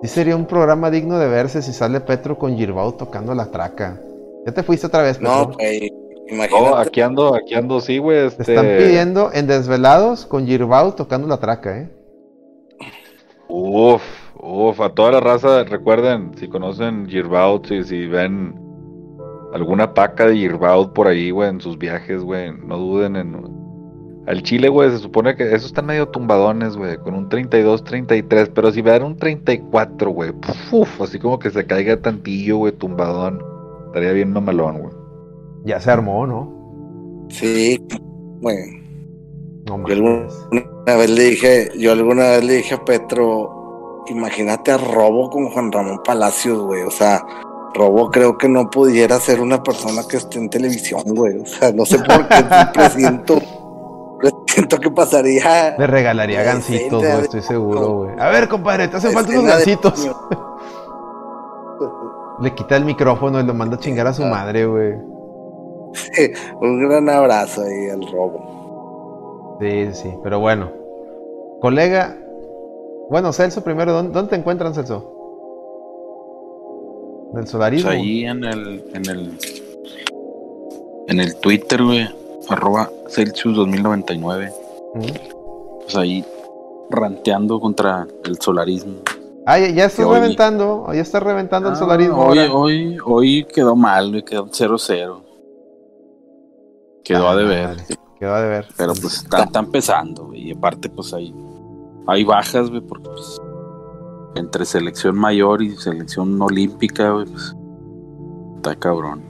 Sí 0.02 0.08
sería 0.08 0.36
un 0.36 0.46
programa 0.46 0.90
digno 0.90 1.20
de 1.20 1.28
verse 1.28 1.62
si 1.62 1.74
sale 1.74 2.02
Petro 2.02 2.38
con 2.38 2.58
Girbao 2.58 2.94
tocando 2.94 3.36
la 3.36 3.46
traca. 3.52 4.02
Ya 4.46 4.52
te 4.52 4.64
fuiste 4.64 4.88
otra 4.88 5.04
vez, 5.04 5.18
Petro. 5.18 5.32
No, 5.32 5.54
güey. 5.54 5.94
Imagínate. 6.28 6.70
No, 6.70 6.76
aquí 6.76 7.02
ando, 7.02 7.36
aquí 7.36 7.54
ando, 7.54 7.80
sí, 7.82 7.98
güey. 8.00 8.30
Te 8.32 8.42
están 8.42 8.66
este 8.66 8.78
pidiendo 8.78 9.32
en 9.34 9.48
Desvelados 9.48 10.26
con 10.26 10.48
Girbao 10.48 10.94
tocando 10.94 11.28
la 11.28 11.38
traca, 11.38 11.78
¿eh? 11.78 11.90
Uf, 13.48 14.02
uf, 14.42 14.82
a 14.82 14.90
toda 14.90 15.12
la 15.12 15.20
raza, 15.20 15.64
recuerden, 15.64 16.32
si 16.38 16.48
conocen 16.48 17.08
Girbao, 17.08 17.62
si, 17.64 17.84
si 17.84 18.08
ven 18.08 18.56
alguna 19.54 19.94
paca 19.94 20.28
de 20.28 20.36
Girbao 20.36 20.94
por 20.94 21.08
ahí, 21.08 21.32
güey, 21.32 21.50
en 21.50 21.62
sus 21.62 21.78
viajes, 21.78 22.24
güey, 22.24 22.52
no 22.52 22.78
duden 22.78 23.16
en 23.16 23.62
al 24.28 24.44
Chile, 24.44 24.70
güey, 24.70 24.92
se 24.92 25.00
supone 25.00 25.36
que 25.36 25.44
esos 25.44 25.66
están 25.66 25.88
medio 25.88 26.08
tumbadones, 26.08 26.78
güey, 26.78 26.98
con 26.98 27.16
un 27.16 27.28
32, 27.28 27.84
33, 27.84 28.50
pero 28.50 28.72
si 28.72 28.84
me 28.84 28.92
dan 28.92 29.04
un 29.04 29.18
34, 29.18 30.12
güey, 30.12 30.32
así 31.00 31.20
como 31.20 31.40
que 31.40 31.50
se 31.50 31.66
caiga 31.66 31.98
tantillo, 31.98 32.58
güey, 32.58 32.72
tumbadón, 32.72 33.44
estaría 33.88 34.12
bien 34.14 34.32
mamalón, 34.32 34.80
güey. 34.80 34.94
Ya 35.66 35.80
se 35.80 35.92
armó, 35.92 36.26
¿no? 36.28 37.28
Sí, 37.30 37.84
güey. 38.42 38.58
No 39.68 39.88
yo 39.88 39.94
alguna 39.94 40.96
vez 40.98 41.10
le 41.10 41.24
dije, 41.24 41.70
yo 41.78 41.92
alguna 41.92 42.24
vez 42.32 42.44
le 42.44 42.54
dije 42.54 42.76
a 42.76 42.84
Petro, 42.84 43.61
imagínate 44.08 44.72
a 44.72 44.78
Robo 44.78 45.30
con 45.30 45.50
Juan 45.50 45.72
Ramón 45.72 46.02
Palacios, 46.04 46.60
güey, 46.60 46.84
o 46.84 46.92
sea, 46.92 47.24
Robo 47.74 48.10
creo 48.10 48.38
que 48.38 48.50
no 48.50 48.70
pudiera 48.70 49.20
ser 49.20 49.40
una 49.40 49.62
persona 49.64 50.04
que 50.10 50.18
esté 50.18 50.40
en 50.40 50.50
televisión, 50.50 51.04
güey, 51.06 51.40
o 51.40 51.46
sea, 51.46 51.72
no 51.72 51.86
sé 51.86 52.00
por 52.00 52.28
qué 52.28 52.36
siempre 52.36 52.90
siento 52.96 53.42
siento 54.48 54.80
que 54.80 54.92
pasaría. 54.92 55.76
Le 55.78 55.88
regalaría 55.88 56.44
gancitos, 56.44 57.02
güey, 57.02 57.22
estoy 57.22 57.42
seguro, 57.42 57.98
güey. 58.04 58.20
A 58.20 58.30
ver, 58.30 58.48
compadre, 58.48 58.88
te 58.88 58.98
hacen 58.98 59.12
falta 59.14 59.32
unos 59.32 59.46
gancitos. 59.46 60.10
Le 62.42 62.54
quita 62.56 62.76
el 62.78 62.86
micrófono 62.86 63.40
y 63.40 63.44
lo 63.44 63.54
manda 63.54 63.78
a 63.78 63.80
chingar 63.80 64.08
a 64.08 64.14
su 64.14 64.24
madre, 64.24 64.66
güey. 64.66 64.94
un 66.62 66.88
gran 66.88 67.10
abrazo 67.10 67.62
ahí 67.64 67.90
al 67.90 68.02
robo. 68.12 69.58
Sí, 69.60 69.94
sí, 69.94 70.14
pero 70.24 70.40
bueno. 70.40 70.72
Colega, 71.62 72.18
bueno, 73.12 73.32
Celso, 73.32 73.64
primero, 73.64 73.94
¿dónde, 73.94 74.24
te 74.24 74.36
encuentran, 74.38 74.74
Celso? 74.74 75.18
¿En 77.34 77.40
el 77.40 77.48
solarismo? 77.48 77.90
Pues 77.90 78.00
ahí 78.00 78.26
en 78.26 78.44
el, 78.44 78.84
en 78.94 79.10
el, 79.10 79.38
en 81.08 81.20
el 81.20 81.36
Twitter, 81.36 81.84
güey 81.84 82.22
arroba 82.50 82.90
Celsius 83.08 83.56
2099. 83.56 84.54
Pues 85.82 85.96
ahí 85.96 86.26
ranteando 86.90 87.60
contra 87.60 88.08
el 88.26 88.40
solarismo. 88.40 88.98
Ah, 89.46 89.58
ya, 89.58 89.86
está 89.86 90.06
reventando, 90.08 90.88
ya 90.94 91.02
está 91.02 91.20
reventando 91.20 91.70
el 91.70 91.76
ah, 91.76 91.78
solarismo. 91.78 92.18
Hoy, 92.18 92.40
hoy, 92.52 92.98
hoy 93.04 93.44
quedó 93.46 93.76
mal, 93.76 94.24
quedó 94.24 94.48
0-0. 94.48 95.24
Quedó 97.04 97.28
a 97.30 97.36
deber. 97.36 97.78
Quedó 98.20 98.36
a 98.36 98.42
deber. 98.42 98.68
Pero 98.78 98.94
pues 98.94 99.16
está, 99.16 99.44
está 99.44 99.60
empezando, 99.60 100.34
y 100.34 100.52
aparte 100.52 100.90
pues 100.90 101.12
hay, 101.14 101.34
hay 102.08 102.24
bajas, 102.24 102.70
porque 102.88 103.10
pues, 103.10 103.42
entre 104.36 104.66
selección 104.66 105.18
mayor 105.18 105.62
y 105.62 105.76
selección 105.78 106.42
olímpica, 106.42 107.14
pues, 107.14 107.56
está 108.58 108.76
cabrón. 108.76 109.22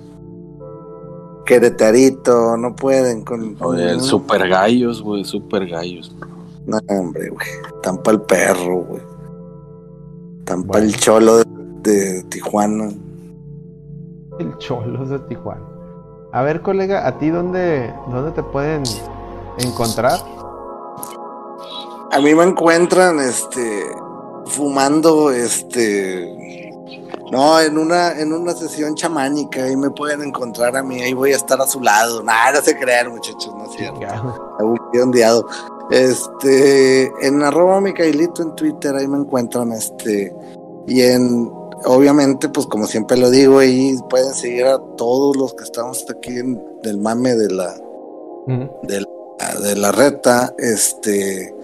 Queretarito, 1.45 2.56
no 2.58 2.75
pueden 2.75 3.24
con. 3.25 3.58
el 3.77 4.01
super 4.01 4.48
gallos, 4.48 5.01
güey, 5.01 5.25
super 5.25 5.67
gallos. 5.67 6.16
No, 6.66 6.77
hombre, 6.88 7.30
güey. 7.30 7.48
Tampa 7.82 8.11
el 8.11 8.22
perro, 8.22 8.83
güey. 8.83 9.01
Tampa 10.45 10.80
el 10.80 10.95
cholo 10.95 11.43
de, 11.82 12.24
Tijuana. 12.30 12.90
El 14.40 14.58
cholo 14.59 15.06
de 15.06 15.19
Tijuana. 15.19 15.61
A 16.32 16.43
ver, 16.43 16.61
colega, 16.61 17.08
¿a 17.08 17.17
ti 17.17 17.30
dónde, 17.30 17.93
dónde 18.09 18.32
te 18.32 18.43
pueden 18.43 18.83
encontrar? 19.59 20.19
A 22.11 22.19
mí 22.19 22.35
me 22.35 22.43
encuentran, 22.43 23.19
este, 23.19 23.85
fumando, 24.45 25.31
este, 25.31 26.72
No, 27.31 27.61
en 27.61 27.77
una, 27.77 28.19
en 28.19 28.33
una 28.33 28.51
sesión 28.51 28.95
chamánica, 28.95 29.64
ahí 29.64 29.77
me 29.77 29.90
pueden 29.91 30.22
encontrar 30.22 30.75
a 30.75 30.83
mí, 30.83 31.01
ahí 31.01 31.14
voy 31.14 31.31
a 31.31 31.38
estar 31.38 31.61
a 31.61 31.65
su 31.65 31.80
lado. 31.80 32.22
Nada, 32.22 32.59
no 32.59 32.61
sé 32.61 32.77
creer, 32.77 33.09
muchachos, 33.09 33.53
no 33.56 33.64
es 33.64 33.72
cierto. 33.77 33.99
ondeado. 35.01 35.48
Este, 35.90 37.09
en 37.25 37.41
arroba 37.41 37.80
Micaelito 37.80 38.41
en 38.41 38.56
Twitter, 38.56 38.93
ahí 38.95 39.07
me 39.07 39.17
encuentran, 39.19 39.72
este, 39.72 40.35
y 40.88 41.01
en, 41.01 41.49
obviamente, 41.85 42.49
pues 42.49 42.67
como 42.67 42.85
siempre 42.85 43.15
lo 43.15 43.30
digo, 43.30 43.59
ahí 43.59 43.95
pueden 44.09 44.33
seguir 44.33 44.65
a 44.65 44.80
todos 44.98 45.38
los 45.38 45.53
que 45.53 45.64
estamos 45.64 46.06
aquí 46.09 46.38
en 46.38 46.61
del 46.83 46.98
mame 46.98 47.35
de 47.35 47.49
la, 47.49 47.73
de 48.83 49.01
la, 49.01 49.59
de 49.61 49.75
la 49.77 49.91
reta, 49.93 50.53
este, 50.57 51.56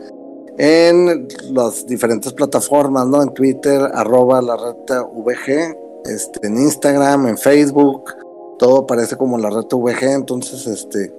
en 0.57 1.27
las 1.51 1.85
diferentes 1.85 2.33
plataformas, 2.33 3.07
¿no? 3.07 3.21
En 3.21 3.33
Twitter, 3.33 3.81
arroba 3.93 4.41
la 4.41 4.57
reta 4.57 5.03
VG, 5.03 5.75
este, 6.05 6.47
en 6.47 6.57
Instagram, 6.57 7.27
en 7.27 7.37
Facebook, 7.37 8.11
todo 8.57 8.79
aparece 8.79 9.15
como 9.15 9.37
la 9.37 9.49
reta 9.49 9.75
VG, 9.75 10.03
entonces, 10.13 10.65
este, 10.65 11.13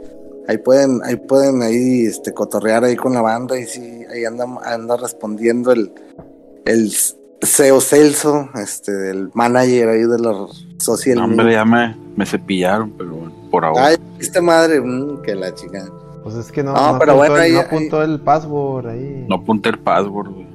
ahí 0.48 0.58
pueden, 0.58 1.00
ahí 1.04 1.16
pueden 1.16 1.62
ahí, 1.62 2.06
este, 2.06 2.32
cotorrear 2.32 2.84
ahí 2.84 2.96
con 2.96 3.14
la 3.14 3.22
banda 3.22 3.58
y 3.58 3.66
sí, 3.66 4.04
ahí 4.10 4.24
anda, 4.24 4.46
anda 4.64 4.96
respondiendo 4.96 5.70
el, 5.70 5.92
el 6.64 6.92
CEO 7.40 7.80
Celso, 7.80 8.48
este, 8.60 9.10
el 9.10 9.30
manager 9.34 9.88
ahí 9.90 10.02
de 10.02 10.18
la 10.18 10.46
social 10.78 11.18
Hombre, 11.18 11.52
ya 11.52 11.64
me, 11.64 11.96
me 12.16 12.26
cepillaron, 12.26 12.90
pero 12.98 13.30
por 13.50 13.64
ahora. 13.64 13.86
Ay, 13.86 13.96
esta 14.18 14.42
madre, 14.42 14.80
mm, 14.80 15.22
que 15.22 15.36
la 15.36 15.54
chica. 15.54 15.88
Pues 16.28 16.44
es 16.44 16.52
que 16.52 16.62
no, 16.62 16.74
no, 16.74 16.98
pero 16.98 17.16
bueno, 17.16 17.36
ahí, 17.36 17.52
no 17.52 17.60
apuntó 17.60 18.02
el 18.02 18.20
password 18.20 18.88
ahí. 18.88 19.24
No 19.30 19.36
apunté 19.36 19.70
el 19.70 19.78
password, 19.78 20.28
güey. 20.28 20.46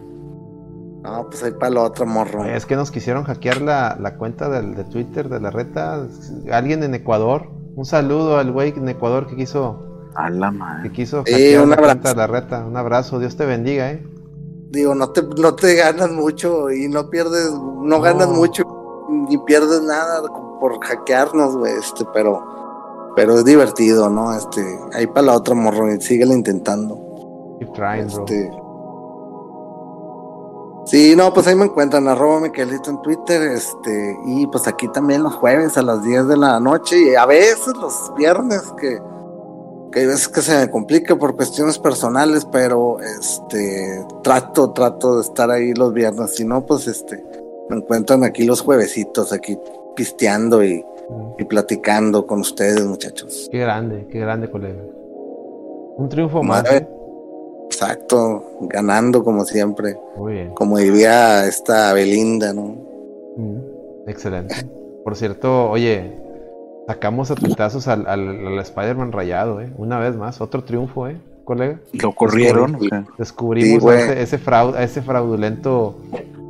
No, 1.01 1.27
pues 1.27 1.41
ahí 1.41 1.51
para 1.51 1.71
la 1.71 1.81
otra 1.81 2.05
morro. 2.05 2.45
Es 2.45 2.67
que 2.67 2.75
nos 2.75 2.91
quisieron 2.91 3.23
hackear 3.23 3.59
la, 3.59 3.97
la 3.99 4.15
cuenta 4.15 4.49
de, 4.49 4.61
de, 4.61 4.83
Twitter 4.83 5.29
de 5.29 5.39
la 5.39 5.49
reta. 5.49 6.05
Alguien 6.51 6.83
en 6.83 6.93
Ecuador. 6.93 7.49
Un 7.75 7.85
saludo 7.85 8.37
al 8.37 8.51
güey 8.51 8.71
en 8.77 8.87
Ecuador 8.87 9.25
que 9.25 9.35
quiso. 9.35 10.11
A 10.13 10.29
la 10.29 10.51
madre. 10.51 10.83
Que 10.83 10.95
quiso 10.95 11.23
hackear 11.23 11.67
la 11.67 11.77
cuenta 11.77 12.09
de 12.09 12.15
la 12.17 12.27
reta. 12.27 12.63
Un 12.65 12.77
abrazo. 12.77 13.17
Dios 13.17 13.35
te 13.35 13.47
bendiga, 13.47 13.89
eh. 13.89 14.05
Digo, 14.69 14.93
no 14.93 15.09
te, 15.09 15.23
no 15.23 15.55
te 15.55 15.73
ganas 15.73 16.11
mucho 16.11 16.69
y 16.69 16.87
no 16.87 17.09
pierdes, 17.09 17.51
no, 17.51 17.99
ganas 17.99 18.27
mucho 18.27 18.63
ni 19.27 19.39
pierdes 19.39 19.81
nada 19.81 20.21
por 20.59 20.79
hackearnos, 20.79 21.57
güey, 21.57 21.73
este, 21.73 22.05
pero 22.13 22.52
pero 23.15 23.37
es 23.37 23.45
divertido, 23.45 24.09
¿no? 24.09 24.33
Este, 24.35 24.61
ahí 24.93 25.07
para 25.07 25.27
la 25.27 25.33
otra 25.35 25.55
morro, 25.55 25.85
síguele 25.99 26.33
intentando. 26.33 27.57
Keep 27.59 27.73
trying, 27.73 28.07
este, 28.07 28.49
Sí, 30.85 31.15
no, 31.15 31.33
pues 31.33 31.47
ahí 31.47 31.55
me 31.55 31.65
encuentran, 31.65 32.07
arroba 32.09 32.41
Miquelito 32.41 32.89
en 32.89 33.01
Twitter, 33.01 33.41
este, 33.43 34.17
y 34.25 34.45
pues 34.47 34.67
aquí 34.67 34.89
también 34.89 35.23
los 35.23 35.33
jueves 35.33 35.77
a 35.77 35.81
las 35.81 36.03
10 36.03 36.27
de 36.27 36.35
la 36.35 36.59
noche, 36.59 37.11
y 37.11 37.15
a 37.15 37.25
veces 37.25 37.73
los 37.79 38.13
viernes, 38.17 38.61
que, 38.77 38.99
que 39.91 39.99
hay 40.01 40.07
veces 40.07 40.27
que 40.27 40.41
se 40.41 40.57
me 40.57 40.69
complica 40.69 41.15
por 41.15 41.37
cuestiones 41.37 41.79
personales, 41.79 42.45
pero 42.51 42.99
este, 42.99 44.05
trato, 44.23 44.73
trato 44.73 45.15
de 45.15 45.21
estar 45.21 45.49
ahí 45.51 45.73
los 45.73 45.93
viernes, 45.93 46.35
si 46.35 46.43
no, 46.43 46.65
pues 46.65 46.85
este, 46.87 47.23
me 47.69 47.77
encuentran 47.77 48.25
aquí 48.25 48.43
los 48.43 48.59
juevesitos, 48.59 49.31
aquí 49.31 49.57
pisteando 49.95 50.65
y, 50.65 50.85
y 51.37 51.43
platicando 51.45 52.25
con 52.25 52.39
ustedes, 52.39 52.85
muchachos. 52.85 53.49
Qué 53.51 53.59
grande, 53.59 54.07
qué 54.11 54.19
grande, 54.19 54.49
colega. 54.49 54.81
Un 55.97 56.09
triunfo 56.09 56.43
más. 56.43 56.69
¿eh? 56.71 56.87
Exacto, 57.65 58.43
ganando 58.61 59.23
como 59.23 59.45
siempre. 59.45 59.97
Muy 60.17 60.33
bien. 60.33 60.53
Como 60.53 60.77
diría 60.77 61.45
esta 61.45 61.93
Belinda, 61.93 62.53
¿no? 62.53 62.77
excelente. 64.07 64.55
Por 65.03 65.15
cierto, 65.15 65.69
oye, 65.69 66.19
sacamos 66.87 67.31
a 67.31 67.35
tutazos 67.35 67.87
al, 67.87 68.07
al, 68.07 68.59
Spider-Man 68.59 69.11
rayado, 69.11 69.59
¿eh? 69.61 69.71
Una 69.77 69.99
vez 69.99 70.15
más, 70.15 70.39
otro 70.39 70.63
triunfo, 70.63 71.07
¿eh, 71.07 71.17
colega? 71.43 71.79
Lo 71.93 72.13
corrieron. 72.13 72.77
Descubrimos 73.17 73.83
ese, 73.91 74.37
fraude, 74.37 74.83
ese 74.83 75.01
fraudulento 75.01 75.95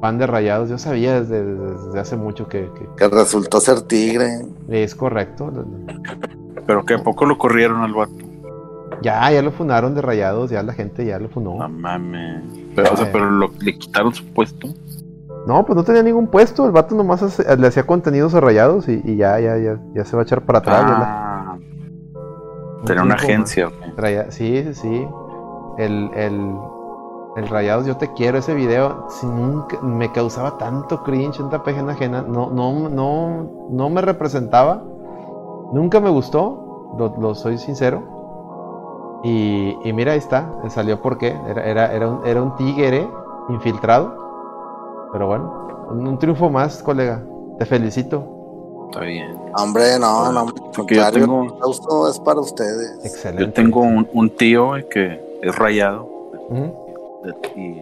pan 0.04 0.18
de 0.18 0.28
rayados, 0.28 0.68
yo 0.68 0.78
sabía 0.78 1.22
desde, 1.22 1.98
hace 1.98 2.18
mucho 2.18 2.50
que, 2.50 2.70
que, 2.98 3.08
resultó 3.08 3.62
ser 3.62 3.84
tigre. 3.84 4.46
Es 4.68 4.96
correcto. 4.96 5.50
Pero 6.68 6.86
que 6.86 6.96
a 6.96 6.98
poco 7.02 7.26
lo 7.26 7.38
corrieron 7.38 7.80
al 7.84 7.94
vato. 7.94 8.12
Ya, 9.02 9.32
ya 9.32 9.42
lo 9.42 9.54
funaron 9.54 9.96
de 9.96 10.02
rayados, 10.02 10.50
ya 10.50 10.62
la 10.62 10.74
gente 10.74 11.06
ya 11.06 11.20
lo 11.20 11.30
funó. 11.30 11.58
No 11.58 11.70
mames. 11.70 12.44
Pero, 12.76 12.92
o 12.92 12.98
sea, 12.98 13.10
pero 13.14 13.48
le 13.48 13.78
quitaron 13.78 14.14
su 14.14 14.26
puesto. 14.26 14.68
No, 15.48 15.66
pues 15.66 15.78
no 15.78 15.86
tenía 15.86 16.04
ningún 16.04 16.28
puesto, 16.28 16.66
el 16.66 16.74
vato 16.74 16.96
nomás 16.96 17.40
le 17.58 17.66
hacía 17.66 17.88
contenidos 17.88 18.34
a 18.34 18.42
rayados 18.42 18.90
y, 18.90 19.16
ya, 19.16 19.40
ya, 19.40 19.58
ya, 19.58 19.80
ya 19.96 20.04
se 20.04 20.18
va 20.18 20.24
a 20.24 20.26
echar 20.26 20.42
para 20.42 20.60
atrás. 20.60 20.84
Ah, 20.86 21.58
tenía 22.86 23.04
una 23.04 23.16
agencia. 23.16 23.72
Sí, 24.32 24.66
sí, 24.66 24.74
sí. 24.74 25.08
El, 25.78 26.10
el, 26.14 26.56
el 27.36 27.48
Rayados 27.48 27.86
Yo 27.86 27.98
Te 27.98 28.14
Quiero, 28.14 28.38
ese 28.38 28.54
video, 28.54 29.08
nunca, 29.24 29.80
me 29.82 30.12
causaba 30.12 30.58
tanto 30.58 31.04
cringe, 31.04 31.38
tanta 31.38 31.64
pejena 31.64 31.94
ajena, 31.94 32.22
no, 32.22 32.50
no, 32.50 32.90
no, 32.90 33.50
no 33.70 33.90
me 33.90 34.02
representaba, 34.02 34.84
nunca 35.72 36.00
me 36.00 36.10
gustó, 36.10 36.96
lo, 36.98 37.36
soy 37.36 37.58
sincero. 37.58 39.22
Y, 39.24 39.78
y, 39.84 39.94
mira, 39.94 40.12
ahí 40.12 40.20
está, 40.20 40.52
salió 40.70 41.02
porque 41.02 41.36
era, 41.48 41.66
era, 41.66 41.94
era, 41.94 42.10
un, 42.10 42.26
era 42.26 42.42
un 42.42 42.56
tigre 42.56 43.08
infiltrado. 43.50 45.10
Pero 45.14 45.28
bueno, 45.28 45.88
un, 45.90 46.20
triunfo 46.20 46.50
más, 46.50 46.84
colega. 46.84 47.24
Te 47.58 47.66
felicito. 47.66 48.90
Está 48.92 49.06
bien. 49.06 49.40
Hombre, 49.56 49.98
no, 49.98 50.32
no, 50.32 50.48
porque 50.76 50.96
yo 50.96 51.12
tengo... 51.12 52.10
es 52.10 52.20
para 52.20 52.42
ustedes. 52.42 53.00
Excelente. 53.06 53.46
Yo 53.46 53.54
tengo 53.54 53.80
un, 53.82 54.30
tío 54.32 54.74
que 54.90 55.40
es 55.42 55.56
rayado 55.56 56.10
y 57.56 57.82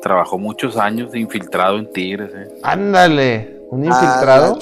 trabajó 0.00 0.38
muchos 0.38 0.76
años 0.76 1.12
de 1.12 1.20
infiltrado 1.20 1.78
en 1.78 1.92
Tigres. 1.92 2.30
¿eh? 2.34 2.58
Ándale, 2.62 3.62
un 3.70 3.84
infiltrado. 3.84 4.58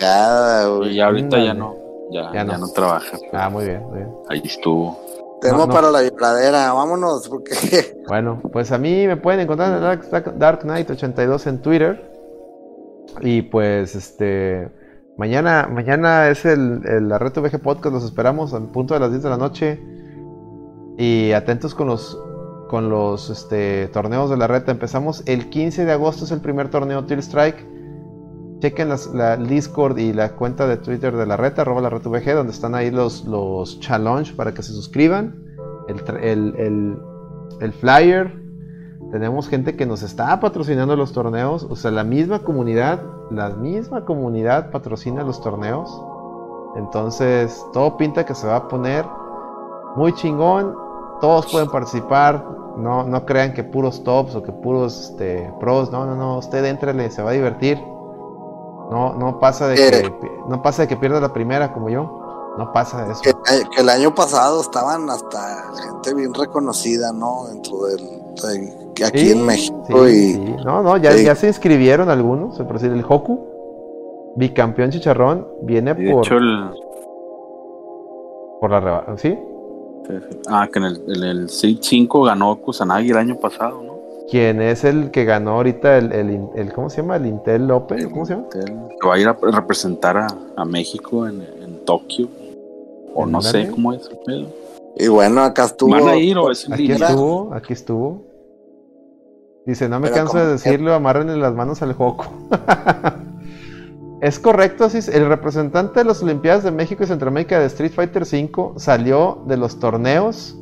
Ah, 0.00 0.80
y 0.84 1.00
ahorita 1.00 1.38
ya 1.38 1.54
no, 1.54 1.74
ya, 2.10 2.44
no. 2.44 2.68
trabaja. 2.68 3.18
Ah, 3.32 3.48
muy 3.48 3.64
bien, 3.64 3.82
Ahí 4.28 4.42
estuvo. 4.44 4.98
Tenemos 5.40 5.68
para 5.68 5.90
la 5.90 6.00
vibradera, 6.00 6.72
vámonos, 6.72 7.28
porque... 7.28 7.54
Bueno, 8.08 8.40
pues 8.52 8.72
a 8.72 8.78
mí 8.78 9.06
me 9.06 9.16
pueden 9.16 9.40
encontrar 9.40 10.00
en 10.02 10.38
Dark, 10.38 10.60
Knight 10.60 10.90
82 10.90 11.46
en 11.46 11.60
Twitter. 11.60 12.12
Y 13.20 13.42
pues 13.42 13.94
este 13.94 14.70
mañana, 15.16 15.68
mañana 15.70 16.28
es 16.28 16.44
el, 16.44 16.82
el 16.86 17.08
la 17.08 17.18
Reto 17.18 17.42
VG 17.42 17.60
Podcast, 17.60 17.94
los 17.94 18.04
esperamos 18.04 18.52
al 18.54 18.68
punto 18.68 18.94
de 18.94 19.00
las 19.00 19.10
10 19.10 19.22
de 19.22 19.30
la 19.30 19.36
noche. 19.36 19.80
Y 20.98 21.32
atentos 21.32 21.74
con 21.74 21.88
los 21.88 22.18
con 22.68 22.88
los 22.90 23.30
este, 23.30 23.88
torneos 23.88 24.30
de 24.30 24.36
la 24.36 24.46
reta. 24.46 24.72
Empezamos 24.72 25.22
el 25.26 25.48
15 25.50 25.84
de 25.84 25.92
agosto, 25.92 26.24
es 26.24 26.30
el 26.30 26.40
primer 26.40 26.68
torneo 26.68 27.04
Tier 27.04 27.20
Strike. 27.20 27.66
Chequen 28.60 28.88
la 29.14 29.36
Discord 29.36 29.98
y 29.98 30.12
la 30.12 30.32
cuenta 30.32 30.66
de 30.66 30.78
Twitter 30.78 31.14
de 31.14 31.26
la 31.26 31.36
reta, 31.36 31.62
arroba 31.62 31.82
la 31.82 31.90
reta 31.90 32.08
VG, 32.08 32.34
donde 32.34 32.52
están 32.52 32.74
ahí 32.74 32.90
los, 32.90 33.24
los 33.26 33.80
challenge 33.80 34.34
para 34.34 34.54
que 34.54 34.62
se 34.62 34.72
suscriban. 34.72 35.44
El, 35.88 36.96
el, 37.60 37.72
flyer. 37.74 38.42
Tenemos 39.12 39.48
gente 39.48 39.76
que 39.76 39.86
nos 39.86 40.02
está 40.02 40.40
patrocinando 40.40 40.96
los 40.96 41.12
torneos. 41.12 41.66
O 41.68 41.76
sea, 41.76 41.90
la 41.90 42.02
misma 42.02 42.40
comunidad, 42.40 43.02
la 43.30 43.50
misma 43.50 44.04
comunidad 44.04 44.70
patrocina 44.70 45.22
los 45.22 45.40
torneos. 45.40 46.02
Entonces, 46.76 47.64
todo 47.72 47.96
pinta 47.96 48.24
que 48.24 48.34
se 48.34 48.46
va 48.46 48.56
a 48.56 48.68
poner 48.68 49.04
muy 49.96 50.12
chingón 50.14 50.85
todos 51.20 51.50
pueden 51.50 51.68
participar, 51.68 52.44
no, 52.76 53.04
no 53.04 53.24
crean 53.24 53.54
que 53.54 53.64
puros 53.64 54.02
tops 54.04 54.34
o 54.34 54.42
que 54.42 54.52
puros 54.52 55.10
este, 55.10 55.52
pros, 55.60 55.90
no, 55.90 56.04
no, 56.06 56.14
no, 56.14 56.38
usted 56.38 56.64
entrele, 56.64 57.10
se 57.10 57.22
va 57.22 57.30
a 57.30 57.34
divertir. 57.34 57.78
No, 58.90 59.14
no 59.14 59.40
pasa 59.40 59.66
de 59.66 59.74
que 59.74 60.12
no 60.48 60.62
pasa 60.62 60.82
de 60.82 60.88
que 60.88 60.96
pierda 60.96 61.20
la 61.20 61.32
primera 61.32 61.72
como 61.72 61.88
yo. 61.88 62.22
No 62.56 62.72
pasa 62.72 63.04
de 63.04 63.12
eso. 63.12 63.20
Que, 63.22 63.80
el 63.80 63.88
año 63.88 64.14
pasado 64.14 64.62
estaban 64.62 65.10
hasta 65.10 65.72
gente 65.82 66.14
bien 66.14 66.32
reconocida, 66.32 67.12
¿no? 67.12 67.46
Dentro 67.48 67.84
del 67.84 68.00
aquí 69.04 69.30
en 69.30 69.44
México 69.44 70.08
y 70.08 70.56
no, 70.64 70.82
no, 70.82 70.96
ya, 70.96 71.14
ya 71.16 71.34
se 71.34 71.48
inscribieron 71.48 72.08
algunos, 72.08 72.56
por 72.56 72.74
decir 72.74 72.92
el 72.92 73.04
Hoku, 73.06 74.32
bicampeón 74.36 74.90
chicharrón, 74.90 75.46
viene 75.62 75.94
por 75.94 76.26
por 78.60 78.70
la 78.70 79.04
¿sí? 79.16 79.38
Ah, 80.48 80.68
que 80.72 80.78
en 80.78 80.84
el, 80.84 81.02
en 81.08 81.22
el 81.22 81.50
5 81.50 82.22
ganó 82.22 82.56
Kusanagi 82.56 83.10
el 83.10 83.16
año 83.16 83.36
pasado, 83.38 83.82
¿no? 83.82 83.96
¿Quién 84.30 84.60
es 84.60 84.82
el 84.84 85.10
que 85.12 85.24
ganó 85.24 85.52
ahorita 85.52 85.98
el, 85.98 86.12
el, 86.12 86.72
¿cómo 86.72 86.90
se 86.90 87.00
llama? 87.00 87.16
El 87.16 87.26
Intel 87.26 87.70
Open, 87.70 88.10
¿cómo 88.10 88.26
se 88.26 88.34
llama? 88.34 88.48
que 88.50 89.06
va 89.06 89.14
a 89.14 89.18
ir 89.18 89.28
a 89.28 89.36
representar 89.52 90.16
a, 90.56 90.64
México 90.64 91.26
en, 91.28 91.42
en, 91.62 91.84
Tokio. 91.84 92.28
O 93.14 93.24
no 93.24 93.40
sé 93.40 93.70
cómo 93.70 93.92
es 93.92 94.08
el 94.10 94.18
pedo. 94.18 94.46
Y 94.96 95.08
bueno, 95.08 95.42
acá 95.42 95.66
estuvo. 95.66 95.90
¿Van 95.90 96.08
a 96.08 96.16
ir 96.16 96.36
o 96.38 96.50
es 96.50 96.70
aquí 96.70 96.90
estuvo, 96.90 97.54
aquí 97.54 97.72
estuvo. 97.72 98.24
Dice, 99.64 99.88
no 99.88 100.00
me 100.00 100.10
canso 100.10 100.38
de 100.38 100.46
decirlo, 100.46 100.94
amarren 100.94 101.40
las 101.40 101.54
manos 101.54 101.82
al 101.82 101.92
Joco. 101.92 102.26
Es 104.22 104.38
correcto, 104.38 104.88
sí, 104.88 104.98
el 105.12 105.28
representante 105.28 106.00
de 106.00 106.06
las 106.06 106.22
Olimpiadas 106.22 106.64
de 106.64 106.70
México 106.70 107.04
y 107.04 107.06
Centroamérica 107.06 107.58
de 107.60 107.66
Street 107.66 107.92
Fighter 107.92 108.22
V 108.22 108.78
salió 108.78 109.42
de 109.46 109.56
los 109.58 109.78
torneos 109.78 110.56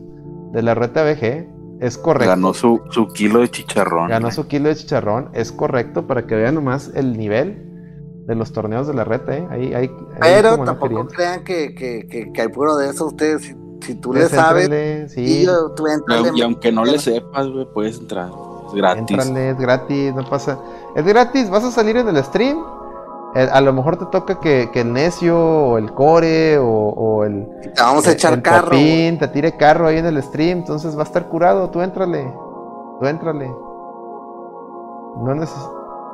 de 0.52 0.62
la 0.62 0.74
RTBG. 0.74 1.54
Es 1.80 1.98
correcto. 1.98 2.30
Ganó 2.30 2.54
su, 2.54 2.80
su 2.90 3.08
kilo 3.08 3.40
de 3.40 3.50
chicharrón. 3.50 4.08
Ganó 4.08 4.30
su 4.30 4.46
kilo 4.48 4.68
de 4.68 4.74
chicharrón. 4.74 5.30
Es 5.34 5.52
correcto 5.52 6.06
para 6.06 6.26
que 6.26 6.34
vean 6.34 6.56
nomás 6.56 6.90
el 6.94 7.16
nivel 7.16 7.70
de 8.26 8.34
los 8.34 8.52
torneos 8.52 8.86
de 8.86 8.94
la 8.94 9.04
red. 9.04 9.28
¿eh? 9.28 9.46
Ahí, 9.50 9.74
ahí, 9.74 9.90
Pero 10.20 10.58
tampoco 10.64 11.06
crean 11.08 11.44
que, 11.44 11.74
que, 11.74 12.06
que, 12.08 12.32
que, 12.32 12.40
hay 12.40 12.48
puro 12.48 12.76
de 12.76 12.90
eso. 12.90 13.06
Ustedes, 13.06 13.54
si, 13.80 13.94
tú 13.96 14.14
le 14.14 14.28
sabes, 14.28 15.12
sí. 15.12 15.44
y, 15.44 16.42
aunque 16.42 16.72
no 16.72 16.84
le 16.84 16.98
sepas, 16.98 17.46
puedes 17.72 17.98
entrar. 17.98 18.30
Es 18.66 18.74
gratis. 18.74 19.00
Entrale, 19.10 19.50
es 19.50 19.58
gratis, 19.58 20.14
no 20.14 20.28
pasa. 20.28 20.58
Es 20.96 21.04
gratis, 21.04 21.50
vas 21.50 21.64
a 21.64 21.70
salir 21.70 21.96
en 21.96 22.08
el 22.08 22.24
stream 22.24 22.73
a 23.34 23.60
lo 23.60 23.72
mejor 23.72 23.96
te 23.96 24.06
toca 24.06 24.38
que, 24.38 24.70
el 24.72 24.92
necio 24.92 25.36
o 25.36 25.78
el 25.78 25.92
core 25.92 26.56
o, 26.58 27.24
el. 27.24 27.48
Te 27.62 27.82
vamos 27.82 28.06
a 28.06 28.12
echar 28.12 28.40
carro. 28.42 28.70
te 28.70 29.28
tire 29.32 29.56
carro 29.56 29.88
ahí 29.88 29.98
en 29.98 30.06
el 30.06 30.22
stream, 30.22 30.58
entonces 30.58 30.96
va 30.96 31.00
a 31.00 31.04
estar 31.04 31.26
curado. 31.26 31.68
Tú 31.70 31.80
éntrale. 31.80 32.32
Tú 33.00 33.06
éntrale. 33.06 33.48
No, 33.48 35.34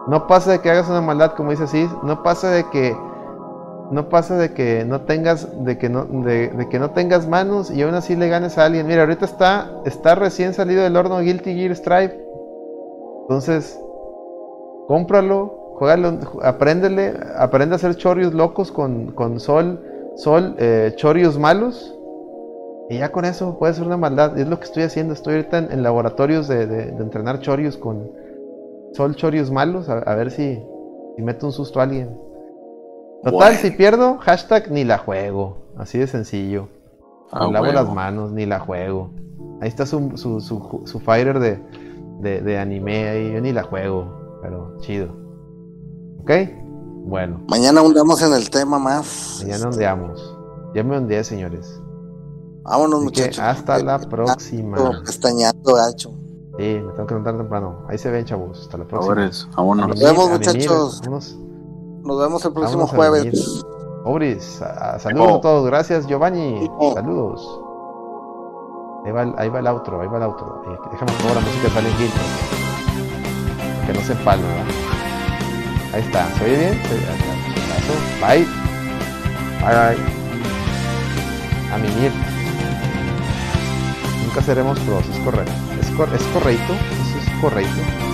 no 0.08 0.26
pasa 0.26 0.52
de 0.52 0.60
que 0.60 0.70
hagas 0.70 0.88
una 0.88 1.02
maldad, 1.02 1.32
como 1.34 1.50
dice 1.50 1.64
así. 1.64 1.88
No 2.02 2.22
pasa 2.22 2.50
de 2.50 2.64
que. 2.70 2.96
No 3.90 4.08
pasa 4.08 4.36
de 4.36 4.54
que 4.54 4.86
no 4.86 5.02
tengas. 5.02 5.62
De 5.62 5.76
que 5.76 5.90
no, 5.90 6.04
de, 6.06 6.68
que 6.70 6.78
no 6.78 6.92
tengas 6.92 7.28
manos 7.28 7.70
y 7.70 7.82
aún 7.82 7.94
así 7.94 8.16
le 8.16 8.28
ganes 8.28 8.56
a 8.56 8.64
alguien. 8.64 8.86
Mira, 8.86 9.02
ahorita 9.02 9.26
está. 9.26 9.70
Está 9.84 10.14
recién 10.14 10.54
salido 10.54 10.82
del 10.82 10.96
horno 10.96 11.20
Guilty 11.20 11.54
Gear 11.54 11.76
Stripe. 11.76 12.18
Entonces. 13.24 13.78
Cómpralo 14.88 15.59
Juegalo, 15.80 16.18
apréndele, 16.42 17.14
aprende 17.38 17.74
a 17.74 17.76
hacer 17.76 17.96
chorios 17.96 18.34
locos 18.34 18.70
con, 18.70 19.40
sol, 19.40 19.80
sol, 20.14 20.54
eh, 20.58 20.92
chorios 20.96 21.38
malos. 21.38 21.96
Y 22.90 22.98
ya 22.98 23.10
con 23.10 23.24
eso 23.24 23.58
puede 23.58 23.72
ser 23.72 23.86
una 23.86 23.96
maldad. 23.96 24.38
Es 24.38 24.46
lo 24.46 24.58
que 24.58 24.66
estoy 24.66 24.82
haciendo. 24.82 25.14
Estoy 25.14 25.36
ahorita 25.36 25.56
en, 25.56 25.82
laboratorios 25.82 26.48
de, 26.48 26.64
entrenar 26.98 27.40
chorios 27.40 27.78
con 27.78 28.10
sol 28.92 29.16
chorios 29.16 29.50
malos. 29.50 29.88
A, 29.88 30.14
ver 30.16 30.30
si, 30.30 30.62
si, 31.16 31.22
meto 31.22 31.46
un 31.46 31.52
susto 31.52 31.80
a 31.80 31.84
alguien. 31.84 32.14
Total, 33.24 33.54
si 33.54 33.70
pierdo, 33.70 34.18
hashtag 34.18 34.70
ni 34.70 34.84
la 34.84 34.98
juego. 34.98 35.62
Así 35.78 35.96
de 35.96 36.08
sencillo. 36.08 36.68
Ah, 37.32 37.48
lavo 37.50 37.72
las 37.72 37.90
manos, 37.90 38.32
ni 38.32 38.44
la 38.44 38.60
juego. 38.60 39.12
Ahí 39.62 39.68
está 39.68 39.86
su, 39.86 40.18
su, 40.18 40.42
su, 40.42 41.00
fighter 41.00 41.38
de, 41.38 41.58
de, 42.18 42.42
de 42.42 42.58
anime 42.58 43.08
ahí. 43.08 43.32
Yo 43.32 43.40
ni 43.40 43.54
la 43.54 43.62
juego. 43.62 44.40
Pero 44.42 44.76
chido. 44.80 45.19
¿Ok? 46.20 46.30
Bueno. 47.06 47.40
Mañana 47.48 47.82
hundamos 47.82 48.20
en 48.22 48.32
el 48.34 48.50
tema 48.50 48.78
más. 48.78 49.38
Mañana 49.42 49.68
ondeamos. 49.68 50.36
Ya 50.74 50.84
me 50.84 50.96
ondeé, 50.96 51.24
señores. 51.24 51.80
Vámonos, 52.62 53.02
muchachos. 53.02 53.38
Hasta 53.38 53.78
la 53.82 53.98
próxima. 53.98 55.02
Pestañando, 55.04 55.74
gacho. 55.74 56.10
Sí, 56.58 56.80
me 56.84 56.92
tengo 56.92 57.06
que 57.06 57.14
levantar 57.14 57.38
temprano. 57.38 57.86
Ahí 57.88 57.96
se 57.96 58.10
ven, 58.10 58.24
chavos. 58.24 58.60
Hasta 58.60 58.78
la 58.78 58.84
próxima. 58.86 59.54
vámonos. 59.56 59.88
Nos 59.88 60.00
vemos, 60.00 60.30
muchachos. 60.30 61.02
Nos 62.02 62.18
vemos 62.20 62.44
el 62.44 62.52
próximo 62.52 62.86
jueves. 62.86 63.64
Obris, 64.04 64.60
saludos 64.98 65.38
a 65.38 65.40
todos. 65.40 65.66
Gracias, 65.66 66.06
Giovanni. 66.06 66.70
Saludos. 66.94 67.60
Ahí 69.04 69.12
va, 69.12 69.22
ahí 69.38 69.48
va 69.48 69.60
el 69.60 69.66
outro, 69.66 70.00
ahí 70.02 70.08
va 70.08 70.18
el 70.18 70.24
outro. 70.24 70.62
Eh, 70.66 70.78
déjame 70.92 71.12
poner 71.12 71.36
la 71.36 71.40
música 71.40 71.64
de 71.64 71.70
Silent 71.70 72.00
Hill. 72.00 72.12
Que 73.86 73.92
no 73.94 74.00
se 74.04 74.12
empalme, 74.12 74.46
¿verdad? 74.46 74.99
Ahí 75.92 76.02
está, 76.02 76.28
¿se 76.38 76.44
oye 76.44 76.56
bien? 76.56 76.82
Bye. 78.20 78.46
Bye. 79.60 79.96
A 81.72 81.78
mimir. 81.78 82.12
Nunca 84.24 84.42
seremos 84.42 84.78
pros, 84.80 85.04
es 85.08 85.18
correcto. 85.18 85.52
Es, 85.80 85.90
cor 85.90 86.08
es 86.14 86.22
correcto, 86.22 86.72
eso 86.72 87.18
es 87.18 87.40
correcto. 87.40 88.09